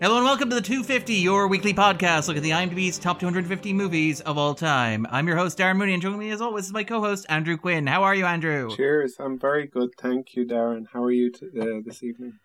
Hello 0.00 0.16
and 0.16 0.24
welcome 0.24 0.48
to 0.48 0.54
the 0.54 0.62
250, 0.62 1.12
your 1.14 1.46
weekly 1.46 1.74
podcast. 1.74 2.26
Look 2.26 2.38
at 2.38 2.42
the 2.42 2.50
IMDb's 2.50 2.98
top 2.98 3.20
250 3.20 3.74
movies 3.74 4.22
of 4.22 4.38
all 4.38 4.54
time. 4.54 5.06
I'm 5.10 5.26
your 5.28 5.36
host, 5.36 5.58
Darren 5.58 5.76
Mooney, 5.76 5.92
and 5.92 6.00
joining 6.00 6.18
me 6.18 6.30
as 6.30 6.40
always 6.40 6.66
is 6.66 6.72
my 6.72 6.84
co-host, 6.84 7.26
Andrew 7.28 7.58
Quinn. 7.58 7.86
How 7.86 8.02
are 8.04 8.14
you, 8.14 8.24
Andrew? 8.24 8.74
Cheers. 8.74 9.16
I'm 9.20 9.38
very 9.38 9.66
good, 9.66 9.90
thank 9.98 10.34
you, 10.34 10.46
Darren. 10.46 10.86
How 10.90 11.04
are 11.04 11.10
you 11.10 11.30
t- 11.30 11.48
uh, 11.60 11.80
this 11.84 12.02
evening? 12.02 12.38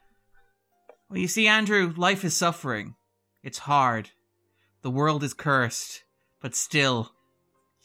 Well, 1.09 1.19
you 1.19 1.29
see, 1.29 1.47
Andrew, 1.47 1.93
life 1.95 2.25
is 2.25 2.35
suffering. 2.35 2.95
It's 3.41 3.59
hard. 3.59 4.09
The 4.81 4.91
world 4.91 5.23
is 5.23 5.33
cursed. 5.33 6.03
But 6.41 6.55
still, 6.55 7.13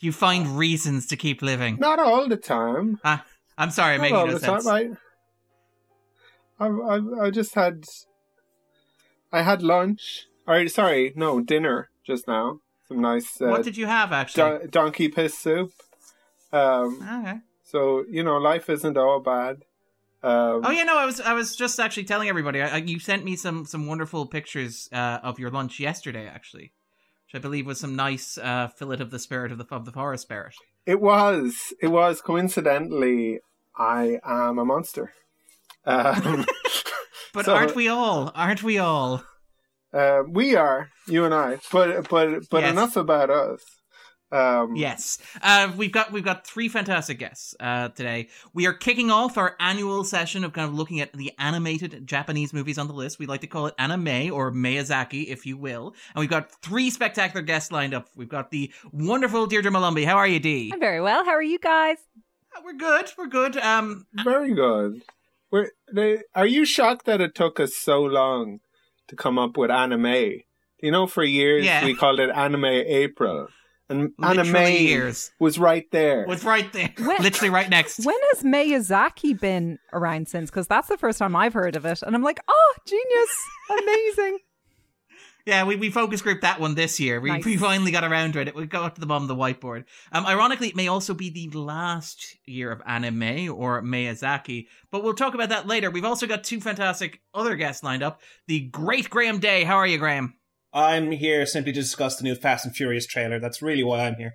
you 0.00 0.10
find 0.10 0.58
reasons 0.58 1.06
to 1.06 1.16
keep 1.16 1.42
living. 1.42 1.76
Not 1.78 2.00
all 2.00 2.28
the 2.28 2.36
time. 2.36 2.98
Ah, 3.04 3.24
I'm 3.56 3.70
sorry, 3.70 3.94
I'm 3.94 4.00
Not 4.00 4.02
making 4.02 4.16
all 4.16 4.26
no 4.26 4.32
the 4.32 4.40
sense. 4.40 4.64
time. 4.64 4.98
I, 6.58 6.66
I, 6.66 6.68
I, 6.68 7.26
I 7.26 7.30
just 7.30 7.54
had, 7.54 7.84
I 9.32 9.42
had 9.42 9.62
lunch. 9.62 10.26
Or 10.46 10.66
sorry, 10.68 11.12
no, 11.16 11.40
dinner 11.40 11.90
just 12.04 12.26
now. 12.26 12.60
Some 12.88 13.00
nice 13.00 13.40
uh, 13.40 13.46
what 13.46 13.62
did 13.62 13.76
you 13.76 13.86
have, 13.86 14.12
actually? 14.12 14.58
don- 14.58 14.70
donkey 14.70 15.08
piss 15.08 15.38
soup. 15.38 15.72
Um, 16.52 17.00
okay. 17.02 17.38
so 17.64 18.04
you 18.10 18.24
know, 18.24 18.36
life 18.38 18.68
isn't 18.68 18.96
all 18.96 19.20
bad. 19.20 19.62
Um, 20.22 20.62
Oh 20.64 20.70
yeah, 20.70 20.82
no, 20.82 20.98
I 20.98 21.06
was 21.06 21.20
I 21.20 21.32
was 21.32 21.54
just 21.56 21.78
actually 21.78 22.04
telling 22.04 22.28
everybody. 22.28 22.60
I, 22.60 22.68
I, 22.68 22.76
you 22.78 22.98
sent 22.98 23.24
me 23.24 23.36
some 23.36 23.64
some 23.64 23.86
wonderful 23.86 24.26
pictures 24.26 24.88
uh, 24.92 25.20
of 25.22 25.38
your 25.38 25.50
lunch 25.50 25.78
yesterday, 25.78 26.26
actually, 26.26 26.72
which 27.26 27.34
I 27.34 27.38
believe 27.38 27.66
was 27.66 27.78
some 27.78 27.94
nice 27.94 28.36
uh, 28.36 28.68
fillet 28.68 28.98
of 29.00 29.10
the 29.10 29.18
spirit 29.20 29.52
of 29.52 29.58
the 29.58 29.66
of 29.70 29.84
the 29.84 29.92
forest 29.92 30.22
spirit. 30.22 30.54
It 30.84 31.00
was. 31.00 31.72
It 31.80 31.88
was 31.88 32.20
coincidentally. 32.20 33.40
I 33.76 34.18
am 34.24 34.58
a 34.58 34.64
monster. 34.64 35.12
Um, 35.86 36.44
But 37.32 37.44
So- 37.46 37.54
aren't 37.54 37.74
we 37.76 37.88
all? 37.88 38.32
Aren't 38.34 38.62
we 38.62 38.78
all? 38.78 39.24
uh, 39.92 40.22
we 40.28 40.54
are 40.56 40.88
you 41.08 41.24
and 41.24 41.34
I, 41.34 41.58
but 41.72 42.08
but 42.08 42.48
but 42.50 42.62
Yes. 42.62 42.70
enough 42.72 42.96
about 42.96 43.30
us. 43.30 43.60
Um, 44.32 44.76
Yes, 44.76 45.18
uh, 45.42 45.72
we've 45.76 45.90
got 45.90 46.12
we've 46.12 46.24
got 46.24 46.46
three 46.46 46.68
fantastic 46.68 47.18
guests 47.18 47.52
uh, 47.58 47.88
today. 47.88 48.28
We 48.54 48.64
are 48.68 48.72
kicking 48.72 49.10
off 49.10 49.36
our 49.36 49.56
annual 49.58 50.04
session 50.04 50.44
of 50.44 50.52
kind 50.52 50.68
of 50.68 50.74
looking 50.74 51.00
at 51.00 51.12
the 51.12 51.32
animated 51.40 52.06
Japanese 52.06 52.52
movies 52.52 52.78
on 52.78 52.86
the 52.86 52.92
list. 52.92 53.18
We 53.18 53.26
like 53.26 53.40
to 53.40 53.48
call 53.48 53.66
it 53.66 53.74
anime 53.76 54.32
or 54.32 54.52
Miyazaki, 54.52 55.26
if 55.26 55.46
you 55.46 55.56
will. 55.56 55.94
And 56.14 56.20
we've 56.20 56.30
got 56.30 56.52
three 56.62 56.90
spectacular 56.90 57.42
guests 57.42 57.72
lined 57.72 57.92
up. 57.92 58.06
We've 58.14 58.28
got 58.28 58.52
the 58.52 58.72
wonderful 58.92 59.46
Deirdre 59.46 59.72
Molumby. 59.72 60.04
How 60.04 60.16
are 60.16 60.28
you, 60.28 60.38
Dee? 60.38 60.70
I'm 60.72 60.78
very 60.78 61.00
well. 61.00 61.24
How 61.24 61.32
are 61.32 61.42
you 61.42 61.58
guys? 61.58 61.96
Uh, 62.56 62.60
We're 62.64 62.74
good. 62.74 63.10
We're 63.18 63.26
good. 63.26 63.56
Um, 63.56 64.06
very 64.24 64.54
good. 64.54 65.02
We're, 65.50 65.70
they, 65.92 66.18
are 66.34 66.46
you 66.46 66.64
shocked 66.64 67.06
that 67.06 67.20
it 67.20 67.34
took 67.34 67.58
us 67.60 67.74
so 67.76 68.00
long 68.02 68.60
to 69.08 69.16
come 69.16 69.38
up 69.38 69.56
with 69.56 69.70
anime? 69.70 70.40
You 70.82 70.90
know, 70.90 71.06
for 71.06 71.22
years 71.24 71.64
Yeah. 71.64 71.84
we 71.84 71.94
called 71.94 72.20
it 72.20 72.30
Anime 72.30 72.64
April, 72.64 73.48
and 73.88 74.12
Literally 74.18 74.48
anime 74.50 74.82
years. 74.86 75.32
was 75.40 75.58
right 75.58 75.84
there. 75.90 76.24
was 76.26 76.44
right 76.44 76.72
there, 76.72 76.92
When- 76.98 77.18
literally 77.22 77.50
right 77.50 77.68
next. 77.68 78.04
When 78.06 78.16
has 78.32 78.42
Miyazaki 78.44 79.38
been 79.38 79.78
around 79.92 80.28
since? 80.28 80.48
Because 80.50 80.68
that's 80.68 80.88
the 80.88 80.96
first 80.96 81.18
time 81.18 81.34
I've 81.36 81.52
heard 81.54 81.76
of 81.76 81.84
it. 81.84 82.00
And 82.02 82.14
I'm 82.14 82.22
like, 82.22 82.40
oh, 82.48 82.74
genius. 82.86 83.36
Amazing. 83.82 84.38
Yeah, 85.50 85.64
we, 85.64 85.74
we 85.74 85.90
focus 85.90 86.22
group 86.22 86.42
that 86.42 86.60
one 86.60 86.76
this 86.76 87.00
year. 87.00 87.20
We, 87.20 87.28
Nice. 87.30 87.44
we 87.44 87.56
finally 87.56 87.90
got 87.90 88.04
around 88.04 88.34
to 88.34 88.40
it. 88.40 88.54
We 88.54 88.66
got 88.66 88.94
to 88.94 89.00
the 89.00 89.06
bottom 89.06 89.28
of 89.28 89.28
the 89.28 89.34
whiteboard. 89.34 89.82
Um, 90.12 90.24
ironically, 90.24 90.68
it 90.68 90.76
may 90.76 90.86
also 90.86 91.12
be 91.12 91.28
the 91.28 91.48
last 91.58 92.36
year 92.46 92.70
of 92.70 92.80
anime 92.86 93.52
or 93.52 93.82
Miyazaki, 93.82 94.68
but 94.92 95.02
we'll 95.02 95.14
talk 95.14 95.34
about 95.34 95.48
that 95.48 95.66
later. 95.66 95.90
We've 95.90 96.04
also 96.04 96.28
got 96.28 96.44
two 96.44 96.60
fantastic 96.60 97.20
other 97.34 97.56
guests 97.56 97.82
lined 97.82 98.04
up. 98.04 98.20
The 98.46 98.60
great 98.60 99.10
Graham 99.10 99.40
Day. 99.40 99.64
How 99.64 99.74
are 99.74 99.88
you, 99.88 99.98
Graham? 99.98 100.34
I'm 100.72 101.10
here 101.10 101.44
simply 101.46 101.72
to 101.72 101.80
discuss 101.80 102.14
the 102.14 102.22
new 102.22 102.36
Fast 102.36 102.64
and 102.64 102.76
Furious 102.76 103.06
trailer. 103.06 103.40
That's 103.40 103.60
really 103.60 103.82
why 103.82 104.06
I'm 104.06 104.14
here. 104.14 104.34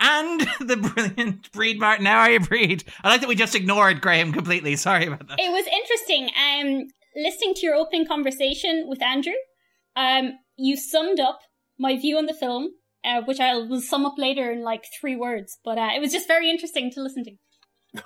And 0.00 0.40
the 0.60 0.78
brilliant 0.78 1.52
Bríd 1.52 1.78
Martin. 1.78 2.06
How 2.06 2.18
are 2.18 2.30
you, 2.32 2.40
Bríd? 2.40 2.82
I 3.04 3.08
like 3.08 3.20
that 3.20 3.28
we 3.28 3.36
just 3.36 3.54
ignored 3.54 4.00
Graham 4.00 4.32
completely. 4.32 4.74
Sorry 4.74 5.06
about 5.06 5.28
that. 5.28 5.38
It 5.38 5.52
was 5.52 5.66
interesting. 5.72 6.30
Um, 6.36 6.88
listening 7.18 7.54
to 7.54 7.66
your 7.66 7.74
opening 7.74 8.06
conversation 8.06 8.86
with 8.88 9.02
Andrew, 9.02 9.34
um, 9.96 10.32
you 10.56 10.76
summed 10.76 11.20
up 11.20 11.40
my 11.78 11.96
view 11.96 12.16
on 12.16 12.26
the 12.26 12.34
film, 12.34 12.70
uh, 13.04 13.22
which 13.22 13.40
I 13.40 13.54
will 13.56 13.80
sum 13.80 14.06
up 14.06 14.14
later 14.16 14.50
in 14.50 14.62
like 14.62 14.84
three 15.00 15.16
words. 15.16 15.58
But 15.64 15.78
uh, 15.78 15.90
it 15.94 16.00
was 16.00 16.12
just 16.12 16.28
very 16.28 16.50
interesting 16.50 16.90
to 16.92 17.02
listen 17.02 17.24
to. 17.24 17.32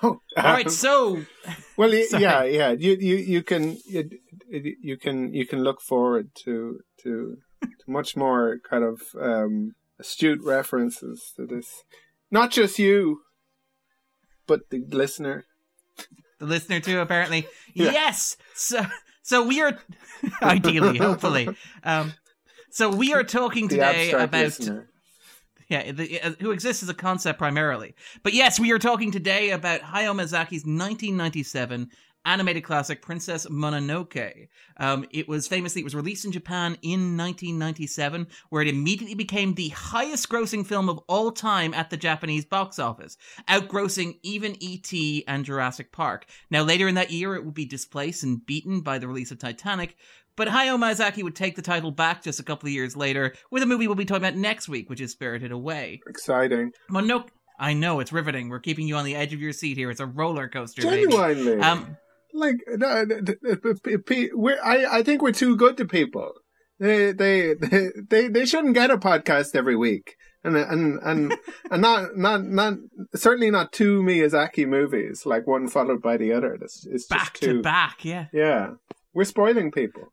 Oh, 0.01 0.19
All 0.37 0.43
right, 0.43 0.71
so 0.71 1.21
well, 1.77 1.93
yeah, 2.13 2.43
yeah. 2.43 2.71
You 2.71 2.97
you 2.99 3.15
you 3.15 3.43
can 3.43 3.77
you, 3.85 4.09
you 4.49 4.97
can 4.97 5.33
you 5.33 5.45
can 5.45 5.63
look 5.63 5.81
forward 5.81 6.29
to 6.45 6.79
to, 7.01 7.37
to 7.61 7.85
much 7.87 8.15
more 8.15 8.59
kind 8.67 8.83
of 8.83 9.01
um, 9.21 9.73
astute 9.99 10.41
references 10.43 11.33
to 11.35 11.45
this. 11.45 11.83
Not 12.31 12.51
just 12.51 12.79
you, 12.79 13.21
but 14.47 14.69
the 14.69 14.83
listener. 14.89 15.45
The 16.43 16.49
listener 16.49 16.79
too 16.79 16.99
apparently 16.99 17.47
Yeah. 17.73 17.91
yes 17.91 18.37
so 18.53 18.85
so 19.21 19.45
we 19.47 19.61
are 19.61 19.79
ideally 20.41 20.97
hopefully 20.97 21.49
um 21.83 22.13
so 22.69 22.89
we 22.89 23.13
are 23.13 23.23
talking 23.23 23.67
today 23.67 24.11
about 24.11 24.31
listener. 24.33 24.89
yeah 25.69 25.91
the, 25.91 26.21
uh, 26.21 26.31
who 26.39 26.51
exists 26.51 26.83
as 26.83 26.89
a 26.89 26.93
concept 26.93 27.39
primarily 27.39 27.95
but 28.23 28.33
yes 28.33 28.59
we 28.59 28.71
are 28.71 28.79
talking 28.79 29.11
today 29.11 29.49
about 29.51 29.81
hayao 29.81 30.13
miyazaki's 30.13 30.65
1997 30.65 31.89
animated 32.25 32.63
classic 32.63 33.01
princess 33.01 33.45
mononoke 33.47 34.47
um, 34.77 35.05
it 35.11 35.27
was 35.27 35.47
famously 35.47 35.81
it 35.81 35.85
was 35.85 35.95
released 35.95 36.25
in 36.25 36.31
japan 36.31 36.77
in 36.81 37.17
1997 37.17 38.27
where 38.49 38.61
it 38.61 38.67
immediately 38.67 39.15
became 39.15 39.53
the 39.53 39.69
highest 39.69 40.29
grossing 40.29 40.65
film 40.65 40.89
of 40.89 40.99
all 41.07 41.31
time 41.31 41.73
at 41.73 41.89
the 41.89 41.97
japanese 41.97 42.45
box 42.45 42.79
office 42.79 43.17
outgrossing 43.49 44.17
even 44.23 44.55
E.T. 44.59 45.23
and 45.27 45.45
Jurassic 45.45 45.91
Park. 45.91 46.25
Now, 46.49 46.63
later 46.63 46.87
in 46.87 46.95
that 46.95 47.11
year, 47.11 47.35
it 47.35 47.45
would 47.45 47.53
be 47.53 47.65
displaced 47.65 48.23
and 48.23 48.45
beaten 48.45 48.81
by 48.81 48.97
the 48.97 49.07
release 49.07 49.31
of 49.31 49.39
Titanic, 49.39 49.95
but 50.35 50.47
Hayao 50.47 50.77
Miyazaki 50.77 51.23
would 51.23 51.35
take 51.35 51.55
the 51.55 51.61
title 51.61 51.91
back 51.91 52.23
just 52.23 52.39
a 52.39 52.43
couple 52.43 52.67
of 52.67 52.73
years 52.73 52.95
later 52.95 53.33
with 53.51 53.61
a 53.61 53.65
movie 53.65 53.87
we'll 53.87 53.95
be 53.95 54.05
talking 54.05 54.23
about 54.23 54.35
next 54.35 54.67
week, 54.67 54.89
which 54.89 55.01
is 55.01 55.11
Spirited 55.11 55.51
Away. 55.51 56.01
Exciting. 56.07 56.71
Mononoke. 56.89 57.27
I 57.59 57.73
know 57.73 57.99
it's 57.99 58.11
riveting. 58.11 58.49
We're 58.49 58.59
keeping 58.59 58.87
you 58.87 58.95
on 58.95 59.05
the 59.05 59.15
edge 59.15 59.31
of 59.31 59.39
your 59.39 59.53
seat 59.53 59.77
here. 59.77 59.91
It's 59.91 59.99
a 59.99 60.07
roller 60.07 60.49
coaster. 60.49 60.81
Genuinely. 60.81 61.59
Um, 61.59 61.97
like 62.33 62.57
no, 62.67 63.03
no, 63.03 63.19
no, 63.41 63.73
p- 63.83 63.97
p- 63.97 64.29
we're, 64.33 64.59
I, 64.63 64.99
I 64.99 65.03
think 65.03 65.21
we're 65.21 65.31
too 65.31 65.55
good 65.55 65.77
to 65.77 65.85
people. 65.85 66.33
They, 66.79 67.11
they, 67.11 67.53
they, 68.09 68.27
they, 68.27 68.45
shouldn't 68.45 68.73
get 68.73 68.91
a 68.91 68.97
podcast 68.97 69.55
every 69.55 69.75
week, 69.75 70.15
and 70.43 70.57
and 70.57 70.99
and 71.03 71.33
and 71.71 71.81
not 71.81 72.17
not 72.17 72.43
not 72.43 72.73
certainly 73.15 73.51
not 73.51 73.71
two 73.71 74.01
Miyazaki 74.01 74.67
movies 74.67 75.25
like 75.25 75.47
one 75.47 75.67
followed 75.67 76.01
by 76.01 76.17
the 76.17 76.33
other. 76.33 76.57
It's 76.59 76.83
just 76.83 77.09
back 77.09 77.35
too, 77.35 77.57
to 77.57 77.61
back, 77.61 78.03
yeah. 78.03 78.25
Yeah, 78.33 78.71
we're 79.13 79.23
spoiling 79.25 79.71
people. 79.71 80.11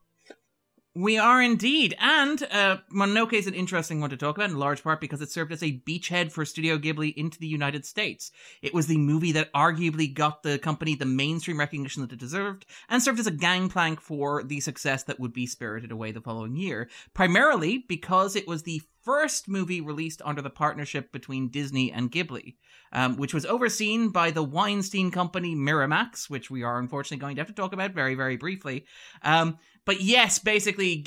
We 0.94 1.18
are 1.18 1.40
indeed. 1.40 1.94
And 2.00 2.42
uh, 2.50 2.78
Mononoke 2.92 3.32
is 3.32 3.46
an 3.46 3.54
interesting 3.54 4.00
one 4.00 4.10
to 4.10 4.16
talk 4.16 4.36
about 4.36 4.50
in 4.50 4.58
large 4.58 4.82
part 4.82 5.00
because 5.00 5.20
it 5.20 5.30
served 5.30 5.52
as 5.52 5.62
a 5.62 5.80
beachhead 5.86 6.32
for 6.32 6.44
Studio 6.44 6.78
Ghibli 6.78 7.14
into 7.14 7.38
the 7.38 7.46
United 7.46 7.86
States. 7.86 8.32
It 8.60 8.74
was 8.74 8.88
the 8.88 8.98
movie 8.98 9.30
that 9.32 9.52
arguably 9.52 10.12
got 10.12 10.42
the 10.42 10.58
company 10.58 10.96
the 10.96 11.04
mainstream 11.06 11.60
recognition 11.60 12.02
that 12.02 12.12
it 12.12 12.18
deserved 12.18 12.66
and 12.88 13.00
served 13.00 13.20
as 13.20 13.28
a 13.28 13.30
gangplank 13.30 14.00
for 14.00 14.42
the 14.42 14.58
success 14.58 15.04
that 15.04 15.20
would 15.20 15.32
be 15.32 15.46
Spirited 15.46 15.92
Away 15.92 16.10
the 16.10 16.20
following 16.20 16.56
year, 16.56 16.90
primarily 17.14 17.84
because 17.86 18.34
it 18.34 18.48
was 18.48 18.64
the 18.64 18.82
first 19.02 19.48
movie 19.48 19.80
released 19.80 20.20
under 20.24 20.42
the 20.42 20.50
partnership 20.50 21.12
between 21.12 21.48
Disney 21.48 21.92
and 21.92 22.10
Ghibli, 22.10 22.56
um, 22.92 23.16
which 23.16 23.32
was 23.32 23.46
overseen 23.46 24.10
by 24.10 24.30
the 24.30 24.42
Weinstein 24.42 25.10
company 25.10 25.54
Miramax, 25.54 26.28
which 26.28 26.50
we 26.50 26.62
are 26.64 26.78
unfortunately 26.78 27.20
going 27.20 27.36
to 27.36 27.40
have 27.40 27.48
to 27.48 27.54
talk 27.54 27.72
about 27.72 27.92
very, 27.92 28.14
very 28.14 28.36
briefly. 28.36 28.84
Um, 29.22 29.58
but 29.86 30.02
yes, 30.02 30.38
basically, 30.38 31.02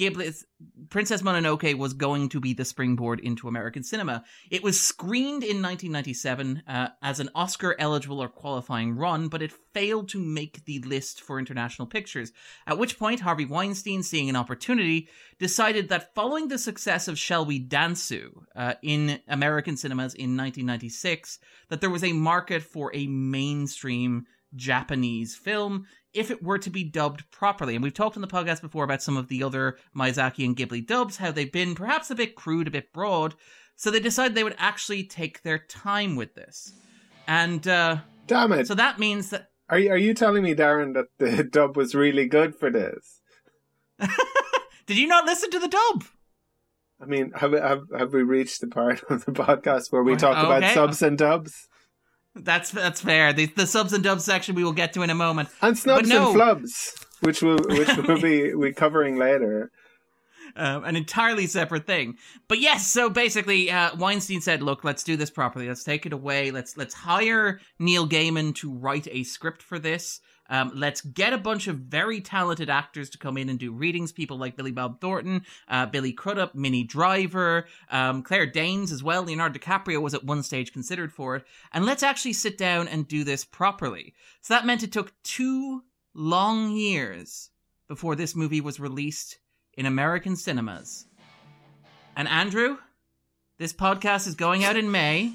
Princess 0.89 1.21
Mononoke 1.21 1.77
was 1.77 1.93
going 1.93 2.29
to 2.29 2.39
be 2.39 2.53
the 2.53 2.65
springboard 2.65 3.19
into 3.19 3.47
American 3.47 3.83
cinema. 3.83 4.23
It 4.49 4.63
was 4.63 4.79
screened 4.79 5.43
in 5.43 5.61
1997 5.61 6.63
uh, 6.67 6.89
as 7.01 7.19
an 7.19 7.29
Oscar 7.35 7.75
eligible 7.77 8.21
or 8.21 8.27
qualifying 8.27 8.95
run, 8.95 9.27
but 9.27 9.41
it 9.41 9.53
failed 9.73 10.09
to 10.09 10.19
make 10.19 10.65
the 10.65 10.79
list 10.79 11.21
for 11.21 11.39
international 11.39 11.87
pictures. 11.87 12.31
At 12.65 12.77
which 12.77 12.97
point, 12.97 13.19
Harvey 13.19 13.45
Weinstein, 13.45 14.01
seeing 14.01 14.29
an 14.29 14.35
opportunity, 14.35 15.07
decided 15.39 15.89
that 15.89 16.13
following 16.15 16.47
the 16.47 16.57
success 16.57 17.07
of 17.07 17.19
Shall 17.19 17.45
We 17.45 17.63
Dansu 17.63 18.31
uh, 18.55 18.73
in 18.81 19.19
American 19.27 19.77
cinemas 19.77 20.13
in 20.15 20.35
1996, 20.35 21.39
that 21.69 21.79
there 21.79 21.89
was 21.89 22.03
a 22.03 22.13
market 22.13 22.63
for 22.63 22.91
a 22.95 23.07
mainstream 23.07 24.25
Japanese 24.55 25.35
film 25.35 25.85
if 26.13 26.29
it 26.31 26.43
were 26.43 26.57
to 26.59 26.69
be 26.69 26.83
dubbed 26.83 27.29
properly. 27.31 27.75
And 27.75 27.83
we've 27.83 27.93
talked 27.93 28.15
on 28.15 28.21
the 28.21 28.27
podcast 28.27 28.61
before 28.61 28.83
about 28.83 29.01
some 29.01 29.17
of 29.17 29.27
the 29.27 29.43
other 29.43 29.77
Miyazaki 29.95 30.45
and 30.45 30.55
Ghibli 30.55 30.85
dubs, 30.85 31.17
how 31.17 31.31
they've 31.31 31.51
been 31.51 31.75
perhaps 31.75 32.11
a 32.11 32.15
bit 32.15 32.35
crude, 32.35 32.67
a 32.67 32.71
bit 32.71 32.93
broad. 32.93 33.35
So 33.75 33.89
they 33.89 33.99
decided 33.99 34.35
they 34.35 34.43
would 34.43 34.55
actually 34.59 35.03
take 35.03 35.41
their 35.41 35.57
time 35.57 36.15
with 36.15 36.35
this. 36.35 36.73
And 37.27 37.67
uh, 37.67 37.97
Damn 38.27 38.51
it! 38.53 38.67
so 38.67 38.75
that 38.75 38.99
means 38.99 39.29
that 39.31 39.49
Are 39.69 39.79
you, 39.79 39.89
are 39.91 39.97
you 39.97 40.13
telling 40.13 40.43
me, 40.43 40.53
Darren, 40.53 40.93
that 40.93 41.07
the 41.17 41.43
dub 41.51 41.75
was 41.75 41.95
really 41.95 42.27
good 42.27 42.55
for 42.55 42.69
this? 42.69 43.21
Did 44.85 44.97
you 44.97 45.07
not 45.07 45.25
listen 45.25 45.49
to 45.51 45.59
the 45.59 45.67
dub? 45.67 46.03
I 47.01 47.05
mean, 47.05 47.31
have, 47.35 47.53
have 47.53 47.83
have 47.97 48.13
we 48.13 48.21
reached 48.23 48.61
the 48.61 48.67
part 48.67 49.03
of 49.09 49.25
the 49.25 49.31
podcast 49.31 49.91
where 49.91 50.03
we 50.03 50.15
talk 50.15 50.37
Okay. 50.37 50.45
about 50.57 50.73
subs 50.73 51.01
and 51.01 51.17
dubs 51.17 51.67
That's 52.35 52.71
that's 52.71 53.01
fair. 53.01 53.31
The, 53.33 53.45
the 53.45 53.67
subs 53.67 53.93
and 53.93 54.03
dubs 54.03 54.25
section 54.25 54.55
we 54.55 54.63
will 54.63 54.73
get 54.73 54.93
to 54.93 55.03
in 55.03 55.09
a 55.09 55.15
moment. 55.15 55.49
and 55.61 55.77
snubs 55.77 56.09
no. 56.09 56.31
and 56.31 56.39
flubs, 56.39 57.05
which 57.21 57.41
will 57.41 57.59
which 57.67 57.89
we'll 58.07 58.21
be 58.21 58.53
we 58.55 58.73
covering 58.73 59.17
later. 59.17 59.71
um, 60.55 60.83
an 60.83 60.95
entirely 60.95 61.47
separate 61.47 61.85
thing. 61.85 62.17
But 62.47 62.59
yes, 62.59 62.87
so 62.87 63.09
basically, 63.09 63.69
uh, 63.69 63.95
Weinstein 63.95 64.41
said, 64.41 64.63
"Look, 64.63 64.83
let's 64.83 65.03
do 65.03 65.15
this 65.15 65.29
properly. 65.29 65.67
Let's 65.67 65.83
take 65.83 66.05
it 66.05 66.13
away. 66.13 66.49
Let's 66.49 66.75
let's 66.75 66.93
hire 66.95 67.59
Neil 67.77 68.07
Gaiman 68.07 68.55
to 68.55 68.71
write 68.71 69.07
a 69.11 69.23
script 69.23 69.61
for 69.61 69.77
this. 69.77 70.19
Um, 70.49 70.71
let's 70.75 71.01
get 71.01 71.33
a 71.33 71.37
bunch 71.37 71.67
of 71.67 71.77
very 71.77 72.21
talented 72.21 72.69
actors 72.69 73.09
to 73.11 73.17
come 73.17 73.37
in 73.37 73.49
and 73.49 73.57
do 73.57 73.71
readings. 73.71 74.11
People 74.11 74.37
like 74.37 74.57
Billy 74.57 74.71
Bob 74.71 74.99
Thornton, 74.99 75.43
uh, 75.67 75.85
Billy 75.85 76.11
Crudup, 76.11 76.53
Minnie 76.53 76.83
Driver, 76.83 77.65
um, 77.89 78.23
Claire 78.23 78.45
Danes 78.45 78.91
as 78.91 79.01
well. 79.01 79.23
Leonardo 79.23 79.57
DiCaprio 79.57 80.01
was 80.01 80.13
at 80.13 80.23
one 80.23 80.43
stage 80.43 80.73
considered 80.73 81.13
for 81.13 81.37
it. 81.37 81.45
And 81.71 81.85
let's 81.85 82.03
actually 82.03 82.33
sit 82.33 82.57
down 82.57 82.87
and 82.87 83.07
do 83.07 83.23
this 83.23 83.45
properly. 83.45 84.13
So 84.41 84.53
that 84.53 84.65
meant 84.65 84.83
it 84.83 84.91
took 84.91 85.13
two 85.23 85.83
long 86.13 86.71
years 86.71 87.49
before 87.87 88.15
this 88.15 88.35
movie 88.35 88.61
was 88.61 88.79
released 88.79 89.37
in 89.77 89.85
American 89.85 90.35
cinemas. 90.35 91.07
And 92.15 92.27
Andrew, 92.27 92.77
this 93.57 93.73
podcast 93.73 94.27
is 94.27 94.35
going 94.35 94.63
out 94.63 94.75
in 94.75 94.91
May, 94.91 95.33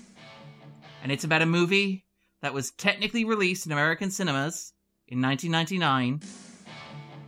and 1.02 1.11
it's 1.11 1.25
about 1.25 1.43
a 1.43 1.46
movie 1.46 2.04
that 2.40 2.54
was 2.54 2.70
technically 2.72 3.25
released 3.25 3.66
in 3.66 3.72
American 3.72 4.11
cinemas 4.11 4.72
in 5.08 5.22
1999. 5.22 6.20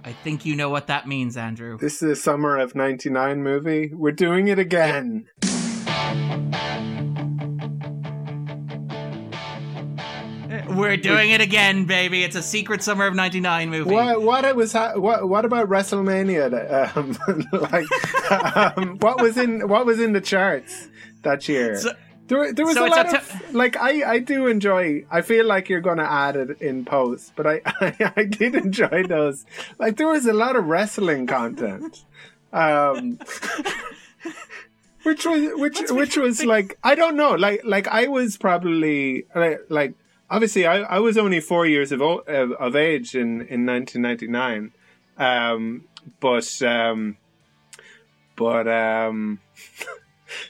I 0.04 0.12
think 0.12 0.44
you 0.46 0.54
know 0.56 0.70
what 0.70 0.86
that 0.86 1.06
means, 1.06 1.36
Andrew. 1.36 1.76
This 1.78 2.02
is 2.02 2.10
a 2.10 2.16
summer 2.16 2.56
of 2.58 2.74
'99 2.74 3.42
movie. 3.42 3.92
We're 3.92 4.12
doing 4.12 4.48
it 4.48 4.58
again. 4.58 5.26
We're 10.68 10.96
doing 10.96 11.30
it 11.30 11.40
again, 11.40 11.84
baby. 11.84 12.22
It's 12.24 12.36
a 12.36 12.42
secret 12.42 12.82
summer 12.82 13.06
of 13.06 13.14
99 13.14 13.70
movie. 13.70 13.90
What 13.90 14.22
what 14.22 14.44
it 14.44 14.54
was 14.56 14.72
ha- 14.72 14.94
what 14.96 15.28
what 15.28 15.44
about 15.44 15.68
WrestleMania? 15.68 16.50
that, 16.50 16.96
Um, 16.96 17.16
like 17.70 18.76
um, 18.78 18.96
what 18.98 19.20
was 19.20 19.36
in 19.36 19.68
what 19.68 19.84
was 19.86 20.00
in 20.00 20.12
the 20.12 20.20
charts 20.20 20.88
that 21.22 21.48
year? 21.48 21.76
So- 21.76 21.92
there, 22.30 22.52
there 22.52 22.64
was 22.64 22.76
so 22.76 22.86
a 22.86 22.88
lot 22.88 23.12
of 23.12 23.54
like 23.54 23.76
I, 23.76 24.12
I 24.12 24.18
do 24.20 24.46
enjoy. 24.46 25.04
I 25.10 25.20
feel 25.20 25.44
like 25.44 25.68
you're 25.68 25.80
going 25.80 25.98
to 25.98 26.10
add 26.10 26.36
it 26.36 26.62
in 26.62 26.84
post, 26.84 27.32
but 27.34 27.44
I, 27.44 27.60
I 27.66 28.12
I 28.16 28.24
did 28.24 28.54
enjoy 28.54 29.02
those. 29.02 29.44
Like 29.78 29.96
there 29.96 30.06
was 30.06 30.26
a 30.26 30.32
lot 30.32 30.54
of 30.54 30.66
wrestling 30.66 31.26
content, 31.26 32.04
um, 32.52 33.18
which 35.02 35.26
was 35.26 35.50
which 35.56 35.90
which 35.90 36.16
was 36.16 36.44
like 36.44 36.78
I 36.84 36.94
don't 36.94 37.16
know. 37.16 37.34
Like 37.34 37.62
like 37.64 37.88
I 37.88 38.06
was 38.06 38.36
probably 38.36 39.26
like, 39.68 39.94
obviously 40.30 40.66
I, 40.66 40.82
I 40.82 41.00
was 41.00 41.18
only 41.18 41.40
four 41.40 41.66
years 41.66 41.90
of, 41.90 42.00
of 42.00 42.76
age 42.76 43.16
in 43.16 43.40
in 43.42 43.66
1999, 43.66 44.72
um, 45.18 45.84
but 46.20 46.62
um, 46.62 47.16
but 48.36 48.68
um, 48.68 49.40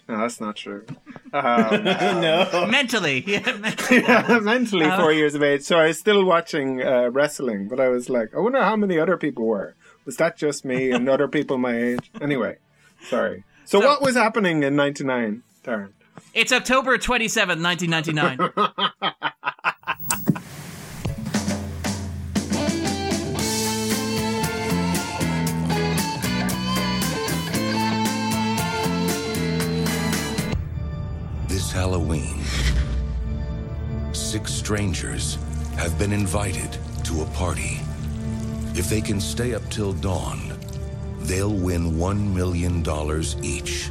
no, 0.09 0.19
that's 0.19 0.41
not 0.41 0.57
true. 0.57 0.85
Um, 1.33 1.85
no. 1.85 2.67
Mentally. 2.71 3.25
Yeah, 3.27 3.53
mentally. 3.57 4.01
yeah, 4.09 4.39
mentally 4.41 4.87
Uh, 4.87 4.99
four 5.01 5.13
years 5.13 5.35
of 5.35 5.43
age. 5.43 5.63
So 5.63 5.79
I 5.79 5.87
was 5.89 5.99
still 5.99 6.25
watching 6.25 6.83
uh, 6.83 7.11
wrestling, 7.11 7.69
but 7.69 7.79
I 7.81 7.89
was 7.89 8.09
like, 8.11 8.35
I 8.35 8.39
wonder 8.41 8.63
how 8.63 8.77
many 8.77 8.99
other 8.99 9.17
people 9.17 9.47
were. 9.47 9.75
Was 10.05 10.17
that 10.17 10.37
just 10.37 10.65
me 10.65 10.91
and 10.91 11.09
other 11.09 11.29
people 11.29 11.59
my 11.59 11.77
age? 11.77 12.11
Anyway, 12.21 12.57
sorry. 13.09 13.45
So, 13.65 13.81
So- 13.81 13.87
what 13.87 14.03
was 14.03 14.17
happening 14.17 14.63
in 14.63 14.75
'99, 14.77 15.43
Darren? 15.65 15.93
It's 16.35 16.53
October 16.53 16.99
27th, 16.99 17.63
1999. 17.63 18.51
This 31.71 31.79
Halloween, 31.79 32.41
six 34.13 34.53
strangers 34.53 35.39
have 35.77 35.97
been 36.01 36.13
invited 36.13 36.77
to 37.05 37.23
a 37.23 37.27
party. 37.27 37.79
If 38.75 38.91
they 38.91 39.01
can 39.01 39.21
stay 39.21 39.55
up 39.55 39.63
till 39.71 39.93
dawn, 39.93 40.59
they'll 41.21 41.55
win 41.55 41.93
$1 41.93 42.35
million 42.35 42.83
each. 43.45 43.91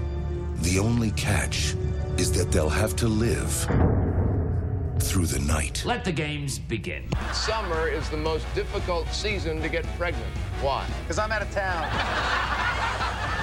The 0.57 0.77
only 0.77 1.11
catch 1.11 1.75
is 2.17 2.33
that 2.33 2.51
they'll 2.51 2.67
have 2.67 2.97
to 2.97 3.07
live 3.07 3.53
through 4.99 5.27
the 5.27 5.39
night. 5.47 5.81
Let 5.85 6.03
the 6.03 6.11
games 6.11 6.59
begin. 6.59 7.05
Summer 7.31 7.87
is 7.87 8.09
the 8.09 8.17
most 8.17 8.45
difficult 8.55 9.07
season 9.13 9.61
to 9.61 9.69
get 9.69 9.85
pregnant. 9.97 10.35
Why? 10.59 10.85
Because 11.03 11.17
I'm 11.17 11.31
out 11.31 11.43
of 11.43 11.51
town. 11.51 11.87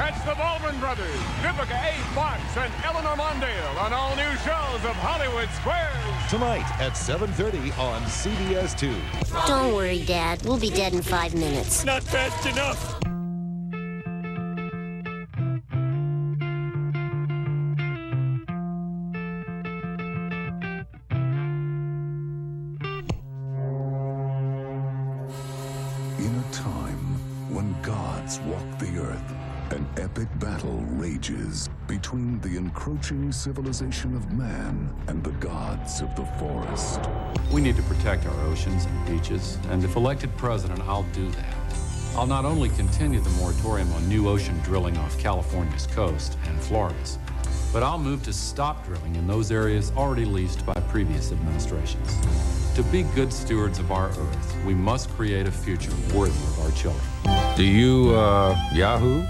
Catch 0.00 0.24
the 0.24 0.34
Baldwin 0.34 0.80
brothers, 0.80 1.20
Vivica 1.42 1.76
A. 1.76 1.92
Fox, 2.14 2.40
and 2.56 2.72
Eleanor 2.84 3.16
Mondale 3.16 3.84
on 3.84 3.92
all 3.92 4.16
new 4.16 4.34
shows 4.38 4.82
of 4.88 4.96
Hollywood 4.96 5.50
Squares. 5.50 6.30
Tonight 6.30 6.64
at 6.80 6.92
7.30 6.92 7.78
on 7.78 8.00
CBS 8.04 8.74
2. 8.78 8.94
Don't 9.46 9.74
worry, 9.74 10.02
Dad. 10.06 10.42
We'll 10.42 10.58
be 10.58 10.70
dead 10.70 10.94
in 10.94 11.02
five 11.02 11.34
minutes. 11.34 11.84
Not 11.84 12.02
fast 12.02 12.46
enough. 12.46 12.98
In 26.18 26.34
a 26.34 26.52
time 26.54 27.52
when 27.54 27.76
gods 27.82 28.40
walk 28.40 28.78
the 28.78 28.98
earth, 28.98 29.39
an 29.72 29.86
epic 29.98 30.26
battle 30.40 30.84
rages 30.94 31.68
between 31.86 32.40
the 32.40 32.56
encroaching 32.56 33.30
civilization 33.30 34.16
of 34.16 34.32
man 34.32 34.92
and 35.06 35.22
the 35.22 35.30
gods 35.32 36.00
of 36.00 36.14
the 36.16 36.24
forest. 36.38 37.00
We 37.52 37.60
need 37.60 37.76
to 37.76 37.82
protect 37.82 38.26
our 38.26 38.40
oceans 38.46 38.86
and 38.86 39.06
beaches, 39.06 39.58
and 39.70 39.84
if 39.84 39.94
elected 39.94 40.36
president, 40.36 40.80
I'll 40.80 41.06
do 41.12 41.30
that. 41.30 41.54
I'll 42.16 42.26
not 42.26 42.44
only 42.44 42.70
continue 42.70 43.20
the 43.20 43.30
moratorium 43.30 43.92
on 43.92 44.08
new 44.08 44.28
ocean 44.28 44.58
drilling 44.64 44.96
off 44.98 45.16
California's 45.18 45.86
coast 45.86 46.36
and 46.46 46.60
Florida's, 46.60 47.18
but 47.72 47.82
I'll 47.82 47.98
move 47.98 48.22
to 48.24 48.32
stop 48.32 48.84
drilling 48.84 49.14
in 49.16 49.26
those 49.26 49.50
areas 49.52 49.92
already 49.96 50.24
leased 50.24 50.64
by 50.66 50.74
previous 50.74 51.32
administrations. 51.32 52.16
To 52.74 52.82
be 52.84 53.02
good 53.14 53.32
stewards 53.32 53.78
of 53.78 53.92
our 53.92 54.08
Earth, 54.08 54.56
we 54.64 54.74
must 54.74 55.08
create 55.10 55.46
a 55.46 55.52
future 55.52 55.92
worthy 56.14 56.32
of 56.32 56.60
our 56.60 56.70
children. 56.72 57.04
Do 57.56 57.64
you, 57.64 58.10
uh, 58.14 58.56
Yahoo? 58.72 59.22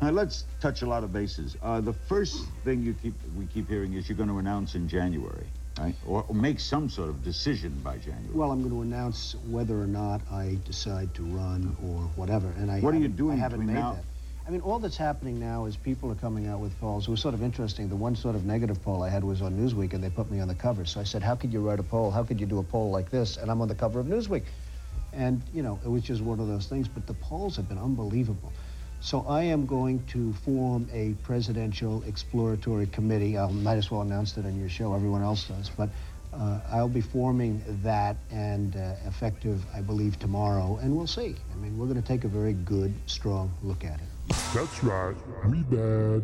Now, 0.00 0.10
let's 0.10 0.44
touch 0.60 0.82
a 0.82 0.86
lot 0.86 1.04
of 1.04 1.12
bases. 1.12 1.56
Uh, 1.62 1.80
the 1.80 1.92
first 1.92 2.46
thing 2.64 2.82
you 2.82 2.94
keep 2.94 3.14
we 3.36 3.46
keep 3.46 3.68
hearing 3.68 3.94
is 3.94 4.08
you're 4.08 4.16
going 4.16 4.28
to 4.28 4.38
announce 4.38 4.74
in 4.76 4.88
January, 4.88 5.44
right? 5.78 5.94
Or, 6.06 6.24
or 6.28 6.34
make 6.34 6.60
some 6.60 6.88
sort 6.88 7.08
of 7.08 7.24
decision 7.24 7.72
by 7.82 7.96
January. 7.98 8.32
Well, 8.32 8.52
I'm 8.52 8.60
going 8.60 8.72
to 8.74 8.82
announce 8.82 9.34
whether 9.50 9.78
or 9.80 9.86
not 9.88 10.20
I 10.30 10.56
decide 10.64 11.12
to 11.14 11.24
run 11.24 11.76
or 11.84 12.02
whatever. 12.16 12.48
And 12.58 12.70
I 12.70 12.78
What 12.80 12.94
are 12.94 12.98
you 12.98 13.08
doing 13.08 13.38
I 13.38 13.40
haven't 13.40 13.60
between 13.60 13.74
made 13.74 13.80
now- 13.80 13.94
that. 13.94 14.04
I 14.48 14.50
mean, 14.50 14.62
all 14.62 14.78
that's 14.78 14.96
happening 14.96 15.38
now 15.38 15.66
is 15.66 15.76
people 15.76 16.10
are 16.10 16.14
coming 16.14 16.46
out 16.46 16.58
with 16.58 16.80
polls. 16.80 17.06
It 17.06 17.10
was 17.10 17.20
sort 17.20 17.34
of 17.34 17.42
interesting. 17.42 17.90
The 17.90 17.96
one 17.96 18.16
sort 18.16 18.34
of 18.34 18.46
negative 18.46 18.82
poll 18.82 19.02
I 19.02 19.10
had 19.10 19.22
was 19.22 19.42
on 19.42 19.52
Newsweek, 19.52 19.92
and 19.92 20.02
they 20.02 20.08
put 20.08 20.30
me 20.30 20.40
on 20.40 20.48
the 20.48 20.54
cover. 20.54 20.86
So 20.86 21.00
I 21.00 21.04
said, 21.04 21.22
"How 21.22 21.34
could 21.34 21.52
you 21.52 21.60
write 21.60 21.80
a 21.80 21.82
poll? 21.82 22.10
How 22.10 22.24
could 22.24 22.40
you 22.40 22.46
do 22.46 22.58
a 22.58 22.62
poll 22.62 22.90
like 22.90 23.10
this?" 23.10 23.36
And 23.36 23.50
I'm 23.50 23.60
on 23.60 23.68
the 23.68 23.74
cover 23.74 24.00
of 24.00 24.06
Newsweek. 24.06 24.44
And 25.12 25.42
you 25.52 25.62
know, 25.62 25.78
it 25.84 25.88
was 25.88 26.02
just 26.02 26.22
one 26.22 26.40
of 26.40 26.48
those 26.48 26.66
things. 26.66 26.88
But 26.88 27.06
the 27.06 27.12
polls 27.12 27.56
have 27.56 27.68
been 27.68 27.76
unbelievable. 27.76 28.50
So 29.00 29.20
I 29.28 29.42
am 29.42 29.66
going 29.66 30.02
to 30.06 30.32
form 30.32 30.88
a 30.94 31.12
presidential 31.24 32.02
exploratory 32.04 32.86
committee. 32.86 33.36
I 33.36 33.50
might 33.50 33.76
as 33.76 33.90
well 33.90 34.00
announce 34.00 34.38
it 34.38 34.46
on 34.46 34.58
your 34.58 34.70
show. 34.70 34.94
Everyone 34.94 35.22
else 35.22 35.44
does, 35.46 35.68
but 35.68 35.90
uh, 36.32 36.60
I'll 36.70 36.88
be 36.88 37.02
forming 37.02 37.62
that 37.82 38.16
and 38.30 38.74
uh, 38.76 38.94
effective, 39.04 39.62
I 39.74 39.82
believe, 39.82 40.18
tomorrow, 40.18 40.78
and 40.80 40.96
we'll 40.96 41.06
see. 41.06 41.36
I 41.52 41.56
mean, 41.56 41.76
we're 41.76 41.86
going 41.86 42.00
to 42.00 42.08
take 42.08 42.24
a 42.24 42.28
very 42.28 42.54
good, 42.54 42.94
strong 43.04 43.52
look 43.62 43.84
at 43.84 44.00
it. 44.00 44.17
That's 44.28 44.84
right. 44.84 45.16
Me 45.46 45.62
bad. 45.62 46.22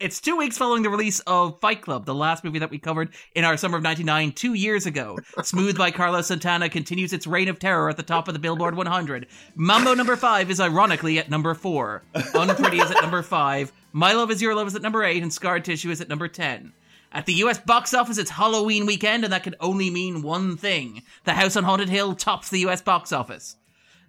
It's 0.00 0.20
two 0.20 0.36
weeks 0.36 0.58
following 0.58 0.82
the 0.82 0.90
release 0.90 1.20
of 1.20 1.60
Fight 1.60 1.80
Club, 1.80 2.04
the 2.04 2.14
last 2.14 2.44
movie 2.44 2.58
that 2.58 2.70
we 2.70 2.78
covered 2.78 3.14
in 3.34 3.44
our 3.44 3.56
summer 3.56 3.76
of 3.76 3.82
99 3.82 4.32
two 4.32 4.54
years 4.54 4.86
ago. 4.86 5.16
Smooth 5.42 5.78
by 5.78 5.92
Carlos 5.92 6.26
Santana 6.26 6.68
continues 6.68 7.12
its 7.12 7.26
reign 7.26 7.48
of 7.48 7.58
terror 7.58 7.88
at 7.88 7.96
the 7.96 8.02
top 8.02 8.28
of 8.28 8.34
the 8.34 8.40
Billboard 8.40 8.74
100. 8.74 9.28
Mambo 9.54 9.94
number 9.94 10.16
five 10.16 10.50
is 10.50 10.60
ironically 10.60 11.18
at 11.18 11.30
number 11.30 11.54
four. 11.54 12.02
Unpretty 12.34 12.80
is 12.80 12.90
at 12.90 13.00
number 13.00 13.22
five. 13.22 13.72
My 13.92 14.12
Love 14.12 14.30
Is 14.30 14.42
Your 14.42 14.54
Love 14.54 14.66
is 14.66 14.74
at 14.74 14.82
number 14.82 15.04
eight, 15.04 15.22
and 15.22 15.32
Scar 15.32 15.60
Tissue 15.60 15.90
is 15.90 16.00
at 16.00 16.08
number 16.08 16.28
10. 16.28 16.72
At 17.12 17.26
the 17.26 17.34
US 17.34 17.58
box 17.58 17.94
office, 17.94 18.18
it's 18.18 18.30
Halloween 18.30 18.86
weekend, 18.86 19.22
and 19.22 19.32
that 19.32 19.44
can 19.44 19.54
only 19.60 19.88
mean 19.88 20.22
one 20.22 20.56
thing. 20.56 21.02
The 21.22 21.34
House 21.34 21.56
on 21.56 21.62
Haunted 21.62 21.88
Hill 21.88 22.14
tops 22.16 22.50
the 22.50 22.66
US 22.66 22.82
box 22.82 23.12
office. 23.12 23.56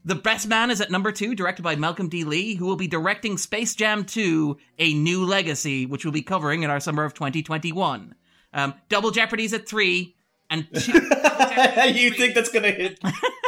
The 0.08 0.14
Best 0.14 0.48
Man 0.48 0.70
is 0.70 0.82
at 0.82 0.92
number 0.92 1.12
two, 1.12 1.34
directed 1.34 1.64
by 1.64 1.76
Malcolm 1.76 2.10
D. 2.10 2.24
Lee, 2.24 2.54
who 2.54 2.68
will 2.68 2.76
be 2.76 2.88
directing 2.88 3.40
Space 3.40 3.74
Jam 3.74 4.06
2, 4.06 4.56
A 4.78 4.94
New 4.94 5.26
Legacy, 5.26 5.88
which 5.88 6.06
we'll 6.06 6.12
be 6.12 6.22
covering 6.22 6.62
in 6.62 6.70
our 6.70 6.80
summer 6.80 7.04
of 7.06 7.16
2021. 7.16 8.14
Um, 8.54 8.76
Double 8.88 9.10
Jeopardy's 9.10 9.52
at 9.52 9.68
three, 9.68 10.16
and 10.48 10.68
two, 10.80 10.92
you 10.92 12.12
think 12.12 12.36
that's 12.36 12.50
gonna 12.50 12.70
hit? 12.70 13.00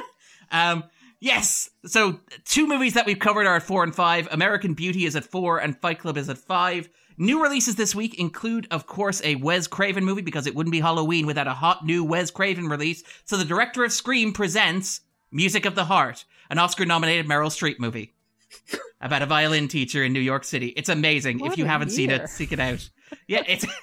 um, 0.52 0.84
yes. 1.20 1.70
So 1.86 2.22
two 2.44 2.66
movies 2.66 2.96
that 2.96 3.06
we've 3.06 3.20
covered 3.20 3.46
are 3.46 3.58
at 3.58 3.64
four 3.64 3.84
and 3.84 3.94
five. 3.94 4.28
American 4.32 4.74
Beauty 4.74 5.06
is 5.06 5.16
at 5.16 5.26
four, 5.26 5.60
and 5.60 5.80
Fight 5.80 6.00
Club 6.00 6.18
is 6.18 6.28
at 6.28 6.40
five. 6.40 6.90
New 7.20 7.42
releases 7.42 7.76
this 7.76 7.94
week 7.94 8.20
include, 8.20 8.68
of 8.72 8.88
course, 8.88 9.22
a 9.24 9.36
Wes 9.36 9.68
Craven 9.68 10.04
movie 10.04 10.24
because 10.24 10.48
it 10.48 10.56
wouldn't 10.56 10.72
be 10.72 10.80
Halloween 10.80 11.28
without 11.28 11.48
a 11.48 11.54
hot 11.54 11.86
new 11.86 12.04
Wes 12.04 12.32
Craven 12.32 12.68
release. 12.68 13.04
So 13.26 13.38
the 13.38 13.46
director 13.46 13.84
of 13.84 13.94
Scream 13.94 14.34
presents 14.34 15.02
Music 15.32 15.66
of 15.66 15.76
the 15.76 15.86
Heart, 15.86 16.26
an 16.50 16.58
Oscar-nominated 16.60 17.26
Meryl 17.28 17.48
Streep 17.50 17.80
movie 17.80 18.14
about 19.02 19.22
a 19.22 19.26
violin 19.26 19.68
teacher 19.68 20.04
in 20.04 20.14
New 20.14 20.20
York 20.20 20.44
City. 20.44 20.68
It's 20.68 20.90
amazing. 20.90 21.40
What 21.40 21.52
if 21.54 21.58
you 21.58 21.66
haven't 21.66 21.90
seen 21.90 22.10
it, 22.10 22.30
seek 22.30 22.52
it 22.52 22.60
out. 22.60 22.90
Yeah, 23.28 23.44
it's. 23.48 23.66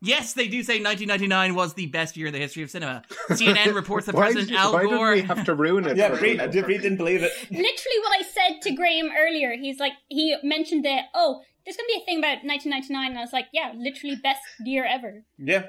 Yes, 0.00 0.34
they 0.34 0.46
do 0.46 0.62
say 0.62 0.74
1999 0.74 1.56
was 1.56 1.74
the 1.74 1.86
best 1.86 2.16
year 2.16 2.28
in 2.28 2.32
the 2.32 2.38
history 2.38 2.62
of 2.62 2.70
cinema. 2.70 3.02
CNN 3.30 3.74
reports 3.74 4.06
that 4.06 4.14
President 4.14 4.48
did- 4.50 4.56
Al 4.56 4.72
why 4.72 4.82
did 4.82 4.90
Gore. 4.90 5.12
we 5.14 5.22
have 5.22 5.44
to 5.46 5.54
ruin 5.56 5.86
it 5.86 5.96
Yeah, 5.96 6.14
for 6.14 6.22
Reed, 6.22 6.38
people? 6.38 6.62
Reed 6.68 6.82
didn't 6.82 6.98
believe 6.98 7.24
it. 7.24 7.32
Literally 7.50 7.98
what 8.04 8.16
I 8.16 8.22
said 8.22 8.62
to 8.62 8.76
Graham 8.76 9.10
earlier. 9.18 9.56
He's 9.60 9.80
like, 9.80 9.94
he 10.06 10.36
mentioned 10.44 10.84
that, 10.84 11.06
oh, 11.14 11.40
there's 11.64 11.76
going 11.76 11.88
to 11.88 11.94
be 11.96 12.00
a 12.00 12.04
thing 12.04 12.18
about 12.18 12.44
1999. 12.44 13.10
And 13.10 13.18
I 13.18 13.22
was 13.22 13.32
like, 13.32 13.46
yeah, 13.52 13.72
literally 13.76 14.14
best 14.22 14.40
year 14.64 14.84
ever. 14.88 15.24
Yeah, 15.36 15.64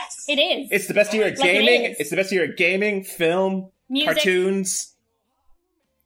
Yes. 0.00 0.24
It 0.26 0.40
is. 0.40 0.68
it's 0.72 0.88
the 0.88 0.94
best 0.94 1.14
year 1.14 1.26
at 1.28 1.38
Like 1.38 1.48
it 1.48 1.52
gaming. 1.64 1.94
it's 1.96 2.10
the 2.10 2.16
best 2.16 2.32
year 2.32 2.42
at 2.50 2.56
gaming, 2.56 3.04
film, 3.04 3.70
Music. 3.88 4.14
cartoons, 4.14 4.89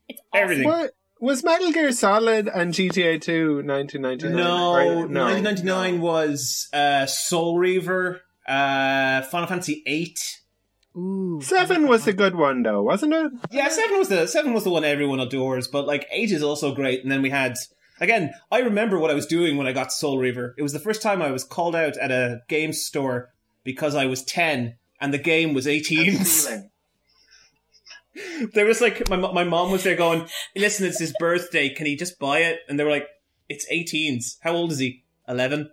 It's 0.07 0.21
awesome. 0.33 0.43
everything. 0.43 0.67
What 0.67 0.91
was 1.19 1.43
Metal 1.43 1.71
Gear 1.71 1.91
Solid 1.91 2.47
and 2.47 2.73
GTA 2.73 3.21
2 3.21 3.63
1999? 3.63 4.35
No, 4.35 4.71
Or- 4.73 5.07
1999 5.07 6.01
was 6.01 6.67
uh, 6.73 7.05
Soul 7.05 7.57
Reaver, 7.57 8.21
uh, 8.47 9.21
Final 9.23 9.47
Fantasy 9.47 9.81
VIII. 9.85 10.15
Ooh. 10.97 11.41
Seven 11.41 11.87
was 11.87 12.05
the 12.05 12.13
good 12.13 12.35
one 12.35 12.63
though, 12.63 12.81
wasn't 12.81 13.13
it? 13.13 13.31
Yeah, 13.51 13.67
seven 13.67 13.97
was 13.97 14.07
the 14.07 14.27
seven 14.27 14.53
was 14.53 14.63
the 14.63 14.69
one 14.69 14.85
everyone 14.85 15.19
adores, 15.19 15.67
but 15.67 15.85
like 15.85 16.07
eight 16.09 16.31
is 16.31 16.41
also 16.41 16.73
great. 16.73 17.03
And 17.03 17.11
then 17.11 17.21
we 17.21 17.29
had 17.29 17.57
again. 17.99 18.31
I 18.49 18.59
remember 18.59 18.97
what 18.97 19.11
I 19.11 19.13
was 19.13 19.25
doing 19.25 19.57
when 19.57 19.67
I 19.67 19.73
got 19.73 19.91
Soul 19.91 20.17
Reaver. 20.19 20.55
It 20.57 20.61
was 20.63 20.71
the 20.71 20.79
first 20.79 21.01
time 21.01 21.21
I 21.21 21.31
was 21.31 21.43
called 21.43 21.75
out 21.75 21.97
at 21.97 22.11
a 22.11 22.43
game 22.47 22.71
store 22.71 23.33
because 23.65 23.93
I 23.93 24.05
was 24.05 24.23
ten 24.23 24.75
and 25.01 25.13
the 25.13 25.17
game 25.17 25.53
was 25.53 25.67
eighteen. 25.67 26.17
There 28.53 28.65
was 28.65 28.81
like 28.81 29.09
my 29.09 29.17
my 29.17 29.43
mom 29.43 29.71
was 29.71 29.83
there 29.83 29.95
going, 29.95 30.27
"Listen, 30.55 30.85
it's 30.85 30.99
his 30.99 31.13
birthday. 31.19 31.69
Can 31.69 31.85
he 31.85 31.95
just 31.95 32.19
buy 32.19 32.39
it?" 32.39 32.59
And 32.67 32.79
they 32.79 32.83
were 32.83 32.89
like, 32.91 33.07
"It's 33.49 33.65
18s. 33.71 34.37
How 34.41 34.53
old 34.53 34.71
is 34.71 34.79
he? 34.79 35.03
11." 35.27 35.69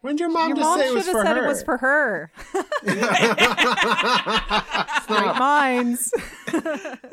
When 0.00 0.16
did 0.16 0.20
your 0.20 0.30
mom 0.30 0.48
Your 0.48 0.56
just 0.56 0.68
mom 0.68 0.78
say 0.80 0.86
it 0.86 0.88
should 0.88 0.94
was 0.96 1.06
have 1.06 1.12
for 1.12 1.22
said 1.22 1.36
her? 1.36 1.44
it 1.44 1.48
was 1.48 1.62
for 1.62 1.76
her. 1.76 2.32
Great 5.06 5.38
minds. 5.38 6.12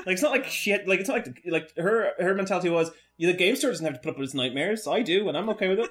Like 0.05 0.13
it's 0.13 0.21
not 0.23 0.31
like 0.31 0.45
shit. 0.45 0.87
Like 0.87 1.01
it's 1.01 1.09
not 1.09 1.27
like 1.27 1.41
like 1.45 1.75
her 1.77 2.13
her 2.19 2.33
mentality 2.33 2.69
was, 2.69 2.89
yeah, 3.17 3.31
the 3.31 3.37
game 3.37 3.55
store 3.55 3.69
doesn't 3.69 3.85
have 3.85 3.93
to 3.95 3.99
put 3.99 4.11
up 4.11 4.17
with 4.17 4.29
his 4.29 4.33
nightmares. 4.33 4.87
I 4.87 5.01
do, 5.03 5.27
and 5.29 5.37
I'm 5.37 5.49
okay 5.49 5.67
with 5.67 5.79
it. 5.79 5.89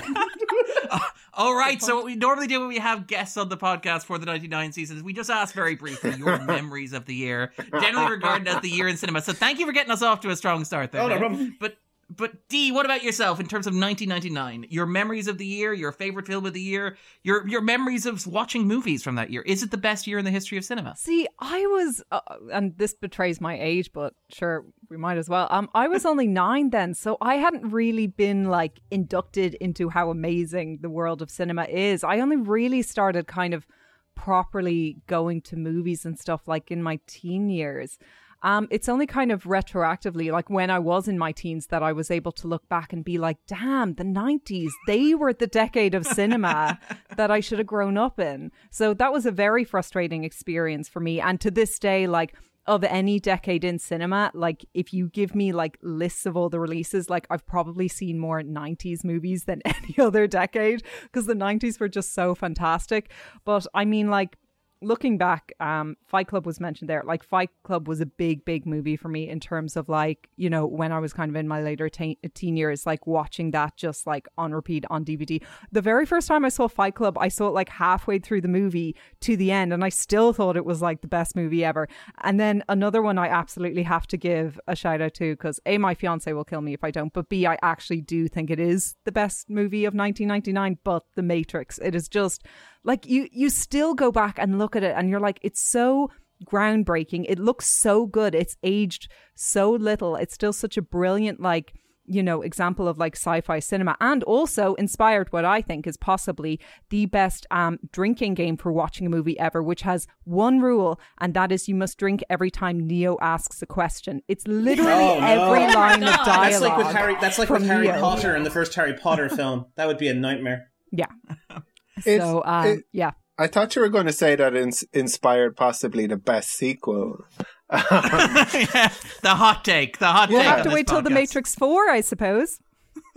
All 1.34 1.54
right, 1.54 1.80
so 1.80 1.96
what 1.96 2.04
we 2.04 2.14
normally 2.14 2.46
do 2.46 2.60
when 2.60 2.68
we 2.68 2.78
have 2.78 3.06
guests 3.06 3.36
on 3.36 3.48
the 3.48 3.56
podcast 3.56 4.04
for 4.04 4.18
the 4.18 4.26
99 4.26 4.72
season 4.72 4.98
is 4.98 5.02
we 5.02 5.14
just 5.14 5.30
ask 5.30 5.54
very 5.54 5.74
briefly 5.74 6.14
your 6.16 6.38
memories 6.44 6.92
of 6.92 7.06
the 7.06 7.14
year, 7.14 7.52
generally 7.80 8.10
regarded 8.10 8.48
as 8.48 8.60
the 8.60 8.68
year 8.68 8.86
in 8.86 8.96
cinema. 8.98 9.22
So 9.22 9.32
thank 9.32 9.58
you 9.58 9.64
for 9.64 9.72
getting 9.72 9.92
us 9.92 10.02
off 10.02 10.20
to 10.20 10.30
a 10.30 10.36
strong 10.36 10.64
start 10.64 10.92
there. 10.92 11.00
Oh, 11.00 11.08
no 11.08 11.18
problem. 11.18 11.56
But 11.58 11.76
but 12.16 12.48
D, 12.48 12.72
what 12.72 12.84
about 12.84 13.02
yourself 13.02 13.40
in 13.40 13.46
terms 13.46 13.66
of 13.66 13.74
1999? 13.74 14.66
Your 14.70 14.86
memories 14.86 15.28
of 15.28 15.38
the 15.38 15.46
year, 15.46 15.72
your 15.72 15.92
favorite 15.92 16.26
film 16.26 16.44
of 16.44 16.52
the 16.52 16.60
year, 16.60 16.96
your 17.22 17.46
your 17.48 17.60
memories 17.60 18.06
of 18.06 18.26
watching 18.26 18.66
movies 18.66 19.02
from 19.02 19.14
that 19.14 19.30
year. 19.30 19.42
Is 19.42 19.62
it 19.62 19.70
the 19.70 19.78
best 19.78 20.06
year 20.06 20.18
in 20.18 20.24
the 20.24 20.30
history 20.30 20.58
of 20.58 20.64
cinema? 20.64 20.94
See, 20.96 21.26
I 21.38 21.60
was, 21.66 22.02
uh, 22.10 22.20
and 22.52 22.76
this 22.76 22.94
betrays 22.94 23.40
my 23.40 23.58
age, 23.58 23.92
but 23.92 24.14
sure, 24.30 24.64
we 24.92 24.98
might 24.98 25.16
as 25.16 25.28
well. 25.28 25.48
Um, 25.50 25.70
I 25.74 25.88
was 25.88 26.04
only 26.04 26.26
nine 26.26 26.68
then, 26.68 26.92
so 26.92 27.16
I 27.22 27.36
hadn't 27.36 27.70
really 27.70 28.06
been 28.06 28.44
like 28.44 28.80
inducted 28.90 29.54
into 29.54 29.88
how 29.88 30.10
amazing 30.10 30.80
the 30.82 30.90
world 30.90 31.22
of 31.22 31.30
cinema 31.30 31.64
is. 31.64 32.04
I 32.04 32.20
only 32.20 32.36
really 32.36 32.82
started 32.82 33.26
kind 33.26 33.54
of 33.54 33.66
properly 34.14 34.98
going 35.06 35.40
to 35.40 35.56
movies 35.56 36.04
and 36.04 36.18
stuff 36.18 36.46
like 36.46 36.70
in 36.70 36.82
my 36.82 37.00
teen 37.06 37.48
years. 37.48 37.98
Um, 38.42 38.68
it's 38.70 38.88
only 38.88 39.06
kind 39.06 39.32
of 39.32 39.44
retroactively, 39.44 40.30
like 40.30 40.50
when 40.50 40.68
I 40.68 40.78
was 40.78 41.08
in 41.08 41.16
my 41.16 41.32
teens, 41.32 41.68
that 41.68 41.82
I 41.82 41.92
was 41.92 42.10
able 42.10 42.32
to 42.32 42.48
look 42.48 42.68
back 42.68 42.92
and 42.92 43.02
be 43.04 43.16
like, 43.16 43.38
damn, 43.46 43.94
the 43.94 44.04
90s, 44.04 44.72
they 44.86 45.14
were 45.14 45.32
the 45.32 45.46
decade 45.46 45.94
of 45.94 46.04
cinema 46.04 46.78
that 47.16 47.30
I 47.30 47.40
should 47.40 47.58
have 47.58 47.68
grown 47.68 47.96
up 47.96 48.20
in. 48.20 48.50
So 48.70 48.92
that 48.94 49.12
was 49.12 49.24
a 49.24 49.30
very 49.30 49.64
frustrating 49.64 50.24
experience 50.24 50.88
for 50.88 51.00
me. 51.00 51.20
And 51.20 51.40
to 51.40 51.50
this 51.50 51.78
day, 51.78 52.06
like, 52.06 52.34
of 52.66 52.84
any 52.84 53.18
decade 53.18 53.64
in 53.64 53.78
cinema, 53.78 54.30
like 54.34 54.64
if 54.72 54.92
you 54.92 55.08
give 55.08 55.34
me 55.34 55.52
like 55.52 55.78
lists 55.82 56.26
of 56.26 56.36
all 56.36 56.48
the 56.48 56.60
releases, 56.60 57.10
like 57.10 57.26
I've 57.28 57.44
probably 57.44 57.88
seen 57.88 58.18
more 58.18 58.40
90s 58.40 59.04
movies 59.04 59.44
than 59.44 59.62
any 59.64 59.96
other 59.98 60.26
decade 60.26 60.82
because 61.02 61.26
the 61.26 61.34
90s 61.34 61.80
were 61.80 61.88
just 61.88 62.14
so 62.14 62.34
fantastic. 62.34 63.10
But 63.44 63.66
I 63.74 63.84
mean, 63.84 64.10
like, 64.10 64.36
looking 64.82 65.18
back, 65.18 65.52
um, 65.60 65.96
Fight 66.06 66.28
Club 66.28 66.46
was 66.46 66.60
mentioned 66.60 66.90
there. 66.90 67.02
Like 67.04 67.22
Fight 67.22 67.50
Club 67.64 67.88
was 67.88 68.00
a 68.00 68.06
big, 68.06 68.44
big 68.44 68.66
movie 68.66 68.96
for 68.96 69.08
me 69.08 69.28
in 69.28 69.40
terms 69.40 69.76
of 69.76 69.88
like 69.88 70.28
you 70.36 70.50
know 70.50 70.66
when 70.66 70.92
I 70.92 70.98
was 70.98 71.12
kind 71.12 71.30
of 71.30 71.36
in 71.36 71.48
my 71.48 71.62
later 71.62 71.88
teen, 71.88 72.16
teen 72.34 72.56
years, 72.56 72.86
like 72.86 73.06
watching 73.06 73.50
that 73.52 73.76
just 73.76 74.06
like 74.06 74.28
on 74.36 74.52
repeat 74.52 74.84
on 74.90 75.04
DVD. 75.04 75.42
The 75.70 75.80
very 75.80 76.06
first 76.06 76.28
time 76.28 76.44
I 76.44 76.48
saw 76.48 76.68
Fight 76.68 76.94
Club, 76.94 77.16
I 77.18 77.28
saw 77.28 77.48
it 77.48 77.54
like 77.54 77.68
halfway 77.68 78.18
through 78.18 78.42
the 78.42 78.48
movie 78.48 78.96
to 79.20 79.36
the 79.36 79.50
end, 79.50 79.72
and 79.72 79.84
I 79.84 79.88
still 79.88 80.32
thought 80.32 80.56
it 80.56 80.64
was 80.64 80.82
like 80.82 81.00
the 81.00 81.08
best 81.08 81.36
movie 81.36 81.64
ever. 81.64 81.88
And 82.22 82.38
then 82.38 82.62
another 82.68 83.02
one 83.02 83.18
I 83.18 83.28
absolutely 83.28 83.84
have 83.84 84.06
to 84.08 84.16
give 84.16 84.60
a 84.66 84.76
shout 84.76 85.00
out 85.00 85.14
to 85.14 85.32
because 85.34 85.60
a 85.66 85.78
my 85.78 85.94
fiance 85.94 86.32
will 86.32 86.44
kill 86.44 86.60
me 86.60 86.74
if 86.74 86.84
I 86.84 86.90
don't, 86.90 87.12
but 87.12 87.28
b 87.28 87.46
I 87.46 87.58
actually 87.62 88.00
do 88.00 88.28
think 88.28 88.50
it 88.50 88.60
is 88.60 88.96
the 89.04 89.12
best 89.12 89.48
movie 89.48 89.84
of 89.84 89.94
1999. 89.94 90.78
But 90.84 91.04
The 91.14 91.22
Matrix, 91.22 91.78
it 91.78 91.94
is 91.94 92.08
just 92.08 92.44
like 92.84 93.06
you 93.06 93.28
you 93.32 93.48
still 93.50 93.94
go 93.94 94.10
back 94.12 94.38
and 94.38 94.58
look 94.58 94.74
at 94.76 94.82
it 94.82 94.94
and 94.96 95.08
you're 95.08 95.20
like 95.20 95.38
it's 95.42 95.60
so 95.60 96.10
groundbreaking 96.46 97.24
it 97.28 97.38
looks 97.38 97.66
so 97.66 98.06
good 98.06 98.34
it's 98.34 98.56
aged 98.62 99.08
so 99.34 99.70
little 99.70 100.16
it's 100.16 100.34
still 100.34 100.52
such 100.52 100.76
a 100.76 100.82
brilliant 100.82 101.40
like 101.40 101.72
you 102.04 102.20
know 102.20 102.42
example 102.42 102.88
of 102.88 102.98
like 102.98 103.14
sci-fi 103.14 103.60
cinema 103.60 103.96
and 104.00 104.24
also 104.24 104.74
inspired 104.74 105.32
what 105.32 105.44
i 105.44 105.62
think 105.62 105.86
is 105.86 105.96
possibly 105.96 106.58
the 106.90 107.06
best 107.06 107.46
um 107.52 107.78
drinking 107.92 108.34
game 108.34 108.56
for 108.56 108.72
watching 108.72 109.06
a 109.06 109.10
movie 109.10 109.38
ever 109.38 109.62
which 109.62 109.82
has 109.82 110.08
one 110.24 110.60
rule 110.60 110.98
and 111.20 111.32
that 111.34 111.52
is 111.52 111.68
you 111.68 111.76
must 111.76 111.96
drink 111.96 112.24
every 112.28 112.50
time 112.50 112.88
neo 112.88 113.16
asks 113.20 113.62
a 113.62 113.66
question 113.66 114.20
it's 114.26 114.44
literally 114.48 114.90
Oh, 114.90 115.20
no. 115.20 115.26
every 115.26 115.64
Oh 115.64 115.78
line 115.78 116.02
of 116.02 116.08
God. 116.16 116.24
dialogue 116.24 116.50
That's 116.50 116.60
like 116.60 116.76
with 116.78 116.86
Harry. 116.96 117.16
That's 117.20 117.38
like 117.38 117.50
with 117.50 117.66
Harry 117.66 117.86
Neo. 117.86 118.00
Potter 118.00 118.34
in 118.34 118.42
the 118.42 118.50
first 118.50 118.74
Harry 118.74 118.94
Potter 118.94 119.28
film. 119.28 119.66
That 119.76 119.86
would 119.86 119.98
be 119.98 120.08
a 120.08 120.14
nightmare. 120.14 120.70
yeah 120.90 121.06
It's- 121.98 122.20
so 122.20 122.42
um 122.44 122.66
it- 122.66 122.84
yeah 122.92 123.12
I 123.38 123.46
thought 123.46 123.74
you 123.74 123.82
were 123.82 123.88
going 123.88 124.06
to 124.06 124.12
say 124.12 124.36
that 124.36 124.54
ins- 124.54 124.84
inspired 124.92 125.56
possibly 125.56 126.06
the 126.06 126.18
best 126.18 126.50
sequel. 126.50 127.24
Yeah, 127.72 127.78
the 129.22 129.34
hot 129.34 129.62
take, 129.64 129.98
the 129.98 130.06
hot 130.06 130.28
we'll 130.28 130.40
take. 130.40 130.48
have 130.48 130.62
to 130.64 130.68
this 130.68 130.74
wait 130.74 130.86
till 130.86 131.00
the 131.02 131.08
matrix 131.10 131.54
4 131.54 131.88
i 131.88 132.02
suppose 132.02 132.58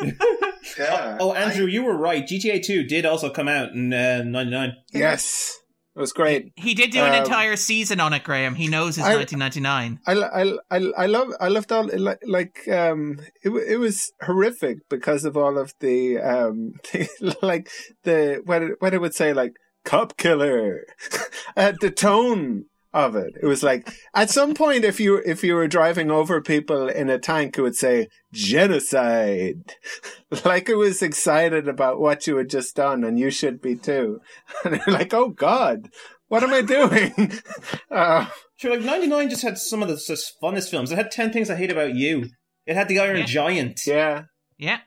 Yeah. 0.02 0.12
Oh, 1.20 1.34
Andrew, 1.34 1.66
you 1.68 1.84
were 1.84 1.98
right. 1.98 2.26
GTA 2.26 2.64
2 2.66 2.84
did 2.86 3.06
also 3.06 3.30
come 3.30 3.48
out 3.48 3.72
in 3.72 3.94
uh, 3.94 4.24
99. 4.24 4.74
Yes. 4.94 5.58
It 5.96 6.00
was 6.02 6.12
great. 6.12 6.52
He 6.58 6.74
did 6.74 6.92
do 6.92 7.00
an 7.00 7.14
Um, 7.14 7.24
entire 7.24 7.56
season 7.56 8.02
on 8.02 8.12
it, 8.12 8.24
Graham. 8.26 8.56
He 8.56 8.68
knows 8.68 8.98
his 8.98 9.06
I- 9.06 9.16
1999. 9.16 10.00
I, 10.06 10.14
I, 10.14 10.44
I, 10.70 10.92
I 10.98 11.06
love 11.06 11.30
I 11.40 11.48
loved 11.48 11.72
all 11.72 11.90
like, 11.98 12.20
like 12.26 12.68
um 12.68 13.20
it 13.44 13.50
it 13.50 13.78
was 13.78 14.12
horrific 14.22 14.80
because 14.90 15.24
of 15.24 15.38
all 15.38 15.58
of 15.58 15.74
the 15.80 16.20
um 16.20 16.74
like 17.42 17.70
the 18.04 18.42
when 18.46 18.64
it, 18.64 18.72
when 18.80 18.94
it 18.94 19.00
would 19.00 19.16
say 19.16 19.32
like 19.34 19.54
cop 19.86 20.18
killer 20.18 20.82
uh, 21.56 21.72
the 21.80 21.92
tone 21.92 22.66
of 22.96 23.16
it 23.16 23.36
it 23.42 23.46
was 23.46 23.62
like 23.62 23.88
at 24.14 24.30
some 24.30 24.54
point 24.54 24.84
if 24.84 25.00
you 25.00 25.18
if 25.26 25.44
you 25.44 25.54
were 25.54 25.68
driving 25.68 26.10
over 26.10 26.42
people 26.42 26.88
in 26.88 27.10
a 27.10 27.20
tank 27.20 27.58
it 27.58 27.62
would 27.62 27.76
say 27.76 28.08
genocide 28.32 29.76
like 30.46 30.70
it 30.70 30.76
was 30.76 31.02
excited 31.02 31.68
about 31.68 32.00
what 32.00 32.26
you 32.26 32.38
had 32.38 32.50
just 32.50 32.76
done 32.76 33.04
and 33.04 33.20
you 33.20 33.30
should 33.30 33.62
be 33.62 33.76
too 33.76 34.20
and 34.64 34.76
you're 34.76 34.96
like 34.96 35.14
oh 35.14 35.30
god 35.30 35.90
what 36.28 36.42
am 36.42 36.54
I 36.54 36.62
doing 36.62 37.34
uh, 37.92 38.26
Sure, 38.58 38.72
like 38.72 38.86
99 38.86 39.30
just 39.30 39.44
had 39.44 39.58
some 39.58 39.84
of 39.84 39.90
the 39.90 39.96
just 39.96 40.40
funnest 40.42 40.70
films. 40.70 40.92
It 40.92 40.96
had 40.96 41.12
10 41.12 41.34
Things 41.34 41.50
I 41.50 41.56
Hate 41.56 41.72
About 41.72 41.94
You. 41.94 42.30
It 42.66 42.76
had 42.76 42.88
The 42.88 43.00
Iron 43.00 43.18
Yeah. 43.18 43.26
Giant. 43.26 43.82
yeah 43.86 44.24
Yeah. 44.58 44.80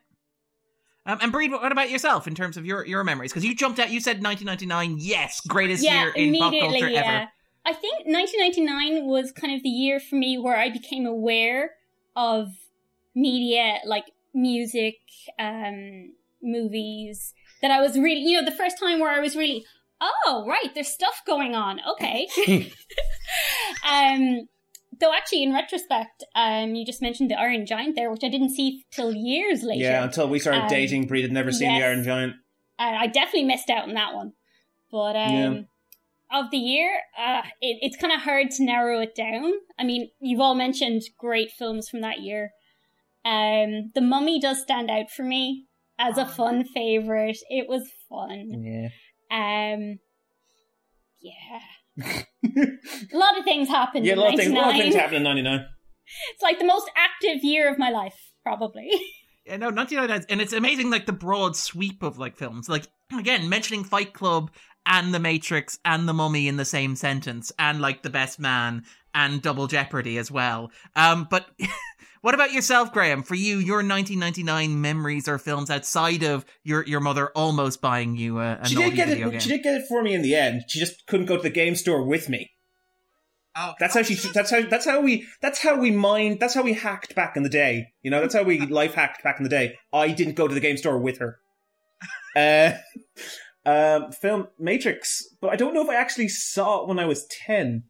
Um, 1.04 1.18
and 1.22 1.32
Bríd, 1.32 1.50
what 1.50 1.72
about 1.72 1.90
yourself 1.90 2.26
in 2.26 2.34
terms 2.34 2.56
of 2.56 2.66
your, 2.66 2.84
your 2.84 3.04
memories? 3.04 3.30
Because 3.30 3.44
you 3.44 3.54
jumped 3.54 3.78
out, 3.78 3.90
you 3.90 4.00
said 4.00 4.22
1999, 4.22 4.96
yes, 4.98 5.40
greatest 5.46 5.82
yeah, 5.82 6.02
year 6.02 6.12
in 6.14 6.34
pop 6.34 6.52
immediately, 6.52 6.80
culture 6.80 6.92
yeah. 6.92 7.00
ever. 7.00 7.28
I 7.68 7.74
think 7.74 8.06
1999 8.06 9.06
was 9.06 9.30
kind 9.30 9.54
of 9.54 9.62
the 9.62 9.68
year 9.68 10.00
for 10.00 10.16
me 10.16 10.38
where 10.38 10.56
I 10.56 10.70
became 10.70 11.04
aware 11.04 11.72
of 12.16 12.48
media, 13.14 13.80
like 13.84 14.06
music, 14.32 14.96
um, 15.38 16.14
movies, 16.42 17.34
that 17.60 17.70
I 17.70 17.82
was 17.82 17.98
really, 17.98 18.22
you 18.22 18.40
know, 18.40 18.44
the 18.48 18.56
first 18.56 18.78
time 18.78 19.00
where 19.00 19.10
I 19.10 19.20
was 19.20 19.36
really, 19.36 19.66
oh, 20.00 20.46
right, 20.48 20.74
there's 20.74 20.88
stuff 20.88 21.20
going 21.26 21.54
on. 21.54 21.80
Okay. 21.90 22.26
um, 23.86 24.48
though 24.98 25.12
actually, 25.12 25.42
in 25.42 25.52
retrospect, 25.52 26.24
um, 26.34 26.74
you 26.74 26.86
just 26.86 27.02
mentioned 27.02 27.30
the 27.30 27.38
Iron 27.38 27.66
Giant 27.66 27.96
there, 27.96 28.10
which 28.10 28.24
I 28.24 28.30
didn't 28.30 28.54
see 28.54 28.86
till 28.90 29.12
years 29.12 29.62
later. 29.62 29.84
Yeah, 29.84 30.04
until 30.04 30.26
we 30.26 30.38
started 30.38 30.62
Um, 30.62 30.68
dating, 30.68 31.06
Bríd 31.06 31.20
had 31.20 31.32
never 31.32 31.52
seen 31.52 31.68
yes. 31.68 31.82
the 31.82 31.86
Iron 31.86 32.02
Giant. 32.02 32.32
I 32.78 33.08
definitely 33.08 33.44
missed 33.44 33.68
out 33.68 33.88
on 33.88 33.94
that 33.94 34.14
one. 34.14 34.32
But 34.90 35.16
um, 35.16 35.32
Yeah. 35.34 35.60
Of 36.32 36.50
the 36.50 36.58
year, 36.58 36.90
uh, 37.18 37.42
it, 37.60 37.78
it's 37.80 37.96
kind 37.96 38.12
of 38.12 38.20
hard 38.20 38.50
to 38.52 38.64
narrow 38.64 39.00
it 39.00 39.14
down. 39.14 39.52
I 39.78 39.84
mean, 39.84 40.10
you've 40.20 40.40
all 40.40 40.54
mentioned 40.54 41.02
great 41.18 41.50
films 41.50 41.88
from 41.88 42.00
that 42.02 42.20
year. 42.20 42.50
Um, 43.24 43.90
The 43.94 44.00
Mummy 44.00 44.40
does 44.40 44.60
stand 44.60 44.90
out 44.90 45.10
for 45.10 45.22
me 45.24 45.66
as 45.98 46.16
a 46.18 46.26
fun 46.26 46.64
favorite. 46.64 47.38
It 47.48 47.68
was 47.68 47.88
fun. 48.08 48.62
Yeah. 48.62 48.88
Um, 49.30 49.98
yeah. 51.20 51.60
a 53.12 53.16
lot 53.16 53.36
of 53.38 53.44
things 53.44 53.68
happened 53.68 54.06
Yeah, 54.06 54.12
a 54.12 54.16
in 54.16 54.20
lot 54.20 54.34
of 54.34 54.40
things, 54.40 54.52
a 54.52 54.54
lot 54.54 54.60
of 54.60 54.76
99. 54.76 54.82
things 54.82 54.94
happened 54.94 55.16
in 55.16 55.22
99. 55.24 55.66
It's 56.34 56.42
like 56.42 56.58
the 56.58 56.64
most 56.64 56.90
active 56.96 57.42
year 57.44 57.70
of 57.70 57.78
my 57.78 57.90
life, 57.90 58.16
probably. 58.42 58.90
Yeah, 59.46 59.56
no, 59.56 59.70
1999, 59.70 60.26
and 60.28 60.42
it's 60.42 60.52
amazing, 60.52 60.90
like 60.90 61.06
the 61.06 61.12
broad 61.14 61.56
sweep 61.56 62.02
of 62.02 62.18
like 62.18 62.36
films. 62.36 62.68
Like 62.68 62.86
again, 63.18 63.48
mentioning 63.48 63.82
Fight 63.82 64.12
Club 64.12 64.50
and 64.88 65.14
The 65.14 65.20
Matrix 65.20 65.78
and 65.84 66.08
The 66.08 66.14
Mummy 66.14 66.48
in 66.48 66.56
the 66.56 66.64
same 66.64 66.96
sentence, 66.96 67.52
and 67.58 67.80
like 67.80 68.02
The 68.02 68.10
Best 68.10 68.40
Man 68.40 68.84
and 69.14 69.40
Double 69.40 69.66
Jeopardy 69.68 70.18
as 70.18 70.30
well. 70.30 70.70
Um, 70.96 71.28
but 71.30 71.48
what 72.22 72.34
about 72.34 72.52
yourself, 72.52 72.92
Graham? 72.92 73.22
For 73.22 73.34
you, 73.34 73.58
your 73.58 73.76
1999 73.76 74.80
memories 74.80 75.28
or 75.28 75.38
films 75.38 75.70
outside 75.70 76.22
of 76.22 76.44
your 76.64 76.84
your 76.86 77.00
mother 77.00 77.28
almost 77.36 77.80
buying 77.80 78.16
you 78.16 78.40
a, 78.40 78.58
She 78.64 78.74
did 78.74 78.94
get 78.94 79.08
it. 79.10 79.18
game? 79.18 79.38
She 79.38 79.50
did 79.50 79.62
get 79.62 79.80
it 79.80 79.86
for 79.86 80.02
me 80.02 80.14
in 80.14 80.22
the 80.22 80.34
end. 80.34 80.64
She 80.68 80.78
just 80.80 81.06
couldn't 81.06 81.26
go 81.26 81.36
to 81.36 81.42
the 81.42 81.50
game 81.50 81.74
store 81.76 82.02
with 82.02 82.28
me. 82.28 82.50
Oh, 83.60 83.74
that's 83.80 83.94
how 83.94 84.02
she. 84.02 84.14
That's 84.14 84.50
how. 84.50 84.62
That's 84.62 84.84
how 84.84 85.00
we. 85.00 85.26
That's 85.42 85.60
how 85.60 85.76
we 85.76 85.90
mined. 85.90 86.38
That's 86.38 86.54
how 86.54 86.62
we 86.62 86.74
hacked 86.74 87.14
back 87.16 87.36
in 87.36 87.42
the 87.42 87.48
day. 87.48 87.88
You 88.02 88.10
know. 88.10 88.20
That's 88.20 88.34
how 88.34 88.44
we 88.44 88.60
life 88.66 88.94
hacked 88.94 89.24
back 89.24 89.38
in 89.38 89.42
the 89.42 89.50
day. 89.50 89.74
I 89.92 90.12
didn't 90.12 90.34
go 90.34 90.46
to 90.46 90.54
the 90.54 90.60
game 90.60 90.76
store 90.76 90.98
with 90.98 91.18
her. 91.18 91.38
Uh, 92.36 92.72
um, 93.66 94.12
film 94.12 94.48
Matrix, 94.58 95.22
but 95.40 95.50
I 95.50 95.56
don't 95.56 95.74
know 95.74 95.82
if 95.82 95.88
I 95.88 95.96
actually 95.96 96.28
saw 96.28 96.82
it 96.82 96.88
when 96.88 96.98
I 96.98 97.06
was 97.06 97.26
ten. 97.26 97.84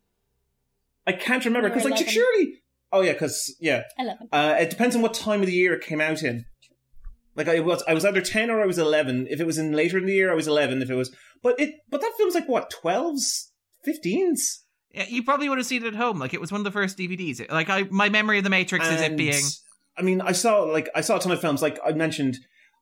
I 1.07 1.13
can't 1.13 1.45
remember 1.45 1.69
because, 1.69 1.85
like, 1.85 1.95
11. 1.95 2.13
surely. 2.13 2.63
Oh 2.93 3.01
yeah, 3.01 3.13
because 3.13 3.55
yeah, 3.61 3.83
11. 3.99 4.29
uh, 4.33 4.57
it 4.59 4.71
depends 4.71 4.97
on 4.97 5.03
what 5.03 5.15
time 5.15 5.41
of 5.41 5.47
the 5.47 5.53
year 5.53 5.75
it 5.75 5.83
came 5.83 6.01
out 6.01 6.23
in. 6.23 6.47
Like 7.37 7.49
I 7.49 7.61
was, 7.61 7.85
I 7.87 7.95
was 7.95 8.05
either 8.05 8.21
ten 8.21 8.51
or 8.51 8.61
I 8.61 8.67
was 8.67 8.79
eleven. 8.79 9.27
If 9.31 9.41
it 9.41 9.47
was 9.47 9.59
in 9.59 9.73
later 9.73 9.99
in 9.99 10.07
the 10.07 10.13
year, 10.13 10.33
I 10.33 10.35
was 10.35 10.49
eleven. 10.49 10.83
If 10.83 10.91
it 10.91 10.97
was, 10.97 11.15
but 11.43 11.59
it, 11.61 11.77
but 11.89 12.01
that 12.01 12.13
film's 12.17 12.35
like 12.35 12.49
what 12.49 12.71
twelves, 12.71 13.53
fifteens. 13.85 14.65
Yeah, 14.91 15.05
you 15.09 15.23
probably 15.23 15.49
would 15.49 15.59
have 15.59 15.67
seen 15.67 15.85
it 15.85 15.89
at 15.89 15.95
home. 15.95 16.19
Like 16.19 16.35
it 16.35 16.41
was 16.41 16.51
one 16.51 16.61
of 16.61 16.65
the 16.65 16.73
first 16.73 16.99
DVDs. 16.99 17.49
Like 17.51 17.71
I, 17.71 17.85
my 17.91 18.09
memory 18.09 18.39
of 18.39 18.45
The 18.45 18.51
Matrix 18.51 18.89
is 18.89 19.01
it 19.01 19.17
being. 19.17 19.41
I 19.97 20.03
mean, 20.03 20.21
I 20.21 20.33
saw 20.33 20.63
like 20.63 20.89
I 20.97 21.01
saw 21.01 21.19
a 21.19 21.21
ton 21.21 21.31
of 21.31 21.41
films. 21.41 21.63
Like 21.63 21.79
I 21.87 21.93
mentioned, 21.93 22.39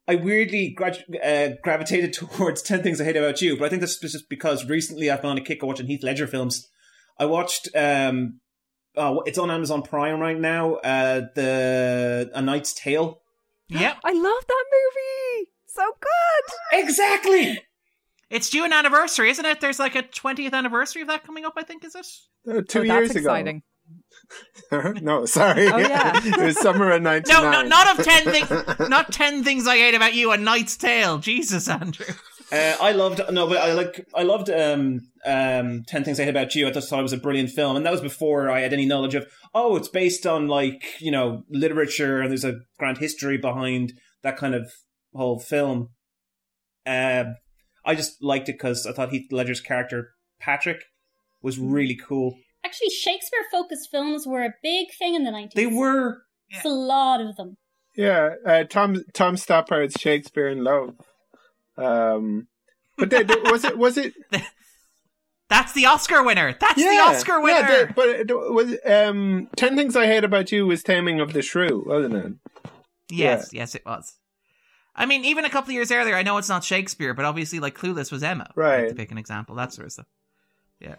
I 0.07 0.15
weirdly 0.15 0.69
gra- 0.69 0.95
uh, 1.23 1.49
gravitated 1.63 2.13
towards 2.37 2.61
Ten 2.61 2.81
Things 2.81 3.01
I 3.01 3.03
Hate 3.03 3.17
About 3.17 3.41
You, 3.41 3.57
but 3.57 3.65
I 3.65 3.69
think 3.69 3.81
this 3.81 3.97
that's 3.99 4.13
just 4.13 4.29
because 4.29 4.65
recently 4.65 5.09
I've 5.11 5.21
been 5.21 5.31
on 5.31 5.37
a 5.37 5.41
kick 5.41 5.61
of 5.63 5.67
watching 5.67 5.87
Heath 5.87 6.03
Ledger 6.03 6.27
films. 6.27 6.67
I 7.19 7.25
watched. 7.25 7.69
um 7.75 8.39
Oh, 8.99 9.21
it's 9.27 9.37
on 9.37 9.51
Amazon 9.51 9.83
Prime 9.83 10.19
right 10.19 10.39
now. 10.39 10.75
Uh, 10.77 11.27
the 11.35 12.31
A 12.33 12.41
Knight's 12.41 12.73
Tale. 12.73 13.21
Yep. 13.69 13.97
I 14.03 14.11
love 14.11 14.43
that 14.47 14.65
movie. 14.71 15.49
So 15.67 15.83
good. 15.99 16.79
Exactly. 16.83 17.61
It's 18.31 18.49
due 18.49 18.65
an 18.65 18.73
anniversary, 18.73 19.29
isn't 19.29 19.45
it? 19.45 19.61
There's 19.61 19.77
like 19.77 19.95
a 19.95 20.01
20th 20.01 20.51
anniversary 20.53 21.03
of 21.03 21.09
that 21.09 21.23
coming 21.23 21.45
up, 21.45 21.53
I 21.57 21.61
think, 21.63 21.85
is 21.85 21.93
it? 21.95 22.07
Uh, 22.49 22.61
two 22.67 22.79
Oh, 22.79 22.81
years 22.81 23.09
that's 23.09 23.19
exciting. 23.19 23.61
Ago. 24.71 24.91
no, 25.01 25.25
sorry. 25.25 25.67
Oh, 25.67 25.77
yeah. 25.77 26.11
it 26.23 26.37
was 26.37 26.59
summer 26.59 26.91
of 26.91 27.01
No, 27.01 27.11
99. 27.11 27.51
no, 27.51 27.61
not 27.63 27.99
of 27.99 28.05
10 28.05 28.23
things, 28.25 28.79
not 28.89 29.11
10 29.11 29.43
things 29.43 29.67
I 29.67 29.77
hate 29.77 29.95
about 29.95 30.13
you, 30.13 30.31
A 30.31 30.37
Knight's 30.37 30.77
Tale. 30.77 31.19
Jesus, 31.19 31.67
Andrew. 31.67 32.05
Uh, 32.51 32.77
I 32.79 32.93
loved 32.93 33.19
no, 33.31 33.45
but 33.47 33.57
I 33.57 33.73
like 33.73 34.07
I 34.15 34.23
loved 34.23 34.49
um 34.49 35.01
um 35.25 35.83
Ten 35.85 36.05
Things 36.05 36.17
I 36.17 36.23
Hate 36.23 36.29
About 36.29 36.55
You. 36.55 36.65
I 36.65 36.71
just 36.71 36.89
thought 36.89 36.99
it 36.99 37.03
was 37.03 37.11
a 37.11 37.17
brilliant 37.17 37.49
film, 37.49 37.75
and 37.75 37.85
that 37.85 37.91
was 37.91 37.99
before 37.99 38.49
I 38.49 38.61
had 38.61 38.71
any 38.71 38.85
knowledge 38.85 39.15
of 39.15 39.27
oh, 39.53 39.75
it's 39.75 39.89
based 39.89 40.25
on 40.25 40.47
like 40.47 40.95
you 41.01 41.11
know 41.11 41.43
literature 41.49 42.21
and 42.21 42.31
there's 42.31 42.45
a 42.45 42.59
grand 42.79 42.99
history 42.99 43.37
behind 43.37 43.91
that 44.23 44.37
kind 44.37 44.55
of 44.55 44.71
whole 45.13 45.39
film. 45.39 45.89
Um, 46.85 47.35
I 47.83 47.95
just 47.95 48.23
liked 48.23 48.47
it 48.47 48.53
because 48.53 48.85
I 48.85 48.93
thought 48.93 49.09
Heath 49.09 49.29
Ledger's 49.29 49.59
character 49.59 50.11
Patrick 50.39 50.83
was 51.41 51.59
really 51.59 51.97
cool. 52.01 52.37
Actually, 52.67 52.89
Shakespeare 52.89 53.39
focused 53.51 53.89
films 53.89 54.27
were 54.27 54.43
a 54.43 54.53
big 54.61 54.87
thing 54.99 55.15
in 55.15 55.23
the 55.23 55.31
90s. 55.31 55.53
They 55.53 55.67
were. 55.67 56.23
It's 56.49 56.65
a 56.65 56.69
lot 56.69 57.21
of 57.21 57.35
them. 57.37 57.55
Yeah, 57.95 58.35
uh, 58.45 58.63
Tom 58.65 59.03
Tom 59.13 59.37
Stoppard's 59.37 59.95
Shakespeare 59.99 60.47
in 60.49 60.63
Love. 60.63 60.95
Um, 61.77 62.47
but 62.97 63.09
they, 63.09 63.23
they- 63.23 63.35
was 63.51 63.63
it 63.63 63.77
was 63.77 63.97
it? 63.97 64.13
That's 65.49 65.71
the 65.71 65.85
Oscar 65.85 66.23
winner. 66.23 66.55
That's 66.59 66.77
yeah, 66.77 66.89
the 66.91 67.11
Oscar 67.11 67.39
winner. 67.41 67.59
Yeah, 67.59 67.85
they- 67.85 67.91
but 67.95 68.09
it 68.09 68.27
was 68.33 68.75
um, 68.85 69.49
Ten 69.55 69.75
Things 69.77 69.95
I 69.95 70.05
Hate 70.05 70.23
About 70.25 70.51
You 70.51 70.67
was 70.67 70.83
Taming 70.83 71.19
of 71.21 71.31
the 71.33 71.41
Shrew, 71.41 71.83
wasn't 71.87 72.15
it? 72.15 72.33
yes, 73.09 73.49
yes, 73.53 73.73
it 73.73 73.83
was. 73.85 74.13
I 74.95 75.05
mean, 75.05 75.23
even 75.25 75.45
a 75.45 75.49
couple 75.49 75.69
of 75.69 75.73
years 75.75 75.91
earlier, 75.91 76.15
I 76.15 76.23
know 76.23 76.37
it's 76.37 76.49
not 76.49 76.63
Shakespeare, 76.63 77.13
but 77.13 77.23
obviously, 77.23 77.59
like 77.59 77.77
Clueless 77.77 78.11
was 78.11 78.23
Emma, 78.23 78.51
Right. 78.55 78.89
To 78.89 78.95
pick 78.95 79.11
an 79.11 79.17
example, 79.17 79.55
that 79.55 79.71
sort 79.71 79.85
of 79.85 79.91
stuff. 79.93 80.07
Yeah, 80.79 80.95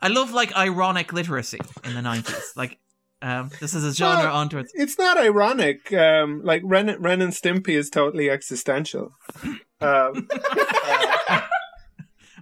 I 0.00 0.08
love 0.08 0.32
like 0.32 0.56
ironic 0.56 1.12
literacy 1.12 1.58
in 1.84 1.94
the 1.94 2.02
nineties. 2.02 2.52
Like, 2.56 2.78
um, 3.20 3.50
this 3.60 3.74
is 3.74 3.84
a 3.84 3.92
genre 3.92 4.26
Well, 4.26 4.36
onto 4.36 4.58
its. 4.58 4.72
It's 4.74 4.98
not 4.98 5.18
ironic. 5.18 5.92
Um, 5.92 6.42
like 6.44 6.62
Ren, 6.64 6.96
Ren 7.00 7.20
and 7.20 7.32
Stimpy 7.32 7.70
is 7.70 7.90
totally 7.90 8.30
existential. 8.30 9.12
Um, 9.80 10.28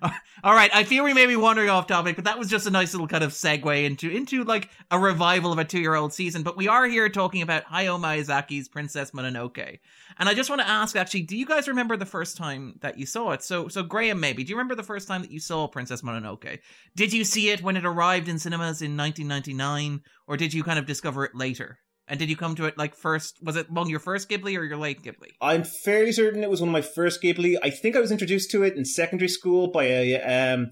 All 0.03 0.55
right, 0.55 0.71
I 0.75 0.85
feel 0.85 1.05
we 1.05 1.15
may 1.15 1.27
be 1.27 1.37
wandering 1.37 1.71
off 1.71 1.87
topic, 1.87 2.17
but 2.17 2.25
that 2.25 2.39
was 2.39 2.49
just 2.49 2.67
a 2.67 2.71
nice 2.71 2.93
little 2.93 3.09
kind 3.09 3.25
of 3.25 3.33
segue 3.33 3.85
into 3.85 4.11
into 4.11 4.45
like 4.45 4.71
a 4.91 4.99
revival 4.99 5.53
of 5.53 5.59
a 5.59 5.65
two 5.65 5.81
year 5.81 5.95
old 5.95 6.13
season. 6.13 6.43
But 6.43 6.57
we 6.57 6.69
are 6.69 6.87
here 6.87 7.09
talking 7.09 7.43
about 7.43 7.65
Hayao 7.65 7.99
Miyazaki's 8.01 8.69
Princess 8.69 9.13
Mononoke, 9.13 9.79
and 10.19 10.29
I 10.29 10.35
just 10.35 10.51
want 10.51 10.61
to 10.61 10.69
ask, 10.69 10.97
actually, 10.97 11.23
do 11.23 11.37
you 11.37 11.47
guys 11.47 11.69
remember 11.69 11.97
the 11.97 12.07
first 12.07 12.37
time 12.37 12.79
that 12.81 12.99
you 12.99 13.07
saw 13.07 13.33
it? 13.33 13.43
So, 13.43 13.69
so 13.69 13.83
Graham, 13.83 14.21
maybe 14.21 14.45
do 14.45 14.51
you 14.51 14.57
remember 14.57 14.75
the 14.75 14.83
first 14.83 15.09
time 15.09 15.23
that 15.23 15.31
you 15.31 15.41
saw 15.41 15.67
Princess 15.67 16.03
Mononoke? 16.03 16.61
Did 16.95 17.13
you 17.13 17.25
see 17.25 17.51
it 17.51 17.63
when 17.63 17.77
it 17.77 17.87
arrived 17.87 18.29
in 18.29 18.39
cinemas 18.39 18.83
in 18.83 18.97
1999, 18.97 20.03
or 20.27 20.37
did 20.37 20.53
you 20.53 20.63
kind 20.63 20.79
of 20.79 20.87
discover 20.87 21.25
it 21.25 21.35
later? 21.35 21.79
And 22.09 22.21
did 22.21 22.31
you 22.31 22.37
come 22.37 22.55
to 22.57 22.67
it 22.67 22.79
like 22.79 22.95
first? 22.95 23.39
Was 23.43 23.57
it 23.57 23.69
among 23.69 23.91
your 23.91 23.99
first 23.99 24.29
Ghibli 24.29 24.57
or 24.57 24.63
your 24.63 24.77
late 24.77 25.03
Ghibli? 25.03 25.33
I'm 25.41 25.65
fairly 25.65 26.13
certain 26.13 26.45
it 26.45 26.51
was 26.51 26.61
one 26.61 26.69
of 26.69 26.73
my 26.73 26.83
first 26.83 27.23
Ghibli. 27.23 27.57
I 27.63 27.71
think 27.71 27.97
I 27.97 28.01
was 28.01 28.13
introduced 28.13 28.51
to 28.53 28.63
it 28.63 28.77
in 28.77 28.85
secondary 28.85 29.29
school 29.29 29.69
by 29.69 29.85
a 29.85 30.21
um, 30.23 30.71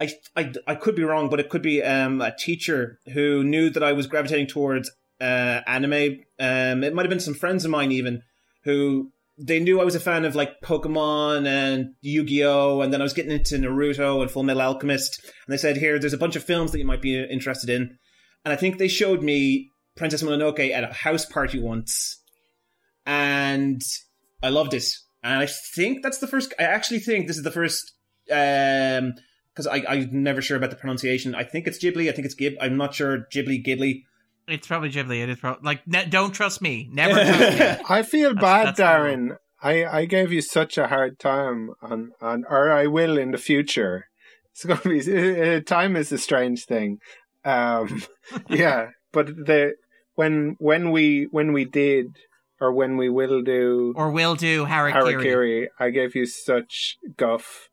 I, 0.00 0.12
I, 0.36 0.52
I 0.66 0.74
could 0.74 0.96
be 0.96 1.04
wrong, 1.04 1.28
but 1.28 1.40
it 1.40 1.48
could 1.48 1.62
be 1.62 1.82
um, 1.82 2.20
a 2.20 2.34
teacher 2.34 2.98
who 3.12 3.44
knew 3.44 3.70
that 3.70 3.82
I 3.82 3.92
was 3.92 4.06
gravitating 4.06 4.48
towards 4.48 4.90
uh, 5.20 5.60
anime. 5.66 6.20
Um, 6.40 6.82
it 6.82 6.94
might 6.94 7.02
have 7.02 7.10
been 7.10 7.20
some 7.20 7.34
friends 7.34 7.64
of 7.64 7.70
mine 7.70 7.92
even 7.92 8.22
who 8.64 9.12
they 9.38 9.60
knew 9.60 9.80
I 9.80 9.84
was 9.84 9.94
a 9.94 10.00
fan 10.00 10.24
of 10.24 10.34
like 10.34 10.60
Pokemon 10.60 11.46
and 11.46 11.94
Yu 12.00 12.24
Gi 12.24 12.44
Oh, 12.44 12.80
and 12.80 12.92
then 12.92 13.00
I 13.00 13.04
was 13.04 13.12
getting 13.12 13.32
into 13.32 13.56
Naruto 13.56 14.22
and 14.22 14.30
Full 14.30 14.42
Metal 14.42 14.62
Alchemist, 14.62 15.20
and 15.24 15.52
they 15.52 15.56
said, 15.56 15.76
"Here, 15.76 15.98
there's 15.98 16.12
a 16.12 16.18
bunch 16.18 16.36
of 16.36 16.44
films 16.44 16.72
that 16.72 16.78
you 16.78 16.84
might 16.84 17.02
be 17.02 17.20
interested 17.22 17.70
in," 17.70 17.98
and 18.44 18.52
I 18.52 18.56
think 18.56 18.78
they 18.78 18.88
showed 18.88 19.22
me 19.22 19.71
Princess 19.96 20.22
Mononoke 20.22 20.70
at 20.70 20.84
a 20.84 20.92
house 20.92 21.24
party 21.24 21.60
once, 21.60 22.20
and 23.06 23.82
I 24.42 24.48
loved 24.48 24.74
it. 24.74 24.84
And 25.22 25.40
I 25.40 25.46
think 25.46 26.02
that's 26.02 26.18
the 26.18 26.26
first. 26.26 26.52
I 26.58 26.64
actually 26.64 27.00
think 27.00 27.26
this 27.26 27.36
is 27.36 27.44
the 27.44 27.50
first. 27.50 27.92
Um, 28.30 29.14
because 29.54 29.66
I 29.66 29.84
I'm 29.86 30.22
never 30.22 30.40
sure 30.40 30.56
about 30.56 30.70
the 30.70 30.76
pronunciation. 30.76 31.34
I 31.34 31.44
think 31.44 31.66
it's 31.66 31.78
Ghibli. 31.78 32.08
I 32.08 32.12
think 32.12 32.24
it's 32.24 32.34
Gib. 32.34 32.54
I'm 32.60 32.76
not 32.76 32.94
sure 32.94 33.26
Ghibli 33.32 33.64
Ghibli. 33.64 34.04
It's 34.48 34.66
probably 34.66 34.90
Ghibli. 34.90 35.22
It 35.22 35.28
is 35.28 35.38
probably 35.38 35.62
like 35.62 35.86
ne- 35.86 36.06
don't 36.06 36.32
trust 36.32 36.62
me. 36.62 36.88
Never 36.90 37.14
trust 37.14 37.58
me. 37.58 37.84
I 37.88 38.02
feel 38.02 38.34
bad, 38.34 38.68
that's 38.68 38.78
cool. 38.78 38.86
Darren. 38.86 39.36
I, 39.62 39.84
I 39.84 40.04
gave 40.06 40.32
you 40.32 40.42
such 40.42 40.76
a 40.76 40.88
hard 40.88 41.20
time 41.20 41.70
on, 41.80 42.12
on 42.20 42.44
or 42.48 42.72
I 42.72 42.88
will 42.88 43.16
in 43.16 43.30
the 43.30 43.38
future. 43.38 44.08
It's 44.50 44.64
going 44.64 44.80
to 44.80 44.88
be 44.88 45.56
uh, 45.56 45.60
time 45.66 45.96
is 45.96 46.10
a 46.10 46.18
strange 46.18 46.64
thing. 46.64 46.98
Um, 47.44 48.02
yeah, 48.48 48.88
but 49.12 49.26
the 49.28 49.74
when 50.14 50.56
when 50.58 50.90
we 50.90 51.28
when 51.30 51.52
we 51.52 51.64
did 51.64 52.16
or 52.60 52.72
when 52.72 52.96
we 52.96 53.08
will 53.08 53.42
do 53.42 53.92
or 53.96 54.10
will 54.10 54.34
do 54.34 54.64
Harakiri. 54.66 55.14
Harakiri, 55.14 55.66
I 55.78 55.90
gave 55.90 56.14
you 56.14 56.26
such 56.26 56.98
guff. 57.16 57.68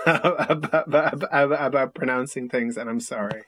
about, 0.06 0.88
about, 0.88 1.22
about 1.32 1.94
pronouncing 1.94 2.48
things, 2.48 2.76
and 2.76 2.90
I'm 2.90 2.98
sorry. 2.98 3.42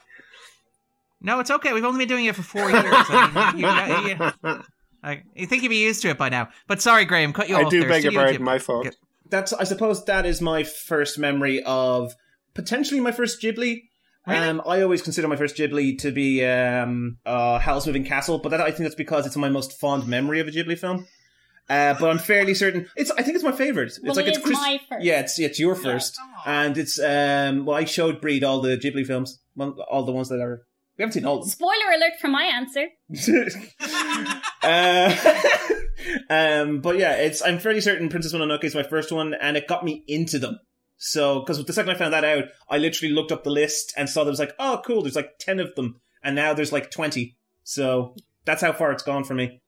No, 1.21 1.41
it's 1.41 1.51
okay. 1.51 1.73
We've 1.73 1.85
only 1.85 1.99
been 1.99 2.09
doing 2.09 2.27
it 2.27 2.37
for 2.37 2.43
four 2.43 2.71
years. 2.71 2.85
I, 2.87 3.53
mean, 3.53 3.61
you, 3.61 4.09
you, 4.15 4.53
you, 4.55 4.63
I, 5.03 5.23
you 5.35 5.47
think 5.47 5.63
you'd 5.63 5.71
be 5.71 5.83
used 5.83 6.03
to 6.03 6.09
it 6.09 6.19
by 6.19 6.29
now. 6.29 6.49
But 6.67 6.83
sorry, 6.83 7.05
Graham, 7.05 7.33
cut 7.33 7.49
you 7.49 7.57
I 7.57 7.63
off. 7.63 7.67
I 7.67 7.71
do 7.71 7.81
there. 7.81 7.89
beg 7.89 8.03
your 8.05 8.13
Studio 8.13 8.27
pardon, 8.27 8.45
my 8.45 8.59
fault. 8.59 8.97
That's 9.31 9.53
I 9.53 9.65
suppose 9.65 10.05
that 10.05 10.27
is 10.27 10.41
my 10.41 10.63
first 10.63 11.19
memory 11.19 11.63
of 11.65 12.15
potentially 12.55 13.01
my 13.01 13.13
first 13.13 13.43
Ghibli. 13.43 13.83
Um, 14.27 14.61
I 14.67 14.83
always 14.83 15.03
consider 15.03 15.29
my 15.29 15.37
first 15.37 15.57
Ghibli 15.57 15.99
to 16.01 16.11
be 16.11 16.45
um, 16.45 17.19
uh, 17.25 17.59
Howl's 17.59 17.87
Moving 17.87 18.05
Castle, 18.05 18.39
but 18.39 18.49
that, 18.49 18.61
I 18.61 18.67
think 18.71 18.81
that's 18.81 18.95
because 18.95 19.27
it's 19.27 19.37
my 19.37 19.49
most 19.49 19.79
fond 19.79 20.09
memory 20.09 20.41
of 20.41 20.49
a 20.49 20.51
Ghibli 20.51 20.79
film. 20.79 21.07
Uh, 21.69 21.95
but 21.99 22.11
I'm 22.11 22.19
fairly 22.19 22.55
certain 22.55 22.89
it's. 22.95 23.11
I 23.11 23.23
think 23.23 23.35
it's 23.35 23.45
my 23.45 23.53
favorite. 23.53 23.89
It's 23.89 24.01
Well, 24.01 24.15
like 24.15 24.27
it 24.27 24.37
it's 24.37 24.39
Chris- 24.39 24.57
my 24.57 24.81
first. 24.89 25.05
Yeah, 25.05 25.21
it's 25.21 25.39
it's 25.39 25.59
your 25.59 25.75
first, 25.75 26.17
and 26.45 26.79
it's 26.79 26.99
um. 27.01 27.65
Well, 27.65 27.77
I 27.77 27.85
showed 27.85 28.21
Bríd 28.21 28.45
all 28.45 28.61
the 28.61 28.77
Ghibli 28.77 29.05
films, 29.05 29.41
well, 29.57 29.77
all 29.91 30.05
the 30.05 30.13
ones 30.13 30.29
that 30.29 30.41
are. 30.41 30.63
We 30.97 31.03
haven't 31.03 31.13
seen 31.15 31.27
all 31.27 31.41
them. 31.41 31.49
Spoiler 31.49 31.93
alert 31.95 32.13
for 32.21 32.29
my 32.29 32.45
answer. 32.45 32.87
Uh, 34.63 35.15
um, 36.31 36.81
but 36.81 36.99
yeah, 36.99 37.13
it's 37.13 37.43
I'm 37.43 37.59
fairly 37.59 37.81
certain 37.81 38.09
Princess 38.09 38.33
Mononoke 38.33 38.65
is 38.65 38.75
my 38.75 38.83
first 38.83 39.13
one, 39.13 39.35
and 39.35 39.57
it 39.57 39.69
got 39.69 39.85
me 39.85 40.03
into 40.09 40.39
them. 40.39 40.59
So, 40.99 41.41
because 41.41 41.65
the 41.65 41.73
second 41.73 41.91
I 41.91 41.95
found 41.99 42.13
that 42.15 42.25
out, 42.25 42.45
I 42.71 42.79
literally 42.79 43.13
looked 43.15 43.33
up 43.33 43.45
the 43.45 43.51
list 43.51 43.93
and 43.97 44.09
saw 44.09 44.25
there 44.25 44.31
was 44.31 44.39
like, 44.41 44.55
oh, 44.59 44.81
cool, 44.85 45.03
there's 45.03 45.17
like 45.17 45.39
ten 45.39 45.61
of 45.61 45.75
them, 45.75 46.01
and 46.23 46.35
now 46.35 46.55
there's 46.55 46.73
like 46.73 46.91
twenty. 46.91 47.37
So 47.65 48.15
that's 48.45 48.63
how 48.63 48.73
far 48.73 48.93
it's 48.93 49.03
gone 49.03 49.25
for 49.25 49.35
me. 49.35 49.61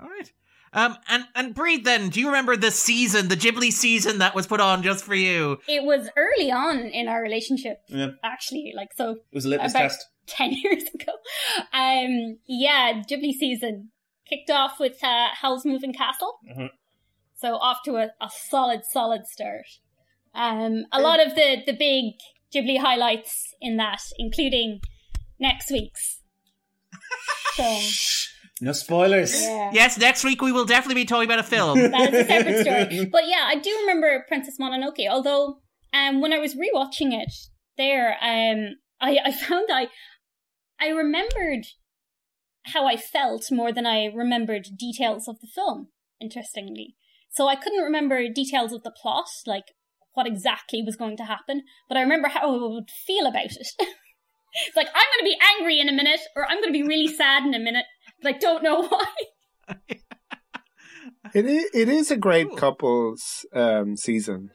All 0.00 0.08
right. 0.08 0.32
Um, 0.72 0.96
and 1.08 1.24
and 1.36 1.54
Bríd, 1.54 1.84
then, 1.84 2.08
do 2.08 2.18
you 2.18 2.26
remember 2.26 2.56
the 2.56 2.70
season, 2.72 3.28
the 3.28 3.36
Ghibli 3.36 3.70
season 3.72 4.18
that 4.18 4.34
was 4.34 4.46
put 4.46 4.60
on 4.60 4.82
just 4.82 5.04
for 5.04 5.14
you? 5.14 5.58
It 5.68 5.84
was 5.84 6.08
early 6.16 6.50
on 6.50 6.78
in 6.78 7.06
our 7.08 7.22
relationship, 7.22 7.78
Yeah. 7.88 8.08
actually. 8.24 8.72
Like 8.74 8.88
so, 8.96 9.10
It 9.12 9.22
was 9.34 9.44
a 9.44 9.50
litmus 9.50 9.72
about 9.72 9.82
test. 9.90 10.06
ten 10.26 10.50
years 10.64 10.82
ago. 10.94 11.12
Um, 11.72 12.38
yeah, 12.46 13.02
Ghibli 13.08 13.32
season 13.34 13.90
kicked 14.28 14.50
off 14.50 14.80
with 14.80 15.04
uh, 15.04 15.28
Howl's 15.34 15.64
Moving 15.64 15.92
Castle. 15.92 16.38
So 17.36 17.54
off 17.56 17.82
to 17.84 17.96
a, 17.96 18.06
a 18.20 18.30
solid, 18.48 18.82
solid 18.90 19.26
start. 19.26 19.66
Um, 20.34 20.84
a 20.92 21.00
lot 21.00 21.24
of 21.24 21.34
the, 21.34 21.58
the 21.66 21.72
big 21.72 22.14
Ghibli 22.54 22.78
highlights 22.78 23.54
in 23.60 23.76
that, 23.76 24.00
including 24.18 24.80
next 25.38 25.70
week's 25.70 26.20
film. 27.54 27.82
No 28.60 28.72
spoilers. 28.72 29.42
Yeah. 29.42 29.70
Yes, 29.72 29.98
next 29.98 30.24
week 30.24 30.40
we 30.40 30.52
will 30.52 30.64
definitely 30.64 31.02
be 31.02 31.04
talking 31.06 31.28
about 31.28 31.40
a 31.40 31.42
film. 31.44 31.78
that 31.78 32.14
is 32.14 32.24
a 32.24 32.28
separate 32.28 32.60
story. 32.60 33.08
But 33.12 33.26
yeah, 33.26 33.44
I 33.46 33.56
do 33.56 33.70
remember 33.80 34.24
Princess 34.28 34.56
Mononoke. 34.60 35.08
Although, 35.08 35.58
um, 35.92 36.20
when 36.20 36.32
I 36.32 36.38
was 36.38 36.54
rewatching 36.54 37.12
it 37.12 37.32
there, 37.76 38.16
um, 38.20 38.76
I, 39.00 39.18
I 39.24 39.32
found 39.32 39.68
I 39.72 39.88
I 40.80 40.88
remembered 40.88 41.66
how 42.66 42.86
I 42.86 42.96
felt 42.96 43.46
more 43.50 43.72
than 43.72 43.86
I 43.86 44.06
remembered 44.06 44.68
details 44.78 45.28
of 45.28 45.40
the 45.40 45.48
film. 45.52 45.88
Interestingly, 46.20 46.96
so 47.30 47.48
I 47.48 47.56
couldn't 47.56 47.82
remember 47.82 48.28
details 48.28 48.72
of 48.72 48.82
the 48.84 48.92
plot, 48.92 49.26
like 49.46 49.74
what 50.14 50.26
exactly 50.26 50.82
was 50.82 50.96
going 50.96 51.16
to 51.18 51.24
happen, 51.24 51.62
but 51.88 51.98
I 51.98 52.02
remember 52.02 52.28
how 52.28 52.54
I 52.54 52.68
would 52.68 52.90
feel 52.90 53.26
about 53.26 53.44
it. 53.46 53.68
it's 53.78 54.76
like 54.76 54.88
I'm 54.88 55.08
going 55.12 55.20
to 55.20 55.24
be 55.24 55.38
angry 55.56 55.80
in 55.80 55.88
a 55.88 55.92
minute, 55.92 56.20
or 56.34 56.46
I'm 56.50 56.60
going 56.60 56.72
to 56.72 56.78
be 56.78 56.86
really 56.86 57.08
sad 57.12 57.44
in 57.44 57.54
a 57.54 57.58
minute, 57.58 57.84
but 58.22 58.34
I 58.34 58.38
don't 58.38 58.62
know 58.62 58.82
why. 58.88 59.04
It 61.34 61.46
is, 61.46 61.70
it 61.74 61.88
is 61.88 62.10
a 62.10 62.16
great 62.16 62.56
couples 62.56 63.44
um, 63.52 63.96
season. 63.96 64.50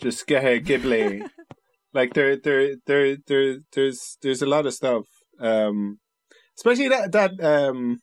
Just 0.00 0.26
get 0.26 0.44
Ghibli. 0.64 1.28
like 1.92 2.14
there, 2.14 2.36
there, 2.36 2.76
there, 2.86 3.16
there, 3.26 3.56
there's 3.72 4.16
there's 4.22 4.42
a 4.42 4.46
lot 4.46 4.66
of 4.66 4.74
stuff. 4.74 5.04
Um, 5.40 5.98
especially 6.56 6.88
that 6.88 7.12
that 7.12 7.42
um, 7.42 8.00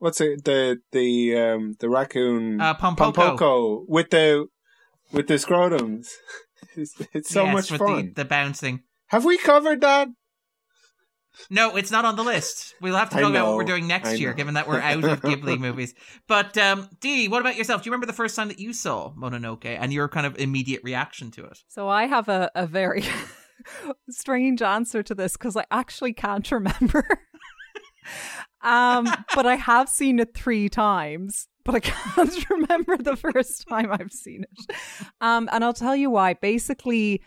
what's 0.00 0.20
it 0.20 0.44
the 0.44 0.78
the 0.90 1.36
um 1.38 1.74
the 1.78 1.88
raccoon 1.88 2.60
Uh, 2.60 2.74
Pompoko. 2.74 3.14
Pompoko 3.14 3.84
with 3.88 4.10
the 4.10 4.46
with 5.12 5.26
the 5.28 5.34
scrotums. 5.34 6.08
It's, 6.74 6.94
it's 7.12 7.28
so 7.28 7.44
Yes, 7.44 7.52
much 7.54 7.70
with 7.70 7.80
fun. 7.80 8.06
The, 8.14 8.22
the 8.22 8.24
bouncing. 8.24 8.82
Have 9.08 9.24
we 9.26 9.36
covered 9.36 9.82
that? 9.82 10.08
No, 11.50 11.76
it's 11.76 11.90
not 11.90 12.04
on 12.04 12.16
the 12.16 12.22
list. 12.22 12.74
We'll 12.80 12.94
have 12.96 13.10
to 13.10 13.16
I 13.18 13.20
talk 13.22 13.30
about 13.30 13.48
what 13.48 13.56
we're 13.56 13.64
doing 13.64 13.86
next 13.86 14.10
I 14.10 14.14
year, 14.14 14.30
know. 14.30 14.36
given 14.36 14.54
that 14.54 14.68
we're 14.68 14.80
out 14.80 15.02
of 15.04 15.20
Ghibli 15.22 15.58
movies. 15.58 15.92
But 16.28 16.56
um, 16.56 16.88
Dee, 17.00 17.28
what 17.28 17.40
about 17.40 17.56
yourself? 17.56 17.82
Do 17.82 17.88
you 17.88 17.92
remember 17.92 18.06
the 18.06 18.12
first 18.14 18.36
time 18.36 18.48
that 18.48 18.58
you 18.58 18.72
saw 18.72 19.12
Mononoke 19.14 19.66
and 19.66 19.92
your 19.92 20.08
kind 20.08 20.24
of 20.24 20.38
immediate 20.38 20.82
reaction 20.84 21.30
to 21.32 21.44
it? 21.44 21.58
So 21.68 21.88
I 21.88 22.06
have 22.06 22.28
a, 22.28 22.50
a 22.54 22.66
very 22.66 23.04
strange 24.08 24.62
answer 24.62 25.02
to 25.02 25.14
this 25.14 25.32
because 25.36 25.56
I 25.56 25.64
actually 25.70 26.12
can't 26.14 26.50
remember. 26.50 27.06
um, 28.62 29.06
but 29.34 29.46
I 29.46 29.56
have 29.56 29.88
seen 29.88 30.20
it 30.20 30.34
three 30.34 30.68
times, 30.68 31.48
but 31.64 31.74
I 31.74 31.80
can't 31.80 32.50
remember 32.50 32.96
the 32.96 33.16
first 33.16 33.68
time 33.68 33.90
I've 33.92 34.12
seen 34.12 34.44
it. 34.44 34.76
Um, 35.20 35.48
and 35.52 35.64
I'll 35.64 35.72
tell 35.72 35.96
you 35.96 36.10
why. 36.10 36.34
Basically, 36.34 37.22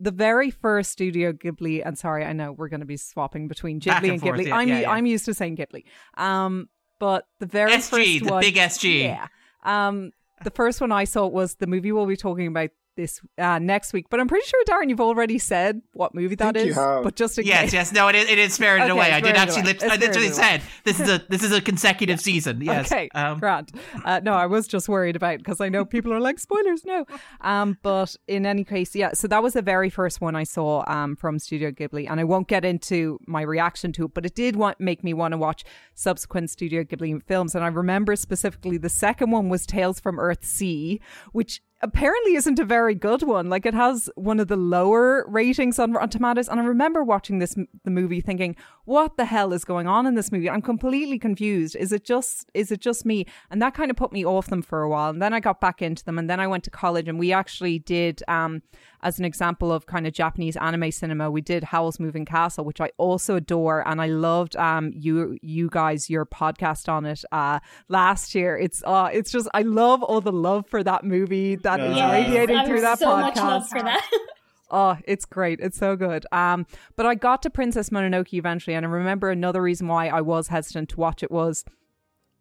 the 0.00 0.10
very 0.10 0.50
first 0.50 0.90
Studio 0.92 1.32
Ghibli, 1.32 1.82
and 1.84 1.98
sorry, 1.98 2.24
I 2.24 2.32
know 2.32 2.52
we're 2.52 2.68
going 2.68 2.80
to 2.80 2.86
be 2.86 2.96
swapping 2.96 3.48
between 3.48 3.78
Back 3.78 4.02
Ghibli 4.02 4.04
and 4.04 4.12
and, 4.12 4.20
forth, 4.20 4.40
Ghibli. 4.40 4.46
yeah, 4.48 4.56
I'm 4.56 4.68
yeah, 4.68 4.80
yeah. 4.80 4.90
I'm 4.90 5.06
used 5.06 5.24
to 5.26 5.34
saying 5.34 5.56
Ghibli. 5.56 5.84
Um, 6.16 6.68
but 6.98 7.26
the 7.40 7.46
very 7.46 7.72
SG, 7.72 7.90
first 7.90 8.24
the 8.24 8.30
one, 8.32 8.40
big 8.40 8.54
SG. 8.54 9.02
yeah. 9.02 9.28
Um, 9.64 10.12
the 10.44 10.50
first 10.50 10.80
one 10.80 10.92
I 10.92 11.04
saw 11.04 11.26
was 11.26 11.56
the 11.56 11.66
movie 11.66 11.92
we'll 11.92 12.06
be 12.06 12.16
talking 12.16 12.46
about 12.46 12.70
this 12.96 13.20
uh, 13.38 13.58
next 13.58 13.92
week. 13.92 14.06
But 14.10 14.20
I'm 14.20 14.28
pretty 14.28 14.46
sure, 14.46 14.62
Darren, 14.68 14.88
you've 14.88 15.00
already 15.00 15.38
said 15.38 15.82
what 15.92 16.14
movie 16.14 16.34
that 16.36 16.54
think 16.54 16.70
is. 16.70 16.74
have. 16.76 17.04
But 17.04 17.14
just 17.16 17.38
in 17.38 17.46
Yes, 17.46 17.64
case. 17.64 17.72
yes. 17.74 17.92
No, 17.92 18.08
it 18.08 18.14
is, 18.16 18.28
it 18.28 18.38
is 18.38 18.54
spirited 18.54 18.90
Okay, 18.90 18.98
away. 18.98 19.12
I 19.12 19.20
did 19.20 19.36
actually, 19.36 19.60
Away. 19.62 19.66
lip, 19.68 19.76
It's 19.76 19.84
I 19.84 19.96
literally 19.96 20.28
Spirited 20.32 20.34
said 20.34 20.62
this 20.84 21.00
is 21.00 21.08
a 21.10 21.22
this 21.28 21.42
is 21.42 21.52
a 21.52 21.60
consecutive 21.60 22.20
season. 22.20 22.60
Yes. 22.60 22.90
Okay, 22.90 23.08
Um, 23.14 23.38
grand. 23.38 23.70
Uh, 24.04 24.20
no, 24.24 24.32
I 24.34 24.46
was 24.46 24.66
just 24.66 24.88
worried 24.88 25.14
about 25.16 25.38
because 25.38 25.60
I 25.60 25.68
know 25.68 25.84
people 25.84 26.12
are 26.12 26.20
like 26.20 26.38
spoilers. 26.38 26.84
No, 26.84 27.04
um, 27.42 27.78
but 27.82 28.16
in 28.26 28.46
any 28.46 28.64
case, 28.64 28.94
yeah. 28.96 29.12
So 29.12 29.28
that 29.28 29.42
was 29.42 29.52
the 29.52 29.62
very 29.62 29.90
first 29.90 30.20
one 30.20 30.34
I 30.34 30.44
saw 30.44 30.82
um, 30.86 31.14
from 31.16 31.38
Studio 31.38 31.70
Ghibli, 31.70 32.10
and 32.10 32.18
I 32.18 32.24
won't 32.24 32.48
get 32.48 32.64
into 32.64 33.18
my 33.26 33.42
reaction 33.42 33.92
to 33.92 34.06
it, 34.06 34.14
but 34.14 34.24
it 34.26 34.34
did 34.34 34.56
want 34.56 34.80
make 34.80 35.04
me 35.04 35.12
want 35.14 35.32
to 35.32 35.38
watch 35.38 35.64
subsequent 35.94 36.50
Studio 36.50 36.82
Ghibli 36.84 37.22
films. 37.24 37.54
And 37.54 37.64
I 37.64 37.68
remember 37.68 38.16
specifically 38.16 38.78
the 38.78 38.88
second 38.88 39.30
one 39.30 39.48
was 39.48 39.66
Tales 39.66 40.00
from 40.00 40.16
Earthsea, 40.18 41.00
which 41.32 41.60
apparently 41.82 42.34
isn't 42.34 42.58
a 42.58 42.64
very 42.64 42.94
good 42.94 43.22
one. 43.22 43.48
Like 43.50 43.66
it 43.66 43.74
has 43.74 44.08
one 44.14 44.40
of 44.40 44.48
the 44.48 44.56
lower 44.56 45.24
ratings 45.28 45.78
on 45.78 45.92
Rotten 45.92 46.10
Tomatoes. 46.10 46.48
And 46.48 46.60
I 46.60 46.64
remember 46.64 47.04
watching 47.04 47.38
this 47.38 47.54
the 47.84 47.90
movie 47.90 48.20
thinking, 48.20 48.56
what 48.86 49.16
the 49.16 49.24
hell 49.26 49.52
is 49.52 49.64
going 49.64 49.86
on 49.86 50.06
in 50.06 50.14
this 50.14 50.32
movie? 50.32 50.48
I'm 50.48 50.62
completely 50.62 51.18
confused. 51.18 51.76
Is 51.76 51.92
it 51.92 52.04
just 52.04 52.48
is 52.54 52.70
it 52.72 52.80
just 52.80 53.04
me? 53.04 53.26
And 53.50 53.60
that 53.60 53.74
kind 53.74 53.90
of 53.90 53.96
put 53.96 54.12
me 54.12 54.24
off 54.24 54.46
them 54.46 54.62
for 54.62 54.82
a 54.82 54.88
while. 54.88 55.10
And 55.10 55.20
then 55.20 55.34
I 55.34 55.40
got 55.40 55.60
back 55.60 55.82
into 55.82 56.04
them 56.04 56.18
and 56.18 56.30
then 56.30 56.40
I 56.40 56.46
went 56.46 56.64
to 56.64 56.70
college 56.70 57.08
and 57.08 57.18
we 57.18 57.32
actually 57.32 57.78
did 57.80 58.22
um 58.28 58.62
as 59.02 59.18
an 59.18 59.24
example 59.24 59.72
of 59.72 59.86
kind 59.86 60.06
of 60.06 60.12
Japanese 60.12 60.56
anime 60.56 60.90
cinema, 60.90 61.30
we 61.30 61.40
did 61.40 61.64
Howl's 61.64 62.00
Moving 62.00 62.24
Castle, 62.24 62.64
which 62.64 62.80
I 62.80 62.90
also 62.96 63.36
adore, 63.36 63.86
and 63.86 64.00
I 64.00 64.06
loved 64.06 64.56
um 64.56 64.92
you 64.94 65.36
you 65.42 65.68
guys 65.70 66.08
your 66.08 66.24
podcast 66.24 66.88
on 66.88 67.04
it 67.04 67.24
uh 67.32 67.58
last 67.88 68.34
year. 68.34 68.56
It's 68.56 68.82
uh 68.86 69.10
it's 69.12 69.30
just 69.32 69.48
I 69.52 69.62
love 69.62 70.02
all 70.02 70.20
the 70.20 70.32
love 70.32 70.66
for 70.68 70.82
that 70.84 71.04
movie 71.04 71.56
that 71.56 71.80
is 71.80 71.96
Yes, 71.96 72.12
radiating 72.12 72.56
I 72.56 72.66
through 72.66 72.82
that 72.82 73.00
so 73.00 73.06
podcast. 73.06 73.72
Oh, 74.70 74.98
it's 75.04 75.24
great. 75.24 75.60
It's 75.60 75.78
so 75.78 75.94
good. 75.96 76.26
Um, 76.32 76.66
but 76.96 77.06
I 77.06 77.14
got 77.14 77.42
to 77.42 77.50
Princess 77.50 77.90
Mononoke 77.90 78.32
eventually, 78.32 78.74
and 78.74 78.84
I 78.84 78.88
remember 78.88 79.30
another 79.30 79.62
reason 79.62 79.86
why 79.86 80.08
I 80.08 80.20
was 80.20 80.48
hesitant 80.48 80.88
to 80.90 81.00
watch 81.00 81.22
it 81.22 81.30
was 81.30 81.64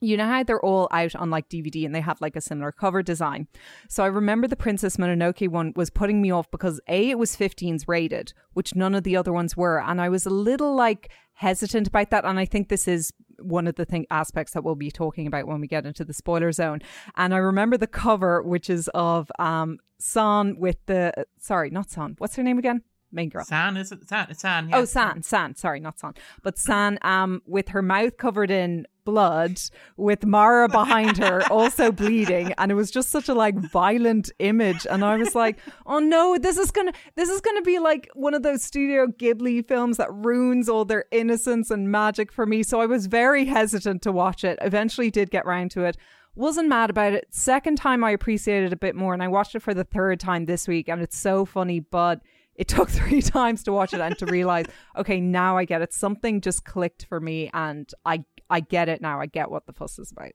you 0.01 0.17
know 0.17 0.27
how 0.27 0.43
they're 0.43 0.63
all 0.63 0.87
out 0.91 1.15
on 1.15 1.29
like 1.29 1.49
DVD 1.49 1.85
and 1.85 1.95
they 1.95 2.01
have 2.01 2.21
like 2.21 2.35
a 2.35 2.41
similar 2.41 2.71
cover 2.71 3.01
design. 3.01 3.47
So 3.87 4.03
I 4.03 4.07
remember 4.07 4.47
the 4.47 4.55
Princess 4.55 4.97
Mononoke 4.97 5.47
one 5.47 5.73
was 5.75 5.89
putting 5.89 6.21
me 6.21 6.31
off 6.31 6.49
because 6.51 6.79
A, 6.87 7.09
it 7.09 7.17
was 7.17 7.35
15s 7.35 7.87
rated, 7.87 8.33
which 8.53 8.75
none 8.75 8.93
of 8.93 9.03
the 9.03 9.15
other 9.15 9.33
ones 9.33 9.55
were. 9.55 9.81
And 9.81 10.01
I 10.01 10.09
was 10.09 10.25
a 10.25 10.29
little 10.29 10.75
like 10.75 11.11
hesitant 11.35 11.87
about 11.87 12.09
that. 12.11 12.25
And 12.25 12.39
I 12.39 12.45
think 12.45 12.69
this 12.69 12.87
is 12.87 13.13
one 13.39 13.67
of 13.67 13.75
the 13.75 13.85
thing 13.85 14.05
aspects 14.11 14.53
that 14.53 14.63
we'll 14.63 14.75
be 14.75 14.91
talking 14.91 15.27
about 15.27 15.47
when 15.47 15.61
we 15.61 15.67
get 15.67 15.85
into 15.85 16.05
the 16.05 16.13
spoiler 16.13 16.51
zone. 16.51 16.79
And 17.15 17.33
I 17.33 17.37
remember 17.37 17.77
the 17.77 17.87
cover, 17.87 18.41
which 18.41 18.69
is 18.69 18.89
of 18.93 19.31
um 19.39 19.79
San 19.97 20.57
with 20.59 20.77
the 20.85 21.25
sorry, 21.39 21.69
not 21.69 21.89
San. 21.89 22.15
What's 22.17 22.35
her 22.35 22.43
name 22.43 22.57
again? 22.57 22.81
Main 23.15 23.29
girl. 23.29 23.45
San 23.45 23.77
is 23.77 23.91
it? 23.91 24.07
San. 24.07 24.27
It's 24.29 24.41
San. 24.41 24.69
Oh. 24.73 24.85
San, 24.85 25.23
San. 25.23 25.55
Sorry, 25.55 25.79
not 25.79 25.99
San, 25.99 26.13
but 26.43 26.57
San. 26.57 26.99
Um, 27.01 27.41
with 27.47 27.69
her 27.69 27.81
mouth 27.81 28.17
covered 28.17 28.51
in 28.51 28.85
blood, 29.05 29.59
with 29.95 30.25
Moro 30.25 30.67
behind 30.67 31.17
her, 31.17 31.41
also 31.51 31.91
bleeding, 31.91 32.51
and 32.57 32.71
it 32.71 32.75
was 32.75 32.91
just 32.91 33.09
such 33.09 33.29
a 33.29 33.33
like 33.33 33.55
violent 33.55 34.31
image. 34.39 34.85
And 34.89 35.05
I 35.05 35.15
was 35.15 35.33
like, 35.33 35.59
oh 35.85 35.99
no, 35.99 36.37
this 36.37 36.57
is 36.57 36.71
gonna, 36.71 36.91
this 37.15 37.29
is 37.29 37.39
gonna 37.39 37.61
be 37.61 37.79
like 37.79 38.09
one 38.15 38.33
of 38.33 38.43
those 38.43 38.63
Studio 38.63 39.07
Ghibli 39.07 39.65
films 39.65 39.97
that 39.97 40.11
ruins 40.11 40.67
all 40.67 40.83
their 40.83 41.05
innocence 41.11 41.71
and 41.71 41.89
magic 41.89 42.31
for 42.31 42.45
me. 42.45 42.63
So 42.63 42.81
I 42.81 42.85
was 42.85 43.05
very 43.05 43.45
hesitant 43.45 44.01
to 44.01 44.11
watch 44.11 44.43
it. 44.43 44.59
Eventually, 44.61 45.09
did 45.09 45.31
get 45.31 45.45
round 45.45 45.71
to 45.71 45.85
it. 45.85 45.95
Wasn't 46.37 46.67
mad 46.67 46.89
about 46.89 47.13
it. 47.13 47.27
Second 47.29 47.77
time 47.77 48.03
I 48.03 48.11
appreciated 48.11 48.67
it 48.67 48.73
a 48.73 48.77
bit 48.77 48.93
more, 48.93 49.13
and 49.13 49.23
I 49.23 49.29
watched 49.29 49.55
it 49.55 49.61
for 49.61 49.73
the 49.73 49.85
third 49.85 50.19
time 50.19 50.45
this 50.45 50.67
week, 50.67 50.89
and 50.89 51.01
it's 51.01 51.17
so 51.17 51.45
funny, 51.45 51.79
but 51.79 52.19
it 52.55 52.67
took 52.67 52.89
three 52.99 53.21
times 53.21 53.63
to 53.63 53.71
watch 53.71 53.93
it 53.93 53.99
and 53.99 54.17
to 54.17 54.25
realize, 54.25 54.65
okay, 54.97 55.19
now 55.19 55.57
I 55.57 55.65
get 55.65 55.81
it. 55.81 55.93
Something 55.93 56.41
just 56.41 56.65
clicked 56.65 57.05
for 57.07 57.19
me, 57.19 57.49
and 57.53 57.89
I 58.05 58.23
I 58.49 58.59
get 58.59 58.89
it 58.89 59.01
now. 59.01 59.19
I 59.19 59.25
get 59.25 59.51
what 59.51 59.65
the 59.65 59.73
fuss 59.73 59.99
is 59.99 60.11
about. 60.11 60.31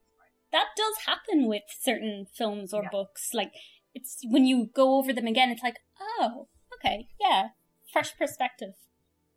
That 0.53 0.67
does 0.77 0.97
happen 1.07 1.47
with 1.47 1.63
certain 1.81 2.27
films 2.35 2.75
or 2.75 2.83
books. 2.91 3.31
Like 3.33 3.53
it's 3.95 4.19
when 4.25 4.47
you 4.47 4.71
go 4.75 4.99
over 4.99 5.13
them 5.13 5.27
again, 5.27 5.51
it's 5.51 5.63
like, 5.63 5.79
oh, 6.01 6.49
okay, 6.75 7.09
yeah, 7.21 7.49
fresh 7.93 8.17
perspective. 8.17 8.75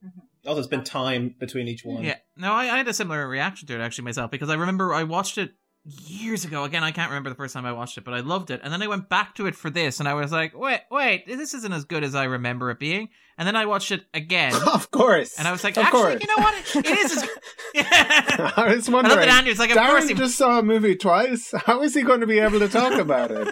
Mm-hmm. 0.03 0.47
Also, 0.47 0.59
it's 0.59 0.67
been 0.67 0.83
time 0.83 1.35
between 1.39 1.67
each 1.67 1.85
one. 1.85 2.03
Yeah, 2.03 2.17
no, 2.35 2.51
I, 2.51 2.63
I 2.63 2.77
had 2.77 2.87
a 2.87 2.93
similar 2.93 3.27
reaction 3.27 3.67
to 3.67 3.75
it 3.75 3.81
actually 3.81 4.05
myself 4.05 4.31
because 4.31 4.49
I 4.49 4.55
remember 4.55 4.93
I 4.93 5.03
watched 5.03 5.37
it 5.37 5.51
years 5.85 6.45
ago. 6.45 6.63
Again, 6.63 6.83
I 6.83 6.91
can't 6.91 7.09
remember 7.09 7.29
the 7.29 7.35
first 7.35 7.53
time 7.53 7.65
I 7.65 7.73
watched 7.73 7.97
it, 7.97 8.03
but 8.05 8.13
I 8.13 8.21
loved 8.21 8.51
it. 8.51 8.61
And 8.63 8.71
then 8.71 8.81
I 8.81 8.87
went 8.87 9.09
back 9.09 9.35
to 9.35 9.45
it 9.47 9.55
for 9.55 9.69
this, 9.69 9.99
and 9.99 10.07
I 10.07 10.13
was 10.13 10.31
like, 10.31 10.57
wait, 10.57 10.81
wait, 10.89 11.25
this 11.27 11.53
isn't 11.53 11.73
as 11.73 11.85
good 11.85 12.03
as 12.03 12.15
I 12.15 12.23
remember 12.25 12.69
it 12.71 12.79
being. 12.79 13.09
And 13.37 13.47
then 13.47 13.55
I 13.55 13.65
watched 13.65 13.91
it 13.91 14.03
again. 14.13 14.53
of 14.73 14.91
course. 14.91 15.37
And 15.39 15.47
I 15.47 15.51
was 15.51 15.63
like, 15.63 15.75
Of 15.77 15.85
actually, 15.85 16.01
course. 16.01 16.21
you 16.21 16.27
know 16.27 16.43
what? 16.43 16.53
It, 16.55 16.85
it 16.85 16.97
is. 16.99 17.17
As, 17.17 17.29
I 18.57 18.73
was 18.75 18.89
wondering. 18.89 19.17
that 19.19 19.27
Andrew's 19.27 19.59
like, 19.59 19.71
of 19.71 19.77
Darren 19.77 19.89
course 19.89 20.07
he- 20.07 20.13
just 20.13 20.37
saw 20.37 20.59
a 20.59 20.63
movie 20.63 20.95
twice. 20.95 21.51
How 21.65 21.81
is 21.81 21.93
he 21.95 22.03
going 22.03 22.19
to 22.21 22.27
be 22.27 22.39
able 22.39 22.59
to 22.59 22.69
talk 22.69 22.93
about 22.93 23.31
it? 23.31 23.47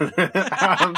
Um, 0.00 0.96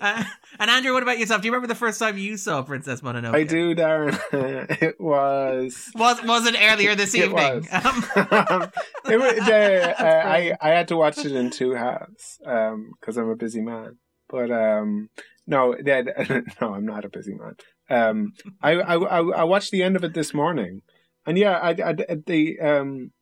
uh, 0.00 0.24
and 0.58 0.70
Andrew, 0.70 0.92
what 0.92 1.02
about 1.02 1.18
yourself? 1.18 1.42
Do 1.42 1.46
you 1.46 1.52
remember 1.52 1.68
the 1.68 1.78
first 1.78 1.98
time 1.98 2.18
you 2.18 2.36
saw 2.36 2.62
Princess 2.62 3.00
Mononoke? 3.00 3.34
I 3.34 3.44
do, 3.44 3.74
Darren. 3.74 4.18
it 4.82 5.00
was. 5.00 5.90
Was 5.94 6.22
was 6.22 6.46
it 6.46 6.56
earlier 6.60 6.94
this 6.94 7.14
It 7.14 7.26
evening? 7.26 7.66
was. 7.72 8.70
It 9.08 9.18
was 9.18 9.46
the, 9.46 9.94
uh, 9.98 10.28
I 10.28 10.56
I 10.60 10.70
had 10.70 10.88
to 10.88 10.96
watch 10.96 11.18
it 11.18 11.32
in 11.32 11.50
two 11.50 11.72
halves 11.72 12.38
because 12.40 13.16
I'm 13.16 13.28
a 13.28 13.36
busy 13.36 13.60
man. 13.60 13.98
But 14.28 14.50
um, 14.50 15.10
no, 15.46 15.76
that, 15.84 16.56
no, 16.60 16.74
I'm 16.74 16.84
not 16.84 17.04
a 17.04 17.08
busy 17.08 17.34
man. 17.34 17.54
Um, 17.88 18.32
I, 18.60 18.72
I 18.72 18.94
I 18.96 19.18
I 19.18 19.44
watched 19.44 19.70
the 19.70 19.82
end 19.82 19.94
of 19.94 20.02
it 20.02 20.14
this 20.14 20.34
morning, 20.34 20.82
and 21.24 21.38
yeah, 21.38 21.52
I, 21.58 21.70
I 21.70 21.94
the 22.26 22.58
um, 22.60 23.12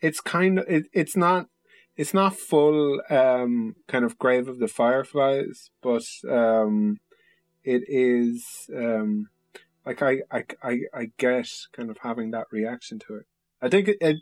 it's 0.00 0.20
kind 0.20 0.58
of 0.58 0.64
it, 0.68 0.86
it's 0.92 1.16
not 1.16 1.46
it's 1.96 2.14
not 2.14 2.36
full 2.36 3.00
um 3.10 3.74
kind 3.88 4.04
of 4.04 4.18
grave 4.18 4.48
of 4.48 4.58
the 4.58 4.68
fireflies, 4.68 5.70
but 5.82 6.04
um, 6.28 6.98
it 7.64 7.82
is 7.88 8.68
um 8.74 9.28
like 9.84 10.02
I 10.02 10.18
I 10.30 10.44
I 10.62 10.80
I 10.94 11.10
get 11.18 11.50
kind 11.72 11.90
of 11.90 11.98
having 12.02 12.30
that 12.32 12.46
reaction 12.50 12.98
to 13.00 13.16
it. 13.16 13.26
I 13.62 13.68
think 13.68 13.88
it. 13.88 13.96
it 14.00 14.16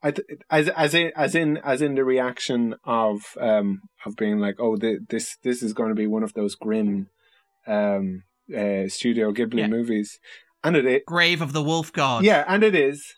I 0.00 0.12
th- 0.12 0.28
as 0.48 0.68
as 0.68 0.94
in 0.94 1.10
as 1.16 1.34
in 1.34 1.56
as 1.64 1.82
in 1.82 1.96
the 1.96 2.04
reaction 2.04 2.76
of 2.84 3.36
um 3.40 3.82
of 4.06 4.14
being 4.14 4.38
like 4.38 4.54
oh 4.60 4.76
the, 4.76 5.00
this 5.08 5.36
this 5.42 5.60
is 5.60 5.72
going 5.72 5.88
to 5.88 5.96
be 5.96 6.06
one 6.06 6.22
of 6.22 6.34
those 6.34 6.54
grim 6.54 7.08
um 7.66 8.22
uh, 8.56 8.86
Studio 8.86 9.32
Ghibli 9.32 9.58
Yeah. 9.58 9.66
movies 9.66 10.20
and 10.62 10.76
it 10.76 10.86
is 10.86 11.00
Grave 11.04 11.42
of 11.42 11.52
the 11.52 11.64
Wolf 11.64 11.92
God. 11.92 12.22
yeah 12.24 12.44
and 12.46 12.62
it 12.62 12.76
is 12.76 13.16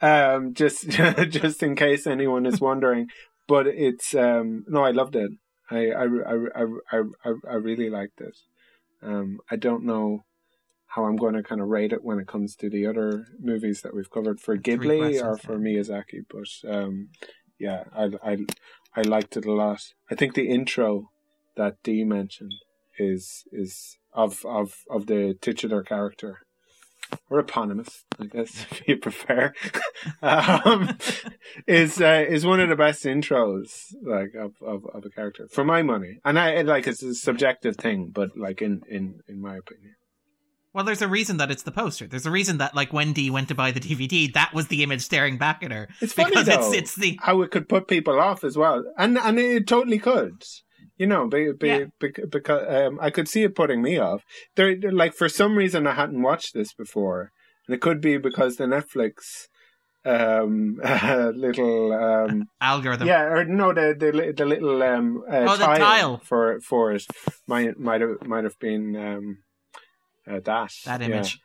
um 0.00 0.54
just 0.54 0.88
just 1.28 1.62
in 1.62 1.74
case 1.74 2.06
anyone 2.06 2.46
is 2.46 2.60
wondering 2.60 3.08
but 3.46 3.66
it's 3.66 4.14
um 4.14 4.64
no 4.68 4.84
I 4.84 4.90
loved 4.90 5.16
it 5.16 5.30
I 5.70 5.90
I 5.90 6.04
I 6.04 6.64
I 6.92 7.02
I, 7.24 7.32
I, 7.50 7.54
really 7.54 7.90
liked 7.90 8.20
it 8.20 8.36
um 9.02 9.40
I 9.50 9.56
don't 9.56 9.84
know 9.84 10.24
how 10.96 11.04
I'm 11.04 11.16
going 11.16 11.34
to 11.34 11.42
kind 11.42 11.60
of 11.60 11.68
rate 11.68 11.92
it 11.92 12.02
when 12.02 12.18
it 12.18 12.26
comes 12.26 12.56
to 12.56 12.70
the 12.70 12.86
other 12.86 13.26
movies 13.38 13.82
that 13.82 13.94
we've 13.94 14.10
covered 14.10 14.40
for 14.40 14.56
Ghibli 14.56 15.22
or 15.22 15.36
for 15.36 15.58
Miyazaki. 15.58 16.24
But 16.26 16.74
um, 16.74 17.10
yeah, 17.58 17.84
I, 17.94 18.10
I 18.24 18.38
I 18.96 19.02
liked 19.02 19.36
it 19.36 19.44
a 19.44 19.52
lot. 19.52 19.92
I 20.10 20.14
think 20.14 20.34
the 20.34 20.48
intro 20.48 21.10
that 21.56 21.82
Dee 21.82 22.02
mentioned 22.04 22.54
is 22.98 23.44
is 23.52 23.98
of 24.14 24.44
of 24.46 24.84
of 24.88 25.06
the 25.06 25.36
titular 25.40 25.82
character 25.82 26.45
or 27.30 27.38
eponymous, 27.38 28.04
I 28.20 28.26
guess 28.26 28.66
if 28.70 28.82
you 28.86 28.96
prefer, 28.96 29.52
um, 30.22 30.96
is 31.66 32.00
uh, 32.00 32.24
is 32.28 32.46
one 32.46 32.60
of 32.60 32.68
the 32.68 32.76
best 32.76 33.04
intros 33.04 33.94
like 34.02 34.34
of, 34.34 34.54
of, 34.62 34.86
of 34.86 35.04
a 35.04 35.10
character 35.10 35.48
for 35.48 35.64
my 35.64 35.82
money. 35.82 36.20
And 36.24 36.38
I 36.38 36.62
like 36.62 36.86
it's 36.86 37.02
a 37.02 37.14
subjective 37.14 37.76
thing, 37.76 38.10
but 38.12 38.36
like 38.36 38.62
in 38.62 38.82
in 38.88 39.20
in 39.28 39.40
my 39.40 39.56
opinion. 39.56 39.96
Well, 40.76 40.84
there's 40.84 41.00
a 41.00 41.08
reason 41.08 41.38
that 41.38 41.50
it's 41.50 41.62
the 41.62 41.72
poster. 41.72 42.06
There's 42.06 42.26
a 42.26 42.30
reason 42.30 42.58
that, 42.58 42.74
like, 42.74 42.92
when 42.92 43.14
Dee 43.14 43.30
went 43.30 43.48
to 43.48 43.54
buy 43.54 43.70
the 43.70 43.80
DVD, 43.80 44.30
that 44.34 44.52
was 44.52 44.68
the 44.68 44.82
image 44.82 45.00
staring 45.00 45.38
back 45.38 45.62
at 45.62 45.72
her. 45.72 45.88
It's 46.02 46.12
funny 46.12 46.32
because 46.32 46.44
though, 46.44 46.68
it's 46.68 46.74
it's 46.74 46.94
the 46.96 47.18
how 47.22 47.40
it 47.40 47.50
could 47.50 47.66
put 47.66 47.88
people 47.88 48.20
off 48.20 48.44
as 48.44 48.58
well, 48.58 48.84
and 48.98 49.16
and 49.16 49.38
it 49.38 49.66
totally 49.66 49.98
could. 49.98 50.44
You 50.96 51.06
know, 51.06 51.26
be, 51.28 51.52
be, 51.52 51.68
Yeah. 51.68 51.84
because 52.30 52.64
um, 52.68 52.98
I 53.02 53.10
could 53.10 53.28
see 53.28 53.42
it 53.42 53.54
putting 53.54 53.82
me 53.82 53.98
off. 53.98 54.22
There, 54.54 54.76
like 54.90 55.12
for 55.14 55.28
some 55.28 55.56
reason, 55.56 55.86
I 55.86 55.94
hadn't 55.94 56.22
watched 56.22 56.54
this 56.54 56.72
before, 56.72 57.32
and 57.66 57.74
it 57.74 57.80
could 57.82 58.00
be 58.00 58.16
because 58.16 58.56
the 58.56 58.64
Netflix 58.64 59.48
um 60.06 60.76
little 61.34 61.92
um 61.92 62.44
algorithm. 62.60 63.08
yeah 63.08 63.22
or 63.22 63.44
no 63.44 63.74
the 63.74 63.92
the, 63.98 64.32
the 64.36 64.46
little 64.46 64.80
um 64.80 65.24
uh, 65.28 65.46
Oh, 65.48 65.56
the 65.56 65.64
tile, 65.66 65.78
tile. 65.78 66.18
for 66.18 66.60
for 66.60 66.92
it 66.92 67.04
might 67.48 67.76
might 67.76 68.00
have 68.00 68.24
might 68.24 68.44
have 68.44 68.56
been 68.60 68.94
um 68.96 69.38
uh, 70.30 70.38
that 70.44 70.72
that 70.84 71.00
yeah. 71.00 71.06
image. 71.06 71.40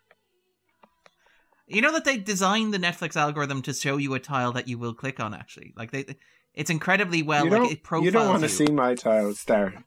You 1.68 1.82
know 1.82 1.92
that 1.94 2.06
they 2.06 2.18
designed 2.18 2.74
the 2.74 2.78
Netflix 2.78 3.16
algorithm 3.16 3.62
to 3.64 3.74
show 3.74 3.98
you 3.98 4.14
a 4.14 4.20
tile 4.20 4.52
that 4.52 4.68
you 4.68 4.78
will 4.78 4.94
click 4.94 5.20
on. 5.20 5.34
Actually, 5.34 5.74
like 5.76 5.92
they, 5.92 6.06
it's 6.54 6.70
incredibly 6.70 7.24
well. 7.24 7.46
you 7.46 7.52
like 7.52 7.62
don't, 7.62 7.72
it 7.72 7.84
profiles 7.84 8.06
you 8.06 8.12
don't 8.12 8.28
want 8.30 8.44
to 8.44 8.50
see 8.50 8.68
my 8.68 8.96
tiles 8.96 9.44
there. 9.48 9.84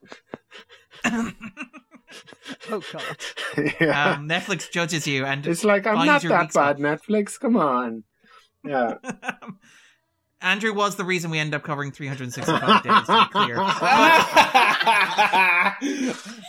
Oh 2.71 2.83
god. 2.93 3.17
yeah. 3.81 4.13
Um, 4.15 4.29
Netflix 4.29 4.71
judges 4.71 5.07
you, 5.07 5.25
and 5.25 5.47
It's 5.47 5.65
like 5.65 5.87
I'm 5.87 6.07
not 6.07 6.23
that 6.23 6.41
weak 6.43 6.53
spot. 6.53 6.79
bad. 6.79 7.01
Netflix, 7.01 7.39
come 7.39 7.57
on. 7.57 8.05
Yeah. 8.65 8.95
Andrew 10.41 10.73
was 10.75 10.97
the 10.97 11.05
reason 11.05 11.31
we 11.31 11.39
ended 11.39 11.55
up 11.55 11.63
covering 11.65 11.91
365 11.91 12.83
days. 12.83 12.93
To 13.07 13.13
be 13.13 13.25
clear. 13.33 13.57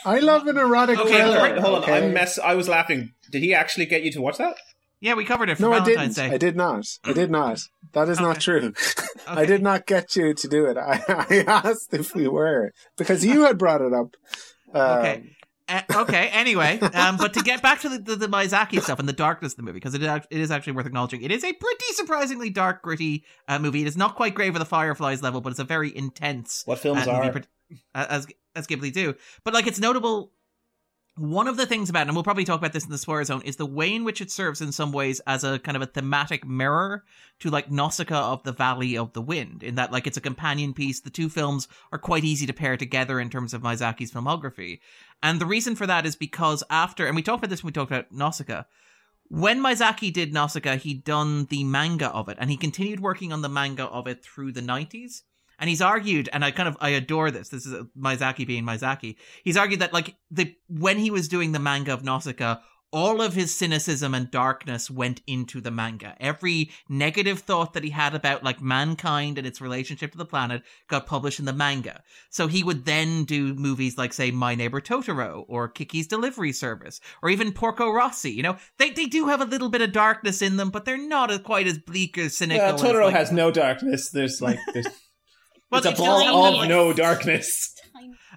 I 0.04 0.18
love 0.20 0.46
an 0.46 0.58
erotic 0.58 0.98
Okay, 0.98 1.08
thriller. 1.22 1.38
hold 1.40 1.52
on, 1.56 1.62
hold 1.62 1.74
on. 1.76 1.82
okay? 1.84 2.06
I 2.06 2.10
mess. 2.10 2.38
I 2.38 2.54
was 2.54 2.68
laughing. 2.68 3.12
Did 3.30 3.42
he 3.42 3.54
actually 3.54 3.86
get 3.86 4.02
you 4.02 4.12
to 4.12 4.20
watch 4.20 4.36
that? 4.38 4.56
Yeah, 5.00 5.14
we 5.14 5.24
covered 5.24 5.48
it 5.50 5.56
for 5.56 5.62
No, 5.62 5.72
I 5.72 5.84
didn't. 5.84 6.14
Day. 6.14 6.30
I 6.30 6.38
did 6.38 6.56
not. 6.56 6.86
I 7.04 7.12
did 7.12 7.30
not. 7.30 7.60
That 7.92 8.08
is 8.08 8.20
not 8.20 8.40
true. 8.40 8.72
I 9.26 9.44
did 9.46 9.62
not 9.62 9.86
get 9.86 10.16
you 10.16 10.34
to 10.34 10.48
do 10.48 10.66
it. 10.66 10.76
I, 10.78 11.00
I 11.08 11.44
asked 11.46 11.92
if 11.92 12.14
we 12.14 12.28
were 12.28 12.72
because 12.96 13.24
you 13.24 13.44
had 13.44 13.58
brought 13.58 13.80
it 13.80 13.92
up. 13.92 14.14
Um, 14.74 14.98
Okay. 14.98 15.22
Uh, 15.68 15.82
okay. 15.96 16.28
Anyway, 16.28 16.78
um, 16.78 17.16
but 17.16 17.34
to 17.34 17.42
get 17.42 17.60
back 17.60 17.80
to 17.80 17.88
the, 17.88 17.98
the, 17.98 18.14
the 18.14 18.28
Miyazaki 18.28 18.80
stuff 18.80 19.00
and 19.00 19.08
the 19.08 19.12
darkness 19.12 19.54
of 19.54 19.56
the 19.56 19.62
movie, 19.64 19.78
because 19.78 19.94
it, 19.94 20.02
is 20.02 20.06
act- 20.06 20.28
it 20.30 20.40
is 20.40 20.52
actually 20.52 20.74
worth 20.74 20.86
acknowledging, 20.86 21.22
it 21.22 21.32
is 21.32 21.42
a 21.42 21.52
pretty 21.52 21.84
surprisingly 21.94 22.50
dark, 22.50 22.82
gritty 22.82 23.24
uh, 23.48 23.58
movie. 23.58 23.80
It 23.82 23.88
is 23.88 23.96
not 23.96 24.14
quite 24.14 24.36
Grave 24.36 24.54
of 24.54 24.60
the 24.60 24.64
Fireflies 24.64 25.24
level, 25.24 25.40
but 25.40 25.50
it's 25.50 25.58
a 25.58 25.64
very 25.64 25.96
intense. 25.96 26.62
What 26.66 26.78
films 26.78 27.08
uh, 27.08 27.14
movie 27.14 27.28
are? 27.28 27.32
pro- 27.32 27.42
uh, 27.96 28.06
as 28.08 28.28
as 28.54 28.68
Ghibli 28.68 28.92
do. 28.92 29.14
But 29.42 29.54
like, 29.54 29.66
it's 29.66 29.80
notable. 29.80 30.30
One 31.18 31.48
of 31.48 31.56
the 31.56 31.64
things 31.64 31.88
about 31.88 32.08
and 32.08 32.14
we'll 32.14 32.24
probably 32.24 32.44
talk 32.44 32.58
about 32.58 32.74
this 32.74 32.84
in 32.84 32.90
the 32.90 32.98
spoiler 32.98 33.24
zone, 33.24 33.40
is 33.46 33.56
the 33.56 33.64
way 33.64 33.94
in 33.94 34.04
which 34.04 34.20
it 34.20 34.30
serves 34.30 34.60
in 34.60 34.70
some 34.70 34.92
ways 34.92 35.18
as 35.26 35.44
a 35.44 35.58
kind 35.58 35.74
of 35.74 35.80
a 35.80 35.86
thematic 35.86 36.46
mirror 36.46 37.04
to 37.40 37.48
like 37.48 37.70
Nausicaa 37.70 38.32
of 38.32 38.42
the 38.42 38.52
Valley 38.52 38.98
of 38.98 39.14
the 39.14 39.22
Wind, 39.22 39.62
in 39.62 39.76
that 39.76 39.90
like 39.90 40.06
it's 40.06 40.18
a 40.18 40.20
companion 40.20 40.74
piece. 40.74 41.00
The 41.00 41.08
two 41.08 41.30
films 41.30 41.68
are 41.90 41.98
quite 41.98 42.24
easy 42.24 42.44
to 42.44 42.52
pair 42.52 42.76
together 42.76 43.18
in 43.18 43.30
terms 43.30 43.54
of 43.54 43.62
Miyazaki's 43.62 44.12
filmography. 44.12 44.80
And 45.22 45.40
the 45.40 45.46
reason 45.46 45.74
for 45.74 45.86
that 45.86 46.04
is 46.04 46.16
because 46.16 46.62
after, 46.68 47.06
and 47.06 47.16
we 47.16 47.22
talked 47.22 47.42
about 47.42 47.48
this 47.48 47.64
when 47.64 47.70
we 47.70 47.72
talked 47.72 47.92
about 47.92 48.12
Nausicaa, 48.12 48.64
when 49.28 49.62
Miyazaki 49.62 50.12
did 50.12 50.34
Nausicaa, 50.34 50.76
he'd 50.76 51.02
done 51.02 51.46
the 51.46 51.64
manga 51.64 52.10
of 52.10 52.28
it, 52.28 52.36
and 52.38 52.50
he 52.50 52.58
continued 52.58 53.00
working 53.00 53.32
on 53.32 53.40
the 53.40 53.48
manga 53.48 53.84
of 53.84 54.06
it 54.06 54.22
through 54.22 54.52
the 54.52 54.60
90s. 54.60 55.22
And 55.58 55.70
he's 55.70 55.80
argued, 55.80 56.28
and 56.32 56.44
I 56.44 56.50
kind 56.50 56.68
of 56.68 56.76
I 56.80 56.90
adore 56.90 57.30
this. 57.30 57.48
This 57.48 57.66
is 57.66 57.72
uh, 57.72 57.84
Miyazaki 57.98 58.46
being 58.46 58.64
Miyazaki. 58.64 59.16
He's 59.42 59.56
argued 59.56 59.80
that 59.80 59.92
like 59.92 60.16
the 60.30 60.54
when 60.68 60.98
he 60.98 61.10
was 61.10 61.28
doing 61.28 61.52
the 61.52 61.58
manga 61.58 61.92
of 61.92 62.04
Nausicaa, 62.04 62.56
all 62.92 63.20
of 63.20 63.34
his 63.34 63.54
cynicism 63.54 64.14
and 64.14 64.30
darkness 64.30 64.90
went 64.90 65.20
into 65.26 65.60
the 65.60 65.70
manga. 65.70 66.16
Every 66.20 66.70
negative 66.88 67.40
thought 67.40 67.74
that 67.74 67.84
he 67.84 67.90
had 67.90 68.14
about 68.14 68.44
like 68.44 68.62
mankind 68.62 69.38
and 69.38 69.46
its 69.46 69.60
relationship 69.60 70.12
to 70.12 70.18
the 70.18 70.24
planet 70.24 70.62
got 70.88 71.06
published 71.06 71.38
in 71.38 71.44
the 71.44 71.52
manga. 71.52 72.02
So 72.30 72.46
he 72.46 72.62
would 72.62 72.84
then 72.84 73.24
do 73.24 73.54
movies 73.54 73.98
like 73.98 74.12
say 74.12 74.30
My 74.30 74.54
Neighbor 74.54 74.80
Totoro 74.80 75.44
or 75.48 75.68
Kiki's 75.68 76.06
Delivery 76.06 76.52
Service 76.52 77.00
or 77.22 77.28
even 77.28 77.52
Porco 77.52 77.90
Rosso. 77.90 78.28
You 78.28 78.42
know, 78.42 78.56
they 78.78 78.90
they 78.90 79.06
do 79.06 79.26
have 79.28 79.40
a 79.40 79.46
little 79.46 79.68
bit 79.68 79.82
of 79.82 79.92
darkness 79.92 80.40
in 80.40 80.56
them, 80.56 80.70
but 80.70 80.84
they're 80.84 80.96
not 80.96 81.30
as 81.30 81.40
quite 81.40 81.66
as 81.66 81.78
bleak 81.78 82.16
or 82.16 82.28
cynical. 82.28 82.66
Yeah, 82.66 82.74
as, 82.74 82.82
Totoro 82.82 83.06
like- 83.06 83.14
has 83.14 83.32
no 83.32 83.50
darkness. 83.50 84.10
There's 84.10 84.40
like 84.40 84.58
there's 84.72 84.86
Well, 85.70 85.80
it's 85.84 85.98
a 85.98 86.02
ball 86.02 86.20
tiny. 86.20 86.62
of 86.62 86.68
no 86.68 86.92
darkness. 86.92 87.72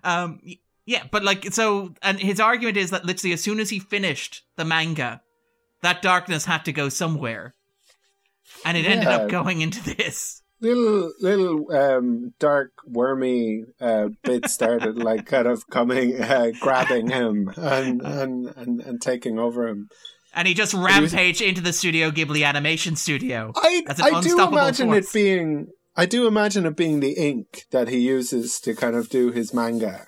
Um, 0.02 0.40
yeah, 0.86 1.04
but 1.12 1.26
like, 1.26 1.52
so, 1.54 1.94
and 2.02 2.18
his 2.18 2.40
argument 2.40 2.78
is 2.78 2.92
that 2.92 3.04
literally 3.04 3.34
as 3.34 3.44
soon 3.44 3.60
as 3.60 3.70
he 3.70 3.80
finished 3.80 4.44
the 4.56 4.64
manga, 4.64 5.22
that 5.82 6.02
darkness 6.02 6.46
had 6.46 6.64
to 6.66 6.72
go 6.72 6.88
somewhere. 6.88 7.54
And 8.66 8.78
it 8.78 8.86
ended 8.86 9.10
up 9.10 9.30
going 9.30 9.60
into 9.62 9.84
this. 9.84 10.42
little 10.62 11.12
little 11.22 11.72
um, 11.72 12.34
dark 12.40 12.72
wormy 12.86 13.64
uh, 13.80 14.10
bit 14.24 14.48
started 14.50 14.98
like 15.04 15.26
kind 15.26 15.48
of 15.48 15.68
coming 15.70 16.20
uh, 16.22 16.52
grabbing 16.60 17.10
him 17.10 17.52
and, 17.56 18.02
and 18.02 18.48
and 18.58 18.82
and 18.82 19.02
taking 19.02 19.40
over 19.40 19.68
him 19.68 19.88
and 20.34 20.48
he 20.50 20.54
just 20.54 20.74
rampaged 20.74 21.42
into 21.42 21.62
the 21.62 21.72
studio 21.72 22.12
ghibli 22.12 22.46
animation 22.46 22.98
studio 22.98 23.54
i 23.56 23.84
That's 23.88 24.00
an 24.02 24.08
i 24.08 24.10
do 24.10 24.16
unstoppable 24.18 24.58
imagine 24.58 24.88
force. 24.88 25.08
it 25.08 25.14
being 25.14 25.68
i 26.02 26.06
do 26.06 26.28
imagine 26.28 26.66
it 26.66 26.76
being 26.76 27.00
the 27.00 27.16
ink 27.30 27.66
that 27.72 27.88
he 27.88 28.00
uses 28.00 28.60
to 28.60 28.74
kind 28.74 28.96
of 28.96 29.10
do 29.10 29.32
his 29.32 29.54
manga 29.54 30.06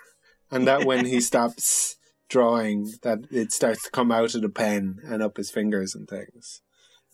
and 0.50 0.68
that 0.68 0.86
when 0.86 1.06
he 1.06 1.20
stops 1.30 1.98
drawing 2.32 2.94
that 3.04 3.20
it 3.30 3.52
starts 3.52 3.84
to 3.84 3.92
come 3.92 4.12
out 4.12 4.34
of 4.34 4.42
the 4.42 4.50
pen 4.50 4.98
and 5.04 5.22
up 5.22 5.38
his 5.38 5.52
fingers 5.52 5.94
and 5.94 6.08
things. 6.08 6.62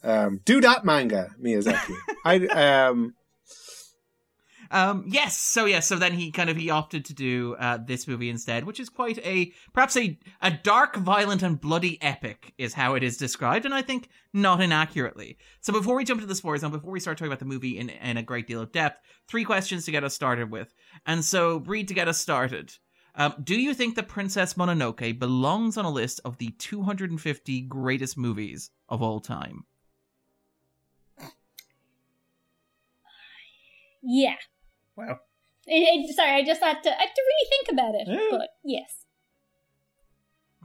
Um 0.03 0.39
do 0.45 0.61
that 0.61 0.85
manga 0.85 1.29
miyazaki. 1.43 1.95
I 2.23 2.35
um 2.47 3.15
Um, 4.71 5.05
yes, 5.07 5.37
so 5.37 5.65
yes, 5.65 5.87
so 5.87 5.95
then 5.95 6.13
he 6.13 6.31
kind 6.31 6.49
of 6.49 6.57
he 6.57 6.69
opted 6.69 7.05
to 7.05 7.13
do 7.13 7.55
uh, 7.59 7.77
this 7.77 8.07
movie 8.07 8.29
instead, 8.29 8.65
which 8.65 8.79
is 8.79 8.89
quite 8.89 9.17
a 9.19 9.51
perhaps 9.73 9.97
a 9.97 10.17
a 10.41 10.51
dark, 10.51 10.95
violent, 10.97 11.43
and 11.43 11.59
bloody 11.59 12.01
epic 12.01 12.53
is 12.57 12.73
how 12.73 12.95
it 12.95 13.03
is 13.03 13.17
described, 13.17 13.65
and 13.65 13.73
I 13.73 13.81
think 13.81 14.09
not 14.33 14.61
inaccurately. 14.61 15.37
So 15.61 15.73
before 15.73 15.95
we 15.95 16.03
jump 16.05 16.19
into 16.19 16.27
the 16.27 16.35
spoilers 16.35 16.63
and 16.63 16.71
before 16.71 16.91
we 16.91 16.99
start 16.99 17.17
talking 17.17 17.31
about 17.31 17.39
the 17.39 17.45
movie 17.45 17.77
in 17.77 17.89
in 17.89 18.17
a 18.17 18.23
great 18.23 18.47
deal 18.47 18.61
of 18.61 18.71
depth, 18.71 19.01
three 19.27 19.45
questions 19.45 19.85
to 19.85 19.91
get 19.91 20.03
us 20.03 20.13
started 20.13 20.51
with. 20.51 20.73
And 21.05 21.23
so, 21.23 21.59
Bríd, 21.59 21.87
to 21.87 21.93
get 21.93 22.07
us 22.07 22.19
started, 22.19 22.73
um, 23.15 23.33
do 23.43 23.59
you 23.59 23.73
think 23.73 23.95
the 23.95 24.03
Princess 24.03 24.53
Mononoke 24.53 25.17
belongs 25.17 25.77
on 25.77 25.85
a 25.85 25.89
list 25.89 26.21
of 26.23 26.37
the 26.37 26.49
250 26.59 27.61
greatest 27.61 28.17
movies 28.17 28.69
of 28.89 29.01
all 29.01 29.19
time? 29.19 29.65
Yeah. 34.01 34.35
Wow. 34.97 35.19
It, 35.67 36.09
it, 36.09 36.15
sorry, 36.15 36.31
I 36.31 36.43
just 36.43 36.61
had 36.61 36.81
to. 36.83 36.89
I 36.89 37.01
had 37.01 37.13
to 37.13 37.21
really 37.25 37.49
think 37.49 37.71
about 37.71 37.95
it. 37.95 38.07
Yeah. 38.07 38.37
But 38.37 38.49
yes. 38.63 39.05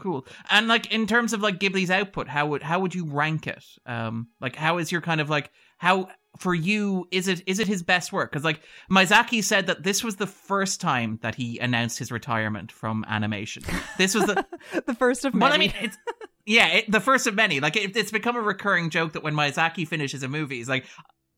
Cool. 0.00 0.26
And 0.50 0.68
like 0.68 0.90
in 0.92 1.06
terms 1.06 1.32
of 1.32 1.42
like 1.42 1.60
Ghibli's 1.60 1.90
output, 1.90 2.26
how 2.26 2.46
would 2.46 2.62
how 2.62 2.80
would 2.80 2.94
you 2.94 3.04
rank 3.04 3.46
it? 3.46 3.64
Um, 3.86 4.28
like 4.40 4.56
how 4.56 4.78
is 4.78 4.90
your 4.90 5.00
kind 5.00 5.20
of 5.20 5.28
like 5.28 5.50
how 5.78 6.08
for 6.38 6.54
you 6.54 7.06
is 7.10 7.28
it 7.28 7.42
is 7.46 7.58
it 7.58 7.68
his 7.68 7.82
best 7.82 8.12
work? 8.12 8.32
Because 8.32 8.44
like 8.44 8.62
Miyazaki 8.90 9.44
said 9.44 9.66
that 9.66 9.82
this 9.82 10.02
was 10.02 10.16
the 10.16 10.26
first 10.26 10.80
time 10.80 11.18
that 11.22 11.34
he 11.34 11.58
announced 11.58 11.98
his 11.98 12.10
retirement 12.10 12.72
from 12.72 13.04
animation. 13.06 13.62
This 13.98 14.14
was 14.14 14.24
the 14.26 14.44
the 14.86 14.94
first 14.94 15.24
of 15.24 15.34
many. 15.34 15.44
well, 15.44 15.52
I 15.52 15.58
mean, 15.58 15.74
it's 15.80 15.98
yeah, 16.46 16.68
it, 16.68 16.90
the 16.90 17.00
first 17.00 17.26
of 17.26 17.34
many. 17.34 17.60
Like 17.60 17.76
it, 17.76 17.96
it's 17.96 18.10
become 18.10 18.34
a 18.34 18.40
recurring 18.40 18.90
joke 18.90 19.12
that 19.12 19.22
when 19.22 19.34
Miyazaki 19.34 19.86
finishes 19.86 20.22
a 20.22 20.28
movie, 20.28 20.56
he's 20.56 20.68
like, 20.68 20.86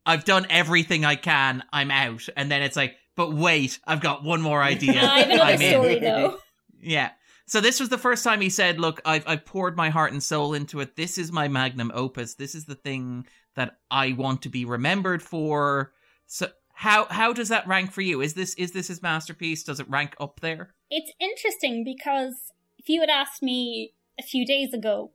"I've 0.07 0.25
done 0.25 0.47
everything 0.51 1.05
I 1.05 1.17
can. 1.17 1.63
I'm 1.73 1.91
out," 1.91 2.29
and 2.37 2.51
then 2.51 2.63
it's 2.63 2.77
like, 2.77 2.97
"But 3.17 3.33
wait, 3.33 3.79
I've 3.87 4.01
got 4.01 4.25
one 4.25 4.41
more 4.41 4.63
idea. 4.63 5.01
I 5.03 5.21
have 5.21 5.31
another 5.31 5.43
I'm 5.43 5.63
in." 5.63 5.71
story 5.71 5.99
though. 5.99 6.39
Yeah. 6.87 7.13
So 7.47 7.63
this 7.63 7.81
was 7.81 7.89
the 7.89 7.97
first 7.97 8.25
time 8.25 8.43
he 8.43 8.51
said, 8.51 8.79
"Look, 8.79 9.01
I've 9.05 9.27
I've 9.27 9.47
poured 9.47 9.77
my 9.77 9.89
heart 9.89 10.13
and 10.13 10.23
soul 10.23 10.53
into 10.53 10.81
it. 10.81 10.97
This 10.97 11.17
is 11.17 11.33
my 11.33 11.49
magnum 11.49 11.91
opus. 11.95 12.35
This 12.35 12.55
is 12.55 12.67
the 12.67 12.75
thing 12.75 13.27
that 13.55 13.79
I 13.91 14.13
want 14.13 14.43
to 14.43 14.51
be 14.51 14.65
remembered 14.65 15.23
for." 15.23 15.93
So 16.27 16.49
how 16.75 17.07
how 17.07 17.33
does 17.33 17.49
that 17.49 17.67
rank 17.67 17.93
for 17.93 18.03
you? 18.03 18.21
Is 18.21 18.35
this 18.35 18.55
is 18.55 18.73
this 18.73 18.89
his 18.89 19.01
masterpiece? 19.03 19.63
Does 19.63 19.81
it 19.81 19.89
rank 19.89 20.15
up 20.21 20.41
there? 20.41 20.75
It's 20.91 21.13
interesting 21.21 21.85
because 21.85 22.35
if 22.79 22.89
you 22.89 23.01
had 23.01 23.11
asked 23.11 23.43
me 23.43 23.95
a 24.19 24.23
few 24.23 24.45
days 24.45 24.75
ago, 24.75 25.13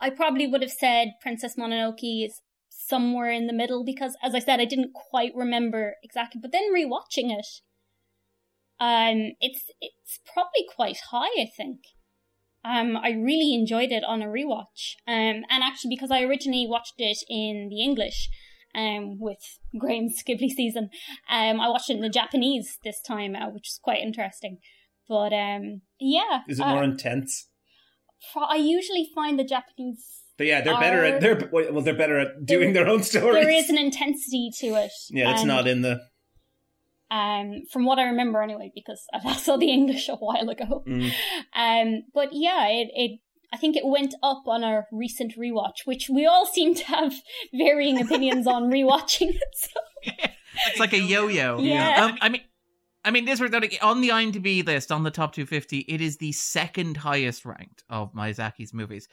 I 0.00 0.10
probably 0.10 0.46
would 0.46 0.62
have 0.62 0.72
said 0.72 1.14
Princess 1.20 1.56
Mononoke 1.56 2.24
is 2.24 2.40
somewhere 2.88 3.30
in 3.30 3.46
the 3.46 3.52
middle 3.52 3.84
because, 3.84 4.16
as 4.22 4.34
I 4.34 4.38
said, 4.38 4.60
I 4.60 4.64
didn't 4.64 4.92
quite 4.94 5.32
remember 5.34 5.94
exactly. 6.02 6.40
But 6.40 6.52
then 6.52 6.72
rewatching 6.74 7.30
it, 7.36 7.46
um, 8.78 9.32
it's 9.40 9.64
it's 9.80 10.20
probably 10.32 10.66
quite 10.74 10.98
high. 11.10 11.40
I 11.40 11.50
think. 11.56 11.80
Um, 12.64 12.96
I 12.96 13.10
really 13.10 13.54
enjoyed 13.54 13.92
it 13.92 14.02
on 14.02 14.22
a 14.22 14.26
rewatch. 14.26 14.96
Um, 15.06 15.44
and 15.48 15.62
actually, 15.62 15.90
because 15.90 16.10
I 16.10 16.22
originally 16.22 16.66
watched 16.68 16.94
it 16.98 17.18
in 17.28 17.68
the 17.70 17.80
English, 17.80 18.28
um, 18.74 19.18
with 19.20 19.58
Graham's 19.78 20.22
Ghibli 20.28 20.50
season, 20.50 20.90
um, 21.30 21.60
I 21.60 21.68
watched 21.68 21.90
it 21.90 21.94
in 21.94 22.02
the 22.02 22.08
Japanese 22.08 22.78
this 22.84 23.00
time, 23.00 23.36
uh, 23.36 23.50
which 23.50 23.68
is 23.68 23.80
quite 23.82 24.02
interesting. 24.02 24.58
But 25.08 25.32
um, 25.32 25.82
yeah, 26.00 26.40
Is 26.48 26.58
it 26.58 26.64
uh, 26.64 26.74
more 26.74 26.84
intense? 26.84 27.48
I 28.36 28.56
usually 28.56 29.08
find 29.14 29.38
the 29.38 29.44
Japanese. 29.44 30.22
But 30.38 30.46
yeah, 30.46 30.60
they're 30.60 30.78
better 30.78 31.04
at 31.04 31.20
they're 31.20 31.48
well, 31.50 31.82
they're 31.82 31.96
better 31.96 32.18
at 32.18 32.44
doing 32.44 32.72
there- 32.72 32.84
their 32.84 32.92
own 32.92 33.02
stories. 33.02 33.44
There 33.44 33.50
is 33.50 33.70
an 33.70 33.78
intensity 33.78 34.50
to 34.58 34.66
it. 34.74 34.92
yeah, 35.10 35.32
it's 35.32 35.40
and, 35.40 35.48
not 35.48 35.66
in 35.66 35.82
the. 35.82 36.00
Um, 37.08 37.62
from 37.72 37.86
what 37.86 37.98
I 37.98 38.04
remember 38.04 38.42
anyway, 38.42 38.72
because 38.74 39.02
I 39.14 39.32
saw 39.36 39.56
the 39.56 39.70
English 39.70 40.08
a 40.08 40.16
while 40.16 40.48
ago. 40.48 40.82
Mm. 40.86 41.12
Um, 41.54 42.02
but 42.12 42.30
yeah, 42.32 42.66
it, 42.66 42.88
it 42.94 43.20
I 43.52 43.56
think 43.56 43.76
it 43.76 43.86
went 43.86 44.14
up 44.22 44.42
on 44.46 44.64
our 44.64 44.86
recent 44.92 45.34
rewatch, 45.38 45.86
which 45.86 46.10
we 46.10 46.26
all 46.26 46.46
seem 46.46 46.74
to 46.74 46.84
have 46.84 47.14
varying 47.54 48.00
opinions 48.00 48.46
on 48.46 48.70
rewatching 48.70 49.30
it. 49.34 49.54
So. 49.54 49.80
It's 50.68 50.80
like 50.80 50.94
a 50.94 50.98
yo-yo. 50.98 51.58
Yeah. 51.58 52.06
Um, 52.06 52.18
I 52.22 52.30
mean, 52.30 52.40
I 53.04 53.10
mean, 53.10 53.24
this 53.24 53.40
was 53.40 53.52
on 53.82 54.00
the 54.00 54.08
IMDb 54.08 54.66
list 54.66 54.90
on 54.90 55.04
the 55.04 55.10
top 55.10 55.32
250. 55.32 55.80
It 55.80 56.00
is 56.00 56.16
the 56.16 56.32
second 56.32 56.96
highest 56.96 57.44
ranked 57.44 57.84
of 57.90 58.12
Miyazaki's 58.14 58.72
movies, 58.72 59.06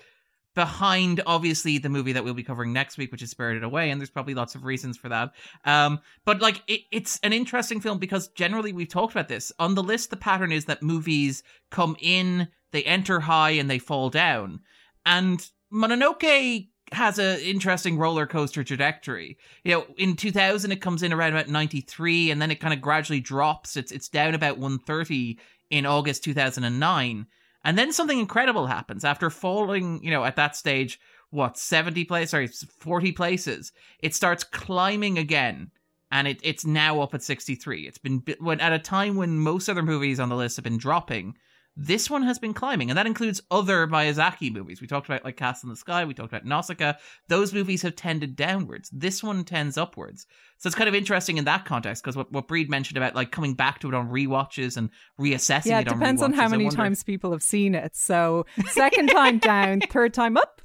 behind 0.56 1.22
obviously 1.26 1.78
the 1.78 1.89
movie 1.89 2.13
that 2.13 2.24
we'll 2.24 2.34
be 2.34 2.44
covering 2.44 2.74
next 2.74 2.98
week, 2.98 3.12
which 3.12 3.22
is 3.22 3.32
Spirited 3.32 3.63
Away, 3.63 3.89
and 3.89 4.00
there's 4.00 4.10
probably 4.10 4.34
lots 4.34 4.56
of 4.56 4.63
reasons 4.63 4.98
for 4.98 5.10
that. 5.10 5.32
Um, 5.66 6.00
but 6.26 6.42
like, 6.42 6.62
it, 6.68 6.82
it's 6.92 7.20
an 7.24 7.34
interesting 7.34 7.80
film 7.80 7.98
because 7.98 8.28
generally 8.30 8.74
we've 8.74 8.89
talked 8.89 9.13
about 9.13 9.28
this 9.28 9.52
on 9.60 9.76
the 9.76 9.84
list. 9.84 10.10
The 10.10 10.18
pattern 10.18 10.52
is 10.52 10.66
that 10.66 10.84
movies 10.84 11.44
come 11.72 11.96
in, 12.00 12.48
they 12.72 12.84
enter 12.84 13.20
high, 13.20 13.52
and 13.52 13.70
they 13.70 13.80
fall 13.80 14.10
down, 14.10 14.62
and 15.06 15.50
Mononoke 15.74 16.68
has 16.92 17.18
an 17.18 17.39
interesting 17.39 17.98
roller 17.98 18.28
coaster 18.28 18.63
trajectory. 18.63 19.38
You 19.63 19.72
know, 19.72 19.86
in 19.98 20.16
2000 20.16 20.72
it 20.72 20.82
comes 20.82 21.04
in 21.04 21.12
around 21.12 21.34
about 21.34 21.50
93 21.50 22.32
and 22.32 22.42
then 22.42 22.52
it 22.52 22.60
kind 22.60 22.74
of 22.74 22.82
gradually 22.82 23.20
drops. 23.20 23.76
It's 23.76 23.92
it's 23.92 24.10
down 24.10 24.36
about 24.36 24.58
130 24.58 25.39
in 25.70 25.86
August 25.86 26.24
2009. 26.24 27.26
And 27.63 27.78
then 27.78 27.93
something 27.93 28.19
incredible 28.19 28.67
happens 28.67 29.06
after 29.06 29.30
falling, 29.30 30.04
you 30.04 30.12
know, 30.12 30.26
at 30.26 30.36
that 30.36 30.56
stage 30.56 30.99
what, 31.30 31.58
70 31.58 32.06
places, 32.06 32.30
sorry, 32.30 32.47
40 32.47 33.12
places. 33.13 33.71
It 33.99 34.13
starts 34.13 34.43
climbing 34.43 35.17
again 35.17 35.71
and 36.12 36.28
it, 36.28 36.39
it's 36.43 36.65
now 36.65 37.02
up 37.02 37.15
at 37.15 37.23
63. 37.23 37.88
It's 37.88 37.97
been 37.97 38.23
when 38.39 38.60
at 38.60 38.71
a 38.71 38.80
time 38.80 39.15
when 39.15 39.39
most 39.39 39.67
other 39.67 39.82
movies 39.82 40.19
on 40.19 40.30
the 40.30 40.36
list 40.36 40.58
have 40.58 40.63
been 40.63 40.78
dropping. 40.78 41.36
This 41.75 42.07
one 42.07 42.21
has 42.23 42.38
been 42.38 42.53
climbing, 42.53 42.91
and 42.91 42.97
that 42.99 43.07
includes 43.07 43.41
other 43.49 43.88
Miyazaki 43.88 44.53
movies. 44.53 44.79
We 44.79 44.86
talked 44.86 45.07
about 45.07 45.23
like 45.25 45.38
Castle 45.38 45.67
in 45.67 45.71
the 45.71 45.75
Sky. 45.75 46.05
We 46.05 46.13
talked 46.13 46.31
about 46.31 46.45
Nausicaa. 46.45 46.93
Those 47.29 47.51
movies 47.51 47.81
have 47.81 47.95
tended 47.95 48.36
downwards. 48.36 48.89
This 48.93 49.23
one 49.23 49.43
tends 49.43 49.75
upwards. 49.77 50.27
So 50.59 50.67
it's 50.67 50.75
kind 50.75 50.88
of 50.88 50.93
interesting 50.93 51.38
in 51.38 51.45
that 51.45 51.65
context 51.65 52.03
because 52.03 52.15
what, 52.15 52.31
what 52.31 52.47
Bríd 52.47 52.69
mentioned 52.69 52.97
about 52.97 53.15
like 53.15 53.31
coming 53.31 53.55
back 53.55 53.79
to 53.79 53.88
it 53.88 53.95
on 53.95 54.09
rewatches 54.09 54.77
and 54.77 54.91
reassessing 55.19 55.65
yeah, 55.65 55.79
it 55.79 55.88
it 55.88 55.93
on 55.93 55.99
depends 55.99 56.21
on 56.21 56.33
how 56.33 56.47
many 56.47 56.65
wonder- 56.65 56.77
times 56.77 57.03
people 57.03 57.31
have 57.31 57.41
seen 57.43 57.73
it. 57.73 57.95
So 57.95 58.45
second 58.69 59.07
time 59.09 59.39
down, 59.39 59.81
third 59.89 60.13
time 60.13 60.38
up. 60.38 60.62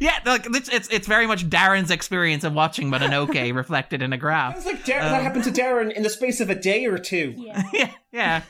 yeah, 0.00 0.18
like 0.24 0.46
it's, 0.46 0.70
it's 0.70 0.88
it's 0.88 1.06
very 1.06 1.26
much 1.26 1.48
Darren's 1.50 1.90
experience 1.90 2.42
of 2.44 2.54
watching 2.54 2.90
Mononoke 2.90 3.54
reflected 3.54 4.00
in 4.00 4.14
a 4.14 4.16
graph. 4.16 4.56
It's 4.56 4.64
like 4.64 4.84
Dar- 4.86 5.00
Um, 5.00 5.10
that 5.12 5.22
happened 5.22 5.44
to 5.44 5.50
Darren 5.50 5.92
in 5.92 6.02
the 6.02 6.08
space 6.08 6.40
of 6.40 6.48
a 6.48 6.54
day 6.54 6.86
or 6.86 6.96
two. 6.98 7.34
Yeah. 7.72 7.90
yeah. 8.10 8.42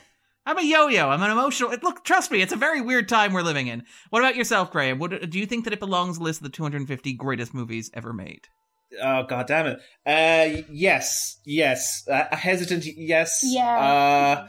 I'm 0.49 0.57
a 0.57 0.63
yo-yo. 0.63 1.09
I'm 1.09 1.21
an 1.21 1.29
emotional. 1.29 1.75
Look, 1.83 2.03
trust 2.03 2.31
me, 2.31 2.41
it's 2.41 2.51
a 2.51 2.55
very 2.55 2.81
weird 2.81 3.07
time 3.07 3.33
we're 3.33 3.43
living 3.43 3.67
in. 3.67 3.83
What 4.09 4.23
about 4.23 4.35
yourself, 4.35 4.71
Graham? 4.71 4.97
What, 4.97 5.29
do 5.29 5.37
you 5.37 5.45
think 5.45 5.65
that 5.65 5.73
it 5.73 5.79
belongs 5.79 6.17
on 6.17 6.23
the 6.23 6.25
list 6.25 6.39
of 6.39 6.45
the 6.45 6.49
250 6.49 7.13
greatest 7.13 7.53
movies 7.53 7.91
ever 7.93 8.13
made? 8.13 8.47
Oh 8.99 9.21
god 9.29 9.45
damn 9.45 9.67
it! 9.67 9.79
Uh, 10.03 10.63
yes, 10.71 11.39
yes. 11.45 12.03
Uh, 12.07 12.23
a 12.31 12.35
hesitant 12.35 12.83
yes. 12.97 13.41
Yeah. 13.43 13.77
Uh, 13.79 14.47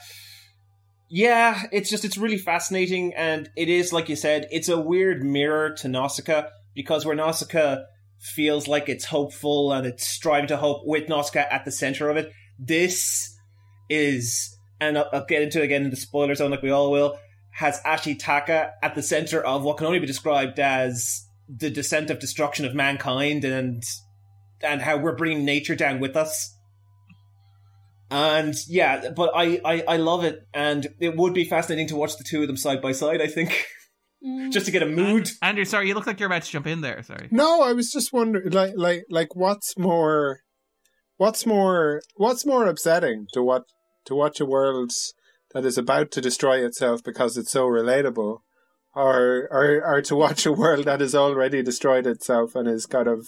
yeah. 1.10 1.64
It's 1.70 1.90
just 1.90 2.06
it's 2.06 2.16
really 2.16 2.38
fascinating, 2.38 3.12
and 3.14 3.50
it 3.54 3.68
is 3.68 3.92
like 3.92 4.08
you 4.08 4.16
said, 4.16 4.48
it's 4.50 4.70
a 4.70 4.80
weird 4.80 5.22
mirror 5.22 5.74
to 5.80 5.88
Nausicaa 5.88 6.44
because 6.74 7.04
where 7.04 7.14
Nausicaa 7.14 7.82
feels 8.18 8.66
like 8.66 8.88
it's 8.88 9.04
hopeful 9.04 9.70
and 9.70 9.86
it's 9.86 10.08
striving 10.08 10.48
to 10.48 10.56
hope 10.56 10.80
with 10.86 11.10
Nausicaa 11.10 11.44
at 11.50 11.66
the 11.66 11.70
center 11.70 12.08
of 12.08 12.16
it. 12.16 12.32
This 12.58 13.36
is, 13.90 14.56
and 14.80 14.98
I'll, 14.98 15.08
I'll 15.12 15.24
get 15.26 15.42
into 15.42 15.60
it 15.60 15.64
again 15.64 15.84
in 15.84 15.90
the 15.90 15.96
spoiler 15.96 16.34
zone, 16.34 16.50
like 16.50 16.62
we 16.62 16.70
all 16.70 16.90
will. 16.90 17.18
Has 17.52 17.80
Ashitaka 17.82 18.70
at 18.82 18.94
the 18.94 19.02
center 19.02 19.40
of 19.44 19.62
what 19.62 19.76
can 19.76 19.86
only 19.86 19.98
be 19.98 20.06
described 20.06 20.58
as 20.60 21.26
the 21.48 21.68
descent 21.70 22.10
of 22.10 22.18
destruction 22.20 22.64
of 22.64 22.74
mankind 22.74 23.44
and 23.44 23.82
and 24.62 24.80
how 24.82 24.96
we're 24.98 25.16
bringing 25.16 25.44
nature 25.44 25.74
down 25.74 26.00
with 26.00 26.16
us. 26.16 26.54
And 28.10 28.54
yeah, 28.68 29.10
but 29.10 29.30
I, 29.34 29.60
I, 29.64 29.84
I 29.86 29.96
love 29.96 30.24
it, 30.24 30.40
and 30.52 30.88
it 31.00 31.16
would 31.16 31.32
be 31.32 31.44
fascinating 31.44 31.86
to 31.88 31.96
watch 31.96 32.16
the 32.18 32.24
two 32.24 32.42
of 32.42 32.48
them 32.48 32.56
side 32.56 32.82
by 32.82 32.92
side. 32.92 33.20
I 33.22 33.26
think, 33.26 33.66
Mm. 34.22 34.52
just 34.52 34.66
to 34.66 34.72
get 34.72 34.82
a 34.82 34.86
mood. 34.86 35.30
Andrew, 35.40 35.64
sorry, 35.64 35.88
you 35.88 35.94
look 35.94 36.06
like 36.06 36.20
you're 36.20 36.26
about 36.26 36.42
to 36.42 36.50
jump 36.50 36.66
in 36.66 36.82
there. 36.82 37.02
Sorry. 37.02 37.28
No, 37.30 37.62
I 37.62 37.72
was 37.72 37.90
just 37.90 38.12
wondering, 38.12 38.50
like, 38.50 38.74
like, 38.76 39.04
like, 39.08 39.34
what's 39.34 39.78
more, 39.78 40.40
what's 41.16 41.46
more 41.46 42.02
what's 42.16 42.44
more 42.44 42.66
upsetting 42.66 43.28
to 43.32 43.42
what 43.42 43.62
to 44.06 44.14
watch 44.14 44.40
a 44.40 44.46
world 44.46 44.92
that 45.52 45.64
is 45.64 45.76
about 45.78 46.10
to 46.12 46.20
destroy 46.20 46.64
itself 46.64 47.02
because 47.02 47.36
it's 47.36 47.52
so 47.52 47.66
relatable, 47.66 48.40
or 48.94 49.48
or 49.50 49.82
or 49.84 50.02
to 50.02 50.16
watch 50.16 50.46
a 50.46 50.52
world 50.52 50.84
that 50.86 51.00
has 51.00 51.14
already 51.14 51.62
destroyed 51.62 52.06
itself 52.06 52.54
and 52.54 52.68
is 52.68 52.86
kind 52.86 53.08
of 53.08 53.26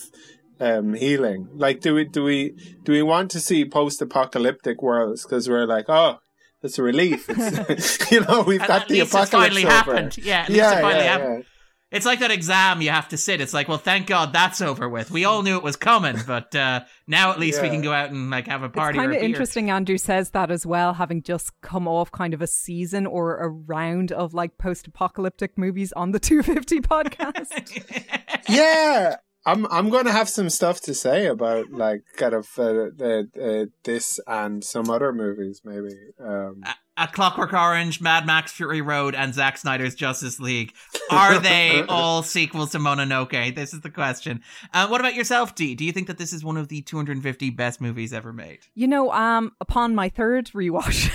um, 0.60 0.94
healing. 0.94 1.48
Like, 1.54 1.80
do 1.80 1.94
we 1.94 2.04
do 2.04 2.22
we 2.24 2.54
do 2.84 2.92
we 2.92 3.02
want 3.02 3.30
to 3.32 3.40
see 3.40 3.64
post-apocalyptic 3.64 4.82
worlds 4.82 5.24
because 5.24 5.48
we're 5.48 5.66
like, 5.66 5.86
oh, 5.88 6.18
it's 6.62 6.78
a 6.78 6.82
relief. 6.82 7.26
It's, 7.28 8.10
you 8.12 8.20
know, 8.20 8.42
we've 8.42 8.60
At- 8.60 8.68
got 8.68 8.88
the 8.88 9.00
apocalypse 9.00 9.30
finally 9.30 9.64
over. 9.64 9.72
happened. 9.72 10.18
Yeah, 10.18 10.46
yeah, 10.48 10.80
yeah, 10.80 11.02
happened. 11.02 11.38
yeah. 11.38 11.48
It's 11.92 12.06
like 12.06 12.20
that 12.20 12.30
exam 12.30 12.80
you 12.80 12.90
have 12.90 13.08
to 13.08 13.16
sit. 13.16 13.40
It's 13.40 13.52
like, 13.54 13.68
well, 13.68 13.78
thank 13.78 14.06
God 14.06 14.32
that's 14.32 14.60
over 14.60 14.88
with. 14.88 15.10
We 15.10 15.24
all 15.24 15.42
knew 15.42 15.56
it 15.56 15.62
was 15.62 15.76
coming, 15.76 16.16
but 16.26 16.54
uh, 16.54 16.80
now 17.06 17.30
at 17.30 17.38
least 17.38 17.62
we 17.62 17.68
can 17.68 17.82
go 17.82 17.92
out 17.92 18.10
and 18.10 18.30
like 18.30 18.46
have 18.48 18.62
a 18.62 18.68
party. 18.68 18.98
It's 18.98 19.02
kind 19.02 19.10
or 19.10 19.14
a 19.14 19.16
of 19.16 19.20
beer. 19.20 19.28
interesting. 19.28 19.70
Andrew 19.70 19.98
says 19.98 20.30
that 20.30 20.50
as 20.50 20.64
well, 20.66 20.94
having 20.94 21.22
just 21.22 21.60
come 21.60 21.86
off 21.86 22.10
kind 22.10 22.34
of 22.34 22.42
a 22.42 22.46
season 22.46 23.06
or 23.06 23.38
a 23.38 23.48
round 23.48 24.10
of 24.10 24.34
like 24.34 24.58
post-apocalyptic 24.58 25.56
movies 25.58 25.92
on 25.92 26.12
the 26.12 26.18
250 26.32 26.80
podcast. 26.80 28.32
yeah 28.48 29.16
i'm 29.46 29.66
i'm 29.66 29.88
going 29.90 30.04
to 30.04 30.12
have 30.12 30.28
some 30.28 30.48
stuff 30.50 30.80
to 30.80 30.94
say 30.94 31.26
about 31.26 31.70
like 31.70 32.02
kind 32.16 32.34
of 32.34 32.48
uh, 32.58 32.88
uh, 33.00 33.22
uh, 33.40 33.66
this 33.84 34.18
and 34.26 34.64
some 34.64 34.90
other 34.90 35.12
movies 35.12 35.62
maybe 35.64 35.94
um 36.20 36.62
A 36.98 37.08
Clockwork 37.08 37.54
Orange, 37.54 38.02
Mad 38.02 38.26
Max 38.26 38.52
Fury 38.52 38.82
Road, 38.82 39.14
and 39.14 39.32
Zack 39.32 39.56
Snyder's 39.56 39.94
Justice 39.94 40.38
League. 40.38 40.74
Are 41.10 41.38
they 41.38 41.82
all 41.88 42.22
sequels 42.22 42.72
to 42.72 42.78
Mononoke? 42.78 43.54
This 43.54 43.72
is 43.72 43.80
the 43.80 43.90
question. 43.90 44.42
Uh, 44.74 44.86
what 44.88 45.00
about 45.00 45.14
yourself, 45.14 45.54
Dee? 45.54 45.74
Do 45.74 45.86
you 45.86 45.92
think 45.92 46.06
that 46.08 46.18
this 46.18 46.34
is 46.34 46.44
one 46.44 46.58
of 46.58 46.68
the 46.68 46.82
250 46.82 47.48
best 47.50 47.80
movies 47.80 48.12
ever 48.12 48.30
made? 48.32 48.60
You 48.74 48.88
know, 48.88 49.10
um, 49.12 49.52
upon 49.58 49.94
my 49.94 50.10
third 50.10 50.50
rewatch, 50.50 51.10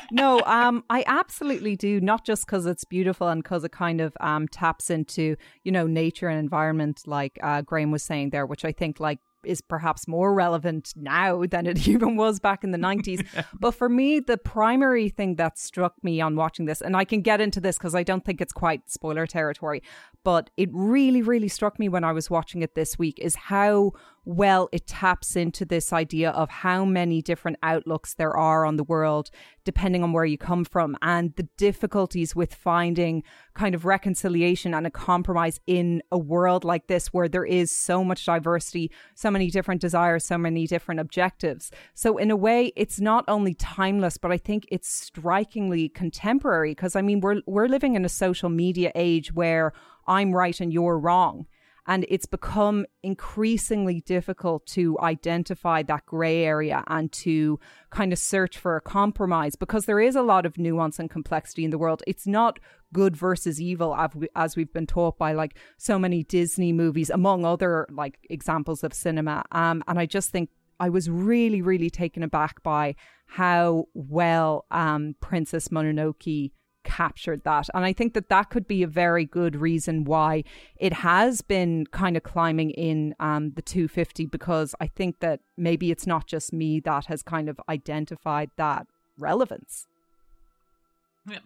no, 0.10 0.42
um, 0.44 0.82
I 0.90 1.04
absolutely 1.06 1.76
do. 1.76 2.00
Not 2.00 2.24
just 2.24 2.44
because 2.44 2.66
it's 2.66 2.84
beautiful 2.84 3.28
and 3.28 3.42
because 3.42 3.62
it 3.62 3.70
kind 3.70 4.00
of 4.00 4.16
um 4.20 4.48
taps 4.48 4.90
into 4.90 5.36
you 5.62 5.70
know 5.70 5.86
nature 5.86 6.28
and 6.28 6.40
environment, 6.40 7.02
like 7.06 7.38
uh, 7.44 7.62
Graham 7.62 7.92
was 7.92 8.02
saying 8.02 8.30
there, 8.30 8.44
which 8.44 8.64
I 8.64 8.72
think 8.72 8.98
like 8.98 9.20
is 9.44 9.60
perhaps 9.60 10.08
more 10.08 10.34
relevant 10.34 10.92
now 10.96 11.44
than 11.44 11.66
it 11.66 11.86
even 11.88 12.16
was 12.16 12.40
back 12.40 12.64
in 12.64 12.70
the 12.70 12.78
90s. 12.78 13.26
but 13.60 13.72
for 13.72 13.88
me, 13.88 14.20
the 14.20 14.36
primary 14.36 15.08
thing 15.08 15.36
that 15.36 15.58
struck 15.58 15.94
me 16.02 16.20
on 16.20 16.36
watching 16.36 16.66
this, 16.66 16.80
and 16.80 16.96
I 16.96 17.04
can 17.04 17.22
get 17.22 17.40
into 17.40 17.60
this 17.60 17.78
because 17.78 17.94
I 17.94 18.02
don't 18.02 18.24
think 18.24 18.40
it's 18.40 18.52
quite 18.52 18.90
spoiler 18.90 19.26
territory, 19.26 19.82
but 20.24 20.50
it 20.56 20.68
really, 20.72 21.22
really 21.22 21.48
struck 21.48 21.78
me 21.78 21.88
when 21.88 22.04
I 22.04 22.12
was 22.12 22.30
watching 22.30 22.62
it 22.62 22.74
this 22.74 22.98
week 22.98 23.18
is 23.18 23.34
how 23.34 23.92
well 24.28 24.68
it 24.72 24.86
taps 24.86 25.36
into 25.36 25.64
this 25.64 25.90
idea 25.90 26.28
of 26.32 26.50
how 26.50 26.84
many 26.84 27.22
different 27.22 27.56
outlooks 27.62 28.12
there 28.12 28.36
are 28.36 28.66
on 28.66 28.76
the 28.76 28.84
world 28.84 29.30
depending 29.64 30.02
on 30.02 30.12
where 30.12 30.26
you 30.26 30.36
come 30.36 30.66
from 30.66 30.94
and 31.00 31.34
the 31.36 31.48
difficulties 31.56 32.36
with 32.36 32.54
finding 32.54 33.22
kind 33.54 33.74
of 33.74 33.86
reconciliation 33.86 34.74
and 34.74 34.86
a 34.86 34.90
compromise 34.90 35.60
in 35.66 36.02
a 36.12 36.18
world 36.18 36.62
like 36.62 36.88
this 36.88 37.06
where 37.06 37.26
there 37.26 37.46
is 37.46 37.70
so 37.70 38.04
much 38.04 38.26
diversity 38.26 38.90
so 39.14 39.30
many 39.30 39.50
different 39.50 39.80
desires 39.80 40.26
so 40.26 40.36
many 40.36 40.66
different 40.66 41.00
objectives. 41.00 41.70
So 41.94 42.18
in 42.18 42.30
a 42.30 42.36
way 42.36 42.70
it's 42.76 43.00
not 43.00 43.24
only 43.28 43.54
timeless 43.54 44.18
but 44.18 44.30
i 44.30 44.36
think 44.36 44.66
it's 44.70 44.90
strikingly 44.90 45.88
contemporary 45.88 46.72
because 46.72 46.96
i 46.96 47.00
mean 47.00 47.20
we're 47.20 47.40
we're 47.46 47.66
living 47.66 47.94
in 47.94 48.04
a 48.04 48.10
social 48.10 48.50
media 48.50 48.92
age 48.94 49.32
where 49.32 49.72
i'm 50.06 50.32
right 50.32 50.60
and 50.60 50.70
you're 50.70 50.98
wrong 50.98 51.46
and 51.88 52.04
it's 52.10 52.26
become 52.26 52.84
increasingly 53.02 54.02
difficult 54.02 54.66
to 54.66 54.98
identify 55.00 55.82
that 55.82 56.04
gray 56.04 56.44
area 56.44 56.84
and 56.86 57.10
to 57.10 57.58
kind 57.90 58.12
of 58.12 58.18
search 58.18 58.58
for 58.58 58.76
a 58.76 58.80
compromise 58.80 59.56
because 59.56 59.86
there 59.86 59.98
is 59.98 60.14
a 60.14 60.22
lot 60.22 60.44
of 60.44 60.58
nuance 60.58 60.98
and 60.98 61.08
complexity 61.08 61.64
in 61.64 61.70
the 61.70 61.78
world. 61.78 62.02
It's 62.06 62.26
not 62.26 62.60
good 62.92 63.16
versus 63.16 63.60
evil 63.60 63.96
as 64.36 64.54
we've 64.54 64.72
been 64.72 64.86
taught 64.86 65.16
by 65.16 65.32
like 65.32 65.56
so 65.78 65.98
many 65.98 66.22
Disney 66.22 66.74
movies, 66.74 67.08
among 67.08 67.46
other 67.46 67.86
like 67.90 68.18
examples 68.28 68.84
of 68.84 68.92
cinema. 68.92 69.44
Um, 69.50 69.82
and 69.88 69.98
I 69.98 70.04
just 70.04 70.30
think 70.30 70.50
I 70.78 70.90
was 70.90 71.08
really, 71.08 71.62
really 71.62 71.90
taken 71.90 72.22
aback 72.22 72.62
by 72.62 72.96
how 73.26 73.86
well 73.94 74.66
um, 74.70 75.16
Princess 75.20 75.68
Mononoke 75.68 76.52
captured 76.88 77.44
that. 77.44 77.68
And 77.74 77.84
I 77.84 77.92
think 77.92 78.14
that 78.14 78.30
that 78.30 78.48
could 78.48 78.66
be 78.66 78.82
a 78.82 78.86
very 78.86 79.26
good 79.26 79.54
reason 79.54 80.04
why 80.04 80.42
it 80.78 80.94
has 80.94 81.42
been 81.42 81.86
kind 81.92 82.16
of 82.16 82.22
climbing 82.22 82.70
in 82.70 83.14
um, 83.20 83.52
the 83.54 83.62
250 83.62 84.24
because 84.26 84.74
I 84.80 84.86
think 84.86 85.20
that 85.20 85.40
maybe 85.56 85.90
it's 85.90 86.06
not 86.06 86.26
just 86.26 86.52
me 86.52 86.80
that 86.80 87.04
has 87.06 87.22
kind 87.22 87.48
of 87.50 87.60
identified 87.68 88.50
that 88.56 88.86
relevance. 89.18 89.86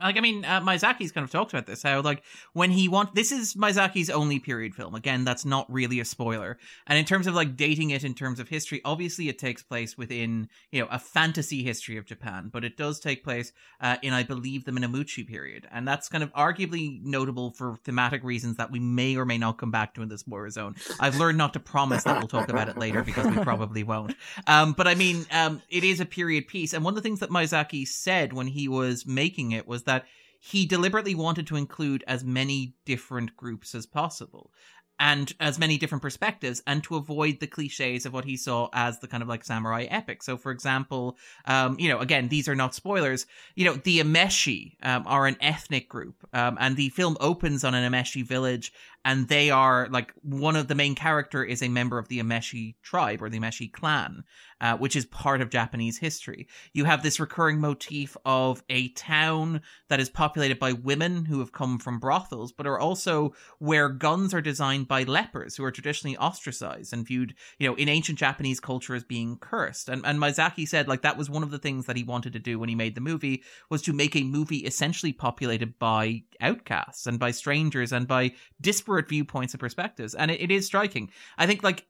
Like 0.01 0.17
I 0.17 0.21
mean, 0.21 0.45
uh, 0.45 0.61
Miyazaki's 0.61 1.13
kind 1.13 1.25
of 1.25 1.31
talked 1.31 1.53
about 1.53 1.67
this. 1.67 1.83
How 1.83 2.01
like 2.01 2.23
when 2.53 2.71
he 2.71 2.89
want 2.89 3.15
this 3.15 3.33
is 3.33 3.55
Miyazaki's 3.55 4.11
only 4.11 4.39
period 4.39 4.75
film. 4.75 4.95
Again, 4.95 5.25
that's 5.25 5.45
not 5.45 5.71
really 5.73 6.01
a 6.01 6.05
spoiler. 6.05 6.59
And 6.87 6.99
in 6.99 7.05
terms 7.05 7.27
of 7.27 7.35
like 7.35 7.57
dating 7.57 7.91
it 7.91 8.05
in 8.05 8.15
terms 8.15 8.41
of 8.41 8.49
history, 8.49 8.81
obviously 8.85 9.29
it 9.29 9.39
takes 9.39 9.63
place 9.63 9.97
within 9.97 10.49
you 10.71 10.81
know 10.81 10.89
a 10.91 10.99
fantasy 10.99 11.63
history 11.63 11.97
of 11.97 12.05
Japan, 12.05 12.51
but 12.53 12.65
it 12.65 12.77
does 12.77 13.01
take 13.01 13.25
place 13.25 13.53
uh, 13.81 13.97
in 14.03 14.13
I 14.13 14.23
believe 14.23 14.65
the 14.65 14.73
Muromachi 14.73 15.27
period, 15.27 15.69
and 15.71 15.87
that's 15.87 16.09
kind 16.09 16.25
of 16.25 16.33
arguably 16.33 17.03
notable 17.03 17.51
for 17.53 17.77
thematic 17.85 18.23
reasons 18.25 18.57
that 18.57 18.71
we 18.71 18.81
may 18.81 19.17
or 19.17 19.25
may 19.25 19.39
not 19.39 19.59
come 19.59 19.71
back 19.71 19.95
to 19.95 20.03
in 20.03 20.09
the 20.09 20.19
spoiler 20.19 20.51
zone. 20.51 20.77
I've 21.01 21.17
learned 21.17 21.39
not 21.39 21.53
to 21.55 21.61
promise 21.61 22.05
that 22.05 22.19
we'll 22.19 22.29
talk 22.29 22.49
about 22.49 22.69
it 22.69 22.77
later 22.77 23.03
because 23.03 23.27
we 23.27 23.43
probably 23.43 23.83
won't. 23.83 24.15
Um, 24.47 24.73
but 24.73 24.87
I 24.87 24.95
mean, 24.95 25.27
um, 25.31 25.63
it 25.69 25.85
is 25.85 26.01
a 26.01 26.07
period 26.07 26.49
piece, 26.49 26.73
and 26.73 26.85
one 26.85 26.93
of 26.93 26.97
the 26.97 27.03
things 27.03 27.21
that 27.21 27.31
Miyazaki 27.31 27.87
said 27.87 28.33
when 28.33 28.47
he 28.47 28.69
was 28.69 29.07
making 29.07 29.53
it 29.53 29.67
was 29.73 29.85
that 29.85 30.05
he 30.39 30.67
deliberately 30.67 31.15
wanted 31.15 31.47
to 31.47 31.57
include 31.57 32.05
as 32.07 32.23
many 32.25 32.75
different 32.85 33.37
groups 33.37 33.75
as 33.75 33.87
possible 33.87 34.53
and 34.99 35.33
as 35.41 35.59
many 35.59 35.79
different 35.79 36.03
perspectives 36.03 36.63
and 36.67 36.85
to 36.85 36.97
avoid 36.97 37.41
the 37.41 37.47
cliches 37.47 38.05
of 38.05 38.13
what 38.13 38.25
he 38.25 38.37
saw 38.37 38.69
as 38.73 38.99
the 38.99 39.09
kind 39.09 39.23
of 39.23 39.29
like 39.29 39.45
samurai 39.45 39.85
epic. 39.85 40.23
So 40.23 40.37
for 40.37 40.53
example 40.53 41.17
um 41.47 41.77
you 41.81 41.89
know 41.89 41.99
again 41.99 42.29
these 42.29 42.49
are 42.49 42.55
not 42.55 42.75
spoilers 42.75 43.27
you 43.55 43.65
know 43.65 43.75
the 43.75 44.01
Emishi 44.01 44.77
um, 44.83 45.05
are 45.07 45.27
an 45.27 45.37
ethnic 45.41 45.89
group 45.89 46.17
um, 46.33 46.59
and 46.61 46.77
the 46.77 46.91
film 46.91 47.17
opens 47.21 47.65
on 47.65 47.75
an 47.75 47.91
Emishi 47.91 48.25
village 48.25 48.73
and 49.05 49.29
they 49.29 49.51
are 49.51 49.89
like 49.91 50.13
one 50.23 50.57
of 50.57 50.69
the 50.69 50.75
main 50.75 50.95
character 50.95 51.45
is 51.45 51.63
a 51.63 51.69
member 51.69 51.99
of 51.99 52.09
the 52.09 52.21
Emishi 52.21 52.75
tribe 52.83 53.23
or 53.23 53.29
the 53.29 53.39
Emishi 53.39 53.73
clan 53.73 54.25
uh, 54.63 54.77
which 54.77 54.95
is 54.95 55.05
part 55.05 55.41
of 55.41 55.51
Japanese 55.51 55.99
history. 55.99 56.47
You 56.73 56.85
have 56.85 57.03
this 57.03 57.19
recurring 57.19 57.61
motif 57.61 58.17
of 58.25 58.63
a 58.71 58.89
town 58.91 59.61
that 59.89 59.99
is 59.99 60.09
populated 60.09 60.61
by 60.61 60.73
women 60.73 61.25
who 61.25 61.41
have 61.41 61.51
come 61.51 61.81
from 61.81 61.99
brothels, 61.99 62.53
but 62.53 62.67
are 62.67 62.79
also 62.79 63.35
where 63.59 63.89
guns 63.89 64.33
are 64.33 64.41
designed 64.41 64.87
by 64.87 65.03
lepers 65.03 65.57
who 65.57 65.65
are 65.65 65.73
traditionally 65.73 66.17
ostracized 66.17 66.93
and 66.93 67.05
viewed, 67.05 67.35
you 67.59 67.69
know, 67.69 67.75
in 67.75 67.89
ancient 67.89 68.21
Japanese 68.21 68.61
culture 68.61 68.95
as 68.95 69.03
being 69.03 69.37
cursed. 69.37 69.89
And, 69.89 70.07
and 70.07 70.21
Miyazaki 70.21 70.67
said, 70.67 70.87
like, 70.87 71.03
that 71.03 71.19
was 71.19 71.29
one 71.29 71.43
of 71.43 71.51
the 71.51 71.59
things 71.59 71.87
that 71.87 71.97
he 71.97 72.05
wanted 72.05 72.33
to 72.35 72.39
do 72.39 72.61
when 72.61 72.69
he 72.69 72.77
made 72.77 72.95
the 72.95 73.01
movie 73.01 73.43
was 73.69 73.83
to 73.83 73.93
make 73.93 74.15
a 74.15 74.23
movie 74.23 74.59
essentially 74.59 75.13
populated 75.13 75.77
by 75.81 76.23
outcasts 76.41 77.09
and 77.09 77.19
by 77.19 77.33
strangers 77.33 77.93
and 77.93 78.07
by 78.07 78.31
disparate 78.61 78.92
viewpoints 79.01 79.55
and 79.55 79.61
perspectives. 79.61 80.15
And 80.15 80.31
it, 80.31 80.41
it 80.41 80.51
is 80.51 80.67
striking. 80.67 81.11
I 81.39 81.47
think, 81.47 81.63
like, 81.63 81.87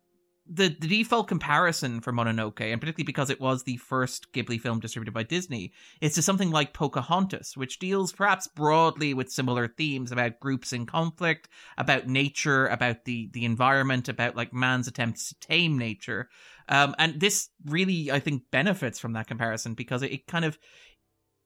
the, 0.47 0.69
the 0.81 0.89
default 0.89 1.29
comparison 1.29 2.01
for 2.01 2.13
Mononoke, 2.13 2.61
and 2.61 2.81
particularly 2.81 3.07
because 3.07 3.31
it 3.31 3.41
was 3.41 3.63
the 3.63 3.77
first 3.77 4.33
Ghibli 4.33 4.61
film 4.61 4.81
distributed 4.81 5.15
by 5.15 5.23
Disney, 5.23 5.73
is 6.01 6.15
to 6.15 6.23
something 6.23 6.51
like 6.51 6.75
Pocahontas, 6.75 7.57
which 7.57 7.79
deals 7.79 8.13
perhaps 8.13 8.49
broadly 8.49 9.15
with 9.15 9.31
similar 9.31 9.69
themes 9.69 10.11
about 10.11 10.41
groups 10.41 10.73
in 10.73 10.85
conflict, 10.85 11.49
about 11.79 12.09
nature, 12.09 12.67
about 12.67 13.05
the, 13.05 13.31
the 13.33 13.45
environment, 13.45 14.09
about 14.09 14.37
like 14.37 14.53
man's 14.53 14.89
attempts 14.89 15.29
to 15.29 15.47
tame 15.47 15.79
nature. 15.79 16.29
Um, 16.69 16.95
and 16.99 17.21
this 17.21 17.49
really, 17.67 18.11
I 18.11 18.19
think, 18.19 18.43
benefits 18.51 18.99
from 18.99 19.13
that 19.13 19.29
comparison 19.29 19.75
because 19.75 20.03
it, 20.03 20.13
it 20.13 20.27
kind 20.27 20.45
of 20.45 20.59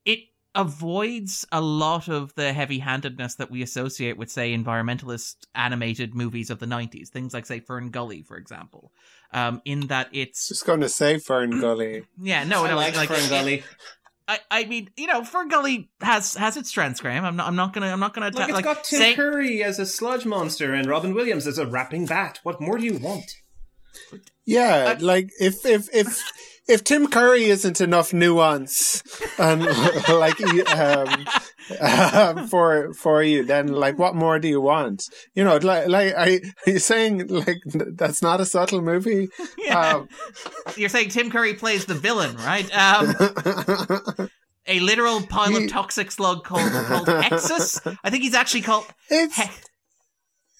it 0.07 0.20
avoids 0.57 1.46
a 1.52 1.61
lot 1.61 2.09
of 2.09 2.34
the 2.34 2.52
heavy-handedness 2.52 3.36
that 3.36 3.50
we 3.50 3.62
associate 3.62 4.16
with 4.16 4.30
say 4.30 4.52
environmentalist 4.57 5.36
animated 5.54 6.14
movies 6.14 6.50
of 6.50 6.59
the 6.59 6.66
90s 6.66 7.09
things 7.09 7.32
like 7.34 7.46
say 7.46 7.61
fern 7.61 7.90
gully 7.90 8.22
for 8.22 8.36
example 8.36 8.90
um 9.32 9.61
in 9.64 9.86
that 9.88 10.09
it's 10.12 10.48
just 10.48 10.66
going 10.66 10.80
to 10.80 10.88
say 10.88 11.18
fern 11.18 11.50
gully 11.61 12.04
yeah 12.20 12.42
no 12.44 12.64
I 12.64 12.70
no 12.70 12.76
like 12.76 12.96
like 12.96 13.09
Fern 13.09 13.28
Gully. 13.28 13.62
I, 14.28 14.40
I 14.50 14.64
mean, 14.64 14.90
you 14.96 15.07
know, 15.07 15.22
Fern 15.22 15.46
Gully 15.48 15.88
has 16.00 16.34
has 16.34 16.57
its 16.57 16.70
strengths, 16.70 17.00
Graham. 17.00 17.24
I'm 17.24 17.36
not. 17.36 17.46
I'm 17.46 17.54
not 17.54 17.72
gonna. 17.72 17.86
I'm 17.86 18.00
not 18.00 18.12
gonna. 18.12 18.26
Like, 18.26 18.34
ta- 18.34 18.42
it's 18.42 18.52
like 18.54 18.64
got 18.64 18.82
Tim 18.82 18.98
say- 18.98 19.14
Curry 19.14 19.62
as 19.62 19.78
a 19.78 19.86
sludge 19.86 20.26
monster 20.26 20.74
and 20.74 20.88
Robin 20.88 21.14
Williams 21.14 21.46
as 21.46 21.59
a 21.59 21.66
rapping 21.66 22.07
bat. 22.07 22.40
What 22.42 22.61
more 22.61 22.76
do 22.76 22.84
you 22.84 22.98
want? 22.98 23.36
Yeah, 24.44 24.96
like 24.98 25.30
if 25.38 25.64
if 25.64 25.88
if 25.94 26.20
if 26.68 26.82
Tim 26.82 27.06
Curry 27.08 27.44
isn't 27.44 27.80
enough 27.80 28.12
nuance 28.12 29.02
and 29.38 29.64
like 30.08 30.40
um, 30.70 31.26
um, 31.80 32.48
for 32.48 32.92
for 32.94 33.22
you, 33.22 33.44
then 33.44 33.68
like 33.68 33.98
what 33.98 34.14
more 34.14 34.38
do 34.38 34.48
you 34.48 34.60
want? 34.60 35.04
You 35.34 35.44
know, 35.44 35.56
like 35.56 35.88
like 35.88 36.14
are 36.16 36.28
you, 36.28 36.40
are 36.66 36.72
you 36.72 36.78
saying 36.78 37.26
like 37.28 37.58
that's 37.66 38.22
not 38.22 38.40
a 38.40 38.46
subtle 38.46 38.82
movie? 38.82 39.28
Yeah. 39.58 39.96
Um, 39.96 40.08
You're 40.76 40.88
saying 40.88 41.08
Tim 41.08 41.30
Curry 41.30 41.54
plays 41.54 41.86
the 41.86 41.94
villain, 41.94 42.36
right? 42.36 42.70
Um, 42.76 43.14
a 44.66 44.78
literal 44.78 45.22
pile 45.22 45.56
of 45.56 45.68
toxic 45.68 46.12
slug 46.12 46.44
called 46.44 46.70
called 46.70 47.08
Hexxus. 47.08 47.98
I 48.04 48.10
think 48.10 48.22
he's 48.22 48.34
actually 48.34 48.62
called. 48.62 48.86
It's 49.08 49.40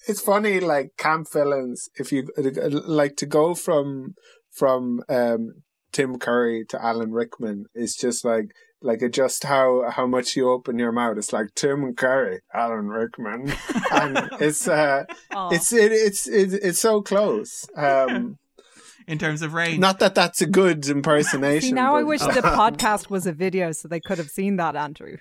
it's 0.07 0.19
funny, 0.19 0.59
like 0.59 0.97
camp 0.97 1.31
villains. 1.31 1.89
If 1.95 2.11
you 2.11 2.27
like 2.35 3.15
to 3.17 3.25
go 3.25 3.53
from 3.55 4.15
from 4.51 5.03
um, 5.07 5.63
Tim 5.91 6.17
Curry 6.19 6.65
to 6.69 6.83
Alan 6.83 7.11
Rickman, 7.11 7.65
is 7.73 7.95
just 7.95 8.23
like 8.25 8.53
like 8.81 9.01
it 9.01 9.13
just 9.13 9.43
how 9.43 9.89
how 9.89 10.05
much 10.05 10.35
you 10.35 10.49
open 10.49 10.77
your 10.79 10.91
mouth. 10.91 11.17
It's 11.17 11.33
like 11.33 11.53
Tim 11.55 11.93
Curry, 11.95 12.41
Alan 12.53 12.87
Rickman, 12.87 13.53
and 13.91 14.29
it's 14.39 14.67
uh, 14.67 15.05
Aw. 15.31 15.49
it's 15.49 15.73
it, 15.73 15.91
it's 15.91 16.27
it, 16.27 16.53
it's 16.53 16.79
so 16.79 17.01
close. 17.01 17.67
Um, 17.75 18.37
in 19.07 19.17
terms 19.17 19.41
of 19.41 19.53
range. 19.53 19.79
not 19.79 19.99
that 19.99 20.15
that's 20.15 20.41
a 20.41 20.45
good 20.45 20.87
impersonation. 20.87 21.61
See, 21.69 21.71
now 21.71 21.95
I 21.95 22.01
but- 22.01 22.07
wish 22.07 22.21
the 22.21 22.41
podcast 22.41 23.09
was 23.09 23.25
a 23.25 23.31
video 23.33 23.71
so 23.71 23.87
they 23.87 24.01
could 24.01 24.17
have 24.17 24.29
seen 24.29 24.57
that, 24.57 24.75
Andrew. 24.75 25.17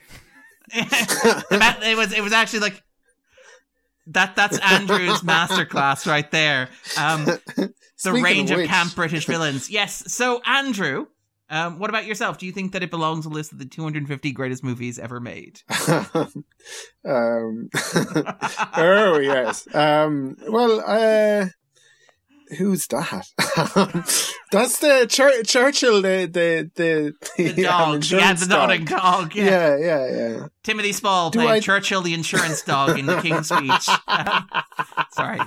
It 0.73 1.97
was 1.97 2.13
it 2.13 2.23
was 2.23 2.33
actually 2.33 2.59
like 2.61 2.83
that. 4.09 4.37
That's 4.37 4.59
Andrew's 4.59 5.21
masterclass 5.23 6.07
right 6.07 6.31
there. 6.31 6.69
Um, 6.99 7.25
the 7.57 7.73
Speaking 7.97 8.23
range 8.23 8.51
of 8.51 8.61
of, 8.61 8.67
camp 8.67 8.95
British 8.95 9.27
villains. 9.27 9.71
Yes. 9.71 10.13
So 10.13 10.41
Andrew, 10.45 11.07
um, 11.49 11.79
what 11.79 11.91
about 11.91 12.07
yourself? 12.07 12.39
Do 12.39 12.47
you 12.47 12.53
think 12.53 12.73
that 12.73 12.83
it 12.83 12.91
belongs 12.91 13.25
on 13.27 13.33
the 13.33 13.39
list 13.39 13.53
of 13.53 13.59
the 13.59 13.67
250 13.67 14.33
greatest 14.33 14.65
movies 14.65 14.99
ever 14.99 15.21
made? 15.21 15.61
um, 17.05 17.71
oh 18.77 19.19
yes. 19.21 19.73
Um, 19.75 20.37
well, 20.49 20.83
uh, 20.85 21.47
who's 22.59 22.87
that? 22.89 23.27
That's 24.53 24.79
the 24.79 25.07
Chur- 25.09 25.43
Churchill, 25.43 26.03
the 26.03 26.27
the 26.27 26.71
the, 26.75 27.15
The 27.55 27.67
um, 27.69 28.01
dog. 28.01 28.05
yeah, 28.11 28.33
the 28.33 28.47
nodding 28.47 28.85
dog. 28.85 29.35
Yeah. 29.35 29.77
Yeah, 29.77 29.77
yeah, 29.77 30.17
yeah. 30.17 30.47
Timothy 30.63 30.93
Spall 30.93 31.31
Do 31.31 31.39
playing 31.41 31.51
I- 31.53 31.61
Churchill 31.61 32.03
the 32.03 32.15
insurance 32.15 32.63
dog 32.63 32.99
in 32.99 33.07
the 33.07 33.21
King's 33.21 33.49
Speech. 33.49 33.89
Sorry. 35.13 35.41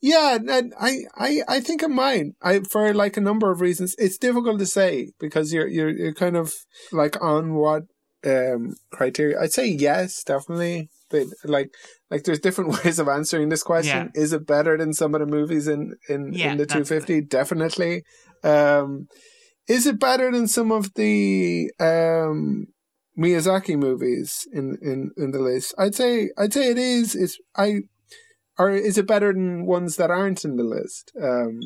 Yeah, 0.00 0.36
and 0.36 0.72
I, 0.80 0.98
I, 1.16 1.40
I 1.48 1.60
think 1.60 1.82
of 1.82 1.90
mine. 1.90 2.34
I 2.40 2.60
for 2.60 2.94
like 2.94 3.16
a 3.16 3.20
number 3.20 3.50
of 3.50 3.60
reasons. 3.60 3.96
It's 3.98 4.16
difficult 4.16 4.60
to 4.60 4.66
say 4.66 5.10
because 5.18 5.52
you're 5.52 5.66
you're 5.66 5.90
you're 5.90 6.14
kind 6.14 6.36
of 6.36 6.54
like 6.92 7.20
on 7.20 7.54
what 7.54 7.82
um 8.26 8.74
criteria. 8.90 9.40
I'd 9.40 9.52
say 9.52 9.66
yes, 9.68 10.22
definitely. 10.24 10.90
But 11.10 11.26
like 11.44 11.70
like 12.10 12.24
there's 12.24 12.40
different 12.40 12.70
ways 12.84 12.98
of 12.98 13.08
answering 13.08 13.48
this 13.48 13.62
question. 13.62 14.10
Is 14.14 14.32
it 14.32 14.46
better 14.46 14.76
than 14.76 14.92
some 14.92 15.14
of 15.14 15.20
the 15.20 15.26
movies 15.26 15.68
in 15.68 15.94
in, 16.08 16.32
Yeah, 16.32 16.52
in 16.52 16.58
the 16.58 16.66
that's 16.66 16.88
250? 16.88 17.22
Definitely. 17.22 18.02
Um 18.42 19.08
is 19.66 19.86
it 19.86 20.00
better 20.00 20.30
than 20.32 20.48
some 20.48 20.72
of 20.72 20.94
the 20.94 21.70
um 21.78 22.66
Miyazaki 23.18 23.76
movies 23.76 24.46
in, 24.52 24.78
in, 24.80 25.10
in 25.16 25.32
the 25.32 25.40
list? 25.40 25.74
I'd 25.76 25.94
say 25.94 26.30
I'd 26.38 26.52
say 26.52 26.70
it 26.70 26.78
is. 26.78 27.14
It's 27.14 27.38
I 27.56 27.80
or 28.58 28.70
is 28.70 28.98
it 28.98 29.06
better 29.06 29.32
than 29.32 29.66
ones 29.66 29.96
that 29.96 30.10
aren't 30.10 30.44
in 30.44 30.56
the 30.56 30.64
list? 30.64 31.12
Um, 31.20 31.60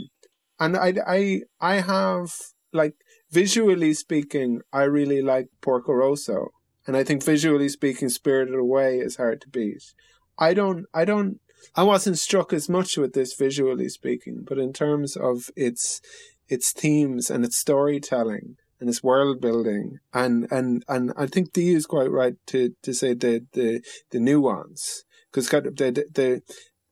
and 0.60 0.76
I, 0.76 0.94
I, 1.06 1.40
I 1.60 1.74
have 1.80 2.34
like 2.72 2.94
visually 3.32 3.94
speaking, 3.94 4.60
I 4.72 4.82
really 4.84 5.22
like 5.22 5.48
Porco 5.60 5.92
Rosso, 5.92 6.48
and 6.86 6.96
I 6.96 7.04
think 7.04 7.24
visually 7.24 7.68
speaking, 7.68 8.08
Spirited 8.08 8.54
Away 8.54 8.98
is 8.98 9.16
hard 9.16 9.40
to 9.42 9.48
beat. 9.48 9.94
I 10.38 10.54
don't, 10.54 10.86
I 10.92 11.04
don't, 11.04 11.40
I 11.74 11.82
wasn't 11.82 12.18
struck 12.18 12.52
as 12.52 12.68
much 12.68 12.96
with 12.96 13.12
this 13.14 13.34
visually 13.34 13.88
speaking, 13.88 14.44
but 14.46 14.58
in 14.58 14.72
terms 14.72 15.16
of 15.16 15.50
its, 15.56 16.00
its 16.48 16.72
themes 16.72 17.30
and 17.30 17.44
its 17.44 17.56
storytelling 17.56 18.56
and 18.82 18.88
its 18.88 19.02
world 19.02 19.40
building, 19.40 20.00
and 20.12 20.50
and 20.50 20.84
and 20.88 21.12
I 21.16 21.26
think 21.26 21.52
Dee 21.52 21.72
is 21.72 21.86
quite 21.86 22.10
right 22.10 22.34
to 22.48 22.74
to 22.82 22.92
say 22.92 23.14
the 23.14 23.46
the 23.52 23.80
the 24.10 24.18
nuance 24.18 25.04
because 25.30 25.48
the 25.48 25.60
the, 25.70 26.42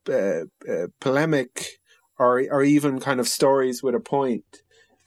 the 0.07 0.49
uh, 0.69 0.73
uh, 0.73 0.87
polemic 1.01 1.81
or 2.17 2.45
or 2.49 2.63
even 2.63 3.01
kind 3.01 3.19
of 3.19 3.27
stories 3.27 3.83
with 3.83 3.97
a 3.97 4.01
point, 4.01 4.63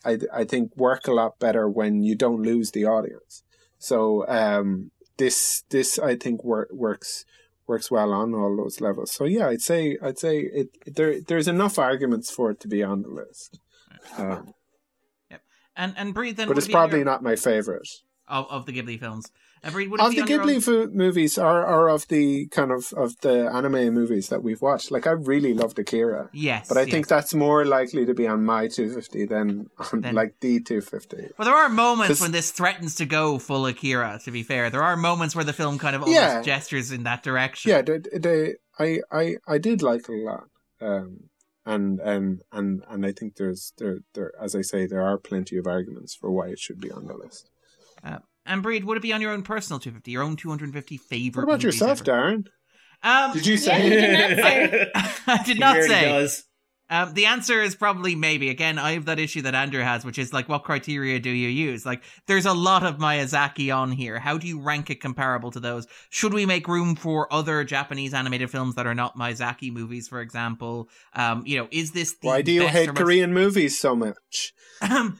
I 0.05 0.19
I 0.33 0.43
think 0.43 0.75
work 0.77 1.07
a 1.07 1.13
lot 1.13 1.39
better 1.39 1.67
when 1.69 2.03
you 2.03 2.15
don't 2.15 2.41
lose 2.41 2.71
the 2.71 2.85
audience. 2.85 3.43
So 3.79 4.27
um, 4.27 4.91
this 5.17 5.63
this 5.69 5.99
I 5.99 6.15
think 6.15 6.43
wor- 6.43 6.69
works 6.71 7.25
works 7.67 7.89
well 7.89 8.11
on 8.13 8.33
all 8.33 8.55
those 8.57 8.81
levels. 8.81 9.11
So 9.11 9.25
yeah, 9.25 9.47
I'd 9.47 9.61
say 9.61 9.97
I'd 10.01 10.19
say 10.19 10.39
it 10.39 10.95
there 10.95 11.21
there's 11.21 11.47
enough 11.47 11.77
arguments 11.79 12.29
for 12.31 12.51
it 12.51 12.59
to 12.61 12.67
be 12.67 12.83
on 12.83 13.01
the 13.03 13.09
list. 13.09 13.59
Um, 14.17 14.53
And 15.75 15.93
and 15.97 16.13
Bríd 16.13 16.35
then 16.35 16.47
but 16.47 16.57
it's 16.57 16.67
probably 16.67 16.99
your- 16.99 17.05
not 17.05 17.23
my 17.23 17.35
favorite. 17.35 17.87
of, 18.27 18.45
of 18.49 18.65
the 18.67 18.73
Ghibli 18.73 18.99
films. 18.99 19.31
And 19.65 19.73
Bríd, 19.73 19.89
would 19.89 20.01
it 20.01 20.05
Of 20.05 20.15
the 20.15 20.21
Ghibli 20.23 20.67
own- 20.67 20.95
movies 20.95 21.37
or, 21.37 21.65
or 21.65 21.87
of 21.89 22.07
the 22.09 22.47
kind 22.47 22.71
of 22.71 22.91
of 22.97 23.17
the 23.21 23.49
anime 23.49 23.93
movies 23.93 24.27
that 24.27 24.43
we've 24.43 24.61
watched, 24.61 24.91
like 24.91 25.07
I 25.07 25.11
really 25.11 25.53
loved 25.53 25.79
Akira. 25.79 26.29
Yes, 26.33 26.67
but 26.67 26.77
I 26.77 26.81
yes. 26.81 26.91
think 26.91 27.07
that's 27.07 27.33
more 27.33 27.63
likely 27.63 28.05
to 28.05 28.13
be 28.13 28.27
on 28.27 28.43
my 28.43 28.67
250 28.67 29.25
than 29.25 29.69
on 29.93 30.01
Then- 30.01 30.15
like 30.15 30.35
the 30.41 30.59
250. 30.59 31.29
Well, 31.37 31.45
there 31.45 31.55
are 31.55 31.69
moments 31.69 32.19
when 32.19 32.31
this 32.33 32.51
threatens 32.51 32.95
to 32.95 33.05
go 33.05 33.39
full 33.39 33.65
Akira. 33.65 34.19
To 34.25 34.31
be 34.31 34.43
fair, 34.43 34.69
there 34.69 34.83
are 34.83 34.97
moments 34.97 35.33
where 35.35 35.45
the 35.45 35.53
film 35.53 35.77
kind 35.79 35.95
of 35.95 36.01
almost 36.01 36.15
Yeah. 36.19 36.41
gestures 36.41 36.91
in 36.91 37.03
that 37.03 37.23
direction. 37.23 37.69
Yeah, 37.71 37.81
they, 37.83 37.99
they, 38.17 38.53
I, 38.77 38.99
I, 39.11 39.35
I 39.47 39.57
did 39.59 39.81
like 39.81 40.09
it 40.09 40.13
a 40.13 40.25
lot. 40.31 40.43
Um, 40.81 41.29
and 41.65 42.01
and 42.01 42.41
and 42.51 42.83
and 42.89 43.05
I 43.05 43.13
think 43.13 43.37
there's 43.37 43.71
there 43.77 43.99
there 44.15 44.33
as 44.41 44.53
I 44.53 44.61
say 44.61 44.85
there 44.85 45.01
are 45.01 45.17
plenty 45.17 45.55
of 45.55 45.65
arguments 45.65 46.13
for 46.13 46.29
why 46.29 46.47
it 46.49 46.59
should 46.59 46.81
be 46.81 46.91
on 46.91 47.07
the 47.07 47.13
list. 47.13 47.49
Uh, 48.03 48.19
and 48.45 48.63
Bríd, 48.63 48.83
would 48.83 48.97
it 48.97 49.01
be 49.03 49.13
on 49.13 49.21
your 49.21 49.31
own 49.31 49.43
personal 49.43 49.79
250, 49.79 50.11
your 50.11 50.23
own 50.23 50.35
250 50.35 50.97
favorite? 50.97 51.45
What 51.45 51.51
about 51.53 51.63
yourself, 51.63 52.01
ever? 52.01 52.11
Darren? 52.11 52.45
Um, 53.03 53.33
Did 53.33 53.45
you 53.45 53.57
say? 53.57 53.79
Yeah, 53.79 53.83
you 53.83 53.89
didn't. 54.69 54.89
I 55.27 55.43
did 55.43 55.59
not 55.59 55.75
really 55.75 55.87
say. 55.89 56.05
does. 56.05 56.43
Um, 56.89 57.13
the 57.15 57.25
answer 57.25 57.61
is 57.61 57.75
probably 57.75 58.13
maybe. 58.15 58.49
Again, 58.49 58.77
I 58.77 58.91
have 58.91 59.05
that 59.05 59.17
issue 59.17 59.41
that 59.43 59.55
Andrew 59.55 59.81
has, 59.81 60.05
which 60.05 60.19
is 60.19 60.31
like, 60.31 60.47
what 60.47 60.63
criteria 60.63 61.19
do 61.19 61.29
you 61.29 61.47
use? 61.49 61.85
Like, 61.85 62.03
there's 62.27 62.45
a 62.45 62.53
lot 62.53 62.83
of 62.83 62.97
Miyazaki 62.97 63.75
on 63.75 63.91
here. 63.91 64.19
How 64.19 64.37
do 64.37 64.47
you 64.47 64.61
rank 64.61 64.89
it 64.89 65.01
comparable 65.01 65.49
to 65.51 65.59
those? 65.59 65.87
Should 66.11 66.33
we 66.33 66.45
make 66.45 66.67
room 66.67 66.95
for 66.95 67.33
other 67.33 67.63
Japanese 67.63 68.13
animated 68.13 68.51
films 68.51 68.75
that 68.75 68.85
are 68.85 68.93
not 68.93 69.17
Miyazaki 69.17 69.71
movies, 69.71 70.07
for 70.07 70.21
example? 70.21 70.87
Um, 71.13 71.43
you 71.47 71.57
know, 71.57 71.67
is 71.71 71.91
this 71.93 72.13
the 72.21 72.27
Why 72.27 72.41
do 72.41 72.51
you 72.51 72.61
best 72.61 72.73
hate 72.73 72.89
or 72.89 72.93
most- 72.93 73.01
Korean 73.01 73.33
movies 73.33 73.79
so 73.79 73.95
much? 73.95 74.53
Um, 74.81 75.17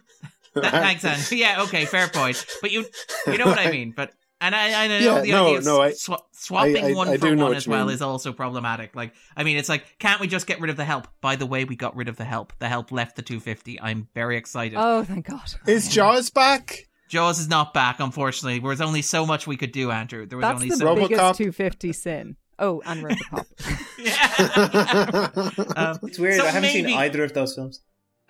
that, 0.62 0.72
thanks, 0.72 1.04
Andrew. 1.06 1.38
Yeah, 1.38 1.64
okay, 1.64 1.86
fair 1.86 2.08
point. 2.08 2.46
But 2.62 2.72
you, 2.72 2.86
you 3.28 3.38
know 3.38 3.46
what 3.46 3.60
I 3.60 3.72
mean. 3.78 3.94
But 3.96 4.12
and 4.42 4.54
I, 4.54 4.84
I 4.84 4.88
know 4.88 4.98
Yeah, 4.98 5.22
the 5.22 5.32
no, 5.32 5.46
idea 5.46 5.58
of 5.60 5.66
no, 5.66 5.82
I- 5.82 5.92
swa- 5.92 6.20
swapping 6.34 6.84
I- 6.84 6.90
I- 6.90 6.94
one 6.94 7.08
I 7.08 7.18
for 7.18 7.34
one 7.36 7.56
as 7.56 7.66
well 7.68 7.86
mean. 7.86 7.96
is 7.96 8.02
also 8.02 8.34
problematic. 8.34 8.96
Like, 8.96 9.14
I 9.38 9.44
mean, 9.44 9.56
it's 9.58 9.70
like, 9.70 9.86
can't 10.00 10.20
we 10.20 10.28
just 10.28 10.48
get 10.48 10.60
rid 10.60 10.70
of 10.70 10.76
the 10.78 10.84
help? 10.86 11.08
By 11.22 11.36
the 11.38 11.46
way, 11.46 11.64
we 11.64 11.76
got 11.78 11.96
rid 11.96 12.10
of 12.10 12.18
the 12.18 12.26
help. 12.26 12.52
The 12.60 12.68
help 12.68 12.92
left 12.92 13.16
the 13.16 13.22
250. 13.22 13.80
I'm 13.80 14.10
very 14.14 14.36
excited. 14.38 14.76
Oh, 14.78 15.04
thank 15.06 15.28
God. 15.28 15.50
Is 15.66 15.88
Jaws 15.88 16.30
back? 16.30 16.88
Jaws 17.10 17.40
is 17.40 17.48
not 17.48 17.74
back, 17.74 18.00
unfortunately. 18.00 18.60
There 18.60 18.68
was 18.70 18.82
only 18.82 19.02
so 19.02 19.26
much 19.26 19.46
we 19.48 19.56
could 19.56 19.72
do, 19.72 19.92
Andrew. 19.92 20.26
There 20.26 20.38
was 20.38 20.44
That's 20.44 20.56
only 20.56 20.70
the 20.70 20.76
so 20.78 20.96
biggest 20.96 21.22
Robocop. 21.22 21.38
250 21.38 21.94
sin. 21.94 22.36
Oh, 22.60 22.82
and 22.86 23.04
Robocop. 23.04 23.46
Um, 25.78 26.00
It's 26.04 26.20
weird. 26.20 26.36
so 26.36 26.44
I 26.44 26.48
haven't 26.48 26.62
maybe- 26.74 26.90
seen 26.90 26.98
either 26.98 27.24
of 27.24 27.34
those 27.34 27.56
films. 27.56 27.82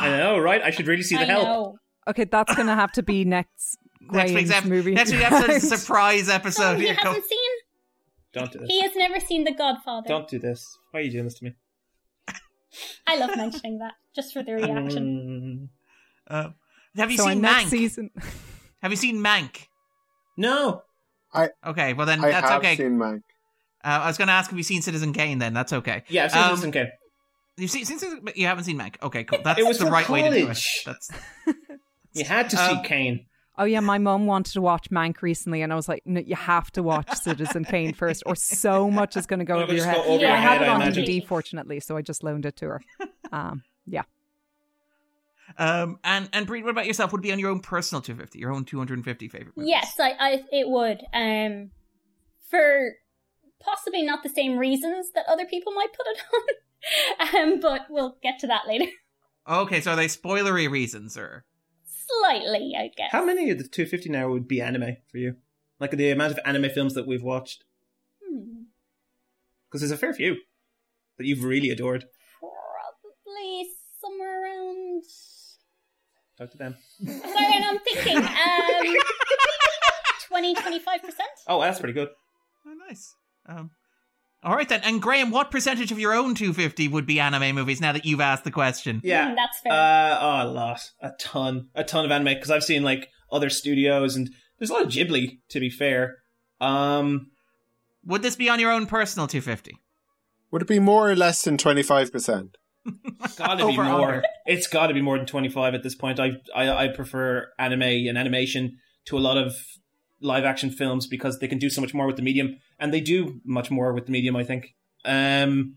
I 0.00 0.16
know, 0.18 0.38
right? 0.38 0.62
I 0.62 0.70
should 0.70 0.86
really 0.86 1.02
see 1.02 1.16
the 1.16 1.22
I 1.22 1.24
help. 1.26 1.44
know. 1.44 1.78
Okay, 2.08 2.24
that's 2.24 2.54
going 2.54 2.66
to 2.68 2.74
have 2.74 2.92
to 2.92 3.02
be 3.02 3.24
next 3.36 3.78
Next 4.00 4.32
week's 4.32 4.48
Graham's 4.48 4.66
ep- 4.66 4.70
movie. 4.70 4.92
next 4.92 5.12
week's 5.12 5.24
episode 5.24 5.50
is 5.50 5.70
a 5.72 5.76
surprise 5.78 6.28
episode. 6.28 6.78
He 6.78 6.86
Here, 6.86 6.94
hasn't 6.94 7.24
seen. 7.24 7.50
Don't 8.32 8.50
do 8.52 8.58
this. 8.60 8.68
He 8.68 8.80
has 8.82 8.92
never 8.96 9.20
seen 9.20 9.44
The 9.44 9.52
Godfather. 9.52 10.08
Don't 10.08 10.26
do 10.28 10.38
this. 10.38 10.66
Why 10.90 11.00
are 11.00 11.02
you 11.02 11.10
doing 11.10 11.24
this 11.24 11.34
to 11.40 11.44
me? 11.44 11.54
I 13.06 13.16
love 13.18 13.36
mentioning 13.36 13.78
that 13.80 13.94
just 14.14 14.32
for 14.32 14.42
the 14.42 14.54
reaction. 14.54 15.68
Uh, 16.28 16.50
have 16.96 17.10
you 17.10 17.16
so 17.18 17.24
seen 17.24 17.38
in 17.38 17.42
Mank? 17.42 17.66
season. 17.68 18.10
Have 18.82 18.92
you 18.92 18.96
seen 18.96 19.22
Mank? 19.22 19.66
no. 20.38 20.82
I 21.34 21.50
okay, 21.66 21.92
well 21.92 22.06
then 22.06 22.24
I 22.24 22.30
that's 22.30 22.48
have 22.48 22.60
okay. 22.60 22.76
seen 22.76 22.96
Mank. 22.98 23.22
Uh, 23.84 24.00
I 24.02 24.06
was 24.08 24.16
going 24.18 24.26
to 24.28 24.32
ask, 24.34 24.50
have 24.50 24.58
you've 24.58 24.66
seen 24.66 24.82
Citizen 24.82 25.12
Kane? 25.12 25.38
Then 25.38 25.52
that's 25.54 25.72
okay. 25.72 26.02
Yeah, 26.08 26.24
I've 26.24 26.32
seen 26.32 26.42
Um, 26.42 26.48
Citizen 26.50 26.72
Kane. 26.72 26.90
You've 27.60 27.70
seen, 27.70 27.84
seen 27.84 27.98
Citizen, 27.98 28.20
but 28.22 28.36
you 28.36 28.46
haven't 28.46 28.64
seen 28.64 28.78
Mank. 28.78 28.96
Okay, 29.02 29.24
cool. 29.24 29.40
That's 29.44 29.58
It 29.58 29.66
was 29.66 29.78
the 29.78 29.86
for 29.86 29.92
right 29.92 30.08
way 30.08 30.22
to 30.22 30.30
do 30.30 30.48
it. 30.48 30.66
That's 30.86 31.10
You 32.12 32.24
had 32.24 32.50
to 32.50 32.56
um, 32.62 32.76
see 32.76 32.88
Kane. 32.88 33.26
Oh 33.58 33.64
yeah, 33.64 33.80
my 33.80 33.98
mom 33.98 34.26
wanted 34.26 34.54
to 34.54 34.60
watch 34.62 34.88
Mank 34.90 35.20
recently, 35.22 35.60
and 35.62 35.72
I 35.72 35.76
was 35.76 35.88
like, 35.88 36.02
"No, 36.06 36.20
you 36.20 36.34
have 36.34 36.70
to 36.72 36.82
watch 36.82 37.12
Citizen 37.22 37.64
Kane 37.64 37.92
first, 37.92 38.22
or 38.24 38.34
so 38.34 38.90
much 38.90 39.16
is 39.16 39.26
going 39.26 39.40
to 39.40 39.44
go 39.44 39.60
over 39.60 39.74
your 39.74 39.84
head." 39.84 39.96
go 39.96 40.04
over 40.04 40.22
your 40.22 40.30
I 40.32 40.36
had 40.36 40.58
head, 40.58 40.62
it 40.62 40.68
on. 40.68 40.80
DVD, 40.80 41.26
fortunately, 41.26 41.78
so 41.78 41.96
I 41.96 42.02
just 42.02 42.24
loaned 42.24 42.46
it 42.46 42.56
to 42.56 42.66
her. 42.66 42.80
Um, 43.32 43.62
yeah, 43.86 44.02
Um, 45.56 46.00
and 46.02 46.28
and 46.32 46.48
Bríd, 46.48 46.64
what 46.64 46.70
about 46.70 46.86
yourself? 46.86 47.12
Would 47.12 47.20
it 47.20 47.22
be 47.22 47.32
on 47.32 47.38
your 47.38 47.50
own 47.50 47.60
personal 47.60 48.02
250, 48.02 48.40
your 48.40 48.50
own 48.50 48.64
250 48.64 49.28
favorite 49.28 49.56
movies? 49.56 49.68
Yes, 49.70 49.94
I, 50.00 50.14
I 50.18 50.44
it 50.50 50.68
would. 50.68 51.00
Um, 51.12 51.70
for 52.48 52.94
possibly 53.60 54.02
not 54.02 54.24
the 54.24 54.30
same 54.30 54.56
reasons 54.58 55.12
that 55.14 55.26
other 55.28 55.44
people 55.46 55.72
might 55.72 55.92
put 55.92 56.06
it 56.08 56.18
on. 56.34 56.54
um, 57.34 57.60
but 57.60 57.86
we'll 57.90 58.16
get 58.22 58.38
to 58.40 58.46
that 58.48 58.66
later. 58.66 58.86
Okay, 59.48 59.80
so 59.80 59.92
are 59.92 59.96
they 59.96 60.06
spoilery 60.06 60.70
reasons 60.70 61.16
or? 61.16 61.44
Slightly, 61.86 62.74
I 62.78 62.88
guess. 62.94 63.10
How 63.10 63.24
many 63.24 63.50
of 63.50 63.58
the 63.58 63.64
250 63.64 64.08
now 64.10 64.28
would 64.28 64.46
be 64.46 64.60
anime 64.60 64.98
for 65.10 65.16
you? 65.16 65.36
Like 65.80 65.92
the 65.92 66.10
amount 66.10 66.32
of 66.32 66.38
anime 66.44 66.70
films 66.70 66.94
that 66.94 67.06
we've 67.06 67.22
watched? 67.22 67.64
Hmm. 68.22 68.64
Because 69.66 69.80
there's 69.80 69.90
a 69.90 69.96
fair 69.96 70.12
few 70.12 70.36
that 71.18 71.26
you've 71.26 71.42
really 71.42 71.70
adored. 71.70 72.04
Probably 72.38 73.70
somewhere 74.00 74.42
around. 74.44 75.04
Talk 76.38 76.50
to 76.52 76.58
them. 76.58 76.76
Sorry, 77.04 77.54
and 77.54 77.64
I'm 77.64 77.78
thinking. 77.78 78.18
Um, 78.28 78.96
20, 80.28 80.54
25 80.54 81.00
percent. 81.02 81.30
Oh, 81.48 81.60
that's 81.60 81.80
pretty 81.80 81.94
good. 81.94 82.08
Oh, 82.66 82.74
nice. 82.88 83.14
Um, 83.46 83.70
all 84.42 84.54
right 84.54 84.68
then. 84.68 84.80
And 84.84 85.00
Graham, 85.02 85.30
what 85.30 85.50
percentage 85.50 85.92
of 85.92 85.98
your 85.98 86.12
own 86.14 86.34
250 86.34 86.88
would 86.88 87.06
be 87.06 87.20
anime 87.20 87.54
movies? 87.54 87.80
Now 87.80 87.92
that 87.92 88.04
you've 88.06 88.20
asked 88.20 88.44
the 88.44 88.50
question. 88.50 89.00
Yeah, 89.04 89.30
Mm, 89.30 89.36
that's 89.36 89.60
fair. 89.62 89.72
Uh, 89.72 90.18
oh, 90.20 90.48
a 90.48 90.50
lot, 90.50 90.80
a 91.02 91.10
ton, 91.18 91.68
a 91.74 91.84
ton 91.84 92.04
of 92.04 92.10
anime. 92.10 92.34
Because 92.34 92.50
I've 92.50 92.64
seen 92.64 92.82
like 92.82 93.08
other 93.30 93.50
studios, 93.50 94.16
and 94.16 94.30
there's 94.58 94.70
a 94.70 94.72
lot 94.74 94.82
of 94.84 94.88
Ghibli. 94.90 95.38
To 95.50 95.60
be 95.60 95.70
fair, 95.70 96.16
um, 96.60 97.26
Would 98.04 98.22
this 98.22 98.36
be 98.36 98.48
on 98.48 98.60
your 98.60 98.72
own 98.72 98.86
personal 98.86 99.26
250? 99.26 99.76
Would 100.50 100.62
it 100.62 100.68
be 100.68 100.78
more 100.80 101.10
or 101.10 101.14
less 101.16 101.42
than 101.42 101.56
25%? 101.56 102.54
gotta 103.36 103.66
be 103.66 103.76
more. 103.76 103.84
under. 103.84 104.22
It's 104.46 104.66
got 104.66 104.86
to 104.88 104.94
be 104.94 105.02
more 105.02 105.16
than 105.18 105.26
25 105.26 105.74
at 105.74 105.82
this 105.82 105.94
point. 105.94 106.18
I, 106.18 106.32
I 106.56 106.84
I 106.84 106.88
prefer 106.88 107.48
anime 107.58 107.82
and 107.82 108.16
animation 108.16 108.78
to 109.06 109.18
a 109.18 109.20
lot 109.20 109.36
of 109.36 109.54
live 110.20 110.44
action 110.44 110.70
films 110.70 111.06
because 111.06 111.38
they 111.38 111.48
can 111.48 111.58
do 111.58 111.70
so 111.70 111.80
much 111.80 111.94
more 111.94 112.06
with 112.06 112.16
the 112.16 112.22
medium, 112.22 112.56
and 112.78 112.92
they 112.92 113.00
do 113.00 113.40
much 113.44 113.70
more 113.70 113.92
with 113.92 114.06
the 114.06 114.12
medium. 114.12 114.36
I 114.36 114.44
think. 114.44 114.74
Um. 115.04 115.76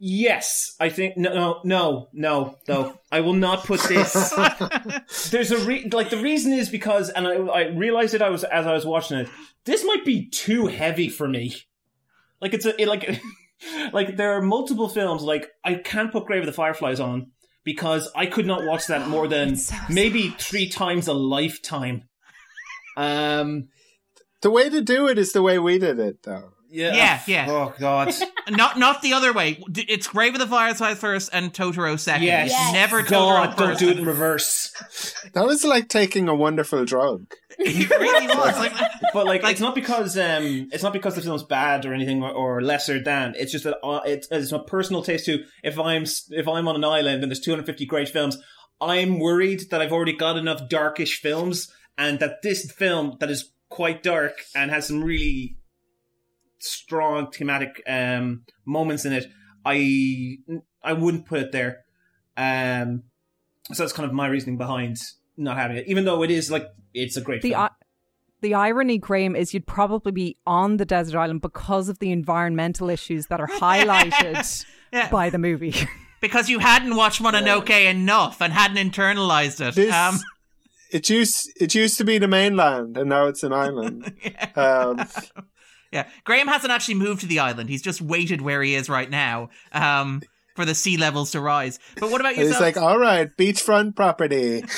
Yes, 0.00 0.74
I 0.80 0.90
think 0.90 1.16
no, 1.16 1.32
no, 1.32 1.60
no, 1.64 2.08
no. 2.12 2.58
Though 2.66 2.98
I 3.10 3.20
will 3.20 3.32
not 3.32 3.64
put 3.64 3.80
this. 3.80 4.12
There's 5.30 5.50
a 5.50 5.58
re- 5.64 5.88
like 5.90 6.10
the 6.10 6.18
reason 6.20 6.52
is 6.52 6.68
because, 6.68 7.08
and 7.10 7.26
I, 7.26 7.36
I 7.36 7.68
realized 7.68 8.12
it. 8.12 8.20
I 8.20 8.28
was 8.28 8.44
as 8.44 8.66
I 8.66 8.74
was 8.74 8.84
watching 8.84 9.18
it. 9.18 9.28
This 9.64 9.84
might 9.84 10.04
be 10.04 10.28
too 10.28 10.66
heavy 10.66 11.08
for 11.08 11.26
me. 11.28 11.54
Like 12.40 12.52
it's 12.52 12.66
a 12.66 12.78
it, 12.80 12.88
like 12.88 13.22
like 13.92 14.16
there 14.16 14.32
are 14.36 14.42
multiple 14.42 14.88
films. 14.88 15.22
Like 15.22 15.48
I 15.64 15.74
can't 15.74 16.12
put 16.12 16.26
Grave 16.26 16.40
of 16.40 16.46
the 16.46 16.52
Fireflies 16.52 17.00
on 17.00 17.30
because 17.64 18.10
I 18.14 18.26
could 18.26 18.46
not 18.46 18.66
watch 18.66 18.88
that 18.88 19.08
more 19.08 19.26
than 19.26 19.56
maybe 19.88 20.34
three 20.38 20.68
times 20.68 21.08
a 21.08 21.14
lifetime. 21.14 22.02
Um. 22.96 23.68
The 24.42 24.50
way 24.50 24.68
to 24.68 24.82
do 24.82 25.08
it 25.08 25.16
is 25.18 25.32
the 25.32 25.40
way 25.42 25.58
we 25.58 25.78
did 25.78 25.98
it, 25.98 26.22
though. 26.22 26.50
Yeah. 26.74 26.94
Yeah, 26.94 27.20
yeah. 27.28 27.46
Oh 27.48 27.72
God. 27.78 28.12
not 28.50 28.78
not 28.78 29.00
the 29.00 29.12
other 29.12 29.32
way. 29.32 29.62
It's 29.76 30.08
Grave 30.08 30.34
of 30.34 30.40
the 30.40 30.46
Fireflies 30.48 30.98
first 30.98 31.30
and 31.32 31.52
Totoro 31.54 31.98
second. 31.98 32.24
Yes. 32.24 32.50
It's 32.52 32.72
Never 32.72 33.02
God, 33.02 33.50
Totoro 33.50 33.56
don't 33.56 33.68
first. 33.68 33.80
do 33.80 33.88
it 33.90 33.98
in 33.98 34.04
reverse. 34.04 34.74
That 35.34 35.46
was 35.46 35.64
like 35.64 35.88
taking 35.88 36.28
a 36.28 36.34
wonderful 36.34 36.84
drug. 36.84 37.26
It 37.56 37.88
really 37.88 38.26
was. 38.26 38.58
Like, 38.58 38.72
But 39.12 39.26
like, 39.26 39.44
it's 39.44 39.60
not 39.60 39.76
because 39.76 40.18
um, 40.18 40.68
it's 40.72 40.82
not 40.82 40.92
because 40.92 41.14
the 41.14 41.22
film's 41.22 41.44
bad 41.44 41.86
or 41.86 41.94
anything 41.94 42.20
or, 42.24 42.32
or 42.32 42.60
lesser 42.60 43.00
than. 43.00 43.34
It's 43.36 43.52
just 43.52 43.62
that 43.62 43.78
uh, 43.84 44.00
it's, 44.04 44.26
it's 44.32 44.50
a 44.50 44.58
personal 44.58 45.02
taste 45.04 45.26
too. 45.26 45.44
If 45.62 45.78
I'm 45.78 46.02
if 46.30 46.48
I'm 46.48 46.66
on 46.66 46.74
an 46.74 46.84
island 46.84 47.22
and 47.22 47.30
there's 47.30 47.38
250 47.38 47.86
great 47.86 48.08
films, 48.08 48.36
I'm 48.80 49.20
worried 49.20 49.70
that 49.70 49.80
I've 49.80 49.92
already 49.92 50.16
got 50.16 50.36
enough 50.36 50.68
darkish 50.68 51.20
films, 51.20 51.70
and 51.98 52.18
that 52.20 52.42
this 52.42 52.70
film 52.70 53.16
that 53.20 53.30
is 53.30 53.52
quite 53.68 54.02
dark 54.02 54.34
and 54.54 54.70
has 54.70 54.86
some 54.88 55.02
really 55.02 55.56
strong 56.58 57.30
thematic 57.30 57.82
um, 57.86 58.42
moments 58.66 59.04
in 59.04 59.12
it, 59.12 59.26
I 59.64 60.38
I 60.82 60.92
wouldn't 60.92 61.26
put 61.26 61.40
it 61.40 61.52
there. 61.52 61.78
Um, 62.36 63.04
so 63.72 63.82
that's 63.82 63.92
kind 63.92 64.08
of 64.08 64.14
my 64.14 64.26
reasoning 64.26 64.58
behind 64.58 64.98
not 65.36 65.56
having 65.56 65.76
it, 65.78 65.84
even 65.88 66.04
though 66.04 66.22
it 66.22 66.30
is 66.30 66.50
like 66.50 66.66
it's 66.92 67.16
a 67.16 67.20
great 67.20 67.42
The 67.42 67.50
film. 67.50 67.62
I- 67.62 67.70
the 68.40 68.52
irony, 68.52 68.98
Graham, 68.98 69.34
is 69.34 69.54
you'd 69.54 69.66
probably 69.66 70.12
be 70.12 70.36
on 70.46 70.76
the 70.76 70.84
desert 70.84 71.18
island 71.18 71.40
because 71.40 71.88
of 71.88 71.98
the 71.98 72.12
environmental 72.12 72.90
issues 72.90 73.28
that 73.28 73.40
are 73.40 73.48
highlighted 73.48 74.66
Yeah. 74.92 75.08
by 75.08 75.30
the 75.30 75.38
movie. 75.38 75.74
because 76.20 76.50
you 76.50 76.58
hadn't 76.58 76.94
watched 76.94 77.22
Mononoke 77.22 77.70
enough 77.90 78.42
and 78.42 78.52
hadn't 78.52 78.76
internalized 78.76 79.66
it. 79.66 79.74
This, 79.76 79.94
Um, 79.94 80.20
it 80.94 81.10
used 81.10 81.50
it 81.60 81.74
used 81.74 81.98
to 81.98 82.04
be 82.04 82.18
the 82.18 82.28
mainland, 82.28 82.96
and 82.96 83.10
now 83.10 83.26
it's 83.26 83.42
an 83.42 83.52
island. 83.52 84.12
um, 84.56 85.04
yeah, 85.92 86.08
Graham 86.24 86.46
hasn't 86.48 86.72
actually 86.72 86.94
moved 86.94 87.20
to 87.22 87.26
the 87.26 87.40
island. 87.40 87.68
He's 87.68 87.82
just 87.82 88.00
waited 88.00 88.40
where 88.40 88.62
he 88.62 88.74
is 88.74 88.88
right 88.88 89.10
now 89.10 89.50
um, 89.72 90.22
for 90.56 90.64
the 90.64 90.74
sea 90.74 90.96
levels 90.96 91.32
to 91.32 91.40
rise. 91.40 91.78
But 91.98 92.10
what 92.10 92.20
about 92.20 92.34
and 92.34 92.42
yourself? 92.42 92.66
it's 92.66 92.76
like, 92.76 92.84
all 92.84 92.98
right, 92.98 93.28
beachfront 93.36 93.96
property. 93.96 94.64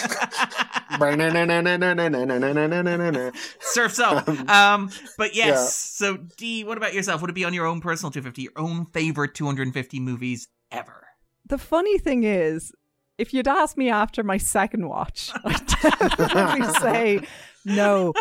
Surfs 3.61 3.99
up. 3.99 4.29
Um, 4.49 4.91
but 5.19 5.35
yes, 5.35 5.99
Yeah. 6.01 6.07
so 6.09 6.17
Dee, 6.37 6.64
what 6.64 6.77
about 6.79 6.95
yourself? 6.95 7.21
Would 7.21 7.31
it 7.31 7.35
be 7.35 7.45
on 7.45 7.55
your 7.55 7.67
own 7.67 7.81
personal 7.81 8.11
250, 8.11 8.43
your 8.43 8.53
own 8.57 8.87
favorite 8.87 9.35
250 9.35 10.01
movies 10.01 10.49
ever? 10.71 11.03
the 11.49 11.59
funny 11.59 11.97
thing 11.99 12.25
is, 12.25 12.73
if 13.19 13.33
you'd 13.35 13.49
asked 13.49 13.77
me 13.77 13.91
after 13.91 14.23
my 14.23 14.37
second 14.37 14.89
watch, 14.89 15.31
I'd 15.45 15.67
definitely 15.67 16.75
say 16.81 17.21
no. 17.64 18.12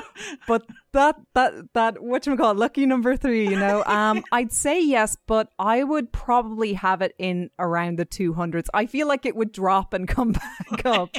But 0.48 0.64
that 0.94 1.18
that 1.34 1.54
that 1.74 2.02
what 2.02 2.26
you 2.26 2.36
call 2.38 2.56
lucky 2.56 2.86
number 2.86 3.16
three, 3.16 3.48
you 3.50 3.58
know, 3.60 3.84
um, 3.86 4.24
I'd 4.32 4.52
say 4.54 4.82
yes, 4.84 5.18
but 5.28 5.50
I 5.60 5.84
would 5.84 6.12
probably 6.12 6.74
have 6.74 7.02
it 7.02 7.14
in 7.18 7.50
around 7.60 7.98
the 8.00 8.06
two 8.06 8.34
hundreds. 8.34 8.70
I 8.74 8.86
feel 8.86 9.08
like 9.08 9.26
it 9.26 9.36
would 9.36 9.52
drop 9.52 9.94
and 9.94 10.08
come 10.08 10.32
back 10.72 10.86
up. 10.86 11.10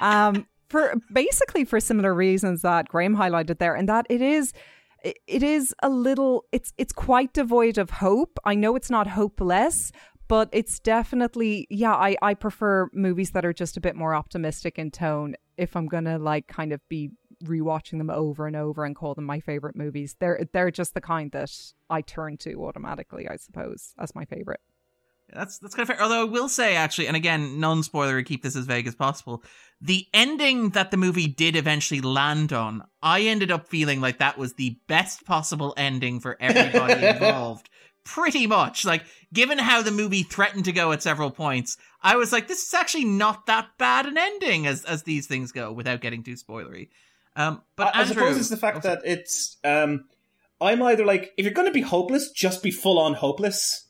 Um, 0.00 0.46
for 0.68 0.94
basically 1.12 1.64
for 1.64 1.80
similar 1.80 2.14
reasons 2.14 2.62
that 2.62 2.88
Graham 2.88 3.16
highlighted 3.16 3.58
there, 3.58 3.74
and 3.74 3.88
that 3.88 4.06
it 4.08 4.22
is 4.22 4.52
it- 5.02 5.42
is 5.42 5.74
a 5.82 5.88
little 5.88 6.44
it's 6.52 6.72
it's 6.76 6.92
quite 6.92 7.32
devoid 7.32 7.78
of 7.78 7.88
hope. 7.90 8.38
I 8.44 8.54
know 8.54 8.76
it's 8.76 8.90
not 8.90 9.06
hopeless, 9.06 9.90
but 10.30 10.48
it's 10.52 10.78
definitely 10.78 11.66
yeah, 11.70 11.92
I 11.92 12.16
I 12.22 12.34
prefer 12.34 12.88
movies 12.92 13.32
that 13.32 13.44
are 13.44 13.52
just 13.52 13.76
a 13.76 13.80
bit 13.80 13.96
more 13.96 14.14
optimistic 14.14 14.78
in 14.78 14.92
tone 14.92 15.34
if 15.56 15.74
I'm 15.74 15.88
going 15.88 16.04
to 16.04 16.18
like 16.18 16.46
kind 16.46 16.72
of 16.72 16.80
be 16.88 17.10
rewatching 17.42 17.98
them 17.98 18.10
over 18.10 18.46
and 18.46 18.54
over 18.54 18.84
and 18.84 18.94
call 18.94 19.16
them 19.16 19.24
my 19.24 19.40
favorite 19.40 19.74
movies. 19.74 20.14
They're 20.20 20.46
they're 20.52 20.70
just 20.70 20.94
the 20.94 21.00
kind 21.00 21.32
that 21.32 21.50
I 21.90 22.02
turn 22.02 22.36
to 22.38 22.64
automatically, 22.64 23.28
I 23.28 23.36
suppose, 23.36 23.92
as 23.98 24.14
my 24.14 24.24
favorite. 24.24 24.60
That's 25.32 25.58
that's 25.58 25.74
kind 25.74 25.90
of 25.90 25.96
fair. 25.96 26.02
Although 26.02 26.22
I 26.22 26.30
will 26.30 26.48
say 26.48 26.76
actually, 26.76 27.08
and 27.08 27.16
again, 27.16 27.58
non 27.58 27.82
spoiler, 27.82 28.22
keep 28.22 28.44
this 28.44 28.54
as 28.54 28.66
vague 28.66 28.86
as 28.86 28.94
possible. 28.94 29.42
The 29.80 30.06
ending 30.14 30.70
that 30.70 30.92
the 30.92 30.96
movie 30.96 31.26
did 31.26 31.56
eventually 31.56 32.00
land 32.00 32.52
on, 32.52 32.84
I 33.02 33.22
ended 33.22 33.50
up 33.50 33.68
feeling 33.68 34.00
like 34.00 34.18
that 34.18 34.38
was 34.38 34.54
the 34.54 34.78
best 34.86 35.24
possible 35.24 35.74
ending 35.76 36.20
for 36.20 36.36
everybody 36.40 37.04
involved. 37.06 37.68
Pretty 38.04 38.46
much, 38.46 38.84
like 38.84 39.04
given 39.32 39.58
how 39.58 39.82
the 39.82 39.90
movie 39.90 40.22
threatened 40.22 40.64
to 40.64 40.72
go 40.72 40.92
at 40.92 41.02
several 41.02 41.30
points, 41.30 41.76
I 42.02 42.16
was 42.16 42.32
like, 42.32 42.48
this 42.48 42.66
is 42.66 42.74
actually 42.74 43.04
not 43.04 43.46
that 43.46 43.68
bad 43.78 44.06
an 44.06 44.16
ending 44.18 44.66
as 44.66 44.84
as 44.84 45.02
these 45.02 45.26
things 45.26 45.52
go, 45.52 45.70
without 45.70 46.00
getting 46.00 46.22
too 46.22 46.34
spoilery. 46.34 46.88
Um, 47.36 47.62
but 47.76 47.94
I, 47.94 48.00
I 48.00 48.02
Andrew, 48.02 48.14
suppose 48.14 48.36
it's 48.38 48.48
the 48.48 48.56
fact 48.56 48.82
that 48.82 49.02
it's. 49.04 49.58
Um, 49.64 50.04
I'm 50.60 50.82
either 50.82 51.06
like, 51.06 51.32
if 51.38 51.44
you're 51.44 51.54
going 51.54 51.68
to 51.68 51.72
be 51.72 51.80
hopeless, 51.80 52.30
just 52.30 52.62
be 52.62 52.70
full 52.70 52.98
on 52.98 53.14
hopeless. 53.14 53.88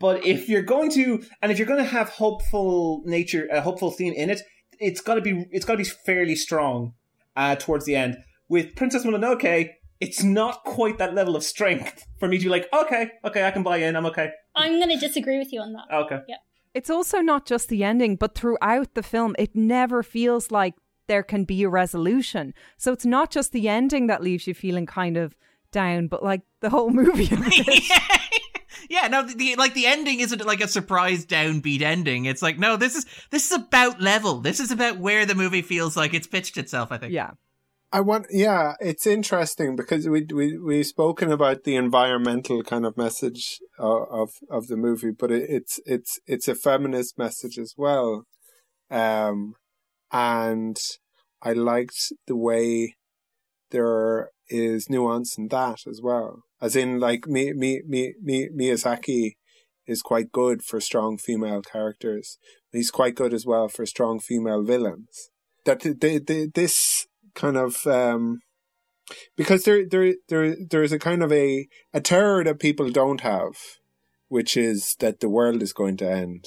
But 0.00 0.24
if 0.24 0.48
you're 0.48 0.62
going 0.62 0.90
to, 0.92 1.24
and 1.40 1.52
if 1.52 1.58
you're 1.58 1.68
going 1.68 1.82
to 1.82 1.88
have 1.88 2.08
hopeful 2.08 3.02
nature, 3.04 3.48
a 3.52 3.60
hopeful 3.60 3.90
theme 3.90 4.12
in 4.12 4.30
it, 4.30 4.42
it's 4.80 5.00
got 5.00 5.16
to 5.16 5.20
be, 5.20 5.46
it's 5.50 5.64
got 5.64 5.74
to 5.74 5.78
be 5.78 5.84
fairly 5.84 6.34
strong 6.34 6.94
uh, 7.36 7.56
towards 7.56 7.84
the 7.84 7.96
end. 7.96 8.16
With 8.48 8.74
Princess 8.74 9.04
Mononoke, 9.04 9.70
it's 10.00 10.22
not 10.22 10.64
quite 10.64 10.98
that 10.98 11.14
level 11.14 11.36
of 11.36 11.42
strength 11.42 12.06
for 12.18 12.28
me 12.28 12.38
to 12.38 12.44
be 12.44 12.50
like, 12.50 12.68
okay, 12.72 13.10
okay, 13.24 13.46
I 13.46 13.50
can 13.50 13.62
buy 13.62 13.78
in, 13.78 13.96
I'm 13.96 14.06
okay. 14.06 14.30
I'm 14.54 14.78
going 14.78 14.90
to 14.90 14.98
disagree 14.98 15.38
with 15.38 15.52
you 15.52 15.60
on 15.60 15.72
that. 15.72 15.84
Okay. 15.92 16.20
Yeah. 16.28 16.36
It's 16.74 16.90
also 16.90 17.20
not 17.20 17.46
just 17.46 17.68
the 17.68 17.82
ending, 17.82 18.16
but 18.16 18.34
throughout 18.34 18.94
the 18.94 19.02
film, 19.02 19.34
it 19.38 19.56
never 19.56 20.02
feels 20.02 20.50
like 20.50 20.74
there 21.06 21.22
can 21.22 21.44
be 21.44 21.62
a 21.62 21.68
resolution. 21.68 22.54
So 22.76 22.92
it's 22.92 23.06
not 23.06 23.30
just 23.30 23.52
the 23.52 23.68
ending 23.68 24.06
that 24.06 24.22
leaves 24.22 24.46
you 24.46 24.54
feeling 24.54 24.86
kind 24.86 25.16
of 25.16 25.34
down, 25.72 26.06
but 26.06 26.22
like 26.22 26.42
the 26.60 26.70
whole 26.70 26.90
movie. 26.90 27.24
yeah, 28.90 29.08
no, 29.08 29.22
the, 29.22 29.34
the 29.34 29.56
like 29.56 29.74
the 29.74 29.86
ending 29.86 30.20
isn't 30.20 30.44
like 30.44 30.60
a 30.60 30.68
surprise 30.68 31.26
downbeat 31.26 31.82
ending. 31.82 32.26
It's 32.26 32.42
like 32.42 32.58
no, 32.58 32.76
this 32.76 32.94
is 32.94 33.06
this 33.30 33.50
is 33.50 33.58
about 33.58 34.00
level. 34.00 34.40
This 34.40 34.60
is 34.60 34.70
about 34.70 34.98
where 34.98 35.26
the 35.26 35.34
movie 35.34 35.62
feels 35.62 35.96
like 35.96 36.14
it's 36.14 36.26
pitched 36.26 36.58
itself. 36.58 36.92
I 36.92 36.98
think. 36.98 37.12
Yeah. 37.12 37.32
I 37.90 38.00
want, 38.00 38.26
yeah, 38.30 38.74
it's 38.80 39.06
interesting 39.06 39.74
because 39.74 40.06
we 40.08 40.26
we 40.34 40.58
we've 40.58 40.86
spoken 40.86 41.32
about 41.32 41.64
the 41.64 41.76
environmental 41.76 42.62
kind 42.62 42.84
of 42.84 42.96
message 42.98 43.60
uh, 43.78 44.04
of 44.04 44.30
of 44.50 44.66
the 44.68 44.76
movie, 44.76 45.10
but 45.10 45.30
it, 45.30 45.48
it's 45.48 45.80
it's 45.86 46.20
it's 46.26 46.48
a 46.48 46.54
feminist 46.54 47.16
message 47.18 47.58
as 47.58 47.74
well. 47.76 48.24
um, 48.90 49.54
and 50.10 50.78
I 51.42 51.52
liked 51.52 52.12
the 52.26 52.36
way 52.36 52.96
there 53.70 54.30
is 54.48 54.88
nuance 54.88 55.36
in 55.36 55.48
that 55.48 55.80
as 55.86 56.00
well. 56.02 56.42
As 56.60 56.74
in, 56.74 56.98
like 56.98 57.26
Mi, 57.26 57.52
Mi, 57.52 57.82
Mi, 57.86 58.14
Mi, 58.22 58.48
Miyazaki 58.48 59.32
is 59.86 60.02
quite 60.02 60.32
good 60.32 60.62
for 60.62 60.80
strong 60.80 61.18
female 61.18 61.62
characters. 61.62 62.38
He's 62.72 62.90
quite 62.90 63.14
good 63.14 63.34
as 63.34 63.46
well 63.46 63.68
for 63.68 63.86
strong 63.86 64.18
female 64.20 64.62
villains. 64.62 65.30
That 65.64 65.80
the, 65.80 66.18
the, 66.18 66.50
this 66.54 67.06
kind 67.34 67.56
of 67.56 67.86
um, 67.86 68.40
because 69.36 69.64
there 69.64 69.84
there 69.88 70.14
there 70.28 70.56
there 70.70 70.82
is 70.82 70.92
a 70.92 70.98
kind 70.98 71.22
of 71.22 71.32
a 71.32 71.68
a 71.92 72.00
terror 72.00 72.44
that 72.44 72.60
people 72.60 72.90
don't 72.90 73.20
have, 73.20 73.56
which 74.28 74.56
is 74.56 74.96
that 75.00 75.20
the 75.20 75.28
world 75.28 75.62
is 75.62 75.72
going 75.72 75.96
to 75.98 76.10
end, 76.10 76.46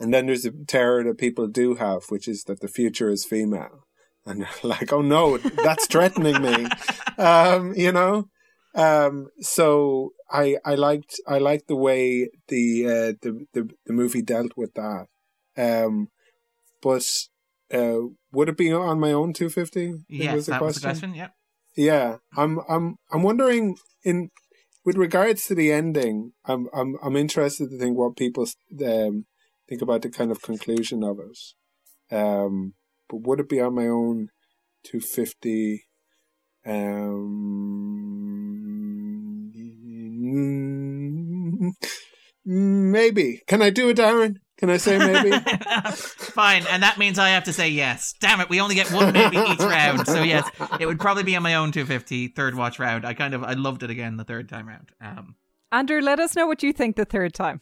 and 0.00 0.12
then 0.12 0.26
there's 0.26 0.44
a 0.44 0.52
terror 0.66 1.04
that 1.04 1.18
people 1.18 1.46
do 1.46 1.76
have, 1.76 2.04
which 2.08 2.28
is 2.28 2.44
that 2.44 2.60
the 2.60 2.68
future 2.68 3.10
is 3.10 3.24
female, 3.24 3.86
and 4.26 4.46
like, 4.62 4.92
oh 4.92 5.02
no, 5.02 5.38
that's 5.38 5.86
threatening 5.86 6.42
me, 6.42 6.66
um, 7.18 7.74
you 7.74 7.92
know. 7.92 8.28
Um, 8.74 9.28
so 9.40 10.12
I 10.30 10.56
I 10.64 10.74
liked 10.74 11.20
I 11.26 11.38
liked 11.38 11.68
the 11.68 11.76
way 11.76 12.30
the 12.48 12.86
uh, 12.86 13.12
the, 13.20 13.46
the 13.52 13.70
the 13.86 13.92
movie 13.92 14.22
dealt 14.22 14.52
with 14.56 14.74
that. 14.74 15.06
Um, 15.56 16.08
but 16.80 17.04
uh, 17.72 18.00
would 18.32 18.48
it 18.48 18.56
be 18.56 18.72
on 18.72 19.00
my 19.00 19.12
own 19.12 19.32
250? 19.32 20.04
Yes, 20.08 20.34
was 20.34 20.46
that 20.46 20.58
question? 20.58 20.66
was 20.66 20.76
the 20.76 20.80
question. 20.80 21.14
Yep. 21.14 21.32
Yeah, 21.76 22.16
I'm 22.36 22.60
I'm 22.68 22.96
I'm 23.10 23.22
wondering 23.22 23.76
in 24.04 24.30
with 24.84 24.96
regards 24.96 25.46
to 25.46 25.54
the 25.54 25.72
ending. 25.72 26.32
I'm 26.44 26.68
I'm 26.74 26.96
I'm 27.02 27.16
interested 27.16 27.70
to 27.70 27.78
think 27.78 27.96
what 27.96 28.16
people 28.16 28.46
um, 28.84 29.24
think 29.68 29.80
about 29.80 30.02
the 30.02 30.10
kind 30.10 30.30
of 30.30 30.42
conclusion 30.42 31.02
of 31.02 31.18
it. 31.18 32.14
Um, 32.14 32.74
but 33.08 33.22
would 33.22 33.40
it 33.40 33.48
be 33.48 33.60
on 33.60 33.74
my 33.74 33.86
own 33.86 34.28
250? 34.84 35.84
Um, 36.66 37.72
maybe. 42.44 43.40
Can 43.46 43.62
I 43.62 43.70
do 43.70 43.88
it, 43.88 43.96
Darren? 43.96 44.36
Can 44.62 44.70
I 44.70 44.76
say 44.76 44.96
maybe? 44.96 45.36
Fine, 45.90 46.68
and 46.70 46.84
that 46.84 46.96
means 46.96 47.18
I 47.18 47.30
have 47.30 47.42
to 47.44 47.52
say 47.52 47.68
yes. 47.68 48.14
Damn 48.20 48.40
it, 48.40 48.48
we 48.48 48.60
only 48.60 48.76
get 48.76 48.92
one 48.92 49.12
maybe 49.12 49.36
each 49.36 49.58
round. 49.58 50.06
So 50.06 50.22
yes, 50.22 50.48
it 50.78 50.86
would 50.86 51.00
probably 51.00 51.24
be 51.24 51.34
on 51.34 51.42
my 51.42 51.56
own 51.56 51.72
250 51.72 52.28
third 52.28 52.54
watch 52.54 52.78
round. 52.78 53.04
I 53.04 53.12
kind 53.12 53.34
of 53.34 53.42
I 53.42 53.54
loved 53.54 53.82
it 53.82 53.90
again 53.90 54.18
the 54.18 54.24
third 54.24 54.48
time 54.48 54.68
round. 54.68 54.92
Um, 55.00 55.34
Andrew, 55.72 56.00
let 56.00 56.20
us 56.20 56.36
know 56.36 56.46
what 56.46 56.62
you 56.62 56.72
think 56.72 56.94
the 56.94 57.04
third 57.04 57.34
time. 57.34 57.60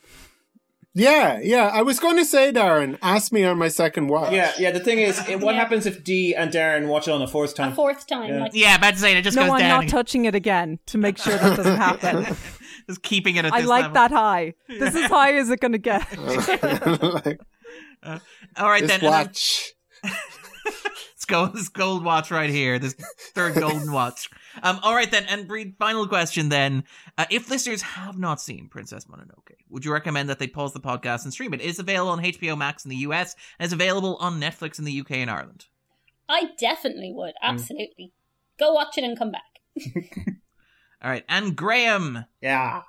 Yeah, 0.93 1.41
yeah. 1.43 1.69
I 1.69 1.81
was 1.81 1.99
going 1.99 2.19
to 2.19 2.25
say, 2.27 2.53
Darren, 2.53 2.99
ask 3.01 3.33
me 3.33 3.45
on 3.45 3.57
my 3.57 3.69
second 3.69 4.09
watch. 4.09 4.35
Yeah, 4.35 4.53
yeah. 4.59 4.71
The 4.71 4.81
thing 4.81 4.99
is, 4.99 5.19
what 5.21 5.55
yeah. 5.55 5.61
happens 5.61 5.87
if 5.87 6.05
Dee 6.05 6.35
and 6.35 6.53
Darren 6.53 6.87
watch 6.87 7.09
it 7.09 7.13
on 7.13 7.23
a 7.23 7.29
fourth 7.29 7.55
time? 7.55 7.73
A 7.73 7.75
fourth 7.75 8.07
time. 8.07 8.29
Yeah, 8.29 8.41
like- 8.41 8.51
yeah 8.53 8.75
about 8.75 8.93
to 8.93 9.01
say 9.01 9.17
it 9.17 9.23
just 9.23 9.39
no, 9.39 9.45
goes 9.45 9.53
I'm 9.53 9.61
down. 9.61 9.85
not 9.85 9.89
touching 9.89 10.27
it 10.27 10.35
again 10.35 10.81
to 10.87 10.99
make 10.99 11.17
sure 11.17 11.35
that 11.39 11.57
doesn't 11.57 11.77
happen. 11.79 12.37
just 12.91 13.03
keeping 13.03 13.37
it 13.37 13.45
at 13.45 13.53
I 13.53 13.61
like 13.61 13.83
level. 13.83 13.95
that 13.95 14.11
high. 14.11 14.55
This 14.69 14.95
is 14.95 15.07
high 15.07 15.35
as 15.35 15.49
it 15.49 15.61
going 15.61 15.73
to 15.73 15.79
get. 15.79 16.07
like, 17.03 17.41
uh, 18.03 18.19
all 18.57 18.69
right, 18.69 18.83
this 18.83 18.99
then. 18.99 19.09
watch. 19.09 19.73
Let's 20.05 21.25
go. 21.27 21.47
This 21.47 21.69
gold 21.69 22.05
watch 22.05 22.31
right 22.31 22.51
here. 22.51 22.79
This 22.79 22.95
third 23.35 23.55
golden 23.55 23.93
watch. 23.93 24.29
Um, 24.63 24.81
all 24.83 24.95
right 24.95 25.11
then, 25.11 25.25
and 25.29 25.49
Bríd, 25.49 25.77
final 25.79 26.09
question 26.09 26.49
then. 26.49 26.85
Uh, 27.17 27.27
if 27.31 27.49
listeners 27.49 27.83
have 27.83 28.19
not 28.19 28.41
seen 28.41 28.69
Princess 28.69 29.05
Mononoke, 29.05 29.55
would 29.69 29.85
you 29.85 29.93
recommend 29.93 30.29
that 30.29 30.39
they 30.39 30.49
pause 30.49 30.73
the 30.73 30.81
podcast 30.81 31.25
and 31.25 31.33
stream 31.33 31.55
it? 31.55 31.61
It 31.61 31.67
is 31.67 31.79
available 31.79 32.11
on 32.11 32.23
HBO 32.23 32.59
Max 32.59 32.85
in 32.85 32.89
the 32.89 32.97
US 32.97 33.37
and 33.59 33.67
is 33.67 33.73
available 33.73 34.17
on 34.17 34.41
Netflix 34.41 34.79
in 34.79 34.85
the 34.85 35.01
UK 35.01 35.13
and 35.13 35.31
Ireland. 35.31 35.67
I 36.29 36.51
definitely 36.59 37.13
would. 37.15 37.35
Absolutely. 37.43 38.13
Mm. 38.13 38.59
Go 38.59 38.73
watch 38.73 38.99
it 38.99 39.05
and 39.05 39.17
come 39.19 39.31
back. 39.31 40.37
All 41.03 41.11
right, 41.11 41.25
and 41.29 41.57
Graham. 41.57 42.25
Yeah. 42.41 42.83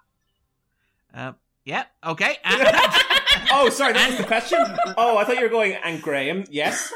Uh, 1.14 1.34
yeah. 1.66 1.86
Okay. 2.06 2.38
oh, 3.52 3.70
sorry, 3.70 3.94
that 3.94 4.10
was 4.10 4.18
the 4.18 4.26
question. 4.26 4.60
Oh, 4.98 5.18
I 5.18 5.24
thought 5.24 5.36
you 5.36 5.44
were 5.44 5.50
going. 5.50 5.74
And 5.74 6.02
Graham, 6.02 6.46
yes, 6.50 6.92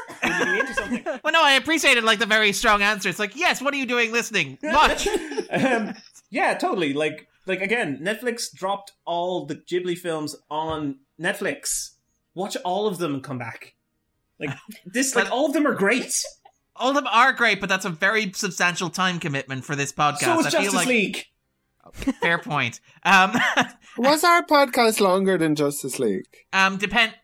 something. 0.74 1.02
Well, 1.24 1.32
no, 1.32 1.42
I 1.42 1.52
appreciated 1.52 2.04
like 2.04 2.18
the 2.18 2.26
very 2.26 2.52
strong 2.52 2.82
answer. 2.82 3.08
It's 3.08 3.18
like, 3.18 3.36
yes. 3.36 3.62
What 3.62 3.72
are 3.74 3.76
you 3.76 3.86
doing 3.86 4.12
listening? 4.12 4.58
Watch. 4.62 5.08
um, 5.50 5.94
yeah, 6.30 6.54
totally. 6.54 6.92
Like, 6.92 7.28
like 7.46 7.60
again, 7.60 7.98
Netflix 8.02 8.52
dropped 8.52 8.92
all 9.04 9.46
the 9.46 9.56
Ghibli 9.56 9.96
films 9.96 10.36
on 10.50 10.98
Netflix. 11.20 11.92
Watch 12.34 12.56
all 12.64 12.86
of 12.86 12.98
them 12.98 13.14
and 13.14 13.24
come 13.24 13.38
back. 13.38 13.74
Like 14.38 14.50
this, 14.84 15.16
like 15.16 15.30
all 15.30 15.46
of 15.46 15.54
them 15.54 15.66
are 15.66 15.74
great. 15.74 16.22
All 16.78 16.90
of 16.90 16.94
them 16.94 17.06
are 17.06 17.32
great, 17.32 17.60
but 17.60 17.68
that's 17.68 17.84
a 17.84 17.90
very 17.90 18.32
substantial 18.32 18.90
time 18.90 19.20
commitment 19.20 19.64
for 19.64 19.76
this 19.76 19.92
podcast. 19.92 20.18
So 20.18 20.40
is 20.40 20.46
I 20.46 20.50
Justice 20.50 20.70
feel 20.70 20.72
like... 20.72 20.88
League. 20.88 21.24
Fair 22.20 22.38
point. 22.38 22.80
Um, 23.04 23.32
Was 23.98 24.24
our 24.24 24.44
podcast 24.44 25.00
longer 25.00 25.38
than 25.38 25.54
Justice 25.54 25.98
League? 25.98 26.26
Um, 26.52 26.76
depend 26.76 27.14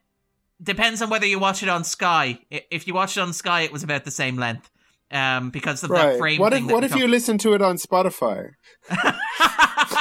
depends 0.63 1.03
on 1.03 1.11
whether 1.11 1.27
you 1.27 1.39
watch 1.39 1.63
it 1.63 1.69
on 1.69 1.85
Sky. 1.85 2.39
If 2.51 2.87
you 2.87 2.95
watch 2.95 3.17
it 3.17 3.21
on 3.21 3.33
Sky, 3.33 3.63
it 3.63 3.73
was 3.73 3.83
about 3.83 4.05
the 4.05 4.11
same 4.11 4.37
length. 4.37 4.71
Um, 5.11 5.51
because 5.51 5.85
of 5.85 5.91
right. 5.91 6.13
that 6.13 6.19
frame. 6.19 6.41
What 6.41 6.55
if 6.55 6.65
what 6.65 6.85
if 6.85 6.97
you 6.97 7.07
listen 7.07 7.37
to 7.39 7.53
it 7.53 7.61
on 7.61 7.77
Spotify? 7.77 8.53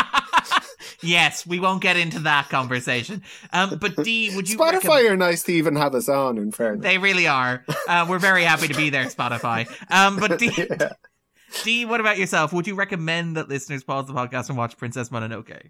yes, 1.02 1.46
we 1.46 1.60
won't 1.60 1.82
get 1.82 1.98
into 1.98 2.20
that 2.20 2.50
conversation. 2.50 3.24
Um, 3.54 3.78
but 3.80 3.96
Dee, 4.04 4.36
would 4.36 4.50
you? 4.50 4.58
Spotify 4.58 4.74
recommend- 4.74 5.06
are 5.08 5.18
nice 5.18 5.44
to 5.44 5.54
even 5.54 5.76
have 5.76 5.96
us 5.96 6.10
on. 6.10 6.38
In 6.38 6.52
fairness, 6.52 6.84
they 6.84 6.98
really 6.98 7.28
are. 7.28 7.64
Uh, 7.88 8.06
we're 8.10 8.20
very 8.20 8.44
happy 8.44 8.68
to 8.68 8.74
be 8.74 8.90
there, 8.90 9.06
Spotify. 9.06 9.68
Um, 9.90 10.18
but 10.18 10.40
Dee, 10.40 10.52
yeah. 10.58 10.90
Dee, 11.64 11.86
what 11.86 12.00
about 12.00 12.18
yourself? 12.18 12.54
Would 12.54 12.68
you 12.68 12.76
recommend 12.76 13.36
that 13.38 13.50
listeners 13.50 13.84
pause 13.84 14.08
the 14.08 14.14
podcast 14.14 14.50
and 14.50 14.58
watch 14.58 14.78
Princess 14.78 15.10
Mononoke? 15.10 15.70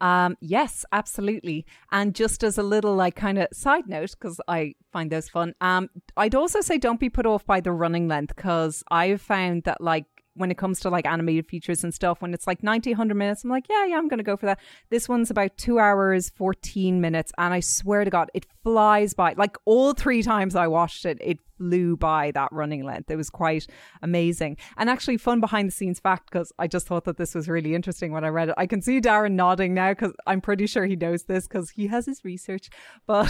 Um, 0.00 0.36
yes, 0.40 0.84
absolutely. 0.92 1.66
And 1.90 2.14
just 2.14 2.44
as 2.44 2.56
a 2.56 2.62
little 2.62 2.94
like 2.94 3.16
kind 3.16 3.38
of 3.38 3.48
side 3.52 3.88
note, 3.88 4.12
because 4.12 4.40
I 4.46 4.74
find 4.92 5.10
those 5.10 5.28
fun, 5.28 5.54
um, 5.60 5.90
I'd 6.16 6.34
also 6.36 6.60
say 6.60 6.78
don't 6.78 7.00
be 7.00 7.10
put 7.10 7.26
off 7.26 7.44
by 7.44 7.60
the 7.60 7.72
running 7.72 8.06
length 8.06 8.36
because 8.36 8.84
I've 8.90 9.20
found 9.20 9.64
that 9.64 9.80
like 9.80 10.04
when 10.38 10.50
it 10.50 10.56
comes 10.56 10.80
to 10.80 10.90
like 10.90 11.06
animated 11.06 11.46
features 11.46 11.84
and 11.84 11.92
stuff, 11.92 12.22
when 12.22 12.32
it's 12.32 12.46
like 12.46 12.62
90, 12.62 12.90
100 12.90 13.14
minutes, 13.14 13.44
I'm 13.44 13.50
like, 13.50 13.68
yeah, 13.68 13.86
yeah, 13.86 13.98
I'm 13.98 14.08
going 14.08 14.18
to 14.18 14.24
go 14.24 14.36
for 14.36 14.46
that. 14.46 14.60
This 14.90 15.08
one's 15.08 15.30
about 15.30 15.56
two 15.56 15.78
hours, 15.78 16.30
14 16.30 17.00
minutes. 17.00 17.32
And 17.38 17.52
I 17.52 17.60
swear 17.60 18.04
to 18.04 18.10
God, 18.10 18.30
it 18.34 18.46
flies 18.62 19.14
by. 19.14 19.34
Like 19.36 19.56
all 19.64 19.92
three 19.92 20.22
times 20.22 20.56
I 20.56 20.66
watched 20.66 21.04
it, 21.04 21.18
it 21.20 21.38
flew 21.58 21.96
by 21.96 22.30
that 22.30 22.48
running 22.52 22.84
length. 22.84 23.10
It 23.10 23.16
was 23.16 23.28
quite 23.28 23.66
amazing. 24.02 24.56
And 24.76 24.88
actually, 24.88 25.18
fun 25.18 25.40
behind 25.40 25.68
the 25.68 25.72
scenes 25.72 26.00
fact, 26.00 26.30
because 26.30 26.52
I 26.58 26.66
just 26.66 26.86
thought 26.86 27.04
that 27.04 27.18
this 27.18 27.34
was 27.34 27.48
really 27.48 27.74
interesting 27.74 28.12
when 28.12 28.24
I 28.24 28.28
read 28.28 28.48
it. 28.48 28.54
I 28.56 28.66
can 28.66 28.80
see 28.80 29.00
Darren 29.00 29.32
nodding 29.32 29.74
now 29.74 29.92
because 29.92 30.12
I'm 30.26 30.40
pretty 30.40 30.66
sure 30.66 30.86
he 30.86 30.96
knows 30.96 31.24
this 31.24 31.46
because 31.46 31.70
he 31.70 31.88
has 31.88 32.06
his 32.06 32.24
research. 32.24 32.70
But 33.06 33.28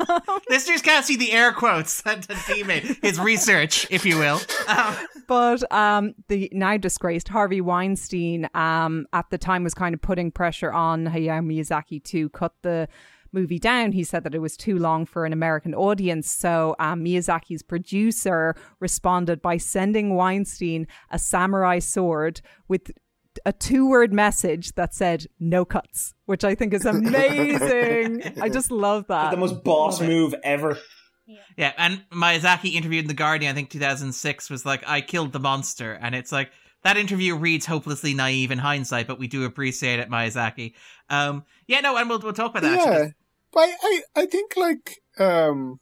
listeners 0.50 0.82
can't 0.82 1.04
see 1.04 1.16
the 1.16 1.32
air 1.32 1.52
quotes 1.52 2.02
that 2.02 2.26
he 2.48 2.62
made, 2.64 2.96
his 3.02 3.20
research, 3.20 3.86
if 3.90 4.04
you 4.04 4.18
will. 4.18 4.40
Um. 4.68 4.96
But 5.26 5.70
um, 5.72 6.14
the 6.28 6.48
now 6.52 6.76
disgraced 6.76 7.28
Harvey 7.28 7.60
Weinstein 7.60 8.48
um, 8.54 9.06
at 9.12 9.28
the 9.30 9.38
time 9.38 9.64
was 9.64 9.74
kind 9.74 9.94
of 9.94 10.00
putting 10.00 10.30
pressure 10.30 10.72
on 10.72 11.06
Hayao 11.06 11.44
Miyazaki 11.44 12.02
to 12.04 12.28
cut 12.30 12.52
the 12.62 12.88
movie 13.36 13.58
down. 13.58 13.92
He 13.92 14.02
said 14.02 14.24
that 14.24 14.34
it 14.34 14.40
was 14.40 14.56
too 14.56 14.78
long 14.78 15.06
for 15.06 15.24
an 15.24 15.32
American 15.32 15.74
audience. 15.74 16.30
So 16.30 16.74
um, 16.80 17.04
Miyazaki's 17.04 17.62
producer 17.62 18.56
responded 18.80 19.40
by 19.40 19.58
sending 19.58 20.14
Weinstein 20.14 20.88
a 21.10 21.18
samurai 21.18 21.78
sword 21.78 22.40
with 22.66 22.90
a 23.44 23.52
two 23.52 23.88
word 23.88 24.12
message 24.12 24.72
that 24.72 24.94
said 24.94 25.26
no 25.38 25.64
cuts, 25.64 26.14
which 26.24 26.42
I 26.42 26.54
think 26.54 26.72
is 26.72 26.86
amazing. 26.86 28.40
I 28.40 28.48
just 28.48 28.70
love 28.70 29.06
that. 29.08 29.30
The 29.30 29.36
most 29.36 29.62
boss 29.62 30.00
move 30.00 30.34
ever. 30.42 30.78
Yeah. 31.28 31.38
yeah, 31.56 31.72
and 31.76 32.04
Miyazaki 32.12 32.74
interviewed 32.74 33.04
in 33.04 33.08
The 33.08 33.14
Guardian, 33.14 33.50
I 33.50 33.54
think 33.54 33.68
2006, 33.70 34.48
was 34.48 34.64
like, 34.64 34.84
I 34.86 35.00
killed 35.00 35.32
the 35.32 35.40
monster. 35.40 35.92
And 36.00 36.14
it's 36.14 36.30
like, 36.30 36.52
that 36.84 36.96
interview 36.96 37.34
reads 37.34 37.66
hopelessly 37.66 38.14
naive 38.14 38.52
in 38.52 38.58
hindsight, 38.58 39.08
but 39.08 39.18
we 39.18 39.26
do 39.26 39.44
appreciate 39.44 39.98
it, 39.98 40.08
Miyazaki. 40.08 40.74
Um, 41.10 41.44
yeah, 41.66 41.80
no, 41.80 41.96
and 41.96 42.08
we'll, 42.08 42.20
we'll 42.20 42.32
talk 42.32 42.52
about 42.52 42.62
that. 42.62 42.76
Yeah, 42.76 42.92
actually. 42.92 43.14
But 43.56 43.70
I, 43.82 44.02
I 44.14 44.26
think 44.26 44.52
like 44.54 45.00
um, 45.18 45.80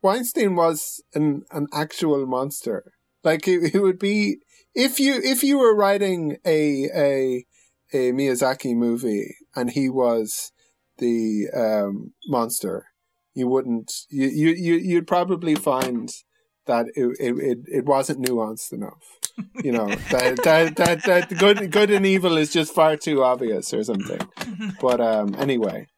Weinstein 0.00 0.54
was 0.54 1.02
an 1.12 1.42
an 1.50 1.66
actual 1.74 2.24
monster. 2.24 2.92
Like 3.24 3.48
it, 3.48 3.74
it 3.74 3.80
would 3.80 3.98
be 3.98 4.36
if 4.76 5.00
you 5.00 5.14
if 5.16 5.42
you 5.42 5.58
were 5.58 5.74
writing 5.74 6.36
a 6.46 6.88
a 6.94 7.44
a 7.92 8.12
Miyazaki 8.12 8.76
movie 8.76 9.34
and 9.56 9.72
he 9.72 9.88
was 9.88 10.52
the 10.98 11.48
um, 11.52 12.12
monster, 12.28 12.86
you 13.34 13.48
wouldn't 13.48 13.92
you 14.08 14.28
you 14.28 14.50
you 14.50 14.74
you'd 14.74 15.08
probably 15.08 15.56
find 15.56 16.12
that 16.66 16.86
it 16.94 17.16
it 17.18 17.58
it 17.66 17.84
wasn't 17.86 18.24
nuanced 18.24 18.72
enough. 18.72 19.18
You 19.64 19.72
know 19.72 19.88
that 20.12 20.44
that 20.44 20.76
that 20.76 21.02
that 21.02 21.38
good 21.38 21.72
good 21.72 21.90
and 21.90 22.06
evil 22.06 22.36
is 22.36 22.52
just 22.52 22.72
far 22.72 22.96
too 22.96 23.24
obvious 23.24 23.74
or 23.74 23.82
something. 23.82 24.20
But 24.80 25.00
um, 25.00 25.34
anyway, 25.34 25.88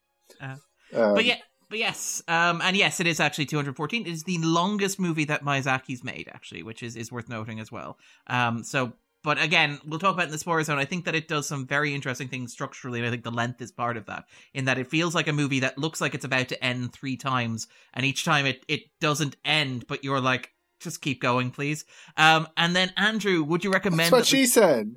um, 0.94 1.14
but 1.14 1.24
yeah. 1.24 1.36
but 1.68 1.78
yes, 1.78 2.22
um, 2.28 2.60
and 2.62 2.76
yes, 2.76 3.00
it 3.00 3.06
is 3.06 3.20
actually 3.20 3.46
214. 3.46 4.06
It 4.06 4.08
is 4.08 4.24
the 4.24 4.38
longest 4.38 4.98
movie 4.98 5.24
that 5.26 5.44
Miyazaki's 5.44 6.04
made, 6.04 6.28
actually, 6.32 6.62
which 6.62 6.82
is, 6.82 6.96
is 6.96 7.10
worth 7.10 7.28
noting 7.28 7.60
as 7.60 7.72
well. 7.72 7.98
Um, 8.28 8.62
so, 8.64 8.92
but 9.22 9.42
again, 9.42 9.80
we'll 9.84 9.98
talk 9.98 10.14
about 10.14 10.26
in 10.26 10.32
the 10.32 10.38
spoiler 10.38 10.62
zone. 10.62 10.78
I 10.78 10.84
think 10.84 11.04
that 11.06 11.14
it 11.16 11.26
does 11.26 11.48
some 11.48 11.66
very 11.66 11.94
interesting 11.94 12.28
things 12.28 12.52
structurally, 12.52 13.00
and 13.00 13.08
I 13.08 13.10
think 13.10 13.24
the 13.24 13.30
length 13.32 13.60
is 13.60 13.72
part 13.72 13.96
of 13.96 14.06
that. 14.06 14.24
In 14.54 14.66
that 14.66 14.78
it 14.78 14.86
feels 14.88 15.14
like 15.14 15.26
a 15.28 15.32
movie 15.32 15.60
that 15.60 15.78
looks 15.78 16.00
like 16.00 16.14
it's 16.14 16.24
about 16.24 16.48
to 16.48 16.64
end 16.64 16.92
three 16.92 17.16
times, 17.16 17.66
and 17.94 18.06
each 18.06 18.24
time 18.24 18.46
it 18.46 18.64
it 18.68 18.82
doesn't 19.00 19.36
end, 19.44 19.86
but 19.88 20.04
you're 20.04 20.20
like, 20.20 20.52
just 20.78 21.00
keep 21.00 21.20
going, 21.20 21.50
please. 21.50 21.84
Um, 22.16 22.46
and 22.56 22.76
then 22.76 22.92
Andrew, 22.96 23.42
would 23.42 23.64
you 23.64 23.72
recommend? 23.72 24.00
That's 24.00 24.12
what 24.12 24.18
that 24.18 24.26
she 24.26 24.40
we- 24.42 24.46
said. 24.46 24.94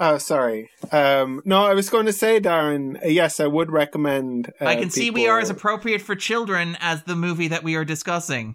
Oh, 0.00 0.18
sorry. 0.18 0.70
Um, 0.92 1.42
no, 1.44 1.64
I 1.66 1.74
was 1.74 1.90
going 1.90 2.06
to 2.06 2.12
say, 2.12 2.40
Darren. 2.40 3.02
uh, 3.04 3.08
Yes, 3.08 3.40
I 3.40 3.46
would 3.46 3.70
recommend. 3.72 4.52
Uh, 4.60 4.66
I 4.66 4.76
can 4.76 4.90
see 4.90 5.10
we 5.10 5.26
are 5.26 5.40
as 5.40 5.50
appropriate 5.50 6.00
for 6.02 6.14
children 6.14 6.76
as 6.80 7.02
the 7.02 7.16
movie 7.16 7.48
that 7.48 7.64
we 7.64 7.74
are 7.74 7.84
discussing. 7.84 8.54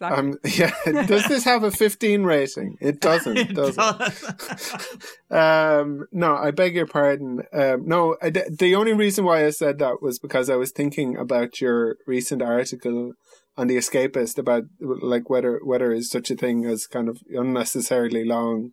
Um, 0.00 0.38
yeah. 0.44 0.72
Does 0.84 1.26
this 1.26 1.42
have 1.44 1.64
a 1.64 1.72
15 1.72 2.22
rating? 2.22 2.76
It 2.80 3.00
doesn't. 3.08 3.36
It 3.36 3.54
does 3.54 3.76
it? 3.76 5.02
um, 5.36 6.06
no, 6.12 6.36
I 6.36 6.52
beg 6.52 6.76
your 6.76 6.86
pardon. 6.86 7.42
Um, 7.52 7.86
no, 7.86 8.16
I 8.22 8.30
d- 8.30 8.42
the 8.48 8.76
only 8.76 8.92
reason 8.92 9.24
why 9.24 9.44
I 9.44 9.50
said 9.50 9.80
that 9.80 10.00
was 10.00 10.20
because 10.20 10.48
I 10.48 10.54
was 10.56 10.70
thinking 10.70 11.16
about 11.16 11.60
your 11.60 11.96
recent 12.06 12.42
article 12.42 13.14
on 13.56 13.66
the 13.66 13.76
Escapist 13.76 14.38
about 14.38 14.64
like 14.80 15.28
whether 15.28 15.58
whether 15.64 15.90
is 15.92 16.08
such 16.08 16.30
a 16.30 16.36
thing 16.36 16.64
as 16.64 16.86
kind 16.86 17.08
of 17.08 17.18
unnecessarily 17.30 18.24
long, 18.24 18.70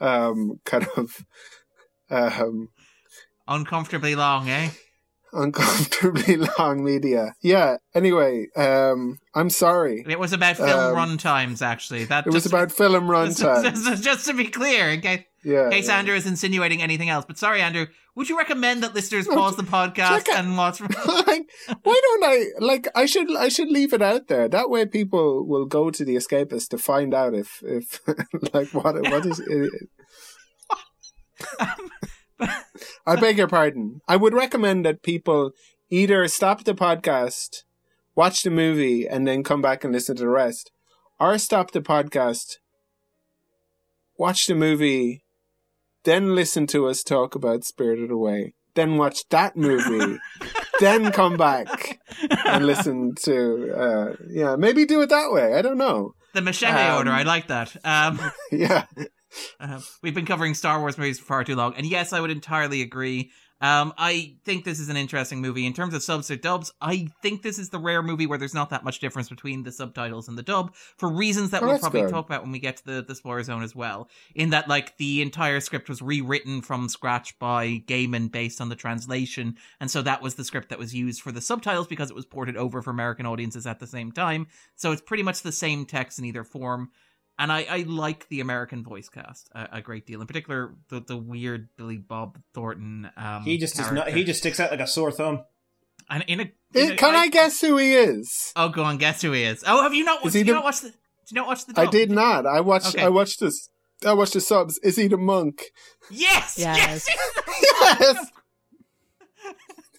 um, 0.00 0.60
kind 0.64 0.86
of, 0.96 1.24
um, 2.10 2.68
Uncomfortably 3.46 4.14
long, 4.14 4.48
eh? 4.48 4.70
uncomfortably 5.34 6.36
long 6.58 6.84
media. 6.84 7.34
Yeah. 7.42 7.76
Anyway, 7.94 8.46
um, 8.56 9.18
I'm 9.34 9.50
sorry. 9.50 10.04
It 10.08 10.18
was 10.18 10.32
about 10.32 10.56
film 10.56 10.70
Um, 10.70 10.94
run 10.94 11.18
times, 11.18 11.60
actually. 11.60 12.04
That 12.04 12.26
It 12.26 12.32
was 12.32 12.46
about 12.46 12.72
film 12.72 13.04
runtime. 13.04 13.62
just, 13.84 14.02
just 14.02 14.26
to 14.26 14.32
be 14.34 14.46
clear, 14.46 14.90
in 14.90 15.00
case, 15.00 15.24
Yeah, 15.44 15.66
in 15.66 15.72
case 15.72 15.88
yeah. 15.88 15.98
Andrew 15.98 16.14
is 16.14 16.26
insinuating 16.26 16.82
anything 16.82 17.10
else. 17.10 17.24
But 17.26 17.38
sorry, 17.38 17.60
Andrew, 17.60 17.86
would 18.14 18.28
you 18.28 18.38
recommend 18.38 18.82
that 18.82 18.94
listeners 18.94 19.26
pause 19.28 19.56
the 19.56 19.62
podcast 19.62 20.28
and 20.32 20.56
watch? 20.56 20.80
like, 21.26 21.48
why 21.82 22.00
don't 22.02 22.24
I 22.24 22.44
like? 22.60 22.88
I 22.94 23.06
should 23.06 23.34
I 23.36 23.48
should 23.48 23.68
leave 23.68 23.92
it 23.92 24.02
out 24.02 24.28
there. 24.28 24.48
That 24.48 24.70
way, 24.70 24.86
people 24.86 25.46
will 25.46 25.66
go 25.66 25.90
to 25.90 26.04
the 26.04 26.16
Escapist 26.16 26.68
to 26.68 26.78
find 26.78 27.12
out 27.12 27.34
if 27.34 27.62
if 27.62 28.00
like 28.54 28.72
what 28.72 28.94
what 29.10 29.26
is. 29.26 29.40
It, 29.40 29.70
I 33.06 33.16
beg 33.16 33.38
your 33.38 33.48
pardon. 33.48 34.00
I 34.08 34.16
would 34.16 34.34
recommend 34.34 34.84
that 34.86 35.02
people 35.02 35.52
either 35.90 36.26
stop 36.28 36.64
the 36.64 36.74
podcast, 36.74 37.64
watch 38.14 38.42
the 38.42 38.50
movie, 38.50 39.06
and 39.06 39.26
then 39.26 39.42
come 39.42 39.62
back 39.62 39.84
and 39.84 39.92
listen 39.92 40.16
to 40.16 40.22
the 40.22 40.28
rest, 40.28 40.70
or 41.20 41.36
stop 41.38 41.70
the 41.70 41.80
podcast, 41.80 42.58
watch 44.18 44.46
the 44.46 44.54
movie, 44.54 45.23
then 46.04 46.34
listen 46.34 46.66
to 46.68 46.86
us 46.86 47.02
talk 47.02 47.34
about 47.34 47.64
Spirited 47.64 48.10
Away, 48.10 48.54
then 48.74 48.96
watch 48.96 49.28
that 49.30 49.56
movie, 49.56 50.18
then 50.80 51.10
come 51.12 51.36
back 51.36 52.00
and 52.46 52.66
listen 52.66 53.14
to, 53.22 53.72
uh, 53.76 54.16
yeah, 54.28 54.56
maybe 54.56 54.84
do 54.84 55.02
it 55.02 55.08
that 55.10 55.32
way. 55.32 55.54
I 55.54 55.62
don't 55.62 55.78
know. 55.78 56.12
The 56.34 56.42
machete 56.42 56.72
Um, 56.72 56.98
order, 56.98 57.10
I 57.10 57.22
like 57.22 57.48
that. 57.48 57.76
Um, 57.84 58.20
Yeah. 58.52 58.84
Uh, 59.58 59.80
we've 60.02 60.14
been 60.14 60.26
covering 60.26 60.54
Star 60.54 60.78
Wars 60.78 60.96
movies 60.96 61.18
for 61.18 61.24
far 61.24 61.44
too 61.44 61.56
long, 61.56 61.74
and 61.76 61.84
yes, 61.86 62.12
I 62.12 62.20
would 62.20 62.30
entirely 62.30 62.82
agree. 62.82 63.32
Um, 63.60 63.94
I 63.96 64.34
think 64.44 64.64
this 64.64 64.78
is 64.80 64.88
an 64.88 64.96
interesting 64.96 65.40
movie 65.40 65.64
in 65.64 65.72
terms 65.72 65.94
of 65.94 66.02
subs 66.02 66.30
or 66.30 66.36
dubs. 66.36 66.72
I 66.80 67.08
think 67.22 67.42
this 67.42 67.58
is 67.58 67.70
the 67.70 67.78
rare 67.78 68.02
movie 68.02 68.26
where 68.26 68.36
there's 68.36 68.52
not 68.52 68.70
that 68.70 68.84
much 68.84 68.98
difference 68.98 69.28
between 69.28 69.62
the 69.62 69.72
subtitles 69.72 70.28
and 70.28 70.36
the 70.36 70.42
dub 70.42 70.74
for 70.98 71.08
reasons 71.08 71.50
that 71.50 71.62
Oh, 71.62 71.66
we'll 71.68 71.78
probably 71.78 72.02
good. 72.02 72.10
talk 72.10 72.26
about 72.26 72.42
when 72.42 72.52
we 72.52 72.58
get 72.58 72.76
to 72.78 72.84
the 72.84 73.02
the 73.02 73.14
spoiler 73.14 73.42
zone 73.42 73.62
as 73.62 73.74
well. 73.74 74.10
In 74.34 74.50
that, 74.50 74.68
like 74.68 74.96
the 74.98 75.22
entire 75.22 75.60
script 75.60 75.88
was 75.88 76.02
rewritten 76.02 76.60
from 76.62 76.88
scratch 76.88 77.38
by 77.38 77.82
Gaiman 77.86 78.30
based 78.30 78.60
on 78.60 78.68
the 78.68 78.76
translation, 78.76 79.56
and 79.80 79.90
so 79.90 80.02
that 80.02 80.20
was 80.20 80.34
the 80.34 80.44
script 80.44 80.68
that 80.68 80.78
was 80.78 80.94
used 80.94 81.22
for 81.22 81.32
the 81.32 81.40
subtitles 81.40 81.86
because 81.86 82.10
it 82.10 82.16
was 82.16 82.26
ported 82.26 82.56
over 82.56 82.82
for 82.82 82.90
American 82.90 83.24
audiences 83.24 83.66
at 83.66 83.78
the 83.80 83.86
same 83.86 84.12
time. 84.12 84.46
So 84.76 84.92
it's 84.92 85.00
pretty 85.02 85.22
much 85.22 85.42
the 85.42 85.52
same 85.52 85.86
text 85.86 86.18
in 86.18 86.24
either 86.24 86.44
form 86.44 86.90
and 87.38 87.50
I, 87.52 87.66
I 87.68 87.84
like 87.86 88.28
the 88.28 88.40
American 88.40 88.84
voice 88.84 89.08
cast 89.08 89.50
a, 89.54 89.76
a 89.78 89.80
great 89.80 90.06
deal. 90.06 90.20
In 90.20 90.26
particular, 90.26 90.74
the 90.88 91.00
the 91.00 91.16
weird 91.16 91.68
Billy 91.76 91.98
Bob 91.98 92.38
Thornton. 92.54 93.10
Um, 93.16 93.42
He 93.42 93.58
just 93.58 93.76
does 93.76 93.90
not. 93.92 94.08
He 94.08 94.24
just 94.24 94.40
sticks 94.40 94.60
out 94.60 94.70
like 94.70 94.80
a 94.80 94.86
sore 94.86 95.10
thumb. 95.12 95.44
And 96.10 96.22
in 96.28 96.40
a, 96.40 96.42
in 96.42 96.50
Eh, 96.90 96.92
a- 96.92 96.96
Can 96.96 97.14
I 97.14 97.28
guess 97.28 97.60
who 97.60 97.76
he 97.78 97.94
is? 97.94 98.52
Oh, 98.56 98.68
go 98.68 98.82
on, 98.84 98.98
guess 98.98 99.22
who 99.22 99.32
he 99.32 99.42
is. 99.44 99.64
Oh, 99.66 99.82
have 99.82 99.94
you 99.94 100.04
not? 100.04 100.24
Is 100.26 100.32
Did 100.34 100.38
he 100.38 100.38
you 100.40 100.44
the- 100.46 100.52
not 100.54 100.64
watch 100.64 100.80
the? 100.80 100.88
Did 100.88 101.30
you 101.30 101.34
not 101.36 101.46
watch 101.46 101.64
the? 101.66 101.80
I 101.80 101.86
did 101.86 102.10
not. 102.10 102.44
I 102.46 102.60
watched. 102.60 102.94
Okay. 102.94 103.04
I 103.04 103.08
watched 103.08 103.40
this. 103.40 103.68
I 104.04 104.12
watched 104.12 104.34
the 104.34 104.40
subs. 104.40 104.78
Is 104.82 104.96
he 104.96 105.06
the 105.08 105.16
monk? 105.16 105.62
Yes. 106.10 106.56
Yes. 106.58 107.08
yes. 107.08 108.30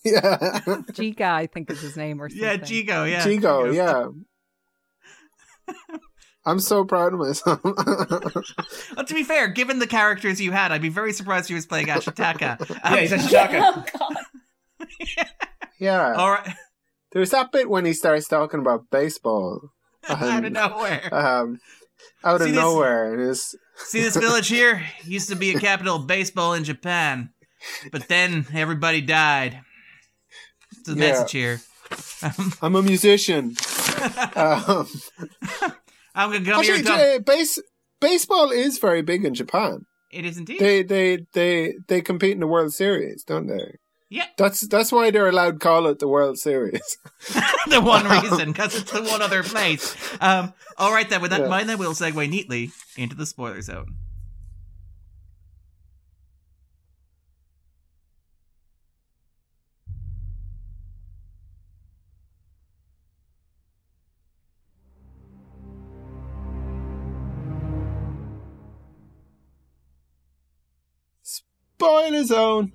Yeah. 0.03 0.37
Giga, 0.91 1.21
I 1.21 1.47
think 1.47 1.71
is 1.71 1.81
his 1.81 1.97
name 1.97 2.21
or 2.21 2.29
something. 2.29 2.45
Yeah, 2.47 2.57
Jigo. 2.57 3.09
Yeah, 3.09 3.23
Chigo. 3.23 3.71
Yeah. 3.71 4.09
I'm 6.45 6.59
so 6.59 6.85
proud 6.85 7.13
of 7.13 7.19
myself. 7.19 7.59
Well, 8.95 9.05
to 9.05 9.13
be 9.13 9.23
fair, 9.23 9.47
given 9.47 9.79
the 9.79 9.87
characters 9.87 10.39
you 10.39 10.51
had, 10.51 10.71
I'd 10.71 10.81
be 10.81 10.89
very 10.89 11.11
surprised 11.13 11.45
if 11.45 11.49
he 11.49 11.53
was 11.55 11.65
playing 11.65 11.87
Ashitaka. 11.87 12.59
Um, 12.83 12.93
Yeah, 12.93 13.01
he's 13.01 13.11
Ashitaka. 13.11 13.61
Oh 13.63 13.85
god. 14.79 14.87
yeah. 15.79 16.13
All 16.13 16.31
right. 16.31 16.53
There's 17.11 17.31
that 17.31 17.51
bit 17.51 17.69
when 17.69 17.85
he 17.85 17.93
starts 17.93 18.27
talking 18.27 18.59
about 18.59 18.89
baseball. 18.91 19.71
Out 20.07 20.21
of 20.21 20.43
and, 20.45 20.53
nowhere. 20.53 21.09
Um, 21.13 21.59
out 22.23 22.39
See 22.41 22.45
of 22.49 22.51
this- 22.51 22.59
nowhere. 22.61 23.13
And 23.13 23.29
it's, 23.31 23.55
See 23.77 24.01
this 24.01 24.15
village 24.15 24.47
here? 24.47 24.83
Used 25.03 25.29
to 25.29 25.35
be 25.35 25.53
a 25.55 25.59
capital 25.59 25.97
of 25.97 26.07
baseball 26.07 26.53
in 26.53 26.63
Japan, 26.63 27.31
but 27.91 28.07
then 28.07 28.45
everybody 28.53 29.01
died. 29.01 29.59
It's 30.71 30.83
the 30.83 30.93
Yeah. 30.93 30.99
message 30.99 31.31
here. 31.31 31.61
I'm 32.61 32.75
a 32.75 32.81
musician. 32.81 33.55
um, 34.35 34.87
I'm 36.15 36.31
gonna 36.31 36.45
here 36.45 36.55
actually, 36.55 36.75
and 36.79 36.87
talk. 36.87 36.99
uh, 36.99 37.19
base, 37.19 37.59
baseball 38.01 38.49
is 38.51 38.79
very 38.79 39.01
big 39.01 39.25
in 39.25 39.33
Japan. 39.33 39.85
It 40.11 40.25
is 40.25 40.37
indeed. 40.37 40.59
They 40.59 40.81
they 40.81 41.25
they 41.33 41.73
they 41.87 42.01
compete 42.01 42.31
in 42.31 42.39
the 42.39 42.47
World 42.47 42.73
Series, 42.73 43.23
don't 43.23 43.47
they? 43.47 43.75
Yeah. 44.09 44.25
That's 44.37 44.61
that's 44.67 44.91
why 44.91 45.11
they're 45.11 45.27
allowed 45.27 45.53
to 45.53 45.59
call 45.59 45.87
it 45.87 45.99
the 45.99 46.07
World 46.07 46.37
Series. 46.37 46.97
the 47.67 47.81
one 47.81 48.07
reason, 48.09 48.51
because 48.53 48.75
it's 48.79 48.91
the 48.91 49.03
one 49.03 49.21
other 49.21 49.43
place. 49.43 49.95
Um, 50.21 50.53
all 50.77 50.93
right, 50.93 51.09
then. 51.09 51.21
With 51.21 51.31
that 51.31 51.41
in 51.41 51.45
Yeah. 51.45 51.49
mind, 51.49 51.67
then 51.69 51.79
we'll 51.79 51.93
segue 51.93 52.29
neatly 52.29 52.71
into 52.97 53.15
the 53.15 53.25
spoiler 53.25 53.61
zone. 53.61 53.95
Spoiler 71.77 72.23
zone. 72.23 72.71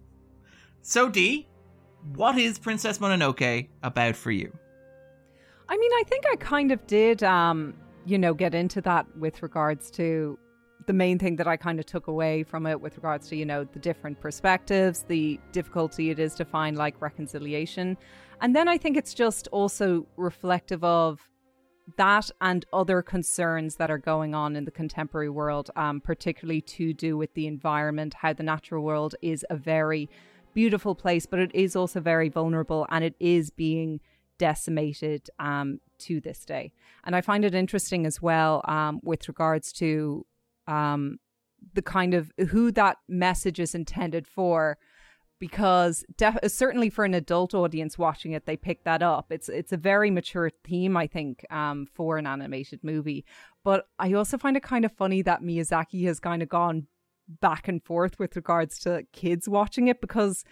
So, 0.83 1.09
Dee, 1.09 1.49
what 2.17 2.37
is 2.37 2.59
Princess 2.59 2.99
Mononoke 2.99 3.69
about 3.83 4.15
for 4.15 4.31
you? 4.31 4.53
I 5.71 5.79
mean, 5.79 5.91
I 5.95 6.03
think 6.07 6.27
I 6.31 6.37
kind 6.37 6.71
of 6.71 6.87
did, 6.87 7.23
um, 7.23 7.73
you 8.05 8.19
know, 8.19 8.35
get 8.35 8.55
into 8.55 8.83
that 8.83 9.07
with 9.17 9.43
regards 9.43 9.91
to 9.93 10.39
the 10.87 10.93
main 10.93 11.19
thing 11.19 11.37
that 11.37 11.49
I 11.49 11.57
kind 11.57 11.79
of 11.79 11.87
took 11.87 12.09
away 12.09 12.43
from 12.43 12.67
it 12.67 12.79
with 12.83 12.97
regards 12.97 13.29
to, 13.29 13.37
you 13.37 13.47
know, 13.47 13.65
the 13.65 13.79
different 13.79 14.21
perspectives, 14.21 15.05
the 15.05 15.41
difficulty 15.53 16.11
it 16.11 16.19
is 16.19 16.35
to 16.35 16.45
find 16.45 16.77
like 16.77 17.01
reconciliation. 17.01 17.97
And 18.43 18.55
then 18.55 18.69
I 18.69 18.77
think 18.77 18.99
it's 18.99 19.15
just 19.15 19.49
also 19.49 20.07
reflective 20.17 20.85
of 20.85 21.27
that 21.97 22.31
and 22.41 22.65
other 22.73 23.03
concerns 23.03 23.77
that 23.77 23.91
are 23.91 23.99
going 23.99 24.35
on 24.35 24.57
in 24.57 24.65
the 24.65 24.71
contemporary 24.71 25.29
world, 25.29 25.71
um, 25.77 26.01
particularly 26.01 26.61
to 26.63 26.93
do 26.93 27.17
with 27.17 27.35
the 27.35 27.47
environment, 27.47 28.15
how 28.15 28.33
the 28.33 28.43
natural 28.43 28.85
world 28.85 29.15
is 29.23 29.45
a 29.51 29.57
very 29.57 30.09
beautiful 30.55 30.95
place, 30.95 31.27
but 31.27 31.39
it 31.39 31.51
is 31.55 31.77
also 31.77 32.01
very 32.01 32.29
vulnerable 32.29 32.87
and 32.91 33.05
it 33.05 33.15
is 33.21 33.51
being 33.51 34.01
decimated 34.39 35.29
um, 35.39 35.81
to 35.99 36.21
this 36.21 36.45
day. 36.45 36.73
And 37.05 37.15
I 37.15 37.21
find 37.21 37.45
it 37.45 37.55
interesting 37.55 38.07
as 38.07 38.21
well 38.21 38.63
um, 38.67 39.01
with 39.03 39.29
regards 39.29 39.73
to 39.75 40.27
um, 40.67 41.19
the 41.75 41.83
kind 41.83 42.15
of 42.15 42.33
who 42.49 42.71
that 42.73 42.97
message 43.09 43.61
is 43.61 43.75
intended 43.75 44.27
for. 44.27 44.79
Because 45.41 46.05
def- 46.17 46.39
certainly 46.47 46.91
for 46.91 47.05
an 47.05 47.15
adult 47.15 47.55
audience 47.55 47.99
watching 47.99 48.33
it, 48.33 48.47
they 48.47 48.57
pick 48.57 48.85
that 48.85 49.03
up. 49.03 49.33
It's 49.33 49.49
it's 49.49 49.73
a 49.73 49.77
very 49.79 50.11
mature 50.11 50.51
theme, 50.63 50.97
I 50.97 51.07
think, 51.09 51.45
um, 51.51 51.87
for 51.93 52.19
an 52.19 52.27
animated 52.27 52.85
movie. 52.85 53.25
But 53.65 53.89
I 53.99 54.13
also 54.13 54.39
find 54.39 54.57
it 54.57 54.63
kind 54.63 54.85
of 54.85 54.93
funny 54.93 55.23
that 55.23 55.43
Miyazaki 55.43 56.05
has 56.07 56.21
kind 56.21 56.43
of 56.43 56.49
gone 56.49 56.87
back 57.41 57.69
and 57.69 57.83
forth 57.83 58.19
with 58.19 58.37
regards 58.37 58.79
to 58.81 59.05
kids 59.13 59.49
watching 59.49 59.89
it 59.89 60.01
because 60.01 60.45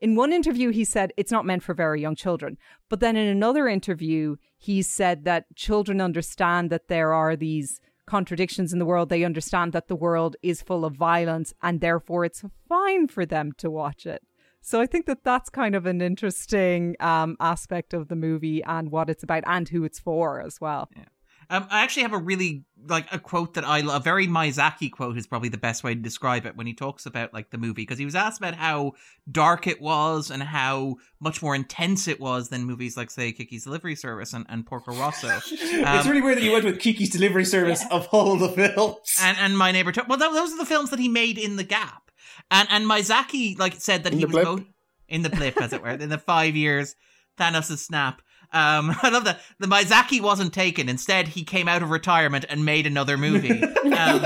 In 0.00 0.14
one 0.14 0.32
interview, 0.32 0.70
he 0.70 0.84
said 0.84 1.12
it's 1.16 1.32
not 1.32 1.46
meant 1.46 1.62
for 1.62 1.74
very 1.74 2.00
young 2.00 2.16
children. 2.16 2.58
But 2.88 3.00
then 3.00 3.16
in 3.16 3.26
another 3.28 3.66
interview, 3.66 4.36
he 4.58 4.82
said 4.82 5.24
that 5.24 5.54
children 5.56 6.00
understand 6.00 6.70
that 6.70 6.88
there 6.88 7.14
are 7.14 7.34
these 7.34 7.80
contradictions 8.06 8.72
in 8.72 8.78
the 8.78 8.84
world. 8.84 9.08
They 9.08 9.24
understand 9.24 9.72
that 9.72 9.88
the 9.88 9.96
world 9.96 10.36
is 10.42 10.62
full 10.62 10.84
of 10.84 10.94
violence 10.94 11.54
and 11.62 11.80
therefore 11.80 12.24
it's 12.24 12.44
fine 12.68 13.08
for 13.08 13.24
them 13.24 13.52
to 13.58 13.70
watch 13.70 14.06
it. 14.06 14.22
So 14.66 14.80
I 14.80 14.86
think 14.86 15.06
that 15.06 15.22
that's 15.22 15.48
kind 15.48 15.76
of 15.76 15.86
an 15.86 16.02
interesting 16.02 16.96
um, 16.98 17.36
aspect 17.38 17.94
of 17.94 18.08
the 18.08 18.16
movie 18.16 18.64
and 18.64 18.90
what 18.90 19.08
it's 19.08 19.22
about 19.22 19.44
and 19.46 19.68
who 19.68 19.84
it's 19.84 20.00
for 20.00 20.40
as 20.40 20.60
well. 20.60 20.90
Yeah. 20.96 21.04
Um, 21.48 21.68
I 21.70 21.84
actually 21.84 22.02
have 22.02 22.12
a 22.12 22.18
really 22.18 22.64
like 22.88 23.06
a 23.12 23.20
quote 23.20 23.54
that 23.54 23.64
I 23.64 23.82
love. 23.82 24.00
A 24.00 24.02
very 24.02 24.26
Miyazaki 24.26 24.90
quote 24.90 25.16
is 25.16 25.28
probably 25.28 25.50
the 25.50 25.56
best 25.56 25.84
way 25.84 25.94
to 25.94 26.00
describe 26.00 26.46
it 26.46 26.56
when 26.56 26.66
he 26.66 26.74
talks 26.74 27.06
about 27.06 27.32
like 27.32 27.50
the 27.50 27.58
movie 27.58 27.82
because 27.82 28.00
he 28.00 28.04
was 28.04 28.16
asked 28.16 28.38
about 28.38 28.54
how 28.54 28.94
dark 29.30 29.68
it 29.68 29.80
was 29.80 30.32
and 30.32 30.42
how 30.42 30.96
much 31.20 31.42
more 31.42 31.54
intense 31.54 32.08
it 32.08 32.18
was 32.18 32.48
than 32.48 32.64
movies 32.64 32.96
like 32.96 33.12
say 33.12 33.30
Kiki's 33.30 33.62
Delivery 33.62 33.94
Service 33.94 34.32
and, 34.32 34.46
and 34.48 34.66
Porco 34.66 34.92
Rosso. 34.96 35.28
Um, 35.76 35.98
it's 35.98 36.08
really 36.08 36.22
weird 36.22 36.38
that 36.38 36.42
you 36.42 36.52
went 36.52 36.64
with 36.64 36.80
Kiki's 36.80 37.10
Delivery 37.10 37.44
Service 37.44 37.84
yeah. 37.88 37.96
of 37.96 38.08
all 38.10 38.36
the 38.36 38.48
films 38.48 39.16
and 39.22 39.36
and 39.38 39.56
My 39.56 39.70
Neighbor. 39.70 39.92
Totoro, 39.92 40.08
well, 40.08 40.18
those 40.18 40.52
are 40.52 40.58
the 40.58 40.66
films 40.66 40.90
that 40.90 40.98
he 40.98 41.08
made 41.08 41.38
in 41.38 41.54
the 41.54 41.64
gap, 41.64 42.05
and 42.50 42.68
and 42.70 42.86
Miyazaki 42.86 43.58
like 43.58 43.74
said 43.74 44.04
that 44.04 44.12
in 44.12 44.18
he 44.18 44.24
was 44.24 44.34
mo- 44.34 44.64
in 45.08 45.22
the 45.22 45.30
blip 45.30 45.60
as 45.60 45.72
it 45.72 45.82
were 45.82 45.90
in 45.90 46.08
the 46.08 46.18
five 46.18 46.56
years 46.56 46.94
Thanos' 47.38 47.78
snap. 47.78 48.22
Um, 48.52 48.94
I 49.02 49.10
love 49.10 49.24
that 49.24 49.40
the 49.58 49.66
Miyazaki 49.66 50.20
wasn't 50.20 50.52
taken. 50.52 50.88
Instead, 50.88 51.28
he 51.28 51.44
came 51.44 51.68
out 51.68 51.82
of 51.82 51.90
retirement 51.90 52.44
and 52.48 52.64
made 52.64 52.86
another 52.86 53.16
movie. 53.16 53.62
Um, 53.62 54.24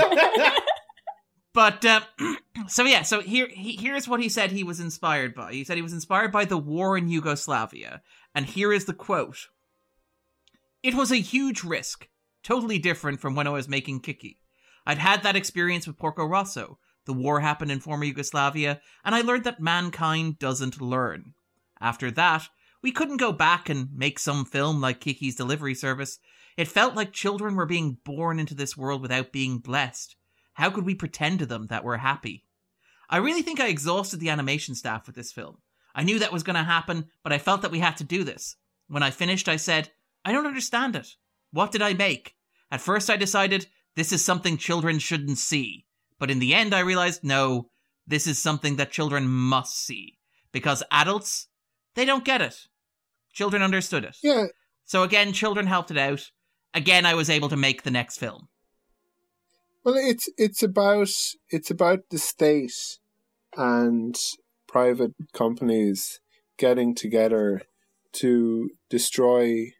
but 1.53 1.85
uh, 1.85 2.01
so 2.67 2.83
yeah, 2.83 3.01
so 3.01 3.21
here 3.21 3.47
he, 3.51 3.77
here's 3.77 4.07
what 4.07 4.21
he 4.21 4.29
said 4.29 4.51
he 4.51 4.63
was 4.63 4.79
inspired 4.79 5.33
by. 5.35 5.53
He 5.53 5.63
said 5.63 5.75
he 5.75 5.81
was 5.81 5.93
inspired 5.93 6.31
by 6.31 6.45
the 6.45 6.57
war 6.57 6.97
in 6.97 7.09
Yugoslavia, 7.09 8.01
and 8.33 8.45
here 8.45 8.71
is 8.71 8.85
the 8.85 8.93
quote: 8.93 9.47
"It 10.83 10.95
was 10.95 11.11
a 11.11 11.17
huge 11.17 11.63
risk, 11.63 12.07
totally 12.43 12.79
different 12.79 13.19
from 13.19 13.35
when 13.35 13.47
I 13.47 13.51
was 13.51 13.67
making 13.67 14.01
Kiki. 14.01 14.37
I'd 14.85 14.97
had 14.97 15.23
that 15.23 15.35
experience 15.35 15.85
with 15.85 15.97
Porco 15.97 16.25
Rosso. 16.25 16.79
The 17.05 17.13
war 17.13 17.39
happened 17.39 17.71
in 17.71 17.79
former 17.79 18.05
Yugoslavia, 18.05 18.81
and 19.03 19.15
I 19.15 19.21
learned 19.21 19.43
that 19.45 19.59
mankind 19.59 20.39
doesn't 20.39 20.81
learn. 20.81 21.33
After 21.79 22.11
that." 22.11 22.49
We 22.83 22.91
couldn't 22.91 23.17
go 23.17 23.31
back 23.31 23.69
and 23.69 23.89
make 23.93 24.17
some 24.17 24.43
film 24.43 24.81
like 24.81 25.01
Kiki's 25.01 25.35
Delivery 25.35 25.75
Service. 25.75 26.17
It 26.57 26.67
felt 26.67 26.95
like 26.95 27.13
children 27.13 27.55
were 27.55 27.67
being 27.67 27.99
born 28.03 28.39
into 28.39 28.55
this 28.55 28.75
world 28.75 29.03
without 29.03 29.31
being 29.31 29.59
blessed. 29.59 30.15
How 30.53 30.71
could 30.71 30.83
we 30.83 30.95
pretend 30.95 31.37
to 31.39 31.45
them 31.45 31.67
that 31.67 31.83
we're 31.83 31.97
happy? 31.97 32.45
I 33.07 33.17
really 33.17 33.43
think 33.43 33.59
I 33.59 33.67
exhausted 33.67 34.19
the 34.19 34.29
animation 34.29 34.73
staff 34.73 35.05
with 35.05 35.15
this 35.15 35.31
film. 35.31 35.57
I 35.93 36.03
knew 36.03 36.17
that 36.19 36.33
was 36.33 36.43
going 36.43 36.55
to 36.55 36.63
happen, 36.63 37.11
but 37.23 37.31
I 37.31 37.37
felt 37.37 37.61
that 37.61 37.71
we 37.71 37.79
had 37.79 37.97
to 37.97 38.03
do 38.03 38.23
this. 38.23 38.55
When 38.87 39.03
I 39.03 39.11
finished, 39.11 39.47
I 39.47 39.57
said, 39.57 39.91
I 40.25 40.31
don't 40.31 40.47
understand 40.47 40.95
it. 40.95 41.07
What 41.51 41.71
did 41.71 41.81
I 41.81 41.93
make? 41.93 42.35
At 42.71 42.81
first, 42.81 43.09
I 43.09 43.15
decided 43.17 43.67
this 43.95 44.11
is 44.11 44.25
something 44.25 44.57
children 44.57 44.97
shouldn't 44.97 45.37
see. 45.37 45.85
But 46.21 46.29
in 46.29 46.37
the 46.37 46.53
end, 46.53 46.75
I 46.75 46.81
realized 46.81 47.23
no, 47.23 47.71
this 48.05 48.27
is 48.27 48.37
something 48.37 48.75
that 48.75 48.91
children 48.91 49.27
must 49.27 49.75
see. 49.75 50.19
Because 50.51 50.83
adults, 50.91 51.47
they 51.95 52.05
don't 52.05 52.23
get 52.23 52.43
it. 52.43 52.53
Children 53.33 53.63
understood 53.63 54.03
it. 54.03 54.15
Yeah. 54.21 54.45
So 54.85 55.01
again, 55.01 55.33
children 55.33 55.65
helped 55.65 55.89
it 55.89 55.97
out. 55.97 56.29
Again, 56.75 57.07
I 57.07 57.15
was 57.15 57.27
able 57.27 57.49
to 57.49 57.57
make 57.57 57.81
the 57.81 57.89
next 57.89 58.19
film. 58.19 58.49
Well, 59.83 59.95
it's 59.97 60.29
it's 60.37 60.61
about 60.61 61.09
it's 61.49 61.71
about 61.71 62.01
the 62.11 62.19
state 62.19 62.99
and 63.57 64.15
private 64.67 65.13
companies 65.33 66.19
getting 66.59 66.93
together 66.93 67.63
to 68.13 68.69
destroy 68.91 69.71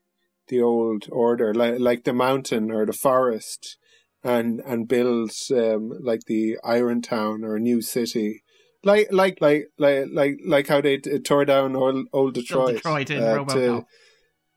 the 0.48 0.60
old 0.60 1.06
order, 1.12 1.54
like 1.54 1.80
like 1.80 2.04
the 2.04 2.14
mountain 2.14 2.72
or 2.72 2.88
the 2.88 2.94
forest, 2.94 3.78
and 4.24 4.62
and 4.66 4.88
build 4.88 5.32
um, 5.52 5.92
like 6.02 6.22
the 6.28 6.58
Iron 6.64 7.02
Town 7.02 7.44
or 7.44 7.56
a 7.56 7.60
new 7.60 7.82
city 7.82 8.44
like 8.84 9.08
like 9.12 9.38
like 9.42 9.68
like 9.78 10.06
like 10.12 10.40
like 10.46 10.68
how 10.68 10.82
they 10.82 10.98
tore 10.98 11.46
down 11.46 11.76
old, 11.76 12.08
old 12.14 12.34
Detroit, 12.34 12.76
Detroit 12.76 13.10
in 13.10 13.24
uh, 13.24 13.44
to 13.46 13.86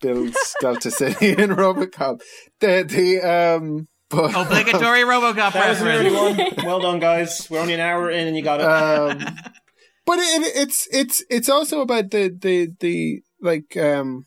build 0.00 0.34
Delta 0.60 0.90
City 0.90 1.30
in 1.30 1.50
RoboCop. 1.50 2.20
The 2.60 2.84
the 2.84 3.20
um. 3.20 3.88
But, 4.10 4.36
Obligatory 4.36 5.02
um, 5.02 5.08
RoboCop 5.08 5.54
reference. 5.54 6.62
Well 6.62 6.80
done, 6.80 7.00
guys. 7.00 7.48
We're 7.50 7.60
only 7.60 7.74
an 7.74 7.80
hour 7.80 8.10
in, 8.10 8.28
and 8.28 8.36
you 8.36 8.42
got 8.42 8.60
it. 8.60 8.66
Um, 8.66 9.18
but 10.06 10.18
it, 10.18 10.56
it's 10.56 10.86
it's 10.92 11.24
it's 11.30 11.48
also 11.48 11.80
about 11.80 12.10
the 12.10 12.28
the 12.38 12.68
the 12.80 13.22
like 13.40 13.76
um 13.76 14.26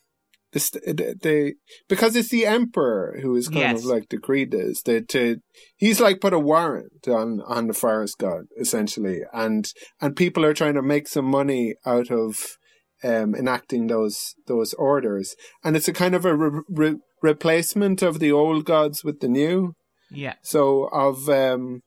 the, 0.51 1.15
the 1.21 1.53
because 1.89 2.15
it's 2.15 2.29
the 2.29 2.45
emperor 2.45 3.19
who 3.21 3.35
is 3.35 3.47
kind 3.47 3.77
yes. 3.77 3.79
of 3.79 3.85
like 3.85 4.09
decreed 4.09 4.51
this. 4.51 4.81
The, 4.81 5.01
to 5.01 5.37
he's 5.75 5.99
like 5.99 6.21
put 6.21 6.33
a 6.33 6.39
warrant 6.39 7.07
on 7.07 7.41
on 7.41 7.67
the 7.67 7.73
forest 7.73 8.17
god 8.17 8.45
essentially, 8.59 9.21
and 9.33 9.71
and 10.01 10.15
people 10.15 10.45
are 10.45 10.53
trying 10.53 10.75
to 10.75 10.81
make 10.81 11.07
some 11.07 11.25
money 11.25 11.75
out 11.85 12.11
of 12.11 12.57
um, 13.03 13.35
enacting 13.35 13.87
those 13.87 14.35
those 14.47 14.73
orders, 14.75 15.35
and 15.63 15.75
it's 15.75 15.87
a 15.87 15.93
kind 15.93 16.15
of 16.15 16.25
a 16.25 16.35
re- 16.35 16.61
re- 16.69 16.99
replacement 17.21 18.01
of 18.01 18.19
the 18.19 18.31
old 18.31 18.65
gods 18.65 19.03
with 19.03 19.19
the 19.19 19.27
new. 19.27 19.73
Yeah. 20.09 20.35
So 20.41 20.85
of 20.93 21.27
um, 21.27 21.81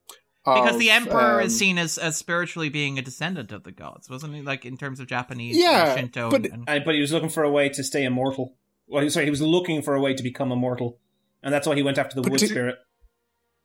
because 0.45 0.75
of, 0.75 0.81
the 0.81 0.91
emperor 0.91 1.41
um, 1.41 1.47
is 1.47 1.59
seen 1.59 1.77
as, 1.79 1.99
as 1.99 2.17
spiritually 2.17 2.71
being 2.71 2.99
a 2.99 3.03
descendant 3.03 3.53
of 3.53 3.63
the 3.63 3.73
gods, 3.73 4.09
wasn't 4.09 4.35
he? 4.35 4.43
Like 4.43 4.65
in 4.65 4.77
terms 4.77 4.99
of 4.99 5.07
Japanese 5.07 5.57
yeah, 5.57 5.95
Shinto, 5.95 6.31
but, 6.31 6.47
and, 6.47 6.65
and, 6.67 6.85
but 6.85 6.95
he 6.95 7.01
was 7.01 7.13
looking 7.13 7.29
for 7.29 7.43
a 7.43 7.51
way 7.51 7.69
to 7.69 7.85
stay 7.85 8.05
immortal. 8.05 8.57
Well, 8.87 9.09
sorry, 9.11 9.27
he 9.27 9.31
was 9.31 9.43
looking 9.43 9.83
for 9.83 9.95
a 9.95 10.01
way 10.01 10.15
to 10.15 10.23
become 10.23 10.51
immortal, 10.51 10.99
and 11.43 11.53
that's 11.53 11.67
why 11.67 11.75
he 11.75 11.83
went 11.83 11.99
after 11.99 12.21
the 12.21 12.29
wood 12.29 12.39
to, 12.39 12.49
spirit, 12.49 12.79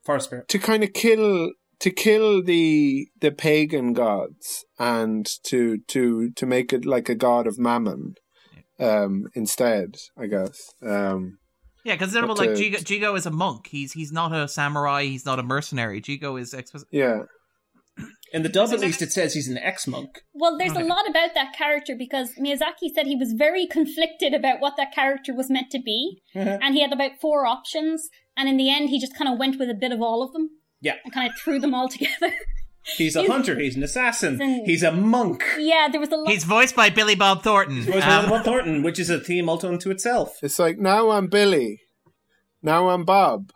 forest 0.04 0.28
spirit, 0.28 0.48
to 0.50 0.60
kind 0.60 0.84
of 0.84 0.94
kill 0.94 1.52
to 1.80 1.92
kill 1.92 2.44
the 2.44 3.08
the 3.22 3.32
pagan 3.32 3.94
gods 3.94 4.66
and 4.78 5.26
to 5.44 5.80
to 5.88 6.32
to 6.32 6.46
make 6.46 6.74
it 6.74 6.86
like 6.86 7.10
a 7.10 7.16
god 7.16 7.48
of 7.48 7.60
mammon 7.60 8.16
um 8.80 9.28
instead 9.34 9.96
i 10.18 10.26
guess. 10.26 10.74
Um 10.86 11.38
yeah, 11.86 11.94
because 11.94 12.14
like 12.16 12.50
Jigo, 12.50 12.78
Jigo 12.84 13.16
is 13.16 13.28
a 13.28 13.32
monk. 13.32 13.68
He's 13.68 13.94
he's 13.94 14.12
not 14.12 14.34
a 14.34 14.48
samurai. 14.48 15.04
He's 15.04 15.26
not 15.26 15.38
a 15.40 15.44
mercenary. 15.44 16.02
Jigo 16.02 16.40
is 16.40 16.54
yeah. 16.92 17.20
In 18.34 18.44
the 18.44 18.50
dub, 18.50 18.74
at 18.74 18.82
least, 18.82 19.02
it 19.02 19.14
says 19.14 19.34
he's 19.34 19.48
an 19.48 19.58
ex 19.60 19.88
monk. 19.88 20.24
Well, 20.34 20.58
there's 20.58 20.72
okay. 20.72 20.82
a 20.82 20.86
lot 20.86 21.08
about 21.10 21.36
that 21.36 21.54
character 21.56 21.96
because 21.98 22.32
Miyazaki 22.42 22.90
said 22.94 23.06
he 23.06 23.16
was 23.16 23.34
very 23.38 23.66
conflicted 23.68 24.34
about 24.34 24.60
what 24.60 24.74
that 24.78 24.94
character 24.94 25.34
was 25.34 25.50
meant 25.50 25.70
to 25.72 25.80
be, 25.80 26.22
Mm-hmm. 26.36 26.62
and 26.62 26.76
he 26.76 26.82
had 26.82 26.92
about 26.92 27.12
four 27.22 27.46
options, 27.46 28.10
and 28.36 28.50
in 28.50 28.58
the 28.58 28.70
end, 28.70 28.90
he 28.90 29.00
just 29.00 29.16
kind 29.18 29.32
of 29.32 29.40
went 29.40 29.58
with 29.58 29.70
a 29.70 29.78
bit 29.80 29.94
of 29.94 30.02
all 30.02 30.24
of 30.24 30.34
them. 30.34 30.50
Yeah, 30.82 30.96
and 31.06 31.14
kind 31.14 31.30
of 31.30 31.38
threw 31.40 31.60
them 31.60 31.74
all 31.74 31.88
together. 31.96 32.34
He's 32.98 33.16
a 33.16 33.22
he's, 33.22 33.30
hunter. 33.30 33.60
He's 33.60 33.76
an 33.76 33.84
assassin. 33.84 34.40
He's, 34.40 34.42
an, 34.42 34.66
he's, 34.66 34.84
a 34.84 34.92
monk. 34.92 35.44
Yeah, 35.58 35.88
there 35.92 36.00
was 36.00 36.10
a 36.10 36.18
lot. 36.18 36.30
He's 36.30 36.44
voiced 36.44 36.76
by 36.76 36.90
Billy 36.90 37.16
Bob 37.16 37.42
Thornton. 37.42 37.78
He's 37.78 37.86
voiced 37.86 38.06
um, 38.06 38.10
by 38.10 38.22
Billy 38.22 38.38
Bob 38.38 38.46
Thornton, 38.46 38.84
which 38.84 39.00
is 39.00 39.10
a 39.10 39.20
theme 39.20 39.50
all 39.50 39.64
unto 39.66 39.90
itself. 39.90 40.38
It's 40.44 40.60
like 40.60 40.78
now 40.78 41.10
I'm 41.10 41.28
Billy. 41.28 41.82
Now 42.62 42.90
I'm 42.90 43.04
Bob. 43.04 43.52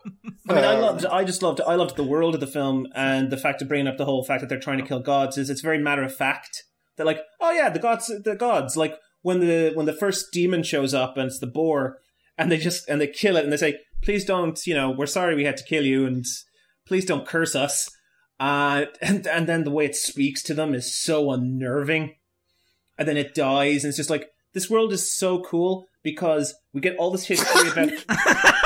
I 0.48 0.54
mean, 0.54 0.64
I 0.64 0.80
loved. 0.80 1.06
I 1.06 1.24
just 1.24 1.42
loved. 1.42 1.62
I 1.62 1.76
loved 1.76 1.96
the 1.96 2.04
world 2.04 2.36
of 2.36 2.42
the 2.42 2.48
film 2.48 2.88
and 2.96 3.32
the 3.32 3.38
fact 3.38 3.62
of 3.62 3.68
bringing 3.68 3.88
up 3.88 3.98
the 3.98 4.06
whole 4.06 4.24
fact 4.24 4.42
that 4.42 4.50
they're 4.50 4.60
trying 4.60 4.80
to 4.80 4.86
kill 4.86 5.00
gods. 5.00 5.38
Is 5.38 5.50
it's 5.50 5.62
very 5.62 5.80
matter 5.80 6.04
of 6.04 6.16
fact. 6.16 6.64
They're 6.96 7.06
like, 7.06 7.22
oh 7.40 7.52
yeah, 7.52 7.70
the 7.70 7.80
gods, 7.80 8.12
the 8.24 8.36
gods. 8.36 8.78
Like 8.78 8.98
when 9.22 9.40
the 9.40 9.72
when 9.74 9.86
the 9.86 9.94
first 9.94 10.32
demon 10.32 10.64
shows 10.64 10.94
up 10.94 11.18
and 11.18 11.28
it's 11.28 11.40
the 11.40 11.48
boar, 11.48 11.98
and 12.38 12.52
they 12.52 12.58
just 12.58 12.88
and 12.88 13.02
they 13.02 13.08
kill 13.08 13.36
it 13.36 13.44
and 13.44 13.52
they 13.52 13.58
say, 13.58 13.80
please 14.04 14.26
don't. 14.26 14.60
You 14.68 14.76
know, 14.76 14.92
we're 14.92 15.08
sorry 15.08 15.36
we 15.36 15.46
had 15.46 15.58
to 15.58 15.64
kill 15.64 15.86
you, 15.86 16.06
and 16.06 16.26
please 16.88 17.06
don't 17.06 17.28
curse 17.28 17.56
us. 17.56 17.90
Uh, 18.40 18.86
and 19.02 19.28
and 19.28 19.48
then 19.48 19.64
the 19.64 19.72
way 19.72 19.86
it 19.86 19.96
speaks 19.96 20.42
to 20.44 20.54
them 20.54 20.74
is 20.74 20.96
so 20.96 21.32
unnerving, 21.32 22.16
and 22.98 23.08
then 23.08 23.18
it 23.18 23.36
dies, 23.36 23.84
and 23.84 23.90
it's 23.90 23.98
just 23.98 24.10
like 24.10 24.30
this 24.54 24.70
world 24.70 24.94
is 24.94 25.14
so 25.14 25.42
cool 25.42 25.86
because 26.04 26.56
we 26.74 26.82
get 26.82 26.98
all 26.98 27.12
this 27.12 27.26
history 27.26 27.70
about. 27.70 27.90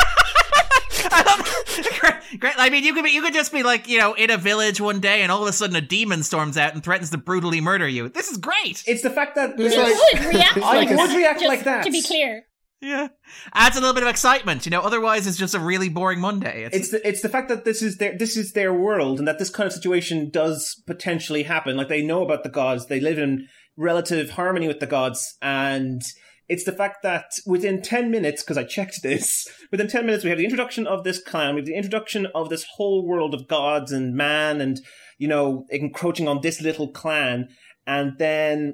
Great. 2.40 2.56
I 2.58 2.70
mean, 2.72 2.84
you 2.84 2.94
could 2.94 3.04
be, 3.04 3.12
you 3.12 3.22
could 3.22 3.34
just 3.34 3.52
be 3.52 3.62
like, 3.64 3.88
you 3.88 4.00
know, 4.00 4.14
in 4.16 4.32
a 4.32 4.38
village 4.38 4.82
one 4.82 5.00
day, 5.00 5.22
and 5.22 5.32
all 5.32 5.44
of 5.44 5.48
a 5.48 5.54
sudden 5.54 5.76
a 5.76 5.82
demon 5.82 6.24
storms 6.24 6.58
out 6.58 6.74
and 6.74 6.84
threatens 6.84 7.12
to 7.12 7.18
brutally 7.18 7.62
murder 7.62 7.88
you. 7.88 8.10
This 8.10 8.32
is 8.32 8.38
great. 8.38 8.84
It's 8.88 9.04
the 9.04 9.12
fact 9.12 9.36
that 9.36 9.58
you 9.58 9.66
like, 9.66 9.96
would 10.24 10.34
react. 10.34 10.58
I 10.58 10.78
like 10.78 10.90
would 10.90 11.16
react 11.16 11.40
just 11.40 11.48
like 11.48 11.64
that. 11.66 11.86
To 11.86 11.92
be 11.92 12.02
clear. 12.02 12.46
Yeah, 12.84 13.08
adds 13.54 13.78
a 13.78 13.80
little 13.80 13.94
bit 13.94 14.04
of 14.04 14.10
excitement, 14.10 14.66
you 14.66 14.70
know. 14.70 14.82
Otherwise, 14.82 15.26
it's 15.26 15.38
just 15.38 15.56
a 15.56 15.60
really 15.60 15.88
boring 15.88 16.20
Monday. 16.20 16.66
It's, 16.66 16.76
it's 16.76 16.90
the 16.90 17.08
it's 17.08 17.22
the 17.22 17.30
fact 17.30 17.48
that 17.48 17.64
this 17.64 17.82
is 17.82 17.98
their 17.98 18.18
this 18.18 18.36
is 18.36 18.52
their 18.52 18.74
world, 18.74 19.20
and 19.20 19.28
that 19.28 19.40
this 19.40 19.50
kind 19.50 19.68
of 19.68 19.72
situation 19.72 20.30
does 20.30 20.84
potentially 20.86 21.44
happen. 21.44 21.78
Like 21.78 21.88
they 21.88 22.06
know 22.06 22.24
about 22.24 22.44
the 22.44 22.50
gods, 22.50 22.88
they 22.88 23.00
live 23.00 23.18
in 23.18 23.48
relative 23.78 24.32
harmony 24.32 24.68
with 24.68 24.82
the 24.82 24.86
gods, 24.86 25.38
and 25.42 26.02
it's 26.50 26.66
the 26.66 26.74
fact 26.74 27.04
that 27.04 27.32
within 27.46 27.82
10 27.82 28.12
minutes, 28.12 28.44
because 28.44 28.58
I 28.58 28.66
checked 28.66 29.02
this, 29.02 29.48
within 29.72 29.88
10 29.88 30.06
minutes 30.06 30.26
we 30.26 30.30
have 30.30 30.38
the 30.38 30.44
introduction 30.44 30.86
of 30.86 31.06
this 31.06 31.22
clan, 31.24 31.56
we 31.56 31.62
have 31.62 31.68
the 31.68 31.76
introduction 31.76 32.28
of 32.36 32.50
this 32.50 32.66
whole 32.76 33.08
world 33.08 33.34
of 33.34 33.48
gods 33.48 33.94
and 33.94 34.14
man 34.14 34.60
and, 34.60 34.82
you 35.18 35.30
know, 35.30 35.66
encroaching 35.70 36.28
on 36.28 36.42
this 36.42 36.62
little 36.62 36.90
clan. 36.90 37.48
And 37.88 38.18
then 38.18 38.74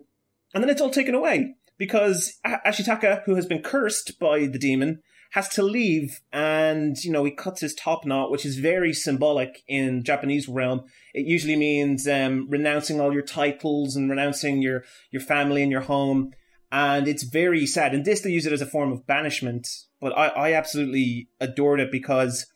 and 0.54 0.64
then 0.64 0.70
it's 0.70 0.82
all 0.82 0.90
taken 0.90 1.14
away 1.14 1.56
because 1.80 2.38
Ashitaka, 2.46 3.24
who 3.24 3.34
has 3.36 3.48
been 3.48 3.64
cursed 3.64 4.20
by 4.20 4.46
the 4.46 4.60
demon, 4.60 5.02
has 5.32 5.48
to 5.50 5.64
leave, 5.64 6.22
and 6.32 6.98
you 7.04 7.12
know 7.12 7.24
he 7.24 7.32
cuts 7.32 7.62
his 7.62 7.74
top 7.74 8.06
knot, 8.06 8.32
which 8.32 8.46
is 8.46 8.58
very 8.58 8.94
symbolic 8.94 9.64
in 9.68 10.04
Japanese 10.04 10.48
realm. 10.48 10.84
It 11.14 11.26
usually 11.26 11.56
means 11.56 12.08
um, 12.08 12.48
renouncing 12.50 13.00
all 13.00 13.14
your 13.14 13.24
titles 13.24 13.96
and 13.96 14.10
renouncing 14.10 14.62
your 14.62 14.84
your 15.12 15.22
family 15.22 15.64
and 15.64 15.72
your 15.72 15.82
home, 15.82 16.34
and 16.72 17.08
it's 17.08 17.24
very 17.24 17.66
sad. 17.66 17.94
And 17.94 18.06
this, 18.06 18.22
they 18.22 18.32
use 18.32 18.46
it 18.46 18.54
as 18.54 18.62
a 18.62 18.66
form 18.66 18.92
of 18.92 19.08
banishment, 19.08 19.68
but 20.02 20.18
I, 20.18 20.28
I 20.28 20.54
absolutely 20.54 21.30
adored 21.40 21.80
it 21.80 21.92
because 21.92 22.48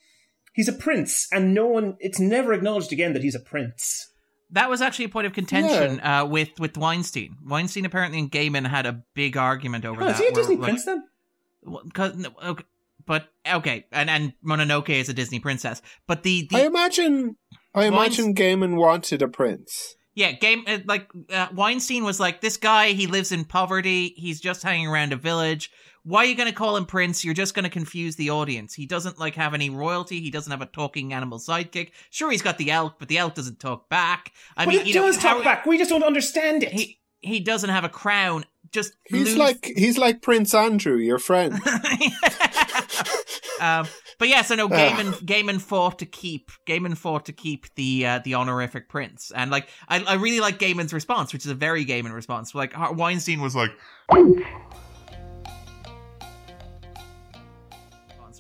he's 0.54 0.68
a 0.68 0.74
prince, 0.74 1.28
and 1.32 1.54
no 1.54 1.68
one. 1.68 1.96
It's 2.00 2.20
never 2.20 2.54
acknowledged 2.54 2.92
again 2.92 3.14
that 3.14 3.24
he's 3.24 3.36
a 3.36 3.40
prince. 3.40 4.13
That 4.54 4.70
was 4.70 4.82
actually 4.82 5.06
a 5.06 5.10
point 5.10 5.28
of 5.28 5.34
contention 5.34 6.00
uh, 6.00 6.26
with 6.26 6.50
with 6.60 6.78
Weinstein. 6.78 7.36
Weinstein 7.46 7.86
apparently 7.86 8.20
and 8.20 8.32
Gaiman 8.32 8.66
had 8.68 8.86
a 8.86 9.04
big 9.14 9.36
argument 9.38 9.84
over 9.86 10.02
Oh, 10.02 10.06
that. 10.06 10.14
is 10.14 10.20
he 10.20 10.26
a 10.28 10.32
where, 10.32 10.36
Disney 10.42 10.56
like- 10.56 10.64
prince 10.70 10.86
then? 10.86 11.04
Well, 11.64 11.84
'cause- 11.94 12.16
no, 12.16 12.30
okay, 12.44 12.64
but 13.06 13.28
okay, 13.52 13.86
and 13.92 14.10
and 14.10 14.34
Mononoke 14.46 14.90
is 14.90 15.10
a 15.10 15.14
Disney 15.14 15.40
princess, 15.40 15.82
but 16.08 16.24
the, 16.24 16.48
the 16.50 16.58
I 16.58 16.66
imagine. 16.66 17.36
I 17.76 17.86
imagine 17.86 18.36
Gaiman 18.36 18.76
wanted 18.78 19.22
a 19.22 19.28
prince. 19.28 19.96
Yeah, 20.16 20.32
game 20.34 20.64
uh, 20.68 20.78
like 20.86 21.10
uh, 21.32 21.48
Weinstein 21.54 22.04
was 22.04 22.20
like 22.20 22.40
this 22.42 22.58
guy. 22.58 22.90
He 22.90 23.08
lives 23.08 23.32
in 23.32 23.46
poverty. 23.46 24.14
He's 24.16 24.40
just 24.40 24.62
hanging 24.62 24.88
around 24.88 25.12
a 25.12 25.16
village. 25.16 25.72
Why 26.06 26.24
are 26.24 26.26
you 26.26 26.36
going 26.36 26.50
to 26.50 26.56
call 26.56 26.76
him 26.76 26.86
prince? 26.86 27.24
You're 27.24 27.34
just 27.34 27.54
going 27.54 27.64
to 27.64 27.70
confuse 27.70 28.16
the 28.18 28.30
audience. 28.32 28.74
He 28.74 28.86
doesn't 28.86 29.20
like 29.20 29.36
have 29.36 29.54
any 29.54 29.70
royalty. 29.70 30.20
He 30.20 30.32
doesn't 30.32 30.52
have 30.52 30.62
a 30.62 30.66
talking 30.66 31.14
animal 31.14 31.40
sidekick. 31.40 31.92
Sure, 32.10 32.30
he's 32.30 32.42
got 32.42 32.58
the 32.58 32.72
elk, 32.72 32.96
but 33.00 33.08
the 33.08 33.18
elk 33.18 33.36
doesn't 33.36 33.60
talk 33.60 33.88
back. 33.90 34.34
I 34.58 34.66
but 34.66 34.72
mean, 34.72 34.82
it 34.82 34.88
you 34.88 34.96
know, 34.96 35.04
does 35.04 35.18
talk 35.18 35.38
how- 35.38 35.44
back. 35.44 35.66
We 35.66 35.78
just 35.78 35.90
don't 35.90 36.04
understand 36.04 36.64
it. 36.64 36.74
He 36.74 37.00
he 37.22 37.40
doesn't 37.40 37.70
have 37.70 37.86
a 37.86 37.90
crown. 37.90 38.44
Just 38.72 38.94
He's 39.06 39.30
lose- 39.30 39.38
like 39.38 39.66
he's 39.78 39.98
like 39.98 40.22
Prince 40.22 40.54
Andrew, 40.54 40.98
your 40.98 41.20
friend. 41.20 41.54
um, 43.62 43.88
but 44.20 44.28
yeah, 44.28 44.42
so 44.42 44.56
no, 44.56 44.66
Ah. 44.66 44.70
Gaiman 44.70 45.14
Gaiman 45.26 45.62
fought 45.62 46.00
to 46.00 46.06
keep 46.06 46.52
Gaiman 46.68 46.98
fought 46.98 47.26
to 47.28 47.34
keep 47.34 47.74
the 47.76 48.06
uh, 48.06 48.20
the 48.24 48.34
honorific 48.34 48.90
prince, 48.90 49.32
and 49.36 49.52
like 49.52 49.68
I, 49.88 50.02
I 50.04 50.16
really 50.16 50.40
like 50.40 50.60
Gaiman's 50.60 50.94
response, 50.94 51.34
which 51.34 51.46
is 51.46 51.52
a 51.52 51.56
very 51.56 51.86
Gaiman 51.86 52.14
response. 52.14 52.54
Like 52.56 52.74
Weinstein 52.98 53.42
was 53.42 53.56
like. 53.56 53.72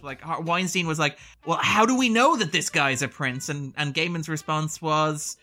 Like 0.04 0.22
Weinstein 0.45 0.86
was 0.86 0.99
like, 0.99 1.18
"Well, 1.45 1.58
how 1.62 1.86
do 1.86 1.97
we 1.97 2.10
know 2.10 2.36
that 2.36 2.51
this 2.51 2.70
guy's 2.70 3.01
a 3.01 3.08
prince?" 3.08 3.49
And 3.49 3.74
and 3.78 3.93
Gaiman's 3.93 4.28
response 4.30 4.82
was, 4.82 5.38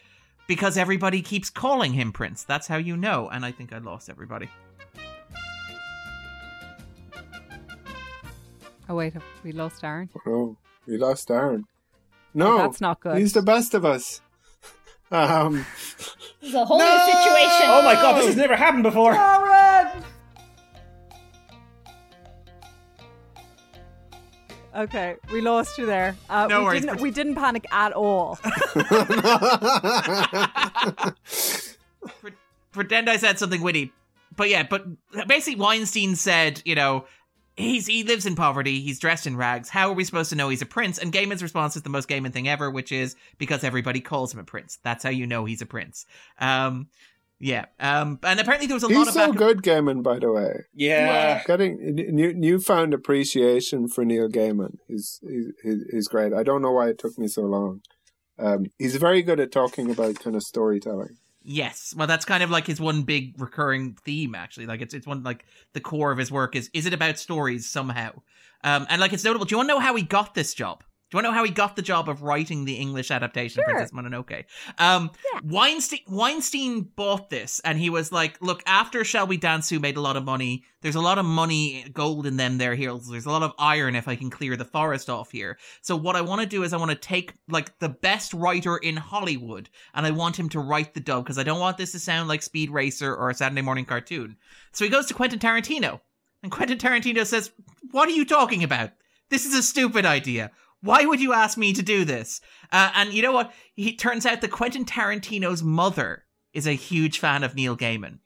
"Because 0.46 0.76
everybody 0.76 1.22
keeps 1.22 1.48
calling 1.50 1.92
him 1.92 2.12
prince. 2.12 2.44
That's 2.44 2.66
how 2.66 2.76
you 2.76 2.96
know." 2.96 3.28
And 3.30 3.44
I 3.44 3.52
think 3.52 3.72
I 3.72 3.78
lost 3.78 4.10
everybody. 4.10 4.48
Oh 8.88 8.94
wait, 8.96 9.14
we 9.44 9.52
lost 9.52 9.84
Aaron? 9.84 10.08
Oh, 10.26 10.56
we 10.86 10.96
lost 10.96 11.30
Aaron. 11.30 11.64
No, 12.34 12.54
Oh, 12.54 12.58
that's 12.58 12.80
not 12.80 13.00
good. 13.00 13.18
He's 13.18 13.32
the 13.32 13.42
best 13.42 13.74
of 13.74 13.84
us. 13.84 14.20
Um, 15.12 15.64
It's 16.42 16.54
a 16.54 16.64
whole 16.64 16.78
new 16.78 16.84
situation. 16.86 17.66
Oh 17.66 17.82
my 17.84 17.94
god, 17.94 18.18
this 18.18 18.26
has 18.26 18.36
never 18.36 18.56
happened 18.56 18.82
before. 18.84 19.12
Okay, 24.80 25.16
we 25.30 25.42
lost 25.42 25.76
you 25.76 25.84
there. 25.84 26.16
Uh, 26.30 26.46
No 26.46 26.60
we 26.60 26.64
worries, 26.64 26.80
Didn't, 26.86 27.00
we 27.02 27.10
didn't 27.10 27.34
panic 27.34 27.66
at 27.70 27.92
all. 27.92 28.38
pretend 32.72 33.10
I 33.10 33.18
said 33.18 33.38
something 33.38 33.60
witty. 33.60 33.92
But 34.34 34.48
yeah, 34.48 34.62
but 34.62 34.86
basically 35.26 35.60
Weinstein 35.60 36.16
said, 36.16 36.62
you 36.64 36.74
know, 36.74 37.04
he's 37.56 37.86
he 37.86 38.04
lives 38.04 38.24
in 38.24 38.36
poverty, 38.36 38.80
he's 38.80 38.98
dressed 38.98 39.26
in 39.26 39.36
rags. 39.36 39.68
How 39.68 39.90
are 39.90 39.92
we 39.92 40.04
supposed 40.04 40.30
to 40.30 40.36
know 40.36 40.48
he's 40.48 40.62
a 40.62 40.66
prince? 40.66 40.96
And 40.96 41.12
Gaiman's 41.12 41.42
response 41.42 41.76
is 41.76 41.82
the 41.82 41.90
most 41.90 42.08
Gaiman 42.08 42.32
thing 42.32 42.48
ever, 42.48 42.70
which 42.70 42.90
is 42.90 43.16
because 43.36 43.64
everybody 43.64 44.00
calls 44.00 44.32
him 44.32 44.40
a 44.40 44.44
prince. 44.44 44.78
That's 44.82 45.04
how 45.04 45.10
you 45.10 45.26
know 45.26 45.44
he's 45.44 45.60
a 45.60 45.66
prince. 45.66 46.06
Um 46.38 46.88
yeah. 47.40 47.64
Um 47.80 48.18
and 48.22 48.38
apparently 48.38 48.66
there 48.66 48.76
was 48.76 48.82
a 48.84 48.88
lot 48.88 48.98
he's 48.98 49.08
of 49.08 49.14
so 49.14 49.28
back 49.28 49.36
good, 49.38 49.62
Gaiman. 49.62 50.02
By 50.02 50.18
the 50.18 50.30
way, 50.30 50.52
Yeah. 50.74 51.42
getting 51.46 51.78
new 51.94 52.32
newfound 52.34 52.94
appreciation 52.94 53.88
for 53.88 54.04
Neil 54.04 54.28
Gaiman. 54.28 54.76
He's 54.86 55.20
he's 55.62 55.84
he's 55.90 56.08
great. 56.08 56.32
I 56.32 56.42
don't 56.42 56.62
know 56.62 56.72
why 56.72 56.88
it 56.90 56.98
took 56.98 57.18
me 57.18 57.26
so 57.26 57.42
long. 57.42 57.80
Um, 58.38 58.66
he's 58.78 58.96
very 58.96 59.22
good 59.22 59.40
at 59.40 59.52
talking 59.52 59.90
about 59.90 60.18
kind 60.20 60.36
of 60.36 60.42
storytelling. 60.42 61.16
Yes. 61.42 61.94
Well, 61.96 62.06
that's 62.06 62.24
kind 62.26 62.42
of 62.42 62.50
like 62.50 62.66
his 62.66 62.80
one 62.80 63.02
big 63.02 63.34
recurring 63.40 63.96
theme, 64.04 64.34
actually. 64.34 64.66
Like 64.66 64.82
it's 64.82 64.92
it's 64.94 65.06
one 65.06 65.22
like 65.22 65.44
the 65.72 65.80
core 65.80 66.12
of 66.12 66.18
his 66.18 66.30
work 66.30 66.54
is 66.54 66.68
is 66.74 66.84
it 66.86 66.92
about 66.94 67.18
stories 67.18 67.68
somehow? 67.68 68.12
Um, 68.62 68.86
and 68.90 69.00
like 69.00 69.12
it's 69.14 69.24
notable. 69.24 69.46
Do 69.46 69.54
you 69.54 69.56
want 69.56 69.68
to 69.70 69.74
know 69.74 69.80
how 69.80 69.94
he 69.96 70.02
got 70.02 70.34
this 70.34 70.52
job? 70.54 70.84
Do 71.10 71.16
you 71.16 71.24
want 71.24 71.26
to 71.26 71.30
know 71.32 71.36
how 71.38 71.44
he 71.44 71.50
got 71.50 71.74
the 71.74 71.82
job 71.82 72.08
of 72.08 72.22
writing 72.22 72.64
the 72.64 72.74
English 72.74 73.10
adaptation 73.10 73.60
of 73.60 73.64
Princess 73.64 73.90
Mononoke? 73.90 74.44
Um, 74.78 75.10
Weinstein 75.42 75.98
Weinstein 76.06 76.82
bought 76.82 77.30
this, 77.30 77.60
and 77.64 77.80
he 77.80 77.90
was 77.90 78.12
like, 78.12 78.40
"Look, 78.40 78.62
after 78.64 79.02
Shall 79.02 79.26
We 79.26 79.36
Dance, 79.36 79.68
who 79.68 79.80
made 79.80 79.96
a 79.96 80.00
lot 80.00 80.16
of 80.16 80.24
money. 80.24 80.62
There's 80.82 80.94
a 80.94 81.00
lot 81.00 81.18
of 81.18 81.24
money, 81.26 81.84
gold 81.92 82.26
in 82.26 82.36
them 82.36 82.58
there 82.58 82.76
hills. 82.76 83.08
There's 83.08 83.26
a 83.26 83.30
lot 83.30 83.42
of 83.42 83.52
iron 83.58 83.96
if 83.96 84.06
I 84.06 84.14
can 84.14 84.30
clear 84.30 84.56
the 84.56 84.64
forest 84.64 85.10
off 85.10 85.32
here. 85.32 85.58
So 85.82 85.96
what 85.96 86.14
I 86.14 86.20
want 86.20 86.42
to 86.42 86.46
do 86.46 86.62
is 86.62 86.72
I 86.72 86.76
want 86.76 86.92
to 86.92 86.96
take 86.96 87.34
like 87.48 87.76
the 87.80 87.88
best 87.88 88.32
writer 88.32 88.76
in 88.76 88.96
Hollywood, 88.96 89.68
and 89.94 90.06
I 90.06 90.12
want 90.12 90.38
him 90.38 90.48
to 90.50 90.60
write 90.60 90.94
the 90.94 91.00
dub 91.00 91.24
because 91.24 91.38
I 91.38 91.42
don't 91.42 91.58
want 91.58 91.76
this 91.76 91.90
to 91.90 91.98
sound 91.98 92.28
like 92.28 92.40
Speed 92.40 92.70
Racer 92.70 93.12
or 93.12 93.30
a 93.30 93.34
Saturday 93.34 93.62
morning 93.62 93.84
cartoon. 93.84 94.36
So 94.70 94.84
he 94.84 94.90
goes 94.90 95.06
to 95.06 95.14
Quentin 95.14 95.40
Tarantino, 95.40 96.02
and 96.44 96.52
Quentin 96.52 96.78
Tarantino 96.78 97.26
says, 97.26 97.50
"What 97.90 98.08
are 98.08 98.12
you 98.12 98.24
talking 98.24 98.62
about? 98.62 98.92
This 99.28 99.44
is 99.44 99.54
a 99.56 99.62
stupid 99.64 100.06
idea." 100.06 100.52
Why 100.82 101.04
would 101.04 101.20
you 101.20 101.32
ask 101.32 101.58
me 101.58 101.72
to 101.72 101.82
do 101.82 102.04
this? 102.04 102.40
Uh, 102.72 102.90
and 102.94 103.12
you 103.12 103.22
know 103.22 103.32
what? 103.32 103.52
It 103.76 103.98
turns 103.98 104.24
out 104.24 104.40
that 104.40 104.50
Quentin 104.50 104.84
Tarantino's 104.84 105.62
mother 105.62 106.24
is 106.52 106.66
a 106.66 106.72
huge 106.72 107.18
fan 107.18 107.44
of 107.44 107.54
Neil 107.54 107.76
Gaiman, 107.76 108.18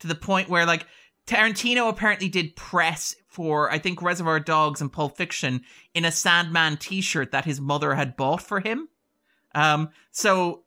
to 0.00 0.06
the 0.06 0.14
point 0.14 0.48
where 0.48 0.66
like 0.66 0.86
Tarantino 1.26 1.88
apparently 1.88 2.28
did 2.28 2.56
press 2.56 3.14
for 3.28 3.70
I 3.70 3.78
think 3.78 4.02
Reservoir 4.02 4.40
Dogs 4.40 4.80
and 4.80 4.92
Pulp 4.92 5.16
Fiction 5.16 5.62
in 5.94 6.04
a 6.04 6.12
Sandman 6.12 6.76
T-shirt 6.76 7.30
that 7.30 7.44
his 7.44 7.60
mother 7.60 7.94
had 7.94 8.16
bought 8.16 8.42
for 8.42 8.60
him. 8.60 8.88
Um, 9.54 9.90
so 10.10 10.64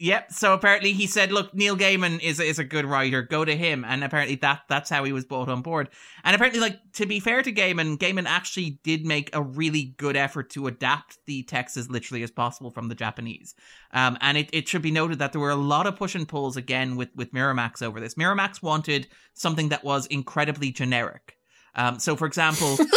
Yep. 0.00 0.32
So 0.32 0.54
apparently 0.54 0.92
he 0.92 1.06
said, 1.06 1.30
"Look, 1.30 1.54
Neil 1.54 1.76
Gaiman 1.76 2.20
is 2.20 2.40
is 2.40 2.58
a 2.58 2.64
good 2.64 2.84
writer. 2.84 3.22
Go 3.22 3.44
to 3.44 3.56
him." 3.56 3.84
And 3.84 4.02
apparently 4.02 4.34
that 4.36 4.62
that's 4.68 4.90
how 4.90 5.04
he 5.04 5.12
was 5.12 5.24
brought 5.24 5.48
on 5.48 5.62
board. 5.62 5.88
And 6.24 6.34
apparently, 6.34 6.60
like 6.60 6.80
to 6.94 7.06
be 7.06 7.20
fair 7.20 7.42
to 7.42 7.52
Gaiman, 7.52 7.98
Gaiman 7.98 8.26
actually 8.26 8.80
did 8.82 9.06
make 9.06 9.30
a 9.32 9.40
really 9.40 9.94
good 9.96 10.16
effort 10.16 10.50
to 10.50 10.66
adapt 10.66 11.18
the 11.26 11.44
text 11.44 11.76
as 11.76 11.90
literally 11.90 12.24
as 12.24 12.32
possible 12.32 12.70
from 12.70 12.88
the 12.88 12.96
Japanese. 12.96 13.54
Um, 13.92 14.18
and 14.20 14.36
it, 14.36 14.50
it 14.52 14.66
should 14.66 14.82
be 14.82 14.90
noted 14.90 15.20
that 15.20 15.32
there 15.32 15.40
were 15.40 15.50
a 15.50 15.56
lot 15.56 15.86
of 15.86 15.96
push 15.96 16.16
and 16.16 16.26
pulls 16.26 16.56
again 16.56 16.96
with 16.96 17.10
with 17.14 17.32
Miramax 17.32 17.80
over 17.80 18.00
this. 18.00 18.14
Miramax 18.14 18.60
wanted 18.60 19.06
something 19.34 19.68
that 19.68 19.84
was 19.84 20.06
incredibly 20.06 20.72
generic. 20.72 21.38
Um, 21.76 22.00
so 22.00 22.16
for 22.16 22.26
example. 22.26 22.78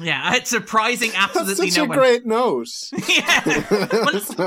Yeah, 0.00 0.34
it's 0.36 0.50
surprising 0.50 1.10
absolutely 1.14 1.54
That's 1.54 1.74
such 1.74 1.78
no 1.78 1.84
a 1.84 1.88
one. 1.88 1.98
great 1.98 2.26
note. 2.26 2.68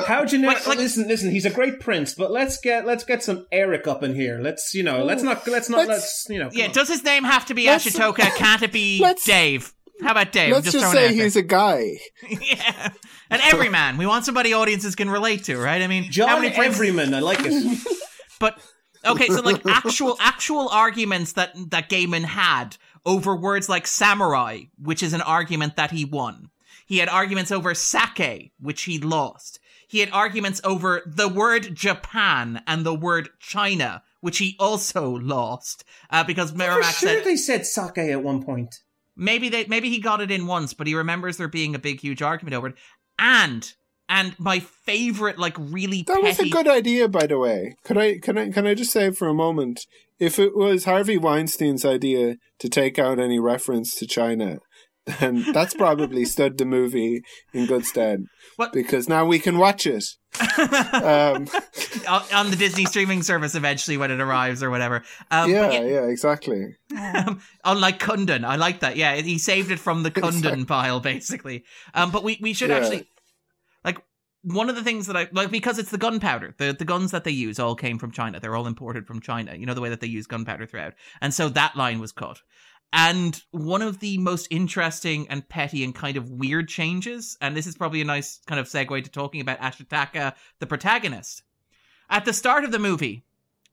How 0.07 0.26
generic? 0.26 0.65
listen, 0.68 1.07
listen. 1.07 1.32
He's 1.32 1.45
a 1.45 1.49
great 1.49 1.80
prince, 1.80 2.14
but 2.14 2.32
let's 2.32 2.57
get 2.60 2.86
let's 2.86 3.03
get 3.03 3.23
some 3.23 3.45
Eric 3.52 3.88
up 3.88 4.03
in 4.03 4.15
here. 4.15 4.40
Let's 4.40 4.73
you 4.73 4.84
know, 4.84 5.03
let's 5.03 5.23
not 5.23 5.48
let's 5.48 5.69
not 5.69 5.88
let's, 5.88 6.28
you 6.30 6.40
know. 6.40 6.49
Yeah, 6.52 6.68
does 6.72 6.88
his 6.88 7.03
name 7.03 7.23
have 7.23 7.45
to 7.48 7.53
be 7.53 7.65
Let's- 7.68 7.86
Ashitaka? 7.86 8.36
Can't 8.36 8.61
it 8.61 8.72
be 8.72 9.06
Dave? 9.26 9.73
How 10.02 10.11
about 10.11 10.32
Dave? 10.32 10.52
Let's 10.53 10.72
just, 10.72 10.80
throwing 10.80 10.98
it 10.98 11.10
say 11.10 11.14
he's 11.14 11.36
a 11.36 11.44
guy. 11.44 11.98
yeah, 12.28 12.90
an 13.30 13.40
everyman. 13.44 13.98
We 13.98 14.07
want 14.07 14.26
somebody 14.26 14.52
audiences 14.53 14.95
can 14.95 15.10
relate 15.11 15.44
to, 15.44 15.57
right? 15.57 15.82
I 15.82 15.88
mean, 15.88 16.11
John 16.11 16.28
how 16.28 16.40
many 16.40 16.49
princes- 16.56 16.76
Everyman, 16.82 17.14
I 17.14 17.19
like 17.19 17.38
it. 17.41 17.88
but 18.40 18.57
okay, 19.06 19.28
so 19.28 19.41
like 19.41 19.64
actual 19.68 20.18
actual 20.19 20.69
arguments 20.69 21.34
that 21.34 21.52
that 21.69 21.90
Gaiman 21.90 22.23
had 22.23 22.78
over 23.06 23.36
words 23.36 23.68
like 23.69 23.88
samurai, 23.88 24.61
which 24.78 25.02
is 25.03 25.14
an 25.14 25.22
argument 25.22 25.76
that 25.76 25.91
he 25.91 26.06
won. 26.06 26.49
He 26.86 26.98
had 26.98 27.10
arguments 27.10 27.52
over 27.52 27.73
sake, 27.73 28.52
which 28.60 28.84
he 28.84 28.99
lost. 28.99 29.60
He 29.88 29.99
had 29.99 30.10
arguments 30.11 30.61
over 30.64 31.02
the 31.06 31.28
word 31.30 31.76
Japan 31.76 32.61
and 32.68 32.86
the 32.86 32.94
word 32.95 33.30
China, 33.40 34.03
which 34.22 34.38
he 34.38 34.56
also 34.60 35.10
lost 35.11 35.84
uh, 36.10 36.23
because 36.23 36.52
For 36.52 36.57
Miramax 36.57 36.99
sure, 36.99 37.10
said 37.10 37.23
they 37.23 37.36
said 37.36 37.65
sake 37.65 37.98
at 37.98 38.23
one 38.23 38.44
point. 38.44 38.84
maybe 39.15 39.49
they 39.49 39.65
maybe 39.65 39.90
he 39.90 39.99
got 39.99 40.22
it 40.22 40.32
in 40.32 40.48
once, 40.48 40.73
but 40.73 40.88
he 40.88 40.95
remembers 40.95 41.38
there 41.38 41.48
being 41.48 41.76
a 41.76 41.80
big 41.80 41.99
huge 41.99 42.22
argument 42.22 42.56
over 42.56 42.68
it. 42.68 42.76
And 43.19 43.73
and 44.10 44.38
my 44.40 44.60
favorite, 44.60 45.40
like 45.40 45.56
really 45.57 46.03
That 46.03 46.22
was 46.22 46.40
a 46.40 46.49
good 46.49 46.68
idea, 46.68 47.07
by 47.07 47.28
the 47.28 47.38
way. 47.38 47.76
Could 47.84 47.98
I 47.98 48.18
can 48.19 48.38
I 48.38 48.52
can 48.52 48.68
I 48.68 48.73
just 48.73 48.91
say 48.91 49.11
for 49.11 49.28
a 49.28 49.34
moment, 49.34 49.88
if 50.22 50.38
it 50.39 50.56
was 50.56 50.85
Harvey 50.85 51.18
Weinstein's 51.18 51.84
idea 51.84 52.35
to 52.60 52.69
take 52.69 52.98
out 52.99 53.19
any 53.19 53.39
reference 53.39 53.95
to 53.95 54.06
China, 54.06 54.60
then 55.19 55.43
that's 55.52 55.73
probably 55.73 56.26
stood 56.26 56.60
the 56.60 56.65
movie 56.65 57.22
in 57.53 57.65
good 57.65 57.85
stead. 57.85 58.19
What? 58.56 58.72
Because 58.72 59.10
now 59.10 59.26
we 59.26 59.39
can 59.39 59.57
watch 59.57 59.88
it. 59.88 60.06
um, 61.03 61.48
on 62.31 62.52
the 62.52 62.56
Disney 62.57 62.85
streaming 62.85 63.23
service 63.23 63.56
eventually 63.56 63.98
when 63.98 64.11
it 64.11 64.22
arrives 64.22 64.61
or 64.61 64.69
whatever. 64.69 65.03
Um, 65.31 65.49
yeah, 65.49 65.68
but 65.68 65.85
yeah, 65.85 66.06
exactly. 66.06 66.77
Um, 66.98 67.41
unlike 67.65 67.99
Kundun, 67.99 68.45
I 68.45 68.56
like 68.57 68.81
that. 68.81 68.95
Yeah, 68.95 69.15
he 69.15 69.39
saved 69.39 69.72
it 69.72 69.80
from 69.80 70.03
the 70.03 70.11
Kundun 70.22 70.68
pile, 70.68 70.99
basically. 70.99 71.64
Um, 71.95 72.11
but 72.11 72.23
we 72.23 72.38
we 72.41 72.53
should 72.53 72.69
Yeah. 72.69 72.77
actually 72.77 73.07
one 74.44 74.70
of 74.70 74.76
the 74.76 74.84
things 74.84 75.08
that 75.08 75.16
I 75.16 75.28
like 75.32 75.52
because 75.52 75.78
it's 75.78 75.92
the 75.92 75.98
gunpowder. 75.98 76.56
The 76.58 76.74
the 76.74 76.86
guns 76.86 77.12
that 77.12 77.24
they 77.24 77.32
use 77.32 77.60
all 77.60 77.76
came 77.76 78.00
from 78.00 78.12
China. 78.12 78.40
They're 78.40 78.56
all 78.56 78.68
imported 78.68 79.06
from 79.06 79.22
China. 79.22 79.56
You 79.56 79.66
know 79.66 79.74
the 79.74 79.82
way 79.82 79.90
that 79.90 80.02
they 80.02 80.08
use 80.08 80.28
gunpowder 80.28 80.66
throughout, 80.66 80.94
and 81.22 81.34
so 81.34 81.50
that 81.50 81.76
line 81.76 82.00
was 82.00 82.12
cut. 82.12 82.40
And 82.94 83.42
one 83.52 83.82
of 83.82 84.00
the 84.00 84.18
most 84.18 84.48
interesting 84.52 85.28
and 85.30 85.48
petty 85.48 85.84
and 85.84 85.96
kind 85.96 86.18
of 86.18 86.30
weird 86.30 86.68
changes, 86.68 87.38
and 87.40 87.56
this 87.56 87.66
is 87.66 87.78
probably 87.78 88.02
a 88.02 88.06
nice 88.06 88.42
kind 88.48 88.60
of 88.60 88.68
segue 88.68 89.04
to 89.04 89.10
talking 89.10 89.40
about 89.40 89.60
Ashitaka, 89.60 90.34
the 90.60 90.68
protagonist. 90.68 91.44
At 92.10 92.26
the 92.26 92.34
start 92.34 92.66
of 92.66 92.74
the 92.74 92.80
movie, 92.80 93.24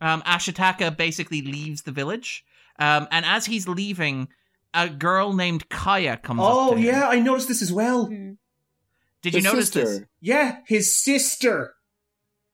um, 0.01 0.23
Ashitaka 0.23 0.97
basically 0.97 1.43
leaves 1.43 1.83
the 1.83 1.91
village, 1.91 2.45
um, 2.79 3.09
and 3.11 3.25
as 3.25 3.47
he's 3.47 3.67
leaving, 3.67 4.29
a 4.75 4.89
girl 4.89 5.33
named 5.33 5.69
Kaya 5.69 6.19
comes 6.19 6.41
up. 6.41 6.47
Oh 6.47 6.77
yeah, 6.77 7.09
I 7.09 7.19
noticed 7.19 7.49
this 7.49 7.63
as 7.63 7.73
well. 7.73 8.09
Did 9.23 9.35
you 9.35 9.39
His 9.39 9.45
notice 9.45 9.65
sister. 9.71 9.85
this? 9.85 10.01
Yeah, 10.21 10.59
his 10.67 10.95
sister. 10.97 11.75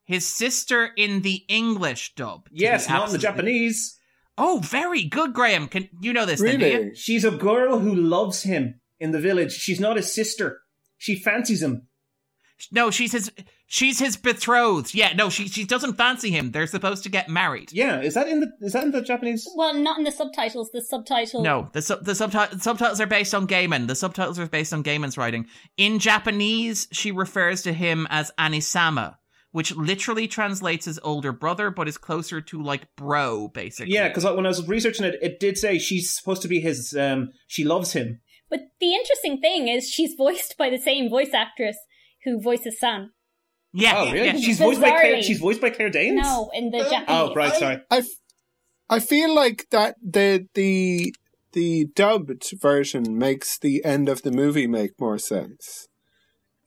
His 0.05 0.27
sister 0.27 0.89
in 0.97 1.21
the 1.21 1.43
English 1.47 2.13
dub. 2.15 2.47
Yes, 2.51 2.87
not 2.89 3.07
in 3.07 3.13
the 3.13 3.19
Japanese. 3.19 3.97
Oh, 4.37 4.59
very 4.63 5.03
good, 5.03 5.33
Graham. 5.33 5.67
Can 5.67 5.89
you 6.01 6.13
know 6.13 6.25
this? 6.25 6.41
Then. 6.41 6.59
Really? 6.59 6.95
She's 6.95 7.23
a 7.23 7.31
girl 7.31 7.79
who 7.79 7.95
loves 7.95 8.43
him 8.43 8.81
in 8.99 9.11
the 9.11 9.19
village. 9.19 9.53
She's 9.53 9.79
not 9.79 9.95
his 9.95 10.13
sister. 10.13 10.59
She 10.97 11.15
fancies 11.15 11.61
him. 11.61 11.87
No, 12.71 12.91
she's 12.91 13.11
his. 13.13 13.31
She's 13.67 13.97
his 13.97 14.15
betrothed. 14.15 14.93
Yeah, 14.93 15.13
no, 15.13 15.29
she 15.29 15.47
she 15.47 15.65
doesn't 15.65 15.97
fancy 15.97 16.29
him. 16.29 16.51
They're 16.51 16.67
supposed 16.67 17.03
to 17.03 17.09
get 17.09 17.29
married. 17.29 17.71
Yeah, 17.73 17.99
is 17.99 18.13
that 18.13 18.27
in 18.27 18.39
the 18.39 18.51
is 18.61 18.73
that 18.73 18.83
in 18.83 18.91
the 18.91 19.01
Japanese? 19.01 19.47
Well, 19.55 19.73
not 19.73 19.97
in 19.97 20.03
the 20.03 20.11
subtitles. 20.11 20.69
The 20.71 20.81
subtitle. 20.81 21.41
No, 21.41 21.69
the 21.73 21.81
sub- 21.81 22.03
the 22.03 22.11
subti- 22.11 22.61
subtitles 22.61 23.01
are 23.01 23.07
based 23.07 23.33
on 23.33 23.47
Gaiman. 23.47 23.87
The 23.87 23.95
subtitles 23.95 24.37
are 24.37 24.47
based 24.47 24.71
on 24.71 24.83
Gaiman's 24.83 25.17
writing. 25.17 25.47
In 25.77 25.97
Japanese, 25.97 26.87
she 26.91 27.11
refers 27.11 27.63
to 27.63 27.73
him 27.73 28.05
as 28.11 28.31
Anisama, 28.37 29.15
which 29.51 29.75
literally 29.75 30.27
translates 30.27 30.87
as 30.87 30.99
older 31.01 31.31
brother, 31.31 31.71
but 31.71 31.87
is 31.87 31.97
closer 31.97 32.41
to 32.41 32.61
like 32.61 32.87
bro, 32.95 33.47
basically. 33.47 33.93
Yeah, 33.93 34.09
because 34.09 34.25
when 34.25 34.45
I 34.45 34.49
was 34.49 34.67
researching 34.67 35.05
it, 35.05 35.15
it 35.23 35.39
did 35.39 35.57
say 35.57 35.79
she's 35.79 36.15
supposed 36.15 36.43
to 36.43 36.47
be 36.47 36.59
his. 36.59 36.95
Um, 36.95 37.29
she 37.47 37.63
loves 37.63 37.93
him. 37.93 38.21
But 38.47 38.59
the 38.79 38.93
interesting 38.93 39.41
thing 39.41 39.67
is, 39.67 39.89
she's 39.89 40.13
voiced 40.15 40.55
by 40.55 40.69
the 40.69 40.77
same 40.77 41.09
voice 41.09 41.33
actress 41.33 41.77
who 42.25 42.39
voices 42.39 42.79
San. 42.79 43.11
Yeah, 43.75 43.93
Oh, 43.97 44.11
really? 44.11 44.25
yeah. 44.27 44.37
She's 44.37 44.57
voiced 44.59 44.81
by 44.81 44.89
Claire. 44.91 45.21
She's 45.21 45.39
voiced 45.39 45.61
by 45.61 45.69
Claire 45.69 45.89
Danes. 45.89 46.21
No, 46.21 46.49
in 46.53 46.71
the 46.71 46.79
Japanese. 46.79 47.05
Oh, 47.09 47.33
right. 47.35 47.53
Sorry. 47.53 47.77
I 47.91 48.03
I 48.89 48.99
feel 48.99 49.33
like 49.35 49.67
that 49.71 49.95
the 50.01 50.47
the 50.53 51.13
the 51.53 51.85
dubbed 51.95 52.43
version 52.61 53.17
makes 53.17 53.57
the 53.59 53.83
end 53.85 54.09
of 54.09 54.21
the 54.23 54.31
movie 54.31 54.67
make 54.67 54.91
more 54.99 55.17
sense. 55.17 55.87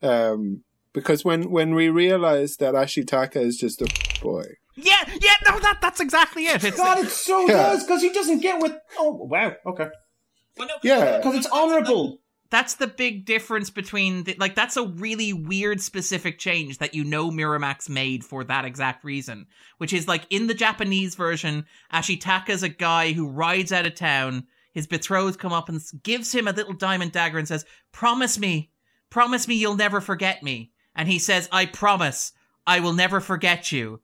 Um, 0.03 0.65
because 0.93 1.25
when 1.25 1.51
when 1.51 1.75
we 1.75 1.89
realize 1.89 2.57
that 2.57 2.75
Ashitaka 2.75 3.37
is 3.37 3.57
just 3.57 3.83
a 3.83 3.89
boy, 4.23 4.45
yeah, 4.77 5.05
yeah. 5.21 5.35
No, 5.47 5.59
that 5.61 5.79
that's 5.81 6.01
exactly 6.01 6.47
it. 6.47 6.63
It's, 6.65 6.77
God, 6.77 6.99
it 7.05 7.11
so 7.11 7.41
Yeah. 7.49 7.55
does 7.71 7.85
because 7.85 8.03
he 8.03 8.11
doesn't 8.13 8.41
get 8.41 8.61
with. 8.63 8.73
Oh, 8.99 9.13
wow. 9.31 9.53
Okay. 9.67 9.89
yeah, 10.83 11.19
Because 11.19 11.37
it's 11.37 11.47
honorable. 11.47 12.19
That's 12.51 12.77
the 12.77 12.87
big 12.87 13.27
difference 13.27 13.69
between 13.69 14.25
the, 14.25 14.37
like 14.39 14.55
that's 14.55 14.77
a 14.77 14.87
really 14.87 15.33
weird 15.33 15.81
specific 15.81 16.39
change 16.39 16.79
that 16.79 16.95
you 16.95 17.05
know 17.05 17.31
Miramax 17.31 17.89
made 17.89 18.25
for 18.25 18.43
that 18.45 18.65
exact 18.65 19.05
reason, 19.05 19.47
which 19.77 19.93
is 19.93 20.09
like 20.09 20.27
in 20.31 20.47
the 20.47 20.55
Japanese 20.55 21.15
version, 21.15 21.67
Ashitaka 21.93 22.51
is 22.51 22.63
a 22.63 22.69
guy 22.69 23.13
who 23.13 23.29
rides 23.29 23.73
out 23.73 23.87
of 23.87 23.95
town. 23.95 24.47
His 24.73 24.87
betrothed 24.87 25.39
come 25.39 25.53
up 25.53 25.69
and 25.69 25.83
gives 26.03 26.35
him 26.35 26.49
a 26.49 26.53
little 26.53 26.73
diamond 26.75 27.13
dagger 27.13 27.39
and 27.39 27.49
says, 27.49 27.67
"Promise 27.93 28.39
me, 28.39 28.71
promise 29.11 29.47
me 29.47 29.57
you'll 29.57 29.77
never 29.77 30.01
forget 30.01 30.43
me." 30.43 30.73
And 30.95 31.09
he 31.09 31.19
says, 31.19 31.49
"I 31.53 31.67
promise, 31.67 32.33
I 32.67 32.81
will 32.81 32.95
never 32.95 33.21
forget 33.21 33.73
you." 33.73 34.01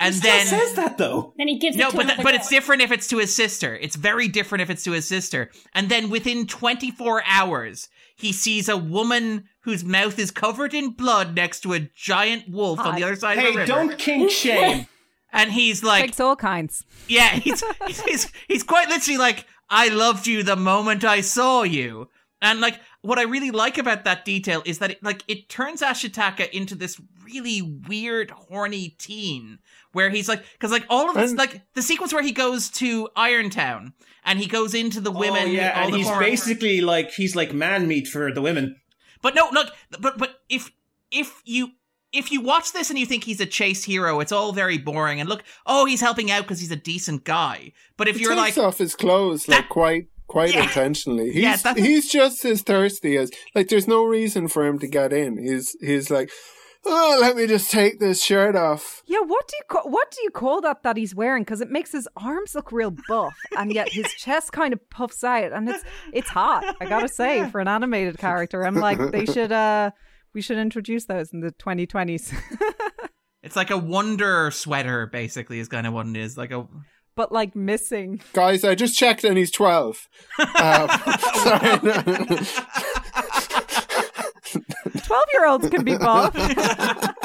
And 0.00 0.14
then 0.14 0.40
He 0.40 0.46
still 0.46 0.58
then 0.58 0.66
says 0.66 0.76
that 0.76 0.98
though. 0.98 1.34
Then 1.36 1.48
he 1.48 1.58
gives 1.58 1.76
no, 1.76 1.88
it 1.88 1.90
to 1.90 1.96
but 1.96 2.06
that, 2.06 2.12
another 2.14 2.22
but 2.22 2.34
it's 2.34 2.48
different 2.48 2.82
if 2.82 2.92
it's 2.92 3.08
to 3.08 3.18
his 3.18 3.34
sister. 3.34 3.74
It's 3.76 3.96
very 3.96 4.28
different 4.28 4.62
if 4.62 4.70
it's 4.70 4.84
to 4.84 4.92
his 4.92 5.06
sister. 5.08 5.50
And 5.74 5.88
then 5.88 6.08
within 6.10 6.46
24 6.46 7.22
hours, 7.26 7.88
he 8.16 8.32
sees 8.32 8.68
a 8.68 8.76
woman 8.76 9.48
whose 9.62 9.84
mouth 9.84 10.18
is 10.18 10.30
covered 10.30 10.72
in 10.74 10.90
blood 10.90 11.34
next 11.34 11.60
to 11.60 11.72
a 11.74 11.80
giant 11.96 12.48
wolf 12.48 12.78
on 12.80 12.94
the 12.94 13.04
other 13.04 13.16
side 13.16 13.38
of 13.38 13.44
Hey, 13.44 13.52
the 13.52 13.58
river. 13.58 13.72
Hey, 13.72 13.78
don't 13.88 13.98
kink 13.98 14.30
shame. 14.32 14.86
And 15.32 15.52
he's 15.52 15.82
like, 15.84 16.02
Takes 16.04 16.20
all 16.20 16.36
kinds. 16.36 16.84
yeah, 17.06 17.30
he's, 17.30 17.62
he's 18.06 18.32
he's 18.46 18.62
quite 18.62 18.88
literally 18.88 19.18
like, 19.18 19.46
I 19.68 19.88
loved 19.88 20.26
you 20.26 20.42
the 20.42 20.56
moment 20.56 21.04
I 21.04 21.20
saw 21.20 21.64
you. 21.64 22.08
And 22.40 22.60
like, 22.60 22.80
what 23.02 23.18
I 23.18 23.22
really 23.22 23.50
like 23.50 23.78
about 23.78 24.04
that 24.04 24.24
detail 24.24 24.62
is 24.66 24.78
that 24.80 24.92
it, 24.92 25.02
like 25.02 25.22
it 25.28 25.48
turns 25.48 25.82
Ashitaka 25.82 26.50
into 26.50 26.74
this 26.74 27.00
really 27.24 27.62
weird, 27.62 28.30
horny 28.30 28.96
teen, 28.98 29.58
where 29.92 30.10
he's 30.10 30.28
like, 30.28 30.42
because 30.52 30.72
like 30.72 30.84
all 30.90 31.08
of 31.08 31.14
this, 31.16 31.30
And- 31.30 31.38
like 31.38 31.62
the 31.74 31.82
sequence 31.82 32.12
where 32.12 32.22
he 32.22 32.32
goes 32.32 32.68
to 32.70 33.08
Irontown 33.16 33.92
and 34.24 34.38
he 34.38 34.46
goes 34.46 34.74
into 34.74 35.00
the 35.00 35.12
oh, 35.12 35.18
women, 35.18 35.42
oh, 35.44 35.46
yeah, 35.46 35.84
and 35.84 35.94
he's 35.94 36.06
horror- 36.08 36.20
basically 36.20 36.80
like 36.80 37.12
he's 37.12 37.36
like 37.36 37.52
man 37.54 37.86
meat 37.86 38.08
for 38.08 38.32
the 38.32 38.42
women. 38.42 38.76
But 39.22 39.34
no, 39.34 39.48
look, 39.52 39.72
but 40.00 40.18
but 40.18 40.40
if 40.48 40.70
if 41.10 41.42
you 41.44 41.70
if 42.12 42.32
you 42.32 42.40
watch 42.40 42.72
this 42.72 42.90
and 42.90 42.98
you 42.98 43.06
think 43.06 43.24
he's 43.24 43.40
a 43.40 43.46
chase 43.46 43.84
hero, 43.84 44.20
it's 44.20 44.32
all 44.32 44.52
very 44.52 44.78
boring. 44.78 45.20
And 45.20 45.28
look, 45.28 45.44
oh, 45.66 45.84
he's 45.86 46.00
helping 46.00 46.30
out 46.30 46.42
because 46.42 46.60
he's 46.60 46.70
a 46.70 46.76
decent 46.76 47.24
guy. 47.24 47.72
But 47.96 48.08
if 48.08 48.16
he 48.16 48.22
you're 48.22 48.34
takes 48.34 48.56
like, 48.56 48.66
off 48.66 48.78
his 48.78 48.94
clothes 48.94 49.46
like 49.48 49.68
quite 49.68 50.06
quite 50.28 50.54
Yeah. 50.54 50.62
intentionally. 50.62 51.32
He's 51.32 51.42
Yeah, 51.42 51.56
that's- 51.56 51.84
he's 51.84 52.08
just 52.08 52.44
as 52.44 52.62
thirsty 52.62 53.16
as 53.16 53.30
like. 53.54 53.68
There's 53.68 53.88
no 53.88 54.04
reason 54.04 54.46
for 54.48 54.64
him 54.66 54.78
to 54.78 54.86
get 54.86 55.12
in. 55.12 55.38
He's 55.38 55.74
he's 55.80 56.10
like, 56.10 56.30
oh, 56.86 57.18
let 57.20 57.36
me 57.36 57.46
just 57.46 57.70
take 57.70 57.98
this 57.98 58.22
shirt 58.22 58.54
off. 58.54 59.02
Yeah, 59.06 59.20
what 59.20 59.48
do 59.48 59.56
you 59.56 59.64
call 59.68 59.90
what 59.90 60.10
do 60.10 60.22
you 60.22 60.30
call 60.30 60.60
that 60.60 60.82
that 60.84 60.96
he's 60.96 61.14
wearing? 61.14 61.42
Because 61.42 61.60
it 61.60 61.70
makes 61.70 61.92
his 61.92 62.06
arms 62.16 62.54
look 62.54 62.70
real 62.72 62.94
buff, 63.08 63.34
and 63.58 63.72
yet 63.72 63.88
his 63.90 64.06
chest 64.18 64.52
kind 64.52 64.72
of 64.72 64.80
puffs 64.90 65.24
out, 65.24 65.52
and 65.52 65.68
it's 65.68 65.82
it's 66.12 66.28
hot. 66.30 66.76
I 66.80 66.84
gotta 66.86 67.08
say, 67.08 67.48
for 67.50 67.60
an 67.60 67.68
animated 67.68 68.18
character, 68.18 68.64
I'm 68.66 68.76
like 68.76 68.98
they 69.10 69.24
should 69.34 69.50
uh 69.52 69.90
we 70.34 70.40
should 70.42 70.58
introduce 70.58 71.06
those 71.06 71.32
in 71.32 71.40
the 71.40 71.52
2020s. 71.52 72.32
It's 73.40 73.54
like 73.56 73.70
a 73.70 73.78
wonder 73.78 74.50
sweater, 74.50 75.06
basically, 75.06 75.60
is 75.60 75.68
kind 75.68 75.86
of 75.86 75.92
what 75.92 76.06
it 76.08 76.16
is. 76.16 76.36
Like 76.36 76.50
a 76.50 76.66
but 77.18 77.32
like 77.32 77.56
missing. 77.56 78.20
Guys, 78.32 78.62
I 78.62 78.76
just 78.76 78.96
checked 78.96 79.24
and 79.24 79.36
he's 79.36 79.50
twelve. 79.50 80.08
Um, 80.38 80.46
sorry. 81.42 81.78
Twelve 85.04 85.24
year 85.32 85.46
olds 85.48 85.68
can 85.68 85.82
be 85.82 85.98
buff. 85.98 86.32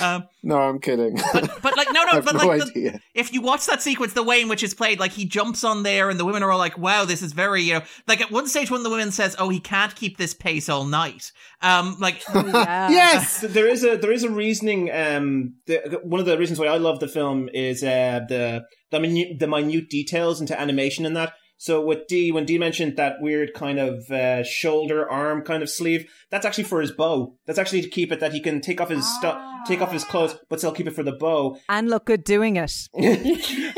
um, 0.00 0.24
no, 0.42 0.56
I'm 0.58 0.78
kidding. 0.78 1.14
but 1.32 1.76
like 1.76 1.88
no, 1.92 2.00
I 2.02 2.04
no, 2.04 2.12
have 2.12 2.24
but 2.24 2.34
no 2.36 2.46
like 2.46 2.62
the- 2.72 3.00
if 3.14 3.32
you 3.32 3.40
watch 3.40 3.66
that 3.66 3.82
sequence, 3.82 4.12
the 4.12 4.22
way 4.22 4.40
in 4.40 4.48
which 4.48 4.62
it's 4.62 4.74
played, 4.74 4.98
like 5.00 5.12
he 5.12 5.24
jumps 5.24 5.64
on 5.64 5.82
there, 5.82 6.10
and 6.10 6.18
the 6.18 6.24
women 6.24 6.42
are 6.42 6.50
all 6.50 6.58
like, 6.58 6.76
"Wow, 6.78 7.04
this 7.04 7.22
is 7.22 7.32
very," 7.32 7.62
you 7.62 7.74
know, 7.74 7.82
like 8.06 8.20
at 8.20 8.30
one 8.30 8.46
stage, 8.46 8.70
one 8.70 8.80
of 8.80 8.84
the 8.84 8.90
women 8.90 9.10
says, 9.12 9.36
"Oh, 9.38 9.48
he 9.48 9.60
can't 9.60 9.94
keep 9.94 10.16
this 10.16 10.34
pace 10.34 10.68
all 10.68 10.84
night." 10.84 11.32
Um, 11.62 11.96
like 12.00 12.22
yes, 12.34 13.40
there 13.40 13.68
is 13.68 13.84
a 13.84 13.96
there 13.96 14.12
is 14.12 14.24
a 14.24 14.30
reasoning. 14.30 14.90
Um, 14.92 15.54
the, 15.66 16.00
one 16.02 16.20
of 16.20 16.26
the 16.26 16.38
reasons 16.38 16.58
why 16.58 16.66
I 16.66 16.78
love 16.78 17.00
the 17.00 17.08
film 17.08 17.48
is 17.52 17.82
uh, 17.82 18.20
the 18.28 18.64
the 18.90 19.00
minute, 19.00 19.38
the 19.38 19.46
minute 19.46 19.88
details 19.90 20.40
into 20.40 20.58
animation 20.58 21.04
in 21.06 21.14
that. 21.14 21.34
So 21.64 21.80
with 21.82 22.08
D, 22.08 22.30
when 22.30 22.44
D 22.44 22.58
mentioned 22.58 22.98
that 22.98 23.22
weird 23.22 23.54
kind 23.54 23.78
of 23.78 24.10
uh, 24.10 24.44
shoulder 24.44 25.08
arm 25.10 25.40
kind 25.40 25.62
of 25.62 25.70
sleeve, 25.70 26.12
that's 26.28 26.44
actually 26.44 26.64
for 26.64 26.82
his 26.82 26.90
bow. 26.90 27.38
That's 27.46 27.58
actually 27.58 27.80
to 27.80 27.88
keep 27.88 28.12
it 28.12 28.20
that 28.20 28.34
he 28.34 28.40
can 28.40 28.60
take 28.60 28.82
off 28.82 28.90
his 28.90 29.10
stu- 29.16 29.32
take 29.66 29.80
off 29.80 29.90
his 29.90 30.04
clothes, 30.04 30.36
but 30.50 30.58
still 30.58 30.72
keep 30.72 30.86
it 30.86 30.94
for 30.94 31.02
the 31.02 31.12
bow. 31.12 31.56
and 31.70 31.88
look 31.88 32.04
good 32.04 32.22
doing 32.22 32.56
it. 32.56 32.70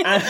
and, 0.04 0.24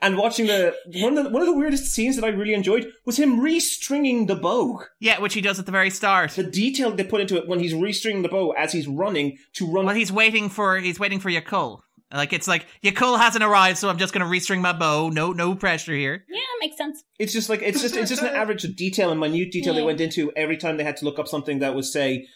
and 0.00 0.16
watching 0.16 0.46
the 0.46 0.74
one 0.94 1.18
of 1.18 1.24
the 1.24 1.30
one 1.30 1.42
of 1.42 1.48
the 1.48 1.58
weirdest 1.58 1.92
scenes 1.92 2.16
that 2.16 2.24
I 2.24 2.28
really 2.28 2.54
enjoyed 2.54 2.90
was 3.04 3.18
him 3.18 3.38
restringing 3.38 4.26
the 4.26 4.36
bow. 4.36 4.80
Yeah, 4.98 5.20
which 5.20 5.34
he 5.34 5.42
does 5.42 5.58
at 5.58 5.66
the 5.66 5.72
very 5.72 5.90
start. 5.90 6.30
The 6.30 6.42
detail 6.42 6.90
they 6.90 7.04
put 7.04 7.20
into 7.20 7.36
it 7.36 7.46
when 7.46 7.58
he's 7.60 7.74
restringing 7.74 8.22
the 8.22 8.30
bow 8.30 8.52
as 8.52 8.72
he's 8.72 8.88
running 8.88 9.36
to 9.56 9.70
run. 9.70 9.84
Well, 9.84 9.94
he's 9.94 10.10
waiting 10.10 10.48
for 10.48 10.78
he's 10.78 10.98
waiting 10.98 11.20
for 11.20 11.28
Yakul. 11.30 11.80
Like 12.12 12.32
it's 12.32 12.48
like 12.48 12.66
Yakul 12.82 13.18
hasn't 13.18 13.44
arrived, 13.44 13.78
so 13.78 13.88
I'm 13.88 13.98
just 13.98 14.14
gonna 14.14 14.24
restring 14.24 14.60
my 14.60 14.72
bow. 14.72 15.10
No, 15.10 15.32
no 15.32 15.54
pressure 15.54 15.94
here. 15.94 16.24
Yeah, 16.28 16.40
makes 16.60 16.76
sense. 16.76 17.04
It's 17.18 17.32
just 17.32 17.50
like 17.50 17.62
it's 17.62 17.82
just 17.82 17.96
it's 17.96 18.08
just 18.08 18.22
an 18.22 18.28
average 18.34 18.64
of 18.64 18.76
detail 18.76 19.10
and 19.10 19.20
minute 19.20 19.52
detail 19.52 19.74
they 19.74 19.82
went 19.82 20.00
into 20.00 20.32
every 20.34 20.56
time 20.56 20.76
they 20.76 20.84
had 20.84 20.96
to 20.98 21.04
look 21.04 21.18
up 21.18 21.28
something 21.28 21.58
that 21.58 21.74
was 21.74 21.92
say. 21.92 22.26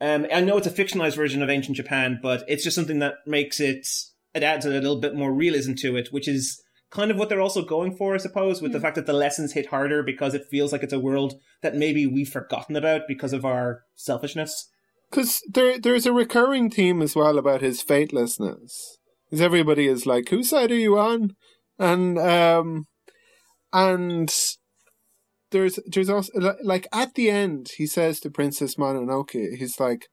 Um, 0.00 0.26
I 0.32 0.40
know 0.40 0.58
it's 0.58 0.66
a 0.66 0.70
fictionalized 0.70 1.16
version 1.16 1.42
of 1.42 1.48
ancient 1.48 1.76
Japan, 1.76 2.18
but 2.20 2.44
it's 2.48 2.64
just 2.64 2.74
something 2.74 2.98
that 2.98 3.14
makes 3.26 3.60
it 3.60 3.86
it 4.34 4.42
adds 4.42 4.66
a 4.66 4.70
little 4.70 5.00
bit 5.00 5.14
more 5.14 5.32
realism 5.32 5.74
to 5.74 5.96
it, 5.96 6.08
which 6.12 6.28
is 6.28 6.60
kind 6.90 7.10
of 7.10 7.16
what 7.16 7.28
they're 7.28 7.40
also 7.40 7.64
going 7.64 7.96
for, 7.96 8.14
I 8.14 8.18
suppose, 8.18 8.60
with 8.60 8.72
the 8.72 8.80
fact 8.80 8.96
that 8.96 9.06
the 9.06 9.12
lessons 9.12 9.52
hit 9.52 9.66
harder 9.66 10.02
because 10.02 10.34
it 10.34 10.46
feels 10.50 10.72
like 10.72 10.82
it's 10.82 10.92
a 10.92 11.00
world 11.00 11.34
that 11.62 11.74
maybe 11.74 12.06
we've 12.06 12.28
forgotten 12.28 12.76
about 12.76 13.02
because 13.08 13.32
of 13.32 13.44
our 13.44 13.82
selfishness. 13.94 14.68
Because 15.10 15.40
there, 15.48 15.78
there's 15.78 16.06
a 16.06 16.12
recurring 16.12 16.70
theme 16.70 17.00
as 17.00 17.16
well 17.16 17.38
about 17.38 17.62
his 17.62 17.82
fatelessness. 17.82 18.98
Because 19.30 19.40
everybody 19.40 19.86
is 19.86 20.06
like, 20.06 20.28
whose 20.28 20.50
side 20.50 20.70
are 20.70 20.76
you 20.76 20.98
on? 20.98 21.34
And, 21.78 22.18
um, 22.18 22.84
and 23.72 24.32
there's, 25.50 25.78
there's 25.86 26.10
also, 26.10 26.32
like, 26.62 26.86
at 26.92 27.14
the 27.14 27.30
end, 27.30 27.68
he 27.76 27.86
says 27.86 28.20
to 28.20 28.30
Princess 28.30 28.74
Mononoke, 28.76 29.56
he's 29.56 29.78
like, 29.80 30.06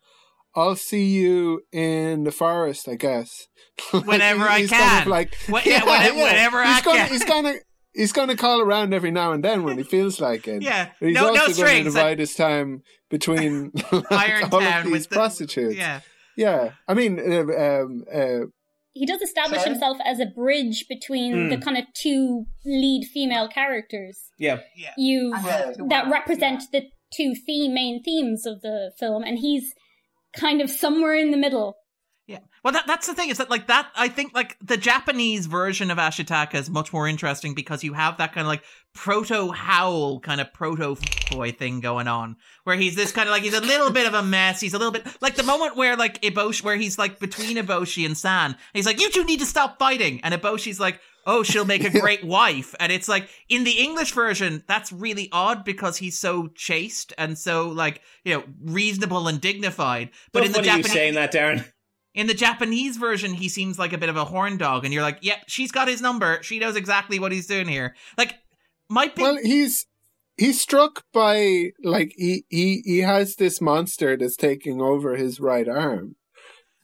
I'll 0.56 0.76
see 0.76 1.06
you 1.06 1.62
in 1.72 2.24
the 2.24 2.32
forest, 2.32 2.88
I 2.90 2.96
guess. 2.96 3.48
Whenever 3.92 4.44
I 4.44 4.60
he's 4.60 4.70
can. 4.70 4.80
Kind 4.90 5.02
of 5.04 5.08
like, 5.08 5.36
Wh- 5.48 5.66
yeah, 5.66 5.84
whenever- 5.86 6.18
whenever 6.18 6.64
he's 6.66 6.78
I 6.78 6.82
gonna, 6.82 6.98
can. 6.98 7.10
He's 7.10 7.24
gonna, 7.26 7.54
he's 7.94 8.12
gonna 8.12 8.36
call 8.36 8.60
around 8.62 8.94
every 8.94 9.12
now 9.12 9.32
and 9.32 9.44
then 9.44 9.64
when 9.64 9.78
he 9.78 9.84
feels 9.84 10.20
like 10.20 10.48
it. 10.48 10.62
Yeah. 10.62 10.90
But 11.00 11.08
he's 11.10 11.16
No- 11.16 11.34
no 11.34 11.42
also 11.42 11.46
going 11.46 11.48
to 11.48 11.54
strings. 11.54 11.86
divide 11.94 12.20
his 12.20 12.36
time 12.36 12.82
between 13.10 13.72
like, 13.92 14.12
Iron 14.12 14.44
all 14.52 14.60
Town 14.60 14.78
of 14.80 14.84
these 14.86 14.92
with 14.92 15.10
the- 15.10 15.16
prostitutes. 15.16 15.76
Yeah. 15.76 16.02
Yeah. 16.36 16.72
I 16.88 16.94
mean, 16.96 17.20
uh, 17.20 17.44
um, 17.84 18.04
uh, 18.14 18.46
He 18.94 19.06
does 19.06 19.22
establish 19.22 19.60
Sorry? 19.62 19.72
himself 19.72 19.98
as 20.04 20.20
a 20.20 20.26
bridge 20.26 20.86
between 20.90 21.34
Mm. 21.34 21.50
the 21.50 21.58
kind 21.58 21.78
of 21.78 21.86
two 21.94 22.46
lead 22.66 23.06
female 23.06 23.48
characters. 23.48 24.20
Yeah. 24.38 24.60
You 24.98 25.32
that 25.90 26.10
represent 26.12 26.64
the 26.72 26.84
two 27.14 27.34
theme 27.36 27.74
main 27.74 28.04
themes 28.04 28.46
of 28.46 28.62
the 28.62 28.92
film, 29.00 29.24
and 29.24 29.40
he's 29.40 29.74
kind 30.36 30.62
of 30.62 30.70
somewhere 30.70 31.16
in 31.16 31.32
the 31.32 31.38
middle. 31.38 31.76
Well, 32.64 32.74
that, 32.74 32.86
that's 32.86 33.08
the 33.08 33.16
thing 33.16 33.30
is 33.30 33.40
that 33.40 33.50
like 33.50 33.68
that. 33.68 33.90
I 33.96 34.08
think 34.08 34.36
like 34.36 34.56
the 34.62 34.78
Japanese 34.78 35.48
version 35.48 35.90
of 35.90 35.98
Ashitaka 35.98 36.56
is 36.56 36.70
much 36.70 36.94
more 36.94 37.08
interesting 37.08 37.56
because 37.56 37.84
you 37.84 37.94
have 37.94 38.18
that 38.18 38.34
kind 38.34 38.46
of 38.46 38.50
like 38.50 38.64
proto 38.94 39.52
howl 39.52 40.20
kind 40.20 40.40
of 40.40 40.54
proto 40.54 40.96
boy 41.32 41.52
thing 41.54 41.80
going 41.80 42.08
on, 42.08 42.36
where 42.64 42.76
he's 42.76 42.96
this 42.96 43.12
kind 43.12 43.28
of 43.28 43.32
like 43.32 43.42
he's 43.42 43.56
a 43.56 43.62
little 43.62 43.90
bit 43.90 44.06
of 44.06 44.14
a 44.14 44.22
mess. 44.22 44.62
He's 44.62 44.76
a 44.76 44.78
little 44.78 44.92
bit 44.92 45.08
like 45.22 45.36
the 45.36 45.44
moment 45.44 45.76
where 45.76 45.96
like 45.96 46.22
Eboshi, 46.22 46.64
where 46.64 46.76
he's 46.76 47.00
like 47.00 47.20
between 47.20 47.58
Eboshi 47.58 48.06
and 48.06 48.16
San. 48.16 48.52
And 48.52 48.58
he's 48.74 48.86
like, 48.86 49.02
"You 49.02 49.10
two 49.10 49.26
need 49.26 49.40
to 49.40 49.46
stop 49.46 49.80
fighting," 49.80 50.22
and 50.24 50.34
Eboshi's 50.34 50.80
like. 50.80 51.00
Oh, 51.24 51.44
she'll 51.44 51.66
make 51.66 51.84
a 51.84 51.90
great 52.00 52.24
wife. 52.24 52.74
And 52.80 52.92
it's 52.92 53.08
like 53.08 53.30
in 53.48 53.64
the 53.64 53.74
English 53.74 54.12
version, 54.14 54.64
that's 54.66 54.92
really 54.92 55.30
odd 55.32 55.64
because 55.64 55.98
he's 55.98 56.18
so 56.18 56.48
chaste 56.56 57.14
and 57.16 57.38
so 57.38 57.68
like, 57.68 58.02
you 58.26 58.34
know, 58.34 58.44
reasonable 58.64 59.28
and 59.28 59.40
dignified. 59.40 60.10
But 60.32 60.46
in 60.46 60.52
the 60.52 60.64
Japanese 60.64 60.92
saying 60.92 61.14
that, 61.14 61.32
Darren. 61.32 61.64
In 62.14 62.28
the 62.28 62.34
Japanese 62.34 62.98
version, 62.98 63.34
he 63.34 63.48
seems 63.50 63.80
like 63.80 63.94
a 63.94 63.98
bit 63.98 64.10
of 64.10 64.18
a 64.18 64.26
horn 64.26 64.58
dog, 64.58 64.84
and 64.84 64.94
you're 64.94 65.04
like, 65.04 65.20
yep, 65.22 65.44
she's 65.48 65.72
got 65.72 65.88
his 65.88 66.02
number. 66.02 66.42
She 66.44 66.60
knows 66.60 66.76
exactly 66.76 67.20
what 67.20 67.32
he's 67.32 67.48
doing 67.48 67.68
here. 67.68 67.96
Like, 68.18 68.36
my 68.90 69.08
big. 69.08 69.20
well, 69.20 69.38
he's 69.42 69.86
he's 70.38 70.60
struck 70.60 71.04
by 71.14 71.72
like 71.84 72.14
he 72.18 72.44
he 72.50 72.82
he 72.84 73.00
has 73.00 73.36
this 73.36 73.62
monster 73.62 74.18
that's 74.18 74.36
taking 74.36 74.82
over 74.82 75.16
his 75.16 75.40
right 75.40 75.68
arm. 75.68 76.16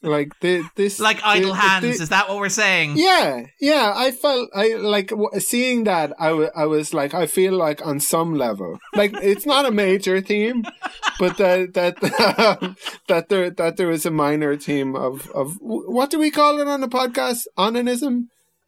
Like 0.04 0.40
the, 0.42 0.64
this, 0.76 1.00
like 1.00 1.20
idle 1.26 1.50
the- 1.50 1.56
the- 1.56 1.60
hands, 1.62 1.98
the- 1.98 2.04
is 2.04 2.10
that 2.10 2.30
what 2.30 2.38
we're 2.38 2.50
saying? 2.50 2.94
Yeah, 2.98 3.48
yeah. 3.60 3.94
I 3.96 4.12
felt 4.12 4.50
I 4.56 4.76
like 4.76 5.10
w- 5.10 5.40
seeing 5.40 5.86
that. 5.86 6.14
I 6.20 6.30
I 6.56 6.66
was 6.66 6.94
like, 6.94 7.16
I 7.16 7.26
feel 7.26 7.54
like 7.54 7.84
on 7.86 8.00
some 8.00 8.36
level, 8.36 8.78
like 8.94 9.14
it's 9.24 9.46
not 9.48 9.66
a 9.66 9.72
major 9.72 10.22
theme, 10.22 10.64
but 11.20 11.38
that 11.38 11.74
that 11.74 11.96
that 13.08 13.30
there 13.30 13.50
that 13.50 13.78
there 13.78 13.90
is 13.92 14.06
a 14.06 14.12
minor 14.12 14.56
theme 14.56 14.96
of 14.96 15.30
of 15.32 15.58
what 15.62 16.12
do 16.12 16.20
we 16.20 16.30
call 16.32 16.60
it 16.60 16.68
on 16.68 16.82
the 16.82 16.88
podcast? 16.88 17.48
Onanism. 17.58 18.28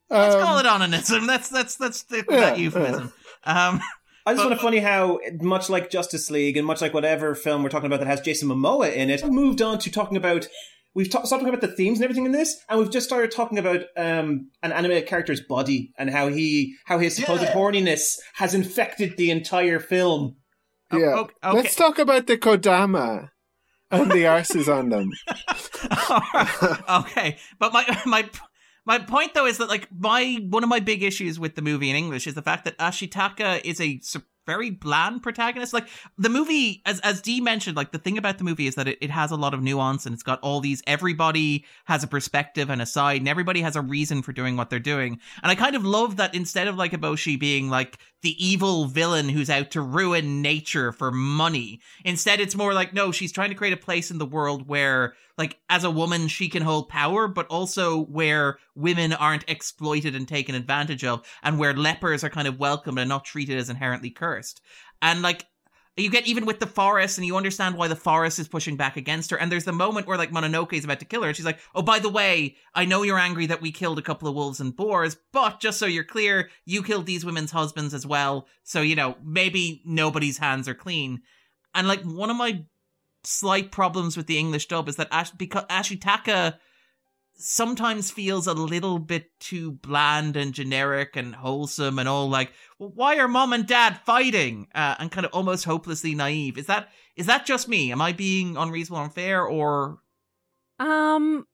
Let's 0.10 0.34
Um, 0.36 0.42
call 0.42 0.58
it 0.58 0.66
onanism. 0.66 1.28
That's 1.28 1.50
that's 1.50 1.76
that's 1.76 2.04
the, 2.04 2.26
Yeah, 2.28 2.40
that 2.40 2.58
euphemism. 2.58 3.14
Um, 3.46 3.80
I 4.26 4.34
just 4.34 4.42
find 4.44 4.54
it 4.54 4.60
funny 4.62 4.80
how, 4.80 5.20
much 5.42 5.70
like 5.70 5.90
Justice 5.92 6.30
League 6.32 6.58
and 6.58 6.66
much 6.66 6.82
like 6.82 6.94
whatever 6.94 7.34
film 7.36 7.62
we're 7.64 7.70
talking 7.70 7.86
about 7.88 8.00
that 8.00 8.08
has 8.08 8.20
Jason 8.22 8.50
Momoa 8.50 8.92
in 8.94 9.10
it, 9.12 9.24
moved 9.26 9.62
on 9.62 9.78
to 9.80 9.92
talking 9.92 10.18
about. 10.18 10.48
We've 10.96 11.10
ta- 11.10 11.24
stopped 11.24 11.42
talking 11.42 11.50
about 11.50 11.62
the 11.62 11.76
themes 11.76 12.00
and 12.00 12.04
everything 12.04 12.26
in 12.26 12.32
this, 12.32 12.58
and 12.68 12.80
we've 12.80 12.92
just 12.92 13.08
started 13.08 13.32
talking 13.32 13.58
about 13.58 13.82
um, 13.96 14.50
an 14.64 14.72
animated 14.72 15.08
character's 15.08 15.42
body 15.42 15.94
and 15.98 16.10
how 16.10 16.28
he, 16.30 16.76
how 16.86 16.98
his 16.98 17.16
supposed 17.16 17.44
horniness 17.44 18.18
has 18.34 18.54
infected 18.54 19.16
the 19.18 19.32
entire 19.32 19.80
film. 19.80 20.36
Yeah. 20.92 21.26
Let's 21.44 21.76
talk 21.76 22.00
about 22.00 22.26
the 22.28 22.38
Kodama 22.38 23.30
and 23.92 24.12
the 24.12 24.24
arses 24.24 24.68
on 24.74 24.90
them. 24.90 25.12
okay, 27.06 27.38
but 27.60 27.74
my 27.74 28.02
my 28.06 28.30
my 28.86 29.00
point 29.00 29.34
though 29.34 29.46
is 29.46 29.58
that 29.58 29.70
like 29.70 29.88
my 29.96 30.40
one 30.50 30.64
of 30.64 30.70
my 30.70 30.80
big 30.80 31.04
issues 31.04 31.40
with 31.40 31.56
the 31.56 31.62
movie 31.62 31.90
in 31.90 31.96
English 31.96 32.28
is 32.28 32.34
the 32.34 32.42
fact 32.42 32.66
that 32.66 32.78
Ashitaka 32.78 33.64
is 33.64 33.80
a 33.80 34.00
su- 34.00 34.24
very 34.50 34.72
bland 34.72 35.22
protagonist. 35.22 35.74
Like 35.74 35.88
the 36.18 36.28
movie, 36.28 36.82
as 36.84 37.00
as 37.02 37.22
Dee 37.22 37.40
mentioned, 37.40 37.78
like 37.78 37.92
the 37.92 38.00
thing 38.00 38.18
about 38.18 38.40
the 38.40 38.44
movie 38.44 38.66
is 38.66 38.74
that 38.76 38.88
it, 38.88 38.98
it 39.00 39.12
has 39.12 39.30
a 39.30 39.36
lot 39.36 39.54
of 39.54 39.62
nuance 39.62 40.08
and 40.08 40.14
it's 40.14 40.24
got 40.24 40.40
all 40.42 40.60
these. 40.60 40.82
Everybody 40.88 41.66
has 41.86 42.04
a 42.04 42.08
perspective 42.08 42.72
and 42.72 42.82
a 42.82 42.86
side, 42.88 43.22
and 43.22 43.28
everybody 43.28 43.62
has 43.62 43.76
a 43.76 43.82
reason 43.82 44.24
for 44.24 44.34
doing 44.34 44.58
what 44.58 44.72
they're 44.72 44.80
doing. 44.80 45.20
And 45.44 45.52
I 45.52 45.56
kind 45.56 45.76
of 45.76 45.86
love 45.86 46.18
that 46.18 46.34
instead 46.34 46.68
of 46.68 46.78
like 46.78 46.94
Eboshi 46.94 47.40
being 47.40 47.70
like 47.70 48.00
the 48.24 48.44
evil 48.44 48.86
villain 48.86 49.30
who's 49.30 49.52
out 49.52 49.70
to 49.72 49.82
ruin 49.82 50.42
nature 50.42 50.92
for 50.92 51.12
money, 51.12 51.80
instead 52.04 52.40
it's 52.40 52.56
more 52.56 52.74
like 52.74 52.92
no, 52.92 53.12
she's 53.12 53.32
trying 53.32 53.50
to 53.50 53.56
create 53.56 53.74
a 53.74 53.78
place 53.78 54.10
in 54.10 54.18
the 54.18 54.26
world 54.26 54.68
where 54.68 55.14
like 55.40 55.58
as 55.70 55.84
a 55.84 55.90
woman 55.90 56.28
she 56.28 56.50
can 56.50 56.62
hold 56.62 56.90
power 56.90 57.28
but 57.28 57.48
also 57.48 58.04
where 58.06 58.60
women 58.76 59.14
aren't 59.14 59.50
exploited 59.50 60.14
and 60.16 60.28
taken 60.28 60.54
advantage 60.54 61.04
of 61.04 61.26
and 61.42 61.58
where 61.58 61.74
lepers 61.74 62.24
are 62.24 62.30
kind 62.30 62.48
of 62.48 62.60
welcomed 62.60 63.00
and 63.00 63.10
not 63.10 63.26
treated 63.26 63.58
as 63.58 63.70
inherently 63.70 64.12
cursed. 64.12 64.62
And 65.02 65.24
like 65.24 65.48
you 65.98 66.10
get 66.10 66.28
even 66.28 66.46
with 66.46 66.60
the 66.60 66.68
forest 66.68 67.18
and 67.18 67.26
you 67.26 67.36
understand 67.36 67.76
why 67.76 67.88
the 67.88 67.96
forest 67.96 68.38
is 68.40 68.48
pushing 68.48 68.78
back 68.78 68.96
against 68.96 69.32
her 69.32 69.38
and 69.38 69.52
there's 69.52 69.66
the 69.66 69.72
moment 69.72 70.06
where 70.06 70.18
like 70.18 70.32
mononoke 70.32 70.74
is 70.74 70.86
about 70.86 71.00
to 71.00 71.06
kill 71.06 71.24
her 71.24 71.30
and 71.30 71.36
she's 71.36 71.46
like 71.46 71.60
oh 71.76 71.82
by 71.82 72.00
the 72.00 72.08
way 72.08 72.56
i 72.74 72.86
know 72.86 73.04
you're 73.04 73.20
angry 73.20 73.46
that 73.48 73.62
we 73.62 73.70
killed 73.70 74.00
a 74.00 74.04
couple 74.04 74.28
of 74.28 74.34
wolves 74.34 74.62
and 74.62 74.78
boars 74.78 75.18
but 75.34 75.60
just 75.60 75.78
so 75.78 75.86
you're 75.86 76.06
clear 76.06 76.50
you 76.64 76.82
killed 76.82 77.06
these 77.06 77.26
women's 77.26 77.52
husbands 77.52 77.94
as 77.94 78.06
well 78.06 78.48
so 78.64 78.82
you 78.82 78.96
know 78.96 79.18
maybe 79.26 79.82
nobody's 79.84 80.38
hands 80.38 80.68
are 80.68 80.76
clean. 80.76 81.22
And 81.74 81.88
like 81.88 82.02
one 82.04 82.30
of 82.30 82.38
my 82.38 82.64
slight 83.24 83.72
problems 83.72 84.16
with 84.16 84.28
the 84.28 84.38
English 84.38 84.68
dub 84.68 84.88
is 84.90 84.96
that 84.96 85.08
Ash- 85.12 85.32
because 85.32 85.66
Ashitaka 85.66 86.58
sometimes 87.42 88.12
feels 88.12 88.48
a 88.48 88.54
little 88.54 89.00
bit 89.00 89.28
too 89.40 89.72
bland 89.72 90.36
and 90.36 90.54
generic 90.54 91.16
and 91.16 91.36
wholesome 91.36 91.98
and 91.98 92.10
all 92.10 92.30
like, 92.30 92.52
well, 92.78 92.92
why 92.94 93.18
are 93.18 93.30
mom 93.30 93.54
and 93.54 93.66
dad 93.66 93.98
fighting? 94.06 94.68
Uh, 94.76 94.96
and 95.00 95.10
kind 95.10 95.26
of 95.26 95.32
almost 95.32 95.64
hopelessly 95.64 96.14
naive. 96.14 96.58
Is 96.58 96.66
that 96.66 96.90
is 97.16 97.28
that 97.28 97.46
just 97.46 97.68
me? 97.70 97.92
Am 97.92 98.02
I 98.02 98.12
being 98.12 98.58
unreasonable, 98.58 99.04
unfair, 99.04 99.46
or 99.46 100.00
Um, 100.80 101.46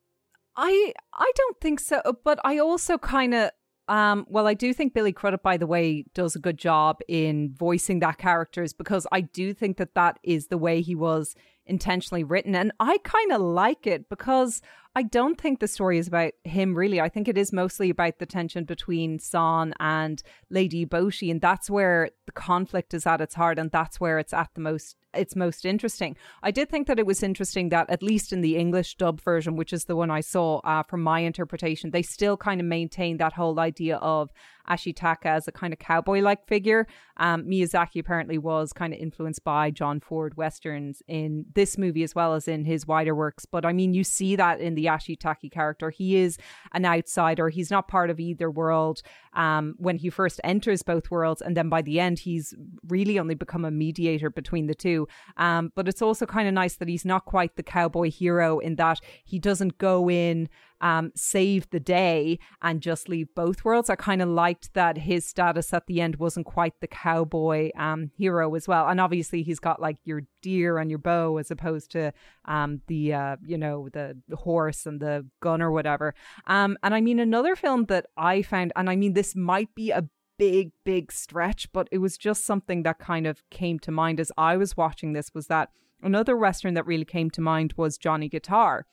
I 0.55 0.93
I 1.13 1.31
don't 1.35 1.61
think 1.61 1.79
so, 1.79 2.01
but 2.23 2.39
I 2.43 2.57
also 2.57 2.97
kind 2.97 3.33
of 3.35 3.51
um 3.87 4.25
well 4.27 4.47
I 4.47 4.55
do 4.55 4.73
think 4.73 4.95
Billy 4.95 5.13
Crudup 5.13 5.43
by 5.43 5.57
the 5.57 5.67
way 5.67 6.05
does 6.15 6.35
a 6.35 6.39
good 6.39 6.57
job 6.57 6.97
in 7.07 7.53
voicing 7.53 7.99
that 7.99 8.17
characters 8.17 8.73
because 8.73 9.05
I 9.11 9.21
do 9.21 9.53
think 9.53 9.77
that 9.77 9.93
that 9.93 10.17
is 10.23 10.47
the 10.47 10.57
way 10.57 10.81
he 10.81 10.95
was 10.95 11.35
intentionally 11.65 12.23
written 12.23 12.55
and 12.55 12.71
I 12.79 12.97
kind 13.03 13.31
of 13.31 13.41
like 13.41 13.87
it 13.87 14.09
because 14.09 14.61
I 14.95 15.03
don't 15.03 15.39
think 15.39 15.59
the 15.59 15.67
story 15.67 15.97
is 15.97 16.07
about 16.07 16.31
him 16.43 16.73
really. 16.73 17.01
I 17.01 17.09
think 17.09 17.27
it 17.27 17.37
is 17.37 17.51
mostly 17.51 17.89
about 17.89 18.19
the 18.19 18.25
tension 18.25 18.63
between 18.63 19.19
San 19.19 19.73
and 19.79 20.21
Lady 20.49 20.85
Eboshi 20.85 21.29
and 21.31 21.41
that's 21.41 21.69
where 21.69 22.11
the 22.25 22.31
conflict 22.31 22.93
is 22.93 23.05
at 23.05 23.21
its 23.21 23.35
heart 23.35 23.59
and 23.59 23.71
that's 23.71 23.99
where 23.99 24.19
it's 24.19 24.33
at 24.33 24.49
the 24.55 24.61
most 24.61 24.95
it's 25.17 25.35
most 25.35 25.65
interesting. 25.65 26.15
I 26.43 26.51
did 26.51 26.69
think 26.69 26.87
that 26.87 26.99
it 26.99 27.05
was 27.05 27.23
interesting 27.23 27.69
that 27.69 27.89
at 27.89 28.03
least 28.03 28.33
in 28.33 28.41
the 28.41 28.57
English 28.57 28.95
dub 28.95 29.21
version, 29.21 29.55
which 29.55 29.73
is 29.73 29.85
the 29.85 29.95
one 29.95 30.11
I 30.11 30.21
saw 30.21 30.59
uh, 30.59 30.83
from 30.83 31.01
my 31.01 31.19
interpretation, 31.19 31.91
they 31.91 32.01
still 32.01 32.37
kind 32.37 32.59
of 32.61 32.67
maintain 32.67 33.17
that 33.17 33.33
whole 33.33 33.59
idea 33.59 33.97
of 33.97 34.31
Ashitaka 34.69 35.25
as 35.25 35.47
a 35.47 35.51
kind 35.51 35.73
of 35.73 35.79
cowboy-like 35.79 36.47
figure. 36.47 36.87
Um, 37.17 37.43
Miyazaki 37.43 37.99
apparently 37.99 38.37
was 38.37 38.73
kind 38.73 38.93
of 38.93 38.99
influenced 38.99 39.43
by 39.43 39.69
John 39.69 39.99
Ford 39.99 40.35
westerns 40.37 41.03
in 41.07 41.45
this 41.53 41.77
movie 41.77 42.03
as 42.03 42.15
well 42.15 42.33
as 42.33 42.47
in 42.47 42.65
his 42.65 42.87
wider 42.87 43.13
works. 43.13 43.45
But 43.45 43.65
I 43.65 43.73
mean, 43.73 43.93
you 43.93 44.03
see 44.03 44.35
that 44.35 44.59
in 44.59 44.75
the 44.75 44.85
Ashitaka 44.85 45.51
character. 45.51 45.91
He 45.91 46.17
is 46.17 46.37
an 46.73 46.85
outsider. 46.85 47.49
He's 47.49 47.71
not 47.71 47.87
part 47.87 48.09
of 48.09 48.19
either 48.19 48.49
world 48.49 49.01
um, 49.33 49.75
when 49.77 49.97
he 49.97 50.09
first 50.09 50.41
enters 50.43 50.81
both 50.81 51.11
worlds, 51.11 51.41
and 51.41 51.55
then 51.55 51.69
by 51.69 51.81
the 51.81 51.99
end, 51.99 52.14
he's 52.19 52.53
really 52.87 53.19
only 53.19 53.35
become 53.35 53.65
a 53.65 53.71
mediator 53.71 54.29
between 54.29 54.67
the 54.67 54.75
two. 54.75 55.07
Um, 55.37 55.71
but 55.75 55.87
it's 55.87 56.01
also 56.01 56.25
kind 56.25 56.47
of 56.47 56.53
nice 56.53 56.75
that 56.75 56.87
he's 56.87 57.05
not 57.05 57.25
quite 57.25 57.55
the 57.55 57.63
cowboy 57.63 58.11
hero 58.11 58.59
in 58.59 58.75
that 58.75 58.99
he 59.23 59.39
doesn't 59.39 59.77
go 59.77 60.09
in, 60.09 60.49
um, 60.81 61.11
save 61.15 61.69
the 61.69 61.79
day, 61.79 62.39
and 62.61 62.81
just 62.81 63.09
leave 63.09 63.33
both 63.35 63.63
worlds. 63.63 63.89
I 63.89 63.95
kind 63.95 64.21
of 64.21 64.29
liked 64.29 64.73
that 64.73 64.97
his 64.97 65.25
status 65.25 65.73
at 65.73 65.87
the 65.87 66.01
end 66.01 66.17
wasn't 66.17 66.45
quite 66.45 66.73
the 66.81 66.87
cowboy 66.87 67.71
um, 67.77 68.11
hero 68.17 68.53
as 68.55 68.67
well. 68.67 68.87
And 68.87 68.99
obviously, 68.99 69.43
he's 69.43 69.59
got 69.59 69.81
like 69.81 69.97
your 70.03 70.21
deer 70.41 70.77
and 70.77 70.91
your 70.91 70.99
bow 70.99 71.37
as 71.37 71.49
opposed 71.49 71.91
to 71.91 72.13
um, 72.45 72.81
the 72.87 73.13
uh, 73.13 73.35
you 73.45 73.57
know 73.57 73.89
the 73.91 74.15
horse 74.33 74.85
and 74.85 74.99
the 74.99 75.25
gun 75.41 75.61
or 75.61 75.71
whatever. 75.71 76.13
Um, 76.47 76.77
and 76.83 76.93
I 76.93 77.01
mean 77.01 77.19
another 77.19 77.55
film 77.55 77.85
that 77.85 78.05
I 78.17 78.41
found, 78.41 78.71
and 78.75 78.89
I 78.89 78.95
mean 78.95 79.13
this 79.13 79.35
might 79.35 79.73
be 79.73 79.91
a 79.91 80.07
big 80.37 80.71
big 80.83 81.11
stretch 81.11 81.71
but 81.71 81.87
it 81.91 81.99
was 81.99 82.17
just 82.17 82.45
something 82.45 82.83
that 82.83 82.99
kind 82.99 83.25
of 83.25 83.41
came 83.49 83.79
to 83.79 83.91
mind 83.91 84.19
as 84.19 84.31
i 84.37 84.57
was 84.57 84.75
watching 84.75 85.13
this 85.13 85.33
was 85.33 85.47
that 85.47 85.69
Another 86.01 86.37
Western 86.37 86.73
that 86.75 86.85
really 86.85 87.03
came 87.05 87.31
to 87.31 87.41
mind 87.41 87.73
was 87.77 87.97
Johnny 87.97 88.29
Guitar 88.29 88.85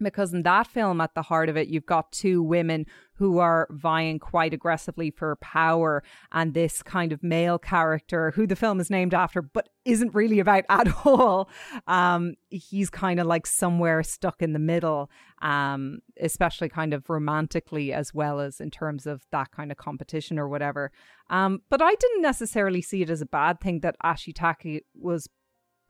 because 0.00 0.34
in 0.34 0.42
that 0.42 0.66
film 0.66 1.00
at 1.00 1.14
the 1.14 1.22
heart 1.22 1.48
of 1.48 1.56
it 1.56 1.68
you've 1.68 1.86
got 1.86 2.12
two 2.12 2.42
women 2.42 2.86
who 3.16 3.38
are 3.38 3.66
vying 3.70 4.18
quite 4.18 4.54
aggressively 4.54 5.10
for 5.10 5.36
power 5.36 6.02
and 6.32 6.54
this 6.54 6.82
kind 6.82 7.12
of 7.12 7.22
male 7.22 7.58
character 7.58 8.30
who 8.32 8.46
the 8.46 8.56
film 8.56 8.80
is 8.80 8.90
named 8.90 9.14
after 9.14 9.42
but 9.42 9.68
isn't 9.84 10.14
really 10.14 10.38
about 10.38 10.64
at 10.68 10.88
all 11.04 11.48
um 11.86 12.34
he's 12.50 12.90
kind 12.90 13.20
of 13.20 13.26
like 13.26 13.46
somewhere 13.46 14.02
stuck 14.02 14.42
in 14.42 14.52
the 14.52 14.58
middle 14.58 15.10
um 15.42 15.98
especially 16.20 16.68
kind 16.68 16.94
of 16.94 17.08
romantically 17.10 17.92
as 17.92 18.14
well 18.14 18.40
as 18.40 18.60
in 18.60 18.70
terms 18.70 19.06
of 19.06 19.22
that 19.32 19.50
kind 19.50 19.70
of 19.70 19.76
competition 19.76 20.38
or 20.38 20.48
whatever. 20.48 20.90
Um 21.28 21.62
but 21.68 21.82
i 21.82 21.94
didn't 21.94 22.22
necessarily 22.22 22.82
see 22.82 23.02
it 23.02 23.10
as 23.10 23.20
a 23.20 23.26
bad 23.26 23.60
thing 23.60 23.80
that 23.80 23.96
ashitaka 24.04 24.80
was 24.94 25.28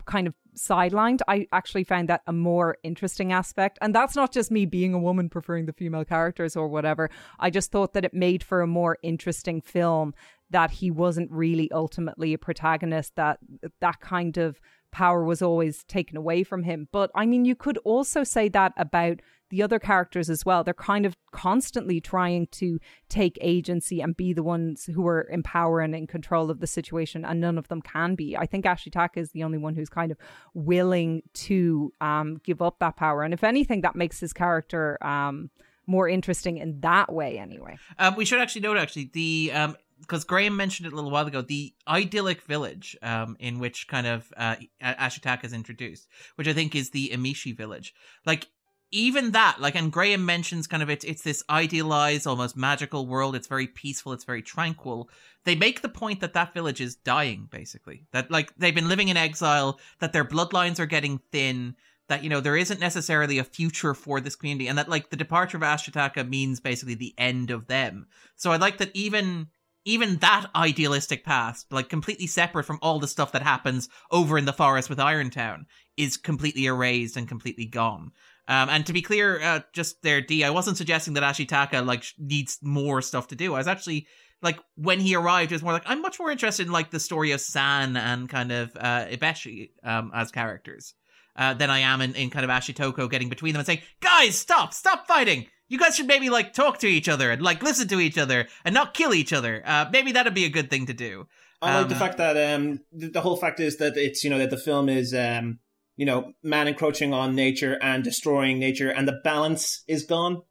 kind 0.06 0.26
of 0.26 0.34
sidelined. 0.56 1.20
I 1.28 1.46
actually 1.52 1.84
found 1.84 2.08
that 2.08 2.22
a 2.26 2.32
more 2.32 2.78
interesting 2.82 3.32
aspect. 3.32 3.78
And 3.80 3.94
that's 3.94 4.16
not 4.16 4.32
just 4.32 4.50
me 4.50 4.66
being 4.66 4.94
a 4.94 4.98
woman 4.98 5.28
preferring 5.28 5.66
the 5.66 5.72
female 5.72 6.04
characters 6.04 6.56
or 6.56 6.68
whatever. 6.68 7.10
I 7.38 7.50
just 7.50 7.70
thought 7.70 7.92
that 7.94 8.04
it 8.04 8.14
made 8.14 8.42
for 8.42 8.60
a 8.60 8.66
more 8.66 8.98
interesting 9.02 9.60
film 9.60 10.14
that 10.50 10.70
he 10.70 10.90
wasn't 10.90 11.30
really 11.30 11.70
ultimately 11.72 12.32
a 12.32 12.38
protagonist, 12.38 13.16
that 13.16 13.38
that 13.80 14.00
kind 14.00 14.36
of 14.38 14.60
power 14.92 15.24
was 15.24 15.42
always 15.42 15.84
taken 15.84 16.16
away 16.16 16.42
from 16.42 16.62
him. 16.62 16.88
But 16.92 17.10
I 17.14 17.26
mean, 17.26 17.44
you 17.44 17.54
could 17.54 17.78
also 17.78 18.24
say 18.24 18.48
that 18.50 18.72
about 18.76 19.20
the 19.50 19.62
other 19.62 19.78
characters 19.78 20.28
as 20.28 20.44
well. 20.44 20.64
They're 20.64 20.74
kind 20.74 21.06
of 21.06 21.16
constantly 21.30 22.00
trying 22.00 22.48
to 22.52 22.78
take 23.08 23.38
agency 23.40 24.00
and 24.00 24.16
be 24.16 24.32
the 24.32 24.42
ones 24.42 24.84
who 24.84 25.06
are 25.06 25.22
in 25.22 25.42
power 25.42 25.80
and 25.80 25.94
in 25.94 26.06
control 26.06 26.50
of 26.50 26.60
the 26.60 26.66
situation, 26.66 27.24
and 27.24 27.40
none 27.40 27.58
of 27.58 27.68
them 27.68 27.82
can 27.82 28.14
be. 28.14 28.36
I 28.36 28.46
think 28.46 28.64
Ashitaka 28.64 29.18
is 29.18 29.30
the 29.30 29.42
only 29.42 29.58
one 29.58 29.74
who's 29.74 29.88
kind 29.88 30.10
of 30.12 30.18
willing 30.54 31.22
to 31.34 31.92
um, 32.00 32.40
give 32.44 32.62
up 32.62 32.78
that 32.80 32.96
power. 32.96 33.22
And 33.22 33.34
if 33.34 33.44
anything, 33.44 33.82
that 33.82 33.96
makes 33.96 34.20
his 34.20 34.32
character 34.32 34.98
um, 35.04 35.50
more 35.86 36.08
interesting 36.08 36.58
in 36.58 36.80
that 36.80 37.12
way, 37.12 37.38
anyway. 37.38 37.78
Um, 37.98 38.16
we 38.16 38.24
should 38.24 38.40
actually 38.40 38.62
note 38.62 38.76
actually 38.76 39.10
the 39.12 39.52
um, 39.54 39.76
because 40.00 40.24
Graham 40.24 40.56
mentioned 40.56 40.86
it 40.86 40.92
a 40.92 40.96
little 40.96 41.10
while 41.10 41.26
ago, 41.26 41.40
the 41.40 41.72
idyllic 41.88 42.42
village 42.42 42.96
um, 43.02 43.36
in 43.40 43.58
which 43.58 43.88
kind 43.88 44.06
of 44.06 44.30
uh, 44.36 44.56
Ashitaka 44.82 45.44
is 45.44 45.52
introduced, 45.52 46.06
which 46.34 46.48
I 46.48 46.52
think 46.52 46.74
is 46.74 46.90
the 46.90 47.10
Emishi 47.14 47.56
village. 47.56 47.94
Like 48.24 48.48
even 48.92 49.32
that, 49.32 49.60
like, 49.60 49.74
and 49.74 49.92
Graham 49.92 50.24
mentions 50.24 50.66
kind 50.66 50.82
of 50.82 50.90
it's 50.90 51.04
it's 51.04 51.22
this 51.22 51.42
idealized, 51.50 52.26
almost 52.26 52.56
magical 52.56 53.06
world. 53.06 53.34
It's 53.34 53.48
very 53.48 53.66
peaceful. 53.66 54.12
It's 54.12 54.24
very 54.24 54.42
tranquil. 54.42 55.10
They 55.44 55.54
make 55.54 55.82
the 55.82 55.88
point 55.88 56.20
that 56.20 56.34
that 56.34 56.54
village 56.54 56.80
is 56.80 56.94
dying, 56.94 57.48
basically. 57.50 58.04
That 58.12 58.30
like 58.30 58.54
they've 58.56 58.74
been 58.74 58.88
living 58.88 59.08
in 59.08 59.16
exile. 59.16 59.80
That 59.98 60.12
their 60.12 60.24
bloodlines 60.24 60.78
are 60.78 60.86
getting 60.86 61.20
thin. 61.32 61.74
That 62.08 62.22
you 62.22 62.30
know 62.30 62.40
there 62.40 62.56
isn't 62.56 62.80
necessarily 62.80 63.38
a 63.38 63.44
future 63.44 63.94
for 63.94 64.20
this 64.20 64.36
community, 64.36 64.68
and 64.68 64.78
that 64.78 64.88
like 64.88 65.10
the 65.10 65.16
departure 65.16 65.56
of 65.56 65.64
Ashitaka 65.64 66.28
means 66.28 66.60
basically 66.60 66.94
the 66.94 67.14
end 67.18 67.50
of 67.50 67.66
them. 67.66 68.06
So 68.36 68.52
I 68.52 68.56
like 68.56 68.78
that 68.78 68.94
even 68.94 69.48
even 69.84 70.16
that 70.18 70.46
idealistic 70.54 71.24
past, 71.24 71.72
like 71.72 71.88
completely 71.88 72.26
separate 72.26 72.64
from 72.64 72.78
all 72.82 72.98
the 72.98 73.08
stuff 73.08 73.32
that 73.32 73.42
happens 73.42 73.88
over 74.10 74.36
in 74.36 74.44
the 74.44 74.52
forest 74.52 74.90
with 74.90 74.98
Irontown, 74.98 75.66
is 75.96 76.16
completely 76.16 76.66
erased 76.66 77.16
and 77.16 77.28
completely 77.28 77.66
gone. 77.66 78.12
Um, 78.48 78.68
and 78.68 78.86
to 78.86 78.92
be 78.92 79.02
clear, 79.02 79.40
uh, 79.42 79.60
just 79.72 80.02
there, 80.02 80.20
D, 80.20 80.44
I 80.44 80.50
wasn't 80.50 80.76
suggesting 80.76 81.14
that 81.14 81.24
Ashitaka 81.24 81.84
like 81.84 82.04
needs 82.18 82.58
more 82.62 83.02
stuff 83.02 83.28
to 83.28 83.36
do. 83.36 83.54
I 83.54 83.58
was 83.58 83.66
actually 83.66 84.06
like 84.42 84.58
when 84.76 85.00
he 85.00 85.16
arrived, 85.16 85.50
it 85.50 85.54
was 85.56 85.62
more 85.62 85.72
like 85.72 85.82
I'm 85.86 86.02
much 86.02 86.18
more 86.20 86.30
interested 86.30 86.66
in 86.66 86.72
like 86.72 86.90
the 86.90 87.00
story 87.00 87.32
of 87.32 87.40
San 87.40 87.96
and 87.96 88.28
kind 88.28 88.52
of 88.52 88.76
uh, 88.76 89.06
Eboshi 89.06 89.70
um, 89.82 90.12
as 90.14 90.30
characters 90.30 90.94
uh, 91.36 91.54
than 91.54 91.70
I 91.70 91.80
am 91.80 92.00
in, 92.00 92.14
in 92.14 92.30
kind 92.30 92.44
of 92.44 92.50
Ashitaka 92.50 93.10
getting 93.10 93.28
between 93.28 93.52
them 93.52 93.60
and 93.60 93.66
saying, 93.66 93.82
"Guys, 94.00 94.38
stop, 94.38 94.72
stop 94.72 95.06
fighting." 95.08 95.46
You 95.68 95.78
guys 95.78 95.96
should 95.96 96.06
maybe 96.06 96.30
like 96.30 96.52
talk 96.52 96.78
to 96.78 96.86
each 96.86 97.08
other 97.08 97.32
and 97.32 97.42
like 97.42 97.62
listen 97.62 97.88
to 97.88 97.98
each 97.98 98.18
other 98.18 98.46
and 98.64 98.72
not 98.72 98.94
kill 98.94 99.12
each 99.12 99.32
other. 99.32 99.62
Uh, 99.66 99.86
maybe 99.90 100.12
that'd 100.12 100.34
be 100.34 100.44
a 100.44 100.50
good 100.50 100.70
thing 100.70 100.86
to 100.86 100.94
do. 100.94 101.26
I 101.60 101.74
like 101.74 101.84
Um, 101.84 101.88
the 101.88 101.96
fact 101.96 102.18
that 102.18 102.54
um, 102.54 102.80
the, 102.92 103.08
the 103.08 103.20
whole 103.20 103.36
fact 103.36 103.58
is 103.58 103.78
that 103.78 103.96
it's 103.96 104.22
you 104.22 104.30
know 104.30 104.38
that 104.38 104.50
the 104.50 104.58
film 104.58 104.88
is 104.88 105.12
um, 105.12 105.58
you 105.96 106.06
know 106.06 106.32
man 106.42 106.68
encroaching 106.68 107.12
on 107.12 107.34
nature 107.34 107.78
and 107.82 108.04
destroying 108.04 108.58
nature, 108.58 108.90
and 108.90 109.06
the 109.08 109.20
balance 109.24 109.82
is 109.88 110.04
gone. 110.04 110.42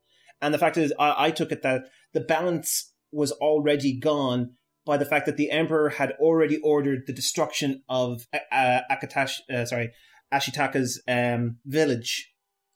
And 0.41 0.53
the 0.53 0.59
fact 0.59 0.77
is, 0.77 0.93
I, 0.99 1.27
I 1.27 1.31
took 1.31 1.51
it 1.51 1.61
that 1.63 1.85
the 2.13 2.19
balance 2.19 2.93
was 3.11 3.31
already 3.31 3.97
gone 3.97 4.51
by 4.85 4.97
the 4.97 5.05
fact 5.05 5.25
that 5.25 5.37
the 5.37 5.49
emperor 5.49 5.89
had 5.89 6.11
already 6.19 6.57
ordered 6.57 7.03
the 7.07 7.13
destruction 7.13 7.81
of 7.89 8.27
uh, 8.51 8.81
Akatash, 8.91 9.39
uh, 9.49 9.65
sorry, 9.65 9.91
Ashitaka's 10.33 11.01
um, 11.07 11.57
village. 11.65 12.31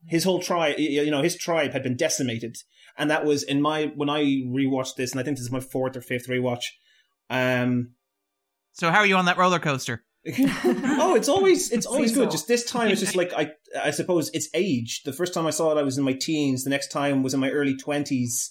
His 0.08 0.24
whole 0.24 0.40
tribe, 0.40 0.80
you 0.80 1.12
know, 1.12 1.22
his 1.22 1.36
tribe 1.36 1.74
had 1.74 1.84
been 1.84 1.98
decimated, 1.98 2.56
and 2.98 3.12
that 3.12 3.26
was 3.26 3.44
in 3.44 3.62
my 3.62 3.92
when 3.96 4.10
I 4.10 4.24
rewatched 4.24 4.96
this, 4.96 5.12
and 5.12 5.20
I 5.20 5.24
think 5.24 5.38
this 5.38 5.46
is 5.46 5.52
my 5.52 5.60
fourth 5.60 5.98
or 5.98 6.02
fifth 6.02 6.28
rewatch. 6.28 6.64
Um, 7.30 7.92
so 8.72 8.92
how 8.92 9.00
are 9.00 9.06
you 9.06 9.18
on 9.18 9.26
that 9.26 9.38
roller 9.38 9.60
coaster? 9.60 10.04
oh, 10.28 11.16
it's 11.16 11.30
always 11.30 11.72
it's 11.72 11.86
always 11.86 12.14
good. 12.14 12.30
Just 12.30 12.48
this 12.48 12.66
time, 12.66 12.90
it's 12.90 13.00
just 13.00 13.16
like 13.16 13.32
I 13.34 13.52
I 13.82 13.92
suppose 13.92 14.30
it's 14.34 14.50
age. 14.54 15.04
The 15.04 15.14
first 15.14 15.34
time 15.34 15.48
I 15.48 15.52
saw 15.52 15.72
it, 15.72 15.80
I 15.80 15.84
was 15.84 15.98
in 15.98 16.04
my 16.04 16.14
teens. 16.14 16.64
The 16.64 16.70
next 16.70 16.92
time 16.92 17.24
was 17.24 17.34
in 17.34 17.40
my 17.40 17.50
early 17.50 17.78
twenties. 17.78 18.50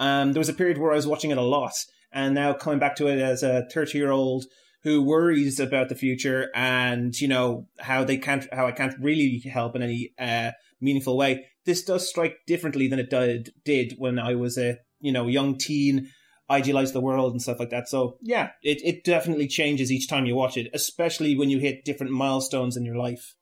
Um, 0.00 0.32
there 0.32 0.40
was 0.40 0.48
a 0.48 0.54
period 0.54 0.78
where 0.78 0.90
I 0.90 0.96
was 0.96 1.06
watching 1.06 1.30
it 1.30 1.38
a 1.38 1.42
lot, 1.42 1.74
and 2.12 2.34
now 2.34 2.52
coming 2.52 2.80
back 2.80 2.96
to 2.96 3.06
it 3.06 3.20
as 3.20 3.44
a 3.44 3.64
thirty 3.72 3.96
year 3.98 4.10
old 4.10 4.46
who 4.82 5.02
worries 5.02 5.60
about 5.60 5.88
the 5.88 5.94
future 5.94 6.50
and 6.54 7.18
you 7.18 7.26
know 7.26 7.66
how 7.78 8.04
they 8.04 8.18
can't 8.18 8.46
how 8.52 8.66
I 8.66 8.72
can't 8.72 8.94
really 9.00 9.38
help 9.38 9.76
in 9.76 9.82
any 9.82 10.12
uh, 10.18 10.50
meaningful 10.80 11.16
way. 11.16 11.46
This 11.64 11.84
does 11.84 12.08
strike 12.08 12.38
differently 12.46 12.88
than 12.88 12.98
it 12.98 13.08
did 13.08 13.50
did 13.64 13.94
when 13.98 14.18
I 14.18 14.34
was 14.34 14.58
a 14.58 14.78
you 15.00 15.12
know 15.12 15.28
young 15.28 15.58
teen 15.58 16.10
idealize 16.50 16.92
the 16.92 17.00
world 17.00 17.32
and 17.32 17.40
stuff 17.40 17.58
like 17.58 17.70
that. 17.70 17.88
So 17.88 18.18
yeah, 18.20 18.50
it, 18.62 18.80
it 18.84 19.04
definitely 19.04 19.46
changes 19.46 19.90
each 19.90 20.08
time 20.08 20.26
you 20.26 20.34
watch 20.34 20.56
it, 20.56 20.68
especially 20.74 21.36
when 21.36 21.50
you 21.50 21.58
hit 21.58 21.84
different 21.84 22.12
milestones 22.12 22.76
in 22.76 22.84
your 22.84 22.96
life. 22.96 23.34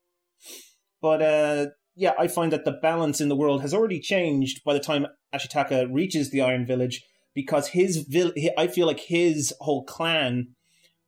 But 1.01 1.23
uh, 1.23 1.66
yeah, 1.97 2.12
I 2.19 2.29
find 2.29 2.53
that 2.53 2.65
the 2.65 2.73
balance 2.73 3.20
in 3.20 3.29
the 3.29 3.37
world 3.37 3.61
has 3.62 3.74
already 3.74 4.01
changed 4.01 4.62
by 4.65 4.73
the 4.73 4.81
time 4.81 5.07
Ashitaka 5.35 5.93
reaches 5.93 6.31
the 6.31 6.43
Iron 6.43 6.65
Village 6.66 7.05
because 7.35 7.69
his 7.69 7.99
vil- 8.09 8.35
I 8.57 8.66
feel 8.66 8.87
like 8.87 9.01
his 9.01 9.53
whole 9.61 9.85
clan 9.85 10.55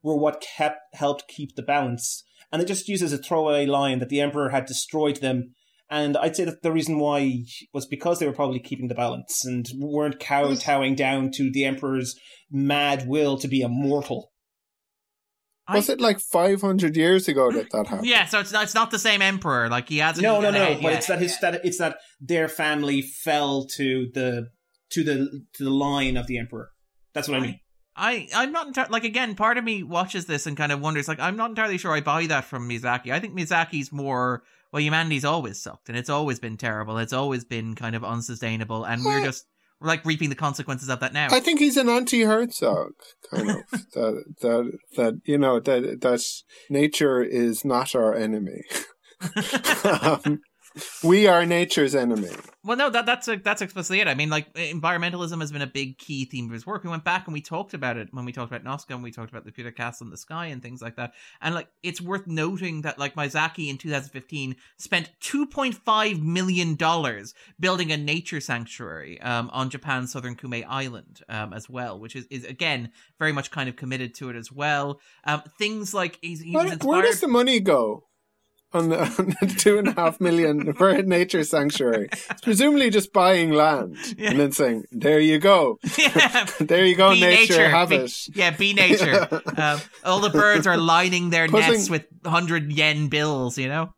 were 0.03 0.16
what 0.16 0.45
kept 0.57 0.81
helped 0.95 1.29
keep 1.29 1.55
the 1.55 1.62
balance. 1.62 2.25
And 2.53 2.61
it 2.61 2.66
just 2.66 2.89
uses 2.89 3.12
a 3.12 3.19
throwaway 3.19 3.66
line 3.66 3.99
that 3.99 4.09
the 4.09 4.21
Emperor 4.21 4.51
had 4.51 4.66
destroyed 4.66 5.16
them 5.16 5.55
and 5.95 6.16
I'd 6.16 6.35
say 6.35 6.45
that 6.45 6.62
the 6.62 6.73
reason 6.73 6.99
why 6.99 7.45
was 7.73 7.87
because 7.87 8.19
they 8.19 8.27
were 8.27 8.33
probably 8.33 8.59
keeping 8.59 8.89
the 8.89 8.95
balance 8.95 9.45
and 9.45 9.66
weren't 9.79 10.19
kowtowing 10.19 10.95
mm. 10.95 10.97
down 10.97 11.31
to 11.33 11.51
the 11.51 11.65
Emperor's 11.65 12.19
mad 12.51 13.07
will 13.07 13.39
to 13.39 13.49
be 13.49 13.61
immortal. 13.61 14.33
Was 15.73 15.89
it 15.89 16.01
like 16.01 16.21
500 16.21 16.95
years 16.95 17.27
ago 17.27 17.51
that 17.53 17.71
that 17.71 17.87
happened? 17.87 18.07
Yeah, 18.07 18.27
so 18.27 18.41
it's 18.41 18.53
not, 18.53 18.65
it's 18.65 18.75
not 18.75 18.91
the 18.91 18.99
same 18.99 19.23
emperor. 19.23 19.71
Like 19.71 19.89
he 19.89 19.99
hasn't. 19.99 20.23
No, 20.23 20.41
no, 20.41 20.51
no. 20.51 20.75
But 20.75 20.83
yeah. 20.83 20.91
it's 20.91 21.07
that 21.07 21.21
his 21.21 21.39
that 21.41 21.65
it's 21.65 21.79
that 21.79 21.97
their 22.21 22.49
family 22.49 23.01
fell 23.01 23.65
to 23.77 24.11
the 24.12 24.49
to 24.91 25.05
the 25.05 25.45
to 25.55 25.65
the 25.65 25.71
line 25.71 26.19
of 26.19 26.27
the 26.27 26.37
Emperor. 26.37 26.69
That's 27.15 27.29
what 27.29 27.39
I 27.39 27.41
mean. 27.41 27.61
I 27.97 28.29
I'm 28.35 28.53
not 28.53 28.66
entirely 28.66 28.91
like 28.91 29.05
again. 29.05 29.37
Part 29.37 29.57
of 29.57 29.65
me 29.65 29.83
watches 29.83 30.27
this 30.27 30.47
and 30.47 30.55
kind 30.55 30.71
of 30.71 30.83
wonders 30.83 31.09
like 31.09 31.21
I'm 31.21 31.37
not 31.37 31.49
entirely 31.49 31.79
sure 31.79 31.93
I 31.93 32.03
buy 32.03 32.27
that 32.27 32.45
from 32.45 32.69
Mizaki. 32.69 33.11
I 33.11 33.21
think 33.21 33.35
Mizaki's 33.35 33.91
more 33.91 34.43
well, 34.75 34.83
humanity's 34.83 35.25
always 35.25 35.63
sucked 35.63 35.89
and 35.89 35.97
it's 35.97 36.11
always 36.11 36.41
been 36.41 36.57
terrible. 36.57 36.99
It's 36.99 37.13
always 37.13 37.45
been 37.45 37.77
kind 37.77 37.95
of 37.95 38.03
unsustainable, 38.03 38.83
and 38.83 39.05
we're 39.05 39.25
just 39.25 39.47
we're 39.81 39.87
like 39.87 40.05
reaping 40.05 40.31
the 40.31 40.35
consequences 40.35 40.89
of 40.89 40.99
that 40.99 41.13
now. 41.13 41.29
I 41.31 41.39
think 41.39 41.61
he's 41.61 41.77
an 41.77 41.89
anti-Herzog, 41.89 42.91
kind 43.31 43.51
of. 43.51 43.57
that 43.71 44.25
that 44.41 44.79
that 44.97 45.21
you 45.27 45.39
know 45.39 45.61
that 45.61 46.01
that 46.01 46.43
nature 46.69 47.23
is 47.23 47.65
not 47.65 47.95
our 47.95 48.17
enemy. 48.17 48.63
um, 49.85 50.41
we 51.03 51.27
are 51.27 51.47
nature's 51.47 51.95
enemy. 51.95 52.31
Well, 52.65 52.77
no, 52.77 52.89
that 52.91 53.05
that's 53.07 53.29
a, 53.29 53.37
that's 53.37 53.61
explicitly 53.63 54.01
it. 54.01 54.09
I 54.09 54.15
mean, 54.15 54.31
like 54.31 54.53
environmentalism 54.55 55.41
has 55.41 55.53
been 55.53 55.63
a 55.63 55.67
big 55.67 55.99
key 55.99 56.25
theme 56.25 56.47
of 56.47 56.53
his 56.53 56.67
work. 56.67 56.83
We 56.83 56.91
went 56.91 57.05
back 57.05 57.27
and 57.27 57.35
we 57.35 57.43
talked 57.43 57.75
about 57.75 57.97
it 57.97 58.09
when 58.13 58.25
we 58.25 58.33
talked 58.33 58.51
about 58.51 58.65
Nausicaa 58.65 58.95
and 58.95 59.03
we 59.03 59.13
talked 59.13 59.31
about 59.31 59.47
Laputa 59.47 59.75
Castle 59.75 60.07
in 60.07 60.11
the 60.11 60.17
Sky 60.17 60.47
and 60.47 60.63
things 60.63 60.81
like 60.81 60.97
that. 60.97 61.13
And 61.43 61.55
like, 61.55 61.69
it's 61.83 62.01
worth 62.01 62.27
noting 62.27 62.83
that 62.83 62.99
like 62.99 63.15
Miyazaki 63.15 63.69
in 63.69 63.77
2015 63.79 64.57
spent 64.79 65.11
2.5 65.21 66.23
million 66.23 66.75
dollars 66.75 67.35
building 67.61 67.93
a 67.93 67.97
nature 67.97 68.41
sanctuary 68.41 69.21
um, 69.21 69.51
on 69.53 69.69
Japan's 69.71 70.13
southern 70.13 70.35
Kume 70.35 70.65
Island 70.67 71.21
um, 71.29 71.53
as 71.53 71.69
well, 71.69 72.01
which 72.01 72.17
is 72.17 72.27
is 72.31 72.45
again 72.45 72.91
very 73.19 73.33
much 73.33 73.51
kind 73.51 73.69
of 73.69 73.77
committed 73.77 74.15
to 74.15 74.31
it 74.31 74.37
as 74.37 74.51
well. 74.51 75.01
Um, 75.25 75.43
things 75.59 75.93
like 75.93 76.19
he's, 76.23 76.41
he 76.41 76.53
was 76.57 76.65
Where, 76.65 76.73
inspired. 76.73 76.91
where 76.91 77.03
does 77.03 77.21
the 77.21 77.29
money 77.29 77.61
go? 77.61 78.05
On 78.75 78.89
the, 78.89 78.99
on 79.19 79.35
the 79.41 79.55
two 79.59 79.79
and 79.79 79.89
a 79.89 79.93
half 79.93 80.21
million 80.21 80.73
for 80.79 80.91
a 80.91 81.03
nature 81.03 81.45
sanctuary. 81.45 82.09
It's 82.13 82.41
presumably 82.43 82.91
just 82.91 83.13
buying 83.13 83.53
land 83.53 83.97
and 84.19 84.39
then 84.39 84.53
saying, 84.53 84.85
"There 84.91 85.21
you 85.21 85.39
go, 85.39 85.79
there 86.61 86.85
you 86.85 86.97
go, 86.97 87.13
Be 87.13 87.21
nature, 87.21 87.69
have 87.69 87.91
be, 87.91 87.97
it." 87.97 88.29
Yeah, 88.35 88.51
be 88.51 88.75
nature. 88.75 89.29
um, 89.57 89.81
all 90.05 90.21
the 90.21 90.31
birds 90.31 90.67
are 90.67 90.77
lining 90.77 91.31
their 91.31 91.49
Putting- 91.49 91.71
nests 91.71 91.91
with 91.91 92.07
hundred 92.25 92.73
yen 92.73 93.09
bills. 93.09 93.59
You 93.59 93.69
know, 93.69 93.95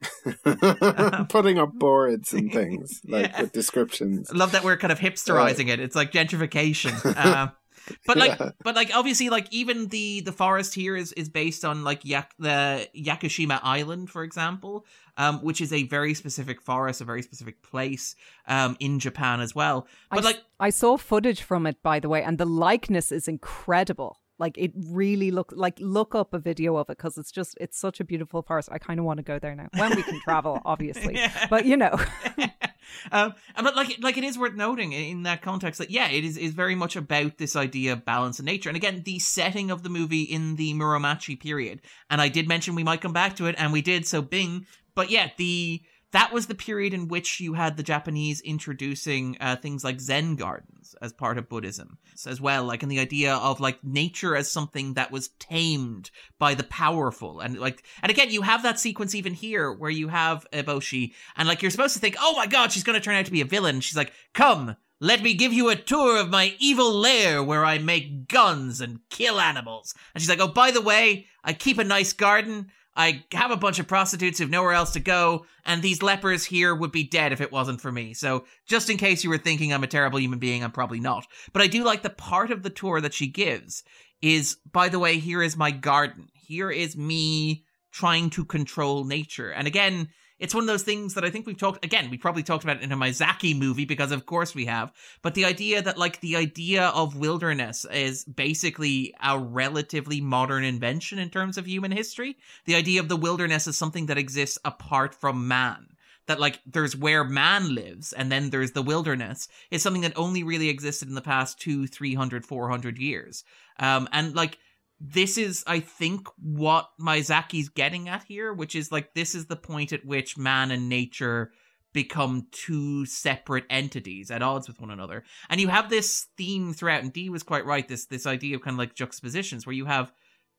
Putting 1.29 1.59
up 1.59 1.73
boards 1.75 2.33
and 2.33 2.53
things 2.53 3.01
like 3.07 3.37
with 3.39 3.53
descriptions. 3.53 4.31
I 4.31 4.37
love 4.37 4.53
that 4.53 4.65
we're 4.65 4.77
kind 4.77 4.93
of 4.93 4.99
hipsterizing 4.99 5.69
it. 5.69 5.81
It's 5.81 5.97
like 5.97 6.13
gentrification. 6.13 6.95
Uh, 7.17 7.49
but 8.07 8.17
like, 8.17 8.39
Yeah. 8.39 8.51
but 8.63 8.75
like, 8.75 8.91
obviously, 8.95 9.29
like 9.31 9.47
even 9.51 9.89
the 9.89 10.21
the 10.21 10.33
forest 10.33 10.75
here 10.75 10.97
is 10.97 11.13
is 11.15 11.29
based 11.29 11.65
on 11.65 11.85
like 11.85 12.05
Yak- 12.05 12.35
the 12.39 12.89
Yakushima 12.97 13.61
Island, 13.63 14.11
for 14.11 14.23
example, 14.23 14.85
um, 15.17 15.39
which 15.43 15.61
is 15.61 15.73
a 15.73 15.85
very 15.85 16.15
specific 16.15 16.61
forest, 16.63 17.01
a 17.01 17.05
very 17.05 17.23
specific 17.23 17.63
place 17.63 18.15
um, 18.49 18.77
in 18.81 18.99
Japan 18.99 19.41
as 19.41 19.55
well. 19.55 19.87
But 20.11 20.17
I, 20.17 20.19
s- 20.19 20.25
like, 20.25 20.43
I 20.61 20.71
saw 20.71 20.97
footage 20.97 21.43
from 21.43 21.67
it, 21.67 21.83
by 21.83 22.01
the 22.01 22.09
way, 22.09 22.23
and 22.23 22.39
the 22.39 22.47
likeness 22.47 23.13
is 23.13 23.29
incredible. 23.29 24.21
Like 24.39 24.59
it 24.59 24.73
really 24.77 25.31
look 25.31 25.51
like 25.57 25.79
look 25.81 26.15
up 26.15 26.35
a 26.35 26.39
video 26.39 26.77
of 26.77 26.91
it 26.91 26.99
because 26.99 27.17
it's 27.17 27.31
just 27.33 27.57
it's 27.59 27.79
such 27.79 28.01
a 28.01 28.05
beautiful 28.05 28.43
forest. 28.43 28.69
I 28.71 28.77
kind 28.79 29.01
of 29.01 29.07
want 29.07 29.17
to 29.17 29.23
go 29.23 29.39
there 29.39 29.55
now 29.55 29.69
when 29.79 29.97
we 29.97 30.03
can 30.03 30.21
travel, 30.21 30.61
obviously. 30.67 31.19
But 31.49 31.65
you 31.65 31.79
know, 31.79 31.99
um, 33.13 33.35
but 33.57 33.77
like 33.77 33.99
like 34.01 34.17
it 34.17 34.25
is 34.25 34.39
worth 34.39 34.55
noting 34.55 34.93
in 34.93 35.23
that 35.25 35.43
context 35.43 35.79
that 35.79 35.91
yeah, 35.91 36.09
it 36.09 36.25
is 36.25 36.37
is 36.37 36.53
very 36.53 36.75
much 36.75 36.97
about 36.97 37.39
this 37.39 37.57
idea 37.57 37.93
of 37.93 38.05
balance 38.05 38.39
and 38.39 38.47
nature. 38.47 38.69
And 38.69 38.77
again, 38.77 39.03
the 39.05 39.19
setting 39.19 39.71
of 39.71 39.83
the 39.83 39.89
movie 39.89 40.23
in 40.23 40.57
the 40.57 40.75
Muromachi 40.75 41.39
period. 41.39 41.83
And 42.11 42.21
I 42.21 42.29
did 42.29 42.49
mention 42.49 42.75
we 42.75 42.85
might 42.85 43.01
come 43.01 43.13
back 43.13 43.37
to 43.37 43.47
it, 43.47 43.55
and 43.59 43.73
we 43.73 43.83
did. 43.83 44.07
So 44.07 44.23
Bing, 44.23 44.67
but 44.95 45.11
yeah, 45.11 45.31
the 45.37 45.83
that 46.17 46.33
was 46.33 46.47
the 46.47 46.55
period 46.55 46.95
in 46.95 47.09
which 47.09 47.41
you 47.41 47.53
had 47.53 47.77
the 47.77 47.83
Japanese 47.83 48.41
introducing 48.41 49.37
uh, 49.39 49.55
things 49.55 49.85
like 49.85 50.01
Zen 50.01 50.37
gardens 50.37 50.95
as 51.03 51.13
part 51.13 51.37
of 51.37 51.51
Buddhism 51.51 51.99
as 52.27 52.41
well, 52.41 52.65
like 52.65 52.83
in 52.83 52.89
the 52.89 53.01
idea 53.01 53.35
of 53.35 53.61
like 53.61 53.85
nature 53.85 54.35
as 54.35 54.51
something 54.51 54.95
that 54.95 55.11
was 55.13 55.29
tamed 55.39 56.11
by 56.39 56.55
the 56.55 56.65
powerful, 56.65 57.41
and 57.41 57.59
like, 57.59 57.85
and 58.03 58.09
again, 58.09 58.31
you 58.31 58.41
have 58.41 58.63
that 58.63 58.81
sequence 58.81 59.15
even 59.15 59.35
here 59.35 59.71
where 59.71 59.91
you 59.91 60.09
have 60.09 60.47
Eboshi, 60.55 61.13
and 61.37 61.47
like 61.47 61.61
you're 61.61 61.71
supposed 61.71 61.93
to 61.93 62.01
think, 62.01 62.17
oh 62.19 62.35
my 62.35 62.47
god, 62.47 62.73
she's 62.73 62.83
going 62.83 62.99
to 62.99 63.05
turn 63.05 63.17
out 63.17 63.27
to 63.27 63.31
be 63.31 63.43
a 63.43 63.45
villain. 63.45 63.81
She's 63.81 63.97
like, 63.97 64.13
come. 64.33 64.77
Let 64.99 65.23
me 65.23 65.35
give 65.35 65.53
you 65.53 65.69
a 65.69 65.77
tour 65.77 66.19
of 66.19 66.31
my 66.31 66.55
evil 66.59 66.91
lair 66.91 67.43
where 67.43 67.67
I 67.67 67.77
make 67.77 68.29
guns 68.29 68.81
and 68.81 69.01
kill 69.11 69.39
animals. 69.39 69.93
And 70.15 70.23
she's 70.23 70.31
like, 70.31 70.41
oh, 70.41 70.49
by 70.49 70.71
the 70.71 70.81
way, 70.81 71.27
I 71.45 71.53
keep 71.53 71.77
a 71.77 71.85
nice 71.85 72.15
garden. 72.15 72.71
I 72.97 73.25
have 73.33 73.51
a 73.51 73.57
bunch 73.57 73.79
of 73.79 73.87
prostitutes 73.87 74.39
who've 74.39 74.51
nowhere 74.51 74.73
else 74.73 74.93
to 74.93 75.01
go, 75.01 75.45
and 75.65 75.83
these 75.83 76.03
lepers 76.03 76.45
here 76.45 76.75
would 76.75 76.93
be 76.93 77.05
dead 77.05 77.33
if 77.33 77.41
it 77.41 77.53
wasn't 77.53 77.81
for 77.81 77.93
me. 77.93 78.15
So, 78.15 78.47
just 78.67 78.89
in 78.89 78.97
case 78.97 79.23
you 79.23 79.31
were 79.31 79.39
thinking 79.39 79.73
I'm 79.73 79.85
a 79.85 79.89
terrible 79.89 80.19
human 80.19 80.39
being, 80.39 80.65
I'm 80.65 80.73
probably 80.73 81.01
not. 81.01 81.27
But 81.53 81.63
I 81.63 81.67
do 81.67 81.85
like 81.85 82.03
the 82.03 82.11
part 82.11 82.51
of 82.51 82.63
the 82.63 82.71
tour 82.71 83.01
that 83.01 83.15
she 83.15 83.27
gives 83.27 83.85
is, 84.23 84.57
by 84.73 84.89
the 84.89 84.99
way, 84.99 85.19
here 85.19 85.43
is 85.43 85.57
my 85.57 85.71
garden. 85.71 86.29
Here 86.33 86.71
is 86.71 86.97
me 86.97 87.65
trying 87.93 88.31
to 88.31 88.45
control 88.45 89.05
nature. 89.05 89.51
And 89.51 89.67
again, 89.67 90.09
it's 90.39 90.55
one 90.55 90.65
of 90.65 90.69
those 90.69 90.83
things 90.83 91.15
that 91.15 91.25
I 91.25 91.31
think 91.31 91.47
we've 91.47 91.59
talked 91.59 91.85
again, 91.85 92.11
we 92.11 92.19
probably 92.19 92.43
talked 92.43 92.65
about 92.65 92.77
it 92.77 92.83
in 92.83 92.93
a 92.93 92.97
Miyazaki 92.97 93.59
movie 93.59 93.85
because 93.85 94.13
of 94.13 94.27
course 94.27 94.55
we 94.55 94.67
have. 94.67 94.93
But 95.23 95.35
the 95.35 95.45
idea 95.45 95.83
that 95.83 95.99
like 95.99 96.21
the 96.21 96.37
idea 96.37 96.89
of 96.89 97.17
wilderness 97.17 97.87
is 97.91 98.25
basically 98.25 99.15
a 99.23 99.39
relatively 99.39 100.21
modern 100.21 100.65
invention 100.65 101.19
in 101.19 101.31
terms 101.31 101.57
of 101.57 101.67
human 101.67 101.93
history. 101.93 102.37
The 102.67 102.75
idea 102.75 103.01
of 103.01 103.09
the 103.09 103.17
wilderness 103.17 103.67
is 103.67 103.79
something 103.79 104.07
that 104.07 104.19
exists 104.19 104.59
apart 104.65 105.15
from 105.15 105.49
man. 105.49 105.89
That 106.27 106.41
like 106.41 106.61
there's 106.67 106.97
where 106.97 107.23
man 107.23 107.75
lives 107.75 108.13
and 108.13 108.31
then 108.31 108.51
there's 108.51 108.73
the 108.73 108.83
wilderness 108.83 109.49
is 109.71 109.83
something 109.83 110.03
that 110.03 110.19
only 110.19 110.43
really 110.43 110.69
existed 110.69 111.09
in 111.09 111.15
the 111.15 111.21
past 111.21 111.61
two, 111.61 111.87
three 111.87 112.15
hundred, 112.15 112.45
four 112.45 112.69
hundred 112.69 112.99
years. 112.99 113.45
Um, 113.79 114.09
and 114.13 114.35
like 114.35 114.59
this 115.01 115.37
is, 115.37 115.63
I 115.67 115.81
think, 115.81 116.27
what 116.39 116.89
Miyazaki's 117.01 117.69
getting 117.69 118.09
at 118.09 118.25
here, 118.25 118.53
which 118.53 118.75
is 118.75 118.91
like 118.91 119.15
this 119.15 119.35
is 119.35 119.47
the 119.47 119.57
point 119.57 119.93
at 119.93 120.05
which 120.05 120.39
man 120.39 120.71
and 120.71 120.89
nature 120.89 121.53
become 121.93 122.47
two 122.53 123.07
separate 123.07 123.65
entities 123.71 124.31
at 124.31 124.43
odds 124.43 124.69
with 124.69 124.81
one 124.81 124.91
another. 124.91 125.25
And 125.49 125.61
you 125.61 125.69
have 125.69 125.89
this 125.89 126.27
theme 126.37 126.75
throughout, 126.75 127.03
and 127.03 127.13
Dee 127.13 127.31
was 127.31 127.43
quite 127.43 127.65
right, 127.65 127.87
this 127.87 128.07
this 128.07 128.27
idea 128.27 128.57
of 128.57 128.63
kind 128.63 128.75
of 128.75 128.79
like 128.79 128.95
juxtapositions 128.95 129.67
where 129.67 129.75
you 129.75 129.87
have 129.87 130.13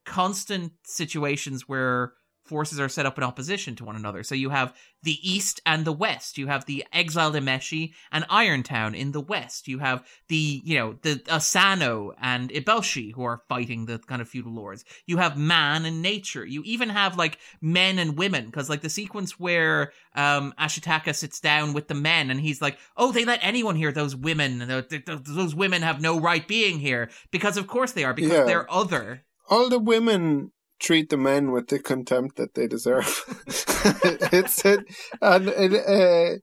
constant 0.04 0.72
situations 0.84 1.68
where 1.68 2.12
forces 2.48 2.80
are 2.80 2.88
set 2.88 3.06
up 3.06 3.18
in 3.18 3.24
opposition 3.24 3.76
to 3.76 3.84
one 3.84 3.96
another. 3.96 4.22
So 4.22 4.34
you 4.34 4.50
have 4.50 4.74
the 5.02 5.18
East 5.22 5.60
and 5.64 5.84
the 5.84 5.92
West. 5.92 6.38
You 6.38 6.48
have 6.48 6.64
the 6.64 6.84
exiled 6.92 7.34
Emishi 7.34 7.92
and 8.10 8.24
Irontown 8.28 8.96
in 8.96 9.12
the 9.12 9.20
West. 9.20 9.68
You 9.68 9.78
have 9.78 10.04
the, 10.28 10.60
you 10.64 10.76
know, 10.76 10.96
the 11.02 11.22
Asano 11.30 12.12
and 12.20 12.50
Eboshi 12.50 13.12
who 13.14 13.22
are 13.22 13.42
fighting 13.48 13.86
the 13.86 13.98
kind 13.98 14.20
of 14.20 14.28
feudal 14.28 14.52
lords. 14.52 14.84
You 15.06 15.18
have 15.18 15.36
man 15.38 15.84
and 15.84 16.02
nature. 16.02 16.44
You 16.44 16.62
even 16.64 16.88
have 16.88 17.16
like 17.16 17.38
men 17.60 17.98
and 17.98 18.18
women 18.18 18.46
because 18.46 18.68
like 18.68 18.80
the 18.80 18.90
sequence 18.90 19.38
where 19.38 19.92
um 20.14 20.52
Ashitaka 20.58 21.14
sits 21.14 21.38
down 21.40 21.72
with 21.74 21.86
the 21.88 21.94
men 21.94 22.30
and 22.30 22.40
he's 22.40 22.60
like, 22.62 22.78
"Oh, 22.96 23.12
they 23.12 23.24
let 23.24 23.40
anyone 23.42 23.76
here. 23.76 23.92
Those 23.92 24.16
women, 24.16 24.66
th- 24.66 24.88
th- 24.88 25.04
th- 25.04 25.18
those 25.24 25.54
women 25.54 25.82
have 25.82 26.00
no 26.00 26.18
right 26.18 26.46
being 26.46 26.78
here 26.80 27.10
because 27.30 27.56
of 27.56 27.66
course 27.66 27.92
they 27.92 28.04
are 28.04 28.14
because 28.14 28.32
Yeah. 28.32 28.44
they're 28.44 28.70
other." 28.72 29.22
All 29.50 29.68
the 29.68 29.78
women 29.78 30.50
treat 30.80 31.10
the 31.10 31.16
men 31.16 31.52
with 31.52 31.68
the 31.68 31.78
contempt 31.78 32.36
that 32.36 32.54
they 32.54 32.66
deserve. 32.66 33.06
it's 34.32 34.64
it, 34.64 34.80
and 35.20 35.48
it, 35.48 35.72
uh, 35.86 36.38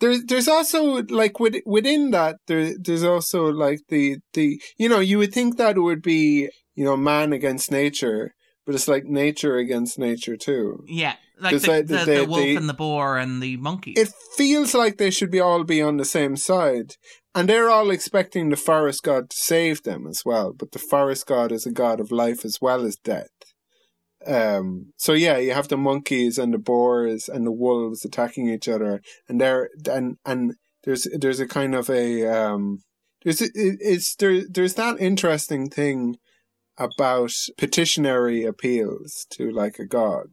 there's 0.00 0.24
there's 0.24 0.48
also 0.48 1.02
like 1.04 1.40
with, 1.40 1.56
within 1.64 2.10
that 2.10 2.36
there 2.46 2.72
there's 2.78 3.02
also 3.04 3.46
like 3.46 3.80
the 3.88 4.18
the 4.34 4.60
you 4.78 4.88
know 4.88 5.00
you 5.00 5.18
would 5.18 5.32
think 5.32 5.56
that 5.56 5.76
it 5.76 5.80
would 5.80 6.02
be 6.02 6.48
you 6.74 6.84
know 6.84 6.96
man 6.96 7.32
against 7.32 7.70
nature, 7.70 8.34
but 8.66 8.74
it's 8.74 8.88
like 8.88 9.04
nature 9.04 9.56
against 9.56 9.98
nature 9.98 10.36
too. 10.36 10.84
Yeah, 10.86 11.14
like 11.40 11.60
the, 11.60 11.82
the, 11.82 12.04
they- 12.04 12.18
the 12.18 12.24
wolf 12.26 12.40
they- 12.40 12.56
and 12.56 12.68
the 12.68 12.74
boar 12.74 13.16
and 13.16 13.42
the 13.42 13.56
monkey. 13.56 13.92
It 13.92 14.10
feels 14.36 14.74
like 14.74 14.98
they 14.98 15.10
should 15.10 15.30
be 15.30 15.40
all 15.40 15.64
be 15.64 15.80
on 15.80 15.96
the 15.96 16.04
same 16.04 16.36
side. 16.36 16.94
And 17.36 17.50
they're 17.50 17.68
all 17.68 17.90
expecting 17.90 18.48
the 18.48 18.56
forest 18.56 19.02
god 19.02 19.28
to 19.28 19.36
save 19.36 19.82
them 19.82 20.06
as 20.06 20.22
well. 20.24 20.54
But 20.54 20.72
the 20.72 20.78
forest 20.78 21.26
god 21.26 21.52
is 21.52 21.66
a 21.66 21.70
god 21.70 22.00
of 22.00 22.10
life 22.10 22.46
as 22.46 22.62
well 22.62 22.86
as 22.86 22.96
death. 22.96 23.28
Um, 24.26 24.94
so 24.96 25.12
yeah, 25.12 25.36
you 25.36 25.52
have 25.52 25.68
the 25.68 25.76
monkeys 25.76 26.38
and 26.38 26.54
the 26.54 26.58
boars 26.58 27.28
and 27.28 27.46
the 27.46 27.52
wolves 27.52 28.06
attacking 28.06 28.48
each 28.48 28.68
other, 28.68 29.02
and 29.28 29.38
there 29.38 29.68
and 29.86 30.16
and 30.24 30.54
there's 30.84 31.06
there's 31.12 31.38
a 31.38 31.46
kind 31.46 31.74
of 31.74 31.90
a 31.90 32.26
um, 32.26 32.78
there's 33.22 33.42
it, 33.42 33.52
it's 33.54 34.16
there 34.16 34.42
there's 34.48 34.74
that 34.74 34.98
interesting 34.98 35.68
thing 35.68 36.16
about 36.78 37.32
petitionary 37.58 38.44
appeals 38.44 39.26
to 39.32 39.50
like 39.50 39.78
a 39.78 39.86
god, 39.86 40.28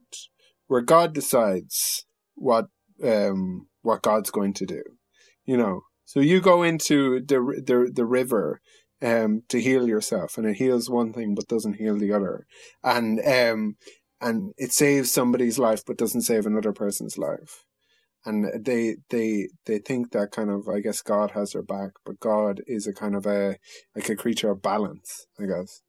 where 0.67 0.81
God 0.81 1.13
decides 1.13 2.05
what 2.35 2.67
um 3.03 3.67
what 3.81 4.01
God's 4.01 4.31
going 4.31 4.53
to 4.53 4.65
do, 4.65 4.83
you 5.45 5.57
know. 5.57 5.81
So 6.13 6.19
you 6.19 6.41
go 6.41 6.61
into 6.61 7.21
the 7.21 7.39
the 7.65 7.91
the 7.91 8.05
river 8.05 8.61
um 9.01 9.41
to 9.49 9.59
heal 9.59 9.87
yourself, 9.87 10.37
and 10.37 10.45
it 10.45 10.57
heals 10.57 10.87
one 10.87 11.11
thing 11.11 11.33
but 11.33 11.47
doesn't 11.47 11.77
heal 11.81 11.97
the 11.97 12.13
other, 12.13 12.45
and 12.83 13.19
um 13.25 13.77
and 14.21 14.53
it 14.59 14.71
saves 14.71 15.11
somebody's 15.11 15.57
life 15.57 15.81
but 15.87 15.97
doesn't 15.97 16.21
save 16.21 16.45
another 16.45 16.71
person's 16.71 17.17
life. 17.17 17.65
And 18.25 18.45
they 18.63 18.97
they 19.09 19.49
they 19.65 19.79
think 19.79 20.11
that 20.11 20.29
kind 20.29 20.51
of 20.51 20.69
I 20.69 20.81
guess 20.81 21.01
God 21.01 21.31
has 21.31 21.53
their 21.53 21.63
back, 21.63 21.93
but 22.05 22.19
God 22.19 22.61
is 22.67 22.85
a 22.85 22.93
kind 22.93 23.15
of 23.15 23.25
a 23.25 23.57
like 23.95 24.07
a 24.09 24.15
creature 24.15 24.51
of 24.51 24.61
balance, 24.61 25.25
I 25.41 25.45
guess. 25.47 25.81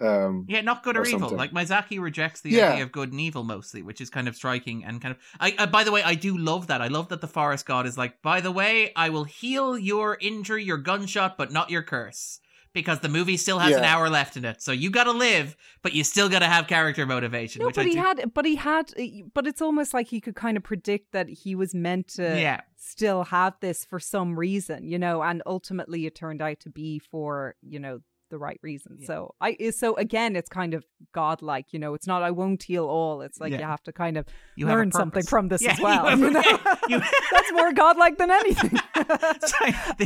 Um, 0.00 0.44
yeah, 0.48 0.60
not 0.60 0.82
good 0.82 0.96
or, 0.96 1.04
evil. 1.04 1.18
something. 1.20 1.36
Like 1.38 1.52
Miyazaki 1.52 2.00
rejects 2.00 2.40
the 2.40 2.50
Yeah. 2.50 2.70
idea 2.72 2.84
of 2.84 2.92
good 2.92 3.10
and 3.10 3.20
evil 3.20 3.42
mostly, 3.44 3.82
which 3.82 4.00
is 4.00 4.10
kind 4.10 4.28
of 4.28 4.36
striking 4.36 4.84
and 4.84 5.00
kind 5.02 5.12
of. 5.12 5.18
I, 5.40 5.54
I 5.58 5.66
by 5.66 5.84
the 5.84 5.90
way, 5.92 6.02
I 6.02 6.14
do 6.14 6.36
love 6.38 6.68
that. 6.68 6.80
I 6.80 6.88
love 6.88 7.08
that 7.08 7.20
the 7.20 7.26
forest 7.28 7.66
god 7.66 7.86
is 7.86 7.98
like, 7.98 8.22
by 8.22 8.40
the 8.40 8.52
way, 8.52 8.92
I 8.94 9.08
will 9.08 9.24
heal 9.24 9.76
your 9.78 10.16
injury, 10.20 10.62
your 10.64 10.78
gunshot, 10.78 11.36
but 11.36 11.50
not 11.52 11.70
your 11.70 11.82
curse. 11.82 12.40
Because 12.74 13.00
the 13.00 13.08
movie 13.08 13.38
still 13.38 13.58
has 13.58 13.74
an 13.74 13.82
hour 13.82 14.08
left 14.10 14.36
in 14.36 14.44
it, 14.44 14.60
so 14.62 14.72
you 14.72 14.90
gotta 14.90 15.10
live, 15.10 15.56
but 15.82 15.94
you 15.94 16.04
still 16.04 16.28
gotta 16.28 16.46
have 16.46 16.66
character 16.68 17.06
motivation. 17.06 17.60
No, 17.60 17.66
which 17.66 17.76
but 17.76 17.86
I 17.86 17.88
he 17.88 17.94
do- 17.94 18.00
had, 18.00 18.34
but 18.34 18.44
he 18.44 18.54
had, 18.56 18.92
but 19.34 19.46
it's 19.46 19.62
almost 19.62 19.94
like 19.94 20.06
he 20.08 20.20
could 20.20 20.36
kind 20.36 20.56
of 20.56 20.62
predict 20.62 21.10
that 21.12 21.28
he 21.30 21.54
was 21.56 21.74
meant 21.74 22.08
to 22.16 22.22
Yeah. 22.38 22.60
still 22.76 23.24
have 23.24 23.54
this 23.60 23.84
for 23.86 23.98
some 23.98 24.38
reason, 24.38 24.86
you 24.86 24.98
know, 24.98 25.22
and 25.22 25.42
ultimately 25.46 26.04
it 26.06 26.14
turned 26.14 26.42
out 26.42 26.60
to 26.60 26.70
be 26.70 26.98
for, 27.00 27.56
you 27.62 27.80
know, 27.80 28.00
the 28.30 28.38
right 28.38 28.58
reason. 28.62 28.98
So 29.04 29.34
I, 29.40 29.70
so 29.70 29.94
again, 29.96 30.36
it's 30.36 30.48
kind 30.48 30.74
of 30.74 30.84
godlike. 31.12 31.66
You 31.72 31.78
know, 31.78 31.94
it's 31.94 32.06
not 32.06 32.22
I 32.22 32.30
won't 32.30 32.62
heal 32.62 32.86
all. 32.86 33.22
It's 33.22 33.40
like 33.40 33.52
Yeah. 33.52 33.58
you 33.58 33.64
have 33.64 33.82
to 33.84 33.92
kind 33.92 34.16
of 34.16 34.26
You 34.56 34.66
learn 34.66 34.92
something 34.92 35.22
from 35.24 35.48
this 35.48 35.62
Yeah, 35.62 35.72
as 35.72 35.78
you 35.78 35.84
well. 35.84 36.06
have- 36.06 36.18
you 36.20 36.30
know? 36.30 36.42
you- 36.88 37.00
That's 37.32 37.52
more 37.52 37.72
godlike 37.72 38.18
than 38.18 38.30
anything. 38.30 38.78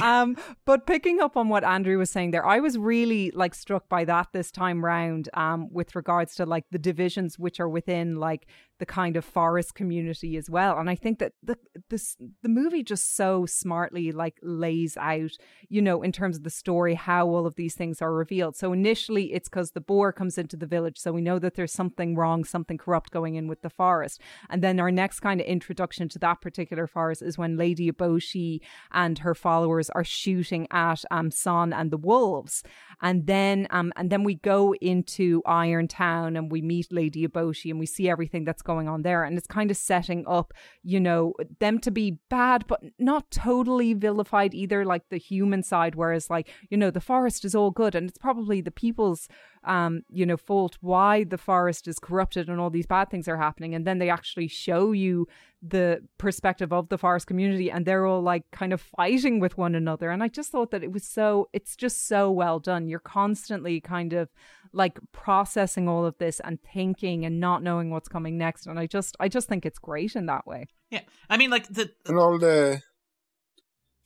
um, 0.02 0.36
but 0.64 0.86
picking 0.86 1.20
up 1.20 1.36
on 1.36 1.48
what 1.48 1.64
Andrew 1.64 1.98
was 1.98 2.10
saying 2.10 2.30
there, 2.30 2.46
I 2.46 2.60
was 2.60 2.78
really 2.78 3.30
like 3.32 3.54
struck 3.54 3.88
by 3.88 4.04
that 4.04 4.28
this 4.32 4.50
time 4.50 4.84
round. 4.84 5.28
Um, 5.34 5.68
with 5.72 5.94
regards 5.94 6.34
to 6.36 6.46
like 6.46 6.64
the 6.70 6.78
divisions 6.78 7.38
which 7.38 7.60
are 7.60 7.68
within 7.68 8.16
like 8.16 8.46
the 8.78 8.86
kind 8.86 9.16
of 9.16 9.24
forest 9.24 9.74
community 9.74 10.36
as 10.36 10.50
well, 10.50 10.78
and 10.78 10.90
I 10.90 10.94
think 10.94 11.18
that 11.20 11.32
the 11.42 11.56
this 11.88 12.16
the 12.42 12.48
movie 12.48 12.82
just 12.82 13.14
so 13.16 13.46
smartly 13.46 14.12
like 14.12 14.38
lays 14.42 14.96
out, 14.96 15.30
you 15.68 15.80
know, 15.82 16.02
in 16.02 16.12
terms 16.12 16.36
of 16.36 16.42
the 16.42 16.50
story 16.50 16.94
how 16.94 17.26
all 17.28 17.46
of 17.46 17.54
these 17.54 17.74
things 17.74 18.02
are 18.02 18.11
revealed. 18.14 18.56
So 18.56 18.72
initially, 18.72 19.32
it's 19.32 19.48
because 19.48 19.72
the 19.72 19.80
boar 19.80 20.12
comes 20.12 20.38
into 20.38 20.56
the 20.56 20.66
village, 20.66 20.98
so 20.98 21.12
we 21.12 21.20
know 21.20 21.38
that 21.38 21.54
there's 21.54 21.72
something 21.72 22.14
wrong, 22.16 22.44
something 22.44 22.78
corrupt 22.78 23.10
going 23.10 23.34
in 23.34 23.48
with 23.48 23.62
the 23.62 23.70
forest, 23.70 24.20
and 24.50 24.62
then 24.62 24.80
our 24.80 24.90
next 24.90 25.20
kind 25.20 25.40
of 25.40 25.46
introduction 25.46 26.08
to 26.10 26.18
that 26.18 26.40
particular 26.40 26.86
forest 26.86 27.22
is 27.22 27.38
when 27.38 27.56
Lady 27.56 27.90
Eboshi 27.90 28.60
and 28.92 29.18
her 29.20 29.34
followers 29.34 29.90
are 29.90 30.04
shooting 30.04 30.66
at 30.70 31.04
um 31.10 31.30
San 31.30 31.72
and 31.72 31.90
the 31.90 31.96
wolves, 31.96 32.62
and 33.00 33.26
then 33.26 33.66
um 33.70 33.92
and 33.96 34.10
then 34.10 34.24
we 34.24 34.34
go 34.34 34.74
into 34.74 35.42
Iron 35.46 35.88
Town 35.88 36.36
and 36.36 36.50
we 36.50 36.62
meet 36.62 36.92
Lady 36.92 37.26
Eboshi 37.26 37.70
and 37.70 37.78
we 37.78 37.86
see 37.86 38.08
everything 38.08 38.44
that's 38.44 38.62
going 38.62 38.88
on 38.88 39.02
there, 39.02 39.24
and 39.24 39.38
it's 39.38 39.46
kind 39.46 39.70
of 39.70 39.76
setting 39.76 40.24
up, 40.26 40.52
you 40.82 41.00
know, 41.00 41.34
them 41.60 41.78
to 41.80 41.90
be 41.90 42.18
bad 42.28 42.66
but 42.66 42.80
not 42.98 43.30
totally 43.30 43.94
vilified 43.94 44.54
either, 44.54 44.84
like 44.84 45.08
the 45.08 45.18
human 45.18 45.62
side, 45.62 45.94
whereas 45.94 46.30
like 46.30 46.48
you 46.70 46.76
know 46.76 46.90
the 46.90 47.00
forest 47.00 47.44
is 47.44 47.54
all 47.54 47.70
good 47.70 47.94
and 47.94 48.01
it's 48.08 48.18
probably 48.18 48.60
the 48.60 48.70
people's 48.70 49.28
um 49.64 50.02
you 50.10 50.26
know 50.26 50.36
fault 50.36 50.76
why 50.80 51.22
the 51.22 51.38
forest 51.38 51.86
is 51.86 51.98
corrupted 51.98 52.48
and 52.48 52.60
all 52.60 52.70
these 52.70 52.86
bad 52.86 53.10
things 53.10 53.28
are 53.28 53.36
happening. 53.36 53.74
And 53.74 53.86
then 53.86 53.98
they 53.98 54.10
actually 54.10 54.48
show 54.48 54.92
you 54.92 55.26
the 55.62 56.02
perspective 56.18 56.72
of 56.72 56.88
the 56.88 56.98
forest 56.98 57.26
community 57.26 57.70
and 57.70 57.86
they're 57.86 58.04
all 58.04 58.22
like 58.22 58.44
kind 58.50 58.72
of 58.72 58.80
fighting 58.80 59.38
with 59.38 59.56
one 59.56 59.74
another. 59.74 60.10
And 60.10 60.22
i 60.22 60.28
just 60.28 60.50
thought 60.50 60.70
that 60.72 60.82
it 60.82 60.92
was 60.92 61.04
so 61.04 61.48
it's 61.52 61.76
just 61.76 62.06
so 62.08 62.30
well 62.30 62.58
done. 62.58 62.88
You're 62.88 62.98
constantly 62.98 63.80
kind 63.80 64.12
of 64.12 64.28
like 64.72 64.98
processing 65.12 65.88
all 65.88 66.04
of 66.04 66.18
this 66.18 66.40
and 66.40 66.58
thinking 66.62 67.24
and 67.24 67.38
not 67.38 67.62
knowing 67.62 67.90
what's 67.90 68.08
coming 68.08 68.36
next. 68.38 68.66
And 68.66 68.78
i 68.78 68.86
just 68.86 69.16
i 69.20 69.28
just 69.28 69.48
think 69.48 69.64
it's 69.64 69.78
great 69.78 70.16
in 70.16 70.26
that 70.26 70.46
way. 70.46 70.66
Yeah, 70.92 71.00
I 71.30 71.38
mean, 71.38 71.48
like 71.48 71.68
the 71.68 71.90
and 72.06 72.18
all 72.18 72.38
the 72.38 72.82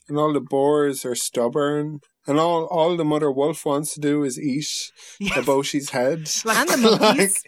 and 0.08 0.18
all 0.18 0.32
the 0.32 0.40
boars 0.40 1.04
are 1.04 1.14
stubborn, 1.14 2.00
and 2.26 2.38
all 2.38 2.64
all 2.66 2.96
the 2.96 3.04
mother 3.04 3.30
wolf 3.30 3.64
wants 3.64 3.94
to 3.94 4.00
do 4.00 4.22
is 4.24 4.38
eat 4.40 4.66
Yes. 5.20 5.36
Eboshi's 5.38 5.90
head, 5.90 6.28
And 6.46 6.68
the 6.68 6.76
monkeys. 7.00 7.42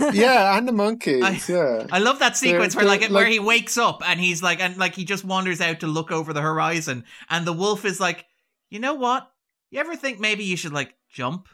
Like, 0.00 0.14
yeah, 0.14 0.56
and 0.58 0.66
the 0.68 0.72
monkeys. 0.72 1.22
I- 1.22 1.40
yeah, 1.52 1.86
I 1.90 1.98
love 1.98 2.18
that 2.20 2.36
sequence 2.36 2.74
They're- 2.74 2.82
where 2.84 2.88
like, 2.88 3.00
they're, 3.00 3.10
where 3.10 3.24
like- 3.24 3.32
he 3.32 3.38
wakes 3.40 3.76
up 3.78 4.02
and 4.04 4.20
he's 4.20 4.42
like 4.42 4.60
and 4.60 4.76
like 4.76 4.94
he 4.94 5.04
just 5.04 5.24
wanders 5.24 5.60
out 5.60 5.80
to 5.80 5.86
look 5.86 6.10
over 6.10 6.32
the 6.32 6.42
horizon 6.42 7.04
and 7.30 7.46
the 7.46 7.52
wolf 7.52 7.84
is 7.84 7.98
like, 8.00 8.24
you 8.70 8.78
know 8.80 8.94
what? 8.94 9.30
You 9.70 9.80
ever 9.80 9.96
think 9.96 10.20
maybe 10.20 10.44
you 10.44 10.56
should 10.56 10.72
like 10.72 10.94
jump? 11.12 11.48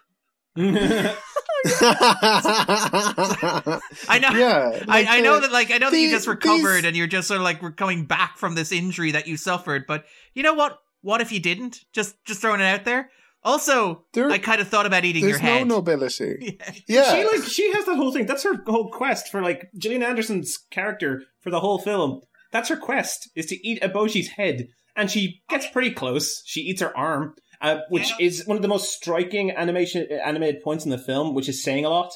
I 4.09 4.19
know. 4.21 4.31
Yeah, 4.31 4.71
I, 4.89 5.01
like 5.01 5.09
I 5.09 5.21
know 5.21 5.41
that 5.41 5.53
like 5.53 5.71
I 5.71 5.79
know 5.79 5.91
that 5.91 5.99
you 5.99 6.11
just 6.11 6.27
recovered 6.27 6.77
these- 6.79 6.85
and 6.87 6.97
you're 6.97 7.07
just 7.07 7.29
sort 7.29 7.39
of 7.39 7.45
like 7.45 7.63
we're 7.63 7.73
coming 7.73 8.05
back 8.05 8.39
from 8.39 8.55
this 8.55 8.73
injury 8.73 9.13
that 9.13 9.27
you 9.27 9.37
suffered, 9.37 9.87
but 9.87 10.05
you 10.35 10.43
know 10.43 10.55
what? 10.55 10.79
What 11.03 11.21
if 11.21 11.33
you 11.33 11.41
didn't? 11.41 11.85
Just 11.93 12.17
just 12.25 12.41
throwing 12.41 12.61
it 12.61 12.65
out 12.65 12.85
there. 12.85 13.11
Also, 13.43 14.05
I 14.31 14.37
kind 14.39 14.61
of 14.61 14.69
thought 14.69 14.85
about 14.85 15.05
eating 15.07 15.23
your 15.23 15.39
There's 15.39 15.43
no 15.69 15.77
nobility. 15.77 16.59
yeah, 16.87 17.15
She 17.15 17.25
like 17.25 17.43
she 17.49 17.73
has 17.73 17.87
that 17.87 17.97
whole 17.97 18.13
thing. 18.13 18.27
That's 18.27 18.43
her 18.43 18.63
whole 18.67 18.91
quest 18.91 19.29
for 19.31 19.41
like 19.41 19.71
Gillian 19.79 20.03
Anderson's 20.03 20.59
character 20.71 21.23
for 21.41 21.51
the 21.51 21.61
whole 21.61 21.79
film. 21.79 22.21
That's 22.53 22.69
her 22.69 22.77
quest 22.77 23.31
is 23.35 23.47
to 23.47 23.67
eat 23.67 23.81
Eboshi's 23.81 24.29
head, 24.29 24.69
and 24.95 25.11
she 25.11 25.41
gets 25.49 25.67
pretty 25.69 25.93
close. 25.93 26.43
She 26.45 26.61
eats 26.63 26.83
her 26.83 26.95
arm, 26.95 27.35
uh, 27.61 27.81
which 27.89 28.13
is 28.19 28.47
one 28.47 28.57
of 28.57 28.63
the 28.63 28.69
most 28.69 28.93
striking 28.93 29.51
animation 29.51 30.07
animated 30.25 30.63
points 30.63 30.85
in 30.85 30.91
the 30.91 30.99
film, 30.99 31.35
which 31.35 31.49
is 31.49 31.63
saying 31.63 31.85
a 31.85 31.91
lot. 31.91 32.13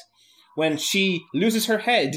When 0.55 0.77
she 0.77 1.23
loses 1.33 1.65
her 1.65 1.79
head 1.79 2.15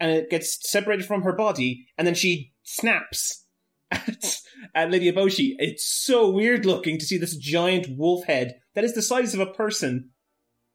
and 0.00 0.10
it 0.10 0.30
gets 0.30 0.58
separated 0.70 1.06
from 1.06 1.22
her 1.22 1.32
body, 1.32 1.86
and 1.96 2.06
then 2.06 2.14
she 2.14 2.52
snaps 2.62 3.46
at, 3.90 4.40
at 4.74 4.90
Lady 4.90 5.10
Eboshi. 5.10 5.54
It's 5.58 5.86
so 5.86 6.30
weird 6.30 6.66
looking 6.66 6.98
to 6.98 7.04
see 7.04 7.18
this 7.18 7.36
giant 7.36 7.86
wolf 7.96 8.24
head 8.26 8.58
that 8.74 8.84
is 8.84 8.94
the 8.94 9.02
size 9.02 9.34
of 9.34 9.40
a 9.40 9.46
person 9.46 10.10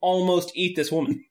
almost 0.02 0.52
eat 0.56 0.76
this 0.76 0.91
woman. 0.91 1.24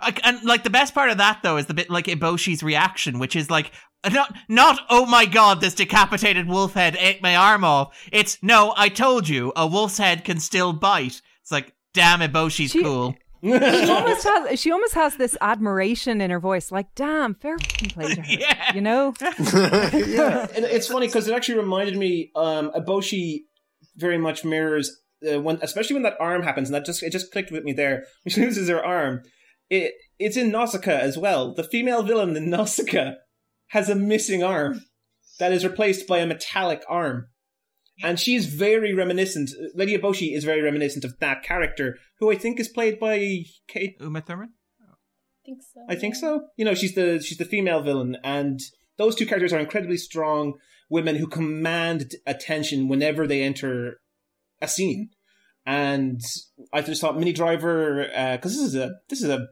Like, 0.00 0.24
and 0.26 0.42
like 0.42 0.64
the 0.64 0.70
best 0.70 0.94
part 0.94 1.10
of 1.10 1.18
that 1.18 1.40
though 1.42 1.58
is 1.58 1.66
the 1.66 1.74
bit 1.74 1.88
like 1.88 2.06
Eboshi's 2.06 2.62
reaction, 2.62 3.18
which 3.18 3.36
is 3.36 3.50
like 3.50 3.70
not 4.10 4.34
not 4.48 4.80
oh 4.90 5.06
my 5.06 5.26
god, 5.26 5.60
this 5.60 5.74
decapitated 5.74 6.48
wolf 6.48 6.74
head 6.74 6.96
ate 6.98 7.22
my 7.22 7.36
arm 7.36 7.64
off. 7.64 7.96
It's 8.10 8.42
no, 8.42 8.74
I 8.76 8.88
told 8.88 9.28
you, 9.28 9.52
a 9.56 9.66
wolf's 9.66 9.98
head 9.98 10.24
can 10.24 10.40
still 10.40 10.72
bite. 10.72 11.20
It's 11.40 11.52
like 11.52 11.74
damn, 11.94 12.20
Eboshi's 12.20 12.72
cool. 12.72 13.14
she 13.42 13.52
almost 13.52 14.24
has 14.24 14.60
she 14.60 14.70
almost 14.70 14.94
has 14.94 15.16
this 15.16 15.36
admiration 15.40 16.20
in 16.20 16.30
her 16.30 16.38
voice 16.38 16.70
like 16.70 16.94
damn 16.94 17.34
fair 17.34 17.58
fucking 17.58 17.90
play 17.90 18.14
to 18.14 18.22
her 18.22 18.26
yeah. 18.38 18.72
you 18.72 18.80
know 18.80 19.12
yeah. 19.20 20.46
And 20.54 20.64
it's 20.64 20.86
funny 20.86 21.08
because 21.08 21.26
it 21.26 21.34
actually 21.34 21.58
reminded 21.58 21.96
me. 21.96 22.30
Um, 22.36 22.70
Eboshi 22.70 23.40
very 23.96 24.18
much 24.18 24.44
mirrors 24.44 25.02
uh, 25.30 25.40
when, 25.40 25.58
especially 25.62 25.94
when 25.94 26.02
that 26.02 26.16
arm 26.20 26.42
happens, 26.42 26.68
and 26.68 26.74
that 26.74 26.84
just 26.84 27.02
it 27.02 27.10
just 27.10 27.32
clicked 27.32 27.52
with 27.52 27.64
me 27.64 27.72
there. 27.72 28.04
She 28.28 28.40
loses 28.40 28.68
her 28.68 28.84
arm, 28.84 29.22
it 29.70 29.94
it's 30.18 30.36
in 30.36 30.50
Nausicaa 30.50 30.90
as 30.90 31.18
well. 31.18 31.54
The 31.54 31.64
female 31.64 32.02
villain 32.02 32.36
in 32.36 32.50
Nausicaa 32.50 33.12
has 33.72 33.88
a 33.88 33.94
missing 33.94 34.42
arm 34.42 34.82
that 35.38 35.50
is 35.50 35.64
replaced 35.64 36.06
by 36.06 36.18
a 36.18 36.26
metallic 36.26 36.82
arm. 36.88 37.28
And 38.02 38.20
she's 38.20 38.46
very 38.46 38.92
reminiscent. 38.92 39.50
Lady 39.74 39.96
Eboshi 39.96 40.36
is 40.36 40.44
very 40.44 40.60
reminiscent 40.60 41.04
of 41.04 41.18
that 41.20 41.42
character, 41.42 41.96
who 42.18 42.30
I 42.30 42.36
think 42.36 42.60
is 42.60 42.68
played 42.68 43.00
by 43.00 43.44
Kate 43.68 43.96
Uma 43.98 44.20
Thurman. 44.20 44.50
think 45.44 45.60
so. 45.62 45.80
I 45.88 45.94
think 45.94 46.14
so. 46.16 46.48
You 46.56 46.66
know, 46.66 46.74
she's 46.74 46.94
the 46.94 47.22
she's 47.22 47.38
the 47.38 47.46
female 47.46 47.82
villain, 47.82 48.18
and 48.22 48.60
those 48.98 49.14
two 49.14 49.26
characters 49.26 49.54
are 49.54 49.60
incredibly 49.60 49.96
strong 49.96 50.54
women 50.90 51.16
who 51.16 51.26
command 51.26 52.14
attention 52.26 52.88
whenever 52.88 53.26
they 53.26 53.42
enter 53.42 54.00
a 54.60 54.68
scene. 54.68 55.10
And 55.64 56.20
I 56.72 56.82
just 56.82 57.00
thought 57.00 57.18
Minnie 57.18 57.32
Driver, 57.32 58.10
uh, 58.14 58.36
because 58.36 58.54
this 58.54 58.66
is 58.66 58.74
a 58.74 58.90
this 59.08 59.22
is 59.22 59.30
a 59.30 59.46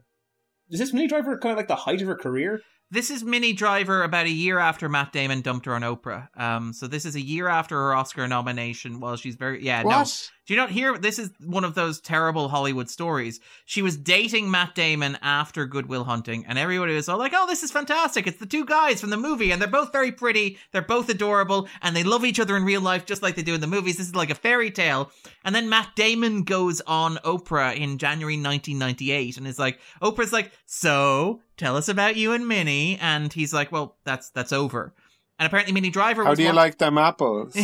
is 0.69 0.79
this 0.79 0.93
Minnie 0.93 1.07
Driver 1.07 1.39
kind 1.39 1.53
of 1.53 1.57
like 1.57 1.67
the 1.67 1.75
height 1.75 2.01
of 2.01 2.07
her 2.07 2.15
career? 2.15 2.61
This 2.93 3.09
is 3.09 3.23
Minnie 3.23 3.53
Driver 3.53 4.03
about 4.03 4.25
a 4.25 4.29
year 4.29 4.59
after 4.59 4.89
Matt 4.89 5.13
Damon 5.13 5.39
dumped 5.39 5.65
her 5.65 5.73
on 5.73 5.81
Oprah. 5.81 6.27
Um, 6.37 6.73
so 6.73 6.87
this 6.87 7.05
is 7.05 7.15
a 7.15 7.21
year 7.21 7.47
after 7.47 7.77
her 7.77 7.95
Oscar 7.95 8.27
nomination. 8.27 8.99
While 8.99 9.15
she's 9.15 9.35
very 9.35 9.63
yeah 9.63 9.81
no. 9.83 9.99
What? 9.99 10.29
Do 10.45 10.53
you 10.53 10.59
not 10.59 10.71
hear? 10.71 10.97
This 10.97 11.17
is 11.17 11.29
one 11.39 11.63
of 11.63 11.73
those 11.73 12.01
terrible 12.01 12.49
Hollywood 12.49 12.89
stories. 12.89 13.39
She 13.63 13.81
was 13.81 13.95
dating 13.95 14.51
Matt 14.51 14.75
Damon 14.75 15.17
after 15.21 15.65
Good 15.65 15.85
Will 15.85 16.03
Hunting, 16.03 16.45
and 16.45 16.59
everybody 16.59 16.93
was 16.93 17.07
all 17.07 17.17
like, 17.17 17.31
"Oh, 17.33 17.47
this 17.47 17.63
is 17.63 17.71
fantastic! 17.71 18.27
It's 18.27 18.39
the 18.39 18.45
two 18.45 18.65
guys 18.65 18.99
from 18.99 19.11
the 19.11 19.15
movie, 19.17 19.51
and 19.51 19.61
they're 19.61 19.69
both 19.69 19.93
very 19.93 20.11
pretty. 20.11 20.57
They're 20.73 20.81
both 20.81 21.07
adorable, 21.07 21.69
and 21.81 21.95
they 21.95 22.03
love 22.03 22.25
each 22.25 22.41
other 22.41 22.57
in 22.57 22.65
real 22.65 22.81
life, 22.81 23.05
just 23.05 23.21
like 23.21 23.35
they 23.35 23.43
do 23.43 23.55
in 23.55 23.61
the 23.61 23.67
movies. 23.67 23.95
This 23.95 24.07
is 24.07 24.15
like 24.15 24.31
a 24.31 24.35
fairy 24.35 24.71
tale." 24.71 25.11
And 25.45 25.55
then 25.55 25.69
Matt 25.69 25.95
Damon 25.95 26.43
goes 26.43 26.81
on 26.81 27.15
Oprah 27.23 27.73
in 27.73 27.97
January 27.97 28.35
1998, 28.35 29.37
and 29.37 29.47
is 29.47 29.59
like, 29.59 29.79
Oprah's 30.01 30.33
like, 30.33 30.51
"So, 30.65 31.41
tell 31.61 31.77
us 31.77 31.87
about 31.87 32.17
you 32.17 32.33
and 32.33 32.47
Minnie," 32.47 32.97
and 32.99 33.31
he's 33.31 33.53
like, 33.53 33.71
"Well, 33.71 33.95
that's 34.03 34.29
that's 34.31 34.51
over." 34.51 34.93
And 35.39 35.47
apparently, 35.47 35.73
Minnie 35.73 35.89
Driver. 35.91 36.23
How 36.23 36.31
was 36.31 36.37
do 36.37 36.43
you 36.43 36.49
one- 36.49 36.55
like 36.55 36.77
them 36.77 36.97
apples? 36.97 37.55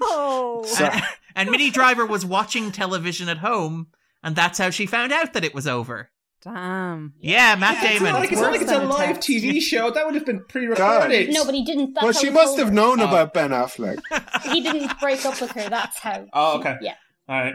oh 0.00 0.64
and, 0.80 1.02
and 1.34 1.50
Minnie 1.50 1.70
Driver 1.70 2.06
was 2.06 2.24
watching 2.24 2.72
television 2.72 3.28
at 3.28 3.38
home, 3.38 3.88
and 4.22 4.34
that's 4.36 4.58
how 4.58 4.70
she 4.70 4.86
found 4.86 5.12
out 5.12 5.32
that 5.34 5.44
it 5.44 5.54
was 5.54 5.66
over. 5.66 6.10
damn 6.42 7.14
Yeah, 7.20 7.54
Matt 7.56 7.82
It's 7.84 7.98
Damon. 7.98 8.12
not 8.12 8.20
like 8.20 8.32
it's, 8.32 8.40
not 8.40 8.52
like 8.52 8.60
it's 8.62 8.70
a 8.72 8.78
live 8.78 9.14
text. 9.16 9.28
TV 9.28 9.60
show. 9.60 9.90
That 9.90 10.06
would 10.06 10.14
have 10.14 10.26
been 10.26 10.44
pre-recorded. 10.48 11.30
No, 11.32 11.44
but 11.44 11.54
he 11.54 11.64
didn't. 11.64 11.94
That's 11.94 12.04
well, 12.04 12.12
how 12.14 12.20
she 12.20 12.30
must 12.30 12.56
told 12.56 12.58
have 12.60 12.72
known 12.72 13.00
Oh. 13.00 13.08
about 13.08 13.34
Ben 13.34 13.50
Affleck. 13.50 14.00
He 14.52 14.60
didn't 14.60 14.98
break 15.00 15.24
up 15.24 15.40
with 15.40 15.50
her. 15.52 15.68
That's 15.68 15.98
how. 15.98 16.26
Oh, 16.32 16.58
okay. 16.60 16.76
Yeah. 16.80 16.94
All 17.28 17.40
right. 17.40 17.54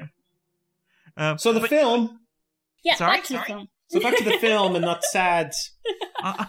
Um, 1.18 1.38
So 1.38 1.54
the 1.54 1.68
film. 1.68 2.20
Yeah. 2.84 2.96
Sorry? 2.96 3.18
Back 3.18 3.24
to 3.26 3.34
the 3.34 3.40
film. 3.42 3.68
So 3.92 4.00
back 4.00 4.18
to 4.18 4.24
the 4.24 4.38
film 4.38 4.76
and 4.76 4.86
not 4.86 5.04
sad. 5.04 5.54
Uh, 6.24 6.46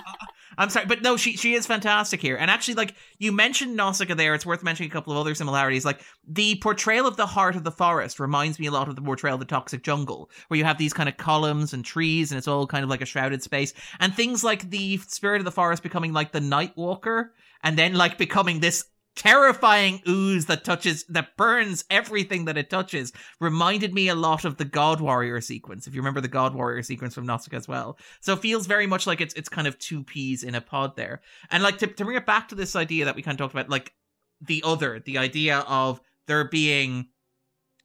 I'm 0.58 0.68
sorry, 0.68 0.84
but 0.84 1.00
no, 1.00 1.16
she 1.16 1.38
she 1.38 1.54
is 1.54 1.66
fantastic 1.66 2.20
here. 2.20 2.36
And 2.36 2.50
actually, 2.50 2.74
like 2.74 2.94
you 3.18 3.32
mentioned 3.32 3.74
Nausicaa 3.74 4.14
there, 4.14 4.34
it's 4.34 4.44
worth 4.44 4.62
mentioning 4.62 4.90
a 4.90 4.92
couple 4.92 5.14
of 5.14 5.18
other 5.18 5.34
similarities. 5.34 5.86
Like 5.86 6.02
the 6.28 6.56
portrayal 6.56 7.06
of 7.06 7.16
the 7.16 7.26
heart 7.26 7.56
of 7.56 7.64
the 7.64 7.70
forest 7.70 8.20
reminds 8.20 8.58
me 8.58 8.66
a 8.66 8.70
lot 8.70 8.88
of 8.88 8.96
the 8.96 9.00
portrayal 9.00 9.36
of 9.36 9.40
the 9.40 9.46
toxic 9.46 9.82
jungle, 9.82 10.30
where 10.48 10.58
you 10.58 10.64
have 10.64 10.76
these 10.76 10.92
kind 10.92 11.08
of 11.08 11.16
columns 11.16 11.72
and 11.72 11.82
trees, 11.82 12.30
and 12.30 12.36
it's 12.36 12.48
all 12.48 12.66
kind 12.66 12.84
of 12.84 12.90
like 12.90 13.00
a 13.00 13.06
shrouded 13.06 13.42
space, 13.42 13.72
and 13.98 14.14
things 14.14 14.44
like 14.44 14.68
the 14.68 14.98
spirit 14.98 15.40
of 15.40 15.46
the 15.46 15.50
forest 15.50 15.82
becoming 15.82 16.12
like 16.12 16.32
the 16.32 16.40
night 16.40 16.76
walker, 16.76 17.32
and 17.62 17.78
then 17.78 17.94
like 17.94 18.18
becoming 18.18 18.60
this 18.60 18.84
terrifying 19.14 20.00
ooze 20.08 20.46
that 20.46 20.64
touches 20.64 21.04
that 21.04 21.36
burns 21.36 21.84
everything 21.90 22.46
that 22.46 22.56
it 22.56 22.70
touches 22.70 23.12
reminded 23.40 23.92
me 23.92 24.08
a 24.08 24.14
lot 24.14 24.44
of 24.44 24.56
the 24.56 24.64
God 24.64 25.00
Warrior 25.00 25.40
sequence. 25.40 25.86
If 25.86 25.94
you 25.94 26.00
remember 26.00 26.20
the 26.20 26.28
God 26.28 26.54
Warrior 26.54 26.82
sequence 26.82 27.14
from 27.14 27.26
Nausicaa 27.26 27.56
as 27.56 27.68
well, 27.68 27.98
so 28.20 28.32
it 28.32 28.40
feels 28.40 28.66
very 28.66 28.86
much 28.86 29.06
like 29.06 29.20
it's 29.20 29.34
it's 29.34 29.48
kind 29.48 29.66
of 29.66 29.78
two 29.78 30.02
peas 30.02 30.42
in 30.42 30.54
a 30.54 30.60
pod 30.60 30.96
there. 30.96 31.20
And 31.50 31.62
like 31.62 31.78
to 31.78 31.86
to 31.86 32.04
bring 32.04 32.16
it 32.16 32.26
back 32.26 32.48
to 32.48 32.54
this 32.54 32.74
idea 32.74 33.04
that 33.04 33.16
we 33.16 33.22
kind 33.22 33.34
of 33.34 33.38
talked 33.38 33.54
about, 33.54 33.68
like 33.68 33.92
the 34.40 34.62
other, 34.64 35.00
the 35.04 35.18
idea 35.18 35.58
of 35.68 36.00
there 36.26 36.48
being 36.48 37.08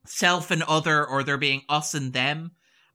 self 0.06 0.52
and 0.52 0.64
other, 0.64 1.06
or 1.06 1.24
there 1.24 1.38
being 1.38 1.64
us 1.68 1.94
and 1.94 2.14
them. 2.14 2.52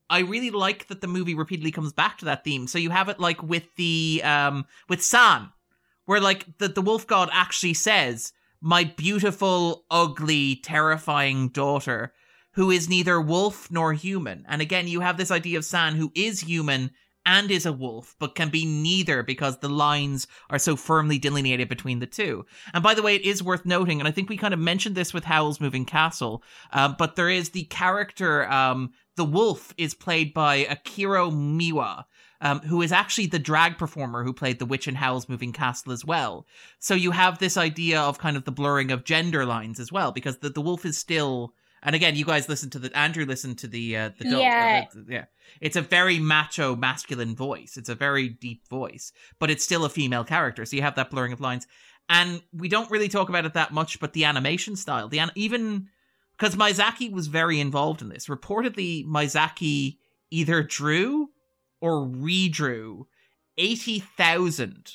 I 0.08 0.20
really 0.20 0.50
like 0.50 0.88
that 0.88 1.00
the 1.00 1.06
movie 1.06 1.34
repeatedly 1.34 1.70
comes 1.70 1.92
back 1.92 2.18
to 2.18 2.26
that 2.26 2.44
theme. 2.44 2.66
So 2.66 2.78
you 2.78 2.90
have 2.90 3.08
it 3.08 3.20
like 3.20 3.42
with 3.42 3.64
the 3.76 4.22
um 4.24 4.66
with 4.88 5.02
San, 5.02 5.50
where 6.06 6.20
like 6.20 6.58
the, 6.58 6.68
the 6.68 6.82
wolf 6.82 7.06
god 7.06 7.28
actually 7.32 7.74
says, 7.74 8.32
My 8.60 8.84
beautiful, 8.84 9.84
ugly, 9.90 10.56
terrifying 10.56 11.48
daughter, 11.48 12.12
who 12.54 12.70
is 12.70 12.88
neither 12.88 13.20
wolf 13.20 13.70
nor 13.70 13.92
human. 13.92 14.44
And 14.48 14.60
again, 14.60 14.88
you 14.88 15.00
have 15.00 15.16
this 15.16 15.30
idea 15.30 15.58
of 15.58 15.64
San 15.64 15.96
who 15.96 16.12
is 16.14 16.40
human 16.40 16.90
and 17.24 17.50
is 17.50 17.66
a 17.66 17.72
wolf, 17.72 18.16
but 18.18 18.34
can 18.34 18.48
be 18.48 18.64
neither 18.64 19.22
because 19.22 19.58
the 19.58 19.68
lines 19.68 20.26
are 20.50 20.58
so 20.58 20.76
firmly 20.76 21.18
delineated 21.18 21.68
between 21.68 22.00
the 22.00 22.06
two. 22.06 22.44
And 22.74 22.82
by 22.82 22.94
the 22.94 23.02
way, 23.02 23.14
it 23.14 23.22
is 23.22 23.42
worth 23.42 23.64
noting, 23.64 24.00
and 24.00 24.08
I 24.08 24.10
think 24.10 24.28
we 24.28 24.36
kind 24.36 24.54
of 24.54 24.60
mentioned 24.60 24.96
this 24.96 25.14
with 25.14 25.24
Howl's 25.24 25.60
Moving 25.60 25.84
Castle, 25.84 26.42
uh, 26.72 26.92
but 26.98 27.16
there 27.16 27.30
is 27.30 27.50
the 27.50 27.64
character, 27.64 28.50
um, 28.50 28.90
the 29.16 29.24
wolf 29.24 29.72
is 29.76 29.94
played 29.94 30.34
by 30.34 30.64
Akihiro 30.64 31.30
Miwa, 31.30 32.04
um, 32.42 32.58
who 32.60 32.82
is 32.82 32.92
actually 32.92 33.26
the 33.28 33.38
drag 33.38 33.78
performer 33.78 34.22
who 34.24 34.32
played 34.34 34.58
the 34.58 34.66
witch 34.66 34.86
in 34.86 34.94
Howl's 34.96 35.28
Moving 35.28 35.52
Castle 35.52 35.92
as 35.92 36.04
well. 36.04 36.46
So 36.80 36.92
you 36.94 37.12
have 37.12 37.38
this 37.38 37.56
idea 37.56 38.00
of 38.00 38.18
kind 38.18 38.36
of 38.36 38.44
the 38.44 38.52
blurring 38.52 38.90
of 38.90 39.04
gender 39.04 39.46
lines 39.46 39.80
as 39.80 39.90
well, 39.90 40.12
because 40.12 40.38
the, 40.38 40.50
the 40.50 40.60
wolf 40.60 40.84
is 40.84 40.98
still. 40.98 41.54
And 41.84 41.96
again, 41.96 42.14
you 42.14 42.24
guys 42.24 42.48
listen 42.48 42.70
to 42.70 42.78
the 42.78 42.96
Andrew 42.96 43.24
listened 43.24 43.58
to 43.58 43.66
the 43.66 43.96
uh, 43.96 44.10
the, 44.18 44.28
Yeah. 44.28 44.84
uh, 44.86 44.94
the- 45.06 45.12
yeah. 45.12 45.24
It's 45.60 45.76
a 45.76 45.82
very 45.82 46.18
macho, 46.18 46.76
masculine 46.76 47.34
voice. 47.34 47.76
It's 47.76 47.88
a 47.88 47.94
very 47.94 48.28
deep 48.28 48.68
voice, 48.68 49.12
but 49.40 49.50
it's 49.50 49.64
still 49.64 49.84
a 49.84 49.88
female 49.90 50.24
character. 50.24 50.64
So 50.64 50.76
you 50.76 50.82
have 50.82 50.94
that 50.94 51.10
blurring 51.10 51.32
of 51.32 51.40
lines, 51.40 51.66
and 52.08 52.40
we 52.52 52.68
don't 52.68 52.90
really 52.90 53.08
talk 53.08 53.28
about 53.28 53.44
it 53.46 53.54
that 53.54 53.72
much. 53.72 53.98
But 54.00 54.12
the 54.12 54.24
animation 54.24 54.76
style, 54.76 55.08
the 55.08 55.18
an- 55.18 55.32
even 55.34 55.88
because 56.38 56.54
Miyazaki 56.56 57.10
was 57.12 57.26
very 57.26 57.58
involved 57.60 58.00
in 58.00 58.08
this. 58.08 58.26
Reportedly, 58.28 59.04
Miyazaki 59.06 59.98
either 60.30 60.62
drew 60.62 61.28
or 61.82 62.06
redrew 62.06 63.04
80,000 63.58 64.92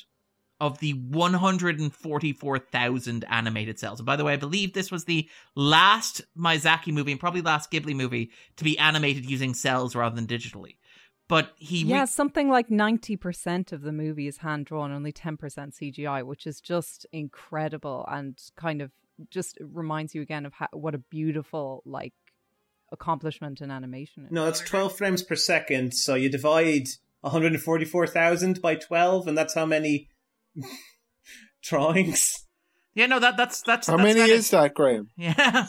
of 0.60 0.80
the 0.80 0.94
144,000 0.94 3.24
animated 3.28 3.78
cels. 3.78 4.00
And 4.00 4.06
by 4.06 4.16
the 4.16 4.24
way, 4.24 4.32
I 4.32 4.36
believe 4.36 4.72
this 4.72 4.90
was 4.90 5.04
the 5.04 5.28
last 5.54 6.20
Miyazaki 6.36 6.92
movie 6.92 7.12
and 7.12 7.20
probably 7.20 7.42
last 7.42 7.70
Ghibli 7.70 7.94
movie 7.94 8.32
to 8.56 8.64
be 8.64 8.76
animated 8.78 9.30
using 9.30 9.52
cels 9.52 9.94
rather 9.94 10.16
than 10.16 10.26
digitally. 10.26 10.74
But 11.28 11.52
he 11.58 11.84
re- 11.84 11.90
yeah, 11.90 12.06
something 12.06 12.48
like 12.48 12.70
90% 12.70 13.72
of 13.72 13.82
the 13.82 13.92
movie 13.92 14.26
is 14.26 14.38
hand 14.38 14.66
drawn, 14.66 14.90
only 14.90 15.12
10% 15.12 15.38
CGI, 15.38 16.24
which 16.24 16.44
is 16.46 16.60
just 16.60 17.06
incredible 17.12 18.04
and 18.10 18.36
kind 18.56 18.82
of 18.82 18.90
just 19.30 19.58
reminds 19.60 20.14
you 20.14 20.22
again 20.22 20.46
of 20.46 20.54
how, 20.54 20.68
what 20.72 20.94
a 20.94 20.98
beautiful, 20.98 21.82
like, 21.84 22.14
accomplishment 22.92 23.60
in 23.60 23.70
animation. 23.70 24.26
No, 24.30 24.44
that's 24.46 24.60
12 24.60 24.96
frames 24.96 25.22
per 25.22 25.36
second. 25.36 25.94
So 25.94 26.14
you 26.14 26.28
divide 26.28 26.88
144,000 27.22 28.60
by 28.62 28.74
12, 28.76 29.26
and 29.28 29.36
that's 29.36 29.54
how 29.54 29.66
many 29.66 30.08
drawings. 31.62 32.46
Yeah, 32.94 33.06
no, 33.06 33.18
that 33.20 33.36
that's 33.36 33.62
that's 33.62 33.86
How 33.86 33.96
that's 33.96 34.06
many 34.06 34.20
kinda- 34.20 34.34
is 34.34 34.50
that, 34.50 34.74
Graham? 34.74 35.08
Yeah. 35.16 35.66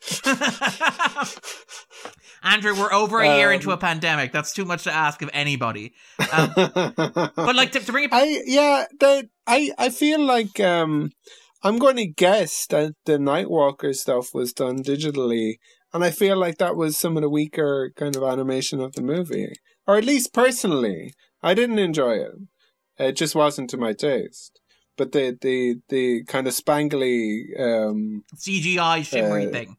Andrew, 2.42 2.74
we're 2.74 2.92
over 2.92 3.20
a 3.20 3.36
year 3.36 3.48
Um, 3.48 3.54
into 3.54 3.70
a 3.70 3.76
pandemic. 3.76 4.32
That's 4.32 4.52
too 4.54 4.64
much 4.64 4.84
to 4.84 4.92
ask 4.92 5.20
of 5.20 5.28
anybody. 5.32 5.92
Um, 6.32 6.52
but 6.56 7.54
like 7.54 7.72
to, 7.72 7.80
to 7.80 7.92
bring 7.92 8.04
it 8.04 8.12
I 8.12 8.42
yeah, 8.46 8.86
that 9.00 9.28
I 9.46 9.72
I 9.76 9.90
feel 9.90 10.20
like 10.20 10.58
um 10.60 11.10
I'm 11.62 11.78
going 11.78 11.96
to 11.96 12.06
guess 12.06 12.64
that 12.68 12.94
the 13.04 13.18
Nightwalker 13.18 13.94
stuff 13.94 14.32
was 14.32 14.54
done 14.54 14.82
digitally, 14.82 15.58
and 15.92 16.04
I 16.04 16.10
feel 16.10 16.36
like 16.36 16.58
that 16.58 16.76
was 16.76 16.96
some 16.96 17.16
of 17.16 17.22
the 17.22 17.30
weaker 17.30 17.92
kind 17.96 18.16
of 18.16 18.22
animation 18.22 18.80
of 18.80 18.92
the 18.92 19.02
movie, 19.02 19.52
or 19.86 19.96
at 19.96 20.04
least 20.04 20.32
personally, 20.32 21.14
I 21.42 21.54
didn't 21.54 21.78
enjoy 21.78 22.14
it. 22.14 22.32
It 22.98 23.12
just 23.12 23.34
wasn't 23.34 23.70
to 23.70 23.76
my 23.76 23.92
taste. 23.92 24.60
But 24.96 25.12
the 25.12 25.38
the 25.40 25.80
the 25.88 26.24
kind 26.24 26.46
of 26.46 26.52
spangly 26.54 27.58
um 27.58 28.24
CGI 28.36 29.04
shimmery 29.04 29.46
uh, 29.46 29.50
thing. 29.50 29.76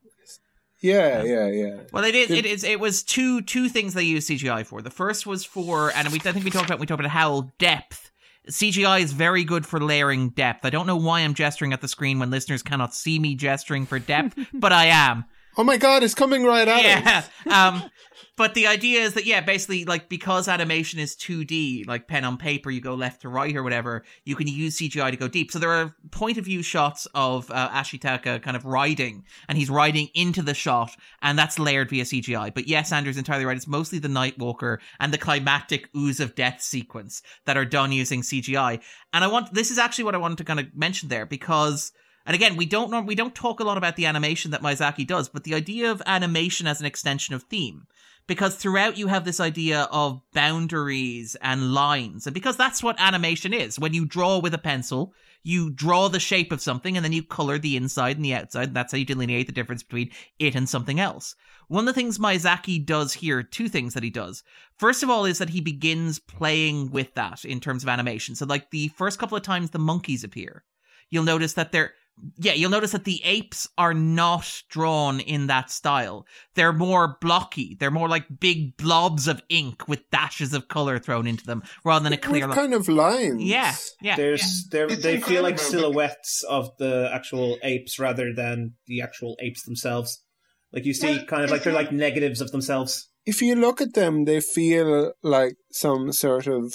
Yeah, 0.81 1.21
yeah, 1.21 1.47
yeah. 1.47 1.77
Well, 1.93 2.03
it 2.03 2.15
is. 2.15 2.31
It 2.31 2.45
is. 2.45 2.63
It 2.63 2.79
was 2.79 3.03
two 3.03 3.43
two 3.43 3.69
things 3.69 3.93
they 3.93 4.03
used 4.03 4.27
CGI 4.27 4.65
for. 4.65 4.81
The 4.81 4.89
first 4.89 5.27
was 5.27 5.45
for, 5.45 5.91
and 5.95 6.07
we 6.09 6.19
I 6.25 6.31
think 6.31 6.43
we 6.43 6.49
talked 6.49 6.65
about 6.65 6.79
we 6.79 6.87
talked 6.87 6.99
about 6.99 7.11
Howl 7.11 7.51
depth. 7.59 8.11
CGI 8.49 9.01
is 9.01 9.13
very 9.13 9.43
good 9.43 9.67
for 9.67 9.79
layering 9.79 10.29
depth. 10.29 10.65
I 10.65 10.71
don't 10.71 10.87
know 10.87 10.97
why 10.97 11.19
I'm 11.19 11.35
gesturing 11.35 11.73
at 11.73 11.81
the 11.81 11.87
screen 11.87 12.17
when 12.17 12.31
listeners 12.31 12.63
cannot 12.63 12.95
see 12.95 13.19
me 13.19 13.35
gesturing 13.35 13.85
for 13.85 13.99
depth, 13.99 14.35
but 14.53 14.73
I 14.73 14.87
am. 14.87 15.25
Oh 15.57 15.63
my 15.63 15.77
god, 15.77 16.03
it's 16.03 16.15
coming 16.15 16.43
right 16.43 16.67
at 16.67 16.77
us. 16.77 16.83
Yeah. 16.83 17.23
Um, 17.51 17.89
but 18.37 18.55
the 18.55 18.65
idea 18.65 19.01
is 19.01 19.13
that 19.13 19.25
yeah, 19.25 19.41
basically 19.41 19.85
like 19.85 20.09
because 20.09 20.47
animation 20.47 20.99
is 20.99 21.15
2D, 21.15 21.87
like 21.87 22.07
pen 22.07 22.25
on 22.25 22.37
paper, 22.37 22.71
you 22.71 22.81
go 22.81 22.95
left 22.95 23.21
to 23.21 23.29
right 23.29 23.55
or 23.55 23.61
whatever, 23.61 24.03
you 24.23 24.35
can 24.35 24.47
use 24.47 24.77
CGI 24.77 25.11
to 25.11 25.17
go 25.17 25.27
deep. 25.27 25.51
So 25.51 25.59
there 25.59 25.71
are 25.71 25.95
point 26.11 26.37
of 26.37 26.45
view 26.45 26.63
shots 26.63 27.07
of 27.13 27.51
uh, 27.51 27.69
Ashitaka 27.69 28.41
kind 28.41 28.57
of 28.57 28.65
riding, 28.65 29.25
and 29.47 29.57
he's 29.57 29.69
riding 29.69 30.09
into 30.15 30.41
the 30.41 30.53
shot, 30.53 30.95
and 31.21 31.37
that's 31.37 31.59
layered 31.59 31.89
via 31.89 32.03
CGI. 32.03 32.53
But 32.53 32.67
yes, 32.67 32.91
Andrew's 32.91 33.17
entirely 33.17 33.45
right. 33.45 33.57
It's 33.57 33.67
mostly 33.67 33.99
the 33.99 34.07
Nightwalker 34.07 34.79
and 34.99 35.13
the 35.13 35.17
climactic 35.17 35.89
ooze 35.95 36.19
of 36.19 36.33
death 36.33 36.61
sequence 36.61 37.21
that 37.45 37.57
are 37.57 37.65
done 37.65 37.91
using 37.91 38.21
CGI. 38.21 38.81
And 39.13 39.23
I 39.23 39.27
want 39.27 39.53
this 39.53 39.71
is 39.71 39.77
actually 39.77 40.05
what 40.05 40.15
I 40.15 40.19
wanted 40.19 40.39
to 40.39 40.45
kind 40.45 40.59
of 40.59 40.75
mention 40.75 41.09
there 41.09 41.25
because. 41.25 41.91
And 42.25 42.35
again, 42.35 42.55
we 42.55 42.65
don't 42.65 42.91
know, 42.91 43.01
we 43.01 43.15
don't 43.15 43.35
talk 43.35 43.59
a 43.59 43.63
lot 43.63 43.77
about 43.77 43.95
the 43.95 44.05
animation 44.05 44.51
that 44.51 44.61
Miyazaki 44.61 45.05
does, 45.05 45.29
but 45.29 45.43
the 45.43 45.55
idea 45.55 45.91
of 45.91 46.01
animation 46.05 46.67
as 46.67 46.79
an 46.79 46.85
extension 46.85 47.35
of 47.35 47.43
theme. 47.43 47.87
Because 48.27 48.55
throughout 48.55 48.97
you 48.97 49.07
have 49.07 49.25
this 49.25 49.39
idea 49.39 49.87
of 49.91 50.21
boundaries 50.33 51.35
and 51.41 51.73
lines. 51.73 52.27
And 52.27 52.33
because 52.33 52.55
that's 52.55 52.83
what 52.83 52.99
animation 52.99 53.53
is. 53.53 53.79
When 53.79 53.93
you 53.93 54.05
draw 54.05 54.37
with 54.37 54.53
a 54.53 54.59
pencil, 54.59 55.13
you 55.43 55.71
draw 55.71 56.07
the 56.07 56.19
shape 56.19 56.51
of 56.51 56.61
something 56.61 56.95
and 56.95 57.03
then 57.03 57.13
you 57.13 57.23
color 57.23 57.57
the 57.57 57.75
inside 57.75 58.15
and 58.17 58.23
the 58.23 58.35
outside. 58.35 58.67
And 58.67 58.75
that's 58.75 58.91
how 58.91 58.99
you 58.99 59.05
delineate 59.05 59.47
the 59.47 59.53
difference 59.53 59.81
between 59.81 60.11
it 60.37 60.55
and 60.55 60.69
something 60.69 60.99
else. 60.99 61.35
One 61.67 61.87
of 61.87 61.87
the 61.87 61.99
things 61.99 62.19
Miyazaki 62.19 62.85
does 62.85 63.13
here, 63.13 63.41
two 63.41 63.67
things 63.67 63.93
that 63.95 64.03
he 64.03 64.09
does. 64.09 64.43
First 64.77 65.03
of 65.03 65.09
all, 65.09 65.25
is 65.25 65.39
that 65.39 65.49
he 65.49 65.61
begins 65.61 66.19
playing 66.19 66.91
with 66.91 67.13
that 67.15 67.43
in 67.43 67.59
terms 67.59 67.81
of 67.81 67.89
animation. 67.89 68.35
So, 68.35 68.45
like 68.45 68.69
the 68.71 68.89
first 68.89 69.19
couple 69.19 69.37
of 69.37 69.43
times 69.43 69.69
the 69.69 69.79
monkeys 69.79 70.23
appear, 70.23 70.63
you'll 71.09 71.23
notice 71.23 71.53
that 71.53 71.71
they're 71.71 71.93
yeah, 72.37 72.53
you'll 72.53 72.69
notice 72.69 72.91
that 72.91 73.03
the 73.03 73.19
apes 73.23 73.67
are 73.77 73.93
not 73.93 74.61
drawn 74.69 75.19
in 75.19 75.47
that 75.47 75.71
style. 75.71 76.25
They're 76.53 76.73
more 76.73 77.17
blocky. 77.19 77.75
They're 77.79 77.89
more 77.91 78.07
like 78.07 78.25
big 78.39 78.77
blobs 78.77 79.27
of 79.27 79.41
ink 79.49 79.87
with 79.87 80.07
dashes 80.11 80.53
of 80.53 80.67
color 80.67 80.99
thrown 80.99 81.25
into 81.25 81.45
them 81.45 81.63
rather 81.83 82.03
than 82.03 82.13
a 82.13 82.17
clear 82.17 82.47
What 82.47 82.55
line. 82.55 82.57
kind 82.69 82.73
of 82.75 82.87
lines? 82.87 83.41
Yeah, 83.43 83.73
yeah. 84.01 84.15
There's 84.17 84.67
they're, 84.69 84.87
they 84.87 85.19
feel 85.19 85.41
like 85.43 85.57
silhouettes 85.57 86.43
of 86.47 86.69
the 86.77 87.09
actual 87.11 87.57
apes 87.63 87.97
rather 87.97 88.33
than 88.33 88.75
the 88.85 89.01
actual 89.01 89.35
apes 89.39 89.63
themselves. 89.63 90.23
Like 90.71 90.85
you 90.85 90.93
see, 90.93 91.15
Well, 91.17 91.25
kind 91.25 91.43
of 91.43 91.49
like 91.49 91.63
they're 91.63 91.73
like 91.73 91.91
negatives 91.91 92.39
of 92.39 92.51
themselves. 92.51 93.09
if 93.25 93.41
you 93.41 93.55
look 93.55 93.81
at 93.81 93.93
them, 93.93 94.25
they 94.25 94.41
feel 94.41 95.13
like 95.23 95.55
some 95.71 96.11
sort 96.13 96.47
of 96.47 96.73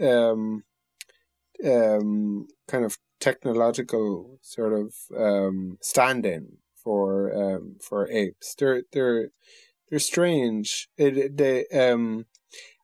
um, 0.00 0.62
um, 1.64 2.46
kind 2.68 2.84
of 2.84 2.98
technological 3.20 4.38
sort 4.42 4.72
of 4.72 4.94
um, 5.16 5.78
stand-in 5.80 6.58
for 6.82 7.32
um, 7.34 7.76
for 7.80 8.08
apes. 8.10 8.54
They're 8.58 8.82
they're 8.92 9.28
they're 9.88 9.98
strange. 9.98 10.88
It, 10.96 11.36
they 11.36 11.66
um, 11.68 12.26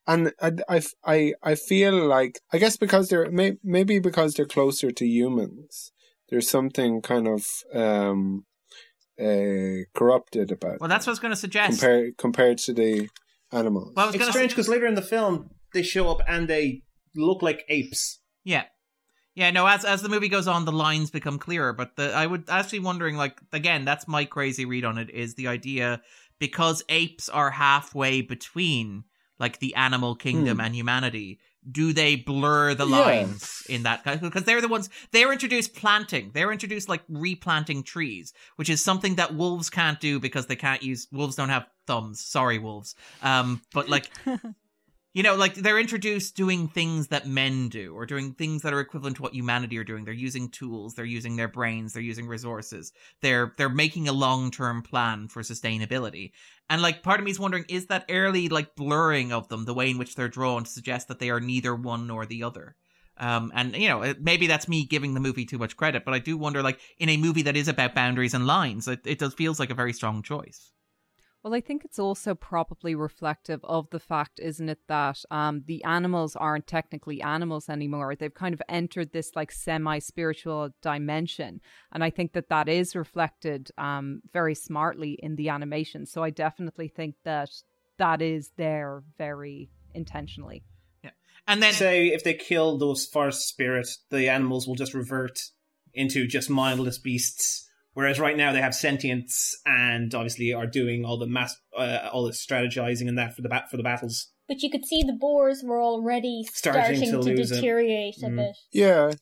and 0.06 0.32
I, 0.40 0.52
I, 0.68 0.82
I, 1.04 1.32
I 1.42 1.54
feel 1.54 1.94
like 2.06 2.40
I 2.52 2.58
guess 2.58 2.76
because 2.76 3.08
they're 3.08 3.30
may, 3.30 3.54
maybe 3.62 3.98
because 3.98 4.34
they're 4.34 4.46
closer 4.46 4.90
to 4.90 5.06
humans. 5.06 5.92
There's 6.28 6.48
something 6.48 7.02
kind 7.02 7.28
of 7.28 7.44
um, 7.74 8.46
uh, 9.20 9.84
corrupted 9.94 10.50
about 10.50 10.80
Well, 10.80 10.88
that's 10.88 11.06
what 11.06 11.10
I 11.10 11.12
was 11.12 11.18
going 11.20 11.32
to 11.32 11.36
suggest. 11.36 11.78
compared 11.78 12.16
compared 12.16 12.58
to 12.58 12.72
the 12.72 13.08
animals. 13.52 13.92
Well, 13.94 14.08
It's 14.08 14.28
strange 14.30 14.52
because 14.52 14.68
later 14.68 14.86
in 14.86 14.94
the 14.94 15.02
film 15.02 15.50
they 15.74 15.82
show 15.82 16.10
up 16.10 16.20
and 16.26 16.48
they 16.48 16.82
look 17.14 17.42
like 17.42 17.64
apes. 17.68 18.20
Yeah. 18.44 18.64
Yeah, 19.34 19.50
no, 19.50 19.66
as 19.66 19.84
as 19.84 20.02
the 20.02 20.10
movie 20.10 20.28
goes 20.28 20.46
on, 20.46 20.64
the 20.66 20.72
lines 20.72 21.10
become 21.10 21.38
clearer. 21.38 21.72
But 21.72 21.96
the 21.96 22.12
I 22.12 22.26
would 22.26 22.50
actually 22.50 22.80
wondering, 22.80 23.16
like, 23.16 23.40
again, 23.52 23.84
that's 23.86 24.06
my 24.06 24.24
crazy 24.26 24.64
read 24.66 24.84
on 24.84 24.98
it, 24.98 25.08
is 25.10 25.34
the 25.36 25.48
idea 25.48 26.02
because 26.38 26.82
apes 26.90 27.28
are 27.30 27.50
halfway 27.50 28.20
between 28.20 29.04
like 29.38 29.58
the 29.58 29.74
animal 29.74 30.14
kingdom 30.14 30.58
Hmm. 30.58 30.64
and 30.66 30.76
humanity, 30.76 31.40
do 31.68 31.92
they 31.94 32.16
blur 32.16 32.74
the 32.74 32.86
Yeah. 32.86 32.96
lines 32.96 33.62
in 33.68 33.84
that? 33.84 34.04
Because 34.20 34.44
they're 34.44 34.60
the 34.60 34.68
ones 34.68 34.90
they're 35.12 35.32
introduced 35.32 35.74
planting. 35.74 36.32
They're 36.34 36.52
introduced 36.52 36.88
like 36.90 37.02
replanting 37.08 37.82
trees, 37.84 38.34
which 38.56 38.68
is 38.68 38.84
something 38.84 39.14
that 39.16 39.34
wolves 39.34 39.70
can't 39.70 39.98
do 39.98 40.20
because 40.20 40.46
they 40.46 40.56
can't 40.56 40.82
use 40.82 41.08
wolves 41.10 41.36
don't 41.36 41.48
have 41.48 41.66
thumbs. 41.86 42.22
Sorry, 42.22 42.58
wolves. 42.58 42.94
Um, 43.22 43.62
but 43.72 43.88
like 43.88 44.10
you 45.14 45.22
know, 45.22 45.36
like 45.36 45.54
they're 45.54 45.78
introduced 45.78 46.36
doing 46.36 46.68
things 46.68 47.08
that 47.08 47.26
men 47.26 47.68
do, 47.68 47.94
or 47.94 48.06
doing 48.06 48.32
things 48.32 48.62
that 48.62 48.72
are 48.72 48.80
equivalent 48.80 49.16
to 49.16 49.22
what 49.22 49.34
humanity 49.34 49.76
are 49.78 49.84
doing. 49.84 50.04
They're 50.04 50.14
using 50.14 50.48
tools, 50.48 50.94
they're 50.94 51.04
using 51.04 51.36
their 51.36 51.48
brains, 51.48 51.92
they're 51.92 52.02
using 52.02 52.26
resources. 52.26 52.92
They're 53.20 53.52
they're 53.58 53.68
making 53.68 54.08
a 54.08 54.12
long 54.12 54.50
term 54.50 54.82
plan 54.82 55.28
for 55.28 55.42
sustainability. 55.42 56.32
And 56.70 56.80
like 56.80 57.02
part 57.02 57.20
of 57.20 57.24
me 57.24 57.30
is 57.30 57.40
wondering, 57.40 57.66
is 57.68 57.86
that 57.86 58.06
early 58.08 58.48
like 58.48 58.74
blurring 58.74 59.32
of 59.32 59.48
them, 59.48 59.66
the 59.66 59.74
way 59.74 59.90
in 59.90 59.98
which 59.98 60.14
they're 60.14 60.28
drawn, 60.28 60.64
to 60.64 60.70
suggest 60.70 61.08
that 61.08 61.18
they 61.18 61.30
are 61.30 61.40
neither 61.40 61.74
one 61.74 62.06
nor 62.06 62.24
the 62.24 62.44
other? 62.44 62.76
Um, 63.18 63.52
and 63.54 63.76
you 63.76 63.88
know, 63.88 64.14
maybe 64.20 64.46
that's 64.46 64.68
me 64.68 64.86
giving 64.86 65.12
the 65.12 65.20
movie 65.20 65.44
too 65.44 65.58
much 65.58 65.76
credit, 65.76 66.04
but 66.06 66.14
I 66.14 66.18
do 66.18 66.38
wonder, 66.38 66.62
like 66.62 66.80
in 66.98 67.10
a 67.10 67.18
movie 67.18 67.42
that 67.42 67.56
is 67.56 67.68
about 67.68 67.94
boundaries 67.94 68.32
and 68.32 68.46
lines, 68.46 68.88
it, 68.88 69.00
it 69.04 69.18
does 69.18 69.34
feels 69.34 69.60
like 69.60 69.70
a 69.70 69.74
very 69.74 69.92
strong 69.92 70.22
choice. 70.22 70.72
Well, 71.42 71.54
I 71.54 71.60
think 71.60 71.84
it's 71.84 71.98
also 71.98 72.36
probably 72.36 72.94
reflective 72.94 73.64
of 73.64 73.90
the 73.90 73.98
fact, 73.98 74.38
isn't 74.38 74.68
it, 74.68 74.78
that 74.86 75.24
um, 75.30 75.64
the 75.66 75.82
animals 75.82 76.36
aren't 76.36 76.68
technically 76.68 77.20
animals 77.20 77.68
anymore. 77.68 78.14
They've 78.14 78.32
kind 78.32 78.54
of 78.54 78.62
entered 78.68 79.12
this 79.12 79.34
like 79.34 79.50
semi 79.50 79.98
spiritual 79.98 80.70
dimension. 80.82 81.60
And 81.90 82.04
I 82.04 82.10
think 82.10 82.34
that 82.34 82.48
that 82.50 82.68
is 82.68 82.94
reflected 82.94 83.70
um, 83.76 84.22
very 84.32 84.54
smartly 84.54 85.18
in 85.20 85.34
the 85.34 85.48
animation. 85.48 86.06
So 86.06 86.22
I 86.22 86.30
definitely 86.30 86.86
think 86.86 87.16
that 87.24 87.50
that 87.98 88.22
is 88.22 88.52
there 88.56 89.02
very 89.18 89.68
intentionally. 89.94 90.62
Yeah. 91.02 91.10
And 91.48 91.60
then 91.60 91.72
say 91.72 92.06
if 92.06 92.22
they 92.22 92.34
kill 92.34 92.78
those 92.78 93.04
forest 93.06 93.48
spirits, 93.48 93.98
the 94.10 94.28
animals 94.28 94.68
will 94.68 94.76
just 94.76 94.94
revert 94.94 95.40
into 95.92 96.28
just 96.28 96.48
mindless 96.48 96.98
beasts. 96.98 97.68
Whereas 97.94 98.18
right 98.18 98.36
now 98.36 98.52
they 98.52 98.60
have 98.60 98.74
sentience 98.74 99.54
and 99.66 100.14
obviously 100.14 100.52
are 100.54 100.66
doing 100.66 101.04
all 101.04 101.18
the 101.18 101.26
mass, 101.26 101.54
uh, 101.76 102.08
all 102.12 102.24
the 102.24 102.32
strategizing 102.32 103.06
and 103.08 103.18
that 103.18 103.34
for 103.36 103.42
the 103.42 103.48
bat 103.50 103.64
for 103.70 103.76
the 103.76 103.82
battles. 103.82 104.28
But 104.48 104.62
you 104.62 104.70
could 104.70 104.84
see 104.86 105.02
the 105.02 105.12
boars 105.12 105.62
were 105.64 105.80
already 105.82 106.42
Starting 106.52 106.82
starting, 106.96 107.00
to 107.02 107.10
to, 107.10 107.36
lose 107.36 107.50
it. 107.52 107.56
deteriorate 107.56 108.16
a 108.22 108.26
Mm. 108.26 108.36
bit. 108.36 108.56
Yeah. 108.72 109.12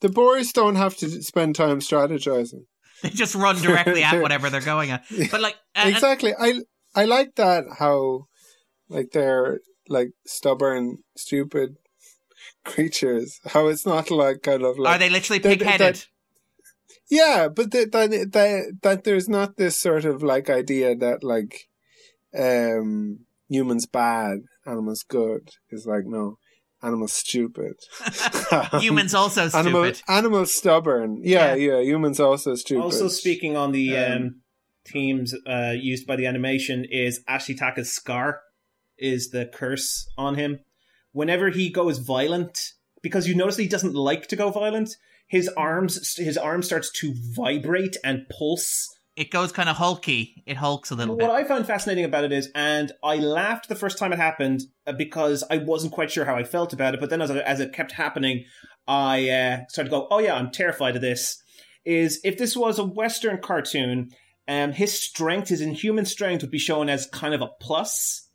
The 0.00 0.08
boys 0.08 0.52
don't 0.52 0.76
have 0.76 0.96
to 0.98 1.08
spend 1.22 1.54
time 1.56 1.80
strategizing. 1.80 2.64
They 3.02 3.08
just 3.10 3.34
run 3.34 3.56
directly 3.60 4.02
at 4.02 4.20
whatever 4.22 4.48
they're 4.50 4.60
going 4.60 4.90
at. 4.90 5.04
But 5.30 5.40
like 5.40 5.56
uh, 5.74 5.84
exactly. 5.88 6.32
I 6.38 6.60
I 6.94 7.04
like 7.06 7.34
that 7.36 7.64
how 7.78 8.26
like 8.88 9.10
they're 9.12 9.60
like 9.88 10.10
stubborn, 10.26 10.98
stupid 11.16 11.76
creatures. 12.64 13.40
How 13.46 13.68
it's 13.68 13.86
not 13.86 14.10
like 14.10 14.42
kind 14.42 14.62
of 14.62 14.78
like 14.78 14.96
are 14.96 14.98
they 14.98 15.10
literally 15.10 15.38
that- 15.40 15.48
pig-headed? 15.58 16.06
That- 17.10 17.16
yeah, 17.16 17.48
but 17.48 17.70
that 17.72 17.92
that 17.92 18.10
that 18.32 18.72
that 18.82 19.04
there's 19.04 19.28
not 19.28 19.56
this 19.56 19.78
sort 19.78 20.04
of 20.04 20.22
like 20.22 20.48
idea 20.48 20.94
that 20.96 21.22
like 21.24 21.68
um 22.38 23.20
humans 23.48 23.86
bad, 23.86 24.38
animals 24.66 25.02
good. 25.02 25.50
is 25.70 25.86
like 25.86 26.04
no, 26.06 26.38
animals 26.82 27.12
stupid. 27.12 27.74
Humans 28.80 29.14
also 29.14 29.48
Animal, 29.52 29.84
stupid. 29.92 30.02
animals 30.08 30.54
stubborn. 30.54 31.20
Yeah, 31.22 31.54
yeah, 31.54 31.80
humans 31.80 32.20
also 32.20 32.54
stupid. 32.54 32.82
Also 32.82 33.08
speaking 33.08 33.56
on 33.56 33.72
the 33.72 33.96
um, 33.96 34.12
Um, 34.22 34.34
themes 34.86 35.34
uh, 35.46 35.74
used 35.76 36.06
by 36.06 36.16
the 36.16 36.26
animation 36.26 36.84
is 36.90 37.22
Ashitaka's 37.28 37.92
scar 37.92 38.40
is 38.98 39.30
the 39.30 39.46
curse 39.52 40.08
on 40.16 40.36
him. 40.36 40.60
Whenever 41.12 41.50
he 41.50 41.70
goes 41.70 41.98
violent, 41.98 42.72
because 43.02 43.26
you 43.26 43.34
notice 43.34 43.56
he 43.56 43.66
doesn't 43.68 43.94
like 43.94 44.28
to 44.28 44.36
go 44.36 44.50
violent, 44.50 44.96
his 45.30 45.48
arms 45.56 46.16
his 46.16 46.36
arm 46.36 46.62
starts 46.62 46.90
to 47.00 47.14
vibrate 47.16 47.96
and 48.04 48.26
pulse. 48.28 48.88
It 49.16 49.30
goes 49.30 49.52
kind 49.52 49.68
of 49.68 49.76
hulky. 49.76 50.42
It 50.44 50.56
hulks 50.56 50.90
a 50.90 50.94
little 50.94 51.14
What 51.14 51.20
bit. 51.20 51.28
What 51.28 51.40
I 51.40 51.44
found 51.44 51.66
fascinating 51.66 52.04
about 52.04 52.24
it 52.24 52.32
is, 52.32 52.50
and 52.54 52.90
I 53.02 53.16
laughed 53.16 53.68
the 53.68 53.74
first 53.76 53.96
time 53.96 54.12
it 54.12 54.18
happened 54.18 54.62
uh, 54.86 54.92
because 54.92 55.44
I 55.50 55.58
wasn't 55.58 55.92
quite 55.92 56.10
sure 56.10 56.24
how 56.24 56.36
I 56.36 56.44
felt 56.44 56.72
about 56.72 56.94
it. 56.94 57.00
But 57.00 57.10
then, 57.10 57.22
as, 57.22 57.30
I- 57.30 57.38
as 57.40 57.60
it 57.60 57.72
kept 57.72 57.92
happening, 57.92 58.44
I 58.88 59.28
uh, 59.28 59.58
started 59.68 59.90
to 59.90 59.96
go, 59.96 60.08
"Oh 60.10 60.18
yeah, 60.18 60.34
I'm 60.34 60.50
terrified 60.50 60.96
of 60.96 61.02
this." 61.02 61.42
Is 61.84 62.20
if 62.24 62.36
this 62.36 62.56
was 62.56 62.78
a 62.78 62.84
Western 62.84 63.38
cartoon, 63.38 64.10
um, 64.48 64.72
his 64.72 64.98
strength, 65.00 65.48
his 65.48 65.60
inhuman 65.60 66.06
strength, 66.06 66.42
would 66.42 66.50
be 66.50 66.58
shown 66.58 66.88
as 66.88 67.06
kind 67.06 67.34
of 67.34 67.40
a 67.40 67.50
plus. 67.60 68.28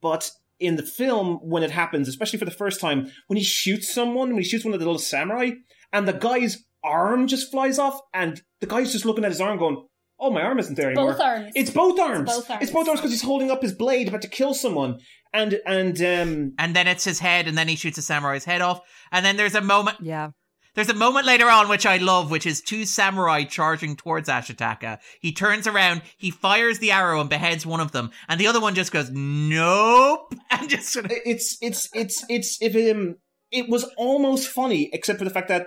But 0.00 0.30
in 0.58 0.76
the 0.76 0.82
film, 0.82 1.38
when 1.42 1.62
it 1.62 1.70
happens, 1.70 2.08
especially 2.08 2.38
for 2.38 2.44
the 2.44 2.50
first 2.50 2.80
time, 2.80 3.10
when 3.26 3.36
he 3.36 3.44
shoots 3.44 3.92
someone, 3.92 4.30
when 4.30 4.38
he 4.38 4.48
shoots 4.48 4.64
one 4.64 4.74
of 4.74 4.80
the 4.80 4.86
little 4.86 4.98
samurai, 4.98 5.50
and 5.92 6.08
the 6.08 6.12
guy's 6.12 6.64
arm 6.82 7.26
just 7.26 7.50
flies 7.50 7.78
off, 7.78 8.00
and 8.14 8.42
the 8.60 8.66
guy's 8.66 8.92
just 8.92 9.04
looking 9.04 9.24
at 9.24 9.30
his 9.30 9.40
arm, 9.40 9.58
going, 9.58 9.84
"Oh, 10.18 10.30
my 10.30 10.42
arm 10.42 10.58
isn't 10.58 10.76
there 10.76 10.90
anymore." 10.90 11.12
Both 11.12 11.20
arms. 11.20 11.52
It's 11.54 11.70
both 11.70 11.98
arms. 11.98 12.30
both 12.30 12.50
arms. 12.50 12.62
It's 12.62 12.72
both 12.72 12.88
arms 12.88 13.00
because 13.00 13.12
he's 13.12 13.22
holding 13.22 13.50
up 13.50 13.62
his 13.62 13.72
blade 13.72 14.08
about 14.08 14.22
to 14.22 14.28
kill 14.28 14.54
someone, 14.54 14.98
and 15.32 15.60
and 15.66 16.00
um, 16.00 16.52
and 16.58 16.74
then 16.74 16.86
it's 16.86 17.04
his 17.04 17.18
head, 17.18 17.48
and 17.48 17.56
then 17.56 17.68
he 17.68 17.76
shoots 17.76 17.98
a 17.98 18.02
samurai's 18.02 18.44
head 18.44 18.60
off. 18.60 18.80
And 19.12 19.24
then 19.24 19.36
there's 19.36 19.54
a 19.54 19.60
moment. 19.60 19.98
Yeah. 20.00 20.30
There's 20.76 20.90
a 20.90 20.94
moment 20.94 21.26
later 21.26 21.48
on 21.48 21.68
which 21.68 21.86
I 21.86 21.96
love, 21.96 22.30
which 22.30 22.46
is 22.46 22.60
two 22.60 22.84
samurai 22.84 23.44
charging 23.44 23.96
towards 23.96 24.28
Ashitaka. 24.28 24.98
He 25.20 25.32
turns 25.32 25.66
around, 25.66 26.02
he 26.18 26.30
fires 26.30 26.78
the 26.78 26.92
arrow 26.92 27.18
and 27.20 27.30
beheads 27.30 27.64
one 27.66 27.80
of 27.80 27.92
them, 27.92 28.10
and 28.28 28.38
the 28.38 28.46
other 28.46 28.60
one 28.60 28.74
just 28.74 28.92
goes, 28.92 29.10
"Nope," 29.10 30.34
and 30.50 30.68
just 30.68 30.90
sort 30.90 31.06
of. 31.06 31.12
it's 31.24 31.56
it's 31.62 31.88
it's 31.94 32.24
it's 32.28 32.58
if 32.60 32.94
um, 32.94 33.16
it 33.50 33.68
was 33.68 33.84
almost 33.96 34.48
funny, 34.48 34.90
except 34.92 35.18
for 35.18 35.24
the 35.24 35.30
fact 35.30 35.48
that 35.48 35.66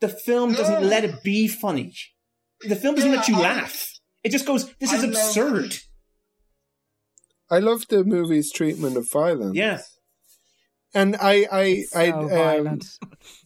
the 0.00 0.08
film 0.08 0.52
doesn't 0.52 0.88
let 0.88 1.04
it 1.04 1.22
be 1.24 1.48
funny. 1.48 1.92
The 2.60 2.76
film 2.76 2.94
doesn't 2.94 3.10
let 3.10 3.26
you 3.28 3.36
laugh. 3.38 3.90
It 4.22 4.30
just 4.30 4.46
goes, 4.46 4.72
"This 4.76 4.92
is 4.92 5.02
I 5.02 5.06
love- 5.06 5.10
absurd." 5.10 5.76
I 7.50 7.58
love 7.60 7.86
the 7.88 8.02
movie's 8.04 8.50
treatment 8.50 8.96
of 8.96 9.08
violence. 9.10 9.56
Yeah. 9.56 9.80
And 10.96 11.14
I, 11.16 11.46
I, 11.52 11.84
I, 11.94 12.10
So 12.10 12.66
um. 12.66 12.80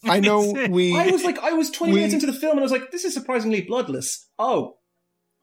I 0.05 0.21
know 0.29 0.53
we. 0.71 0.97
I 0.97 1.09
was 1.11 1.25
like, 1.25 1.39
I 1.41 1.53
was 1.53 1.71
twenty 1.71 1.93
we- 1.93 1.99
minutes 1.99 2.15
into 2.15 2.27
the 2.27 2.33
film, 2.33 2.53
and 2.53 2.61
I 2.61 2.63
was 2.63 2.73
like, 2.73 2.91
"This 2.93 3.05
is 3.05 3.13
surprisingly 3.13 3.61
bloodless." 3.61 4.29
Oh, 4.39 4.77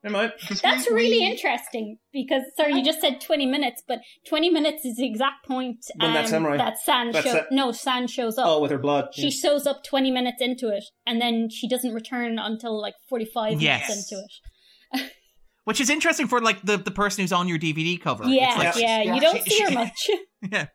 never 0.04 0.14
mind. 0.16 0.34
That's 0.64 0.90
really 0.90 1.26
interesting 1.26 1.98
because 2.14 2.44
sorry, 2.56 2.74
you 2.76 2.84
just 2.86 3.02
said 3.02 3.20
twenty 3.20 3.46
minutes, 3.46 3.84
but 3.88 4.00
twenty 4.28 4.50
minutes 4.50 4.86
is 4.86 4.96
the 4.96 5.06
exact 5.06 5.46
point 5.46 5.78
When 6.00 6.14
that 6.14 6.26
um, 6.26 6.30
samurai- 6.32 6.58
that 6.58 6.78
San 6.80 7.12
that 7.12 7.24
show, 7.26 7.32
sa- 7.34 7.44
no 7.52 7.72
San 7.74 8.08
shows 8.08 8.38
up. 8.38 8.46
Oh, 8.48 8.62
with 8.62 8.72
her 8.72 8.78
blood. 8.80 9.10
She 9.14 9.30
shows 9.30 9.68
up 9.68 9.84
twenty 9.84 10.10
minutes 10.10 10.38
into 10.42 10.70
it, 10.70 10.86
and 11.06 11.20
then 11.22 11.50
she 11.50 11.68
doesn't 11.68 11.94
return 11.94 12.40
until 12.40 12.80
like 12.82 12.96
forty-five 13.10 13.62
Yes. 13.62 13.90
minutes 13.90 14.12
into 14.12 14.24
it. 14.24 15.12
Which 15.66 15.82
is 15.82 15.90
interesting 15.90 16.28
for 16.28 16.40
like 16.40 16.62
the, 16.62 16.78
the 16.78 16.92
person 16.92 17.24
who's 17.26 17.34
on 17.34 17.50
your 17.50 17.60
DVD 17.60 18.00
cover. 18.00 18.24
Yeah, 18.26 18.48
It's 18.62 18.78
like- 18.78 18.82
yeah, 18.82 19.02
you 19.14 19.20
don't 19.20 19.42
see 19.44 19.62
her 19.66 19.72
much. 19.72 20.10
yeah. 20.52 20.68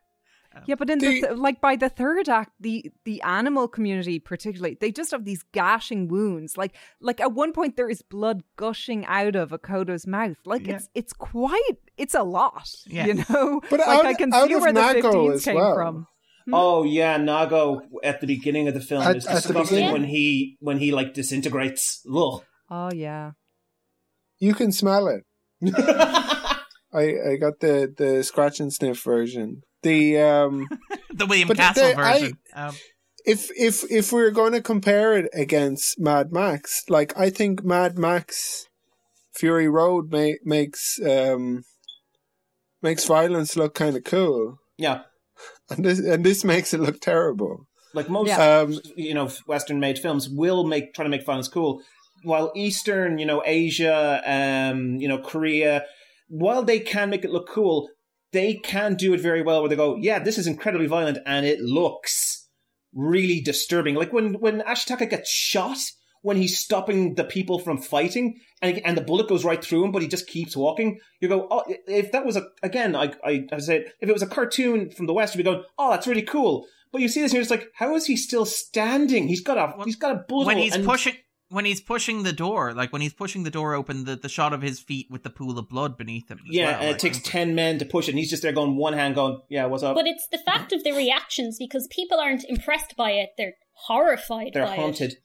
Oh. 0.55 0.61
Yeah, 0.67 0.75
but 0.75 0.91
in 0.91 0.99
the, 0.99 1.09
th- 1.09 1.33
like 1.37 1.61
by 1.61 1.77
the 1.77 1.89
third 1.89 2.29
act, 2.29 2.53
the 2.61 2.93
the 3.05 3.23
animal 3.23 3.69
community 3.69 4.19
particularly, 4.19 4.77
they 4.81 4.93
just 4.93 5.11
have 5.13 5.25
these 5.25 5.43
gashing 5.53 6.09
wounds. 6.09 6.57
Like 6.57 6.75
like 7.01 7.21
at 7.21 7.33
one 7.33 7.53
point 7.53 7.77
there 7.77 7.89
is 7.89 8.03
blood 8.03 8.43
gushing 8.57 9.05
out 9.07 9.35
of 9.35 9.51
Akoto's 9.51 10.07
mouth. 10.07 10.37
Like 10.45 10.67
Yeah. 10.67 10.77
it's 10.77 10.89
it's 10.95 11.13
quite 11.13 11.79
it's 11.97 12.15
a 12.15 12.23
lot. 12.23 12.71
Yeah. 12.87 13.07
You 13.07 13.15
know, 13.29 13.61
But 13.71 13.81
like 13.81 13.89
out- 13.89 14.07
I 14.07 14.15
can 14.15 14.33
out 14.35 14.49
see 14.49 14.55
of 14.55 14.61
where 14.61 14.73
the 14.73 14.81
Nago 14.81 15.03
fifteens 15.03 15.45
came 15.45 15.55
well. 15.57 15.75
from. 15.75 16.07
Hmm? 16.47 16.55
Oh 16.55 16.83
yeah, 16.85 17.19
Nago 17.19 17.81
at 18.03 18.21
the 18.21 18.27
beginning 18.27 18.67
of 18.69 18.75
the 18.75 18.81
film 18.81 19.03
At- 19.03 19.17
is 19.17 19.27
at 19.27 19.43
the 19.45 19.53
disgusting 19.55 19.93
when 19.93 20.05
he 20.05 20.57
when 20.61 20.79
he 20.79 20.93
like 20.93 21.15
disintegrates. 21.15 22.05
Ugh. 22.13 22.43
Oh 22.71 22.91
yeah. 22.93 23.33
You 24.39 24.55
can 24.55 24.73
smell 24.73 25.07
it. 25.09 25.25
I 26.93 27.31
I 27.33 27.37
got 27.37 27.61
the 27.61 27.93
the 27.97 28.23
scratch 28.23 28.61
and 28.61 28.73
sniff 28.73 29.03
version. 29.03 29.63
The 29.83 30.19
um 30.19 30.69
the 31.13 31.27
William 31.27 31.49
Castle 31.49 31.89
the- 31.89 31.99
I- 31.99 32.19
version. 32.21 32.39
um, 32.55 32.75
if 33.25 33.51
if 33.57 33.85
if 33.91 34.13
we're 34.13 34.31
going 34.33 34.53
to 34.53 34.61
compare 34.61 35.17
it 35.17 35.29
against 35.33 35.99
Mad 36.01 36.33
Max, 36.33 36.83
like 36.89 37.17
I 37.19 37.31
think 37.31 37.65
Mad 37.65 37.97
Max 37.99 38.67
Fury 39.35 39.69
Road 39.69 40.11
ma- 40.11 40.39
makes 40.45 40.99
um 41.09 41.63
makes 42.83 43.05
violence 43.07 43.57
look 43.57 43.75
kind 43.75 43.97
of 43.97 44.05
cool, 44.05 44.59
Yeah, 44.77 45.03
and 45.71 45.85
this 45.85 45.99
and 46.01 46.25
this 46.25 46.45
makes 46.45 46.75
it 46.75 46.81
look 46.81 47.01
terrible. 47.01 47.67
like 47.95 48.09
most 48.09 48.31
Um, 48.33 48.79
you 48.97 49.15
know 49.15 49.29
Western 49.47 49.79
made 49.81 49.99
films 49.99 50.29
will 50.29 50.65
make 50.65 50.93
try 50.95 51.05
to 51.05 51.09
make 51.11 51.25
violence 51.25 51.49
cool, 51.49 51.81
while 52.25 52.51
Eastern 52.57 53.19
you 53.19 53.27
know 53.27 53.41
Asia, 53.47 54.21
um, 54.27 54.97
you 54.97 55.07
know 55.09 55.19
Korea, 55.19 55.85
while 56.33 56.63
they 56.63 56.81
can 56.81 57.11
make 57.11 57.25
it 57.25 57.31
look 57.31 57.49
cool, 57.49 57.89
they 58.33 58.55
can 58.55 58.95
do 58.95 59.13
it 59.13 59.21
very 59.21 59.43
well. 59.43 59.61
Where 59.61 59.69
they 59.69 59.77
go, 59.77 59.97
yeah, 59.97 60.19
this 60.19 60.39
is 60.39 60.47
incredibly 60.47 60.87
violent, 60.87 61.19
and 61.27 61.45
it 61.45 61.61
looks 61.61 62.49
really 62.95 63.41
disturbing. 63.41 63.95
Like 63.95 64.13
when 64.13 64.35
when 64.41 64.61
Ashitaka 64.63 65.09
gets 65.09 65.31
shot. 65.31 65.79
when 66.23 66.37
he's 66.37 66.57
stopping 66.57 67.17
the 67.17 67.25
people 67.25 67.59
from 67.59 67.77
fighting 67.77 68.39
and, 68.61 68.79
and 68.87 68.97
the 68.97 69.03
bullet 69.03 69.29
goes 69.29 69.45
right 69.45 69.63
through 69.65 69.85
him, 69.85 69.91
but 69.91 70.03
he 70.03 70.07
just 70.07 70.29
keeps 70.29 70.57
walking. 70.57 71.01
You 71.21 71.29
go, 71.29 71.49
oh, 71.51 71.65
if 71.89 72.13
that 72.13 72.25
was 72.25 72.37
a, 72.37 72.45
again, 72.63 72.95
I, 72.95 73.13
I, 73.25 73.45
I 73.53 73.59
said, 73.59 73.87
if 74.01 74.09
it 74.09 74.13
was 74.13 74.23
a 74.23 74.29
cartoon 74.29 74.91
from 74.93 75.07
the 75.07 75.13
West, 75.13 75.35
you'd 75.35 75.43
be 75.45 75.51
going, 75.51 75.65
oh, 75.81 75.91
that's 75.91 76.07
really 76.07 76.23
cool. 76.23 76.65
But 76.93 77.01
you 77.01 77.09
see 77.09 77.23
this 77.23 77.33
and 77.33 77.39
you're 77.39 77.43
just 77.43 77.51
like, 77.51 77.67
how 77.75 77.97
is 77.97 78.07
he 78.07 78.17
still 78.17 78.45
standing? 78.45 79.27
He's 79.27 79.43
got 79.43 79.59
a, 79.59 79.83
he's 79.85 79.97
got 79.97 80.15
a 80.15 80.25
bullet. 80.29 80.47
when 80.47 80.59
he's 80.59 80.77
and- 80.77 80.87
pushing 80.87 81.17
when 81.53 81.65
he's 81.65 81.81
pushing 81.81 82.23
the 82.23 82.33
door, 82.33 82.73
like 82.75 82.93
when 82.93 83.03
he's 83.03 83.13
pushing 83.15 83.45
the 83.45 83.51
door 83.51 83.75
open, 83.75 84.05
the, 84.05 84.17
the 84.17 84.29
shot 84.29 84.53
of 84.53 84.63
his 84.63 84.81
feet 84.81 85.07
with 85.11 85.23
the 85.23 85.31
pool 85.31 85.59
of 85.59 85.69
blood 85.69 85.97
beneath 85.97 86.31
him. 86.31 86.39
as 86.39 86.45
Yeah, 86.55 86.65
well, 86.73 86.75
and 86.81 86.87
like- 86.89 86.97
it 86.97 86.99
takes 86.99 87.19
10 87.21 87.55
men 87.55 87.79
to 87.79 87.85
push 87.85 88.09
it, 88.09 88.13
and 88.13 88.19
he's 88.19 88.31
just 88.31 88.43
there 88.43 88.53
going, 88.53 88.77
one 88.77 88.95
hand 88.95 89.15
going, 89.15 89.41
yeah, 89.49 89.67
what's 89.67 89.83
up? 89.83 89.95
But 89.95 90.07
it's 90.07 90.27
the 90.33 90.39
fact 90.39 90.73
of 90.73 90.83
the 90.85 90.93
reactions 90.93 91.57
because 91.59 91.87
people 91.91 92.19
aren't 92.19 92.45
impressed 92.49 92.97
by 92.97 93.13
it; 93.13 93.31
they're 93.39 93.55
horrified 93.87 94.51
They're 94.55 94.65
by 94.65 94.77
haunted. 94.77 95.13
it. 95.13 95.19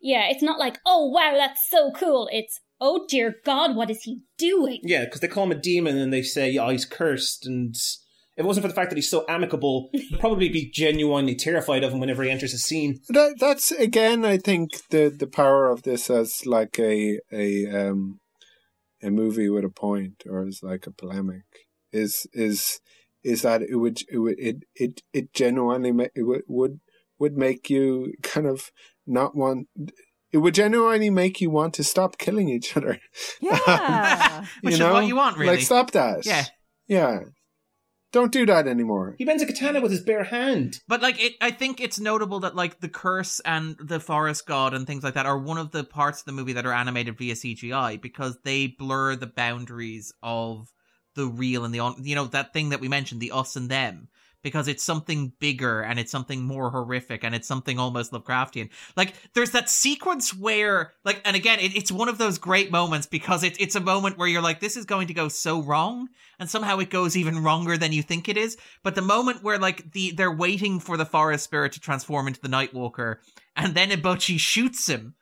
Yeah, 0.00 0.28
it's 0.30 0.42
not 0.42 0.58
like, 0.58 0.78
"Oh 0.86 1.06
wow, 1.10 1.34
that's 1.34 1.68
so 1.68 1.90
cool." 1.92 2.28
It's, 2.32 2.60
"Oh 2.80 3.04
dear 3.08 3.34
God, 3.44 3.76
what 3.76 3.90
is 3.90 4.02
he 4.04 4.20
doing?" 4.38 4.80
Yeah, 4.82 5.04
because 5.04 5.20
they 5.20 5.28
call 5.28 5.44
him 5.44 5.52
a 5.52 5.60
demon 5.60 5.98
and 5.98 6.10
they 6.12 6.22
say, 6.22 6.56
oh, 6.56 6.70
he's 6.70 6.86
cursed. 6.86 7.44
And 7.46 7.74
if 8.36 8.44
it 8.44 8.46
wasn't 8.46 8.64
for 8.64 8.68
the 8.68 8.74
fact 8.74 8.90
that 8.90 8.96
he's 8.96 9.10
so 9.10 9.24
amicable, 9.28 9.88
you'd 9.92 10.20
probably 10.20 10.48
be 10.48 10.70
genuinely 10.70 11.34
terrified 11.34 11.82
of 11.82 11.92
him 11.92 12.00
whenever 12.00 12.22
he 12.22 12.30
enters 12.30 12.52
a 12.52 12.58
scene. 12.58 13.00
That, 13.08 13.36
that's 13.38 13.70
again, 13.72 14.24
I 14.24 14.36
think 14.36 14.88
the 14.90 15.08
the 15.08 15.26
power 15.26 15.70
of 15.70 15.82
this 15.82 16.10
as 16.10 16.44
like 16.44 16.78
a 16.78 17.18
a 17.32 17.66
um 17.66 18.20
a 19.02 19.10
movie 19.10 19.48
with 19.48 19.64
a 19.64 19.70
point 19.70 20.24
or 20.28 20.46
as 20.46 20.60
like 20.62 20.86
a 20.86 20.90
polemic 20.90 21.44
is 21.92 22.26
is 22.32 22.80
is 23.24 23.42
that 23.42 23.62
it 23.62 23.76
would 23.76 24.00
it 24.10 24.18
would 24.18 24.38
it 24.38 24.64
it, 24.74 25.02
it 25.12 25.32
genuinely 25.32 25.92
ma- 25.92 26.04
it 26.14 26.22
would, 26.22 26.42
would 26.46 26.80
would 27.18 27.36
make 27.36 27.70
you 27.70 28.12
kind 28.22 28.46
of 28.46 28.70
not 29.06 29.34
want 29.34 29.68
it 30.32 30.38
would 30.38 30.54
genuinely 30.54 31.08
make 31.08 31.40
you 31.40 31.50
want 31.50 31.72
to 31.74 31.84
stop 31.84 32.18
killing 32.18 32.48
each 32.48 32.76
other. 32.76 32.98
Yeah. 33.40 34.44
Which 34.60 34.74
is 34.74 34.80
what 34.80 35.06
you 35.06 35.16
want, 35.16 35.38
really. 35.38 35.56
Like 35.56 35.64
stop 35.64 35.92
that. 35.92 36.26
Yeah. 36.26 36.44
Yeah. 36.86 37.20
Don't 38.12 38.32
do 38.32 38.46
that 38.46 38.66
anymore. 38.66 39.14
He 39.18 39.24
bends 39.24 39.42
a 39.42 39.46
katana 39.46 39.80
with 39.80 39.90
his 39.90 40.02
bare 40.02 40.24
hand. 40.24 40.80
But 40.88 41.02
like, 41.02 41.22
it, 41.22 41.34
I 41.40 41.50
think 41.50 41.80
it's 41.80 41.98
notable 41.98 42.40
that 42.40 42.56
like 42.56 42.80
the 42.80 42.88
curse 42.88 43.40
and 43.40 43.76
the 43.78 44.00
forest 44.00 44.46
god 44.46 44.74
and 44.74 44.86
things 44.86 45.04
like 45.04 45.14
that 45.14 45.26
are 45.26 45.38
one 45.38 45.58
of 45.58 45.72
the 45.72 45.84
parts 45.84 46.20
of 46.20 46.26
the 46.26 46.32
movie 46.32 46.54
that 46.54 46.66
are 46.66 46.72
animated 46.72 47.18
via 47.18 47.34
CGI 47.34 48.00
because 48.00 48.38
they 48.44 48.68
blur 48.68 49.16
the 49.16 49.26
boundaries 49.26 50.12
of 50.22 50.68
the 51.14 51.26
real 51.26 51.64
and 51.64 51.74
the 51.74 51.80
on. 51.80 51.96
You 52.02 52.14
know 52.14 52.26
that 52.26 52.52
thing 52.52 52.70
that 52.70 52.80
we 52.80 52.88
mentioned, 52.88 53.20
the 53.20 53.32
us 53.32 53.56
and 53.56 53.68
them, 53.68 54.08
because 54.46 54.68
it's 54.68 54.84
something 54.84 55.32
bigger 55.40 55.80
and 55.80 55.98
it's 55.98 56.12
something 56.12 56.40
more 56.40 56.70
horrific 56.70 57.24
and 57.24 57.34
it's 57.34 57.48
something 57.48 57.80
almost 57.80 58.12
Lovecraftian. 58.12 58.70
Like 58.96 59.14
there's 59.34 59.50
that 59.50 59.68
sequence 59.68 60.32
where 60.32 60.92
like, 61.04 61.20
and 61.24 61.34
again, 61.34 61.58
it, 61.58 61.74
it's 61.74 61.90
one 61.90 62.08
of 62.08 62.16
those 62.16 62.38
great 62.38 62.70
moments 62.70 63.08
because 63.08 63.42
it, 63.42 63.60
it's 63.60 63.74
a 63.74 63.80
moment 63.80 64.18
where 64.18 64.28
you're 64.28 64.40
like, 64.40 64.60
this 64.60 64.76
is 64.76 64.84
going 64.84 65.08
to 65.08 65.14
go 65.14 65.26
so 65.26 65.60
wrong, 65.60 66.06
and 66.38 66.48
somehow 66.48 66.78
it 66.78 66.90
goes 66.90 67.16
even 67.16 67.42
wronger 67.42 67.76
than 67.76 67.90
you 67.90 68.04
think 68.04 68.28
it 68.28 68.36
is. 68.36 68.56
But 68.84 68.94
the 68.94 69.02
moment 69.02 69.42
where 69.42 69.58
like 69.58 69.90
the 69.90 70.12
they're 70.12 70.32
waiting 70.32 70.78
for 70.78 70.96
the 70.96 71.04
forest 71.04 71.42
spirit 71.42 71.72
to 71.72 71.80
transform 71.80 72.28
into 72.28 72.40
the 72.40 72.46
Nightwalker, 72.46 73.16
and 73.56 73.74
then 73.74 73.90
Eboshi 73.90 74.38
shoots 74.38 74.88
him. 74.88 75.16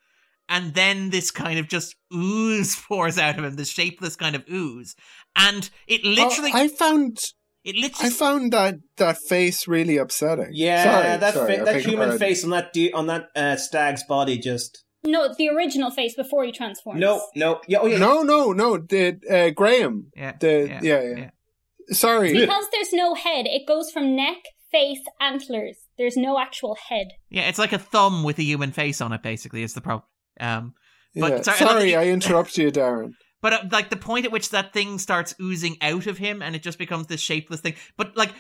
And 0.51 0.75
then 0.75 1.09
this 1.09 1.31
kind 1.31 1.59
of 1.59 1.69
just 1.69 1.97
ooze 2.13 2.77
pours 2.89 3.17
out 3.17 3.39
of 3.39 3.45
him, 3.47 3.57
this 3.57 3.71
shapeless 3.71 4.17
kind 4.17 4.37
of 4.37 4.45
ooze. 4.51 4.97
And 5.35 5.71
it 5.87 6.05
literally 6.05 6.51
Oh, 6.53 6.59
I 6.59 6.69
found 6.69 7.21
it 7.65 7.75
literally 7.77 8.09
I 8.09 8.11
found 8.11 8.53
that 8.53 8.75
that 8.99 9.19
face 9.19 9.67
really 9.67 9.97
upsetting. 9.97 10.51
Yeah, 10.53 10.85
Sorry, 10.85 11.17
that 11.19 11.35
sorry, 11.35 11.57
fa- 11.59 11.65
that 11.65 11.81
human 11.81 11.99
pardon. 12.11 12.19
face 12.19 12.45
on 12.45 12.51
that 12.51 12.73
de- 12.73 12.93
on 12.93 13.07
that 13.07 13.29
uh, 13.35 13.57
stag's 13.57 14.03
body 14.05 14.39
just 14.39 14.85
No, 15.05 15.35
the 15.37 15.49
original 15.49 15.91
face 15.91 16.15
before 16.15 16.45
he 16.45 16.53
transforms. 16.53 17.01
no 17.01 17.23
no 17.35 17.61
yeah 17.67 17.79
oh 17.81 17.87
yeah 17.87 17.99
No, 17.99 18.23
no, 18.23 18.53
no. 18.53 18.77
The 18.79 19.19
uh, 19.31 19.51
Graham. 19.51 20.11
Yeah, 20.17 20.33
The 20.39 20.69
yeah, 20.69 20.81
yeah, 20.83 21.03
yeah. 21.17 21.31
Sorry. 21.91 22.33
Because 22.33 22.65
there's 22.73 22.93
no 22.93 23.15
head, 23.15 23.47
it 23.47 23.67
goes 23.67 23.91
from 23.91 24.17
neck, 24.17 24.39
face, 24.73 25.03
antlers. 25.21 25.77
There's 25.99 26.17
no 26.17 26.39
actual 26.39 26.77
head. 26.89 27.09
Yeah, 27.31 27.43
it's 27.49 27.59
like 27.59 27.73
a 27.75 27.79
thumb 27.79 28.25
with 28.25 28.39
a 28.39 28.43
human 28.43 28.73
face 28.73 29.01
on 29.01 29.13
it. 29.13 29.23
Basically, 29.23 29.63
is 29.63 29.75
the 29.75 29.81
problem. 29.83 30.09
Um, 30.41 30.75
but 31.15 31.31
Yeah. 31.31 31.43
sorry, 31.43 31.59
Sorry, 31.59 31.97
I- 31.97 32.03
I 32.03 32.07
interrupt 32.09 32.57
you, 32.59 32.71
Darren. 32.73 33.13
But 33.45 33.53
uh, 33.53 33.65
like 33.71 33.91
the 33.91 33.97
point 33.97 34.25
at 34.25 34.33
which 34.33 34.49
that 34.51 34.73
thing 34.73 34.99
starts 34.99 35.35
oozing 35.39 35.77
out 35.83 36.07
of 36.07 36.17
him 36.17 36.41
and 36.41 36.57
it 36.57 36.63
just 36.63 36.79
becomes 36.79 37.09
this 37.09 37.21
shapeless 37.21 37.61
thing. 37.61 37.75
But 37.99 38.17
like, 38.17 38.33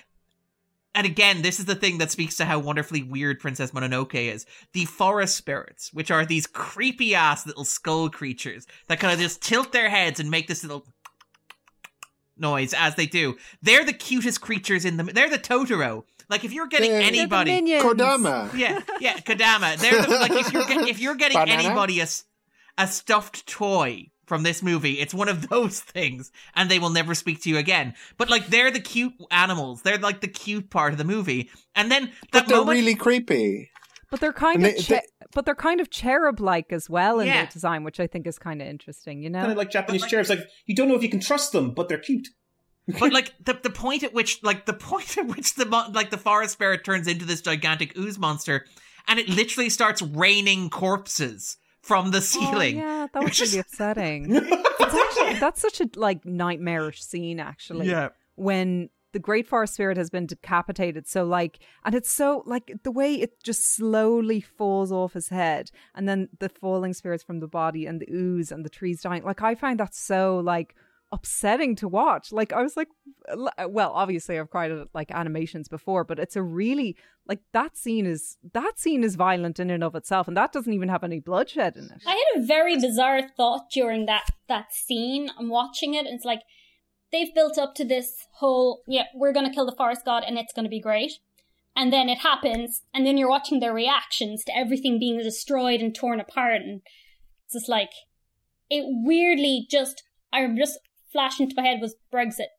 and 0.94 1.04
again, 1.06 1.42
this 1.42 1.60
is 1.60 1.66
the 1.66 1.74
thing 1.74 1.98
that 1.98 2.10
speaks 2.10 2.38
to 2.38 2.46
how 2.46 2.58
wonderfully 2.58 3.02
weird 3.02 3.38
Princess 3.38 3.72
Mononoke 3.72 4.14
is. 4.14 4.46
The 4.72 4.86
forest 4.86 5.36
spirits, 5.36 5.92
which 5.92 6.10
are 6.10 6.24
these 6.24 6.46
creepy 6.46 7.14
ass 7.14 7.46
little 7.46 7.66
skull 7.66 8.08
creatures 8.08 8.66
that 8.88 8.98
kind 8.98 9.12
of 9.12 9.20
just 9.20 9.42
tilt 9.42 9.72
their 9.72 9.90
heads 9.90 10.20
and 10.20 10.30
make 10.30 10.48
this 10.48 10.62
little 10.62 10.86
noise 12.38 12.72
as 12.72 12.94
they 12.94 13.04
do. 13.04 13.36
They're 13.60 13.84
the 13.84 13.92
cutest 13.92 14.40
creatures 14.40 14.86
in 14.86 14.96
the. 14.96 15.04
They're 15.04 15.28
the 15.28 15.38
Totoro. 15.38 16.04
Like 16.30 16.44
if 16.44 16.52
you're 16.54 16.66
getting 16.68 16.92
They're- 16.92 17.02
anybody, 17.02 17.50
They're 17.60 17.82
the. 17.82 17.88
Kodama. 17.94 18.56
yeah, 18.56 18.80
yeah, 19.00 19.18
Kodama. 19.18 19.76
They're 19.76 20.00
the, 20.00 20.08
like 20.08 20.32
if 20.32 20.50
you're 20.50 20.64
get, 20.64 20.88
if 20.88 20.98
you're 20.98 21.14
getting 21.16 21.36
Banana? 21.38 21.62
anybody 21.62 22.00
a 22.78 22.86
stuffed 22.86 23.46
toy 23.46 24.08
from 24.26 24.42
this 24.42 24.62
movie, 24.62 25.00
it's 25.00 25.14
one 25.14 25.28
of 25.28 25.48
those 25.48 25.80
things, 25.80 26.32
and 26.54 26.70
they 26.70 26.78
will 26.78 26.90
never 26.90 27.14
speak 27.14 27.42
to 27.42 27.48
you 27.50 27.58
again. 27.58 27.94
But 28.16 28.30
like 28.30 28.46
they're 28.48 28.70
the 28.70 28.80
cute 28.80 29.14
animals. 29.30 29.82
They're 29.82 29.98
like 29.98 30.20
the 30.20 30.28
cute 30.28 30.70
part 30.70 30.92
of 30.92 30.98
the 30.98 31.04
movie, 31.04 31.50
and 31.74 31.90
then 31.90 32.06
that 32.32 32.44
But 32.44 32.48
they're 32.48 32.58
moment, 32.58 32.78
really 32.78 32.94
creepy. 32.94 33.70
But 34.10 34.20
they're 34.20 34.32
kind 34.32 34.56
And 34.64 34.66
of, 34.66 34.74
they- 34.76 34.82
che- 34.82 34.94
they- 34.94 35.26
but 35.32 35.44
they're 35.44 35.56
kind 35.56 35.80
of 35.80 35.90
cherub-like 35.90 36.72
as 36.72 36.88
well 36.88 37.18
in 37.18 37.26
Yeah. 37.26 37.38
their 37.42 37.46
design, 37.52 37.82
which 37.82 37.98
I 37.98 38.06
think 38.06 38.26
is 38.28 38.38
kind 38.38 38.62
of 38.62 38.68
interesting. 38.68 39.22
You 39.22 39.30
know, 39.30 39.40
kind 39.40 39.52
of 39.52 39.58
like 39.58 39.70
Japanese 39.70 40.06
cherubs—like 40.06 40.40
you 40.66 40.74
don't 40.76 40.88
know 40.88 40.94
if 40.94 41.02
you 41.02 41.08
can 41.10 41.20
trust 41.20 41.52
them 41.52 41.72
but 41.74 41.88
they're 41.88 41.98
cute 41.98 42.28
but 43.00 43.12
like 43.12 43.32
the 43.44 43.54
the 43.62 43.70
point 43.70 44.02
at 44.04 44.12
which 44.12 44.40
like 44.42 44.66
the 44.66 44.72
point 44.90 45.16
at 45.18 45.26
which 45.26 45.54
the 45.56 45.64
like 45.92 46.10
the 46.10 46.18
forest 46.18 46.52
spirit 46.52 46.84
turns 46.84 47.08
into 47.08 47.24
this 47.24 47.40
gigantic 47.40 47.96
ooze 47.98 48.18
monster, 48.18 48.64
and 49.08 49.18
it 49.18 49.28
literally 49.28 49.70
starts 49.70 50.00
raining 50.02 50.70
corpses 50.70 51.56
from 51.84 52.10
the 52.10 52.18
oh, 52.18 52.20
ceiling. 52.20 52.80
Oh, 52.80 52.84
yeah, 52.84 53.06
that 53.12 53.22
was 53.22 53.40
really 53.40 53.58
upsetting. 53.58 54.34
it's 54.34 54.94
actually 54.94 55.38
that's 55.38 55.60
such 55.60 55.80
a 55.80 55.88
like 55.96 56.24
nightmarish 56.24 57.02
scene, 57.02 57.40
actually. 57.40 57.88
Yeah. 57.88 58.08
When 58.36 58.88
the 59.12 59.18
great 59.20 59.46
forest 59.46 59.74
spirit 59.74 59.96
has 59.96 60.10
been 60.10 60.26
decapitated, 60.26 61.06
so 61.06 61.24
like, 61.24 61.58
and 61.84 61.94
it's 61.94 62.10
so 62.10 62.42
like 62.46 62.72
the 62.82 62.90
way 62.90 63.14
it 63.14 63.42
just 63.42 63.76
slowly 63.76 64.40
falls 64.40 64.90
off 64.90 65.12
his 65.12 65.28
head, 65.28 65.70
and 65.94 66.08
then 66.08 66.28
the 66.38 66.48
falling 66.48 66.94
spirits 66.94 67.22
from 67.22 67.40
the 67.40 67.46
body 67.46 67.86
and 67.86 68.00
the 68.00 68.10
ooze 68.10 68.50
and 68.50 68.64
the 68.64 68.70
trees 68.70 69.02
dying. 69.02 69.22
Like 69.22 69.42
I 69.42 69.54
find 69.54 69.78
that 69.78 69.94
so 69.94 70.38
like 70.38 70.74
upsetting 71.14 71.76
to 71.76 71.86
watch. 71.86 72.32
Like 72.32 72.52
I 72.52 72.60
was 72.60 72.76
like, 72.76 72.88
uh, 73.28 73.68
well, 73.68 73.92
obviously 73.92 74.38
I've 74.38 74.50
cried 74.50 74.72
at 74.72 74.88
like 74.92 75.12
animations 75.12 75.68
before, 75.68 76.02
but 76.02 76.18
it's 76.18 76.34
a 76.34 76.42
really 76.42 76.96
like 77.26 77.40
that 77.52 77.76
scene 77.76 78.04
is 78.04 78.36
that 78.52 78.78
scene 78.78 79.04
is 79.04 79.14
violent 79.14 79.60
in 79.60 79.70
and 79.70 79.84
of 79.84 79.94
itself, 79.94 80.26
and 80.26 80.36
that 80.36 80.52
doesn't 80.52 80.72
even 80.72 80.88
have 80.88 81.04
any 81.04 81.20
bloodshed 81.20 81.76
in 81.76 81.84
it. 81.84 82.02
I 82.04 82.10
had 82.10 82.42
a 82.42 82.46
very 82.46 82.76
bizarre 82.76 83.22
thought 83.36 83.70
during 83.70 84.06
that 84.06 84.26
that 84.48 84.72
scene. 84.72 85.30
I'm 85.38 85.48
watching 85.48 85.94
it, 85.94 86.04
and 86.04 86.16
it's 86.16 86.24
like 86.24 86.42
they've 87.12 87.34
built 87.34 87.58
up 87.58 87.76
to 87.76 87.84
this 87.84 88.26
whole 88.38 88.82
yeah, 88.88 89.04
we're 89.14 89.32
gonna 89.32 89.54
kill 89.54 89.66
the 89.66 89.76
forest 89.76 90.04
god, 90.04 90.24
and 90.26 90.36
it's 90.36 90.52
gonna 90.52 90.68
be 90.68 90.80
great. 90.80 91.12
And 91.76 91.92
then 91.92 92.08
it 92.08 92.18
happens, 92.18 92.82
and 92.92 93.06
then 93.06 93.16
you're 93.16 93.28
watching 93.28 93.60
their 93.60 93.74
reactions 93.74 94.44
to 94.44 94.56
everything 94.56 94.98
being 94.98 95.18
destroyed 95.18 95.80
and 95.80 95.94
torn 95.94 96.18
apart, 96.18 96.62
and 96.62 96.82
it's 97.44 97.54
just 97.54 97.68
like 97.68 97.90
it 98.68 98.84
weirdly 98.88 99.66
just 99.70 100.02
I'm 100.34 100.56
just 100.56 100.78
flashed 101.14 101.40
into 101.40 101.54
my 101.56 101.62
head 101.68 101.80
was 101.80 101.94
Brexit. 102.12 102.50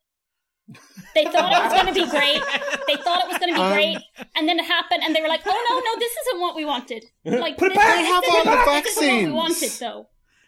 They 1.14 1.26
thought 1.26 1.52
it 1.54 1.62
was 1.64 1.74
going 1.78 1.94
to 1.94 1.98
be 2.04 2.10
great. 2.10 2.42
They 2.88 2.96
thought 3.04 3.20
it 3.24 3.28
was 3.32 3.38
going 3.38 3.54
to 3.54 3.60
be 3.62 3.66
Um, 3.68 3.74
great, 3.74 3.98
and 4.36 4.50
then 4.50 4.58
it 4.60 4.66
happened, 4.66 5.04
and 5.04 5.16
they 5.16 5.22
were 5.22 5.28
like, 5.36 5.42
"Oh 5.46 5.62
no, 5.70 5.74
no, 5.88 6.00
this 6.00 6.12
isn't 6.22 6.42
what 6.42 6.56
we 6.56 6.66
wanted." 6.66 7.04
Like, 7.24 7.58
Put 7.58 7.72
it 7.72 7.76
this, 7.76 7.84
back. 7.84 7.96
this 8.00 8.08
They 8.08 8.12
have 8.16 8.24
all 8.32 8.44
the 8.44 8.82
this 8.82 8.98
we 9.00 9.06
vaccines. 9.06 9.32
wanted, 9.42 9.72
though. 9.80 10.08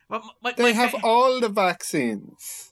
But 0.10 0.22
my- 0.42 0.54
They 0.58 0.64
my 0.64 0.82
have 0.84 0.96
all 1.04 1.40
the 1.40 1.50
vaccines. 1.50 2.66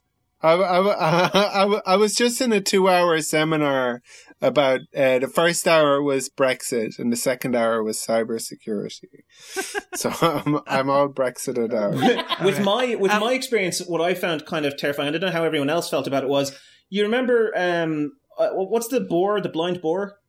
I, 0.45 0.53
I, 0.53 1.63
I, 1.65 1.81
I 1.85 1.95
was 1.97 2.15
just 2.15 2.41
in 2.41 2.51
a 2.53 2.61
two 2.61 2.87
hour 2.89 3.19
seminar 3.21 4.01
about 4.41 4.81
uh, 4.95 5.19
the 5.19 5.27
first 5.27 5.67
hour 5.67 6.01
was 6.01 6.29
Brexit 6.29 6.99
and 6.99 7.11
the 7.11 7.17
second 7.17 7.55
hour 7.55 7.83
was 7.83 7.97
cybersecurity. 7.97 9.23
so 9.95 10.11
I'm, 10.21 10.59
I'm 10.67 10.89
all 10.89 11.09
Brexited 11.09 11.73
out. 11.73 12.43
with 12.43 12.59
my 12.63 12.95
with 12.95 13.11
Um, 13.11 13.21
my 13.21 13.33
experience, 13.33 13.79
what 13.85 14.01
I 14.01 14.13
found 14.13 14.45
kind 14.45 14.65
of 14.65 14.77
terrifying. 14.77 15.07
I 15.09 15.11
don't 15.11 15.21
know 15.21 15.31
how 15.31 15.43
everyone 15.43 15.69
else 15.69 15.89
felt 15.89 16.07
about 16.07 16.23
it. 16.23 16.29
Was 16.29 16.57
you 16.89 17.03
remember 17.03 17.51
um 17.55 18.13
uh, 18.37 18.49
what's 18.49 18.89
the 18.89 18.99
boar, 18.99 19.39
the 19.41 19.49
blind 19.49 19.81
boar, 19.81 20.19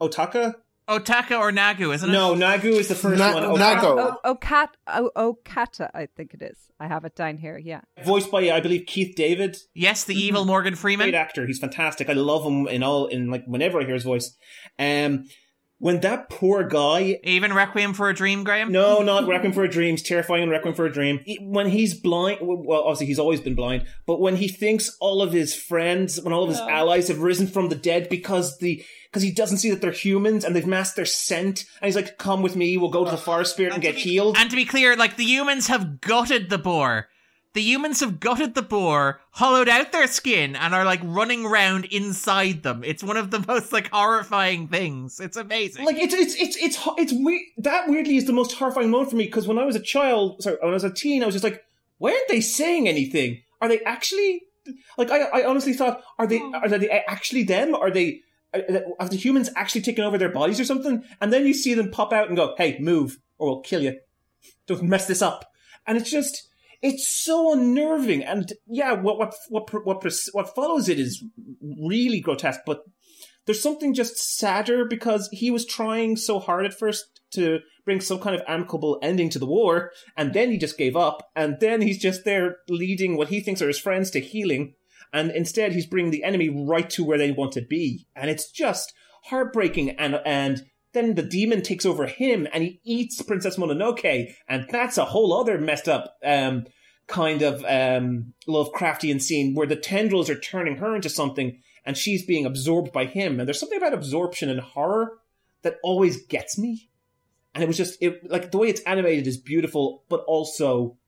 Otaka? 0.00 0.54
Otaka 0.88 1.38
or 1.38 1.52
Nagu, 1.52 1.94
isn't 1.94 2.08
it? 2.08 2.12
No, 2.12 2.34
Nagu 2.34 2.64
is 2.64 2.88
the 2.88 2.94
first 2.94 3.18
Na- 3.18 3.34
one. 3.50 3.60
Nago. 3.60 3.96
Otaka, 3.96 4.16
Oh, 4.24 4.34
Okat, 4.34 4.68
oh, 4.86 5.34
Okata, 5.44 5.90
I 5.94 6.06
think 6.16 6.32
it 6.34 6.42
is. 6.42 6.56
I 6.80 6.86
have 6.86 7.04
it 7.04 7.14
down 7.14 7.36
here. 7.38 7.58
Yeah. 7.58 7.80
voiced 8.04 8.30
by 8.30 8.50
I 8.50 8.60
believe 8.60 8.86
Keith 8.86 9.14
David. 9.16 9.56
Yes, 9.74 10.04
the 10.04 10.14
evil 10.14 10.44
Morgan 10.44 10.74
Freeman. 10.76 11.06
Great 11.06 11.14
actor. 11.14 11.46
He's 11.46 11.58
fantastic. 11.58 12.08
I 12.08 12.14
love 12.14 12.44
him 12.44 12.66
in 12.68 12.82
all 12.82 13.06
in 13.06 13.30
like 13.30 13.44
whenever 13.46 13.80
I 13.80 13.84
hear 13.84 13.94
his 13.94 14.04
voice. 14.04 14.36
Um, 14.78 15.24
when 15.80 16.00
that 16.00 16.28
poor 16.28 16.64
guy 16.64 17.20
Even 17.22 17.52
Requiem 17.52 17.94
for 17.94 18.08
a 18.08 18.14
Dream, 18.14 18.42
Graham? 18.42 18.72
No, 18.72 19.00
not 19.00 19.28
Requiem 19.28 19.52
for 19.52 19.62
a 19.62 19.68
Dream's 19.70 20.02
terrifying 20.02 20.42
and 20.42 20.50
Requiem 20.50 20.74
for 20.74 20.86
a 20.86 20.92
Dream. 20.92 21.20
When 21.40 21.68
he's 21.68 21.94
blind, 21.94 22.38
well, 22.42 22.82
obviously 22.82 23.06
he's 23.06 23.18
always 23.20 23.40
been 23.40 23.54
blind, 23.54 23.86
but 24.06 24.20
when 24.20 24.36
he 24.36 24.48
thinks 24.48 24.96
all 25.00 25.22
of 25.22 25.32
his 25.32 25.54
friends, 25.54 26.20
when 26.20 26.32
all 26.32 26.42
of 26.44 26.48
his 26.50 26.58
Oh. 26.60 26.68
allies 26.68 27.06
have 27.08 27.20
risen 27.20 27.46
from 27.46 27.68
the 27.68 27.76
dead 27.76 28.08
because 28.08 28.58
the 28.58 28.82
because 29.10 29.22
he 29.22 29.30
doesn't 29.30 29.58
see 29.58 29.70
that 29.70 29.80
they're 29.80 29.90
humans 29.90 30.44
and 30.44 30.54
they've 30.54 30.66
masked 30.66 30.96
their 30.96 31.06
scent, 31.06 31.64
and 31.80 31.86
he's 31.88 31.96
like, 31.96 32.18
"Come 32.18 32.42
with 32.42 32.56
me, 32.56 32.76
we'll 32.76 32.90
go 32.90 33.04
to 33.04 33.10
the 33.10 33.16
forest 33.16 33.52
spirit 33.52 33.72
and 33.72 33.82
get 33.82 33.96
healed." 33.96 34.36
And 34.38 34.50
to 34.50 34.56
be 34.56 34.64
clear, 34.64 34.96
like 34.96 35.16
the 35.16 35.24
humans 35.24 35.68
have 35.68 36.00
gutted 36.00 36.50
the 36.50 36.58
boar. 36.58 37.08
The 37.54 37.62
humans 37.62 38.00
have 38.00 38.20
gutted 38.20 38.54
the 38.54 38.62
boar, 38.62 39.20
hollowed 39.30 39.68
out 39.68 39.90
their 39.90 40.06
skin, 40.06 40.54
and 40.54 40.74
are 40.74 40.84
like 40.84 41.00
running 41.02 41.46
around 41.46 41.86
inside 41.86 42.62
them. 42.62 42.84
It's 42.84 43.02
one 43.02 43.16
of 43.16 43.30
the 43.30 43.40
most 43.48 43.72
like 43.72 43.88
horrifying 43.88 44.68
things. 44.68 45.18
It's 45.18 45.36
amazing. 45.36 45.84
Like 45.84 45.96
it's 45.96 46.14
it's 46.14 46.34
it's 46.36 46.56
it's 46.56 46.88
it's 46.98 47.12
weird. 47.12 47.42
That 47.56 47.88
weirdly 47.88 48.16
is 48.16 48.26
the 48.26 48.32
most 48.32 48.52
horrifying 48.52 48.90
moment 48.90 49.10
for 49.10 49.16
me 49.16 49.24
because 49.24 49.48
when 49.48 49.58
I 49.58 49.64
was 49.64 49.76
a 49.76 49.80
child, 49.80 50.42
sorry, 50.42 50.56
when 50.60 50.70
I 50.70 50.74
was 50.74 50.84
a 50.84 50.92
teen, 50.92 51.22
I 51.22 51.26
was 51.26 51.34
just 51.34 51.44
like, 51.44 51.64
why 51.96 52.12
aren't 52.12 52.28
they 52.28 52.40
saying 52.40 52.86
anything? 52.86 53.42
Are 53.60 53.68
they 53.68 53.80
actually 53.80 54.42
like? 54.96 55.10
I 55.10 55.22
I 55.22 55.44
honestly 55.44 55.72
thought, 55.72 56.02
are 56.18 56.26
they 56.26 56.38
oh. 56.40 56.52
are 56.54 56.68
they 56.68 56.88
actually 56.90 57.44
them? 57.44 57.74
Are 57.74 57.90
they? 57.90 58.22
Uh, 58.54 58.80
have 58.98 59.10
the 59.10 59.16
humans 59.16 59.50
actually 59.56 59.82
taken 59.82 60.04
over 60.04 60.18
their 60.18 60.32
bodies 60.32 60.58
or 60.58 60.64
something? 60.64 61.04
And 61.20 61.32
then 61.32 61.46
you 61.46 61.54
see 61.54 61.74
them 61.74 61.90
pop 61.90 62.12
out 62.12 62.28
and 62.28 62.36
go, 62.36 62.54
"Hey, 62.56 62.78
move, 62.80 63.18
or 63.38 63.48
we'll 63.48 63.60
kill 63.60 63.82
you. 63.82 63.98
Don't 64.66 64.82
mess 64.82 65.06
this 65.06 65.22
up." 65.22 65.50
And 65.86 65.96
it's 65.96 66.10
just, 66.10 66.48
it's 66.82 67.08
so 67.08 67.52
unnerving. 67.52 68.22
And 68.24 68.52
yeah, 68.66 68.92
what 68.92 69.18
what 69.18 69.34
what 69.48 69.86
what 69.86 70.04
what 70.32 70.54
follows 70.54 70.88
it 70.88 70.98
is 70.98 71.22
really 71.62 72.20
grotesque. 72.20 72.60
But 72.66 72.82
there's 73.46 73.62
something 73.62 73.94
just 73.94 74.18
sadder 74.38 74.84
because 74.84 75.28
he 75.32 75.50
was 75.50 75.64
trying 75.64 76.16
so 76.16 76.38
hard 76.38 76.66
at 76.66 76.78
first 76.78 77.20
to 77.30 77.60
bring 77.84 78.00
some 78.00 78.18
kind 78.18 78.36
of 78.36 78.42
amicable 78.46 78.98
ending 79.02 79.30
to 79.30 79.38
the 79.38 79.46
war, 79.46 79.90
and 80.16 80.34
then 80.34 80.50
he 80.50 80.58
just 80.58 80.76
gave 80.76 80.96
up, 80.96 81.30
and 81.34 81.56
then 81.60 81.80
he's 81.80 81.98
just 81.98 82.24
there 82.24 82.56
leading 82.68 83.16
what 83.16 83.28
he 83.28 83.40
thinks 83.40 83.62
are 83.62 83.68
his 83.68 83.78
friends 83.78 84.10
to 84.10 84.20
healing, 84.20 84.74
and 85.12 85.30
instead 85.30 85.72
he's 85.72 85.86
bringing 85.86 86.10
the 86.10 86.24
enemy 86.24 86.48
right 86.48 86.88
to 86.90 87.04
where 87.04 87.18
they 87.18 87.30
want 87.30 87.52
to 87.52 87.62
be, 87.62 88.06
and 88.14 88.30
it's 88.30 88.50
just 88.50 88.92
heartbreaking, 89.24 89.90
and 89.90 90.20
and 90.24 90.66
then 90.92 91.14
the 91.14 91.22
demon 91.22 91.62
takes 91.62 91.86
over 91.86 92.06
him, 92.06 92.46
and 92.52 92.62
he 92.62 92.80
eats 92.84 93.22
Princess 93.22 93.56
Mononoke, 93.56 94.34
and 94.48 94.66
that's 94.70 94.98
a 94.98 95.06
whole 95.06 95.38
other 95.38 95.58
messed 95.58 95.88
up. 95.88 96.16
Um, 96.24 96.64
kind 97.08 97.40
of 97.40 97.64
um, 97.64 98.34
Lovecraftian 98.46 99.20
scene 99.20 99.54
where 99.54 99.66
the 99.66 99.76
tendrils 99.76 100.30
are 100.30 100.38
turning 100.38 100.76
her 100.76 100.94
into 100.94 101.08
something 101.08 101.58
and 101.84 101.96
she's 101.96 102.24
being 102.24 102.44
absorbed 102.44 102.92
by 102.92 103.06
him. 103.06 103.40
And 103.40 103.48
there's 103.48 103.58
something 103.58 103.78
about 103.78 103.94
absorption 103.94 104.50
and 104.50 104.60
horror 104.60 105.18
that 105.62 105.78
always 105.82 106.26
gets 106.26 106.58
me. 106.58 106.90
And 107.54 107.64
it 107.64 107.66
was 107.66 107.78
just 107.78 108.00
it 108.02 108.30
like 108.30 108.50
the 108.50 108.58
way 108.58 108.68
it's 108.68 108.82
animated 108.82 109.26
is 109.26 109.38
beautiful, 109.38 110.04
but 110.08 110.20
also 110.28 110.98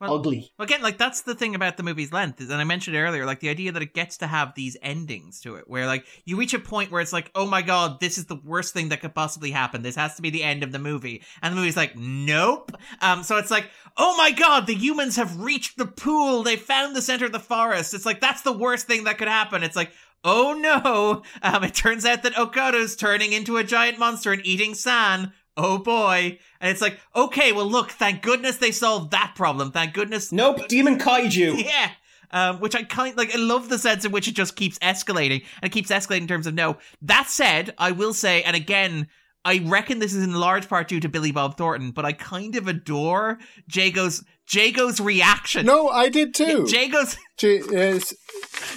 ugly. 0.00 0.52
Again, 0.58 0.82
like 0.82 0.98
that's 0.98 1.22
the 1.22 1.34
thing 1.34 1.54
about 1.54 1.76
the 1.76 1.82
movie's 1.82 2.12
length, 2.12 2.40
is, 2.40 2.50
and 2.50 2.60
I 2.60 2.64
mentioned 2.64 2.96
earlier, 2.96 3.24
like 3.24 3.40
the 3.40 3.48
idea 3.48 3.72
that 3.72 3.82
it 3.82 3.94
gets 3.94 4.18
to 4.18 4.26
have 4.26 4.54
these 4.54 4.76
endings 4.82 5.40
to 5.40 5.56
it, 5.56 5.68
where 5.68 5.86
like 5.86 6.04
you 6.24 6.36
reach 6.36 6.54
a 6.54 6.58
point 6.58 6.90
where 6.90 7.00
it's 7.00 7.12
like, 7.12 7.30
oh 7.34 7.46
my 7.46 7.62
god, 7.62 8.00
this 8.00 8.18
is 8.18 8.26
the 8.26 8.40
worst 8.44 8.74
thing 8.74 8.90
that 8.90 9.00
could 9.00 9.14
possibly 9.14 9.50
happen. 9.50 9.82
This 9.82 9.96
has 9.96 10.16
to 10.16 10.22
be 10.22 10.30
the 10.30 10.42
end 10.42 10.62
of 10.62 10.72
the 10.72 10.78
movie, 10.78 11.22
and 11.42 11.52
the 11.52 11.56
movie's 11.56 11.76
like, 11.76 11.96
nope. 11.96 12.72
Um, 13.00 13.22
so 13.22 13.36
it's 13.36 13.50
like, 13.50 13.70
oh 13.96 14.16
my 14.16 14.30
god, 14.32 14.66
the 14.66 14.74
humans 14.74 15.16
have 15.16 15.40
reached 15.40 15.78
the 15.78 15.86
pool. 15.86 16.42
They 16.42 16.56
found 16.56 16.94
the 16.94 17.02
center 17.02 17.26
of 17.26 17.32
the 17.32 17.40
forest. 17.40 17.94
It's 17.94 18.06
like 18.06 18.20
that's 18.20 18.42
the 18.42 18.52
worst 18.52 18.86
thing 18.86 19.04
that 19.04 19.18
could 19.18 19.28
happen. 19.28 19.62
It's 19.62 19.76
like. 19.76 19.92
Oh 20.24 20.54
no! 20.54 21.22
Um, 21.42 21.62
it 21.62 21.74
turns 21.74 22.04
out 22.04 22.24
that 22.24 22.32
Okado's 22.32 22.96
turning 22.96 23.32
into 23.32 23.58
a 23.58 23.62
giant 23.62 23.98
monster 23.98 24.32
and 24.32 24.44
eating 24.44 24.74
San. 24.74 25.32
Oh 25.56 25.78
boy! 25.78 26.38
And 26.60 26.70
it's 26.70 26.82
like, 26.82 26.98
okay, 27.14 27.52
well, 27.52 27.70
look, 27.70 27.90
thank 27.90 28.22
goodness 28.22 28.58
they 28.58 28.72
solved 28.72 29.10
that 29.12 29.32
problem. 29.34 29.72
Thank 29.72 29.94
goodness. 29.94 30.32
Nope, 30.32 30.68
demon 30.68 30.98
kaiju. 30.98 31.62
Yeah. 31.66 31.90
Um, 32.32 32.58
which 32.58 32.74
I 32.74 32.82
kind 32.82 33.16
like. 33.16 33.32
I 33.34 33.38
love 33.38 33.68
the 33.68 33.78
sense 33.78 34.04
in 34.04 34.10
which 34.10 34.26
it 34.26 34.34
just 34.34 34.56
keeps 34.56 34.78
escalating 34.80 35.44
and 35.62 35.70
it 35.70 35.72
keeps 35.72 35.90
escalating 35.90 36.22
in 36.22 36.26
terms 36.26 36.46
of 36.46 36.54
no. 36.54 36.76
That 37.00 37.28
said, 37.28 37.72
I 37.78 37.92
will 37.92 38.12
say, 38.12 38.42
and 38.42 38.56
again, 38.56 39.06
I 39.46 39.62
reckon 39.64 40.00
this 40.00 40.12
is 40.12 40.24
in 40.24 40.34
large 40.34 40.68
part 40.68 40.88
due 40.88 40.98
to 40.98 41.08
Billy 41.08 41.30
Bob 41.30 41.56
Thornton, 41.56 41.92
but 41.92 42.04
I 42.04 42.12
kind 42.12 42.56
of 42.56 42.66
adore 42.66 43.38
Jago's 43.70 44.24
Jago's 44.46 45.00
reaction. 45.00 45.66
No, 45.66 45.88
I 45.88 46.08
did 46.08 46.34
too. 46.34 46.66
Jago's 46.68 47.16
J- 47.36 47.58
is- 47.58 48.14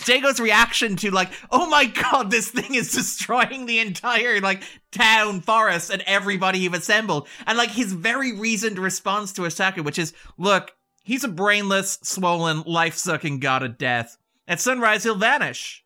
Jago's 0.06 0.40
reaction 0.40 0.96
to 0.98 1.12
like, 1.12 1.32
oh 1.52 1.68
my 1.70 1.86
god, 1.86 2.30
this 2.30 2.50
thing 2.50 2.76
is 2.76 2.92
destroying 2.92 3.66
the 3.66 3.80
entire 3.80 4.40
like 4.42 4.64
town, 4.92 5.42
forest, 5.42 5.90
and 5.90 6.04
everybody 6.06 6.60
you've 6.60 6.74
assembled, 6.74 7.28
and 7.48 7.58
like 7.58 7.72
his 7.72 7.92
very 7.94 8.34
reasoned 8.34 8.78
response 8.78 9.34
to 9.34 9.46
Osaka, 9.46 9.82
which 9.84 10.00
is, 10.00 10.14
look, 10.38 10.72
he's 11.04 11.24
a 11.24 11.28
brainless, 11.30 11.98
swollen, 12.04 12.62
life-sucking 12.66 13.40
god 13.40 13.64
of 13.64 13.78
death. 13.78 14.18
At 14.48 14.60
sunrise, 14.60 15.04
he'll 15.04 15.16
vanish. 15.16 15.84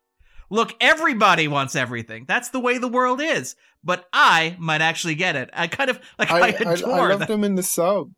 Look, 0.50 0.74
everybody 0.80 1.48
wants 1.48 1.74
everything. 1.74 2.26
That's 2.28 2.50
the 2.50 2.60
way 2.60 2.78
the 2.78 2.88
world 2.88 3.20
is. 3.20 3.56
But 3.84 4.06
I 4.12 4.56
might 4.58 4.80
actually 4.80 5.14
get 5.14 5.36
it. 5.36 5.50
I 5.52 5.66
kind 5.66 5.90
of 5.90 6.00
like 6.18 6.30
I, 6.30 6.38
I, 6.40 6.46
I, 6.46 6.48
adore 6.48 6.92
I 6.92 7.08
that. 7.08 7.20
loved 7.20 7.30
him 7.30 7.44
in 7.44 7.54
the 7.54 7.62
sub. 7.62 8.10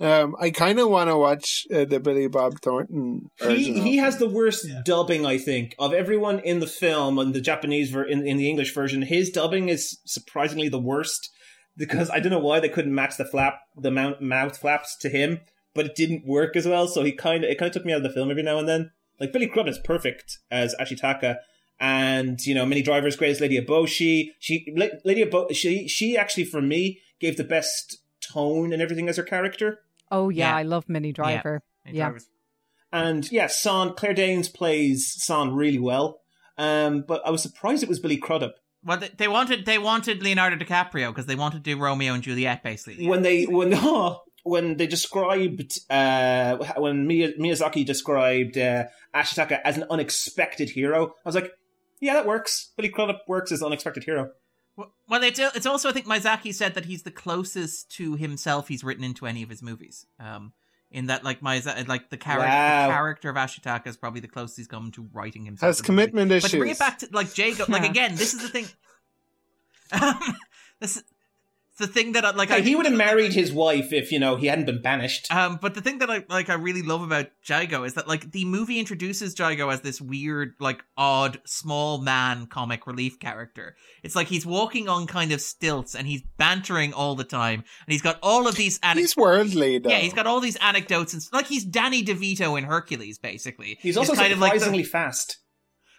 Um, 0.00 0.34
I 0.40 0.50
kind 0.50 0.80
of 0.80 0.90
want 0.90 1.08
to 1.08 1.16
watch 1.16 1.66
uh, 1.72 1.84
the 1.84 2.00
Billy 2.00 2.26
Bob 2.26 2.60
Thornton. 2.60 3.28
He 3.40 3.80
he 3.80 3.96
has 3.98 4.18
the 4.18 4.28
worst 4.28 4.66
dubbing, 4.84 5.24
I 5.24 5.38
think, 5.38 5.76
of 5.78 5.92
everyone 5.92 6.40
in 6.40 6.58
the 6.58 6.66
film 6.66 7.18
and 7.18 7.32
the 7.32 7.40
Japanese 7.40 7.90
ver- 7.90 8.02
in 8.02 8.26
in 8.26 8.36
the 8.36 8.50
English 8.50 8.74
version. 8.74 9.02
His 9.02 9.30
dubbing 9.30 9.68
is 9.68 10.00
surprisingly 10.04 10.68
the 10.68 10.80
worst 10.80 11.30
because 11.76 12.10
I 12.10 12.18
don't 12.18 12.32
know 12.32 12.40
why 12.40 12.58
they 12.58 12.68
couldn't 12.68 12.94
match 12.94 13.16
the 13.16 13.24
flap 13.24 13.60
the 13.76 13.92
mouth, 13.92 14.20
mouth 14.20 14.56
flaps 14.58 14.96
to 14.98 15.08
him, 15.08 15.40
but 15.74 15.86
it 15.86 15.94
didn't 15.94 16.26
work 16.26 16.56
as 16.56 16.66
well. 16.66 16.88
So 16.88 17.04
he 17.04 17.12
kind 17.12 17.44
of 17.44 17.50
it 17.50 17.58
kind 17.58 17.68
of 17.68 17.72
took 17.72 17.84
me 17.86 17.92
out 17.92 17.98
of 17.98 18.02
the 18.02 18.12
film 18.12 18.30
every 18.32 18.42
now 18.42 18.58
and 18.58 18.68
then. 18.68 18.90
Like 19.20 19.32
Billy 19.32 19.46
Crudup 19.46 19.68
is 19.68 19.78
perfect 19.78 20.38
as 20.50 20.74
Ashitaka, 20.80 21.36
and 21.80 22.40
you 22.46 22.54
know 22.54 22.64
Minnie 22.66 22.82
Driver's 22.82 23.16
great 23.16 23.30
as 23.30 23.40
Lady 23.40 23.60
Eboshi. 23.60 24.30
She 24.38 24.72
La- 24.76 24.86
Lady 25.04 25.22
Ebo- 25.22 25.48
she 25.52 25.88
she 25.88 26.16
actually 26.16 26.44
for 26.44 26.60
me 26.62 27.00
gave 27.20 27.36
the 27.36 27.44
best 27.44 27.98
tone 28.20 28.72
and 28.72 28.80
everything 28.82 29.08
as 29.08 29.16
her 29.16 29.22
character. 29.22 29.80
Oh 30.10 30.28
yeah, 30.28 30.50
Yeah. 30.50 30.56
I 30.56 30.62
love 30.62 30.88
Minnie 30.88 31.12
Driver. 31.12 31.62
Minnie 31.84 31.98
Yeah. 31.98 32.12
And 32.92 33.30
yeah, 33.32 33.48
Son 33.48 33.94
Claire 33.94 34.14
Danes 34.14 34.48
plays 34.48 35.14
Son 35.22 35.54
really 35.54 35.78
well. 35.78 36.20
Um, 36.56 37.04
but 37.06 37.20
I 37.26 37.30
was 37.30 37.42
surprised 37.42 37.82
it 37.82 37.88
was 37.88 37.98
Billy 37.98 38.16
Crudup 38.16 38.54
Well, 38.84 38.98
they, 38.98 39.10
they 39.16 39.26
wanted 39.28 39.66
they 39.66 39.78
wanted 39.78 40.22
Leonardo 40.22 40.56
DiCaprio 40.56 41.08
because 41.08 41.26
they 41.26 41.34
wanted 41.34 41.64
to 41.64 41.74
do 41.74 41.80
Romeo 41.80 42.14
and 42.14 42.22
Juliet, 42.22 42.62
basically. 42.62 43.08
when 43.08 43.22
they 43.22 43.44
when 43.44 43.72
when 44.44 44.76
they 44.76 44.86
described 44.86 45.80
uh, 45.90 46.56
when 46.76 47.08
Miyazaki 47.08 47.84
described 47.84 48.56
uh, 48.56 48.84
Ashitaka 49.14 49.58
as 49.64 49.76
an 49.78 49.84
unexpected 49.90 50.70
hero. 50.70 51.06
I 51.24 51.28
was 51.28 51.34
like, 51.34 51.50
yeah, 52.04 52.14
that 52.14 52.26
works. 52.26 52.72
Billy 52.76 52.90
Crudup 52.90 53.22
works 53.26 53.50
as 53.50 53.60
an 53.62 53.66
unexpected 53.66 54.04
hero. 54.04 54.30
Well, 54.76 54.92
well, 55.08 55.22
it's 55.22 55.38
it's 55.38 55.66
also 55.66 55.88
I 55.88 55.92
think 55.92 56.06
Miyazaki 56.06 56.52
said 56.54 56.74
that 56.74 56.84
he's 56.84 57.02
the 57.04 57.10
closest 57.10 57.90
to 57.92 58.16
himself 58.16 58.68
he's 58.68 58.84
written 58.84 59.04
into 59.04 59.26
any 59.26 59.42
of 59.42 59.48
his 59.48 59.62
movies. 59.62 60.04
Um, 60.20 60.52
in 60.90 61.06
that 61.06 61.24
like 61.24 61.40
Miyazaki, 61.40 61.88
like 61.88 62.10
the 62.10 62.16
character, 62.16 62.46
Wow. 62.48 62.86
the 62.88 62.92
character 62.92 63.30
of 63.30 63.36
Ashitaka 63.36 63.86
is 63.86 63.96
probably 63.96 64.20
the 64.20 64.28
closest 64.28 64.58
he's 64.58 64.66
come 64.66 64.90
to 64.92 65.08
writing 65.12 65.44
himself. 65.44 65.68
Has 65.68 65.80
commitment 65.82 66.30
a 66.30 66.34
movie. 66.34 66.40
commitment 66.40 66.42
But 66.42 66.50
to 66.50 66.58
bring 66.58 66.70
it 66.72 66.78
back 66.78 66.98
to 66.98 67.08
like 67.12 67.36
Jago, 67.38 67.64
like 67.68 67.84
again, 67.90 68.14
this 68.16 68.34
is 68.34 68.42
the 68.42 68.48
thing. 68.48 68.66
Um, 69.92 70.18
this 70.80 70.96
is 70.96 71.04
the 71.78 71.86
thing 71.86 72.12
that 72.12 72.24
I 72.24 72.30
like. 72.30 72.48
Hey, 72.50 72.56
I 72.56 72.60
he 72.60 72.74
would 72.76 72.86
have 72.86 72.94
married 72.94 73.32
his 73.32 73.52
wife 73.52 73.92
if 73.92 74.12
you 74.12 74.18
know 74.18 74.36
he 74.36 74.46
hadn't 74.46 74.66
been 74.66 74.80
banished. 74.82 75.32
Um, 75.32 75.58
but 75.60 75.74
the 75.74 75.80
thing 75.80 75.98
that 75.98 76.10
I 76.10 76.24
like, 76.28 76.50
I 76.50 76.54
really 76.54 76.82
love 76.82 77.02
about 77.02 77.26
Jago 77.44 77.84
is 77.84 77.94
that 77.94 78.06
like 78.08 78.30
the 78.32 78.44
movie 78.44 78.78
introduces 78.78 79.38
Jago 79.38 79.68
as 79.70 79.80
this 79.80 80.00
weird, 80.00 80.54
like 80.60 80.82
odd, 80.96 81.40
small 81.44 81.98
man 82.00 82.46
comic 82.46 82.86
relief 82.86 83.18
character. 83.18 83.76
It's 84.02 84.14
like 84.16 84.28
he's 84.28 84.46
walking 84.46 84.88
on 84.88 85.06
kind 85.06 85.32
of 85.32 85.40
stilts 85.40 85.94
and 85.94 86.06
he's 86.06 86.22
bantering 86.38 86.92
all 86.92 87.14
the 87.14 87.24
time, 87.24 87.60
and 87.86 87.92
he's 87.92 88.02
got 88.02 88.18
all 88.22 88.46
of 88.46 88.56
these. 88.56 88.78
Ane- 88.84 88.96
He's 88.98 89.16
worldly 89.16 89.78
though. 89.78 89.90
yeah, 89.90 89.98
he's 89.98 90.12
got 90.14 90.26
all 90.26 90.40
these 90.40 90.56
anecdotes 90.56 91.12
and 91.14 91.22
like 91.32 91.46
he's 91.46 91.64
Danny 91.64 92.04
DeVito 92.04 92.56
in 92.58 92.64
Hercules, 92.64 93.18
basically. 93.18 93.78
He's 93.80 93.96
also 93.96 94.14
kind 94.14 94.32
of 94.32 94.38
like 94.38 94.52
the- 94.54 94.58
surprisingly 94.60 94.84
fast. 94.84 95.38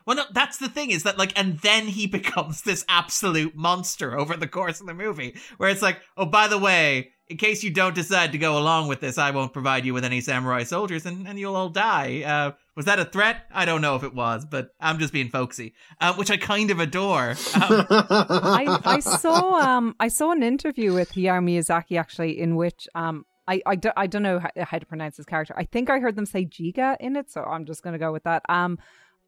Well, 0.05 0.17
no, 0.17 0.23
that's 0.31 0.57
the 0.57 0.69
thing 0.69 0.91
is 0.91 1.03
that 1.03 1.17
like, 1.17 1.37
and 1.37 1.59
then 1.59 1.87
he 1.87 2.07
becomes 2.19 2.61
this 2.61 2.85
absolute 2.87 3.55
monster 3.55 4.17
over 4.17 4.35
the 4.35 4.47
course 4.47 4.81
of 4.81 4.87
the 4.87 4.93
movie, 4.93 5.35
where 5.57 5.69
it's 5.69 5.81
like, 5.81 5.99
oh, 6.17 6.25
by 6.25 6.47
the 6.47 6.57
way, 6.57 7.11
in 7.27 7.37
case 7.37 7.63
you 7.63 7.71
don't 7.71 7.95
decide 7.95 8.31
to 8.33 8.37
go 8.37 8.57
along 8.57 8.87
with 8.87 8.99
this, 8.99 9.17
I 9.17 9.31
won't 9.31 9.51
provide 9.51 9.83
you 9.83 9.93
with 9.93 10.05
any 10.05 10.21
samurai 10.21 10.63
soldiers, 10.63 11.05
and, 11.07 11.27
and 11.27 11.39
you'll 11.39 11.55
all 11.55 11.69
die. 11.69 12.21
Uh, 12.21 12.51
was 12.75 12.85
that 12.85 12.99
a 12.99 13.05
threat? 13.05 13.45
I 13.51 13.65
don't 13.65 13.81
know 13.81 13.95
if 13.95 14.03
it 14.03 14.13
was, 14.13 14.45
but 14.45 14.69
I'm 14.79 14.99
just 14.99 15.11
being 15.11 15.29
folksy, 15.29 15.73
uh, 15.99 16.13
which 16.13 16.29
I 16.29 16.37
kind 16.37 16.69
of 16.69 16.79
adore. 16.79 17.31
Um, 17.55 17.87
I, 17.89 18.79
I 18.85 18.99
saw 18.99 19.59
um 19.59 19.95
I 19.99 20.09
saw 20.09 20.31
an 20.31 20.43
interview 20.43 20.93
with 20.93 21.13
Hayao 21.13 21.41
Miyazaki 21.41 21.97
actually 21.97 22.39
in 22.39 22.55
which 22.55 22.87
um 22.93 23.25
I, 23.47 23.61
I, 23.65 23.75
do, 23.75 23.91
I 23.95 24.07
don't 24.07 24.23
know 24.23 24.39
how, 24.39 24.49
how 24.57 24.79
to 24.79 24.85
pronounce 24.85 25.17
his 25.17 25.25
character. 25.27 25.53
I 25.55 25.65
think 25.65 25.89
I 25.89 25.99
heard 25.99 26.15
them 26.15 26.25
say 26.25 26.45
Jiga 26.45 26.97
in 26.99 27.15
it, 27.15 27.29
so 27.29 27.43
I'm 27.43 27.65
just 27.65 27.83
going 27.83 27.93
to 27.93 27.99
go 27.99 28.11
with 28.11 28.23
that. 28.23 28.41
Um, 28.49 28.79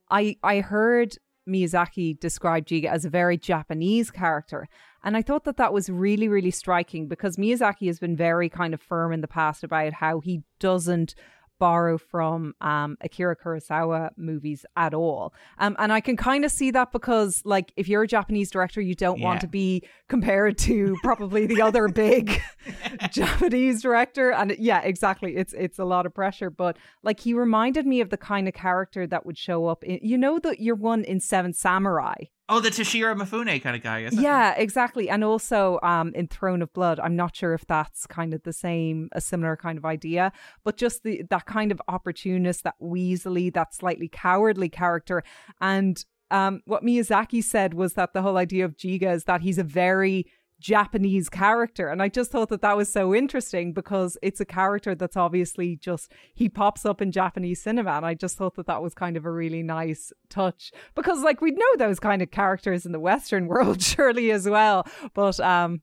I 0.09 0.37
I 0.43 0.59
heard 0.61 1.17
Miyazaki 1.47 2.19
described 2.19 2.69
Jiga 2.69 2.85
as 2.85 3.05
a 3.05 3.09
very 3.09 3.37
Japanese 3.37 4.11
character. 4.11 4.67
And 5.03 5.15
I 5.15 5.21
thought 5.21 5.45
that 5.45 5.57
that 5.57 5.73
was 5.73 5.89
really, 5.89 6.27
really 6.27 6.51
striking 6.51 7.07
because 7.07 7.37
Miyazaki 7.37 7.87
has 7.87 7.99
been 7.99 8.17
very 8.17 8.49
kind 8.49 8.73
of 8.73 8.81
firm 8.81 9.13
in 9.13 9.21
the 9.21 9.27
past 9.27 9.63
about 9.63 9.93
how 9.93 10.19
he 10.19 10.41
doesn't 10.59 11.15
borrow 11.59 11.97
from 11.97 12.53
um, 12.61 12.97
Akira 13.01 13.35
Kurosawa 13.35 14.09
movies 14.17 14.65
at 14.75 14.93
all. 14.93 15.33
Um, 15.57 15.75
and 15.79 15.91
I 15.91 16.01
can 16.01 16.15
kind 16.17 16.45
of 16.45 16.51
see 16.51 16.71
that 16.71 16.91
because, 16.91 17.41
like, 17.45 17.71
if 17.75 17.87
you're 17.87 18.03
a 18.03 18.07
Japanese 18.07 18.51
director, 18.51 18.81
you 18.81 18.95
don't 18.95 19.19
Yeah. 19.19 19.25
want 19.25 19.41
to 19.41 19.47
be 19.47 19.83
compared 20.09 20.57
to 20.59 20.95
probably 21.03 21.45
the 21.47 21.61
other 21.61 21.87
big 21.87 22.39
Japanese 23.11 23.81
director. 23.81 24.31
And 24.31 24.55
yeah, 24.59 24.81
exactly. 24.81 25.35
It's 25.35 25.53
it's 25.53 25.79
a 25.79 25.85
lot 25.85 26.05
of 26.05 26.13
pressure. 26.13 26.49
But 26.49 26.77
like, 27.03 27.19
he 27.19 27.33
reminded 27.33 27.85
me 27.85 28.01
of 28.01 28.09
the 28.09 28.17
kind 28.17 28.47
of 28.47 28.53
character 28.53 29.07
that 29.07 29.25
would 29.25 29.37
show 29.37 29.65
up 29.67 29.83
in, 29.83 29.99
you 30.01 30.17
know, 30.17 30.39
that 30.39 30.59
you're 30.59 30.75
one 30.75 31.03
in 31.03 31.19
Seven 31.19 31.53
Samurai. 31.53 32.15
Oh, 32.49 32.61
the 32.61 32.69
Toshiro 32.69 33.13
Mifune 33.13 33.61
kind 33.61 33.75
of 33.75 33.83
guy, 33.83 34.03
is 34.03 34.13
it? 34.13 34.21
Yeah, 34.21 34.53
exactly. 34.55 35.09
And 35.09 35.23
also 35.23 35.79
um, 35.83 36.13
in 36.15 36.27
Throne 36.27 36.61
of 36.61 36.71
Blood, 36.71 36.97
I'm 36.99 37.15
not 37.15 37.35
sure 37.35 37.53
if 37.53 37.65
that's 37.67 38.07
kind 38.07 38.33
of 38.33 38.43
the 38.43 38.53
same, 38.53 39.09
a 39.11 39.19
similar 39.19 39.57
kind 39.57 39.77
of 39.77 39.83
idea, 39.83 40.31
but 40.63 40.77
just 40.77 41.03
the 41.03 41.23
that 41.29 41.45
kind 41.45 41.73
of 41.73 41.81
opportunist, 41.89 42.63
that 42.63 42.75
weaselly, 42.81 43.53
that 43.53 43.73
slightly 43.73 44.07
cowardly 44.07 44.69
character. 44.69 45.23
And 45.59 46.03
um, 46.31 46.61
what 46.65 46.83
Miyazaki 46.83 47.43
said 47.43 47.73
was 47.73 47.93
that 47.93 48.13
the 48.13 48.21
whole 48.21 48.37
idea 48.37 48.63
of 48.63 48.77
Jiga 48.77 49.13
is 49.13 49.25
that 49.25 49.41
he's 49.41 49.57
a 49.57 49.63
very 49.63 50.25
Japanese 50.59 51.29
character. 51.29 51.87
And 51.89 52.01
I 52.01 52.09
just 52.09 52.31
thought 52.31 52.49
that 52.49 52.61
that 52.61 52.77
was 52.77 52.91
so 52.91 53.13
interesting 53.13 53.73
because 53.73 54.17
it's 54.21 54.39
a 54.39 54.45
character 54.45 54.95
that's 54.95 55.17
obviously 55.17 55.75
just, 55.75 56.11
he 56.33 56.49
pops 56.49 56.85
up 56.85 57.01
in 57.01 57.11
Japanese 57.11 57.61
cinema. 57.61 57.91
And 57.91 58.05
I 58.05 58.13
just 58.13 58.37
thought 58.37 58.55
that 58.55 58.67
that 58.67 58.81
was 58.81 58.93
kind 58.93 59.17
of 59.17 59.25
a 59.25 59.31
really 59.31 59.63
nice 59.63 60.11
touch 60.29 60.71
because, 60.95 61.21
like, 61.21 61.41
we'd 61.41 61.57
know 61.57 61.75
those 61.77 61.99
kind 61.99 62.21
of 62.21 62.31
characters 62.31 62.85
in 62.85 62.91
the 62.91 62.99
Western 62.99 63.47
world, 63.47 63.81
surely 63.81 64.31
as 64.31 64.47
well. 64.47 64.87
But, 65.13 65.39
um, 65.39 65.81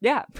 yeah. 0.00 0.24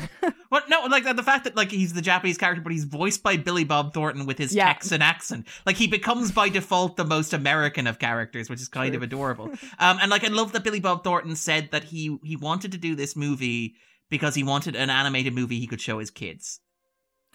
Well, 0.51 0.63
no, 0.71 0.87
like 0.87 1.05
the 1.05 1.23
fact 1.23 1.45
that 1.45 1.57
like 1.57 1.71
he's 1.71 1.93
the 1.93 2.01
Japanese 2.01 2.39
character, 2.39 2.63
but 2.63 2.73
he's 2.73 2.85
voiced 2.85 3.23
by 3.23 3.37
Billy 3.37 3.65
Bob 3.65 3.93
Thornton 3.93 4.25
with 4.25 4.39
his 4.39 4.55
Yeah. 4.55 4.65
Texan 4.67 5.03
accent. 5.03 5.47
Like 5.67 5.77
he 5.77 5.87
becomes 5.87 6.33
by 6.33 6.49
default 6.49 6.97
the 6.97 7.05
most 7.05 7.35
American 7.35 7.87
of 7.87 7.99
characters, 7.99 8.49
which 8.49 8.61
is 8.63 8.69
kind 8.69 8.95
of 8.95 9.03
adorable. 9.03 9.51
Um, 9.79 9.99
and 10.01 10.11
like 10.11 10.25
I 10.25 10.29
love 10.29 10.53
that 10.53 10.65
Billy 10.65 10.81
Bob 10.81 11.05
Thornton 11.05 11.37
said 11.37 11.71
that 11.73 11.85
he 11.85 12.17
he 12.25 12.35
wanted 12.35 12.73
to 12.73 12.79
do 12.79 12.95
this 12.95 13.15
movie 13.15 13.75
because 14.09 14.35
he 14.35 14.43
wanted 14.43 14.75
an 14.75 14.89
animated 14.89 15.35
movie 15.35 15.59
he 15.61 15.67
could 15.67 15.83
show 15.83 15.99
his 15.99 16.11
kids. 16.11 16.61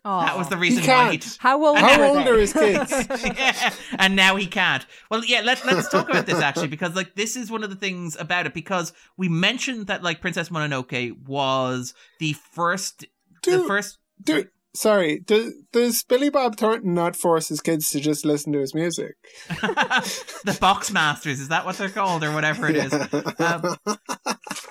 That 0.03 0.38
was 0.38 0.49
the 0.49 0.57
reason 0.57 0.84
why 0.85 1.11
he. 1.11 1.17
can't. 1.17 1.38
How 1.39 1.65
old, 1.65 1.77
How 1.77 2.03
old 2.03 2.27
are 2.27 2.38
his 2.38 2.51
kids? 2.53 2.91
yeah, 3.25 3.73
and 3.97 4.15
now 4.15 4.35
he 4.35 4.47
can't. 4.47 4.85
Well, 5.09 5.23
yeah, 5.23 5.41
let, 5.41 5.65
let's 5.65 5.88
talk 5.89 6.09
about 6.09 6.25
this 6.25 6.39
actually, 6.39 6.67
because 6.67 6.95
like 6.95 7.15
this 7.15 7.35
is 7.35 7.49
one 7.49 7.63
of 7.63 7.69
the 7.69 7.75
things 7.75 8.17
about 8.19 8.45
it, 8.45 8.53
because 8.53 8.91
we 9.15 9.30
mentioned 9.30 9.88
that 9.88 10.03
like 10.03 10.19
Princess 10.19 10.49
Mononoke 10.49 11.25
was 11.25 11.93
the 12.19 12.34
first, 12.34 13.05
the 13.43 13.63
first. 13.65 13.97
Do, 14.21 14.45
sorry, 14.76 15.20
does, 15.20 15.54
does 15.72 16.04
Billy 16.04 16.30
Bob 16.30 16.58
Thornton 16.58 16.94
not 16.94 17.16
force 17.16 17.50
his 17.50 17.62
kids 17.62 17.90
to 17.91 18.00
just 18.00 18.26
listen 18.26 18.54
to 18.54 18.60
his 18.60 18.74
music? 18.74 19.16
the 19.50 20.58
Boxmasters 20.62 21.34
is 21.34 21.50
that 21.50 21.66
what 21.66 21.78
they're 21.78 21.90
called 21.90 22.24
or 22.24 22.34
whatever 22.34 22.68
it 22.70 22.76
is? 22.78 22.94
Um, 22.94 23.78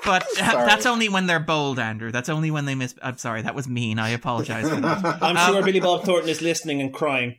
but 0.05 0.27
uh, 0.41 0.67
that's 0.67 0.87
only 0.87 1.09
when 1.09 1.27
they're 1.27 1.41
bold 1.41 1.79
andrew. 1.79 2.11
That's 2.11 2.29
only 2.29 2.51
when 2.51 2.65
they 2.65 2.75
miss 2.75 2.95
i'm 3.03 3.19
sorry 3.19 3.43
that 3.43 3.55
was 3.55 3.69
mean. 3.69 3.99
I 3.99 4.11
apologize 4.11 4.69
for 4.69 4.77
that. 4.81 5.05
I'm 5.23 5.37
Um, 5.37 5.53
sure 5.55 5.63
Billy 5.63 5.81
Bob 5.81 6.05
Thornton 6.05 6.29
is 6.29 6.43
listening 6.43 6.81
and 6.81 6.93
crying. 6.93 7.37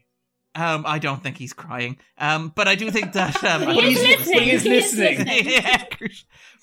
Um, 0.55 0.83
I 0.85 0.99
don't 0.99 1.23
think 1.23 1.37
he's 1.37 1.53
crying. 1.53 1.97
Um, 2.17 2.51
but 2.55 2.67
I 2.67 2.75
do 2.75 2.91
think 2.91 3.13
that. 3.13 3.43
Um, 3.43 3.61
He 3.75 3.93
is 3.93 4.01
listening. 4.03 4.43
he 4.43 4.51
is 4.51 4.63
He 4.63 4.69
is 4.75 4.83
listening. 4.93 5.17
listening. 5.25 5.45
yeah. 5.51 5.83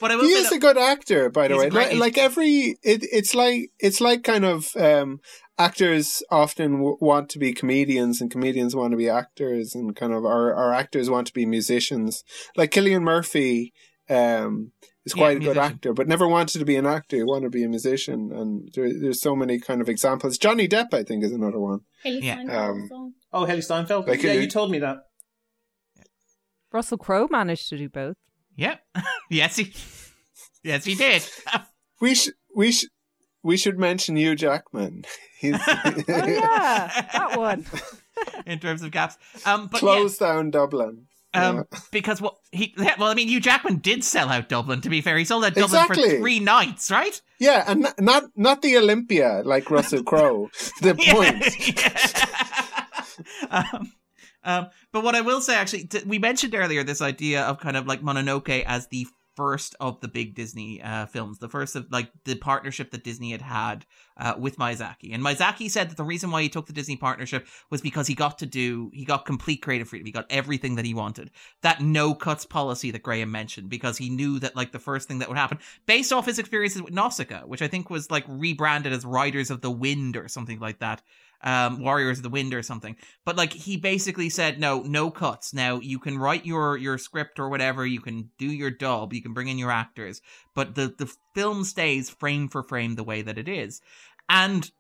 But 0.01 0.11
I 0.13 0.17
will 0.17 0.25
he 0.25 0.31
is 0.31 0.49
that- 0.51 0.57
a 0.57 0.59
good 0.61 0.79
actor, 0.79 1.29
by 1.31 1.49
the 1.49 1.57
way. 1.57 1.71
Like, 1.71 1.95
like 1.95 2.17
every, 2.19 2.79
it, 2.83 3.05
it's 3.13 3.35
like 3.35 3.71
it's 3.81 4.01
like 4.01 4.23
kind 4.23 4.45
of 4.45 4.75
um, 4.77 5.21
actors 5.59 6.23
often 6.31 6.73
w- 6.79 6.97
want 7.01 7.29
to 7.31 7.39
be 7.39 7.53
comedians, 7.53 8.21
and 8.21 8.31
comedians 8.31 8.75
want 8.77 8.93
to 8.93 8.97
be 8.97 9.09
actors, 9.09 9.75
and 9.75 9.95
kind 9.97 10.13
of 10.13 10.25
our, 10.25 10.55
our 10.55 10.73
actors 10.73 11.11
want 11.11 11.27
to 11.27 11.33
be 11.35 11.45
musicians. 11.45 12.23
Like 12.57 12.71
Cillian 12.71 13.03
Murphy 13.03 13.73
um, 14.09 14.73
is 15.05 15.15
Yeah, 15.15 15.21
quite 15.21 15.37
a 15.37 15.41
good 15.41 15.57
musician. 15.57 15.73
actor, 15.73 15.93
but 15.93 16.09
never 16.09 16.27
wanted 16.29 16.59
to 16.61 16.65
be 16.65 16.77
an 16.77 16.87
actor. 16.87 17.17
He 17.17 17.25
wanted 17.25 17.47
to 17.47 17.51
be 17.51 17.65
a 17.65 17.69
musician, 17.69 18.31
and 18.33 18.71
there, 18.75 18.91
there's 18.99 19.21
so 19.21 19.37
many 19.37 19.59
kind 19.59 19.81
of 19.81 19.89
examples. 19.89 20.39
Johnny 20.39 20.67
Depp, 20.69 20.95
I 20.95 21.03
think, 21.03 21.25
is 21.25 21.33
another 21.33 21.61
one. 21.61 21.81
Hailee 22.07 22.23
Yeah. 22.23 22.37
Steinfeld 22.37 22.71
Um, 22.71 22.87
song. 22.89 23.13
Oh, 23.33 23.47
Hailee 23.47 23.63
Steinfeld. 23.65 24.09
Like, 24.09 24.23
yeah, 24.23 24.33
you- 24.33 24.41
you 24.43 24.49
told 24.49 24.71
me 24.71 24.79
that. 24.81 24.99
Russell 26.73 26.99
Crowe 26.99 27.29
managed 27.31 27.69
to 27.71 27.77
do 27.79 27.89
both. 27.89 28.17
Yep. 28.57 28.81
yes, 29.31 29.57
he. 29.57 29.75
Yes, 30.63 30.85
he 30.85 30.95
did. 30.95 31.23
We 32.01 32.15
should 32.15 32.33
we 32.57 32.73
should 32.73 32.89
we 33.43 33.59
should 33.59 33.79
mention 33.79 34.17
Hugh 34.17 34.35
Jackman. 34.35 35.05
He's 35.39 35.55
Oh, 35.55 35.93
yeah, 36.09 37.07
that 37.13 37.35
one. 37.37 37.67
in 38.47 38.59
terms 38.59 38.83
of 38.83 38.91
gaps. 38.91 39.19
Um, 39.45 39.67
but 39.71 39.83
yeah, 39.83 39.97
closed 39.97 40.19
down 40.19 40.51
Dublin. 40.51 41.07
Um, 41.35 41.67
because 41.93 42.23
what 42.23 42.37
he 42.53 42.75
yeah, 42.79 42.95
well, 42.99 43.11
I 43.11 43.15
mean, 43.15 43.29
Hugh 43.29 43.39
Jackman 43.41 43.77
did 43.81 44.03
sell 44.03 44.31
out 44.31 44.49
Dublin. 44.49 44.81
To 44.81 44.89
be 44.89 45.03
fair, 45.03 45.19
he 45.19 45.27
sold 45.27 45.45
out 45.45 45.55
Dublin 45.55 45.85
for 45.87 45.95
three 45.95 46.41
nights, 46.41 46.91
right? 46.91 47.21
Yeah, 47.39 47.65
and 47.67 47.81
not 47.83 48.01
not, 48.01 48.25
not 48.35 48.63
the 48.63 48.79
Olympia 48.79 49.43
like 49.45 49.71
Russell 49.71 50.03
Crowe. 50.03 50.49
The 50.81 50.95
point. 50.95 51.45
um, 53.51 53.93
um, 54.45 54.67
but 54.93 55.05
what 55.05 55.15
I 55.15 55.21
will 55.21 55.41
say, 55.41 55.55
actually, 55.55 55.85
t- 55.85 56.03
we 56.07 56.19
mentioned 56.19 56.55
earlier 56.55 56.83
this 56.83 57.03
idea 57.03 57.43
of 57.43 57.61
kind 57.61 57.77
of 57.77 57.87
like 57.87 58.03
Mononoke 58.03 58.65
as 58.65 58.87
the 58.89 59.07
first 59.37 59.75
of 59.81 59.99
the 60.01 60.09
big 60.09 60.35
Disney 60.35 60.83
uh, 60.83 61.07
films, 61.07 61.39
the 61.39 61.49
first 61.49 61.77
of 61.77 61.87
like 61.91 62.11
the 62.25 62.35
partnership 62.37 62.91
that 62.91 63.05
Disney 63.05 63.33
had 63.33 63.41
had 63.41 63.87
uh, 64.19 64.35
with 64.39 64.59
Miyazaki. 64.59 65.15
And 65.15 65.23
Miyazaki 65.23 65.71
said 65.71 65.89
that 65.89 65.97
the 65.97 66.05
reason 66.05 66.31
why 66.31 66.43
he 66.43 66.49
took 66.49 66.67
the 66.67 66.73
Disney 66.73 66.97
partnership 66.97 67.47
was 67.71 67.81
because 67.81 68.07
he 68.07 68.15
got 68.15 68.39
to 68.41 68.47
do, 68.47 68.91
he 68.93 69.05
got 69.05 69.25
complete 69.25 69.63
creative 69.63 69.89
freedom. 69.89 70.05
He 70.05 70.13
got 70.13 70.27
everything 70.31 70.75
that 70.75 70.85
he 70.85 70.93
wanted. 70.93 71.31
That 71.63 71.81
no 71.81 72.15
cuts 72.15 72.45
policy 72.45 72.91
that 72.91 73.03
Graham 73.03 73.31
mentioned, 73.31 73.71
because 73.71 73.97
he 73.97 74.11
knew 74.11 74.39
that 74.41 74.57
like 74.57 74.73
the 74.73 74.79
first 74.79 75.09
thing 75.09 75.21
that 75.21 75.29
would 75.29 75.39
happen, 75.39 75.59
based 75.87 76.13
off 76.13 76.27
his 76.27 76.39
experiences 76.39 76.83
with 76.83 76.93
Nausicaa, 76.93 77.47
which 77.47 77.63
I 77.63 77.69
think 77.69 77.89
was 77.89 78.11
like 78.11 78.25
rebranded 78.29 78.93
as 78.93 79.05
Riders 79.05 79.51
of 79.51 79.63
the 79.63 79.71
Wind 79.71 80.17
or 80.17 80.29
something 80.29 80.59
like 80.59 80.81
that 80.81 81.03
um, 81.43 81.81
Warriors 81.81 82.19
of 82.19 82.23
the 82.23 82.29
Wind 82.29 82.55
or 82.55 82.63
something. 82.63 82.97
But 83.25 83.37
like 83.37 83.53
he 83.53 83.77
basically 83.77 84.29
said, 84.29 84.61
no, 84.61 84.83
no 84.83 85.11
cuts. 85.11 85.55
Now 85.55 85.81
you 85.81 85.99
can 85.99 86.19
write 86.19 86.47
your 86.47 86.77
your 86.77 86.99
script 86.99 87.39
or 87.39 87.49
whatever. 87.49 87.87
You 87.87 88.01
can 88.01 88.31
do 88.39 88.47
your 88.47 88.71
dub. 88.71 89.13
You 89.13 89.23
can 89.23 89.33
bring 89.33 89.49
in 89.49 89.59
your 89.59 89.71
actors, 89.71 90.21
but 90.55 90.75
the 90.75 90.95
the 90.97 91.13
film 91.35 91.65
stays 91.65 92.11
frame 92.11 92.49
for 92.49 92.63
frame 92.63 92.95
the 92.95 93.05
way 93.05 93.23
that 93.23 93.39
it 93.39 93.49
is. 93.49 93.81
And 94.29 94.71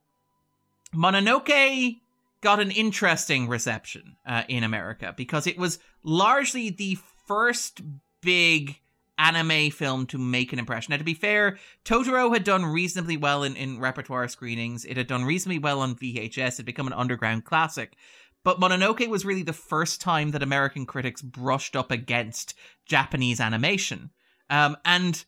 Mononoke 0.94 2.00
got 2.40 2.60
an 2.60 2.70
interesting 2.70 3.48
reception 3.48 4.16
uh, 4.26 4.44
in 4.48 4.64
America 4.64 5.14
because 5.16 5.46
it 5.46 5.58
was 5.58 5.78
largely 6.02 6.70
the 6.70 6.98
first 7.26 7.82
big 8.22 8.80
anime 9.20 9.70
film 9.70 10.06
to 10.06 10.18
make 10.18 10.52
an 10.52 10.58
impression. 10.58 10.92
Now, 10.92 10.96
to 10.96 11.04
be 11.04 11.14
fair, 11.14 11.58
Totoro 11.84 12.32
had 12.32 12.42
done 12.42 12.64
reasonably 12.64 13.16
well 13.16 13.42
in, 13.44 13.54
in 13.54 13.78
repertoire 13.78 14.26
screenings. 14.28 14.84
It 14.84 14.96
had 14.96 15.06
done 15.06 15.24
reasonably 15.24 15.58
well 15.58 15.80
on 15.80 15.94
VHS. 15.94 16.38
It 16.38 16.56
had 16.56 16.66
become 16.66 16.86
an 16.86 16.94
underground 16.94 17.44
classic. 17.44 17.96
But 18.42 18.58
Mononoke 18.58 19.06
was 19.08 19.26
really 19.26 19.42
the 19.42 19.52
first 19.52 20.00
time 20.00 20.30
that 20.30 20.42
American 20.42 20.86
critics 20.86 21.20
brushed 21.20 21.76
up 21.76 21.90
against 21.90 22.54
Japanese 22.86 23.40
animation. 23.40 24.10
Um, 24.48 24.76
and 24.84 25.22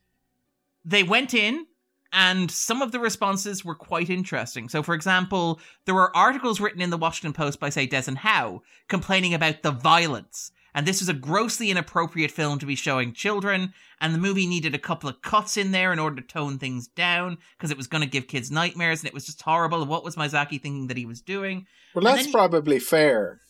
they 0.84 1.02
went 1.02 1.34
in, 1.34 1.66
and 2.12 2.50
some 2.50 2.80
of 2.80 2.92
the 2.92 2.98
responses 2.98 3.64
were 3.64 3.74
quite 3.74 4.08
interesting. 4.08 4.70
So, 4.70 4.82
for 4.82 4.94
example, 4.94 5.60
there 5.84 5.94
were 5.94 6.16
articles 6.16 6.60
written 6.60 6.80
in 6.80 6.90
the 6.90 6.96
Washington 6.96 7.34
Post 7.34 7.60
by, 7.60 7.68
say, 7.68 7.86
Desson 7.86 8.16
Howe 8.16 8.62
complaining 8.88 9.34
about 9.34 9.62
the 9.62 9.70
violence. 9.70 10.50
And 10.74 10.86
this 10.86 11.00
was 11.00 11.08
a 11.08 11.14
grossly 11.14 11.70
inappropriate 11.70 12.30
film 12.30 12.58
to 12.58 12.66
be 12.66 12.74
showing 12.74 13.12
children, 13.12 13.74
and 14.00 14.14
the 14.14 14.18
movie 14.18 14.46
needed 14.46 14.74
a 14.74 14.78
couple 14.78 15.08
of 15.08 15.20
cuts 15.20 15.56
in 15.58 15.70
there 15.72 15.92
in 15.92 15.98
order 15.98 16.16
to 16.16 16.26
tone 16.26 16.58
things 16.58 16.88
down 16.88 17.36
because 17.58 17.70
it 17.70 17.76
was 17.76 17.86
going 17.86 18.02
to 18.02 18.08
give 18.08 18.26
kids 18.26 18.50
nightmares, 18.50 19.00
and 19.00 19.08
it 19.08 19.14
was 19.14 19.26
just 19.26 19.42
horrible. 19.42 19.84
What 19.84 20.02
was 20.04 20.16
Miyazaki 20.16 20.60
thinking 20.60 20.86
that 20.86 20.96
he 20.96 21.04
was 21.06 21.20
doing? 21.20 21.66
Well, 21.94 22.06
And 22.06 22.16
that's 22.16 22.26
he- 22.26 22.32
probably 22.32 22.78
fair. 22.78 23.40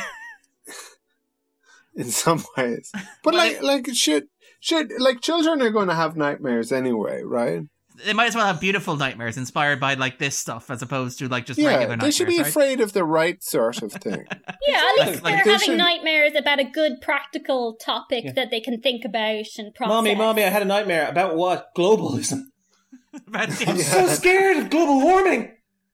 In 1.95 2.11
some 2.11 2.43
ways, 2.57 2.91
but 3.23 3.34
Well, 3.34 3.35
like, 3.35 3.53
it- 3.57 3.63
like 3.63 3.88
should 3.93 4.27
should 4.59 4.91
like 4.99 5.22
children 5.22 5.61
are 5.61 5.69
going 5.69 5.88
to 5.88 5.95
have 5.95 6.17
nightmares 6.17 6.72
anyway, 6.73 7.22
right? 7.23 7.61
They 8.03 8.13
might 8.13 8.26
as 8.27 8.35
well 8.35 8.45
have 8.45 8.59
beautiful 8.59 8.97
nightmares 8.97 9.38
inspired 9.38 9.80
by 9.80 9.93
like 9.93 10.17
this 10.17 10.38
stuff 10.38 10.69
as 10.69 10.81
opposed 10.81 11.19
to 11.19 11.27
like 11.30 11.45
just 11.45 11.59
yeah, 11.59 11.67
regular 11.69 11.95
nightmares. 11.95 12.01
they 12.15 12.17
should 12.17 12.27
be 12.27 12.39
right? 12.39 12.47
afraid 12.47 12.81
of 12.81 12.93
the 12.93 13.03
right 13.03 13.41
sort 13.43 13.81
of 13.81 13.91
thing. 13.93 14.26
Yeah, 14.67 14.81
at 14.99 15.07
least 15.07 15.23
Like, 15.23 15.35
they're 15.35 15.43
they 15.45 15.51
having 15.51 15.65
should- 15.67 15.77
nightmares 15.77 16.34
about 16.35 16.59
a 16.59 16.63
good 16.63 16.99
practical 17.01 17.76
topic 17.76 18.34
that 18.35 18.49
they 18.51 18.59
can 18.59 18.81
think 18.81 19.05
about 19.05 19.45
and 19.57 19.73
process. 19.76 19.89
Mommy, 19.89 20.15
mommy, 20.15 20.43
I 20.43 20.49
had 20.49 20.61
a 20.63 20.65
nightmare 20.65 21.07
about 21.07 21.35
what? 21.35 21.73
Globalism. 21.76 22.41
About- 23.27 23.67
I'm 23.67 23.77
so 23.77 24.07
scared 24.07 24.57
of 24.57 24.69
global 24.69 24.99
warming. 25.01 25.51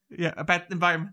yeah, 0.09 0.33
about 0.37 0.69
the 0.69 0.73
environment. 0.73 1.11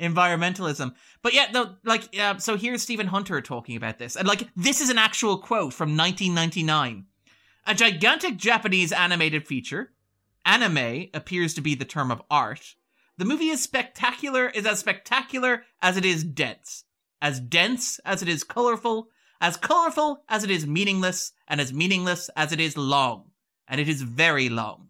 environmentalism. 0.00 0.94
But 1.22 1.34
yeah, 1.34 1.46
no, 1.52 1.76
like, 1.84 2.08
uh, 2.18 2.38
so 2.38 2.56
here's 2.56 2.82
Stephen 2.82 3.06
Hunter 3.06 3.40
talking 3.40 3.76
about 3.76 3.98
this. 3.98 4.16
And 4.16 4.26
like, 4.26 4.48
this 4.56 4.80
is 4.80 4.90
an 4.90 4.98
actual 4.98 5.38
quote 5.38 5.72
from 5.72 5.96
1999. 5.96 7.06
A 7.66 7.74
gigantic 7.74 8.36
Japanese 8.36 8.92
animated 8.92 9.46
feature. 9.46 9.92
Anime 10.46 11.08
appears 11.12 11.54
to 11.54 11.60
be 11.60 11.74
the 11.74 11.84
term 11.84 12.12
of 12.12 12.22
art. 12.30 12.76
The 13.18 13.24
movie 13.24 13.48
is 13.48 13.62
spectacular, 13.62 14.48
is 14.48 14.64
as 14.64 14.78
spectacular 14.78 15.64
as 15.82 15.96
it 15.96 16.04
is 16.04 16.22
dense. 16.22 16.84
As 17.20 17.40
dense 17.40 17.98
as 18.04 18.22
it 18.22 18.28
is 18.28 18.44
colorful, 18.44 19.08
as 19.40 19.56
colorful 19.56 20.22
as 20.28 20.44
it 20.44 20.50
is 20.50 20.64
meaningless, 20.64 21.32
and 21.48 21.60
as 21.60 21.72
meaningless 21.72 22.30
as 22.36 22.52
it 22.52 22.60
is 22.60 22.76
long. 22.76 23.32
And 23.66 23.80
it 23.80 23.88
is 23.88 24.02
very 24.02 24.48
long. 24.48 24.88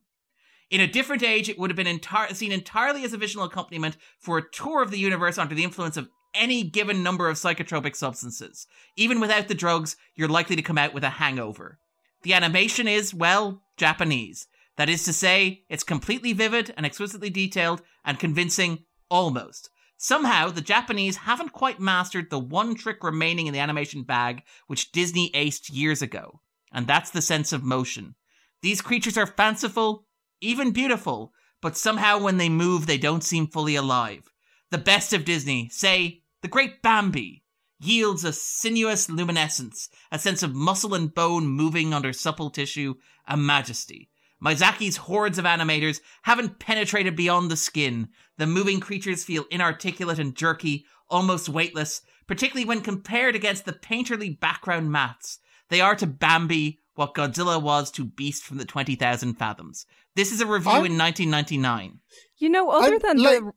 In 0.70 0.82
a 0.82 0.86
different 0.86 1.22
age, 1.22 1.48
it 1.48 1.58
would 1.58 1.70
have 1.70 1.76
been 1.76 1.86
entire, 1.86 2.34
seen 2.34 2.52
entirely 2.52 3.04
as 3.04 3.14
a 3.14 3.18
visual 3.18 3.46
accompaniment 3.46 3.96
for 4.18 4.36
a 4.36 4.50
tour 4.50 4.82
of 4.82 4.90
the 4.90 4.98
universe 4.98 5.38
under 5.38 5.54
the 5.54 5.64
influence 5.64 5.96
of 5.96 6.10
any 6.34 6.64
given 6.64 7.02
number 7.02 7.30
of 7.30 7.36
psychotropic 7.36 7.96
substances. 7.96 8.66
Even 8.94 9.20
without 9.20 9.48
the 9.48 9.54
drugs, 9.54 9.96
you're 10.16 10.28
likely 10.28 10.56
to 10.56 10.62
come 10.62 10.76
out 10.76 10.92
with 10.92 11.04
a 11.04 11.08
hangover. 11.08 11.78
The 12.24 12.34
animation 12.34 12.86
is, 12.86 13.14
well, 13.14 13.62
Japanese. 13.78 14.48
That 14.76 14.88
is 14.88 15.04
to 15.04 15.12
say, 15.12 15.64
it's 15.68 15.82
completely 15.82 16.32
vivid 16.32 16.72
and 16.76 16.84
exquisitely 16.84 17.30
detailed 17.30 17.82
and 18.04 18.18
convincing, 18.18 18.84
almost. 19.10 19.70
Somehow, 19.96 20.50
the 20.50 20.60
Japanese 20.60 21.16
haven't 21.16 21.52
quite 21.52 21.80
mastered 21.80 22.28
the 22.28 22.38
one 22.38 22.74
trick 22.74 23.02
remaining 23.02 23.46
in 23.46 23.54
the 23.54 23.60
animation 23.60 24.02
bag 24.02 24.42
which 24.66 24.92
Disney 24.92 25.30
aced 25.30 25.70
years 25.72 26.02
ago, 26.02 26.40
and 26.70 26.86
that's 26.86 27.10
the 27.10 27.22
sense 27.22 27.52
of 27.52 27.62
motion. 27.62 28.14
These 28.60 28.82
creatures 28.82 29.16
are 29.16 29.26
fanciful, 29.26 30.06
even 30.42 30.72
beautiful, 30.72 31.32
but 31.62 31.78
somehow 31.78 32.18
when 32.18 32.36
they 32.36 32.50
move, 32.50 32.86
they 32.86 32.98
don't 32.98 33.24
seem 33.24 33.46
fully 33.46 33.74
alive. 33.74 34.30
The 34.70 34.78
best 34.78 35.14
of 35.14 35.24
Disney, 35.24 35.70
say, 35.70 36.22
the 36.42 36.48
great 36.48 36.82
Bambi, 36.82 37.42
yields 37.80 38.24
a 38.24 38.32
sinuous 38.32 39.08
luminescence, 39.08 39.88
a 40.12 40.18
sense 40.18 40.42
of 40.42 40.54
muscle 40.54 40.94
and 40.94 41.14
bone 41.14 41.46
moving 41.46 41.94
under 41.94 42.12
supple 42.12 42.50
tissue, 42.50 42.94
a 43.26 43.36
majesty. 43.36 44.10
Miyazaki's 44.44 44.96
hordes 44.98 45.38
of 45.38 45.44
animators 45.44 46.00
haven't 46.22 46.58
penetrated 46.58 47.16
beyond 47.16 47.50
the 47.50 47.56
skin. 47.56 48.08
The 48.38 48.46
moving 48.46 48.80
creatures 48.80 49.24
feel 49.24 49.46
inarticulate 49.50 50.18
and 50.18 50.34
jerky, 50.34 50.84
almost 51.08 51.48
weightless, 51.48 52.02
particularly 52.26 52.66
when 52.66 52.80
compared 52.82 53.34
against 53.34 53.64
the 53.64 53.72
painterly 53.72 54.38
background 54.38 54.92
mats. 54.92 55.38
They 55.70 55.80
are 55.80 55.96
to 55.96 56.06
Bambi 56.06 56.80
what 56.94 57.14
Godzilla 57.14 57.60
was 57.60 57.90
to 57.92 58.04
Beast 58.04 58.44
from 58.44 58.58
the 58.58 58.64
20,000 58.64 59.34
Fathoms. 59.38 59.86
This 60.14 60.32
is 60.32 60.40
a 60.40 60.46
review 60.46 60.70
I'm- 60.72 60.86
in 60.86 60.96
1999. 60.98 62.00
You 62.38 62.48
know, 62.50 62.70
other 62.70 62.94
I'm 62.94 62.98
than 63.00 63.18
like- 63.18 63.40
the. 63.40 63.52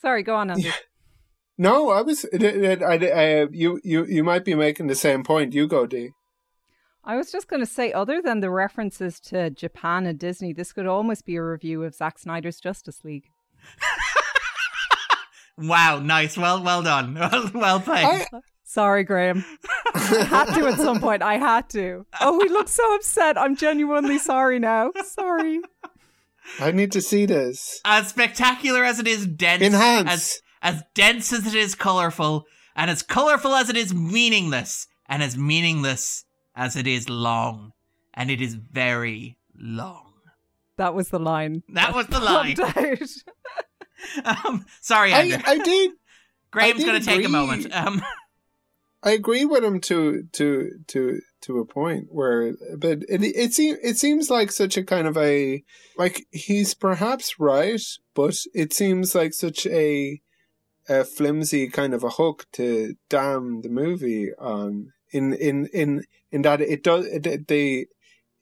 Sorry, 0.00 0.22
go 0.22 0.36
on, 0.36 0.50
Andrew. 0.50 0.70
No, 1.58 1.90
I 1.90 2.00
was. 2.00 2.24
I, 2.32 2.78
I, 2.82 2.94
I, 2.94 3.46
you, 3.50 3.78
you, 3.84 4.06
you 4.06 4.24
might 4.24 4.46
be 4.46 4.54
making 4.54 4.86
the 4.86 4.94
same 4.94 5.22
point. 5.22 5.52
You 5.52 5.66
go, 5.68 5.84
D. 5.86 6.12
I 7.04 7.16
was 7.16 7.32
just 7.32 7.48
going 7.48 7.60
to 7.60 7.66
say, 7.66 7.92
other 7.92 8.20
than 8.22 8.40
the 8.40 8.50
references 8.50 9.20
to 9.20 9.50
Japan 9.50 10.06
and 10.06 10.18
Disney, 10.18 10.52
this 10.52 10.72
could 10.72 10.86
almost 10.86 11.24
be 11.24 11.36
a 11.36 11.42
review 11.42 11.82
of 11.84 11.94
Zack 11.94 12.18
Snyder's 12.18 12.60
Justice 12.60 13.04
League. 13.04 13.24
Wow, 15.58 15.98
nice. 15.98 16.36
Well, 16.38 16.62
well 16.62 16.82
done. 16.82 17.14
Well, 17.20 17.50
well 17.52 17.80
played. 17.80 18.04
I, 18.04 18.26
Sorry, 18.64 19.04
Graham. 19.04 19.44
I 19.94 20.24
had 20.24 20.54
to 20.54 20.66
at 20.68 20.78
some 20.78 21.00
point. 21.00 21.22
I 21.22 21.38
had 21.38 21.68
to. 21.70 22.06
Oh, 22.20 22.40
he 22.40 22.48
looks 22.48 22.70
so 22.70 22.94
upset. 22.94 23.36
I'm 23.36 23.56
genuinely 23.56 24.18
sorry 24.18 24.58
now. 24.60 24.92
Sorry. 25.04 25.60
I 26.60 26.70
need 26.70 26.92
to 26.92 27.00
see 27.00 27.26
this. 27.26 27.80
as 27.84 28.08
spectacular 28.08 28.84
as 28.84 29.00
it 29.00 29.08
is 29.08 29.26
dense, 29.26 29.62
Enhance. 29.62 30.08
as 30.08 30.40
as 30.62 30.82
dense 30.94 31.32
as 31.32 31.46
it 31.46 31.54
is 31.54 31.74
colorful, 31.74 32.44
and 32.76 32.90
as 32.90 33.02
colorful 33.02 33.54
as 33.54 33.68
it 33.68 33.76
is 33.76 33.92
meaningless, 33.92 34.86
and 35.08 35.22
as 35.22 35.36
meaningless 35.36 36.24
as 36.54 36.76
it 36.76 36.86
is 36.86 37.08
long, 37.08 37.72
and 38.14 38.30
it 38.30 38.40
is 38.40 38.54
very 38.54 39.36
long. 39.54 40.12
That 40.76 40.94
was 40.94 41.10
the 41.10 41.18
line. 41.18 41.62
That 41.70 41.94
was 41.94 42.06
the 42.06 42.20
line. 42.20 42.56
Popped 42.56 42.76
out. 42.76 42.98
Um, 44.24 44.64
sorry, 44.80 45.12
Andrew. 45.12 45.36
I, 45.44 45.50
I 45.52 45.58
did. 45.58 45.90
Graham's 46.50 46.84
going 46.84 46.98
to 46.98 47.06
take 47.06 47.24
a 47.24 47.28
moment. 47.28 47.66
Um, 47.70 48.02
I 49.02 49.12
agree 49.12 49.44
with 49.44 49.64
him 49.64 49.80
to 49.82 50.24
to 50.32 50.70
to 50.88 51.20
to 51.42 51.58
a 51.58 51.64
point 51.64 52.06
where, 52.10 52.54
but 52.76 52.98
it 53.08 53.22
it 53.22 53.54
seems 53.54 53.78
it 53.82 53.98
seems 53.98 54.28
like 54.30 54.52
such 54.52 54.76
a 54.76 54.84
kind 54.84 55.06
of 55.06 55.16
a 55.16 55.62
like 55.96 56.26
he's 56.30 56.74
perhaps 56.74 57.38
right, 57.38 57.80
but 58.14 58.36
it 58.52 58.72
seems 58.74 59.14
like 59.14 59.32
such 59.32 59.66
a 59.66 60.20
a 60.88 61.04
flimsy 61.04 61.68
kind 61.68 61.94
of 61.94 62.04
a 62.04 62.10
hook 62.10 62.46
to 62.52 62.94
damn 63.08 63.62
the 63.62 63.70
movie 63.70 64.30
on. 64.38 64.92
In 65.12 65.32
in 65.34 65.66
in 65.72 66.04
in 66.30 66.42
that 66.42 66.60
it 66.60 66.82
does 66.82 67.06
it, 67.06 67.48
they 67.48 67.86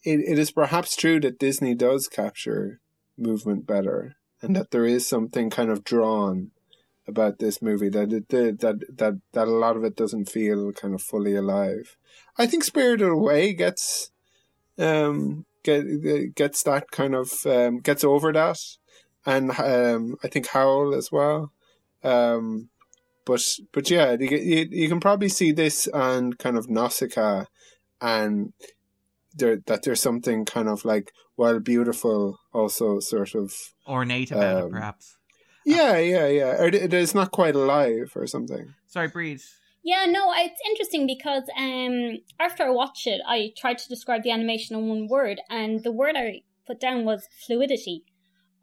it, 0.04 0.20
it 0.20 0.38
is 0.38 0.50
perhaps 0.50 0.96
true 0.96 1.18
that 1.20 1.38
Disney 1.38 1.74
does 1.74 2.08
capture 2.08 2.80
movement 3.16 3.66
better, 3.66 4.16
and 4.42 4.54
that 4.54 4.70
there 4.70 4.84
is 4.84 5.08
something 5.08 5.50
kind 5.50 5.70
of 5.70 5.84
drawn 5.84 6.50
about 7.06 7.38
this 7.38 7.62
movie 7.62 7.88
that 7.88 8.12
it 8.12 8.28
that 8.28 8.84
that 8.98 9.20
that 9.32 9.48
a 9.48 9.50
lot 9.50 9.76
of 9.76 9.84
it 9.84 9.96
doesn't 9.96 10.28
feel 10.28 10.72
kind 10.72 10.94
of 10.94 11.02
fully 11.02 11.34
alive. 11.34 11.96
I 12.36 12.46
think 12.46 12.64
Spirited 12.64 13.08
Away 13.08 13.54
gets 13.54 14.10
um 14.78 15.46
get 15.64 16.34
gets 16.34 16.62
that 16.64 16.90
kind 16.90 17.14
of 17.14 17.32
um 17.46 17.78
gets 17.78 18.04
over 18.04 18.32
that, 18.32 18.60
and 19.24 19.58
um 19.58 20.16
I 20.22 20.28
think 20.28 20.48
Howl 20.48 20.94
as 20.94 21.10
well. 21.10 21.52
Um, 22.04 22.68
but 23.28 23.42
but 23.72 23.90
yeah, 23.90 24.16
you, 24.18 24.36
you 24.52 24.68
you 24.82 24.88
can 24.88 25.00
probably 25.00 25.28
see 25.28 25.52
this 25.52 25.86
and 25.92 26.36
kind 26.38 26.56
of 26.58 26.68
Nausicaa, 26.68 27.44
and 28.00 28.52
there 29.34 29.58
that 29.66 29.82
there's 29.84 30.02
something 30.02 30.44
kind 30.44 30.68
of 30.68 30.84
like 30.84 31.12
while 31.36 31.60
beautiful 31.60 32.38
also 32.52 32.98
sort 32.98 33.34
of 33.36 33.52
ornate 33.86 34.32
about 34.32 34.56
it, 34.58 34.64
Um, 34.64 34.70
perhaps. 34.70 35.16
yeah 35.64 35.96
yeah 35.98 36.26
yeah 36.26 36.52
or 36.60 36.66
it, 36.66 36.92
it's 36.92 37.14
not 37.14 37.30
quite 37.30 37.54
alive 37.54 38.10
or 38.16 38.26
something. 38.26 38.74
Sorry, 38.88 39.08
Bríd. 39.08 39.40
Yeah, 39.84 40.04
no, 40.08 40.32
it's 40.34 40.60
interesting 40.70 41.06
because 41.06 41.44
um, 41.56 42.18
after 42.40 42.64
I 42.64 42.70
watched 42.70 43.06
it, 43.06 43.20
I 43.26 43.52
tried 43.56 43.78
to 43.78 43.88
describe 43.88 44.22
the 44.22 44.32
animation 44.32 44.76
in 44.76 44.88
one 44.88 45.06
word, 45.08 45.40
and 45.48 45.82
the 45.84 45.92
word 45.92 46.16
I 46.16 46.42
put 46.66 46.80
down 46.80 47.04
was 47.04 47.28
fluidity. 47.46 48.04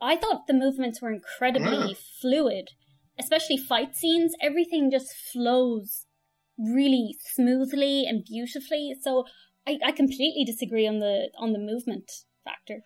I 0.02 0.18
thought 0.18 0.46
the 0.46 0.54
movements 0.66 1.02
were 1.02 1.12
incredibly 1.12 1.96
fluid, 2.22 2.72
especially 3.20 3.58
fight 3.58 3.96
scenes. 3.96 4.34
Everything 4.42 4.92
just 4.92 5.14
flows 5.14 6.06
really 6.58 7.18
smoothly 7.34 8.06
and 8.08 8.24
beautifully. 8.24 8.96
So 9.02 9.26
I, 9.68 9.80
I 9.86 9.92
completely 9.92 10.46
disagree 10.46 10.88
on 10.88 11.00
the 11.00 11.30
on 11.38 11.54
the 11.54 11.60
movement 11.60 12.12
factor. 12.44 12.82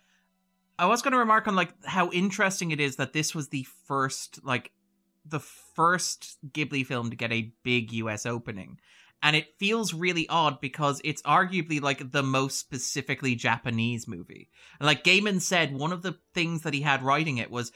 I 0.78 0.86
was 0.86 1.02
going 1.02 1.12
to 1.12 1.18
remark 1.18 1.46
on 1.46 1.54
like 1.54 1.74
how 1.84 2.10
interesting 2.10 2.70
it 2.70 2.80
is 2.80 2.96
that 2.96 3.12
this 3.12 3.34
was 3.34 3.48
the 3.48 3.66
first 3.86 4.40
like 4.44 4.72
the 5.24 5.40
first 5.40 6.38
Ghibli 6.52 6.84
film 6.86 7.10
to 7.10 7.16
get 7.16 7.32
a 7.32 7.52
big 7.62 7.92
US 7.92 8.26
opening. 8.26 8.78
And 9.22 9.36
it 9.36 9.58
feels 9.58 9.92
really 9.92 10.26
odd 10.28 10.62
because 10.62 11.02
it's 11.04 11.20
arguably 11.22 11.80
like 11.80 12.10
the 12.10 12.22
most 12.22 12.58
specifically 12.58 13.34
Japanese 13.34 14.08
movie. 14.08 14.48
And 14.78 14.86
like 14.86 15.04
Gaiman 15.04 15.42
said, 15.42 15.74
one 15.74 15.92
of 15.92 16.00
the 16.00 16.18
things 16.32 16.62
that 16.62 16.72
he 16.72 16.80
had 16.80 17.02
writing 17.02 17.36
it 17.36 17.50
was 17.50 17.70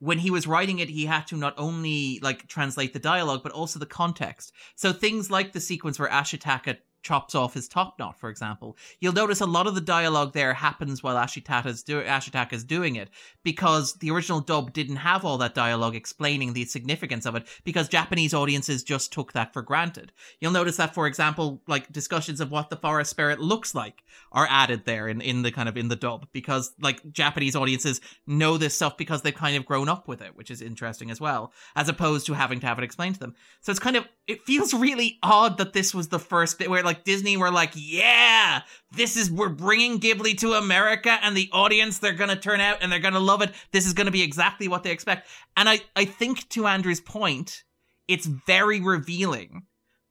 when 0.00 0.18
he 0.18 0.30
was 0.30 0.46
writing 0.46 0.78
it, 0.78 0.88
he 0.88 1.06
had 1.06 1.26
to 1.28 1.36
not 1.36 1.54
only 1.56 2.18
like 2.22 2.48
translate 2.48 2.92
the 2.92 2.98
dialogue, 2.98 3.42
but 3.42 3.52
also 3.52 3.78
the 3.78 3.86
context. 3.86 4.52
So 4.74 4.92
things 4.92 5.30
like 5.30 5.52
the 5.52 5.60
sequence 5.60 5.98
where 5.98 6.08
Ash 6.08 6.34
Ashitaka 6.34 6.78
chops 7.02 7.34
off 7.34 7.54
his 7.54 7.68
top 7.68 7.98
knot, 7.98 8.18
for 8.18 8.28
example, 8.28 8.76
you'll 9.00 9.12
notice 9.12 9.40
a 9.40 9.46
lot 9.46 9.66
of 9.66 9.74
the 9.74 9.80
dialogue 9.80 10.32
there 10.32 10.54
happens 10.54 11.02
while 11.02 11.16
Ashitaka's, 11.16 11.82
do- 11.82 12.64
doing 12.64 12.96
it 12.96 13.10
because 13.42 13.94
the 13.94 14.10
original 14.10 14.40
dub 14.40 14.72
didn't 14.72 14.96
have 14.96 15.24
all 15.24 15.38
that 15.38 15.54
dialogue 15.54 15.96
explaining 15.96 16.52
the 16.52 16.64
significance 16.64 17.26
of 17.26 17.34
it 17.34 17.46
because 17.64 17.88
Japanese 17.88 18.34
audiences 18.34 18.82
just 18.82 19.12
took 19.12 19.32
that 19.32 19.52
for 19.52 19.62
granted. 19.62 20.12
You'll 20.40 20.52
notice 20.52 20.76
that, 20.76 20.94
for 20.94 21.06
example, 21.06 21.62
like 21.66 21.90
discussions 21.92 22.40
of 22.40 22.50
what 22.50 22.70
the 22.70 22.76
forest 22.76 23.10
spirit 23.10 23.40
looks 23.40 23.74
like 23.74 24.02
are 24.32 24.46
added 24.50 24.84
there 24.84 25.08
in, 25.08 25.20
in 25.20 25.42
the 25.42 25.50
kind 25.50 25.68
of 25.68 25.76
in 25.76 25.88
the 25.88 25.96
dub 25.96 26.26
because 26.32 26.72
like 26.80 27.12
Japanese 27.12 27.56
audiences 27.56 28.00
know 28.26 28.56
this 28.56 28.74
stuff 28.74 28.96
because 28.96 29.22
they've 29.22 29.34
kind 29.34 29.56
of 29.56 29.66
grown 29.66 29.88
up 29.88 30.08
with 30.08 30.20
it, 30.20 30.36
which 30.36 30.50
is 30.50 30.62
interesting 30.62 31.10
as 31.10 31.20
well, 31.20 31.52
as 31.74 31.88
opposed 31.88 32.26
to 32.26 32.34
having 32.34 32.60
to 32.60 32.66
have 32.66 32.78
it 32.78 32.84
explained 32.84 33.14
to 33.14 33.20
them. 33.20 33.34
So 33.60 33.70
it's 33.70 33.80
kind 33.80 33.96
of, 33.96 34.06
it 34.30 34.44
feels 34.44 34.72
really 34.72 35.18
odd 35.24 35.58
that 35.58 35.72
this 35.72 35.92
was 35.92 36.08
the 36.08 36.18
first 36.20 36.58
bit 36.58 36.70
where 36.70 36.84
like 36.84 37.02
Disney 37.02 37.36
were 37.36 37.50
like, 37.50 37.72
yeah, 37.74 38.62
this 38.92 39.16
is, 39.16 39.28
we're 39.28 39.48
bringing 39.48 39.98
Ghibli 39.98 40.38
to 40.38 40.52
America 40.52 41.18
and 41.22 41.36
the 41.36 41.50
audience, 41.52 41.98
they're 41.98 42.12
going 42.12 42.30
to 42.30 42.36
turn 42.36 42.60
out 42.60 42.78
and 42.80 42.92
they're 42.92 43.00
going 43.00 43.14
to 43.14 43.20
love 43.20 43.42
it. 43.42 43.50
This 43.72 43.86
is 43.86 43.92
going 43.92 44.06
to 44.06 44.12
be 44.12 44.22
exactly 44.22 44.68
what 44.68 44.84
they 44.84 44.92
expect. 44.92 45.28
And 45.56 45.68
I, 45.68 45.80
I 45.96 46.04
think 46.04 46.48
to 46.50 46.68
Andrew's 46.68 47.00
point, 47.00 47.64
it's 48.06 48.26
very 48.26 48.80
revealing 48.80 49.64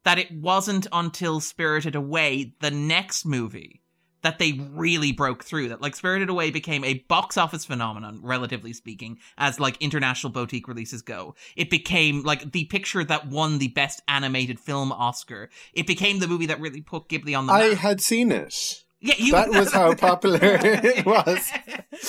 that 0.04 0.18
it 0.18 0.30
wasn't 0.30 0.86
until 0.92 1.40
Spirited 1.40 1.94
Away, 1.94 2.54
the 2.60 2.70
next 2.70 3.24
movie, 3.24 3.79
that 4.22 4.38
they 4.38 4.52
really 4.72 5.12
broke 5.12 5.44
through. 5.44 5.68
That 5.70 5.80
like 5.80 5.96
Spirited 5.96 6.28
Away 6.28 6.50
became 6.50 6.84
a 6.84 6.94
box 7.08 7.36
office 7.38 7.64
phenomenon, 7.64 8.20
relatively 8.22 8.72
speaking, 8.72 9.18
as 9.38 9.58
like 9.60 9.76
international 9.80 10.32
boutique 10.32 10.68
releases 10.68 11.02
go. 11.02 11.34
It 11.56 11.70
became 11.70 12.22
like 12.22 12.52
the 12.52 12.64
picture 12.66 13.02
that 13.04 13.28
won 13.28 13.58
the 13.58 13.68
best 13.68 14.02
animated 14.08 14.60
film 14.60 14.92
Oscar. 14.92 15.48
It 15.72 15.86
became 15.86 16.18
the 16.18 16.28
movie 16.28 16.46
that 16.46 16.60
really 16.60 16.80
put 16.82 17.08
Ghibli 17.08 17.36
on 17.38 17.46
the 17.46 17.52
map. 17.52 17.62
I 17.62 17.74
had 17.74 18.00
seen 18.00 18.30
it. 18.32 18.84
Yeah, 19.00 19.14
you- 19.16 19.32
that 19.32 19.48
was 19.50 19.72
how 19.72 19.94
popular 19.96 20.38
it 20.42 21.06
was. 21.06 21.50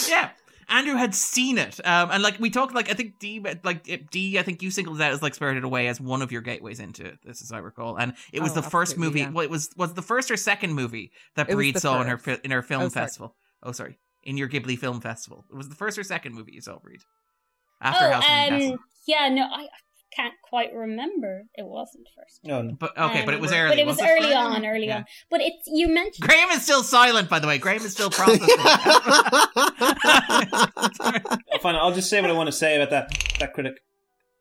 yeah. 0.10 0.30
Andrew 0.72 0.96
had 0.96 1.14
seen 1.14 1.58
it, 1.58 1.80
um, 1.86 2.10
and 2.12 2.24
like 2.24 2.40
we 2.40 2.50
talked, 2.50 2.74
like 2.74 2.90
I 2.90 2.94
think 2.94 3.20
D, 3.20 3.44
like 3.64 3.88
it- 3.90 4.10
D, 4.10 4.40
I 4.40 4.44
think 4.44 4.62
you 4.62 4.72
singled 4.72 5.00
it 5.00 5.04
out 5.04 5.12
as 5.12 5.22
like 5.22 5.36
Spirited 5.36 5.64
Away 5.64 5.88
as 5.88 6.00
one 6.02 6.22
of 6.22 6.32
your 6.32 6.42
gateways 6.42 6.80
into 6.80 7.18
this, 7.26 7.42
as 7.42 7.52
I 7.52 7.58
recall, 7.60 7.98
and 7.98 8.14
it 8.32 8.42
was 8.42 8.52
Oh, 8.54 8.56
the 8.56 8.64
first 8.64 8.98
movie. 8.98 9.20
yeah. 9.20 9.30
Well, 9.32 9.44
it 9.44 9.50
was 9.50 9.70
was 9.78 9.94
the 9.94 10.02
first 10.02 10.32
or 10.32 10.38
second 10.38 10.74
movie 10.74 11.12
that 11.36 11.50
It 11.50 11.56
was 11.56 11.66
Bríd 11.66 11.74
the 11.74 11.80
saw 11.82 12.02
in 12.02 12.08
her 12.08 12.18
fi- 12.18 12.40
in 12.44 12.52
her 12.52 12.62
film 12.62 12.84
Oh, 12.84 12.90
sorry. 12.90 13.06
festival. 13.06 13.36
Oh, 13.64 13.72
sorry, 13.74 13.98
in 14.24 14.38
your 14.38 14.48
Ghibli 14.50 14.78
film 14.80 15.02
festival. 15.02 15.46
It 15.52 15.56
was 15.56 15.70
the 15.70 15.76
first 15.76 15.98
or 16.00 16.04
second 16.04 16.34
movie 16.34 16.54
you 16.54 16.62
saw 16.62 16.74
Bríd 16.80 17.02
after 17.82 18.06
oh, 18.06 18.12
House 18.12 18.24
of 18.24 18.28
Castle. 18.30 18.74
um, 18.74 18.80
yeah, 19.08 19.30
no, 19.30 19.44
I 19.44 19.62
I 19.64 19.68
can't 20.16 20.34
quite 20.44 20.74
remember. 20.74 21.44
It 21.56 21.66
wasn't 21.66 22.08
first. 22.18 22.40
No, 22.44 22.62
no. 22.62 22.74
But 22.80 22.98
okay, 22.98 23.24
but 23.26 23.34
it 23.34 23.40
was 23.40 23.52
Um, 23.52 23.58
early. 23.58 23.70
But 23.72 23.80
it 23.80 23.86
was 23.86 23.98
wasn't 23.98 24.10
early 24.12 24.34
on, 24.34 24.66
early 24.66 24.88
Yeah. 24.88 24.98
on. 24.98 25.06
But 25.30 25.42
it's 25.42 25.64
you 25.68 25.88
mentioned. 25.88 26.28
Graham 26.28 26.50
is 26.52 26.64
still 26.64 26.84
silent, 26.84 27.30
by 27.30 27.40
the 27.40 27.48
way. 27.48 27.58
Graham 27.58 27.84
is 27.84 27.92
still 27.94 28.10
processing. 28.10 28.48
Fine, 31.62 31.76
I'll 31.76 31.94
just 31.94 32.10
say 32.10 32.22
what 32.22 32.30
I 32.30 32.34
want 32.34 32.48
to 32.48 32.52
say 32.54 32.76
about 32.82 32.90
that 32.92 33.10
that 33.40 33.54
critic. 33.54 33.80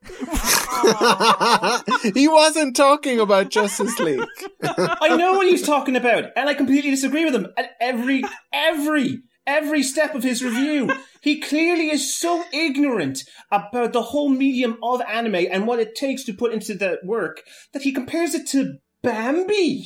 he 2.15 2.27
wasn't 2.27 2.75
talking 2.75 3.21
about 3.21 3.51
Justice 3.51 3.99
League. 3.99 4.25
I 4.63 5.15
know 5.17 5.35
what 5.35 5.47
he's 5.47 5.67
talking 5.67 5.95
about, 5.97 6.25
and 6.37 6.49
I 6.49 6.55
completely 6.55 6.91
disagree 6.91 7.25
with 7.27 7.35
him 7.35 7.49
at 7.59 7.73
every, 7.81 8.23
every, 8.53 9.21
every 9.51 9.82
step 9.82 10.14
of 10.14 10.22
his 10.22 10.43
review. 10.44 10.90
He 11.20 11.40
clearly 11.40 11.90
is 11.90 12.16
so 12.16 12.44
ignorant 12.52 13.24
about 13.51 13.93
the 13.93 14.02
whole 14.02 14.28
medium 14.28 14.78
of 14.82 15.02
anime 15.02 15.47
and 15.51 15.66
what 15.66 15.81
it 15.81 15.94
takes 15.94 16.24
to 16.24 16.32
put 16.32 16.52
into 16.52 16.74
that 16.74 17.05
work 17.05 17.43
that 17.72 17.82
he 17.82 17.93
compares 17.93 18.35
it 18.35 18.47
to 18.48 18.78
Bambi. 19.02 19.85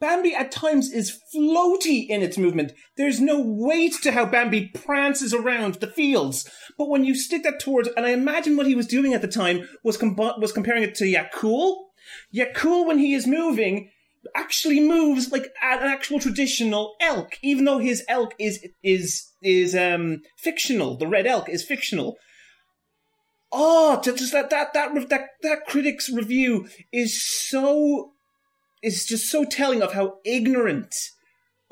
Bambi 0.00 0.34
at 0.34 0.50
times 0.50 0.92
is 0.92 1.18
floaty 1.34 2.06
in 2.08 2.20
its 2.20 2.36
movement. 2.36 2.72
There's 2.96 3.20
no 3.20 3.40
weight 3.40 3.94
to 4.02 4.12
how 4.12 4.26
Bambi 4.26 4.72
prances 4.74 5.32
around 5.32 5.76
the 5.76 5.86
fields. 5.86 6.50
But 6.76 6.90
when 6.90 7.04
you 7.04 7.14
stick 7.14 7.44
that 7.44 7.60
towards, 7.60 7.88
and 7.96 8.04
I 8.04 8.10
imagine 8.10 8.56
what 8.56 8.66
he 8.66 8.74
was 8.74 8.88
doing 8.88 9.14
at 9.14 9.22
the 9.22 9.28
time 9.28 9.68
was 9.84 9.96
com- 9.96 10.16
was 10.16 10.52
comparing 10.52 10.82
it 10.82 10.96
to 10.96 11.04
Yakul. 11.04 11.76
Yakul, 12.34 12.86
when 12.86 12.98
he 12.98 13.14
is 13.14 13.26
moving, 13.26 13.90
actually 14.34 14.80
moves 14.80 15.30
like 15.32 15.46
an 15.62 15.80
actual 15.82 16.20
traditional 16.20 16.94
elk, 17.00 17.38
even 17.42 17.64
though 17.64 17.78
his 17.78 18.04
elk 18.08 18.34
is 18.38 18.66
is 18.82 19.30
is 19.42 19.74
um 19.74 20.22
fictional. 20.38 20.96
The 20.96 21.08
red 21.08 21.26
elk 21.26 21.48
is 21.48 21.64
fictional. 21.64 22.16
Oh, 23.52 24.00
just 24.02 24.32
that 24.32 24.50
that 24.50 24.72
that 24.74 25.08
that 25.08 25.28
that 25.42 25.66
critic's 25.66 26.10
review 26.10 26.68
is 26.92 27.22
so 27.22 28.12
is 28.82 29.06
just 29.06 29.30
so 29.30 29.44
telling 29.44 29.82
of 29.82 29.92
how 29.92 30.18
ignorant 30.24 30.94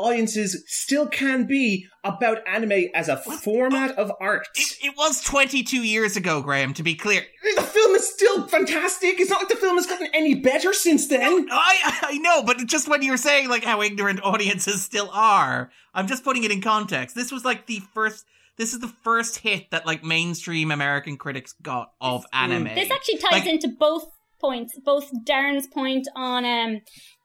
audiences 0.03 0.63
still 0.67 1.07
can 1.07 1.47
be 1.47 1.87
about 2.05 2.39
anime 2.47 2.87
as 2.95 3.09
a 3.09 3.17
format 3.17 3.97
of 3.99 4.11
art. 4.21 4.47
It, 4.55 4.77
it 4.83 4.95
was 4.97 5.23
22 5.23 5.83
years 5.83 6.17
ago, 6.17 6.43
Graham. 6.43 6.75
To 6.75 6.83
be 6.83 6.95
clear, 6.95 7.23
The 7.57 7.63
film 7.63 7.95
is 7.95 8.13
still 8.13 8.47
fantastic. 8.49 9.21
It's 9.21 9.31
not 9.31 9.41
like 9.41 9.49
the 9.49 9.57
film 9.57 9.77
has 9.77 9.87
gotten 9.87 10.09
any 10.13 10.35
better 10.35 10.73
since 10.73 11.07
then. 11.09 11.49
I 11.51 11.99
I 12.03 12.19
know, 12.19 12.43
but 12.43 12.59
just 12.67 12.89
when 12.89 13.03
you're 13.03 13.17
saying 13.17 13.49
like 13.49 13.65
how 13.65 13.83
ignorant 13.83 14.21
audiences 14.25 14.83
still 14.83 15.11
are, 15.13 15.71
I'm 15.95 16.07
just 16.07 16.25
putting 16.25 16.45
it 16.45 16.51
in 16.51 16.61
context. 16.61 17.15
This 17.15 17.31
was 17.33 17.45
like 17.45 17.67
the 17.67 17.81
first. 17.95 18.25
This 18.59 18.75
is 18.75 18.81
the 18.81 18.89
first 19.03 19.39
hit 19.39 19.71
that 19.71 19.87
like 19.87 20.05
mainstream 20.05 20.71
American 20.71 21.17
critics 21.17 21.55
got 21.63 21.93
of 22.01 22.27
anime. 22.35 22.65
This 22.75 22.91
actually 22.91 23.19
ties 23.19 23.33
Like- 23.33 23.47
into 23.47 23.69
both 23.69 24.05
points, 24.41 24.77
both 24.85 25.09
Darren's 25.25 25.69
point 25.69 26.07
on 26.17 26.45
um, 26.45 26.81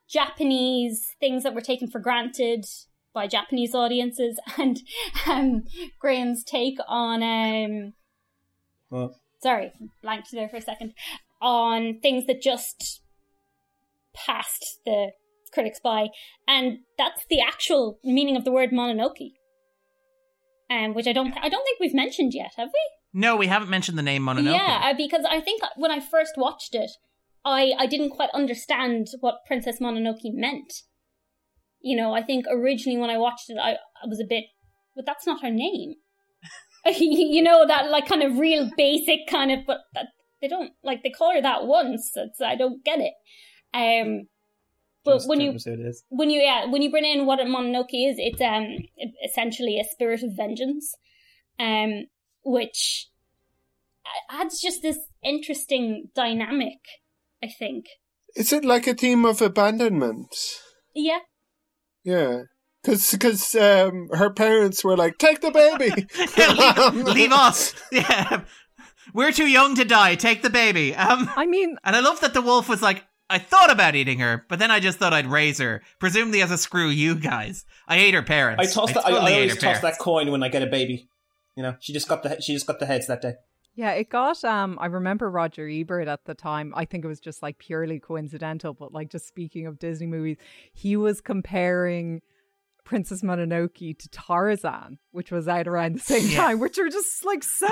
Japanese 0.10 1.16
things 1.20 1.44
that 1.44 1.54
were 1.54 1.62
taken 1.62 1.90
for 1.90 2.00
granted 2.00 2.66
by 3.14 3.28
Japanese 3.28 3.74
audiences, 3.74 4.40
and 4.58 4.82
um, 5.28 5.64
Graham's 6.00 6.44
take 6.44 6.78
on 6.88 7.24
um, 7.24 7.94
Well, 8.90 9.20
sorry, 9.42 9.72
blanked 10.02 10.32
there 10.32 10.50
for 10.50 10.58
a 10.58 10.62
second 10.62 10.94
on 11.42 12.00
things 12.00 12.26
that 12.26 12.42
just 12.42 13.02
passed 14.14 14.80
the 14.86 15.12
critics 15.54 15.80
by, 15.80 16.08
and 16.48 16.80
that's 16.98 17.26
the 17.30 17.42
actual 17.42 18.00
meaning 18.04 18.36
of 18.36 18.46
the 18.46 18.52
word 18.52 18.72
Mononoke. 18.72 19.34
Um, 20.70 20.94
which 20.94 21.08
I 21.08 21.14
don't, 21.14 21.34
I 21.42 21.48
don't 21.48 21.64
think 21.64 21.80
we've 21.80 21.94
mentioned 21.94 22.34
yet, 22.34 22.52
have 22.58 22.68
we? 22.68 22.98
no, 23.14 23.36
we 23.36 23.48
haven't 23.48 23.70
mentioned 23.70 23.98
the 23.98 24.04
name 24.04 24.24
Mononoke. 24.24 24.54
Yeah, 24.54 24.82
uh, 24.84 24.94
because 24.96 25.26
I 25.28 25.40
think 25.42 25.62
when 25.76 25.92
I 25.92 26.00
first 26.00 26.34
watched 26.38 26.76
it, 26.76 26.92
I 27.46 27.74
I 27.78 27.86
didn't 27.88 28.12
quite 28.12 28.30
understand 28.34 29.08
what 29.20 29.46
Princess 29.46 29.80
Mononoke 29.80 30.34
meant. 30.34 30.84
You 31.82 31.96
know, 31.96 32.14
I 32.14 32.24
think 32.24 32.46
originally 32.50 33.00
when 33.00 33.10
I 33.10 33.18
watched 33.18 33.50
it, 33.50 33.58
I, 33.62 33.74
I 33.74 34.08
was 34.08 34.20
a 34.20 34.28
bit, 34.28 34.46
but 34.96 35.06
that's 35.06 35.28
not 35.28 35.42
her 35.42 35.52
name. 35.52 35.96
you 36.86 37.42
know 37.42 37.68
that 37.68 37.90
like 37.90 38.08
kind 38.08 38.24
of 38.24 38.38
real 38.38 38.70
basic 38.78 39.28
kind 39.30 39.52
of, 39.52 39.60
but 39.66 39.80
that, 39.94 40.08
they 40.42 40.48
don't 40.48 40.72
like 40.84 41.04
they 41.04 41.10
call 41.10 41.34
her 41.34 41.42
that 41.42 41.66
once. 41.66 42.14
I 42.44 42.56
don't 42.56 42.84
get 42.84 43.00
it. 43.00 43.14
Um, 43.74 44.28
but 45.08 45.24
when 45.24 45.40
you 45.40 45.58
when 46.10 46.30
you 46.30 46.42
yeah 46.42 46.66
when 46.66 46.82
you 46.82 46.92
bring 46.92 47.06
in 47.06 47.26
what 47.26 47.40
a 47.40 47.44
mononoke 47.44 47.94
is 47.94 48.18
it's 48.20 48.42
um 48.42 48.78
essentially 49.24 49.80
a 49.80 49.84
spirit 49.86 50.22
of 50.22 50.36
vengeance 50.36 50.96
um 51.60 52.06
which 52.44 53.08
adds 54.30 54.62
just 54.62 54.82
this 54.82 55.00
interesting 55.24 56.10
dynamic 56.16 56.80
i 57.44 57.48
think 57.48 57.86
Is 58.36 58.52
it 58.54 58.64
like 58.66 58.88
a 58.88 58.94
theme 58.94 59.26
of 59.26 59.42
abandonment? 59.42 60.34
yeah 60.96 61.20
Yeah. 62.04 62.44
Because 62.84 63.16
cause 63.20 63.56
um, 63.56 64.08
her 64.14 64.30
parents 64.32 64.84
were 64.84 64.96
like, 64.96 65.18
take 65.18 65.42
the 65.42 65.52
baby. 65.52 66.08
leave, 66.96 67.16
leave 67.16 67.32
us. 67.48 67.74
Yeah, 67.92 68.44
we're 69.14 69.34
too 69.34 69.48
young 69.48 69.76
to 69.76 69.84
die. 69.84 70.16
Take 70.16 70.42
the 70.42 70.50
baby. 70.50 70.96
Um, 70.96 71.30
I 71.36 71.46
mean, 71.48 71.76
and 71.84 71.96
I 71.98 72.00
love 72.00 72.22
that 72.22 72.34
the 72.34 72.42
wolf 72.42 72.70
was 72.70 72.82
like, 72.82 73.04
I 73.30 73.40
thought 73.40 73.72
about 73.72 73.96
eating 73.96 74.20
her, 74.20 74.46
but 74.48 74.60
then 74.60 74.72
I 74.72 74.80
just 74.80 75.00
thought 75.00 75.12
I'd 75.12 75.28
raise 75.28 75.58
her, 75.60 75.82
presumably 76.00 76.42
as 76.42 76.50
a 76.52 76.58
screw 76.58 76.88
you 76.88 77.16
guys. 77.16 77.66
I 77.90 77.98
ate 77.98 78.14
her 78.14 78.22
parents. 78.24 78.64
I 78.64 78.72
toss. 78.74 78.94
the, 78.94 79.00
I, 79.06 79.10
totally 79.12 79.20
I 79.20 79.30
hate 79.34 79.36
always 79.36 79.54
toss 79.56 79.62
parents. 79.64 79.82
that 79.82 80.00
coin 80.00 80.32
when 80.32 80.44
I 80.44 80.48
get 80.48 80.62
a 80.64 80.68
baby. 80.68 81.10
You 81.58 81.64
know, 81.64 81.76
she 81.82 81.92
just 81.92 82.08
got 82.08 82.24
the 82.24 82.40
she 82.40 82.54
just 82.54 82.68
got 82.68 82.80
the 82.80 82.86
heads 82.86 83.08
that 83.08 83.22
day. 83.22 83.34
Yeah, 83.78 83.91
it 83.91 84.10
got 84.10 84.44
um 84.44 84.78
I 84.82 84.88
remember 84.88 85.30
Roger 85.30 85.70
Ebert 85.70 86.08
at 86.08 86.26
the 86.26 86.34
time. 86.34 86.74
I 86.76 86.84
think 86.86 87.06
it 87.06 87.08
was 87.08 87.20
just 87.20 87.41
like 87.44 87.60
purely 87.60 87.99
coincidental, 87.99 88.74
but 88.74 88.91
like 88.91 89.10
just 89.10 89.28
speaking 89.28 89.68
of 89.68 89.78
Disney 89.80 90.08
movies, 90.08 90.38
he 90.74 90.98
was 90.98 91.22
comparing 91.22 92.22
Princess 92.84 93.22
Mononoke 93.22 93.98
to 93.99 94.10
Tarzan, 94.10 94.98
which 95.12 95.30
was 95.32 95.48
out 95.48 95.68
around 95.68 95.95
the 95.95 95.99
same 95.99 96.28
Yeah. 96.28 96.38
time, 96.38 96.60
which 96.60 96.78
are 96.80 96.90
just 96.90 97.24
like 97.24 97.44
so 97.44 97.68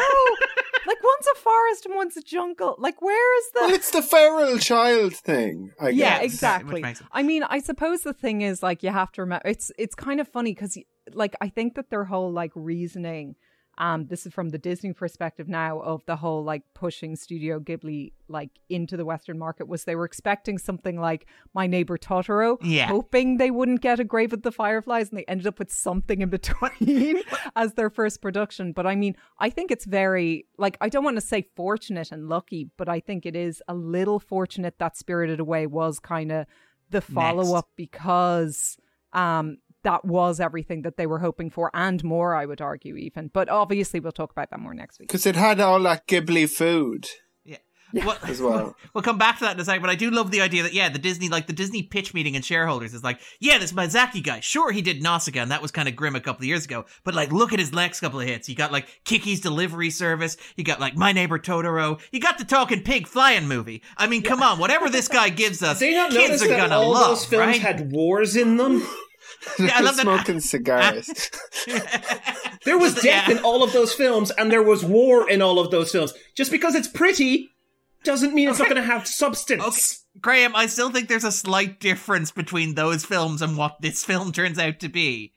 like 0.88 1.04
one's 1.04 1.28
a 1.36 1.40
forest 1.40 1.86
and 1.88 1.96
one's 1.96 2.16
a 2.18 2.22
jungle. 2.22 2.76
Like 2.78 3.02
where 3.02 3.38
is 3.40 3.46
the 3.54 3.60
Well, 3.62 3.74
it's 3.74 3.90
the 3.90 4.04
feral 4.04 4.60
child 4.60 5.14
thing, 5.16 5.72
I 5.82 5.92
guess. 5.92 5.98
yeah, 5.98 6.18
which 6.22 6.26
exactly. 6.34 6.82
makes 6.84 7.02
I 7.12 7.24
mean, 7.24 7.42
I 7.42 7.60
suppose 7.60 8.02
the 8.02 8.14
thing 8.14 8.42
is 8.44 8.62
like 8.62 8.84
you 8.84 8.92
have 8.92 9.12
to 9.14 9.22
remember 9.22 9.48
it's 9.48 9.72
it's 9.80 9.96
kind 9.96 10.20
of 10.20 10.28
funny 10.28 10.54
because 10.54 10.78
like 11.14 11.36
I 11.42 11.50
think 11.50 11.74
that 11.76 11.90
their 11.90 12.04
whole 12.04 12.32
like 12.32 12.52
reasoning, 12.54 13.36
um, 13.78 14.08
this 14.08 14.26
is 14.26 14.34
from 14.34 14.50
the 14.50 14.58
Disney 14.58 14.94
perspective 14.94 15.48
now 15.50 15.80
of 15.82 16.06
the 16.06 16.16
whole 16.16 16.44
like 16.44 16.64
pushing 16.74 17.16
Studio 17.16 17.60
Ghibli 17.60 18.14
like 18.28 18.50
into 18.70 18.96
the 18.98 19.06
Western 19.06 19.38
market 19.38 19.68
was 19.68 19.84
they 19.84 19.96
were 19.96 20.06
expecting 20.06 20.58
something 20.58 21.00
like 21.00 21.28
My 21.54 21.68
Neighbor 21.68 21.98
Totoro, 21.98 22.58
Yeah. 22.62 22.88
hoping 22.88 23.38
they 23.38 23.52
wouldn't 23.52 23.82
get 23.82 24.00
a 24.00 24.04
Grave 24.04 24.34
of 24.34 24.42
the 24.44 24.52
Fireflies, 24.52 25.10
and 25.10 25.18
they 25.20 25.26
ended 25.26 25.46
up 25.48 25.60
with 25.60 25.72
something 25.72 26.22
in 26.22 26.30
between 26.30 27.22
as 27.56 27.74
their 27.74 27.90
first 27.90 28.22
production. 28.22 28.72
But 28.72 28.88
I 28.88 28.96
mean, 28.96 29.16
I 29.40 29.50
think 29.50 29.72
it's 29.72 29.86
very 29.86 30.46
like 30.58 30.78
I 30.82 30.90
don't 30.90 31.04
want 31.04 31.18
to 31.18 31.22
say 31.22 31.48
fortunate 31.56 32.12
and 32.12 32.30
lucky, 32.30 32.70
but 32.78 32.88
I 32.90 33.00
think 33.00 33.26
it 33.26 33.36
is 33.36 33.62
a 33.68 33.74
little 33.76 34.20
fortunate 34.20 34.80
that 34.80 34.96
Spirited 34.98 35.40
Away 35.40 35.68
was 35.68 36.00
kind 36.00 36.32
of 36.32 36.46
the 36.92 37.02
follow 37.02 37.56
up 37.56 37.70
because 37.76 38.78
um 39.14 39.58
that 39.86 40.04
was 40.06 40.40
everything 40.40 40.82
that 40.82 40.98
they 40.98 41.08
were 41.08 41.20
hoping 41.20 41.50
for 41.50 41.72
and 41.74 42.04
more, 42.04 42.36
I 42.36 42.46
would 42.46 42.62
argue, 42.62 42.96
even. 42.98 43.30
But 43.34 43.48
obviously, 43.50 44.00
we'll 44.00 44.12
talk 44.12 44.32
about 44.32 44.50
that 44.52 44.60
more 44.60 44.74
next 44.74 45.00
week. 45.00 45.08
Because 45.08 45.26
it 45.26 45.36
had 45.36 45.60
all 45.60 45.80
that 45.84 46.06
Ghibli 46.08 46.50
food 46.50 47.08
Well, 47.94 48.18
as 48.24 48.42
well. 48.42 48.76
We'll 48.94 49.04
come 49.04 49.18
back 49.18 49.38
to 49.38 49.46
that 49.46 49.56
in 49.56 49.60
a 49.62 49.64
second, 49.66 49.82
but 49.82 49.90
I 49.90 49.96
do 49.96 50.10
love 50.10 50.32
the 50.32 50.42
idea 50.42 50.64
that 50.64 50.74
yeah, 50.74 50.90
the 50.90 51.00
Disney 51.00 51.30
like 51.30 51.48
the 51.48 51.54
Disney 51.54 51.84
pitch 51.84 52.14
meeting 52.14 52.36
and 52.36 52.44
shareholders 52.44 52.94
is 52.94 53.04
like, 53.04 53.20
yeah, 53.40 53.58
this 53.58 53.72
Miyazaki 53.74 54.22
guy, 54.24 54.40
sure 54.42 54.72
he 54.72 54.82
did 54.82 55.02
Nausicaa, 55.02 55.40
and 55.42 55.52
that 55.52 55.62
was 55.62 55.72
kind 55.72 55.88
of 55.88 55.96
grim 55.96 56.16
a 56.16 56.20
couple 56.20 56.42
of 56.42 56.48
years 56.48 56.66
ago, 56.66 56.86
but 57.06 57.14
like 57.14 57.32
look 57.32 57.54
at 57.54 57.60
his 57.60 57.72
next 57.72 58.02
couple 58.02 58.20
of 58.20 58.28
hits. 58.28 58.50
You 58.50 58.56
got 58.56 58.72
like 58.74 58.88
Kiki's 59.06 59.40
Delivery 59.40 59.90
Service, 59.92 60.36
you 60.58 60.64
got 60.66 60.80
like 60.82 60.98
My 60.98 61.12
Neighbor 61.14 61.40
Totoro, 61.40 62.02
you 62.12 62.20
got 62.20 62.38
the 62.38 62.44
Talking 62.46 62.82
Pig 62.84 63.08
flying 63.08 63.48
movie. 63.48 63.82
I 63.98 64.08
mean, 64.08 64.24
come 64.24 64.42
on, 64.42 64.60
whatever 64.60 64.90
this 64.90 65.08
guy 65.08 65.30
gives 65.30 65.62
us, 65.70 65.80
they 65.80 65.94
not 65.94 66.12
kids 66.12 66.42
are 66.44 66.48
that 66.50 66.58
gonna 66.58 66.76
all 66.76 66.92
love, 66.92 67.08
those 67.10 67.26
films 67.26 67.48
right? 67.48 67.62
had 67.62 67.92
wars 67.94 68.36
in 68.36 68.58
them? 68.58 68.86
Yeah, 69.60 69.72
I 69.76 69.82
love 69.84 69.96
that- 69.98 70.04
smoking 70.04 70.40
cigars. 70.40 71.10
There 72.66 72.80
was 72.80 72.96
death 72.96 73.30
in 73.30 73.38
all 73.40 73.62
of 73.64 73.74
those 73.74 73.94
films, 73.94 74.32
and 74.32 74.52
there 74.52 74.64
was 74.64 74.84
war 74.84 75.30
in 75.30 75.42
all 75.44 75.60
of 75.60 75.70
those 75.70 75.92
films. 75.92 76.14
Just 76.36 76.50
because 76.50 76.74
it's 76.74 76.88
pretty 76.88 77.52
doesn't 78.04 78.34
mean 78.34 78.50
it's 78.50 78.58
not 78.58 78.70
going 78.70 78.82
to 78.82 78.88
have 78.88 79.08
substance. 79.08 80.04
Graham, 80.20 80.56
I 80.56 80.66
still 80.66 80.90
think 80.90 81.08
there's 81.08 81.24
a 81.24 81.32
slight 81.32 81.80
difference 81.80 82.32
between 82.32 82.74
those 82.74 83.06
films 83.06 83.44
and 83.44 83.56
what 83.56 83.82
this 83.82 84.04
film 84.04 84.32
turns 84.32 84.58
out 84.58 84.80
to 84.80 84.90
be. 84.90 85.32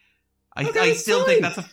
I, 0.56 0.64
Okay, 0.68 0.80
I 0.80 0.86
it's 0.86 1.00
still 1.00 1.24
think 1.26 1.42
that's 1.42 1.58
a. 1.58 1.66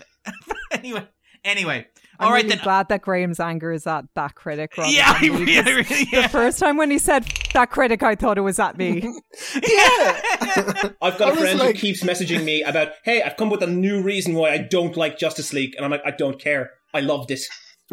anyway, 0.71 1.07
anyway. 1.45 1.87
I'm 2.19 2.27
All 2.27 2.31
right 2.33 2.37
really 2.43 2.49
then. 2.49 2.59
Uh, 2.59 2.63
glad 2.63 2.89
that 2.89 3.01
Graham's 3.01 3.39
anger 3.39 3.71
is 3.71 3.85
at 3.87 4.05
that 4.15 4.35
critic. 4.35 4.77
rather 4.77 4.91
Yeah, 4.91 5.19
than 5.19 5.31
I 5.31 5.37
really- 5.39 5.57
I 5.59 5.63
'cause 5.63 5.89
really- 5.89 6.21
The 6.23 6.29
first 6.29 6.59
time 6.59 6.77
when 6.77 6.89
he 6.91 6.97
said 6.97 7.25
that 7.53 7.71
critic, 7.71 8.03
I 8.03 8.15
thought 8.15 8.37
it 8.37 8.41
was 8.41 8.59
at 8.59 8.77
me. 8.77 9.01
Yeah. 9.67 10.89
I've 11.01 11.17
got 11.17 11.33
a 11.33 11.35
friend 11.35 11.59
like- 11.59 11.75
who 11.75 11.81
keeps 11.81 12.03
messaging 12.03 12.43
me 12.43 12.63
about, 12.63 12.89
hey, 13.03 13.21
I've 13.21 13.37
come 13.37 13.49
with 13.49 13.61
a 13.63 13.67
new 13.67 14.01
reason 14.01 14.33
why 14.35 14.51
I 14.51 14.57
don't 14.59 14.95
like 14.97 15.17
Justice 15.17 15.53
League. 15.53 15.73
And 15.75 15.85
I'm 15.85 15.91
like, 15.91 16.03
I 16.05 16.11
don't 16.11 16.39
care. 16.39 16.71
I 16.93 17.01
loved 17.01 17.31
it. 17.31 17.41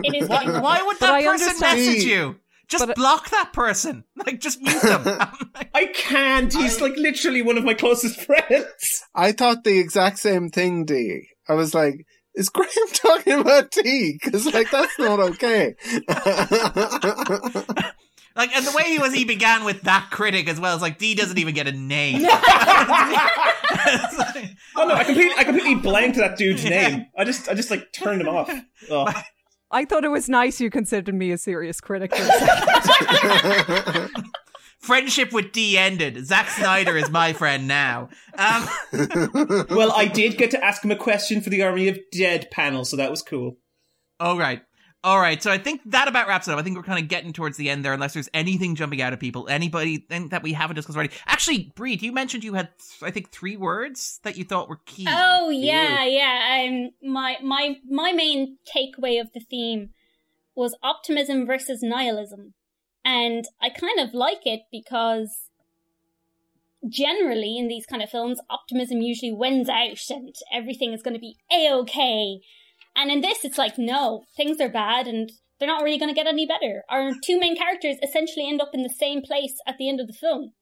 It 0.03 0.15
is 0.23 0.29
Why, 0.29 0.45
getting 0.45 0.63
why 0.63 0.83
would 0.83 0.99
that 1.01 1.13
I 1.15 1.23
person 1.25 1.61
message 1.61 2.05
you? 2.05 2.37
Just 2.69 2.95
block 2.95 3.29
that 3.31 3.53
person. 3.53 4.05
Like, 4.17 4.41
just 4.41 4.63
mute 4.63 4.81
them. 4.81 5.03
I 5.75 5.87
can't. 5.93 6.51
He's 6.55 6.81
like 6.81 6.97
literally 6.97 7.43
one 7.43 7.59
of 7.59 7.65
my 7.65 7.75
closest 7.75 8.19
friends. 8.23 9.03
I 9.15 9.33
thought 9.33 9.65
the 9.65 9.79
exact 9.79 10.19
same 10.21 10.49
thing, 10.49 10.87
D. 10.87 11.27
I 11.49 11.53
was 11.55 11.75
like, 11.75 12.07
is 12.35 12.49
Graham 12.49 12.71
talking 12.93 13.41
about 13.41 13.71
D? 13.71 14.19
Because, 14.23 14.53
like, 14.53 14.71
that's 14.71 14.99
not 14.99 15.21
okay. 15.21 15.75
like, 18.37 18.57
and 18.57 18.67
the 18.67 18.73
way 18.75 18.85
he 18.85 18.99
was, 18.99 19.13
he 19.13 19.25
began 19.25 19.65
with 19.65 19.83
that 19.83 20.09
critic 20.11 20.49
as 20.49 20.61
well. 20.61 20.75
It's 20.75 20.83
like 20.83 20.99
D 20.99 21.15
doesn't 21.15 21.39
even 21.39 21.55
get 21.55 21.67
a 21.67 21.73
name. 21.73 22.27
Oh 24.75 24.87
no, 24.87 24.95
I 24.95 25.05
completely, 25.05 25.35
I 25.37 25.45
completely 25.45 25.75
blanked 25.77 26.17
that 26.17 26.37
dude's 26.37 26.65
name. 26.65 27.07
I 27.17 27.25
just, 27.25 27.49
I 27.49 27.55
just 27.55 27.71
like 27.71 27.93
turned 27.93 28.23
him 28.23 28.29
off. 28.29 28.51
Oh. 28.91 29.13
I 29.71 29.85
thought 29.85 30.05
it 30.05 30.11
was 30.11 30.29
nice 30.29 30.61
you 30.61 30.71
considered 30.71 31.15
me 31.15 31.31
a 31.31 31.39
serious 31.39 31.81
critic. 31.81 32.15
For 32.15 32.23
a 32.23 32.27
second. 32.83 34.27
Friendship 34.83 35.33
with 35.33 35.53
D 35.53 35.79
ended. 35.79 36.27
Zack 36.27 36.49
Snyder 36.51 36.97
is 36.97 37.09
my 37.11 37.33
friend 37.33 37.67
now. 37.69 38.09
Um, 38.37 38.69
Well, 39.71 39.93
I 39.93 40.11
did 40.13 40.37
get 40.37 40.51
to 40.53 40.65
ask 40.65 40.85
him 40.85 40.91
a 40.91 40.97
question 40.97 41.41
for 41.41 41.51
the 41.51 41.63
Army 41.63 41.89
of 41.89 41.99
Dead 42.11 42.51
panel, 42.51 42.85
so 42.85 42.97
that 42.97 43.11
was 43.11 43.23
cool. 43.23 43.57
all 44.21 44.37
right. 44.39 44.63
All 45.05 45.19
right. 45.19 45.43
So 45.43 45.51
I 45.51 45.59
think 45.59 45.81
that 45.87 46.07
about 46.07 46.29
wraps 46.29 46.47
it 46.47 46.53
up. 46.53 46.61
I 46.61 46.63
think 46.63 46.77
we're 46.77 46.85
kind 46.85 47.03
of 47.03 47.09
getting 47.09 47.33
towards 47.33 47.57
the 47.57 47.69
end 47.71 47.85
there, 47.85 47.93
unless 47.93 48.13
there's 48.15 48.29
anything 48.33 48.77
jumping 48.77 49.03
out 49.03 49.13
of 49.13 49.19
people. 49.19 49.49
Anybody 49.49 50.07
and 50.11 50.31
that 50.31 50.45
we 50.45 50.53
haven't 50.53 50.77
discussed 50.77 50.97
already. 50.97 51.13
Actually, 51.27 51.73
Bríd, 51.75 52.03
you 52.03 52.13
mentioned 52.13 52.45
you 52.45 52.55
had, 52.55 52.69
I 53.03 53.11
think, 53.11 53.33
three 53.33 53.57
words 53.57 54.21
that 54.23 54.37
you 54.37 54.45
thought 54.45 54.69
were 54.69 54.79
key. 54.87 55.07
Oh 55.09 55.51
yeah, 55.51 56.05
yeah. 56.05 56.69
Um, 56.69 56.91
my 57.03 57.37
my 57.43 57.79
my 57.89 58.13
main 58.13 58.59
takeaway 58.73 59.21
of 59.21 59.33
the 59.33 59.41
theme 59.41 59.91
was 60.55 60.77
optimism 60.85 61.47
versus 61.47 61.83
nihilism, 61.83 62.55
and 63.05 63.45
I 63.61 63.71
kind 63.71 64.01
of 64.01 64.15
like 64.15 64.43
it 64.45 64.63
because 64.71 65.49
generally 66.89 67.57
in 67.59 67.69
these 67.69 67.87
kind 67.87 68.03
of 68.03 68.11
films, 68.11 68.41
optimism 68.51 69.01
usually 69.01 69.33
wins 69.33 69.69
out, 69.69 70.11
and 70.11 70.35
everything 70.53 70.93
is 70.93 71.03
going 71.03 71.15
to 71.15 71.21
be 71.21 71.37
a 71.53 71.73
okay. 71.73 72.41
And 72.95 73.11
in 73.11 73.21
this, 73.21 73.45
it's 73.45 73.59
like 73.59 73.79
no, 73.79 74.25
things 74.37 74.61
are 74.61 74.69
bad, 74.69 75.07
and 75.07 75.31
they're 75.59 75.69
not 75.69 75.83
really 75.83 75.99
going 75.99 76.13
to 76.13 76.19
get 76.19 76.27
any 76.27 76.47
better. 76.47 76.83
Our 76.89 77.13
two 77.25 77.39
main 77.39 77.57
characters 77.57 77.97
essentially 78.03 78.49
end 78.49 78.61
up 78.61 78.71
in 78.75 78.83
the 78.83 78.89
same 78.89 79.23
place 79.23 79.55
at 79.67 79.79
the 79.79 79.89
end 79.89 80.01
of 80.01 80.07
the 80.07 80.13
film. 80.13 80.53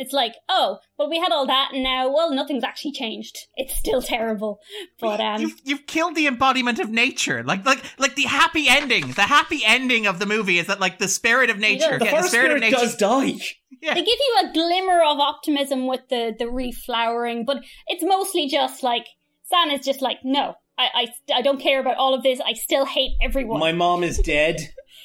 It's 0.00 0.14
like, 0.14 0.34
oh, 0.48 0.78
well, 0.98 1.10
we 1.10 1.18
had 1.18 1.30
all 1.30 1.46
that, 1.46 1.72
and 1.74 1.82
now, 1.82 2.10
well, 2.10 2.32
nothing's 2.32 2.64
actually 2.64 2.92
changed. 2.92 3.36
It's 3.54 3.76
still 3.76 4.00
terrible, 4.00 4.60
but 4.98 5.20
um, 5.20 5.42
You've, 5.42 5.60
you've 5.62 5.86
killed 5.86 6.14
the 6.14 6.26
embodiment 6.26 6.78
of 6.78 6.88
nature. 6.88 7.44
Like, 7.44 7.66
like, 7.66 7.84
like 7.98 8.14
the 8.14 8.22
happy 8.22 8.64
ending. 8.66 9.12
The 9.12 9.22
happy 9.22 9.60
ending 9.62 10.06
of 10.06 10.18
the 10.18 10.24
movie 10.24 10.58
is 10.58 10.68
that, 10.68 10.80
like, 10.80 10.98
the 10.98 11.06
spirit 11.06 11.50
of 11.50 11.58
nature. 11.58 11.98
The 11.98 12.06
yeah, 12.06 12.10
forest 12.12 12.30
spirit, 12.30 12.70
does 12.70 12.96
die. 12.96 13.34
Yeah. 13.82 13.92
they 13.92 14.00
give 14.00 14.06
you 14.06 14.36
a 14.42 14.52
glimmer 14.54 15.02
of 15.02 15.20
optimism 15.20 15.86
with 15.86 16.00
the 16.08 16.34
the 16.38 16.46
reflowering, 16.46 17.44
but 17.44 17.62
it's 17.86 18.02
mostly 18.02 18.48
just 18.48 18.82
like 18.82 19.06
San 19.44 19.70
is 19.70 19.84
just 19.84 20.00
like, 20.00 20.18
no, 20.24 20.54
I, 20.78 20.88
I, 21.30 21.36
I 21.36 21.42
don't 21.42 21.60
care 21.60 21.78
about 21.78 21.96
all 21.96 22.14
of 22.14 22.22
this. 22.22 22.40
I 22.40 22.54
still 22.54 22.86
hate 22.86 23.12
everyone. 23.22 23.60
My 23.60 23.72
mom 23.72 24.02
is 24.02 24.18
dead. 24.18 24.60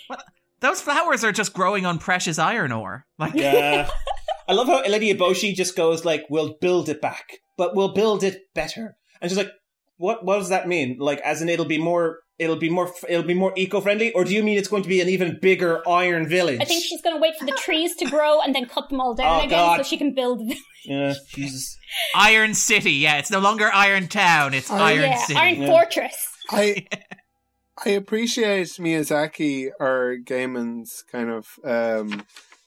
Those 0.62 0.82
flowers 0.82 1.24
are 1.24 1.34
just 1.34 1.54
growing 1.54 1.86
on 1.86 2.00
precious 2.00 2.40
iron 2.40 2.72
ore. 2.72 3.06
Like, 3.20 3.34
Yeah. 3.34 3.90
I 4.48 4.54
love 4.54 4.68
how 4.68 4.84
Lady 4.84 5.14
Eboshi 5.14 5.54
just 5.56 5.76
goes 5.76 6.06
like, 6.06 6.26
"We'll 6.30 6.56
build 6.62 6.90
it 6.90 7.02
back, 7.02 7.40
but 7.58 7.76
we'll 7.76 7.94
build 7.94 8.24
it 8.24 8.42
better." 8.54 8.96
And 9.22 9.30
she's 9.32 9.38
like, 9.38 9.52
"What? 9.98 10.24
What 10.26 10.38
does 10.38 10.50
that 10.50 10.68
mean? 10.68 10.98
Like, 11.00 11.20
as 11.22 11.42
in 11.42 11.50
it'll 11.50 11.66
be 11.66 11.78
more, 11.80 12.20
it'll 12.38 12.56
be 12.56 12.70
more, 12.70 12.92
it'll 13.10 13.24
be 13.26 13.34
more 13.34 13.54
eco-friendly, 13.56 14.14
or 14.14 14.24
do 14.24 14.34
you 14.34 14.44
mean 14.44 14.58
it's 14.58 14.68
going 14.68 14.84
to 14.84 14.90
be 14.90 15.02
an 15.02 15.10
even 15.10 15.40
bigger 15.42 15.82
iron 15.88 16.28
village?" 16.28 16.60
I 16.62 16.66
think 16.66 16.84
she's 16.84 17.02
going 17.02 17.16
to 17.16 17.22
wait 17.22 17.36
for 17.38 17.46
the 17.46 17.54
trees 17.54 17.96
to 17.98 18.06
grow 18.06 18.42
and 18.42 18.54
then 18.54 18.66
cut 18.68 18.90
them 18.90 19.02
all 19.02 19.16
down 19.16 19.42
Oh, 19.42 19.46
again 19.46 19.50
God. 19.60 19.78
so 19.78 19.84
she 19.84 19.98
can 19.98 20.14
build. 20.14 20.40
the- 20.48 20.58
Yeah, 20.86 21.14
Jesus. 21.34 21.76
Iron 22.16 22.54
City. 22.54 22.92
Yeah, 22.94 23.18
it's 23.18 23.32
no 23.32 23.40
longer 23.40 23.72
Iron 23.74 24.08
Town. 24.08 24.54
It's 24.54 24.70
Oh, 24.70 24.76
Iron 24.76 25.02
yeah, 25.12 25.18
City. 25.26 25.40
Iron 25.40 25.66
Fortress. 25.66 26.16
I 26.52 26.86
I 27.86 27.90
appreciate 27.90 28.68
Miyazaki 28.80 29.70
or 29.80 30.18
Gaiman's 30.24 31.04
kind 31.12 31.30
of 31.30 31.48
um, 31.66 32.24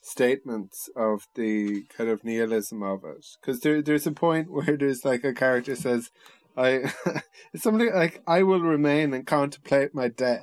statements 0.09 0.89
of 0.97 1.26
the 1.35 1.82
kind 1.97 2.09
of 2.10 2.24
nihilism 2.24 2.82
of 2.82 3.05
it 3.05 3.26
because 3.40 3.60
there 3.60 3.82
there's 3.82 4.06
a 4.06 4.12
point 4.12 4.51
where 4.55 4.76
there's 4.76 5.05
like 5.05 5.24
a 5.24 5.32
character 5.35 5.76
says. 5.76 6.10
I 6.56 6.93
it's 7.52 7.62
something 7.62 7.93
like 7.94 8.20
I 8.26 8.43
will 8.43 8.60
remain 8.60 9.14
and 9.14 9.24
contemplate 9.24 9.94
my 9.94 10.09
death. 10.09 10.43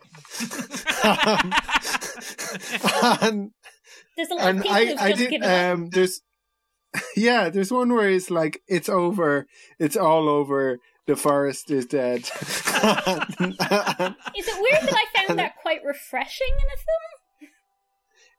um, 3.04 3.18
and 3.22 3.52
There's 4.16 4.30
a 4.30 4.36
lot 4.36 4.56
of 4.56 4.62
people 4.64 4.76
I, 4.78 4.86
who've 4.86 5.00
I 5.00 5.10
just 5.10 5.20
did 5.20 5.30
given 5.32 5.50
up. 5.50 5.74
um 5.74 5.90
there's 5.90 6.22
yeah 7.18 7.50
there's 7.50 7.70
one 7.72 7.92
where 7.94 8.10
it's 8.10 8.32
like 8.32 8.62
it's 8.68 8.88
over 8.88 9.46
it's 9.78 9.98
all 9.98 10.30
over 10.30 10.80
the 11.06 11.18
forest 11.18 11.70
is 11.70 11.86
dead 11.86 12.22
Is 12.22 12.32
it 12.38 12.40
weird 14.62 14.84
that 14.84 14.96
I 14.96 15.06
found 15.28 15.38
that 15.40 15.58
quite 15.62 15.84
refreshing 15.84 16.48
in 16.48 16.68
a 16.74 16.78
film? 16.78 17.25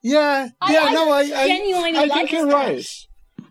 Yeah 0.03 0.49
I- 0.61 0.73
yeah 0.73 0.81
I 0.85 0.93
no 0.93 1.11
I 1.13 1.19
I, 1.21 1.47
genuinely 1.49 1.99
I 1.99 2.05
liked 2.05 2.13
think 2.15 2.33
you're 2.33 2.47
that. 2.47 2.53
right 2.55 2.87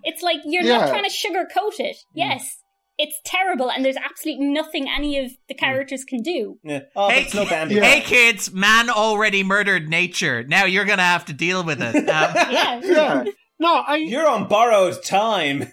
It's 0.04 0.22
like 0.22 0.38
you're 0.46 0.64
Yeah. 0.64 0.78
not 0.80 0.90
trying 0.90 1.04
to 1.04 1.10
sugarcoat 1.10 1.80
it. 1.80 1.98
Yes, 2.14 2.58
it's 2.98 3.20
terrible, 3.26 3.70
and 3.72 3.84
there's 3.84 3.98
absolutely 3.98 4.46
nothing 4.46 4.88
any 4.88 5.18
of 5.18 5.32
the 5.50 5.54
characters 5.56 6.04
can 6.06 6.22
do. 6.22 6.60
Yeah. 6.64 6.82
Oh, 6.96 7.10
Hey, 7.10 7.16
but 7.22 7.26
it's 7.26 7.34
no 7.36 7.46
Bambi. 7.46 7.80
hey, 7.80 8.02
kids! 8.02 8.54
Man 8.54 8.90
already 8.90 9.44
murdered 9.44 9.90
nature. 9.90 10.44
Now 10.44 10.66
you're 10.66 10.86
gonna 10.86 11.02
have 11.02 11.26
to 11.26 11.34
deal 11.34 11.64
with 11.64 11.82
it. 11.82 11.96
Um, 11.96 12.06
Yeah. 12.52 12.82
yeah 12.84 13.24
no 13.60 13.74
I 13.76 13.96
You're 13.98 14.28
on 14.28 14.48
borrowed 14.48 15.04
time. 15.04 15.72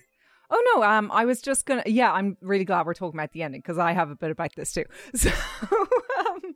Oh 0.54 0.62
no, 0.74 0.82
um, 0.82 1.10
I 1.12 1.24
was 1.24 1.40
just 1.40 1.64
gonna. 1.66 1.82
Yeah, 1.86 2.12
I'm 2.12 2.36
really 2.40 2.64
glad 2.64 2.84
we're 2.86 2.94
talking 2.94 3.18
about 3.18 3.32
the 3.32 3.42
ending 3.42 3.60
because 3.60 3.78
I 3.78 3.92
have 3.92 4.10
a 4.10 4.14
bit 4.16 4.30
about 4.30 4.50
this 4.56 4.72
too. 4.72 4.84
So, 5.14 5.30
um, 5.30 6.54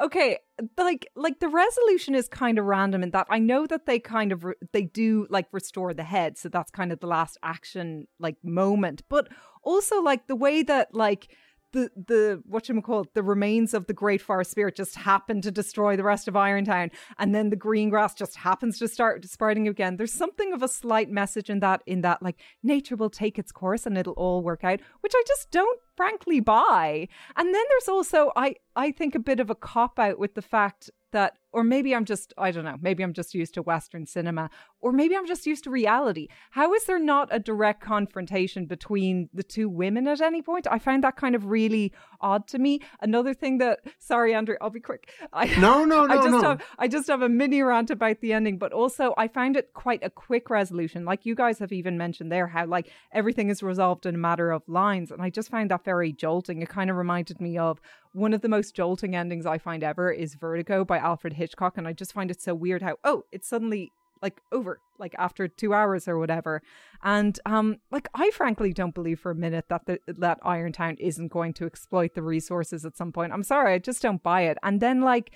okay, 0.00 0.38
like 0.76 1.06
like 1.16 1.40
the 1.40 1.48
resolution 1.48 2.14
is 2.14 2.28
kind 2.28 2.58
of 2.58 2.64
random 2.64 3.02
in 3.02 3.10
that 3.10 3.26
I 3.30 3.38
know 3.38 3.66
that 3.66 3.86
they 3.86 3.98
kind 3.98 4.32
of 4.32 4.44
re- 4.44 4.54
they 4.72 4.82
do 4.82 5.26
like 5.30 5.46
restore 5.52 5.94
the 5.94 6.04
head, 6.04 6.38
so 6.38 6.48
that's 6.48 6.70
kind 6.70 6.92
of 6.92 7.00
the 7.00 7.06
last 7.06 7.38
action 7.42 8.06
like 8.18 8.36
moment, 8.42 9.02
but 9.08 9.28
also 9.62 10.00
like 10.00 10.26
the 10.26 10.36
way 10.36 10.62
that 10.62 10.94
like 10.94 11.34
the 11.72 11.90
the 11.94 12.42
what 12.46 12.68
you 12.68 12.80
call 12.80 13.06
the 13.14 13.22
remains 13.22 13.74
of 13.74 13.86
the 13.86 13.92
great 13.92 14.22
forest 14.22 14.50
spirit 14.50 14.76
just 14.76 14.96
happen 14.96 15.40
to 15.42 15.50
destroy 15.50 15.96
the 15.96 16.04
rest 16.04 16.28
of 16.28 16.34
Irontown, 16.34 16.90
and 17.18 17.34
then 17.34 17.50
the 17.50 17.56
green 17.56 17.90
grass 17.90 18.14
just 18.14 18.36
happens 18.36 18.78
to 18.78 18.88
start 18.88 19.24
sprouting 19.24 19.68
again. 19.68 19.96
There's 19.96 20.12
something 20.12 20.52
of 20.52 20.62
a 20.62 20.68
slight 20.68 21.10
message 21.10 21.50
in 21.50 21.60
that, 21.60 21.82
in 21.86 22.02
that 22.02 22.22
like 22.22 22.38
nature 22.62 22.96
will 22.96 23.10
take 23.10 23.38
its 23.38 23.52
course 23.52 23.86
and 23.86 23.96
it'll 23.98 24.14
all 24.14 24.42
work 24.42 24.64
out, 24.64 24.80
which 25.00 25.12
I 25.14 25.22
just 25.26 25.50
don't 25.50 25.80
frankly 25.96 26.40
buy. 26.40 27.08
And 27.36 27.54
then 27.54 27.64
there's 27.68 27.88
also 27.88 28.32
I 28.36 28.56
I 28.76 28.92
think 28.92 29.14
a 29.14 29.20
bit 29.20 29.40
of 29.40 29.50
a 29.50 29.54
cop 29.54 29.98
out 29.98 30.18
with 30.18 30.34
the 30.34 30.42
fact 30.42 30.90
that 31.12 31.36
or 31.52 31.62
maybe 31.62 31.94
I'm 31.94 32.04
just 32.04 32.32
I 32.38 32.50
don't 32.50 32.64
know, 32.64 32.78
maybe 32.80 33.02
I'm 33.02 33.12
just 33.12 33.34
used 33.34 33.54
to 33.54 33.62
western 33.62 34.06
cinema 34.06 34.50
or 34.80 34.92
maybe 34.92 35.16
I'm 35.16 35.26
just 35.26 35.46
used 35.46 35.64
to 35.64 35.70
reality. 35.70 36.28
How 36.50 36.72
is 36.74 36.84
there 36.84 36.98
not 36.98 37.28
a 37.30 37.38
direct 37.38 37.82
confrontation 37.82 38.66
between 38.66 39.28
the 39.32 39.42
two 39.42 39.68
women 39.68 40.06
at 40.08 40.20
any 40.20 40.42
point? 40.42 40.66
I 40.70 40.78
found 40.78 41.04
that 41.04 41.16
kind 41.16 41.34
of 41.34 41.46
really 41.46 41.92
odd 42.20 42.46
to 42.48 42.58
me. 42.58 42.80
Another 43.00 43.34
thing 43.34 43.58
that 43.58 43.80
sorry 43.98 44.34
Andrew, 44.34 44.56
I'll 44.60 44.70
be 44.70 44.80
quick. 44.80 45.10
I 45.32 45.46
No, 45.58 45.84
no, 45.84 46.06
no, 46.06 46.14
I 46.14 46.16
just 46.16 46.30
no. 46.30 46.42
have 46.42 46.62
I 46.78 46.88
just 46.88 47.08
have 47.08 47.22
a 47.22 47.28
mini 47.28 47.62
rant 47.62 47.90
about 47.90 48.20
the 48.20 48.32
ending, 48.32 48.58
but 48.58 48.72
also 48.72 49.14
I 49.16 49.28
found 49.28 49.56
it 49.56 49.72
quite 49.74 50.02
a 50.02 50.10
quick 50.10 50.50
resolution. 50.50 51.04
Like 51.04 51.26
you 51.26 51.34
guys 51.34 51.58
have 51.58 51.72
even 51.72 51.98
mentioned 51.98 52.32
there 52.32 52.46
how 52.46 52.66
like 52.66 52.90
everything 53.12 53.50
is 53.50 53.62
resolved 53.62 54.06
in 54.06 54.14
a 54.14 54.18
matter 54.18 54.50
of 54.50 54.62
lines 54.68 55.10
and 55.10 55.20
I 55.20 55.30
just 55.30 55.50
found 55.50 55.70
that 55.70 55.84
very 55.84 56.12
jolting. 56.12 56.62
It 56.62 56.68
kind 56.68 56.90
of 56.90 56.96
reminded 56.96 57.40
me 57.40 57.58
of 57.58 57.80
one 58.12 58.34
of 58.34 58.42
the 58.42 58.48
most 58.48 58.74
jolting 58.74 59.16
endings 59.16 59.46
I 59.46 59.58
find 59.58 59.82
ever 59.82 60.10
is 60.10 60.34
Vertigo 60.34 60.84
by 60.84 60.98
Alfred 60.98 61.32
Hitchcock 61.32 61.41
and 61.76 61.88
I 61.88 61.92
just 61.92 62.12
find 62.12 62.30
it 62.30 62.40
so 62.40 62.54
weird 62.54 62.82
how 62.82 62.96
oh, 63.04 63.24
it's 63.32 63.48
suddenly 63.48 63.92
like 64.22 64.40
over 64.52 64.78
like 64.98 65.14
after 65.18 65.48
two 65.48 65.74
hours 65.74 66.06
or 66.06 66.18
whatever. 66.18 66.62
And 67.02 67.38
um 67.44 67.78
like 67.90 68.08
i 68.14 68.30
frankly 68.30 68.72
don't 68.72 68.94
believe 68.94 69.18
for 69.20 69.32
a 69.32 69.34
minute 69.34 69.66
that 69.68 69.86
the, 69.86 69.98
that 70.06 70.38
irontown 70.44 70.96
isn't 70.98 71.28
going 71.28 71.52
to 71.54 71.66
exploit 71.66 72.14
the 72.14 72.22
resources 72.22 72.84
at 72.84 72.96
some 72.96 73.12
point. 73.12 73.32
I'm 73.32 73.42
sorry 73.42 73.74
i 73.74 73.78
just 73.78 74.02
don't 74.02 74.22
buy 74.22 74.42
it. 74.42 74.58
And 74.62 74.80
then 74.80 75.00
like 75.00 75.32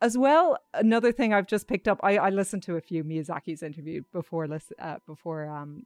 as 0.00 0.18
well 0.18 0.58
another 0.74 1.12
thing 1.12 1.32
i've 1.32 1.46
just 1.46 1.68
picked 1.68 1.88
up 1.88 2.00
i, 2.02 2.16
I 2.18 2.30
listened 2.30 2.62
to 2.64 2.76
a 2.76 2.80
few 2.80 3.04
miyazaki's 3.04 3.62
interview 3.62 4.02
before 4.12 4.46
uh, 4.78 4.96
before 5.06 5.46
um 5.46 5.84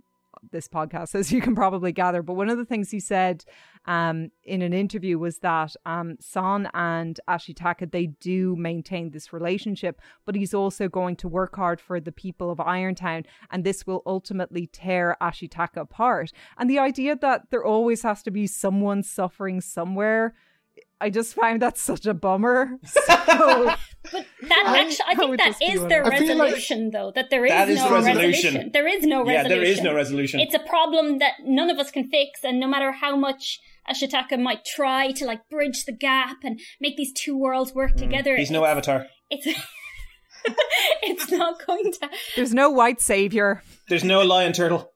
this 0.50 0.68
podcast, 0.68 1.14
as 1.14 1.32
you 1.32 1.40
can 1.40 1.54
probably 1.54 1.92
gather. 1.92 2.22
But 2.22 2.34
one 2.34 2.48
of 2.48 2.58
the 2.58 2.64
things 2.64 2.90
he 2.90 3.00
said 3.00 3.44
um, 3.86 4.30
in 4.44 4.62
an 4.62 4.72
interview 4.72 5.18
was 5.18 5.38
that 5.38 5.74
um, 5.86 6.16
San 6.20 6.68
and 6.74 7.18
Ashitaka 7.28 7.90
they 7.90 8.06
do 8.06 8.56
maintain 8.56 9.10
this 9.10 9.32
relationship, 9.32 10.00
but 10.24 10.34
he's 10.34 10.54
also 10.54 10.88
going 10.88 11.16
to 11.16 11.28
work 11.28 11.56
hard 11.56 11.80
for 11.80 12.00
the 12.00 12.12
people 12.12 12.50
of 12.50 12.58
Irontown, 12.58 13.24
and 13.50 13.64
this 13.64 13.86
will 13.86 14.02
ultimately 14.06 14.66
tear 14.66 15.16
Ashitaka 15.20 15.78
apart. 15.78 16.32
And 16.56 16.68
the 16.68 16.78
idea 16.78 17.16
that 17.16 17.50
there 17.50 17.64
always 17.64 18.02
has 18.02 18.22
to 18.24 18.30
be 18.30 18.46
someone 18.46 19.02
suffering 19.02 19.60
somewhere. 19.60 20.34
I 21.00 21.10
just 21.10 21.34
find 21.34 21.62
that 21.62 21.78
such 21.78 22.06
a 22.06 22.14
bummer. 22.14 22.78
So, 22.86 23.74
But 24.10 24.24
that 24.48 24.64
I- 24.66 24.78
actually, 24.78 25.04
I 25.06 25.10
I 25.10 25.14
think 25.14 25.36
that 25.38 25.48
is 25.48 25.58
that 25.58 25.58
just 25.58 25.58
be 25.60 25.66
is 25.66 25.80
one 25.80 25.88
their 25.90 26.02
of- 26.02 26.12
I 26.14 26.18
feel 26.18 26.36
like- 26.36 26.44
resolution, 26.52 26.90
though. 26.90 27.12
That 27.14 27.28
there 27.30 27.44
is 27.44 27.50
That 27.52 27.68
is 27.68 27.78
no 27.78 27.88
the 27.88 27.94
resolution. 27.94 28.30
resolution. 28.54 28.70
There 28.72 28.86
is 28.88 29.02
no 29.04 29.18
resolution. 29.18 29.26
Yeah, 29.28 29.42
resolution. 29.42 29.48
there 29.60 29.70
is 29.70 29.80
no 29.82 29.94
resolution. 29.94 30.40
It's 30.40 30.54
a 30.54 30.58
problem 30.60 31.18
that 31.18 31.34
none 31.44 31.68
of 31.70 31.78
us 31.78 31.90
can 31.90 32.08
fix, 32.08 32.42
and 32.42 32.58
no 32.58 32.66
matter 32.66 32.90
how 32.92 33.16
much 33.16 33.60
Ashitaka 33.90 34.40
might 34.40 34.64
try 34.64 35.10
to 35.12 35.24
like 35.26 35.46
bridge 35.50 35.84
the 35.84 35.92
gap 35.92 36.38
and 36.42 36.58
make 36.80 36.96
these 36.96 37.12
two 37.12 37.36
worlds 37.36 37.74
work 37.74 37.96
together, 37.96 38.34
Mm. 38.34 38.38
He's 38.38 38.50
no 38.50 38.64
avatar. 38.64 39.06
it's 39.30 39.46
it's 41.02 41.30
not 41.30 41.64
going 41.66 41.92
to. 42.00 42.10
there's 42.36 42.54
no 42.54 42.70
white 42.70 43.00
savior. 43.00 43.62
There's 43.88 44.04
no 44.04 44.22
lion 44.22 44.52
turtle. 44.52 44.92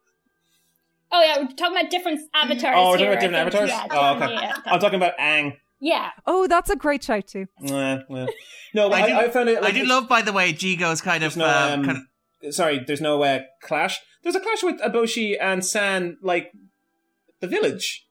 Oh 1.10 1.22
yeah, 1.22 1.38
we're 1.42 1.48
talking 1.54 1.76
about 1.76 1.90
different 1.90 2.20
avatars. 2.34 2.74
Oh, 2.76 2.90
we're 2.92 2.96
talking 2.98 2.98
here, 2.98 3.10
about 3.12 3.20
different 3.20 3.34
avatars? 3.36 3.68
Yeah, 3.70 3.86
oh, 3.90 4.16
okay. 4.16 4.32
yeah, 4.34 4.52
I'm 4.66 4.80
talking 4.80 4.96
about 4.96 5.18
Aang. 5.18 5.56
Yeah. 5.84 6.10
Oh, 6.26 6.46
that's 6.46 6.70
a 6.70 6.76
great 6.76 7.02
shout 7.02 7.26
too. 7.26 7.46
Uh, 7.68 7.98
well. 8.08 8.28
No, 8.72 8.88
I 8.90 9.02
I, 9.02 9.06
do, 9.08 9.14
I 9.16 9.28
found 9.30 9.48
it. 9.48 9.58
I 9.58 9.60
Like, 9.62 9.74
do 9.74 9.84
love, 9.84 10.08
by 10.08 10.22
the 10.22 10.32
way, 10.32 10.52
Jigo's 10.52 11.00
kind 11.02 11.24
of, 11.24 11.36
no, 11.36 11.44
um, 11.44 11.80
um, 11.80 11.84
kind 11.84 11.98
of 12.44 12.54
sorry, 12.54 12.78
there's 12.86 13.00
no 13.00 13.20
uh, 13.22 13.40
clash. 13.60 13.98
There's 14.22 14.36
a 14.36 14.40
clash 14.40 14.62
with 14.62 14.80
Eboshi 14.80 15.36
and 15.40 15.64
San, 15.64 16.18
like 16.22 16.52
the 17.40 17.48
village. 17.48 18.06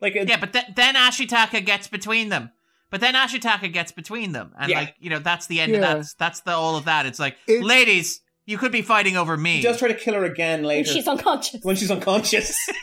Like 0.00 0.14
it, 0.14 0.28
yeah, 0.28 0.38
but 0.38 0.52
th- 0.52 0.66
then 0.76 0.94
Ashitaka 0.94 1.66
gets 1.66 1.88
between 1.88 2.28
them. 2.28 2.52
But 2.90 3.00
then 3.00 3.14
Ashitaka 3.14 3.72
gets 3.72 3.90
between 3.90 4.30
them, 4.30 4.52
and 4.58 4.70
Yeah. 4.70 4.80
like 4.80 4.94
you 5.00 5.10
know, 5.10 5.18
that's 5.18 5.48
the 5.48 5.60
end. 5.60 5.72
Yeah. 5.72 5.78
of 5.78 5.82
That's 5.82 6.14
that's 6.14 6.40
the 6.42 6.52
all 6.52 6.76
of 6.76 6.84
that. 6.84 7.06
It's 7.06 7.18
like, 7.18 7.36
It- 7.48 7.64
ladies, 7.64 8.20
you 8.44 8.56
could 8.58 8.70
be 8.70 8.82
fighting 8.82 9.16
over 9.16 9.36
me. 9.36 9.56
he 9.56 9.62
does 9.62 9.78
try 9.78 9.88
to 9.88 9.94
kill 9.94 10.14
her 10.14 10.24
again 10.24 10.62
later 10.62 10.86
When 10.86 10.94
She's 10.94 11.08
unconscious. 11.08 11.64
when 11.64 11.74
she's 11.76 11.90
unconscious. 11.90 12.56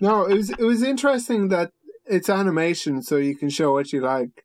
No, 0.00 0.24
it 0.24 0.34
was 0.34 0.50
it 0.50 0.60
was 0.60 0.82
interesting 0.82 1.48
that 1.48 1.72
it's 2.06 2.28
animation, 2.28 3.02
so 3.02 3.16
you 3.16 3.36
can 3.36 3.50
show 3.50 3.72
what 3.72 3.92
you 3.92 4.00
like, 4.00 4.44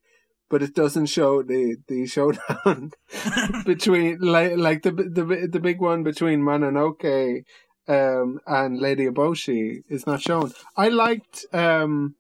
but 0.50 0.62
it 0.62 0.76
doesn't 0.76 1.08
show 1.08 1.42
the 1.42 1.78
the 1.88 2.06
showdown 2.06 2.92
between 3.66 4.20
like 4.20 4.58
like 4.58 4.84
the 4.84 4.92
the 4.92 5.48
the 5.52 5.60
big 5.60 5.80
one 5.80 6.04
between 6.04 6.42
Mononoke 6.42 7.44
um 7.88 8.40
and 8.46 8.80
Lady 8.80 9.06
Eboshi 9.08 9.82
is 9.90 10.06
not 10.06 10.22
shown. 10.22 10.52
I 10.78 10.90
liked 10.90 11.46
um 11.54 12.16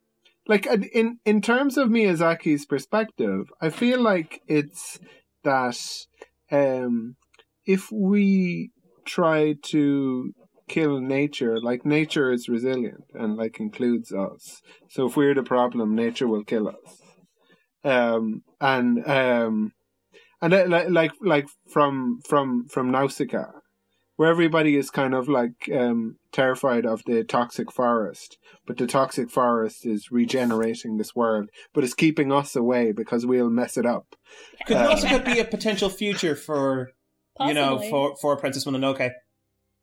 like 0.47 0.65
in 0.65 1.19
in 1.25 1.41
terms 1.41 1.77
of 1.77 1.89
Miyazaki's 1.89 2.65
perspective, 2.65 3.51
I 3.61 3.69
feel 3.69 4.01
like 4.01 4.41
it's 4.47 4.99
that 5.43 5.79
um 6.51 7.15
if 7.65 7.91
we 7.91 8.71
try 9.05 9.55
to 9.63 10.33
kill 10.71 11.01
nature, 11.01 11.59
like 11.59 11.85
nature 11.85 12.31
is 12.31 12.47
resilient 12.47 13.03
and 13.13 13.35
like 13.35 13.59
includes 13.59 14.13
us. 14.13 14.61
So 14.89 15.07
if 15.07 15.17
we're 15.17 15.35
the 15.35 15.43
problem, 15.43 15.95
nature 15.95 16.27
will 16.27 16.45
kill 16.45 16.69
us. 16.69 17.01
Um 17.83 18.43
and 18.61 19.05
um 19.07 19.73
and 20.41 20.53
uh, 20.53 20.65
like 20.67 20.89
like 20.89 21.11
like 21.21 21.47
from 21.67 22.21
from 22.27 22.67
from 22.69 22.89
Nausicaa, 22.89 23.51
where 24.15 24.29
everybody 24.29 24.77
is 24.77 24.89
kind 24.89 25.13
of 25.13 25.27
like 25.27 25.69
um 25.73 26.17
terrified 26.31 26.85
of 26.85 27.03
the 27.05 27.23
toxic 27.23 27.71
forest, 27.71 28.37
but 28.65 28.77
the 28.77 28.87
toxic 28.87 29.29
forest 29.29 29.85
is 29.85 30.11
regenerating 30.11 30.97
this 30.97 31.15
world, 31.15 31.49
but 31.73 31.83
it's 31.83 31.93
keeping 31.93 32.31
us 32.31 32.55
away 32.55 32.93
because 32.93 33.25
we'll 33.25 33.49
mess 33.49 33.77
it 33.77 33.85
up. 33.85 34.15
Could 34.65 34.77
also 34.77 35.07
could 35.07 35.25
be 35.25 35.39
a 35.39 35.45
potential 35.45 35.89
future 35.89 36.35
for 36.35 36.91
you 37.39 37.53
know 37.53 37.75
Possibly. 37.75 37.89
for 37.89 38.15
for 38.21 38.37
Princess 38.37 38.65
Mononoke, 38.65 39.11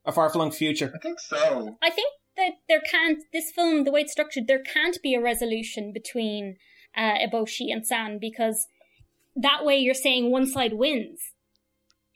a 0.08 0.12
far 0.12 0.30
flung 0.30 0.50
future. 0.50 0.90
I 0.94 0.98
think 0.98 1.20
so. 1.20 1.76
I 1.82 1.90
think 1.90 2.12
that 2.36 2.52
there 2.68 2.80
can't 2.80 3.18
this 3.32 3.52
film 3.52 3.84
the 3.84 3.92
way 3.92 4.00
it's 4.00 4.12
structured 4.12 4.46
there 4.48 4.62
can't 4.62 4.98
be 5.02 5.14
a 5.14 5.20
resolution 5.20 5.92
between 5.92 6.56
uh, 6.96 7.18
Eboshi 7.18 7.70
and 7.70 7.86
San 7.86 8.18
because 8.18 8.66
that 9.36 9.64
way 9.64 9.76
you're 9.76 9.94
saying 9.94 10.32
one 10.32 10.46
side 10.46 10.72
wins. 10.72 11.20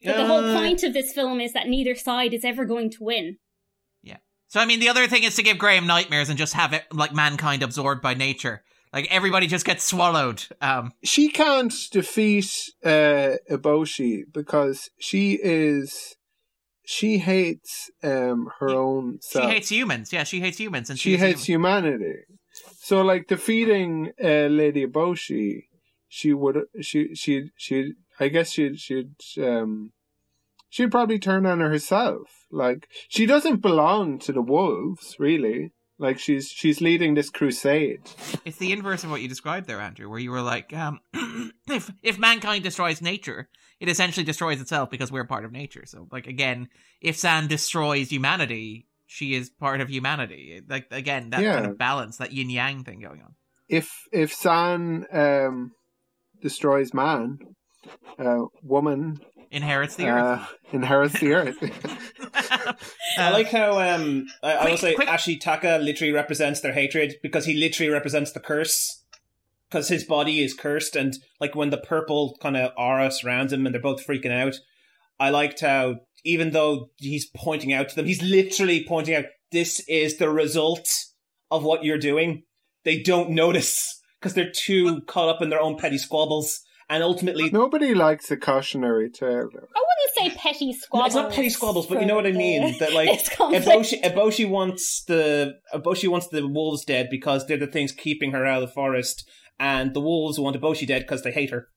But 0.05 0.17
the 0.17 0.27
whole 0.27 0.45
Uh, 0.45 0.59
point 0.59 0.83
of 0.83 0.95
this 0.95 1.13
film 1.13 1.41
is 1.41 1.53
that 1.53 1.69
neither 1.69 1.95
side 1.95 2.35
is 2.35 2.45
ever 2.45 2.65
going 2.65 2.91
to 2.91 3.05
win. 3.05 3.37
Yeah. 4.03 4.17
So 4.49 4.59
I 4.59 4.65
mean, 4.65 4.81
the 4.81 4.89
other 4.89 5.07
thing 5.07 5.23
is 5.23 5.37
to 5.37 5.43
give 5.45 5.59
Graham 5.59 5.87
nightmares 5.87 6.29
and 6.29 6.39
just 6.39 6.55
have 6.55 6.73
it 6.73 6.85
like 6.93 7.15
mankind 7.15 7.63
absorbed 7.63 8.03
by 8.03 8.15
nature. 8.15 8.65
Like 8.93 9.07
everybody 9.11 9.47
just 9.47 9.65
gets 9.65 9.85
swallowed. 9.85 10.45
Um, 10.61 10.93
she 11.05 11.31
can't 11.31 11.73
defeat 11.93 12.51
uh 12.85 13.37
Eboshi 13.51 14.23
because 14.33 14.91
she 14.99 15.39
is 15.43 16.17
she 16.85 17.19
hates 17.19 17.91
um 18.03 18.51
her 18.59 18.71
own 18.71 19.19
she 19.23 19.41
hates 19.41 19.71
humans. 19.71 20.13
Yeah, 20.13 20.25
she 20.25 20.41
hates 20.41 20.59
humans, 20.59 20.91
and 20.91 20.99
she 20.99 21.15
is 21.15 21.21
hates 21.21 21.45
human. 21.45 21.85
humanity. 21.85 22.21
So 22.81 23.03
like 23.03 23.29
defeating 23.29 24.13
uh, 24.23 24.47
Lady 24.47 24.87
Eboshi, 24.87 25.65
she 26.09 26.33
would 26.33 26.65
she 26.81 27.15
she 27.15 27.51
she 27.57 27.93
I 28.19 28.29
guess 28.29 28.51
she 28.51 28.77
she'd 28.77 29.15
um 29.39 29.93
she'd 30.69 30.91
probably 30.91 31.19
turn 31.19 31.47
on 31.47 31.61
herself. 31.61 32.47
Like 32.51 32.89
she 33.09 33.27
doesn't 33.27 33.63
belong 33.63 34.19
to 34.21 34.33
the 34.33 34.43
wolves, 34.43 35.17
really. 35.19 35.73
Like 36.03 36.19
she's 36.19 36.49
she's 36.49 36.81
leading 36.81 37.15
this 37.15 37.31
crusade. 37.31 38.01
It's 38.45 38.57
the 38.59 38.73
inverse 38.73 39.05
of 39.05 39.11
what 39.13 39.23
you 39.23 39.29
described 39.29 39.69
there, 39.69 39.81
Andrew, 39.81 40.11
where 40.11 40.19
you 40.19 40.33
were 40.33 40.43
like, 40.43 40.73
um, 40.75 40.99
if 41.69 41.93
if 42.03 42.19
mankind 42.19 42.65
destroys 42.65 43.01
nature, 43.01 43.49
it 43.79 43.89
essentially 43.89 44.25
destroys 44.25 44.61
itself 44.61 44.91
because 44.91 45.13
we're 45.13 45.25
part 45.25 45.45
of 45.45 45.53
nature. 45.53 45.85
So, 45.87 46.09
like 46.11 46.27
again, 46.27 46.69
if 47.01 47.17
San 47.17 47.47
destroys 47.47 48.11
humanity, 48.11 48.89
she 49.07 49.35
is 49.35 49.49
part 49.49 49.81
of 49.81 49.89
humanity. 49.91 50.61
Like 50.69 50.89
again, 50.91 51.31
that 51.31 51.41
kind 51.45 51.67
of 51.67 51.79
balance, 51.79 52.17
that 52.17 52.33
yin 52.33 52.51
yang 52.51 52.83
thing 52.83 52.99
going 52.99 53.23
on. 53.23 53.37
if 53.69 53.89
if 54.11 54.35
San 54.35 55.07
um, 55.13 55.71
destroys 56.43 56.93
man, 56.93 57.39
uh, 58.19 58.47
woman 58.65 59.21
Inherits 59.53 59.97
the 59.97 60.07
earth. 60.07 60.41
uh, 60.41 60.47
inherits 60.73 61.21
the 61.21 61.35
earth. 61.35 61.59
I 63.19 63.31
like 63.31 63.49
how 63.49 63.79
um 63.79 64.27
I, 64.43 64.53
I 64.53 64.71
will 64.71 64.77
say 64.77 64.95
quick- 64.95 65.09
Ashitaka 65.09 65.83
literally 65.83 66.13
represents 66.13 66.61
their 66.61 66.73
hatred 66.73 67.17
because 67.23 67.45
he 67.47 67.55
literally 67.55 67.91
represents 67.93 68.33
the 68.33 68.41
curse. 68.41 68.99
Because 69.71 69.89
his 69.89 70.05
body 70.05 70.43
is 70.43 70.53
cursed, 70.53 70.97
and 70.97 71.15
like 71.41 71.55
when 71.55 71.71
the 71.71 71.79
purple 71.79 72.37
kind 72.43 72.59
of 72.59 72.73
aura 72.77 73.11
surrounds 73.11 73.55
him, 73.55 73.65
and 73.65 73.75
they're 73.75 73.81
both 73.81 74.07
freaking 74.07 74.31
out. 74.31 74.57
I 75.19 75.31
liked 75.31 75.61
how 75.61 76.01
even 76.25 76.51
though 76.51 76.91
he's 76.97 77.25
pointing 77.27 77.73
out 77.73 77.89
to 77.89 77.97
them, 77.97 78.05
he's 78.05 78.23
literally 78.23 78.85
pointing 78.87 79.15
out 79.15 79.25
this 79.51 79.81
is 79.89 80.19
the 80.19 80.29
result 80.29 80.89
of 81.51 81.65
what 81.65 81.85
you're 81.85 81.97
doing. 81.97 82.43
They 82.85 83.01
don't 83.01 83.31
notice 83.31 83.99
because 84.21 84.35
they're 84.35 84.51
too 84.51 85.01
caught 85.03 85.31
up 85.35 85.41
in 85.41 85.49
their 85.49 85.61
own 85.61 85.79
petty 85.79 85.97
squabbles, 85.97 86.61
and 86.93 87.03
ultimately 87.03 87.51
Nobody 87.51 87.95
likes 87.95 88.31
a 88.31 88.37
cautionary 88.37 89.09
tale. 89.11 89.31
I 89.31 89.83
wouldn't 89.89 90.13
say 90.17 90.31
petty 90.39 90.73
squabbles. 90.73 90.75
No, 90.75 90.79
squabbles. 90.79 91.07
it's 91.07 91.15
not 91.15 91.33
petty 91.33 91.51
squabbles, 91.51 91.87
but 91.87 92.01
you 92.01 92.07
know 92.07 92.15
what 92.17 92.27
I 92.27 92.33
the- 92.33 92.39
mean. 92.39 92.79
That 92.79 92.93
like 92.93 93.09
this. 93.25 93.29
Eboshi, 93.31 94.03
Eboshi 94.03 94.49
wants 94.49 95.03
the 95.05 95.55
Eboshi 95.75 96.09
wants 96.09 96.29
the 96.29 96.47
wolves 96.47 96.85
dead 96.85 97.09
because 97.11 97.47
they're 97.47 97.57
the 97.57 97.67
things 97.67 97.93
keeping 97.93 98.33
her 98.33 98.45
out 98.47 98.63
of 98.63 98.69
the 98.69 98.75
forest, 98.75 99.29
and 99.59 99.95
the 99.95 100.01
wolves 100.01 100.39
want 100.39 100.57
Eboshi 100.61 100.87
dead 100.87 101.03
because 101.03 101.23
they 101.23 101.33
hate 101.33 101.51
her. 101.51 101.69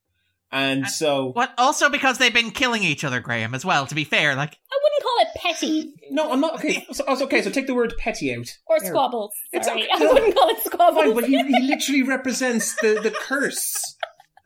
And 0.52 0.86
so, 0.86 1.30
What? 1.32 1.52
Also 1.58 1.90
because 1.90 2.18
they've 2.18 2.32
been 2.32 2.52
killing 2.52 2.84
each 2.84 3.02
other, 3.02 3.18
Graham. 3.18 3.52
As 3.54 3.64
well, 3.64 3.84
to 3.86 3.94
be 3.96 4.04
fair, 4.04 4.36
like 4.36 4.52
I 4.72 4.78
wouldn't 4.82 5.02
call 5.02 5.16
it 5.20 5.28
petty 5.42 5.92
no, 6.08 6.30
I'm 6.30 6.40
not 6.40 6.54
okay. 6.54 6.86
So, 6.92 7.04
so- 7.16 7.24
okay, 7.24 7.42
so 7.42 7.50
take 7.50 7.66
the 7.66 7.74
word 7.74 7.92
petty 7.98 8.32
out. 8.32 8.46
or 8.68 8.78
There. 8.78 8.90
squabbles. 8.90 9.32
It's 9.52 9.66
okay. 9.66 9.88
I 9.92 9.98
wouldn't 9.98 10.34
call 10.36 10.48
it 10.50 10.60
squabbles. 10.62 11.04
Fine, 11.04 11.14
but 11.14 11.24
he, 11.24 11.36
he 11.42 11.60
literally 11.66 12.02
represents 12.04 12.76
the 12.80 13.00
the 13.02 13.10
curse 13.10 13.95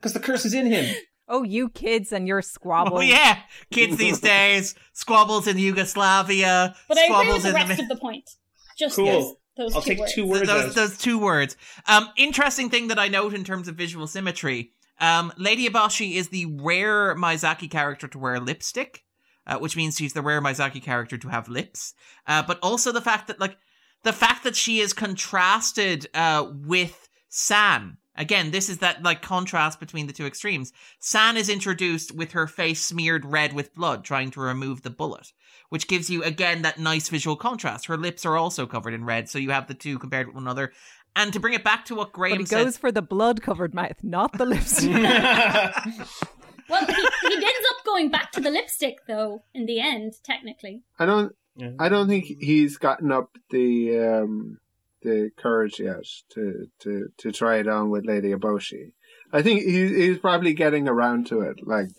because 0.00 0.14
the 0.14 0.20
curse 0.20 0.44
is 0.44 0.54
in 0.54 0.66
him. 0.66 0.94
Oh, 1.32 1.44
you 1.44 1.68
kids 1.68 2.10
and 2.10 2.26
your 2.26 2.42
squabbles. 2.42 2.98
oh 2.98 3.02
yeah, 3.02 3.38
kids 3.70 3.96
these 3.96 4.18
days 4.18 4.74
squabbles 4.94 5.46
in 5.46 5.58
Yugoslavia, 5.58 6.74
But 6.88 6.98
I 6.98 7.04
agree 7.04 7.14
squabbles 7.14 7.34
with 7.34 7.42
the 7.44 7.48
in 7.50 7.54
rest 7.54 7.76
the. 7.76 7.82
of 7.84 7.88
the 7.88 7.96
point. 7.96 8.30
Just 8.76 8.96
Cool. 8.96 9.06
those, 9.06 9.34
those 9.56 9.74
I'll 9.76 9.82
two 9.82 9.90
take 9.90 9.98
words. 10.00 10.12
two 10.14 10.26
words 10.26 10.46
those, 10.48 10.74
those 10.74 10.98
two 10.98 11.20
words. 11.20 11.56
Um, 11.86 12.08
interesting 12.16 12.68
thing 12.68 12.88
that 12.88 12.98
I 12.98 13.06
note 13.06 13.32
in 13.32 13.44
terms 13.44 13.68
of 13.68 13.76
visual 13.76 14.08
symmetry. 14.08 14.72
Um, 14.98 15.32
Lady 15.36 15.68
Eboshi 15.68 16.14
is 16.16 16.30
the 16.30 16.46
rare 16.46 17.14
Miyazaki 17.14 17.70
character 17.70 18.08
to 18.08 18.18
wear 18.18 18.40
lipstick. 18.40 19.04
uh, 19.46 19.56
which 19.58 19.76
means 19.76 19.96
she's 19.96 20.14
the 20.14 20.22
rare 20.22 20.42
Miyazaki 20.42 20.82
character 20.82 21.16
to 21.16 21.28
have 21.28 21.48
lips. 21.48 21.94
Uh, 22.26 22.42
but 22.42 22.58
also 22.60 22.90
the 22.90 23.00
fact 23.00 23.28
that 23.28 23.38
like 23.38 23.56
the 24.02 24.12
fact 24.12 24.42
that 24.42 24.56
she 24.56 24.80
is 24.80 24.92
contrasted 24.92 26.08
uh, 26.12 26.46
with 26.52 27.08
San. 27.28 27.98
Again, 28.20 28.50
this 28.50 28.68
is 28.68 28.78
that 28.78 29.02
like 29.02 29.22
contrast 29.22 29.80
between 29.80 30.06
the 30.06 30.12
two 30.12 30.26
extremes. 30.26 30.74
San 30.98 31.38
is 31.38 31.48
introduced 31.48 32.12
with 32.14 32.32
her 32.32 32.46
face 32.46 32.84
smeared 32.84 33.24
red 33.24 33.54
with 33.54 33.74
blood, 33.74 34.04
trying 34.04 34.30
to 34.32 34.40
remove 34.40 34.82
the 34.82 34.90
bullet, 34.90 35.32
which 35.70 35.88
gives 35.88 36.10
you 36.10 36.22
again 36.22 36.60
that 36.62 36.78
nice 36.78 37.08
visual 37.08 37.34
contrast. 37.34 37.86
Her 37.86 37.96
lips 37.96 38.26
are 38.26 38.36
also 38.36 38.66
covered 38.66 38.92
in 38.92 39.06
red, 39.06 39.30
so 39.30 39.38
you 39.38 39.50
have 39.52 39.68
the 39.68 39.74
two 39.74 39.98
compared 39.98 40.26
with 40.26 40.34
one 40.34 40.44
another. 40.44 40.72
And 41.16 41.32
to 41.32 41.40
bring 41.40 41.54
it 41.54 41.64
back 41.64 41.86
to 41.86 41.94
what 41.94 42.12
Graham 42.12 42.34
But 42.34 42.40
he 42.40 42.46
said, 42.46 42.64
goes 42.64 42.76
for 42.76 42.92
the 42.92 43.02
blood 43.02 43.40
covered 43.40 43.74
mouth, 43.74 44.04
not 44.04 44.36
the 44.36 44.44
lips. 44.44 44.84
Well, 46.70 46.86
he, 46.86 46.92
he 46.92 47.34
ends 47.34 47.66
up 47.70 47.84
going 47.84 48.10
back 48.10 48.30
to 48.32 48.40
the 48.40 48.50
lipstick 48.50 48.98
though. 49.08 49.42
In 49.52 49.66
the 49.66 49.80
end, 49.80 50.14
technically. 50.22 50.82
I 50.98 51.06
don't. 51.06 51.34
I 51.78 51.88
don't 51.88 52.08
think 52.08 52.24
he's 52.24 52.78
gotten 52.78 53.12
up 53.12 53.36
the 53.50 53.98
um, 53.98 54.58
the 55.02 55.30
courage 55.36 55.80
yet 55.80 56.04
to, 56.34 56.66
to, 56.80 57.08
to 57.18 57.32
try 57.32 57.56
it 57.58 57.68
on 57.68 57.90
with 57.90 58.06
Lady 58.06 58.32
Eboshi. 58.32 58.92
I 59.32 59.42
think 59.42 59.62
he's 59.62 59.90
he's 59.90 60.18
probably 60.18 60.54
getting 60.54 60.88
around 60.88 61.28
to 61.28 61.40
it. 61.42 61.60
Like, 61.64 61.90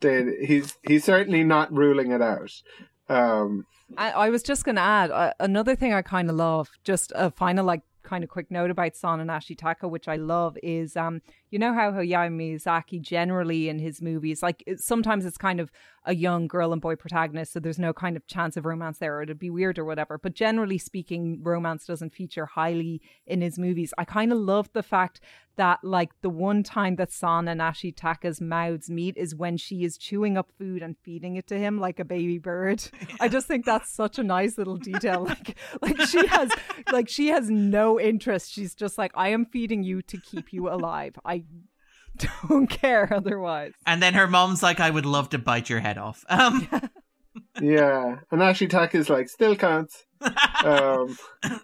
the, 0.00 0.36
he's 0.44 0.76
he's 0.82 1.04
certainly 1.04 1.44
not 1.44 1.72
ruling 1.72 2.10
it 2.10 2.20
out. 2.20 2.50
Um, 3.08 3.64
I, 3.96 4.10
I 4.10 4.30
was 4.30 4.42
just 4.42 4.64
going 4.64 4.76
to 4.76 4.82
add 4.82 5.10
uh, 5.10 5.32
another 5.38 5.76
thing 5.76 5.94
I 5.94 6.02
kind 6.02 6.28
of 6.28 6.36
love. 6.36 6.68
Just 6.82 7.12
a 7.14 7.30
final, 7.30 7.64
like, 7.64 7.82
kind 8.02 8.24
of 8.24 8.30
quick 8.30 8.50
note 8.50 8.70
about 8.70 8.96
San 8.96 9.20
and 9.20 9.30
Ashitaka, 9.30 9.88
which 9.88 10.08
I 10.08 10.16
love, 10.16 10.56
is 10.62 10.96
um, 10.96 11.22
you 11.50 11.58
know 11.58 11.74
how 11.74 11.90
Hayao 11.92 12.30
Miyazaki 12.30 13.00
generally 13.00 13.68
in 13.68 13.78
his 13.78 14.00
movies, 14.00 14.42
like 14.42 14.62
it, 14.66 14.80
sometimes 14.80 15.24
it's 15.24 15.36
kind 15.36 15.60
of 15.60 15.70
a 16.04 16.14
young 16.14 16.46
girl 16.46 16.72
and 16.72 16.80
boy 16.80 16.96
protagonist, 16.96 17.52
so 17.52 17.60
there's 17.60 17.78
no 17.78 17.92
kind 17.92 18.16
of 18.16 18.26
chance 18.26 18.56
of 18.56 18.64
romance 18.64 18.98
there, 18.98 19.18
or 19.18 19.22
it'd 19.22 19.38
be 19.38 19.50
weird 19.50 19.78
or 19.78 19.84
whatever. 19.84 20.18
But 20.18 20.34
generally 20.34 20.78
speaking, 20.78 21.40
romance 21.42 21.86
doesn't 21.86 22.14
feature 22.14 22.46
highly 22.46 23.02
in 23.26 23.42
his 23.42 23.58
movies. 23.58 23.92
I 23.98 24.04
kind 24.04 24.32
of 24.32 24.38
love 24.38 24.70
the 24.72 24.82
fact 24.82 25.20
that 25.60 25.78
like 25.82 26.10
the 26.22 26.30
one 26.30 26.62
time 26.62 26.96
that 26.96 27.12
San 27.12 27.46
and 27.46 27.60
Ashitaka's 27.60 28.40
mouths 28.40 28.88
meet 28.88 29.14
is 29.18 29.34
when 29.34 29.58
she 29.58 29.84
is 29.84 29.98
chewing 29.98 30.38
up 30.38 30.50
food 30.58 30.80
and 30.80 30.96
feeding 31.02 31.36
it 31.36 31.46
to 31.48 31.58
him 31.58 31.78
like 31.78 32.00
a 32.00 32.04
baby 32.04 32.38
bird. 32.38 32.82
I 33.20 33.28
just 33.28 33.46
think 33.46 33.66
that's 33.66 33.92
such 33.92 34.18
a 34.18 34.22
nice 34.22 34.56
little 34.56 34.76
detail. 34.78 35.26
Like 35.30 35.58
like 35.82 36.00
she 36.08 36.26
has 36.26 36.50
like 36.90 37.10
she 37.10 37.28
has 37.28 37.50
no 37.50 38.00
interest. 38.00 38.50
She's 38.50 38.74
just 38.74 38.96
like 38.96 39.12
I 39.14 39.28
am 39.28 39.44
feeding 39.44 39.82
you 39.82 40.00
to 40.02 40.16
keep 40.16 40.52
you 40.52 40.70
alive. 40.70 41.18
I 41.26 41.39
don't 42.48 42.68
care 42.68 43.12
otherwise. 43.12 43.72
and 43.86 44.02
then 44.02 44.14
her 44.14 44.26
mom's 44.26 44.62
like, 44.62 44.80
"I 44.80 44.90
would 44.90 45.06
love 45.06 45.30
to 45.30 45.38
bite 45.38 45.70
your 45.70 45.80
head 45.80 45.98
off." 45.98 46.24
Um, 46.28 46.68
yeah, 47.60 48.18
and 48.30 48.40
Ashitaka 48.40 48.94
is 48.96 49.08
like 49.10 49.28
still 49.28 49.56
counts. 49.56 50.04
Um, 50.64 51.16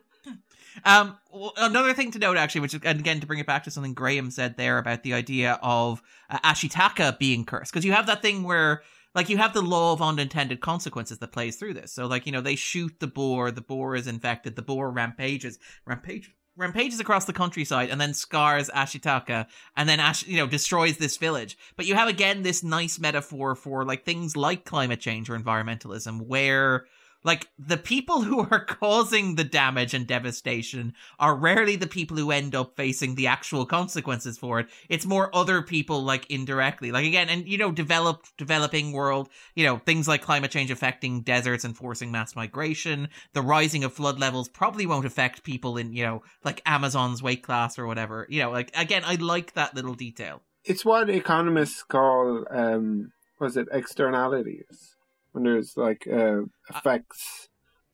Um, 0.84 1.16
another 1.56 1.94
thing 1.94 2.12
to 2.12 2.18
note, 2.18 2.36
actually, 2.36 2.60
which 2.60 2.74
is 2.74 2.80
and 2.84 3.00
again 3.00 3.20
to 3.20 3.26
bring 3.26 3.40
it 3.40 3.46
back 3.46 3.64
to 3.64 3.70
something 3.70 3.94
Graham 3.94 4.30
said 4.30 4.56
there 4.56 4.78
about 4.78 5.02
the 5.02 5.14
idea 5.14 5.58
of 5.62 6.00
uh, 6.30 6.38
Ashitaka 6.40 7.18
being 7.18 7.44
cursed, 7.44 7.72
because 7.72 7.84
you 7.84 7.92
have 7.92 8.06
that 8.06 8.22
thing 8.22 8.44
where, 8.44 8.82
like, 9.14 9.28
you 9.28 9.36
have 9.38 9.52
the 9.52 9.62
law 9.62 9.92
of 9.92 10.02
unintended 10.02 10.60
consequences 10.60 11.18
that 11.18 11.32
plays 11.32 11.56
through 11.56 11.74
this. 11.74 11.92
So, 11.92 12.06
like, 12.06 12.26
you 12.26 12.30
know, 12.30 12.40
they 12.40 12.54
shoot 12.54 13.00
the 13.00 13.06
boar, 13.08 13.50
the 13.50 13.62
boar 13.62 13.96
is 13.96 14.06
infected, 14.06 14.54
the 14.54 14.62
boar 14.62 14.90
rampages, 14.90 15.58
rampage, 15.86 16.30
rampages 16.56 17.00
across 17.00 17.24
the 17.24 17.32
countryside, 17.32 17.90
and 17.90 18.00
then 18.00 18.14
scars 18.14 18.70
Ashitaka, 18.70 19.46
and 19.76 19.88
then 19.88 20.00
Ash, 20.00 20.26
you 20.26 20.36
know, 20.36 20.46
destroys 20.46 20.96
this 20.96 21.16
village. 21.16 21.56
But 21.76 21.86
you 21.86 21.94
have 21.94 22.08
again 22.08 22.42
this 22.42 22.62
nice 22.62 22.98
metaphor 22.98 23.54
for 23.54 23.84
like 23.84 24.04
things 24.04 24.36
like 24.36 24.64
climate 24.64 25.00
change 25.00 25.28
or 25.30 25.38
environmentalism, 25.38 26.22
where 26.26 26.86
like 27.26 27.48
the 27.58 27.76
people 27.76 28.22
who 28.22 28.46
are 28.50 28.64
causing 28.64 29.34
the 29.34 29.44
damage 29.44 29.92
and 29.92 30.06
devastation 30.06 30.94
are 31.18 31.34
rarely 31.34 31.74
the 31.74 31.88
people 31.88 32.16
who 32.16 32.30
end 32.30 32.54
up 32.54 32.76
facing 32.76 33.16
the 33.16 33.26
actual 33.26 33.66
consequences 33.66 34.38
for 34.38 34.60
it. 34.60 34.68
It's 34.88 35.04
more 35.04 35.34
other 35.34 35.60
people 35.60 36.04
like 36.04 36.30
indirectly. 36.30 36.92
Like 36.92 37.04
again, 37.04 37.28
and 37.28 37.46
you 37.46 37.58
know, 37.58 37.72
developed 37.72 38.34
developing 38.38 38.92
world, 38.92 39.28
you 39.56 39.64
know, 39.64 39.78
things 39.78 40.06
like 40.06 40.22
climate 40.22 40.52
change 40.52 40.70
affecting 40.70 41.22
deserts 41.22 41.64
and 41.64 41.76
forcing 41.76 42.12
mass 42.12 42.36
migration. 42.36 43.08
The 43.32 43.42
rising 43.42 43.82
of 43.82 43.92
flood 43.92 44.20
levels 44.20 44.48
probably 44.48 44.86
won't 44.86 45.04
affect 45.04 45.42
people 45.42 45.76
in, 45.76 45.92
you 45.92 46.04
know, 46.04 46.22
like 46.44 46.62
Amazon's 46.64 47.24
weight 47.24 47.42
class 47.42 47.76
or 47.76 47.88
whatever. 47.88 48.28
You 48.30 48.42
know, 48.42 48.52
like 48.52 48.70
again, 48.76 49.02
I 49.04 49.16
like 49.16 49.54
that 49.54 49.74
little 49.74 49.94
detail. 49.94 50.42
it's 50.64 50.84
what 50.84 51.10
economists 51.10 51.82
call 51.82 52.44
um, 52.50 53.10
was 53.40 53.56
it 53.56 53.66
externalities 53.72 54.95
when 55.36 55.44
there's 55.44 55.76
like 55.76 56.08
uh, 56.10 56.40
effects 56.70 57.48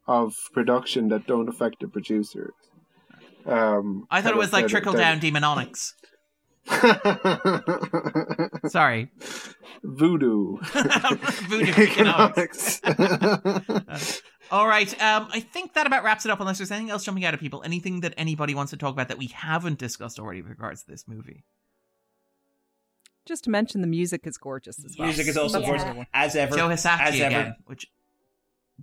of 0.07 0.33
production 0.53 1.09
that 1.09 1.27
don't 1.27 1.49
affect 1.49 1.81
the 1.81 1.89
producers. 1.89 2.55
Um, 3.45 4.07
I 4.11 4.23
thought 4.23 4.33
it 4.33 4.39
was 4.39 4.53
like 4.53 4.69
trickle 4.69 4.93
down 4.93 5.19
demonics. 5.19 5.95
Sorry. 8.71 9.11
Voodoo. 9.83 10.59
Voodoo 10.63 11.73
economics. 11.83 12.81
All 14.53 14.69
right. 14.69 15.03
Um, 15.03 15.27
I 15.33 15.41
think 15.41 15.75
that 15.75 15.89
about 15.89 16.05
wraps 16.05 16.25
it 16.25 16.31
up. 16.31 16.39
Unless 16.39 16.59
there's 16.59 16.71
anything 16.71 16.91
else 16.91 17.05
jumping 17.05 17.25
out 17.25 17.35
of 17.35 17.41
people, 17.41 17.63
anything 17.65 18.03
that 18.03 18.15
anybody 18.17 18.55
wants 18.55 18.71
to 18.71 18.77
talk 18.77 18.93
about 18.93 19.09
that 19.09 19.19
we 19.19 19.27
haven't 19.27 19.81
discussed 19.81 20.21
already 20.21 20.43
with 20.43 20.51
regards 20.51 20.85
to 20.85 20.91
this 20.93 21.09
movie. 21.09 21.43
Just 23.25 23.45
to 23.45 23.51
mention, 23.51 23.81
the 23.81 23.87
music 23.87 24.27
is 24.27 24.37
gorgeous 24.37 24.85
as 24.85 24.97
well. 24.99 25.07
Music 25.07 25.29
is 25.29 25.37
also 25.37 25.61
That's 25.61 25.69
gorgeous, 25.85 26.07
as 26.13 26.37
ever. 26.37 26.57
Joe 26.57 26.69
Hisaishi 26.69 27.01
as 27.01 27.21
ever. 27.21 27.27
again, 27.41 27.57
which 27.67 27.87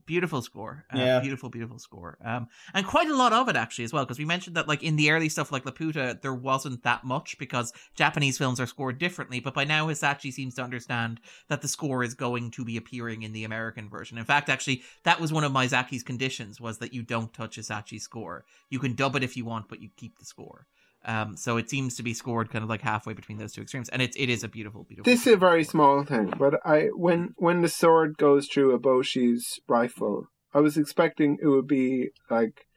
beautiful 0.05 0.41
score. 0.41 0.85
Uh, 0.93 0.97
Yeah. 0.99 1.19
beautiful, 1.19 1.49
beautiful 1.49 1.77
score. 1.77 2.17
Um, 2.23 2.47
and 2.73 2.85
quite 2.85 3.09
a 3.09 3.15
lot 3.15 3.33
of 3.33 3.49
it 3.49 3.57
actually 3.57 3.83
as 3.83 3.91
well, 3.91 4.05
because 4.05 4.17
we 4.19 4.23
mentioned 4.23 4.55
that 4.55 4.67
like 4.67 4.81
in 4.81 4.95
the 4.95 5.11
early 5.11 5.27
stuff 5.27 5.51
like 5.51 5.65
Laputa, 5.65 6.21
there 6.21 6.33
wasn't 6.33 6.83
that 6.83 7.03
much 7.03 7.37
because 7.37 7.73
Japanese 7.95 8.37
films 8.37 8.61
are 8.61 8.65
scored 8.65 8.97
differently. 8.97 9.41
But 9.41 9.53
by 9.53 9.65
now, 9.65 9.87
Hisaishi 9.87 10.31
seems 10.31 10.55
to 10.55 10.63
understand 10.63 11.19
that 11.49 11.61
the 11.61 11.67
score 11.67 12.01
is 12.03 12.13
going 12.13 12.51
to 12.51 12.63
be 12.63 12.77
appearing 12.77 13.23
in 13.23 13.33
the 13.33 13.43
American 13.43 13.89
version. 13.89 14.17
In 14.17 14.23
fact, 14.25 14.47
actually, 14.47 14.83
that 15.03 15.19
was 15.19 15.33
one 15.33 15.43
of 15.43 15.51
Miyazaki's 15.51 16.03
conditions 16.03 16.61
was 16.61 16.77
that 16.77 16.93
you 16.93 17.03
don't 17.03 17.33
touch 17.33 17.57
Hisaishi's 17.57 18.03
score. 18.03 18.45
You 18.69 18.79
can 18.79 18.95
dub 18.95 19.15
it 19.17 19.23
if 19.23 19.35
you 19.35 19.43
want, 19.43 19.67
but 19.67 19.81
you 19.81 19.89
keep 19.97 20.17
the 20.17 20.25
score. 20.25 20.65
Um, 21.05 21.37
so 21.37 21.57
it 21.57 21.69
seems 21.69 21.95
to 21.95 22.03
be 22.03 22.13
scored 22.13 22.49
kind 22.49 22.63
of 22.63 22.69
like 22.69 22.81
halfway 22.81 23.13
between 23.13 23.37
those 23.37 23.53
two 23.53 23.61
extremes, 23.61 23.89
and 23.89 24.01
it 24.01 24.13
it 24.17 24.29
is 24.29 24.43
a 24.43 24.47
beautiful, 24.47 24.83
beautiful. 24.83 25.09
This 25.09 25.25
is 25.25 25.33
a 25.33 25.37
very 25.37 25.63
small 25.63 26.03
thing, 26.03 26.33
but 26.37 26.59
I 26.65 26.89
when 26.93 27.33
when 27.37 27.61
the 27.61 27.69
sword 27.69 28.17
goes 28.17 28.47
through 28.47 28.73
a 28.73 28.79
Eboshi's 28.79 29.59
rifle, 29.67 30.27
I 30.53 30.59
was 30.59 30.77
expecting 30.77 31.37
it 31.41 31.47
would 31.47 31.67
be 31.67 32.09
like 32.29 32.67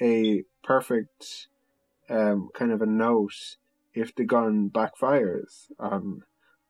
a 0.00 0.44
perfect 0.62 1.48
um, 2.10 2.50
kind 2.54 2.72
of 2.72 2.82
a 2.82 2.86
note 2.86 3.56
if 3.94 4.14
the 4.14 4.24
gun 4.24 4.70
backfires 4.72 5.70
on 5.78 6.22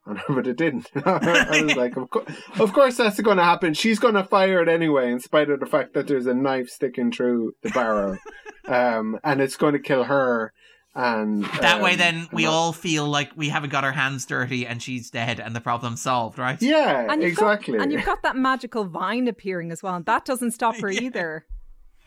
on 0.06 0.16
her, 0.16 0.24
but 0.34 0.47
it 0.47 0.56
didn't. 0.56 0.89
I 1.05 1.62
was 1.62 1.76
like, 1.76 1.97
of, 1.97 2.10
co- 2.10 2.26
of 2.58 2.72
course 2.72 2.97
that's 2.97 3.20
going 3.20 3.36
to 3.36 3.44
happen. 3.44 3.74
She's 3.74 3.98
going 3.98 4.14
to 4.14 4.24
fire 4.24 4.62
it 4.62 4.68
anyway, 4.68 5.10
in 5.10 5.20
spite 5.20 5.50
of 5.50 5.60
the 5.60 5.66
fact 5.66 5.94
that 5.94 6.06
there's 6.06 6.26
a 6.26 6.34
knife 6.34 6.68
sticking 6.68 7.12
through 7.12 7.55
the 7.62 7.70
barrel, 7.70 8.18
um, 8.68 9.18
and 9.24 9.40
it's 9.40 9.56
going 9.56 9.74
to 9.74 9.80
kill 9.80 10.05
her. 10.05 10.52
And 10.94 11.44
That 11.60 11.81
way, 11.81 11.93
um, 11.93 11.99
then 11.99 12.28
we 12.33 12.44
and 12.44 12.52
all 12.52 12.73
feel 12.73 13.07
like 13.07 13.31
we 13.36 13.49
haven't 13.49 13.70
got 13.70 13.85
our 13.85 13.93
hands 13.93 14.27
dirty 14.27 14.67
and 14.67 14.83
she's 14.83 15.09
dead 15.10 15.39
and 15.39 15.55
the 15.55 15.60
problem's 15.60 16.02
solved, 16.02 16.36
right? 16.39 16.60
Yeah, 16.60 17.07
And 17.10 17.23
you've 17.23 17.36
got- 17.36 17.52
exactly. 17.55 17.78
and 17.78 17.93
you've 17.93 18.05
got 18.05 18.23
that 18.25 18.36
magical 18.36 18.85
vine 18.85 19.28
appearing 19.28 19.70
as 19.70 19.83
well, 19.83 19.94
and 19.94 20.05
that 20.07 20.25
doesn't 20.25 20.51
stop 20.51 20.77
her 20.81 20.89
either. 20.91 21.47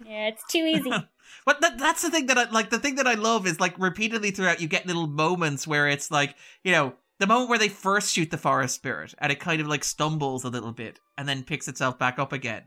Yeah, 0.05 0.27
it's 0.27 0.43
too 0.47 0.59
easy. 0.65 0.91
But 1.45 1.61
that, 1.61 1.77
that's 1.77 2.01
the 2.03 2.11
thing 2.11 2.27
that 2.27 2.37
I 2.37 2.49
like. 2.51 2.69
The 2.69 2.77
thing 2.79 2.95
that 2.95 3.07
I 3.07 3.15
love 3.15 3.47
is 3.47 3.59
like 3.59 3.77
repeatedly 3.79 4.31
throughout, 4.31 4.61
you 4.61 4.67
get 4.67 4.85
little 4.85 5.07
moments 5.07 5.65
where 5.65 5.87
it's 5.89 6.11
like, 6.11 6.35
you 6.63 6.71
know, 6.71 6.93
the 7.19 7.27
moment 7.27 7.49
where 7.49 7.57
they 7.59 7.69
first 7.69 8.13
shoot 8.13 8.29
the 8.31 8.37
forest 8.37 8.75
spirit 8.75 9.13
and 9.17 9.31
it 9.31 9.39
kind 9.39 9.59
of 9.59 9.67
like 9.67 9.83
stumbles 9.83 10.43
a 10.43 10.49
little 10.49 10.71
bit 10.71 10.99
and 11.17 11.27
then 11.27 11.43
picks 11.43 11.67
itself 11.67 11.97
back 11.97 12.19
up 12.19 12.31
again. 12.31 12.63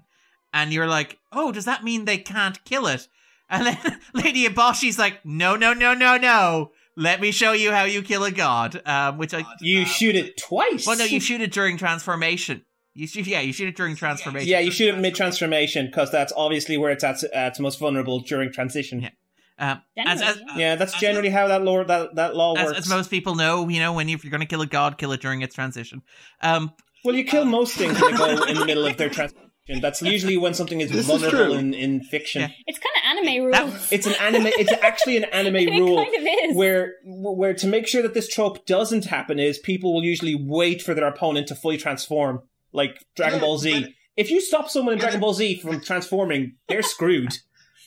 And 0.52 0.72
you're 0.72 0.86
like, 0.88 1.18
oh, 1.32 1.52
does 1.52 1.64
that 1.64 1.84
mean 1.84 2.04
they 2.04 2.18
can't 2.18 2.62
kill 2.64 2.86
it? 2.86 3.08
And 3.48 3.66
then 3.66 4.00
Lady 4.14 4.46
Eboshi's 4.46 4.98
like, 4.98 5.24
no, 5.24 5.56
no, 5.56 5.72
no, 5.72 5.94
no, 5.94 6.16
no. 6.16 6.72
Let 6.96 7.20
me 7.20 7.30
show 7.30 7.52
you 7.52 7.72
how 7.72 7.84
you 7.84 8.02
kill 8.02 8.24
a 8.24 8.30
god. 8.30 8.80
Um, 8.86 9.18
which 9.18 9.34
I 9.34 9.44
You 9.60 9.84
shoot 9.84 10.16
it 10.16 10.38
twice. 10.38 10.86
well, 10.86 10.96
no, 10.96 11.04
you 11.04 11.20
shoot 11.20 11.40
it 11.40 11.52
during 11.52 11.76
transformation. 11.76 12.64
You 12.94 13.06
shoot, 13.06 13.26
yeah, 13.26 13.40
you 13.40 13.52
shoot 13.52 13.68
it 13.68 13.76
during 13.76 13.94
transformation. 14.04 14.48
Yeah, 14.48 14.60
you 14.60 14.70
shoot 14.70 14.94
it 14.94 14.98
mid 14.98 15.14
transformation 15.14 15.86
because 15.86 16.10
that's 16.10 16.32
obviously 16.36 16.78
where 16.78 16.90
it's 16.90 17.04
at, 17.04 17.22
at 17.24 17.48
its 17.48 17.60
most 17.60 17.78
vulnerable 17.78 18.20
during 18.20 18.50
transition. 18.50 19.00
Yeah. 19.02 19.10
Um, 19.58 19.82
as, 19.96 20.20
as, 20.20 20.40
Yeah, 20.54 20.76
that's 20.76 20.98
generally 20.98 21.30
how 21.30 21.48
that 21.48 21.62
law 21.62 21.82
that, 21.84 22.14
that 22.16 22.36
law 22.36 22.54
as, 22.56 22.66
works. 22.66 22.78
as 22.78 22.88
most 22.88 23.10
people 23.10 23.34
know, 23.34 23.68
you 23.68 23.80
know, 23.80 23.92
when 23.92 24.08
if 24.08 24.24
you're 24.24 24.30
going 24.30 24.40
to 24.40 24.46
kill 24.46 24.60
a 24.62 24.66
god, 24.66 24.98
kill 24.98 25.12
it 25.12 25.20
during 25.20 25.42
its 25.42 25.54
transition. 25.54 26.02
Um, 26.42 26.72
well, 27.04 27.14
you 27.14 27.24
kill 27.24 27.44
most 27.44 27.74
things 27.74 28.00
when 28.00 28.12
they 28.12 28.18
go 28.18 28.44
in 28.44 28.56
the 28.56 28.66
middle 28.66 28.86
of 28.86 28.96
their 28.96 29.08
transition. 29.10 29.45
That's 29.68 30.00
usually 30.00 30.36
when 30.36 30.54
something 30.54 30.80
is 30.80 30.90
This 30.92 31.06
vulnerable 31.06 31.36
true. 31.46 31.52
in, 31.54 31.74
in 31.74 32.00
fiction. 32.02 32.50
It's 32.66 32.78
kind 32.78 33.20
of 33.20 33.26
anime 33.26 33.44
rules. 33.46 33.92
It's 33.92 34.06
an 34.06 34.14
anime. 34.20 34.46
It's 34.46 34.72
actually 34.82 35.16
an 35.16 35.24
anime 35.24 35.56
It 35.56 35.70
rule 35.80 35.96
kind 35.96 36.14
of 36.14 36.22
is. 36.50 36.56
where 36.56 36.94
where 37.04 37.54
to 37.54 37.66
make 37.66 37.86
sure 37.88 38.02
that 38.02 38.14
this 38.14 38.28
trope 38.28 38.64
doesn't 38.66 39.06
happen 39.06 39.38
is 39.40 39.58
people 39.58 39.92
will 39.94 40.04
usually 40.04 40.34
wait 40.34 40.82
for 40.82 40.94
their 40.94 41.06
opponent 41.08 41.48
to 41.48 41.54
fully 41.56 41.76
transform. 41.78 42.42
like 42.72 43.04
Dragon 43.16 43.40
Ball 43.40 43.58
Z. 43.58 43.94
If 44.16 44.30
you 44.30 44.40
stop 44.40 44.70
someone 44.70 44.94
in 44.94 44.98
Dragon 45.00 45.20
Ball 45.20 45.34
Z 45.34 45.60
from 45.60 45.80
transforming, 45.80 46.54
they're 46.68 46.82
screwed. 46.82 47.36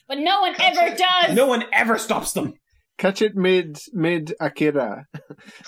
But 0.08 0.18
no 0.20 0.42
one 0.42 0.56
ever 0.60 0.96
does. 0.96 1.36
No 1.36 1.48
one 1.48 1.64
ever 1.72 1.98
stops 1.98 2.34
them. 2.34 2.56
Catch 2.98 3.22
it 3.22 3.36
mid 3.36 3.80
mid 3.94 4.34
Akira. 4.42 5.08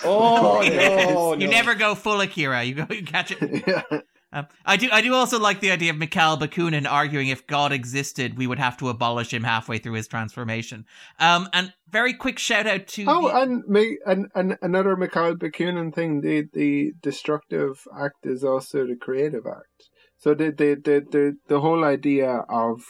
Oh, 0.04 0.58
oh 0.58 0.62
Yes. 0.62 1.08
no, 1.14 1.34
you 1.34 1.48
never 1.48 1.74
go 1.74 1.94
full 1.94 2.20
Akira. 2.20 2.62
You 2.64 2.74
go, 2.74 2.86
you 2.94 3.02
catch 3.04 3.30
it. 3.32 3.64
Yeah. 3.66 4.00
Um, 4.32 4.46
I 4.64 4.76
do. 4.76 4.88
I 4.90 5.02
do 5.02 5.14
also 5.14 5.38
like 5.38 5.60
the 5.60 5.70
idea 5.70 5.90
of 5.90 5.98
Mikhail 5.98 6.38
Bakunin 6.38 6.90
arguing 6.90 7.28
if 7.28 7.46
God 7.46 7.70
existed, 7.72 8.38
we 8.38 8.46
would 8.46 8.58
have 8.58 8.76
to 8.78 8.88
abolish 8.88 9.32
him 9.32 9.44
halfway 9.44 9.78
through 9.78 9.92
his 9.94 10.08
transformation. 10.08 10.86
Um, 11.20 11.48
and 11.52 11.72
very 11.90 12.14
quick 12.14 12.38
shout 12.38 12.66
out 12.66 12.86
to 12.88 13.04
Oh, 13.06 13.28
the- 13.28 13.36
and, 13.36 13.64
me, 13.68 13.98
and 14.06 14.28
and 14.34 14.56
another 14.62 14.96
Mikhail 14.96 15.34
Bakunin 15.36 15.94
thing. 15.94 16.22
The 16.22 16.48
the 16.52 16.92
destructive 17.02 17.82
act 17.98 18.24
is 18.24 18.42
also 18.42 18.86
the 18.86 18.96
creative 18.96 19.46
act. 19.46 19.90
So 20.18 20.34
the 20.34 20.46
the 20.50 20.76
the 20.82 21.06
the, 21.10 21.36
the 21.48 21.60
whole 21.60 21.84
idea 21.84 22.44
of 22.48 22.82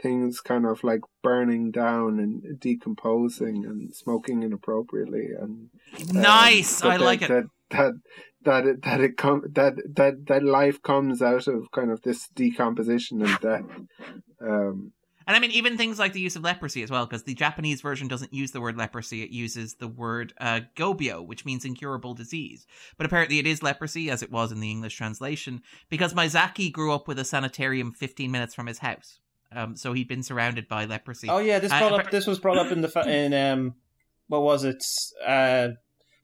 things 0.00 0.40
kind 0.40 0.66
of 0.66 0.82
like 0.82 1.00
burning 1.22 1.70
down 1.70 2.18
and 2.18 2.58
decomposing 2.60 3.64
and 3.64 3.94
smoking 3.94 4.42
inappropriately 4.42 5.28
and 5.40 5.70
um, 6.10 6.20
Nice! 6.22 6.82
I 6.84 6.98
that- 6.98 7.04
like 7.04 7.22
it. 7.22 7.28
That 7.28 7.44
that 7.70 7.92
that 8.44 8.66
it, 8.66 8.82
that 8.82 9.00
it 9.00 9.16
com- 9.16 9.44
that 9.52 9.74
that 9.96 10.26
that 10.26 10.42
life 10.42 10.82
comes 10.82 11.22
out 11.22 11.46
of 11.46 11.70
kind 11.70 11.90
of 11.90 12.02
this 12.02 12.28
decomposition 12.28 13.22
and 13.22 13.38
death. 13.40 13.64
Um, 14.40 14.92
And 15.24 15.36
I 15.36 15.38
mean, 15.40 15.52
even 15.52 15.76
things 15.76 16.00
like 16.00 16.12
the 16.14 16.20
use 16.20 16.34
of 16.34 16.42
leprosy 16.42 16.82
as 16.82 16.90
well, 16.90 17.06
because 17.06 17.22
the 17.22 17.34
Japanese 17.34 17.80
version 17.80 18.08
doesn't 18.08 18.34
use 18.34 18.50
the 18.50 18.60
word 18.60 18.76
leprosy; 18.76 19.22
it 19.22 19.30
uses 19.30 19.74
the 19.74 19.86
word 19.86 20.32
uh, 20.40 20.60
gobio, 20.76 21.24
which 21.24 21.44
means 21.44 21.64
incurable 21.64 22.12
disease. 22.14 22.66
But 22.96 23.06
apparently, 23.06 23.38
it 23.38 23.46
is 23.46 23.62
leprosy, 23.62 24.10
as 24.10 24.22
it 24.22 24.32
was 24.32 24.50
in 24.50 24.60
the 24.60 24.70
English 24.70 24.96
translation, 24.96 25.62
because 25.88 26.12
Miyazaki 26.14 26.72
grew 26.72 26.92
up 26.92 27.06
with 27.06 27.18
a 27.18 27.24
sanitarium 27.24 27.92
15 27.92 28.30
minutes 28.30 28.54
from 28.54 28.66
his 28.66 28.78
house. 28.78 29.20
Um, 29.54 29.76
so 29.76 29.92
he'd 29.92 30.08
been 30.08 30.22
surrounded 30.22 30.66
by 30.66 30.86
leprosy. 30.86 31.28
Oh 31.28 31.38
yeah, 31.38 31.58
this 31.60 31.70
Uh, 31.72 31.78
brought 31.78 32.00
up. 32.00 32.10
This 32.10 32.26
was 32.26 32.38
brought 32.40 32.58
up 32.58 32.72
in 32.72 32.80
the 32.80 32.88
fa- 32.88 33.08
in 33.08 33.32
um, 33.34 33.74
what 34.26 34.42
was 34.42 34.64
it? 34.64 34.82
Uh, 35.24 35.68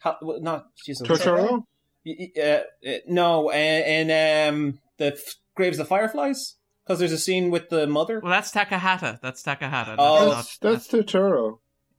how, 0.00 0.16
not 0.40 0.66
Jesus. 0.84 1.06
Totoro. 1.06 1.64
Y- 2.08 2.30
y- 2.36 2.42
Uh, 2.42 2.88
uh, 2.88 2.98
no, 3.06 3.50
and, 3.50 4.10
in 4.10 4.54
um, 4.54 4.78
the 4.96 5.12
f- 5.12 5.34
Graves 5.54 5.78
of 5.78 5.84
the 5.86 5.88
Fireflies, 5.88 6.56
because 6.84 6.98
there's 6.98 7.12
a 7.12 7.18
scene 7.18 7.50
with 7.50 7.68
the 7.68 7.86
mother. 7.86 8.20
Well, 8.20 8.32
that's 8.32 8.50
Takahata. 8.52 9.20
That's 9.20 9.42
Takahata. 9.42 9.96
That's 9.96 9.98
Oh. 9.98 10.26
not- 10.28 10.36
that's 10.36 10.58
that's 10.58 10.88
Totoro. 10.88 11.58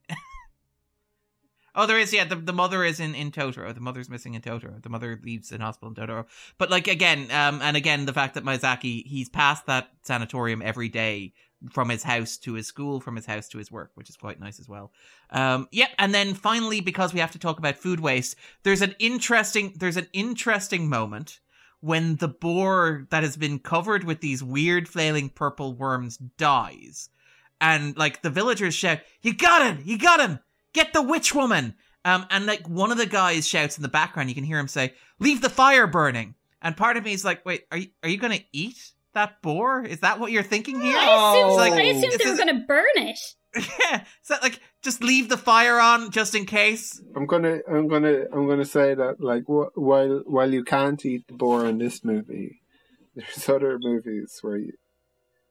Oh, 1.76 1.86
there 1.86 2.00
is. 2.00 2.12
Yeah, 2.12 2.26
the, 2.26 2.36
the 2.36 2.52
mother 2.52 2.84
is 2.84 3.00
in, 3.00 3.14
in 3.16 3.32
Totoro. 3.32 3.74
The 3.74 3.80
mother's 3.80 4.10
missing 4.10 4.34
in 4.34 4.42
Totoro. 4.42 4.82
The 4.82 4.90
mother 4.90 5.20
leaves 5.24 5.52
in 5.52 5.62
hospital 5.62 5.90
in 5.90 5.96
Totoro. 5.96 6.26
But 6.58 6.70
like 6.72 6.88
again, 6.88 7.30
um, 7.32 7.62
and 7.62 7.78
again, 7.78 8.06
the 8.06 8.12
fact 8.12 8.34
that 8.34 8.44
Miyazaki 8.44 9.06
he's 9.06 9.30
passed 9.30 9.68
that 9.68 9.88
sanatorium 10.02 10.62
every 10.64 10.90
day 10.90 11.34
from 11.72 11.90
his 11.90 12.04
house 12.04 12.38
to 12.38 12.54
his 12.54 12.68
school, 12.68 13.02
from 13.02 13.16
his 13.16 13.26
house 13.26 13.48
to 13.50 13.58
his 13.58 13.72
work, 13.72 13.92
which 13.96 14.10
is 14.10 14.16
quite 14.16 14.40
nice 14.40 14.60
as 14.60 14.70
well. 14.70 14.92
Um, 15.30 15.68
yep. 15.72 15.90
And 15.98 16.14
then 16.14 16.34
finally, 16.34 16.82
because 16.82 17.14
we 17.14 17.20
have 17.20 17.32
to 17.32 17.40
talk 17.40 17.60
about 17.60 17.78
food 17.78 18.00
waste, 18.00 18.36
there's 18.64 18.82
an 18.82 18.96
interesting 19.00 19.74
there's 19.76 19.98
an 19.98 20.08
interesting 20.14 20.90
moment 20.90 21.40
when 21.82 22.18
the 22.18 22.28
boar 22.28 23.08
that 23.10 23.24
has 23.24 23.38
been 23.38 23.60
covered 23.60 24.04
with 24.04 24.22
these 24.22 24.44
weird 24.44 24.88
flailing 24.88 25.30
purple 25.30 25.74
worms 25.74 26.18
dies 26.18 27.10
and 27.62 27.98
like 27.98 28.22
the 28.22 28.30
villagers 28.30 28.74
shout, 28.74 29.00
"You 29.22 29.34
got 29.34 29.62
him! 29.62 29.84
You 29.86 29.98
got 29.98 30.20
him! 30.20 30.40
Get 30.74 30.94
the 30.94 31.02
witch 31.02 31.34
woman!" 31.36 31.76
Um, 32.06 32.26
and 32.30 32.46
like 32.46 32.68
one 32.68 32.92
of 32.92 32.98
the 32.98 33.06
guys 33.06 33.48
shouts 33.48 33.78
in 33.78 33.82
the 33.82 33.90
background, 33.90 34.30
you 34.30 34.36
can 34.36 34.44
hear 34.44 34.60
him 34.60 34.68
say, 34.68 34.94
"Leave 35.20 35.42
the 35.42 35.50
fire 35.50 35.88
burning." 35.88 36.36
And 36.62 36.78
part 36.78 36.98
of 36.98 37.04
me 37.04 37.14
is 37.14 37.26
like, 37.26 37.46
"Wait, 37.46 37.66
are 37.72 37.78
you 37.78 37.88
are 38.04 38.10
you 38.10 38.18
gonna 38.18 38.40
eat 38.52 38.94
that 39.20 39.42
boar? 39.42 39.84
Is 39.84 40.00
that 40.00 40.20
what 40.20 40.32
you're 40.32 40.44
thinking 40.54 40.80
here?" 40.82 40.98
I 40.98 41.08
assumed, 41.34 41.52
It's 41.52 41.60
like, 41.66 41.74
I 41.74 41.82
assumed 41.94 42.14
they 42.20 42.30
were 42.32 42.38
going 42.46 42.60
to 42.60 42.66
burn 42.68 42.96
it. 42.96 43.20
yeah, 43.56 44.02
is 44.24 44.28
that 44.30 44.42
like 44.44 44.60
just 44.84 45.04
leave 45.04 45.28
the 45.30 45.38
fire 45.38 45.80
on 45.80 46.12
just 46.12 46.36
in 46.36 46.46
case? 46.46 47.02
I'm 47.16 47.26
gonna, 47.26 47.60
I'm 47.68 47.88
gonna, 47.88 48.26
I'm 48.34 48.48
gonna 48.48 48.66
say 48.78 48.94
that 48.94 49.16
like 49.20 49.44
wh- 49.46 49.76
while 49.78 50.22
while 50.26 50.52
you 50.54 50.64
can't 50.64 51.04
eat 51.06 51.24
the 51.28 51.34
boar 51.34 51.66
in 51.66 51.78
this 51.80 52.04
movie, 52.06 52.62
there's 53.16 53.50
other 53.50 53.78
movies 53.82 54.38
where 54.42 54.58
you 54.58 54.74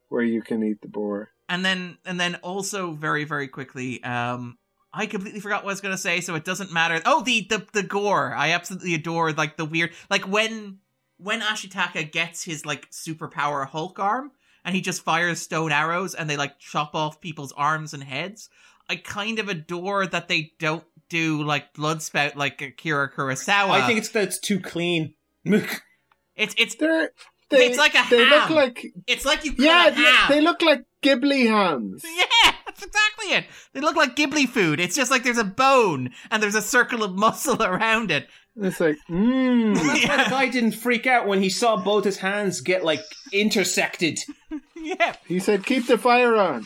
where 0.07 0.23
you 0.23 0.41
can 0.41 0.63
eat 0.63 0.81
the 0.81 0.87
boar. 0.87 1.29
and 1.49 1.63
then 1.65 1.97
and 2.05 2.19
then 2.19 2.35
also 2.51 2.91
very 2.93 3.25
very 3.25 3.47
quickly 3.47 4.01
um 4.03 4.57
i 5.01 5.05
completely 5.05 5.39
forgot 5.39 5.63
what 5.63 5.69
i 5.69 5.73
was 5.77 5.81
going 5.81 5.93
to 5.93 6.05
say 6.09 6.19
so 6.21 6.33
it 6.35 6.43
doesn't 6.45 6.71
matter 6.71 6.99
oh 7.05 7.21
the, 7.21 7.45
the 7.49 7.59
the 7.73 7.83
gore 7.83 8.33
i 8.35 8.51
absolutely 8.57 8.93
adore 8.95 9.31
like 9.33 9.55
the 9.57 9.65
weird 9.65 9.91
like 10.09 10.25
when 10.27 10.79
when 11.19 11.41
ashitaka 11.41 12.11
gets 12.11 12.43
his 12.43 12.65
like 12.65 12.89
superpower 12.91 13.67
hulk 13.67 13.99
arm 13.99 14.31
and 14.65 14.73
he 14.75 14.81
just 14.81 15.03
fires 15.03 15.41
stone 15.41 15.71
arrows 15.71 16.15
and 16.15 16.29
they 16.29 16.37
like 16.37 16.57
chop 16.59 16.95
off 16.95 17.21
people's 17.21 17.51
arms 17.53 17.93
and 17.93 18.03
heads 18.03 18.49
i 18.89 18.95
kind 18.95 19.37
of 19.37 19.47
adore 19.49 20.07
that 20.07 20.27
they 20.27 20.51
don't 20.59 20.83
do 21.09 21.43
like 21.43 21.73
blood 21.73 22.01
spout 22.01 22.35
like 22.35 22.61
akira 22.61 23.11
kurosawa 23.11 23.71
I 23.71 23.85
think 23.87 23.99
it's 23.99 24.09
that 24.09 24.23
it's 24.23 24.39
too 24.39 24.59
clean. 24.59 25.13
it's 25.43 26.53
it's 26.57 26.75
They're, 26.75 27.11
they, 27.49 27.65
it's 27.65 27.77
like 27.79 27.95
a 27.95 28.05
they 28.09 28.23
ham. 28.25 28.29
look 28.29 28.49
like 28.51 28.93
it's 29.07 29.25
like 29.25 29.43
you 29.43 29.53
yeah, 29.57 29.89
they, 29.89 30.35
they 30.35 30.41
look 30.41 30.61
like 30.61 30.85
Ghibli 31.01 31.47
hams. 31.47 32.05
Yeah, 32.15 32.48
that's 32.79 32.85
exactly 32.85 33.35
it. 33.35 33.45
They 33.73 33.81
look 33.81 33.95
like 33.95 34.15
Ghibli 34.15 34.47
food. 34.47 34.79
It's 34.79 34.95
just 34.95 35.11
like 35.11 35.23
there's 35.23 35.37
a 35.37 35.43
bone 35.43 36.11
and 36.31 36.41
there's 36.41 36.55
a 36.55 36.61
circle 36.61 37.03
of 37.03 37.15
muscle 37.17 37.61
around 37.63 38.11
it. 38.11 38.27
It's 38.55 38.79
like, 38.79 38.97
mmm. 39.09 39.75
That's 39.75 40.03
why 40.07 40.23
the 40.23 40.29
guy 40.29 40.47
didn't 40.49 40.73
freak 40.73 41.07
out 41.07 41.27
when 41.27 41.41
he 41.41 41.49
saw 41.49 41.77
both 41.77 42.03
his 42.03 42.17
hands 42.17 42.61
get 42.61 42.83
like 42.83 43.03
intersected. 43.31 44.19
Yeah. 44.81 45.13
He 45.27 45.39
said, 45.39 45.65
"Keep 45.65 45.87
the 45.87 45.97
fire 45.97 46.37
on." 46.37 46.65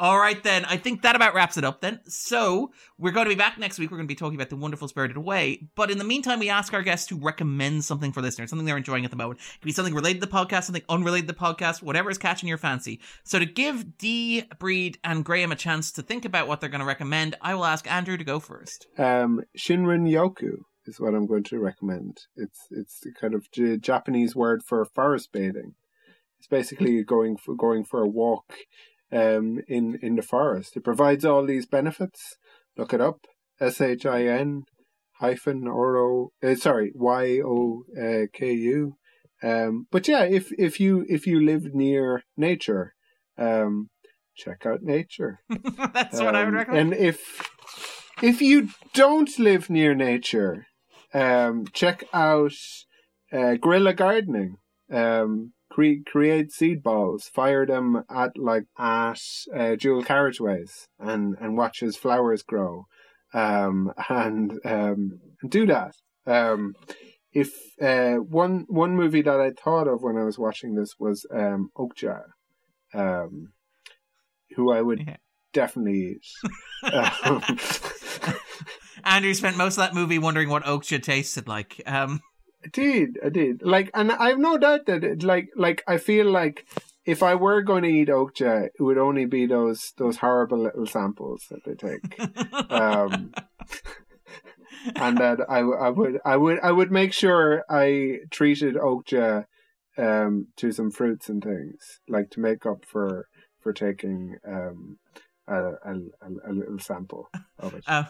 All 0.00 0.18
right, 0.18 0.40
then. 0.44 0.64
I 0.64 0.76
think 0.76 1.02
that 1.02 1.16
about 1.16 1.34
wraps 1.34 1.56
it 1.56 1.64
up 1.64 1.80
then. 1.80 1.98
So, 2.06 2.70
we're 2.98 3.10
going 3.10 3.26
to 3.26 3.30
be 3.30 3.34
back 3.34 3.58
next 3.58 3.80
week. 3.80 3.90
We're 3.90 3.96
going 3.96 4.06
to 4.06 4.12
be 4.12 4.14
talking 4.14 4.36
about 4.36 4.48
The 4.48 4.54
Wonderful 4.54 4.86
Spirited 4.86 5.16
Away. 5.16 5.68
But 5.74 5.90
in 5.90 5.98
the 5.98 6.04
meantime, 6.04 6.38
we 6.38 6.48
ask 6.48 6.72
our 6.72 6.82
guests 6.82 7.08
to 7.08 7.16
recommend 7.16 7.82
something 7.82 8.12
for 8.12 8.22
listeners, 8.22 8.48
something 8.50 8.64
they're 8.64 8.76
enjoying 8.76 9.04
at 9.04 9.10
the 9.10 9.16
moment. 9.16 9.40
It 9.40 9.60
could 9.60 9.66
be 9.66 9.72
something 9.72 9.94
related 9.94 10.20
to 10.20 10.26
the 10.28 10.32
podcast, 10.32 10.64
something 10.64 10.84
unrelated 10.88 11.26
to 11.26 11.34
the 11.34 11.40
podcast, 11.40 11.82
whatever 11.82 12.10
is 12.10 12.18
catching 12.18 12.48
your 12.48 12.58
fancy. 12.58 13.00
So, 13.24 13.40
to 13.40 13.44
give 13.44 13.98
Dee, 13.98 14.44
Bríd, 14.60 14.98
and 15.02 15.24
Graham 15.24 15.50
a 15.50 15.56
chance 15.56 15.90
to 15.92 16.02
think 16.02 16.24
about 16.24 16.46
what 16.46 16.60
they're 16.60 16.70
going 16.70 16.78
to 16.80 16.86
recommend, 16.86 17.34
I 17.40 17.56
will 17.56 17.64
ask 17.64 17.90
Andrew 17.90 18.16
to 18.16 18.24
go 18.24 18.38
first. 18.38 18.86
Um, 18.98 19.42
Shinrin 19.58 20.08
Yoku 20.08 20.58
is 20.86 21.00
what 21.00 21.14
I'm 21.14 21.26
going 21.26 21.44
to 21.44 21.58
recommend. 21.58 22.18
It's 22.36 22.68
it's 22.70 23.00
the 23.00 23.12
kind 23.12 23.34
of 23.34 23.48
Japanese 23.80 24.36
word 24.36 24.62
for 24.64 24.84
forest 24.84 25.32
bathing. 25.32 25.74
It's 26.38 26.46
basically 26.46 27.02
going 27.02 27.36
for 27.36 27.56
going 27.56 27.84
for 27.84 28.00
a 28.00 28.08
walk 28.08 28.54
um, 29.12 29.60
in 29.68 29.98
in 30.02 30.16
the 30.16 30.22
forest. 30.22 30.76
It 30.76 30.84
provides 30.84 31.24
all 31.24 31.44
these 31.46 31.66
benefits. 31.66 32.36
Look 32.76 32.92
it 32.92 33.00
up. 33.00 33.20
S 33.60 33.80
H 33.80 34.06
I 34.06 34.26
N 34.26 34.62
hyphen 35.20 35.66
R 35.66 35.96
O. 35.98 36.30
Uh, 36.42 36.54
sorry, 36.54 36.92
Y 36.94 37.40
O 37.44 37.82
uh, 38.00 38.26
K 38.32 38.52
U. 38.52 38.94
Um, 39.42 39.86
but 39.90 40.08
yeah, 40.08 40.24
if 40.24 40.50
if 40.58 40.80
you 40.80 41.04
if 41.08 41.26
you 41.26 41.40
live 41.44 41.74
near 41.74 42.22
nature, 42.36 42.94
um, 43.36 43.88
check 44.36 44.64
out 44.66 44.82
nature. 44.82 45.40
That's 45.94 46.20
what 46.20 46.34
I 46.36 46.44
would 46.44 46.48
Um, 46.48 46.54
recommend. 46.54 46.92
And 46.94 47.00
if 47.02 47.48
if 48.22 48.42
you 48.42 48.68
don't 48.94 49.38
live 49.38 49.70
near 49.70 49.94
nature, 49.94 50.66
um, 51.14 51.66
check 51.72 52.04
out 52.12 52.52
uh, 53.32 53.54
guerrilla 53.54 53.94
gardening. 53.94 54.56
Um, 54.92 55.52
cre- 55.78 56.02
create 56.10 56.52
seed 56.52 56.82
balls, 56.82 57.30
fire 57.32 57.66
them 57.66 58.02
at 58.10 58.36
like 58.36 58.64
at 58.78 59.20
uh, 59.56 59.76
dual 59.76 60.02
carriageways, 60.02 60.86
and 60.98 61.36
and 61.40 61.56
watch 61.56 61.82
as 61.82 61.96
flowers 61.96 62.42
grow. 62.42 62.86
Um, 63.32 63.92
and 64.08 64.58
um, 64.64 65.20
do 65.48 65.66
that. 65.66 65.94
Um, 66.26 66.74
if 67.32 67.52
uh, 67.80 68.16
one 68.16 68.64
one 68.68 68.96
movie 68.96 69.22
that 69.22 69.40
I 69.40 69.50
thought 69.50 69.88
of 69.88 70.02
when 70.02 70.16
I 70.16 70.24
was 70.24 70.38
watching 70.38 70.74
this 70.74 70.94
was 70.98 71.26
um, 71.32 71.70
Okja, 71.76 72.22
um, 72.94 73.52
who 74.56 74.72
I 74.72 74.82
would 74.82 75.16
definitely 75.52 76.16
eat. 76.16 76.26
Um, 76.92 77.42
Andrew 79.04 79.34
spent 79.34 79.56
most 79.56 79.78
of 79.78 79.78
that 79.78 79.94
movie 79.94 80.20
wondering 80.20 80.48
what 80.48 80.62
Okja 80.62 81.02
tasted 81.02 81.48
like. 81.48 81.82
Um, 81.86 82.20
I 82.64 82.68
did, 82.68 83.18
I 83.24 83.28
did. 83.28 83.62
Like, 83.62 83.90
and 83.94 84.10
I 84.10 84.30
have 84.30 84.38
no 84.38 84.58
doubt 84.58 84.86
that, 84.86 85.04
it, 85.04 85.22
like, 85.22 85.50
like 85.56 85.84
I 85.86 85.98
feel 85.98 86.30
like 86.30 86.66
if 87.04 87.22
I 87.22 87.34
were 87.36 87.62
going 87.62 87.84
to 87.84 87.88
eat 87.88 88.08
okja, 88.08 88.66
it 88.66 88.82
would 88.82 88.98
only 88.98 89.24
be 89.24 89.46
those 89.46 89.92
those 89.96 90.18
horrible 90.18 90.58
little 90.58 90.86
samples 90.86 91.46
that 91.50 91.64
they 91.64 91.74
take. 91.74 92.70
um, 92.70 93.32
and 94.96 95.18
that 95.18 95.38
I, 95.48 95.60
I 95.60 95.88
would 95.88 96.18
I 96.24 96.36
would 96.36 96.58
I 96.60 96.72
would 96.72 96.92
make 96.92 97.12
sure 97.12 97.64
I 97.70 98.18
treated 98.30 98.74
okja 98.74 99.46
um, 99.96 100.48
to 100.56 100.70
some 100.70 100.90
fruits 100.90 101.28
and 101.28 101.42
things, 101.42 102.00
like 102.08 102.30
to 102.30 102.40
make 102.40 102.66
up 102.66 102.84
for 102.84 103.28
for 103.60 103.72
taking 103.72 104.36
um, 104.46 104.98
a, 105.46 105.56
a, 105.56 105.94
a, 106.46 106.52
little 106.52 106.78
sample 106.78 107.28
of 107.58 107.74
it. 107.74 107.84
uh, 107.86 108.04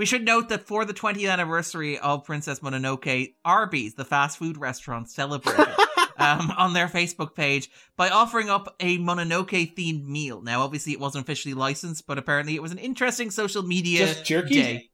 We 0.00 0.06
should 0.06 0.24
note 0.24 0.48
that 0.48 0.66
for 0.66 0.86
the 0.86 0.94
20th 0.94 1.30
anniversary 1.30 1.98
of 1.98 2.24
Princess 2.24 2.60
Mononoke, 2.60 3.34
Arby's, 3.44 3.96
the 3.96 4.04
fast 4.06 4.38
food 4.38 4.56
restaurant, 4.56 5.10
celebrated 5.10 5.68
um, 6.16 6.50
on 6.56 6.72
their 6.72 6.88
Facebook 6.88 7.34
page 7.34 7.68
by 7.98 8.08
offering 8.08 8.48
up 8.48 8.74
a 8.80 8.96
Mononoke 8.96 9.74
themed 9.74 10.06
meal. 10.06 10.40
Now, 10.40 10.62
obviously, 10.62 10.94
it 10.94 11.00
wasn't 11.00 11.26
officially 11.26 11.52
licensed, 11.52 12.06
but 12.06 12.16
apparently, 12.16 12.54
it 12.54 12.62
was 12.62 12.72
an 12.72 12.78
interesting 12.78 13.30
social 13.30 13.62
media 13.62 14.06
Just 14.06 14.24
jerky? 14.24 14.54
day. 14.54 14.90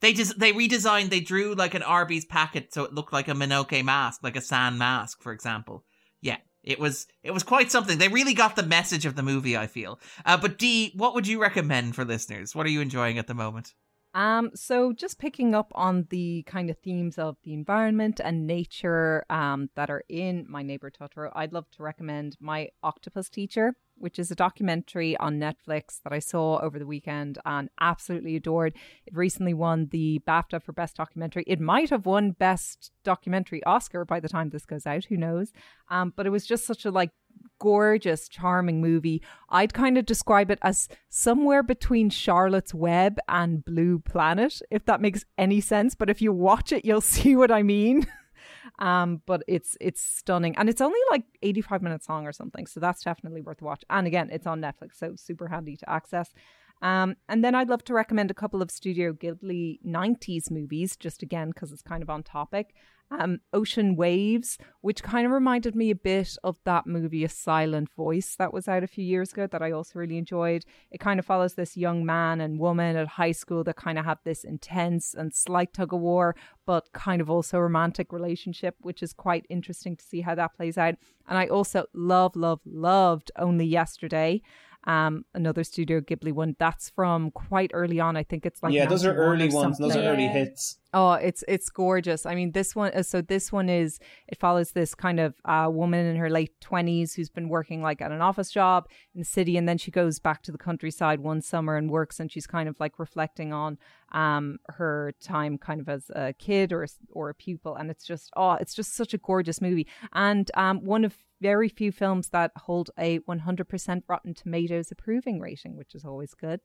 They 0.00 0.12
just 0.12 0.38
they 0.38 0.52
redesigned. 0.52 1.08
They 1.08 1.20
drew 1.20 1.54
like 1.54 1.72
an 1.72 1.82
Arby's 1.82 2.26
packet 2.26 2.74
so 2.74 2.84
it 2.84 2.92
looked 2.92 3.14
like 3.14 3.28
a 3.28 3.32
Mononoke 3.32 3.82
mask, 3.82 4.22
like 4.22 4.36
a 4.36 4.42
San 4.42 4.76
mask, 4.76 5.22
for 5.22 5.32
example. 5.32 5.86
Yeah, 6.20 6.36
it 6.62 6.78
was 6.78 7.06
it 7.22 7.30
was 7.30 7.44
quite 7.44 7.70
something. 7.70 7.96
They 7.96 8.08
really 8.08 8.34
got 8.34 8.56
the 8.56 8.62
message 8.62 9.06
of 9.06 9.16
the 9.16 9.22
movie. 9.22 9.56
I 9.56 9.68
feel. 9.68 9.98
Uh, 10.26 10.36
but 10.36 10.58
D, 10.58 10.92
what 10.96 11.14
would 11.14 11.26
you 11.26 11.40
recommend 11.40 11.94
for 11.94 12.04
listeners? 12.04 12.54
What 12.54 12.66
are 12.66 12.70
you 12.70 12.82
enjoying 12.82 13.16
at 13.16 13.26
the 13.26 13.32
moment? 13.32 13.72
Um, 14.18 14.50
so 14.52 14.92
just 14.92 15.20
picking 15.20 15.54
up 15.54 15.70
on 15.76 16.08
the 16.10 16.42
kind 16.42 16.70
of 16.70 16.78
themes 16.78 17.20
of 17.20 17.36
the 17.44 17.54
environment 17.54 18.20
and 18.22 18.48
nature 18.48 19.24
um, 19.30 19.70
that 19.76 19.90
are 19.90 20.02
in 20.08 20.44
My 20.48 20.64
Neighbor 20.64 20.90
Totoro, 20.90 21.30
I'd 21.36 21.52
love 21.52 21.70
to 21.76 21.84
recommend 21.84 22.36
My 22.40 22.70
Octopus 22.82 23.28
Teacher, 23.28 23.74
which 23.96 24.18
is 24.18 24.32
a 24.32 24.34
documentary 24.34 25.16
on 25.18 25.38
Netflix 25.38 26.02
that 26.02 26.12
I 26.12 26.18
saw 26.18 26.58
over 26.58 26.80
the 26.80 26.86
weekend 26.86 27.38
and 27.44 27.70
absolutely 27.80 28.34
adored. 28.34 28.74
It 29.06 29.16
recently 29.16 29.54
won 29.54 29.86
the 29.92 30.20
BAFTA 30.26 30.64
for 30.64 30.72
Best 30.72 30.96
Documentary. 30.96 31.44
It 31.46 31.60
might 31.60 31.90
have 31.90 32.04
won 32.04 32.32
Best 32.32 32.90
Documentary 33.04 33.62
Oscar 33.62 34.04
by 34.04 34.18
the 34.18 34.28
time 34.28 34.50
this 34.50 34.66
goes 34.66 34.84
out, 34.84 35.04
who 35.04 35.16
knows? 35.16 35.52
Um, 35.90 36.12
but 36.16 36.26
it 36.26 36.30
was 36.30 36.44
just 36.44 36.66
such 36.66 36.84
a 36.84 36.90
like 36.90 37.12
gorgeous, 37.58 38.28
charming 38.28 38.80
movie. 38.80 39.22
I'd 39.48 39.74
kind 39.74 39.98
of 39.98 40.06
describe 40.06 40.50
it 40.50 40.58
as 40.62 40.88
somewhere 41.08 41.62
between 41.62 42.10
Charlotte's 42.10 42.74
Web 42.74 43.18
and 43.28 43.64
Blue 43.64 43.98
Planet, 43.98 44.60
if 44.70 44.84
that 44.86 45.00
makes 45.00 45.24
any 45.36 45.60
sense. 45.60 45.94
But 45.94 46.10
if 46.10 46.22
you 46.22 46.32
watch 46.32 46.72
it, 46.72 46.84
you'll 46.84 47.00
see 47.16 47.36
what 47.36 47.50
I 47.50 47.62
mean. 47.62 48.06
um, 48.78 49.22
but 49.26 49.42
it's 49.48 49.76
it's 49.80 50.00
stunning, 50.00 50.56
and 50.56 50.68
it's 50.68 50.80
only 50.80 51.00
like 51.10 51.24
eighty 51.42 51.60
five 51.60 51.82
minutes 51.82 52.08
long 52.08 52.26
or 52.26 52.32
something, 52.32 52.66
so 52.66 52.80
that's 52.80 53.02
definitely 53.02 53.40
worth 53.40 53.62
watch. 53.62 53.84
And 53.90 54.06
again, 54.06 54.28
it's 54.32 54.46
on 54.46 54.60
Netflix, 54.60 54.96
so 54.96 55.14
super 55.16 55.48
handy 55.48 55.76
to 55.76 55.90
access. 55.90 56.32
Um, 56.80 57.16
and 57.28 57.44
then 57.44 57.54
I'd 57.54 57.68
love 57.68 57.84
to 57.84 57.94
recommend 57.94 58.30
a 58.30 58.34
couple 58.34 58.62
of 58.62 58.70
Studio 58.70 59.12
Ghibli 59.12 59.80
90s 59.84 60.50
movies, 60.50 60.96
just 60.96 61.22
again, 61.22 61.50
because 61.50 61.72
it's 61.72 61.82
kind 61.82 62.02
of 62.02 62.10
on 62.10 62.22
topic. 62.22 62.74
Um, 63.10 63.40
Ocean 63.54 63.96
Waves, 63.96 64.58
which 64.82 65.02
kind 65.02 65.24
of 65.24 65.32
reminded 65.32 65.74
me 65.74 65.90
a 65.90 65.94
bit 65.94 66.36
of 66.44 66.58
that 66.64 66.86
movie, 66.86 67.24
A 67.24 67.28
Silent 67.28 67.90
Voice, 67.96 68.36
that 68.36 68.52
was 68.52 68.68
out 68.68 68.84
a 68.84 68.86
few 68.86 69.02
years 69.02 69.32
ago, 69.32 69.46
that 69.46 69.62
I 69.62 69.70
also 69.72 69.98
really 69.98 70.18
enjoyed. 70.18 70.66
It 70.90 71.00
kind 71.00 71.18
of 71.18 71.24
follows 71.24 71.54
this 71.54 71.74
young 71.74 72.04
man 72.04 72.42
and 72.42 72.60
woman 72.60 72.96
at 72.96 73.08
high 73.08 73.32
school 73.32 73.64
that 73.64 73.76
kind 73.76 73.98
of 73.98 74.04
have 74.04 74.18
this 74.24 74.44
intense 74.44 75.14
and 75.14 75.34
slight 75.34 75.72
tug 75.72 75.94
of 75.94 76.00
war, 76.00 76.36
but 76.66 76.92
kind 76.92 77.22
of 77.22 77.30
also 77.30 77.58
romantic 77.58 78.12
relationship, 78.12 78.76
which 78.82 79.02
is 79.02 79.14
quite 79.14 79.46
interesting 79.48 79.96
to 79.96 80.04
see 80.04 80.20
how 80.20 80.34
that 80.34 80.54
plays 80.54 80.76
out. 80.76 80.96
And 81.26 81.38
I 81.38 81.46
also 81.46 81.86
love, 81.94 82.36
love, 82.36 82.60
loved 82.66 83.32
Only 83.36 83.64
Yesterday 83.64 84.42
um, 84.84 85.24
another 85.34 85.64
Studio 85.64 86.00
Ghibli 86.00 86.32
one. 86.32 86.56
That's 86.58 86.90
from 86.90 87.30
quite 87.32 87.70
early 87.74 88.00
on. 88.00 88.16
I 88.16 88.22
think 88.22 88.46
it's 88.46 88.62
like 88.62 88.72
yeah, 88.72 88.86
those 88.86 89.04
are 89.04 89.14
early 89.14 89.48
ones. 89.48 89.78
Those 89.78 89.90
are 89.90 89.94
something. 89.94 90.08
early 90.08 90.26
hits. 90.28 90.78
Oh, 90.94 91.12
it's 91.12 91.44
it's 91.46 91.68
gorgeous. 91.68 92.24
I 92.24 92.34
mean, 92.34 92.52
this 92.52 92.74
one. 92.74 92.92
uh, 92.94 93.02
So 93.02 93.20
this 93.20 93.52
one 93.52 93.68
is 93.68 93.98
it 94.28 94.38
follows 94.38 94.70
this 94.72 94.94
kind 94.94 95.20
of 95.20 95.34
uh, 95.44 95.68
woman 95.70 96.06
in 96.06 96.16
her 96.16 96.30
late 96.30 96.58
twenties 96.60 97.14
who's 97.14 97.28
been 97.28 97.48
working 97.48 97.82
like 97.82 98.00
at 98.00 98.12
an 98.12 98.22
office 98.22 98.50
job 98.50 98.88
in 99.14 99.20
the 99.20 99.24
city, 99.26 99.56
and 99.56 99.68
then 99.68 99.78
she 99.78 99.90
goes 99.90 100.18
back 100.18 100.42
to 100.44 100.52
the 100.52 100.58
countryside 100.58 101.20
one 101.20 101.42
summer 101.42 101.76
and 101.76 101.90
works, 101.90 102.20
and 102.20 102.32
she's 102.32 102.46
kind 102.46 102.68
of 102.68 102.80
like 102.80 102.98
reflecting 102.98 103.52
on 103.52 103.76
um 104.12 104.58
her 104.68 105.12
time 105.20 105.58
kind 105.58 105.80
of 105.80 105.88
as 105.88 106.10
a 106.14 106.32
kid 106.32 106.72
or 106.72 106.86
or 107.10 107.28
a 107.30 107.34
pupil, 107.34 107.76
and 107.76 107.90
it's 107.90 108.04
just 108.04 108.30
oh, 108.36 108.52
it's 108.52 108.74
just 108.74 108.94
such 108.94 109.12
a 109.14 109.18
gorgeous 109.18 109.60
movie, 109.60 109.86
and 110.12 110.50
um 110.54 110.84
one 110.84 111.04
of 111.04 111.16
very 111.40 111.68
few 111.68 111.92
films 111.92 112.30
that 112.30 112.50
hold 112.56 112.90
a 112.98 113.20
100% 113.20 114.02
Rotten 114.08 114.34
Tomatoes 114.34 114.90
approving 114.90 115.38
rating, 115.38 115.76
which 115.76 115.94
is 115.94 116.04
always 116.04 116.34
good. 116.34 116.60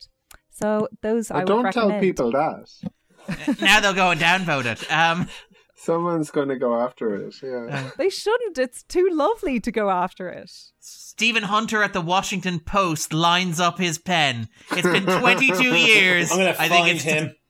So 0.49 0.88
those 1.03 1.30
I 1.30 1.43
Well, 1.43 1.57
would 1.57 1.63
don't 1.63 1.72
tell 1.73 1.99
people 1.99 2.31
that. 2.31 2.69
now 3.61 3.80
they'll 3.80 3.93
go 3.93 4.09
and 4.09 4.19
downvote 4.19 4.65
it. 4.65 4.91
Um, 4.91 5.27
Someone's 5.76 6.30
going 6.32 6.50
to 6.50 6.56
go 6.56 6.80
after 6.80 7.16
it. 7.16 7.35
Yeah. 7.42 7.90
They 7.98 8.10
shouldn't. 8.10 8.58
It's 8.58 8.84
too 8.84 9.10
lovely 9.11 9.60
to 9.60 9.72
go 9.72 9.90
after 9.90 10.30
it. 10.30 10.52
Stephen 10.80 11.43
Hunter 11.43 11.82
at 11.84 11.93
the 11.93 12.02
Washington 12.02 12.60
Post 12.60 13.11
lines 13.14 13.60
up 13.60 13.80
his 13.80 13.98
pen. 13.98 14.50
It's 14.72 14.82
been 14.84 15.06
22 15.06 15.64
years. 15.76 16.32
I'm 16.32 16.38
gonna 16.38 16.50
I 16.52 16.53
find 16.69 16.72
think 16.72 16.95
it's 16.95 17.03
him. 17.03 17.35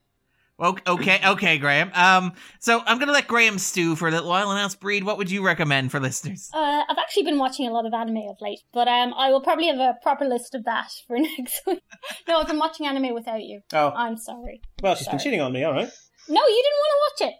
Okay, 0.59 0.83
okay, 0.87 1.19
okay, 1.25 1.57
Graham. 1.57 1.91
Um, 1.95 2.33
so 2.59 2.81
I'm 2.85 2.99
gonna 2.99 3.11
let 3.11 3.27
Graham 3.27 3.57
stew 3.57 3.95
for 3.95 4.07
a 4.07 4.11
little 4.11 4.29
while 4.29 4.51
and 4.51 4.59
ask 4.59 4.79
Bríd, 4.79 5.03
what 5.03 5.17
would 5.17 5.29
you 5.31 5.43
recommend 5.43 5.91
for 5.91 5.99
listeners? 5.99 6.49
Uh, 6.53 6.83
I've 6.87 6.97
actually 6.99 7.23
been 7.23 7.39
watching 7.39 7.67
a 7.67 7.71
lot 7.71 7.87
of 7.87 7.93
anime 7.93 8.29
of 8.29 8.37
late, 8.39 8.59
but 8.71 8.87
um, 8.87 9.15
I 9.17 9.31
will 9.31 9.41
probably 9.41 9.65
have 9.67 9.79
a 9.79 9.97
proper 10.03 10.25
list 10.25 10.53
of 10.53 10.63
that 10.65 10.91
for 11.07 11.17
next 11.37 11.59
week. 11.65 11.81
no, 12.27 12.39
I've 12.39 12.47
been 12.47 12.59
watching 12.59 12.85
anime 12.85 13.15
without 13.15 13.41
you. 13.41 13.61
Oh. 13.73 13.89
I'm 13.95 14.15
sorry. 14.15 14.61
Well, 14.81 14.93
she's 14.95 15.05
Sorry. 15.05 15.17
been 15.17 15.23
cheating 15.23 15.41
on 15.41 15.51
me, 15.53 15.63
all 15.63 15.73
right. 15.73 15.89
No, 16.29 16.41
you 16.41 16.63
didn't 16.63 16.79
want 16.79 17.17
to 17.19 17.25
watch 17.25 17.31
it. 17.31 17.35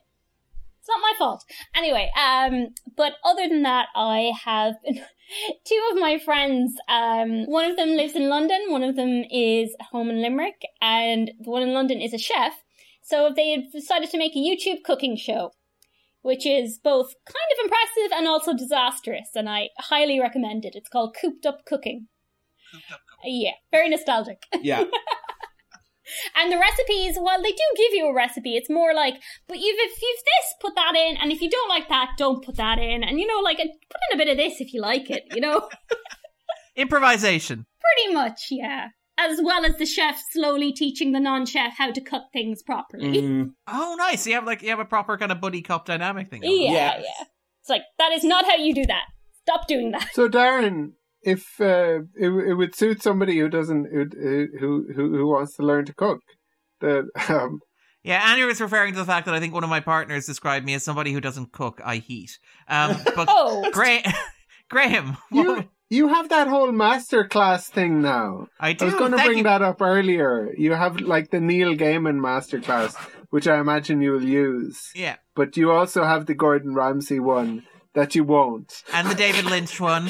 It's 0.83 0.89
not 0.89 1.01
my 1.01 1.13
fault. 1.17 1.45
Anyway, 1.73 2.11
um, 2.19 2.73
but 2.97 3.13
other 3.23 3.47
than 3.47 3.63
that, 3.63 3.87
I 3.95 4.33
have 4.43 4.73
two 5.65 5.89
of 5.93 5.97
my 5.97 6.19
friends. 6.19 6.75
Um, 6.89 7.45
one 7.45 7.71
of 7.71 7.77
them 7.77 7.91
lives 7.91 8.17
in 8.17 8.27
London. 8.27 8.65
One 8.67 8.83
of 8.83 8.97
them 8.97 9.23
is 9.31 9.73
home 9.91 10.09
in 10.09 10.21
Limerick, 10.21 10.61
and 10.81 11.31
the 11.39 11.49
one 11.49 11.61
in 11.63 11.73
London 11.73 12.01
is 12.01 12.13
a 12.13 12.17
chef. 12.17 12.51
So 13.01 13.31
they 13.33 13.51
have 13.51 13.71
decided 13.71 14.09
to 14.09 14.17
make 14.17 14.35
a 14.35 14.39
YouTube 14.39 14.83
cooking 14.83 15.15
show, 15.15 15.53
which 16.21 16.45
is 16.45 16.79
both 16.79 17.15
kind 17.25 17.51
of 17.53 17.63
impressive 17.63 18.17
and 18.17 18.27
also 18.27 18.53
disastrous, 18.53 19.29
and 19.35 19.47
I 19.47 19.69
highly 19.77 20.19
recommend 20.19 20.65
it. 20.65 20.75
It's 20.75 20.89
called 20.89 21.15
Cooped 21.15 21.45
Up 21.45 21.63
Cooking. 21.65 22.07
Yeah, 23.23 23.51
very 23.71 23.87
nostalgic. 23.87 24.43
Yeah. 24.61 24.83
And 26.35 26.51
the 26.51 26.57
recipes, 26.57 27.17
well, 27.19 27.41
they 27.41 27.51
do 27.51 27.63
give 27.77 27.93
you 27.93 28.07
a 28.07 28.13
recipe. 28.13 28.55
It's 28.55 28.69
more 28.69 28.93
like, 28.93 29.15
but 29.47 29.57
you've 29.59 29.77
if 29.79 30.01
you've 30.01 30.17
this, 30.25 30.53
put 30.61 30.75
that 30.75 30.95
in, 30.95 31.17
and 31.17 31.31
if 31.31 31.41
you 31.41 31.49
don't 31.49 31.69
like 31.69 31.87
that, 31.89 32.09
don't 32.17 32.43
put 32.43 32.57
that 32.57 32.79
in. 32.79 33.03
And 33.03 33.19
you 33.19 33.27
know, 33.27 33.39
like, 33.39 33.57
put 33.57 34.01
in 34.11 34.15
a 34.15 34.17
bit 34.17 34.29
of 34.31 34.37
this 34.37 34.59
if 34.59 34.73
you 34.73 34.81
like 34.81 35.09
it. 35.09 35.23
You 35.33 35.41
know, 35.41 35.69
Improvisation. 36.75 37.65
pretty 37.79 38.13
much, 38.13 38.47
yeah. 38.51 38.87
As 39.17 39.39
well 39.43 39.63
as 39.63 39.77
the 39.77 39.85
chef 39.85 40.19
slowly 40.31 40.73
teaching 40.73 41.11
the 41.11 41.19
non-chef 41.19 41.75
how 41.77 41.91
to 41.91 42.01
cook 42.01 42.23
things 42.33 42.63
properly. 42.63 43.21
Mm. 43.21 43.51
Oh, 43.67 43.95
nice. 43.97 44.25
You 44.27 44.33
have 44.33 44.45
like 44.45 44.61
you 44.63 44.69
have 44.69 44.79
a 44.79 44.85
proper 44.85 45.17
kind 45.17 45.31
of 45.31 45.39
buddy 45.39 45.61
cop 45.61 45.85
dynamic 45.85 46.29
thing. 46.29 46.41
going 46.41 46.51
on. 46.53 46.73
Yeah, 46.73 46.97
yeah, 46.97 47.25
It's 47.61 47.69
like 47.69 47.83
that 47.99 48.11
is 48.11 48.23
not 48.23 48.45
how 48.45 48.55
you 48.55 48.73
do 48.73 48.85
that. 48.87 49.03
Stop 49.43 49.67
doing 49.67 49.91
that. 49.91 50.09
So 50.13 50.27
Darren, 50.27 50.93
if 51.23 51.59
uh, 51.61 51.99
it, 52.15 52.29
it 52.29 52.53
would 52.53 52.75
suit 52.75 53.01
somebody 53.01 53.37
who 53.39 53.49
doesn't 53.49 53.85
who 53.85 54.47
who 54.59 54.87
who, 54.93 55.17
who 55.17 55.27
wants 55.27 55.55
to 55.55 55.63
learn 55.63 55.85
to 55.85 55.93
cook, 55.93 56.19
that 56.81 57.09
um, 57.29 57.59
Yeah, 58.03 58.21
Annie 58.31 58.43
was 58.43 58.61
referring 58.61 58.93
to 58.93 58.99
the 58.99 59.05
fact 59.05 59.25
that 59.25 59.35
I 59.35 59.39
think 59.39 59.53
one 59.53 59.63
of 59.63 59.69
my 59.69 59.79
partners 59.79 60.25
described 60.25 60.65
me 60.65 60.73
as 60.73 60.83
somebody 60.83 61.11
who 61.13 61.21
doesn't 61.21 61.51
cook, 61.51 61.81
I 61.83 61.97
heat. 61.97 62.37
Um, 62.67 62.97
but 63.15 63.27
Oh. 63.29 63.69
Gra- 63.71 64.03
Graham, 64.69 65.17
you 65.31 65.69
you 65.89 66.07
have 66.07 66.29
that 66.29 66.47
whole 66.47 66.71
master 66.71 67.27
class 67.27 67.67
thing 67.69 68.01
now. 68.01 68.47
I 68.59 68.73
do. 68.73 68.85
I 68.85 68.89
was 68.89 68.95
going 68.95 69.11
to 69.11 69.17
bring 69.17 69.37
you. 69.39 69.43
that 69.43 69.61
up 69.61 69.81
earlier. 69.81 70.51
You 70.57 70.73
have 70.73 70.99
like 71.01 71.29
the 71.29 71.39
Neil 71.39 71.75
Gaiman 71.75 72.19
master 72.19 72.59
class, 72.59 72.95
which 73.29 73.47
I 73.47 73.59
imagine 73.59 74.01
you 74.01 74.13
will 74.13 74.23
use. 74.23 74.89
Yeah. 74.95 75.17
But 75.35 75.55
you 75.57 75.71
also 75.71 76.03
have 76.03 76.25
the 76.25 76.33
Gordon 76.33 76.73
Ramsay 76.73 77.19
one 77.19 77.63
that 77.93 78.15
you 78.15 78.23
won't. 78.23 78.83
and 78.93 79.07
the 79.09 79.15
David 79.15 79.45
Lynch 79.45 79.79
one. 79.79 80.09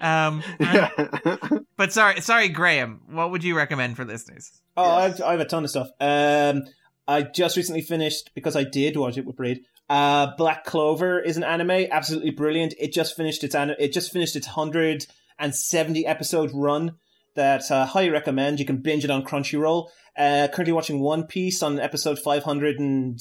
Um, 0.00 0.42
and- 0.60 1.66
but 1.76 1.92
sorry, 1.92 2.20
sorry, 2.20 2.48
Graham. 2.48 3.00
What 3.10 3.30
would 3.30 3.44
you 3.44 3.56
recommend 3.56 3.96
for 3.96 4.04
listeners? 4.04 4.50
Oh, 4.76 4.90
I've, 4.90 5.20
I 5.22 5.32
have 5.32 5.40
a 5.40 5.44
ton 5.44 5.64
of 5.64 5.70
stuff. 5.70 5.88
Um, 6.00 6.62
I 7.06 7.22
just 7.22 7.56
recently 7.56 7.82
finished 7.82 8.30
because 8.34 8.56
I 8.56 8.64
did 8.64 8.96
watch 8.96 9.18
it 9.18 9.26
with 9.26 9.36
Bríd. 9.36 9.58
Uh, 9.90 10.28
Black 10.38 10.64
Clover 10.64 11.20
is 11.20 11.36
an 11.36 11.44
anime, 11.44 11.86
absolutely 11.90 12.30
brilliant. 12.30 12.74
It 12.78 12.92
just 12.92 13.14
finished 13.16 13.44
its 13.44 13.54
an- 13.54 13.76
it 13.78 13.92
just 13.92 14.12
finished 14.12 14.34
its 14.36 14.46
hundred 14.46 15.06
and 15.38 15.54
seventy 15.54 16.06
episode 16.06 16.50
run. 16.54 16.92
That 17.36 17.68
uh, 17.70 17.84
highly 17.84 18.10
recommend. 18.10 18.60
You 18.60 18.64
can 18.64 18.76
binge 18.78 19.04
it 19.04 19.10
on 19.10 19.24
Crunchyroll. 19.24 19.88
Uh, 20.16 20.46
currently 20.52 20.72
watching 20.72 21.00
One 21.00 21.24
Piece 21.26 21.62
on 21.64 21.80
episode 21.80 22.18
five 22.20 22.44
hundred 22.44 22.78
and 22.78 23.18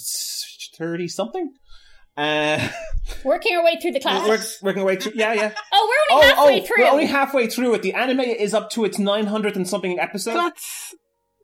thirty 0.77 1.07
something. 1.07 1.51
Uh, 2.15 2.69
Working 3.23 3.57
our 3.57 3.63
way 3.65 3.77
through 3.81 3.91
the 3.91 3.99
class. 4.01 4.27
work, 4.27 4.41
working 4.61 4.81
our 4.81 4.87
way 4.87 4.95
through. 4.97 5.13
Yeah, 5.15 5.33
yeah. 5.33 5.53
Oh, 5.73 5.89
we're 6.09 6.15
only 6.15 6.27
halfway 6.27 6.61
oh, 6.61 6.65
through. 6.65 6.83
We're 6.83 6.91
only 6.91 7.05
halfway 7.05 7.47
through 7.47 7.73
it. 7.75 7.81
The 7.81 7.93
anime 7.93 8.19
is 8.21 8.53
up 8.53 8.69
to 8.71 8.85
its 8.85 8.99
nine 8.99 9.25
hundred 9.27 9.55
and 9.55 9.67
something 9.67 9.99
episode. 9.99 10.35
That's 10.35 10.95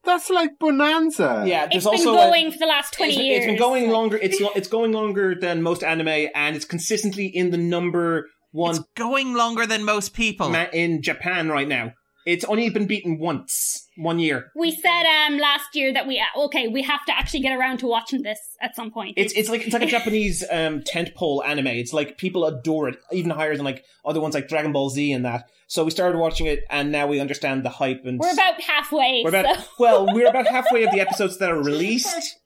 that's 0.03 0.29
like 0.29 0.51
Bonanza. 0.59 1.43
Yeah, 1.45 1.65
it's 1.65 1.71
there's 1.71 1.83
been 1.85 2.07
also 2.07 2.13
a- 2.13 2.29
going 2.29 2.51
for 2.51 2.57
the 2.59 2.65
last 2.65 2.93
twenty 2.93 3.13
it's, 3.13 3.21
years. 3.21 3.37
It's 3.39 3.45
been 3.47 3.57
going 3.59 3.89
longer. 3.89 4.17
It's 4.17 4.39
lo- 4.39 4.51
it's 4.55 4.67
going 4.67 4.91
longer 4.91 5.35
than 5.35 5.61
most 5.63 5.83
anime, 5.83 6.29
and 6.35 6.55
it's 6.55 6.65
consistently 6.65 7.25
in 7.27 7.49
the 7.51 7.57
number 7.57 8.27
one 8.51 8.75
It's 8.75 8.83
going 8.95 9.33
longer 9.33 9.65
than 9.65 9.83
most 9.83 10.13
people. 10.13 10.49
ma- 10.49 10.67
in 10.71 11.01
Japan 11.01 11.49
right 11.49 11.67
now. 11.67 11.93
It's 12.25 12.45
only 12.45 12.69
been 12.69 12.85
beaten 12.85 13.17
once. 13.19 13.87
One 13.99 14.19
year. 14.19 14.51
We 14.55 14.71
said 14.71 15.03
um 15.27 15.37
last 15.37 15.75
year 15.75 15.93
that 15.93 16.07
we 16.07 16.23
okay 16.37 16.67
we 16.67 16.81
have 16.83 17.05
to 17.05 17.17
actually 17.17 17.41
get 17.41 17.57
around 17.57 17.79
to 17.79 17.87
watching 17.87 18.21
this 18.23 18.39
at 18.61 18.75
some 18.75 18.91
point. 18.91 19.15
It's 19.17 19.33
it's 19.33 19.49
like 19.49 19.61
it's 19.65 19.73
like 19.73 19.83
a 19.83 19.87
Japanese 19.87 20.43
um 20.49 20.81
tentpole 20.81 21.45
anime. 21.45 21.67
It's 21.67 21.93
like 21.93 22.17
people 22.17 22.45
adore 22.45 22.89
it 22.89 22.97
even 23.11 23.31
higher 23.31 23.55
than 23.55 23.65
like 23.65 23.83
other 24.05 24.21
ones 24.21 24.33
like 24.33 24.47
Dragon 24.47 24.71
Ball 24.71 24.89
Z 24.89 25.11
and 25.11 25.25
that. 25.25 25.49
So 25.67 25.83
we 25.83 25.91
started 25.91 26.17
watching 26.17 26.47
it, 26.47 26.63
and 26.71 26.91
now 26.91 27.05
we 27.05 27.19
understand 27.19 27.63
the 27.63 27.69
hype. 27.69 28.03
And 28.03 28.19
we're 28.19 28.33
about 28.33 28.59
halfway. 28.59 29.21
we're 29.23 29.29
about 29.29 29.55
so- 29.57 29.63
well, 29.79 30.07
we're 30.15 30.27
about 30.27 30.47
halfway 30.47 30.83
of 30.83 30.91
the 30.91 30.99
episodes 30.99 31.37
that 31.37 31.51
are 31.51 31.61
released. 31.63 32.37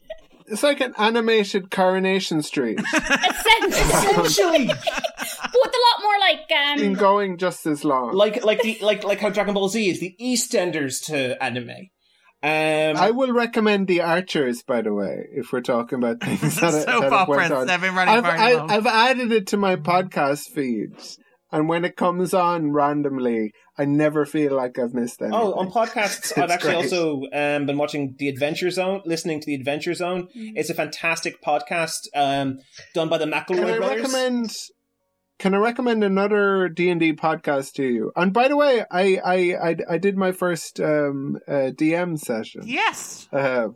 It's 0.54 0.62
like 0.62 0.82
an 0.82 0.94
animated 1.00 1.72
Coronation 1.72 2.44
Street. 2.44 2.80
Essentially, 2.94 4.68
but 4.68 4.78
with 4.78 5.74
a 5.74 5.82
lot 5.82 6.02
more 6.02 6.20
like 6.20 6.48
been 6.48 6.90
um 6.90 6.94
going 6.94 7.38
just 7.38 7.66
as 7.66 7.84
long. 7.84 8.14
like 8.14 8.46
like 8.46 8.62
the 8.62 8.78
like 8.82 9.04
like 9.04 9.20
how 9.20 9.30
Dragon 9.30 9.56
Ball 9.56 9.68
Z 9.68 9.90
is 9.90 10.00
the 10.00 10.16
EastEnders 10.22 11.04
to 11.06 11.42
anime. 11.44 11.90
Um, 12.44 12.98
I 12.98 13.12
will 13.12 13.32
recommend 13.32 13.88
the 13.88 14.02
Archers, 14.02 14.64
by 14.64 14.82
the 14.82 14.94
way, 14.94 15.28
if 15.32 15.54
we're 15.54 15.62
talking 15.62 15.98
about 15.98 16.20
things 16.20 16.42
that, 16.60 16.72
Soap 16.72 16.86
that 16.86 17.04
have 17.04 17.14
operas 17.14 17.38
went 17.38 17.54
on. 17.54 17.68
that 17.68 17.80
have 17.80 17.82
been 17.82 17.96
running 17.96 18.16
I've, 18.16 18.24
very 18.24 18.38
I, 18.38 18.54
long. 18.56 18.70
I've 18.70 18.86
added 18.86 19.32
it 19.32 19.48
to 19.48 19.58
my 19.58 19.78
podcast 19.78 20.50
feeds, 20.54 21.18
and 21.54 21.70
when 21.70 21.86
it 21.86 21.96
comes 21.96 22.34
on 22.34 22.72
randomly, 22.74 23.54
I 23.78 23.86
never 23.86 24.26
feel 24.26 24.56
like 24.56 24.78
I've 24.80 24.94
missed 24.94 25.22
anything. 25.22 25.40
Oh, 25.40 25.54
on 25.54 25.72
podcasts, 25.72 26.36
I've 26.42 26.50
actually 26.50 26.74
great. 26.74 26.84
also 26.84 27.22
um, 27.32 27.66
been 27.68 27.78
watching 27.78 28.16
The 28.18 28.28
Adventure 28.28 28.72
Zone, 28.72 29.02
listening 29.06 29.40
to 29.40 29.46
The 29.46 29.56
Adventure 29.56 29.94
Zone. 29.94 30.28
It's 30.34 30.72
a 30.72 30.74
fantastic 30.74 31.42
podcast 31.42 32.08
um, 32.16 32.60
done 32.96 33.08
by 33.08 33.20
the 33.20 33.26
McElroy 33.26 33.56
Can 33.56 33.66
I 33.66 33.78
brothers. 33.78 34.02
recommend? 34.02 34.58
Can 35.38 35.54
I 35.54 35.58
recommend 35.58 36.04
another 36.04 36.70
D 36.70 36.90
and 36.90 37.00
D 37.00 37.14
podcast 37.14 37.74
to 37.74 37.84
you? 37.84 38.12
And 38.16 38.34
by 38.34 38.48
the 38.48 38.58
way, 38.58 38.84
I 38.90 39.20
I 39.24 39.36
I, 39.70 39.76
I 39.92 39.98
did 39.98 40.18
my 40.18 40.32
first 40.32 40.80
um, 40.80 41.38
uh, 41.48 41.72
DM 41.72 42.18
session. 42.18 42.64
Yes. 42.66 43.28
Uh, 43.32 43.70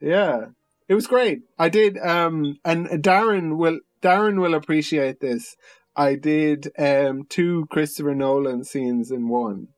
yeah, 0.00 0.46
it 0.88 0.94
was 0.94 1.06
great. 1.06 1.40
I 1.58 1.68
did, 1.68 1.98
um, 1.98 2.58
and 2.64 2.86
Darren 3.02 3.56
will 3.56 3.80
Darren 4.02 4.40
will 4.40 4.54
appreciate 4.54 5.20
this. 5.20 5.56
I 5.96 6.16
did 6.16 6.70
um, 6.78 7.24
two 7.28 7.66
Christopher 7.70 8.14
Nolan 8.14 8.64
scenes 8.64 9.10
in 9.10 9.28
one, 9.28 9.68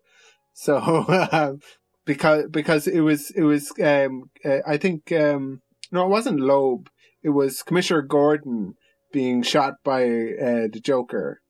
so 0.53 0.79
um, 1.33 1.61
because 2.05 2.47
because 2.51 2.87
it 2.87 3.01
was 3.01 3.31
it 3.31 3.43
was 3.43 3.73
um, 3.83 4.31
uh, 4.45 4.59
I 4.67 4.77
think 4.77 5.13
um, 5.13 5.63
no, 5.93 6.05
it 6.05 6.11
wasn't 6.11 6.41
Loeb. 6.41 6.89
It 7.23 7.31
was 7.31 7.63
Commissioner 7.63 8.03
Gordon 8.03 8.75
being 9.13 9.43
shot 9.43 9.75
by 9.85 10.05
uh, 10.05 10.69
the 10.73 10.81
Joker 10.83 11.41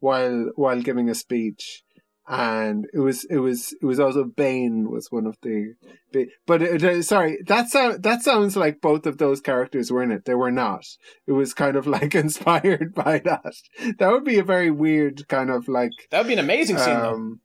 while 0.00 0.50
while 0.56 0.80
giving 0.82 1.08
a 1.08 1.14
speech 1.14 1.82
and 2.28 2.86
it 2.92 2.98
was 2.98 3.24
it 3.24 3.38
was 3.38 3.72
it 3.80 3.84
was 3.86 4.00
also 4.00 4.24
Bane 4.24 4.90
was 4.90 5.10
one 5.12 5.26
of 5.26 5.36
the, 5.42 5.74
the 6.12 6.28
but 6.46 6.60
it, 6.62 6.82
uh, 6.82 7.02
sorry 7.02 7.38
that 7.46 7.68
sound 7.68 8.02
that 8.02 8.22
sounds 8.22 8.56
like 8.56 8.80
both 8.80 9.06
of 9.06 9.18
those 9.18 9.40
characters 9.40 9.92
were 9.92 10.02
in 10.02 10.10
it? 10.10 10.24
They 10.24 10.34
were 10.34 10.50
not. 10.50 10.84
It 11.26 11.32
was 11.32 11.54
kind 11.54 11.76
of 11.76 11.86
like 11.96 12.14
inspired 12.14 12.94
by 12.94 13.20
that. 13.20 13.54
That 13.98 14.10
would 14.10 14.24
be 14.24 14.38
a 14.38 14.44
very 14.44 14.70
weird 14.70 15.28
kind 15.28 15.50
of 15.50 15.68
like 15.68 15.92
That 16.10 16.18
would 16.18 16.26
be 16.26 16.32
an 16.32 16.38
amazing 16.40 16.78
scene, 16.78 16.98
though. 16.98 17.14
um 17.14 17.40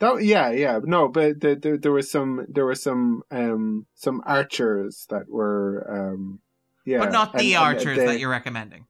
that 0.00 0.22
yeah 0.22 0.50
yeah. 0.52 0.78
No 0.82 1.08
but 1.08 1.40
the, 1.40 1.56
the, 1.56 1.76
there 1.76 1.90
was 1.92 2.08
some 2.10 2.46
there 2.48 2.64
were 2.64 2.76
some 2.76 3.22
um 3.32 3.86
some 3.94 4.22
archers 4.24 5.06
that 5.10 5.28
were 5.28 5.84
um 5.90 6.38
yeah. 6.86 6.98
But 7.00 7.12
not 7.12 7.32
the 7.32 7.54
and- 7.54 7.64
and 7.64 7.76
archers 7.76 7.96
they- 7.98 8.06
that 8.06 8.20
you're 8.20 8.30
recommending. 8.30 8.86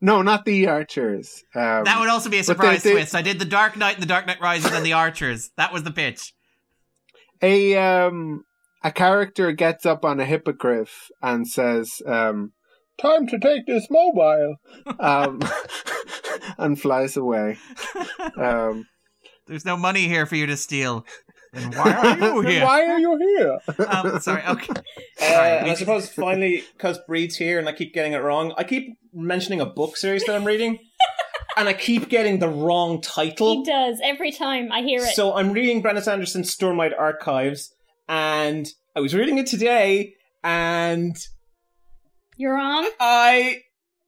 No 0.00 0.22
not 0.22 0.44
the 0.44 0.66
archers 0.66 1.42
um, 1.54 1.84
That 1.84 1.98
would 2.00 2.08
also 2.08 2.28
be 2.30 2.36
a 2.38 2.40
but 2.40 2.46
they- 2.46 2.52
surprise 2.52 2.82
they- 2.82 2.92
twist. 2.92 3.14
I 3.14 3.22
did 3.22 3.38
the 3.38 3.44
Dark 3.44 3.76
Knight 3.76 3.94
and 3.94 4.02
the 4.02 4.06
Dark 4.08 4.26
Knight 4.26 4.40
Rises 4.40 4.72
and 4.72 4.84
the 4.84 4.92
Archers. 4.92 5.50
That 5.56 5.72
was 5.72 5.82
the 5.84 5.90
pitch. 5.90 6.34
a 7.42 7.76
um 7.76 8.44
a 8.84 8.92
character 8.92 9.52
gets 9.52 9.84
up 9.86 10.04
on 10.04 10.20
a 10.20 10.24
hippogriff 10.24 11.10
and 11.22 11.46
says 11.48 12.00
um 12.06 12.52
time 12.98 13.26
to 13.26 13.38
take 13.38 13.66
this 13.66 13.88
mobile 13.90 14.56
um 15.00 15.40
and 16.58 16.80
flies 16.80 17.16
away 17.16 17.58
um 18.38 18.86
There's 19.46 19.64
no 19.64 19.76
money 19.76 20.08
here 20.08 20.26
for 20.26 20.36
you 20.36 20.46
to 20.46 20.56
steal. 20.56 21.04
Then 21.56 21.70
why 21.72 21.92
are 21.92 22.18
you 22.18 22.40
here? 22.48 22.64
why 22.64 22.84
are 22.86 22.98
you 22.98 23.16
here 23.16 23.58
Um, 23.88 24.20
sorry. 24.20 24.42
Okay. 24.48 24.72
Uh, 25.20 25.24
and 25.24 25.70
I 25.70 25.74
suppose 25.74 26.08
finally, 26.08 26.62
because 26.76 26.98
Bríd's 27.08 27.36
here 27.36 27.58
and 27.58 27.68
I 27.68 27.72
keep 27.72 27.92
getting 27.94 28.12
it 28.12 28.18
wrong, 28.18 28.52
I 28.56 28.64
keep 28.64 28.98
mentioning 29.12 29.60
a 29.60 29.66
book 29.66 29.96
series 29.96 30.24
that 30.24 30.34
I'm 30.36 30.44
reading, 30.44 30.78
and 31.56 31.68
I 31.68 31.72
keep 31.72 32.08
getting 32.08 32.38
the 32.38 32.48
wrong 32.48 33.00
title. 33.00 33.56
he 33.56 33.64
does 33.64 33.98
every 34.04 34.30
time 34.32 34.70
I 34.70 34.82
hear 34.82 35.00
it. 35.02 35.14
So 35.14 35.34
I'm 35.34 35.52
reading 35.52 35.80
Brandon 35.82 36.04
Sanderson's 36.04 36.54
Stormlight 36.54 36.92
Archives, 36.98 37.74
and 38.08 38.66
I 38.94 39.00
was 39.00 39.14
reading 39.14 39.38
it 39.38 39.46
today, 39.46 40.14
and 40.44 41.16
You're 42.36 42.54
wrong. 42.54 42.88
I 43.00 43.62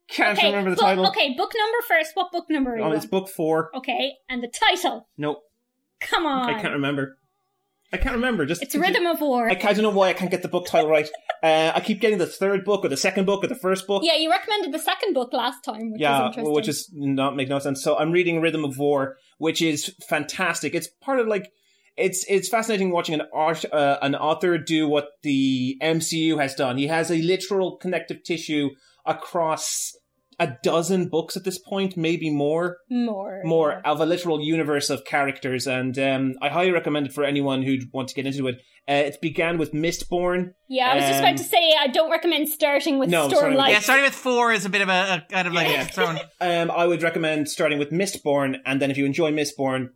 can't 0.09 0.39
okay, 0.39 0.49
remember 0.49 0.71
the 0.71 0.77
book- 0.77 0.85
title. 0.85 1.07
Okay, 1.09 1.35
book 1.37 1.53
number 1.57 1.79
first. 1.89 2.11
What 2.15 2.31
book 2.33 2.47
number 2.51 2.75
are 2.75 2.79
you 2.79 2.85
Oh, 2.85 2.93
it's 2.93 3.07
book 3.07 3.29
four. 3.29 3.71
Okay, 3.75 4.13
and 4.29 4.43
the 4.43 4.49
title. 4.49 5.09
Nope, 5.17 5.43
Come 6.01 6.27
on. 6.27 6.49
I 6.51 6.61
can't 6.61 6.75
remember. 6.75 7.17
I 7.93 7.97
can't 7.97 8.15
remember. 8.15 8.45
Just 8.45 8.63
It's 8.63 8.75
Rhythm 8.75 9.07
of 9.07 9.21
War. 9.21 9.49
I, 9.49 9.53
I 9.53 9.73
don't 9.73 9.83
know 9.83 9.91
why 9.91 10.09
I 10.09 10.13
can't 10.13 10.31
get 10.31 10.43
the 10.43 10.49
book 10.49 10.67
title 10.67 10.91
right. 10.91 11.09
Uh, 11.43 11.73
I 11.75 11.81
keep 11.81 12.01
getting 12.01 12.19
the 12.19 12.27
third 12.27 12.65
book 12.65 12.85
or 12.85 12.89
the 12.89 12.97
second 12.97 13.25
book 13.25 13.43
or 13.43 13.47
the 13.47 13.55
first 13.55 13.87
book. 13.87 14.03
Yeah, 14.05 14.17
you 14.17 14.31
recommended 14.31 14.73
the 14.73 14.79
second 14.79 15.15
book 15.15 15.33
last 15.33 15.63
time, 15.65 15.93
which 15.93 16.01
is 16.01 16.03
yeah, 16.03 16.27
interesting. 16.27 16.53
which 16.53 16.69
is 16.69 16.91
not 16.93 17.37
make 17.37 17.49
no 17.49 17.59
sense. 17.59 17.83
So 17.83 17.97
I'm 17.97 18.13
reading 18.13 18.41
Rhythm 18.41 18.65
of 18.65 18.77
War, 18.79 19.17
which 19.39 19.63
is 19.63 19.95
fantastic. 20.09 20.75
It's 20.75 20.89
part 21.01 21.19
of 21.19 21.29
like 21.29 21.51
it's 21.97 22.25
it's 22.29 22.49
fascinating 22.49 22.91
watching 22.91 23.15
an 23.15 23.27
art 23.33 23.65
uh, 23.73 23.99
an 24.03 24.15
author 24.15 24.59
do 24.59 24.89
what 24.89 25.09
the 25.23 25.79
MCU 25.83 26.39
has 26.41 26.55
done. 26.55 26.77
He 26.77 26.89
has 26.89 27.11
a 27.11 27.17
literal 27.17 27.77
connective 27.77 28.23
tissue 28.23 28.71
across 29.07 29.97
a 30.41 30.57
dozen 30.63 31.09
books 31.09 31.37
at 31.37 31.45
this 31.45 31.59
point, 31.59 31.97
maybe 31.97 32.31
more 32.31 32.79
more. 32.91 33.41
more 33.45 33.81
of 33.85 34.01
a 34.01 34.07
literal 34.07 34.41
universe 34.41 34.89
of 34.91 35.05
characters, 35.05 35.67
and 35.67 35.99
um, 35.99 36.35
I 36.41 36.49
highly 36.49 36.71
recommend 36.71 37.07
it 37.07 37.13
for 37.13 37.25
anyone 37.25 37.63
who'd 37.63 37.93
want 37.93 38.09
to 38.11 38.15
get 38.15 38.27
into 38.27 38.47
it. 38.49 38.57
Uh, 38.89 38.93
it 39.09 39.21
began 39.21 39.59
with 39.59 39.73
Mistborn. 39.73 40.53
Yeah, 40.69 40.91
I 40.91 40.95
was 40.95 41.05
just 41.05 41.19
Um, 41.19 41.25
about 41.25 41.37
to 41.39 41.45
say 41.45 41.75
I 41.79 41.89
don't 41.89 42.11
recommend 42.11 42.49
starting 42.49 42.99
with 42.99 43.11
No, 43.11 43.29
sorry. 43.29 43.55
Stormlight. 43.55 43.69
Yeah, 43.71 43.81
starting 43.81 44.05
with 44.05 44.15
four 44.15 44.51
is 44.53 44.65
a 44.65 44.71
bit 44.71 44.81
of 44.81 44.89
a, 44.89 44.93
a 45.27 45.27
kind 45.31 45.47
of 45.47 45.53
like 45.53 45.69
Yeah. 45.69 45.85
thrown. 45.85 46.19
Um, 46.41 46.71
I 46.71 46.87
would 46.87 47.03
recommend 47.03 47.49
starting 47.51 47.79
with 47.79 47.91
Mistborn, 47.91 48.61
and 48.65 48.81
then 48.81 48.91
if 48.91 48.97
you 48.97 49.05
enjoy 49.05 49.31
Mistborn, 49.33 49.89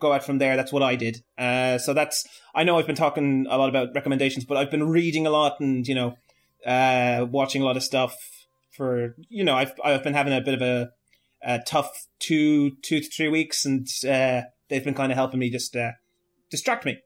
go 0.00 0.12
out 0.12 0.22
from 0.22 0.38
there. 0.38 0.54
That's 0.54 0.72
what 0.72 0.82
I 0.82 0.94
did. 0.96 1.16
Uh, 1.36 1.78
so 1.78 1.94
that's. 1.94 2.24
I 2.54 2.62
know 2.62 2.78
I've 2.78 2.86
been 2.86 2.94
talking 2.94 3.46
a 3.50 3.56
lot 3.58 3.68
about 3.70 3.88
recommendations, 3.94 4.44
but 4.44 4.56
I've 4.56 4.70
been 4.70 4.86
reading 4.88 5.26
a 5.26 5.30
lot 5.30 5.58
and 5.60 5.84
you 5.88 5.94
know, 5.96 6.14
uh, 6.66 7.26
watching 7.30 7.62
a 7.62 7.64
lot 7.64 7.76
of 7.76 7.82
stuff. 7.82 8.14
For 8.78 9.16
you 9.28 9.44
know, 9.44 9.56
I've 9.56 9.72
I've 9.84 10.04
been 10.04 10.14
having 10.14 10.32
a 10.32 10.40
bit 10.40 10.54
of 10.54 10.62
a, 10.62 10.90
a 11.42 11.58
tough 11.66 12.06
two 12.20 12.76
two 12.82 13.00
to 13.00 13.10
three 13.10 13.28
weeks, 13.28 13.66
and 13.66 13.86
uh, 14.08 14.42
they've 14.70 14.84
been 14.84 14.94
kind 14.94 15.12
of 15.12 15.16
helping 15.16 15.40
me 15.40 15.50
just 15.50 15.74
uh, 15.76 15.92
distract 16.48 16.86
me. 16.86 16.98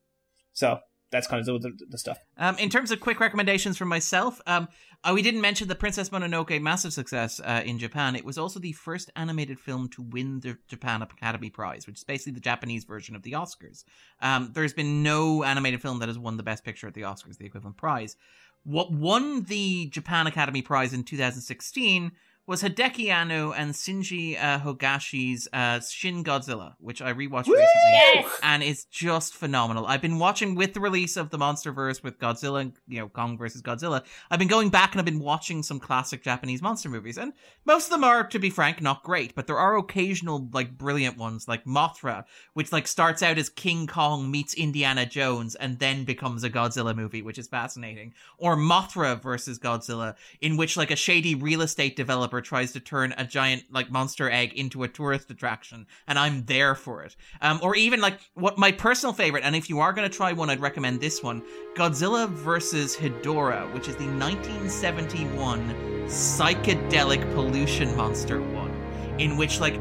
So 0.52 0.81
that's 1.10 1.26
kind 1.26 1.47
of 1.47 1.62
the, 1.62 1.73
the, 1.89 1.99
stuff. 1.99 2.18
Um, 2.39 2.57
in 2.59 2.70
terms 2.70 2.91
of 2.91 3.01
quick 3.01 3.20
recommendations 3.20 3.76
from 3.76 3.89
myself, 3.89 4.41
um, 4.47 4.67
uh, 5.05 5.12
we 5.15 5.20
didn't 5.20 5.42
mention 5.42 5.68
the 5.68 5.75
Princess 5.75 6.09
Mononoke 6.09 6.60
massive 6.60 6.92
success 6.92 7.41
uh, 7.44 7.62
in 7.65 7.78
Japan. 7.78 8.17
It 8.17 8.25
was 8.25 8.39
also 8.39 8.59
the 8.59 8.73
first 8.73 9.10
animated 9.15 9.60
film 9.60 9.89
to 9.91 10.02
win 10.02 10.41
the 10.41 10.57
Japan 10.68 11.02
Academy 11.02 11.51
Prize, 11.51 11.86
which 11.86 11.99
is 11.99 12.05
basically 12.05 12.33
the 12.33 12.41
Japanese 12.41 12.84
version 12.84 13.15
of 13.15 13.23
the 13.23 13.33
Oscars. 13.33 13.84
Um, 14.20 14.52
there's 14.55 14.73
been 14.73 15.02
no 15.02 15.44
animated 15.44 15.83
film 15.83 15.99
that 15.99 16.09
has 16.09 16.18
won 16.18 16.39
the 16.39 16.42
Best 16.42 16.65
Picture 16.65 16.86
at 16.86 16.94
the 16.94 17.02
Oscars, 17.02 17.36
the 17.36 17.47
equivalent 17.47 17.76
prize. 17.76 18.17
What 18.65 18.92
won 18.92 19.42
the 19.44 19.86
Japan 19.86 20.26
Academy 20.26 20.62
Prize 20.62 20.92
in 20.92 21.05
2016 21.05 22.12
was 22.45 22.62
Hideaki 22.62 23.09
Anno 23.09 23.53
and 23.53 23.73
Shinji 23.73 24.37
uh, 24.37 24.59
Higuchi's 24.59 25.47
uh, 25.53 25.79
Shin 25.81 26.25
Godzilla, 26.25 26.75
which 26.81 27.01
I 27.01 27.12
rewatched 27.12 27.47
recently, 27.47 27.69
Yes! 28.15 28.41
and 28.43 28.65
it's 28.65 28.85
just 28.87 29.35
phenomenal. 29.35 29.87
I've 29.87 30.03
been 30.03 30.19
watching 30.19 30.57
with 30.57 30.75
the 30.75 30.81
release 30.81 31.17
of 31.17 31.31
the 31.31 31.39
MonsterVerse 31.39 32.03
with 32.03 32.19
Godzilla, 32.19 32.62
and, 32.62 32.73
you 32.89 32.99
know, 32.99 33.09
Kong 33.09 33.39
versus 33.39 33.62
Godzilla. 33.62 34.03
I've 34.29 34.41
been 34.41 34.49
going 34.49 34.71
back 34.71 34.93
and 34.93 34.99
I've 35.01 35.05
been 35.05 35.21
watching 35.21 35.62
some 35.62 35.79
classic 35.79 36.25
Japanese 36.25 36.61
monster 36.61 36.89
movies, 36.89 37.17
and 37.17 37.33
most 37.65 37.85
of 37.85 37.91
them 37.91 38.03
are, 38.03 38.27
to 38.27 38.39
be 38.41 38.51
frank, 38.51 38.81
not 38.81 39.05
great. 39.05 39.37
But 39.37 39.47
there 39.47 39.59
are 39.59 39.77
occasional 39.77 40.49
like 40.53 40.77
brilliant 40.77 41.17
ones, 41.17 41.47
like 41.47 41.65
Mothra, 41.65 42.25
which 42.55 42.73
like 42.73 42.89
starts 42.89 43.23
out 43.23 43.39
as 43.39 43.49
King 43.51 43.87
Kong 43.87 44.31
meets 44.31 44.55
Indiana 44.55 45.07
Jones 45.07 45.55
and 45.55 45.79
then 45.79 46.05
becomes 46.05 46.43
a 46.43 46.51
Godzilla 46.51 46.95
movie, 46.97 47.23
which 47.23 47.39
is 47.39 47.47
fascinating. 47.47 48.15
Or 48.37 48.57
Mothra 48.57 49.23
versus 49.23 49.61
Godzilla, 49.61 50.17
in 50.41 50.57
which 50.57 50.77
like 50.77 50.91
a 50.91 50.97
shady 50.97 51.37
real 51.37 51.62
estate 51.62 51.95
developer 51.95 52.32
tries 52.41 52.73
to 52.73 52.81
turn 52.81 53.15
a 53.17 53.25
giant 53.25 53.65
like 53.70 53.91
monster 53.91 54.31
egg 54.31 54.52
into 54.55 54.83
a 54.83 54.89
tourist 54.89 55.31
attraction, 55.31 55.86
and 56.07 56.19
I'm 56.19 56.44
there 56.44 56.75
for 56.75 57.02
it. 57.02 57.17
Um, 57.41 57.61
or 57.62 57.77
even 57.77 58.01
like 58.01 58.20
what 58.35 58.59
my 58.59 58.73
personal 58.73 59.12
favorite, 59.12 59.44
and 59.44 59.55
if 59.55 59.69
you 59.69 59.81
are 59.81 59.93
going 59.93 60.09
to 60.09 60.17
try 60.17 60.33
one, 60.33 60.51
I'd 60.51 60.61
recommend 60.61 61.01
this 61.01 61.23
one: 61.23 61.43
Godzilla 61.75 62.28
versus 62.28 62.97
Hedorah, 62.97 63.73
which 63.75 63.89
is 63.89 63.97
the 63.97 64.07
1971 64.07 66.07
psychedelic 66.07 67.35
pollution 67.35 67.94
monster 67.97 68.41
one, 68.41 68.73
in 69.19 69.36
which 69.36 69.61
like 69.61 69.78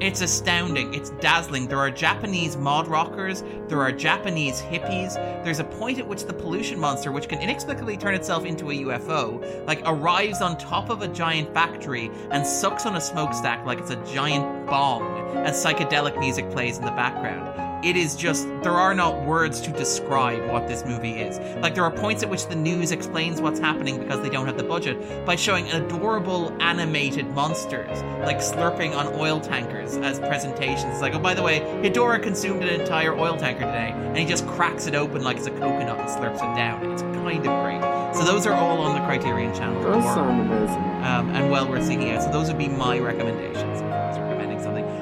It's 0.00 0.22
astounding. 0.22 0.94
It's 0.94 1.10
dazzling. 1.20 1.68
There 1.68 1.78
are 1.78 1.90
Japanese 1.90 2.56
mod 2.56 2.88
rockers. 2.88 3.44
There 3.68 3.82
are 3.82 3.92
Japanese 3.92 4.62
hippies. 4.62 5.14
There's 5.44 5.58
a 5.58 5.64
point 5.64 5.98
at 5.98 6.08
which 6.08 6.24
the 6.24 6.32
pollution 6.32 6.80
monster, 6.80 7.12
which 7.12 7.28
can 7.28 7.38
inexplicably 7.38 7.98
turn 7.98 8.14
itself 8.14 8.46
into 8.46 8.70
a 8.70 8.74
UFO, 8.74 9.66
like 9.66 9.82
arrives 9.84 10.40
on 10.40 10.56
top 10.56 10.88
of 10.88 11.02
a 11.02 11.08
giant 11.08 11.52
factory 11.52 12.10
and 12.30 12.46
sucks 12.46 12.86
on 12.86 12.96
a 12.96 13.00
smokestack 13.00 13.66
like 13.66 13.78
it's 13.78 13.90
a 13.90 14.02
giant 14.06 14.66
bong 14.66 15.36
as 15.36 15.62
psychedelic 15.62 16.18
music 16.18 16.50
plays 16.50 16.78
in 16.78 16.84
the 16.86 16.90
background 16.92 17.69
it 17.82 17.96
is 17.96 18.14
just 18.14 18.46
there 18.62 18.72
are 18.72 18.94
not 18.94 19.24
words 19.24 19.60
to 19.62 19.70
describe 19.70 20.46
what 20.50 20.68
this 20.68 20.84
movie 20.84 21.20
is. 21.20 21.38
Like 21.62 21.74
there 21.74 21.84
are 21.84 21.90
points 21.90 22.22
at 22.22 22.28
which 22.28 22.46
the 22.46 22.54
news 22.54 22.92
explains 22.92 23.40
what's 23.40 23.58
happening 23.60 23.98
because 23.98 24.20
they 24.20 24.28
don't 24.28 24.46
have 24.46 24.56
the 24.56 24.64
budget 24.64 25.24
by 25.24 25.36
showing 25.36 25.70
adorable 25.72 26.54
animated 26.60 27.26
monsters 27.30 28.02
like 28.24 28.38
slurping 28.38 28.94
on 28.94 29.06
oil 29.14 29.40
tankers 29.40 29.96
as 29.96 30.18
presentations. 30.18 30.92
It's 30.92 31.00
like, 31.00 31.14
oh 31.14 31.18
by 31.18 31.34
the 31.34 31.42
way, 31.42 31.60
Hedorah 31.82 32.22
consumed 32.22 32.62
an 32.62 32.80
entire 32.80 33.14
oil 33.16 33.36
tanker 33.36 33.64
today, 33.64 33.92
and 33.94 34.16
he 34.18 34.26
just 34.26 34.46
cracks 34.46 34.86
it 34.86 34.94
open 34.94 35.22
like 35.22 35.38
it's 35.38 35.46
a 35.46 35.50
coconut 35.50 35.98
and 35.98 36.08
slurps 36.08 36.36
it 36.36 36.56
down. 36.56 36.90
It's 36.92 37.02
kind 37.02 37.46
of 37.46 37.62
great. 37.62 38.14
So 38.14 38.24
those 38.24 38.46
are 38.46 38.54
all 38.54 38.80
on 38.82 38.98
the 38.98 39.06
Criterion 39.06 39.54
channel. 39.54 39.80
Those 39.82 40.04
sound 40.04 40.40
amazing. 40.50 40.76
um, 41.04 41.30
and 41.34 41.50
well 41.50 41.66
worth 41.68 41.86
seeking 41.86 42.10
out. 42.10 42.22
So 42.22 42.30
those 42.30 42.48
would 42.48 42.58
be 42.58 42.68
my 42.68 42.98
recommendations. 42.98 43.80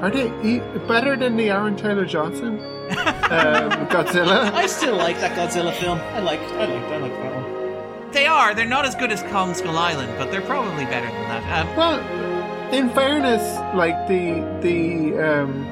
Are 0.02 0.10
they 0.10 0.28
e- 0.48 0.60
better 0.86 1.16
than 1.16 1.36
the 1.36 1.50
Aaron 1.50 1.76
Taylor 1.76 2.04
Johnson 2.04 2.58
um, 2.60 3.88
Godzilla? 3.92 4.52
I 4.52 4.66
still 4.66 4.96
like 4.96 5.18
that 5.20 5.36
Godzilla 5.36 5.72
film. 5.74 5.98
I 5.98 6.20
like, 6.20 6.40
I 6.40 6.66
like, 6.66 6.84
I 6.84 6.96
like 6.98 7.12
that 7.12 7.34
one. 7.34 8.12
They 8.12 8.26
are. 8.26 8.54
They're 8.54 8.64
not 8.66 8.84
as 8.86 8.94
good 8.94 9.12
as 9.12 9.22
Kong 9.24 9.52
Skull 9.54 9.76
Island, 9.76 10.12
but 10.16 10.30
they're 10.30 10.40
probably 10.42 10.84
better 10.86 11.06
than 11.06 11.28
that. 11.28 11.66
Um, 11.66 11.76
Well, 11.76 12.74
in 12.74 12.90
fairness, 12.90 13.42
like 13.74 14.06
the 14.08 14.40
the 14.60 15.18
um, 15.18 15.64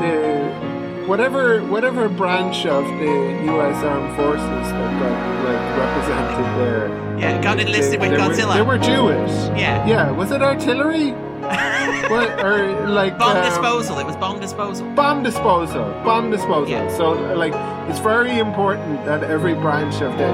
the 0.00 1.04
whatever 1.06 1.60
whatever 1.66 2.08
branch 2.08 2.66
of 2.66 2.84
the 2.84 3.42
U.S. 3.52 3.82
Armed 3.84 4.16
Forces 4.16 4.44
that 4.72 5.00
got 5.00 5.44
like 5.44 5.78
represented 5.78 6.58
there. 6.60 7.18
Yeah, 7.18 7.42
got 7.42 7.58
enlisted 7.60 8.00
they, 8.00 8.08
with 8.08 8.18
they 8.18 8.24
Godzilla. 8.42 8.48
Were, 8.48 8.54
they 8.54 8.62
were 8.62 8.78
Jewish. 8.78 9.30
Yeah. 9.58 9.86
Yeah. 9.86 10.10
Was 10.10 10.30
it 10.32 10.42
artillery? 10.42 11.14
what 12.10 12.44
or 12.44 12.88
like 12.88 13.18
bomb 13.18 13.36
um, 13.36 13.44
disposal. 13.44 13.98
It 13.98 14.06
was 14.06 14.16
bomb 14.16 14.40
disposal. 14.40 14.90
Bomb 14.92 15.22
disposal. 15.22 15.84
Bomb 16.04 16.30
disposal. 16.30 16.90
So 16.90 17.12
like 17.34 17.54
it's 17.88 18.00
very 18.00 18.38
important 18.38 19.04
that 19.04 19.22
every 19.24 19.54
branch 19.54 19.94
of 20.02 20.12
the, 20.12 20.26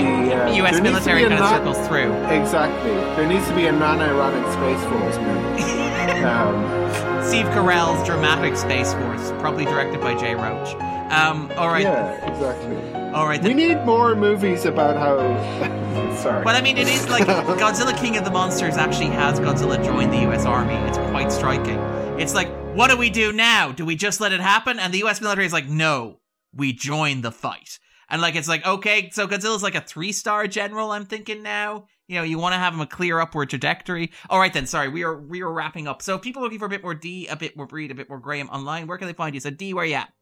the 0.00 0.34
uh, 0.34 0.52
U.S. 0.52 0.52
there 0.52 0.62
needs 0.62 0.76
to 0.76 0.82
military 0.82 1.20
be 1.20 1.34
a 1.34 1.38
kind 1.38 1.42
of 1.42 1.74
circles 1.74 1.88
through. 1.88 2.12
Exactly. 2.34 2.90
There 2.90 3.26
needs 3.26 3.46
to 3.48 3.54
be 3.54 3.66
a 3.66 3.72
non-ironic 3.72 4.44
space 4.52 4.82
force 4.88 5.16
member. 5.16 6.26
um, 6.26 7.22
Steve 7.22 7.46
Carell's 7.46 8.06
dramatic 8.06 8.56
Space 8.56 8.92
Force, 8.94 9.32
probably 9.40 9.64
directed 9.64 10.00
by 10.00 10.14
Jay 10.14 10.34
Roach. 10.34 10.74
Um, 11.10 11.50
all 11.56 11.68
right. 11.68 11.82
Yeah, 11.82 12.32
exactly. 12.32 12.95
All 13.16 13.26
right. 13.26 13.42
We 13.42 13.54
need 13.54 13.82
more 13.86 14.14
movies 14.14 14.66
about 14.66 14.94
how. 14.94 15.16
Sorry. 16.16 16.44
Well, 16.44 16.54
I 16.54 16.60
mean, 16.60 16.76
it 16.76 16.86
is 16.86 17.08
like 17.08 17.24
Godzilla 17.26 17.96
King 17.96 18.18
of 18.18 18.26
the 18.26 18.30
Monsters 18.30 18.76
actually 18.76 19.06
has 19.06 19.40
Godzilla 19.40 19.82
join 19.82 20.10
the 20.10 20.18
U.S. 20.18 20.44
Army. 20.44 20.74
It's 20.86 20.98
quite 20.98 21.32
striking. 21.32 21.78
It's 22.20 22.34
like, 22.34 22.48
what 22.74 22.90
do 22.90 22.98
we 22.98 23.08
do 23.08 23.32
now? 23.32 23.72
Do 23.72 23.86
we 23.86 23.96
just 23.96 24.20
let 24.20 24.32
it 24.32 24.40
happen? 24.40 24.78
And 24.78 24.92
the 24.92 24.98
U.S. 24.98 25.22
military 25.22 25.46
is 25.46 25.52
like, 25.54 25.66
no, 25.66 26.20
we 26.52 26.74
join 26.74 27.22
the 27.22 27.32
fight. 27.32 27.78
And 28.10 28.20
like, 28.20 28.34
it's 28.34 28.48
like, 28.48 28.66
okay, 28.66 29.08
so 29.10 29.26
Godzilla's 29.26 29.62
like 29.62 29.74
a 29.74 29.80
three 29.80 30.12
star 30.12 30.46
general, 30.46 30.90
I'm 30.90 31.06
thinking 31.06 31.42
now. 31.42 31.86
You 32.08 32.16
know, 32.16 32.22
you 32.22 32.38
want 32.38 32.52
to 32.52 32.58
have 32.58 32.74
him 32.74 32.82
a 32.82 32.86
clear 32.86 33.18
upward 33.18 33.48
trajectory. 33.48 34.12
All 34.28 34.38
right, 34.38 34.52
then. 34.52 34.66
Sorry, 34.66 34.90
we 34.90 35.04
are 35.04 35.18
we 35.18 35.40
are 35.40 35.50
wrapping 35.50 35.88
up. 35.88 36.02
So, 36.02 36.16
if 36.16 36.22
people 36.22 36.42
are 36.42 36.44
looking 36.44 36.58
for 36.58 36.66
a 36.66 36.68
bit 36.68 36.82
more 36.82 36.94
D, 36.94 37.28
a 37.28 37.36
bit 37.36 37.56
more 37.56 37.66
Bríd, 37.66 37.90
a 37.90 37.94
bit 37.94 38.10
more 38.10 38.20
Graham 38.20 38.50
online, 38.50 38.86
where 38.86 38.98
can 38.98 39.06
they 39.06 39.14
find 39.14 39.34
you? 39.34 39.40
So, 39.40 39.48
D, 39.48 39.72
where 39.72 39.84
are 39.84 39.88
you 39.88 39.94
at? 39.94 40.12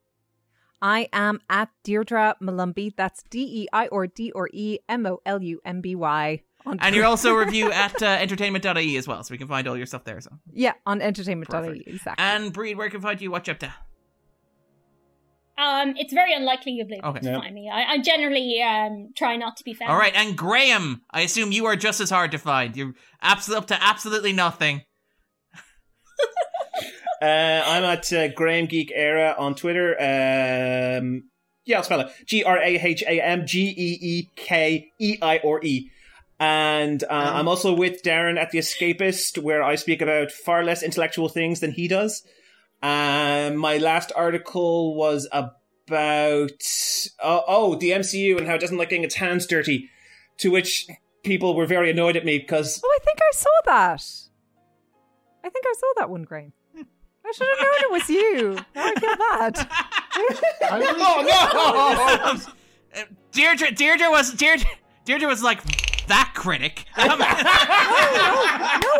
I 0.84 1.08
am 1.14 1.40
at 1.48 1.70
Deirdre 1.82 2.36
Molumby. 2.42 2.94
That's 2.94 3.22
D 3.30 3.40
E 3.62 3.68
I 3.72 3.86
or 3.88 4.06
D 4.06 4.30
or 4.32 4.50
E 4.52 4.80
M 4.86 5.06
O 5.06 5.18
L 5.24 5.42
U 5.42 5.58
M 5.64 5.80
B 5.80 5.94
Y. 5.94 6.42
And 6.66 6.94
you're 6.94 7.06
also 7.06 7.34
a 7.34 7.38
review 7.44 7.72
at 7.84 8.02
uh, 8.02 8.06
entertainment.ie 8.06 8.96
as 8.98 9.08
well, 9.08 9.22
so 9.24 9.32
we 9.32 9.38
can 9.38 9.48
find 9.48 9.66
all 9.66 9.76
your 9.78 9.86
stuff 9.86 10.04
there. 10.04 10.20
So, 10.20 10.30
yeah, 10.52 10.72
on 10.86 11.00
entertainment.ie. 11.00 11.84
Exactly. 11.86 12.14
and 12.24 12.52
Bríd, 12.52 12.76
where 12.76 12.90
can 12.90 13.00
find 13.00 13.18
you? 13.20 13.30
What 13.30 13.46
you 13.46 13.52
up 13.52 13.58
to? 13.60 13.72
Um, 15.56 15.94
it's 15.96 16.12
very 16.12 16.34
unlikely 16.34 16.72
you'll 16.72 16.88
be 16.88 16.96
able 16.96 17.10
Okay. 17.10 17.20
to 17.20 17.26
Yeah. 17.30 17.40
find 17.40 17.54
me. 17.54 17.70
I, 17.72 17.92
I 17.92 17.98
generally 17.98 18.60
um 18.62 19.10
try 19.16 19.36
not 19.36 19.56
to 19.58 19.64
be 19.64 19.72
found. 19.72 19.90
All 19.90 19.96
right, 19.96 20.14
and 20.14 20.36
Graham, 20.36 21.02
I 21.10 21.20
assume 21.22 21.52
you 21.52 21.64
are 21.66 21.76
just 21.76 22.00
as 22.00 22.10
hard 22.10 22.32
to 22.32 22.38
find. 22.38 22.76
You're 22.76 22.94
abs- 23.22 23.48
up 23.50 23.66
to 23.68 23.82
absolutely 23.82 24.32
nothing. 24.32 24.82
Uh, 27.24 27.62
I'm 27.64 27.84
at 27.84 28.12
uh, 28.12 28.28
Graham 28.28 28.66
Geek 28.66 28.92
Eire 28.94 29.34
on 29.38 29.54
Twitter. 29.54 29.94
Um, 29.98 31.24
yeah, 31.64 31.78
I'll 31.78 31.82
spell 31.82 32.00
it 32.00 32.12
G 32.26 32.44
R 32.44 32.58
A 32.58 32.78
H 32.78 33.02
A 33.02 33.18
M 33.18 33.46
G 33.46 33.70
E 33.70 33.98
E 34.02 34.30
K 34.36 34.92
E 34.98 35.16
I 35.22 35.40
R 35.42 35.58
E. 35.62 35.90
And 36.38 37.02
uh, 37.04 37.06
I'm 37.08 37.48
also 37.48 37.72
with 37.72 38.02
Darren 38.02 38.38
at 38.38 38.50
The 38.50 38.58
Escapist, 38.58 39.42
where 39.42 39.62
I 39.62 39.76
speak 39.76 40.02
about 40.02 40.32
far 40.32 40.64
less 40.64 40.82
intellectual 40.82 41.30
things 41.30 41.60
than 41.60 41.70
he 41.70 41.88
does. 41.88 42.22
Um, 42.82 43.56
my 43.56 43.78
last 43.78 44.12
article 44.14 44.94
was 44.94 45.26
about 45.32 45.62
oh, 45.90 46.50
oh 47.22 47.76
the 47.76 47.92
MCU 47.92 48.36
and 48.36 48.46
how 48.46 48.56
it 48.56 48.60
doesn't 48.60 48.76
like 48.76 48.90
getting 48.90 49.04
its 49.04 49.14
hands 49.14 49.46
dirty. 49.46 49.88
To 50.40 50.50
which 50.50 50.88
people 51.22 51.54
were 51.56 51.64
very 51.64 51.90
annoyed 51.90 52.18
at 52.18 52.26
me 52.26 52.38
because 52.38 52.82
Oh, 52.84 52.98
I 53.00 53.02
think 53.02 53.18
I 53.22 53.32
saw 53.32 53.50
that. 53.64 54.04
I 55.42 55.48
think 55.48 55.64
I 55.66 55.74
saw 55.78 55.86
that 55.96 56.10
one, 56.10 56.24
Graham. 56.24 56.52
I 57.26 57.32
should 57.32 57.46
have 57.48 57.58
known 57.60 57.80
it 57.80 57.90
was 57.90 58.08
you. 58.10 58.54
Now 58.74 58.84
I 58.84 58.94
feel 59.00 59.16
bad. 59.16 59.68
oh 60.84 62.34
no! 62.96 63.04
Deirdre, 63.32 63.70
Deirdre 63.72 64.10
was 64.10 64.32
Deirdre, 64.34 64.68
Deirdre 65.04 65.26
was 65.28 65.42
like 65.42 65.60
that 66.06 66.32
critic. 66.34 66.84
Um, 66.96 67.08
no, 67.08 67.16
no, 67.16 67.24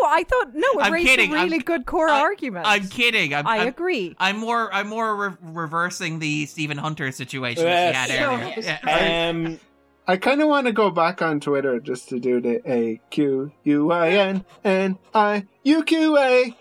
I 0.07 0.25
thought 0.27 0.53
no. 0.53 0.67
It 0.73 0.79
I'm 0.81 0.93
raised 0.93 1.07
kidding. 1.07 1.31
a 1.31 1.33
really 1.35 1.53
I'm- 1.57 1.61
good 1.61 1.85
core 1.85 2.09
I- 2.09 2.19
argument. 2.21 2.65
I'm 2.67 2.87
kidding. 2.87 3.33
I'm, 3.33 3.47
I 3.47 3.59
I'm- 3.59 3.67
agree. 3.67 4.15
I'm 4.19 4.37
more. 4.37 4.73
I'm 4.73 4.87
more 4.87 5.15
re- 5.15 5.37
reversing 5.41 6.19
the 6.19 6.45
Stephen 6.47 6.77
Hunter 6.77 7.11
situation 7.11 7.63
Yes. 7.63 8.09
we 8.09 8.15
had 8.15 8.27
earlier. 8.27 8.53
Yeah. 8.85 9.29
Um, 9.29 9.59
I 10.07 10.17
kind 10.17 10.41
of 10.41 10.47
want 10.49 10.67
to 10.67 10.73
go 10.73 10.89
back 10.91 11.21
on 11.21 11.39
Twitter 11.39 11.79
just 11.79 12.09
to 12.09 12.19
do 12.19 12.39
the 12.41 12.61
A 12.69 12.99
Q 13.11 13.51
U 13.63 13.91
I 13.91 14.09
N 14.09 14.45
N 14.63 14.97
I 15.13 15.45
U 15.63 15.83
Q 15.83 16.17
A. 16.17 16.55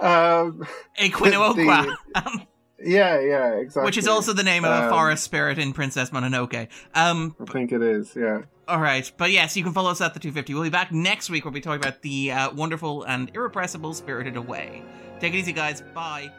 Um, 0.00 0.66
Equinoqua. 1.00 1.94
the- 2.14 2.46
yeah, 2.82 3.20
yeah, 3.20 3.54
exactly. 3.56 3.84
Which 3.86 3.98
is 3.98 4.08
also 4.08 4.32
the 4.32 4.42
name 4.42 4.64
of 4.64 4.70
a 4.70 4.84
Um, 4.84 4.90
forest 4.90 5.22
spirit 5.24 5.58
in 5.58 5.72
Princess 5.74 6.10
Mononoke. 6.10 6.68
Um, 6.94 7.36
I 7.40 7.44
think 7.52 7.72
it 7.72 7.82
is. 7.82 8.16
Yeah. 8.16 8.42
All 8.66 8.80
right, 8.80 9.10
but 9.18 9.30
yes, 9.32 9.56
you 9.56 9.64
can 9.64 9.72
follow 9.72 9.90
us 9.90 10.00
at 10.00 10.14
the 10.14 10.20
250. 10.20 10.54
We'll 10.54 10.62
be 10.62 10.70
back 10.70 10.92
next 10.92 11.28
week 11.28 11.44
where 11.44 11.52
we 11.52 11.60
talk 11.60 11.76
about 11.76 12.02
the 12.02 12.30
uh, 12.32 12.52
wonderful 12.54 13.02
and 13.02 13.30
irrepressible 13.34 13.92
Spirited 13.94 14.36
Away. 14.36 14.82
Take 15.18 15.34
it 15.34 15.38
easy, 15.38 15.52
guys. 15.52 15.82
Bye. 15.92 16.30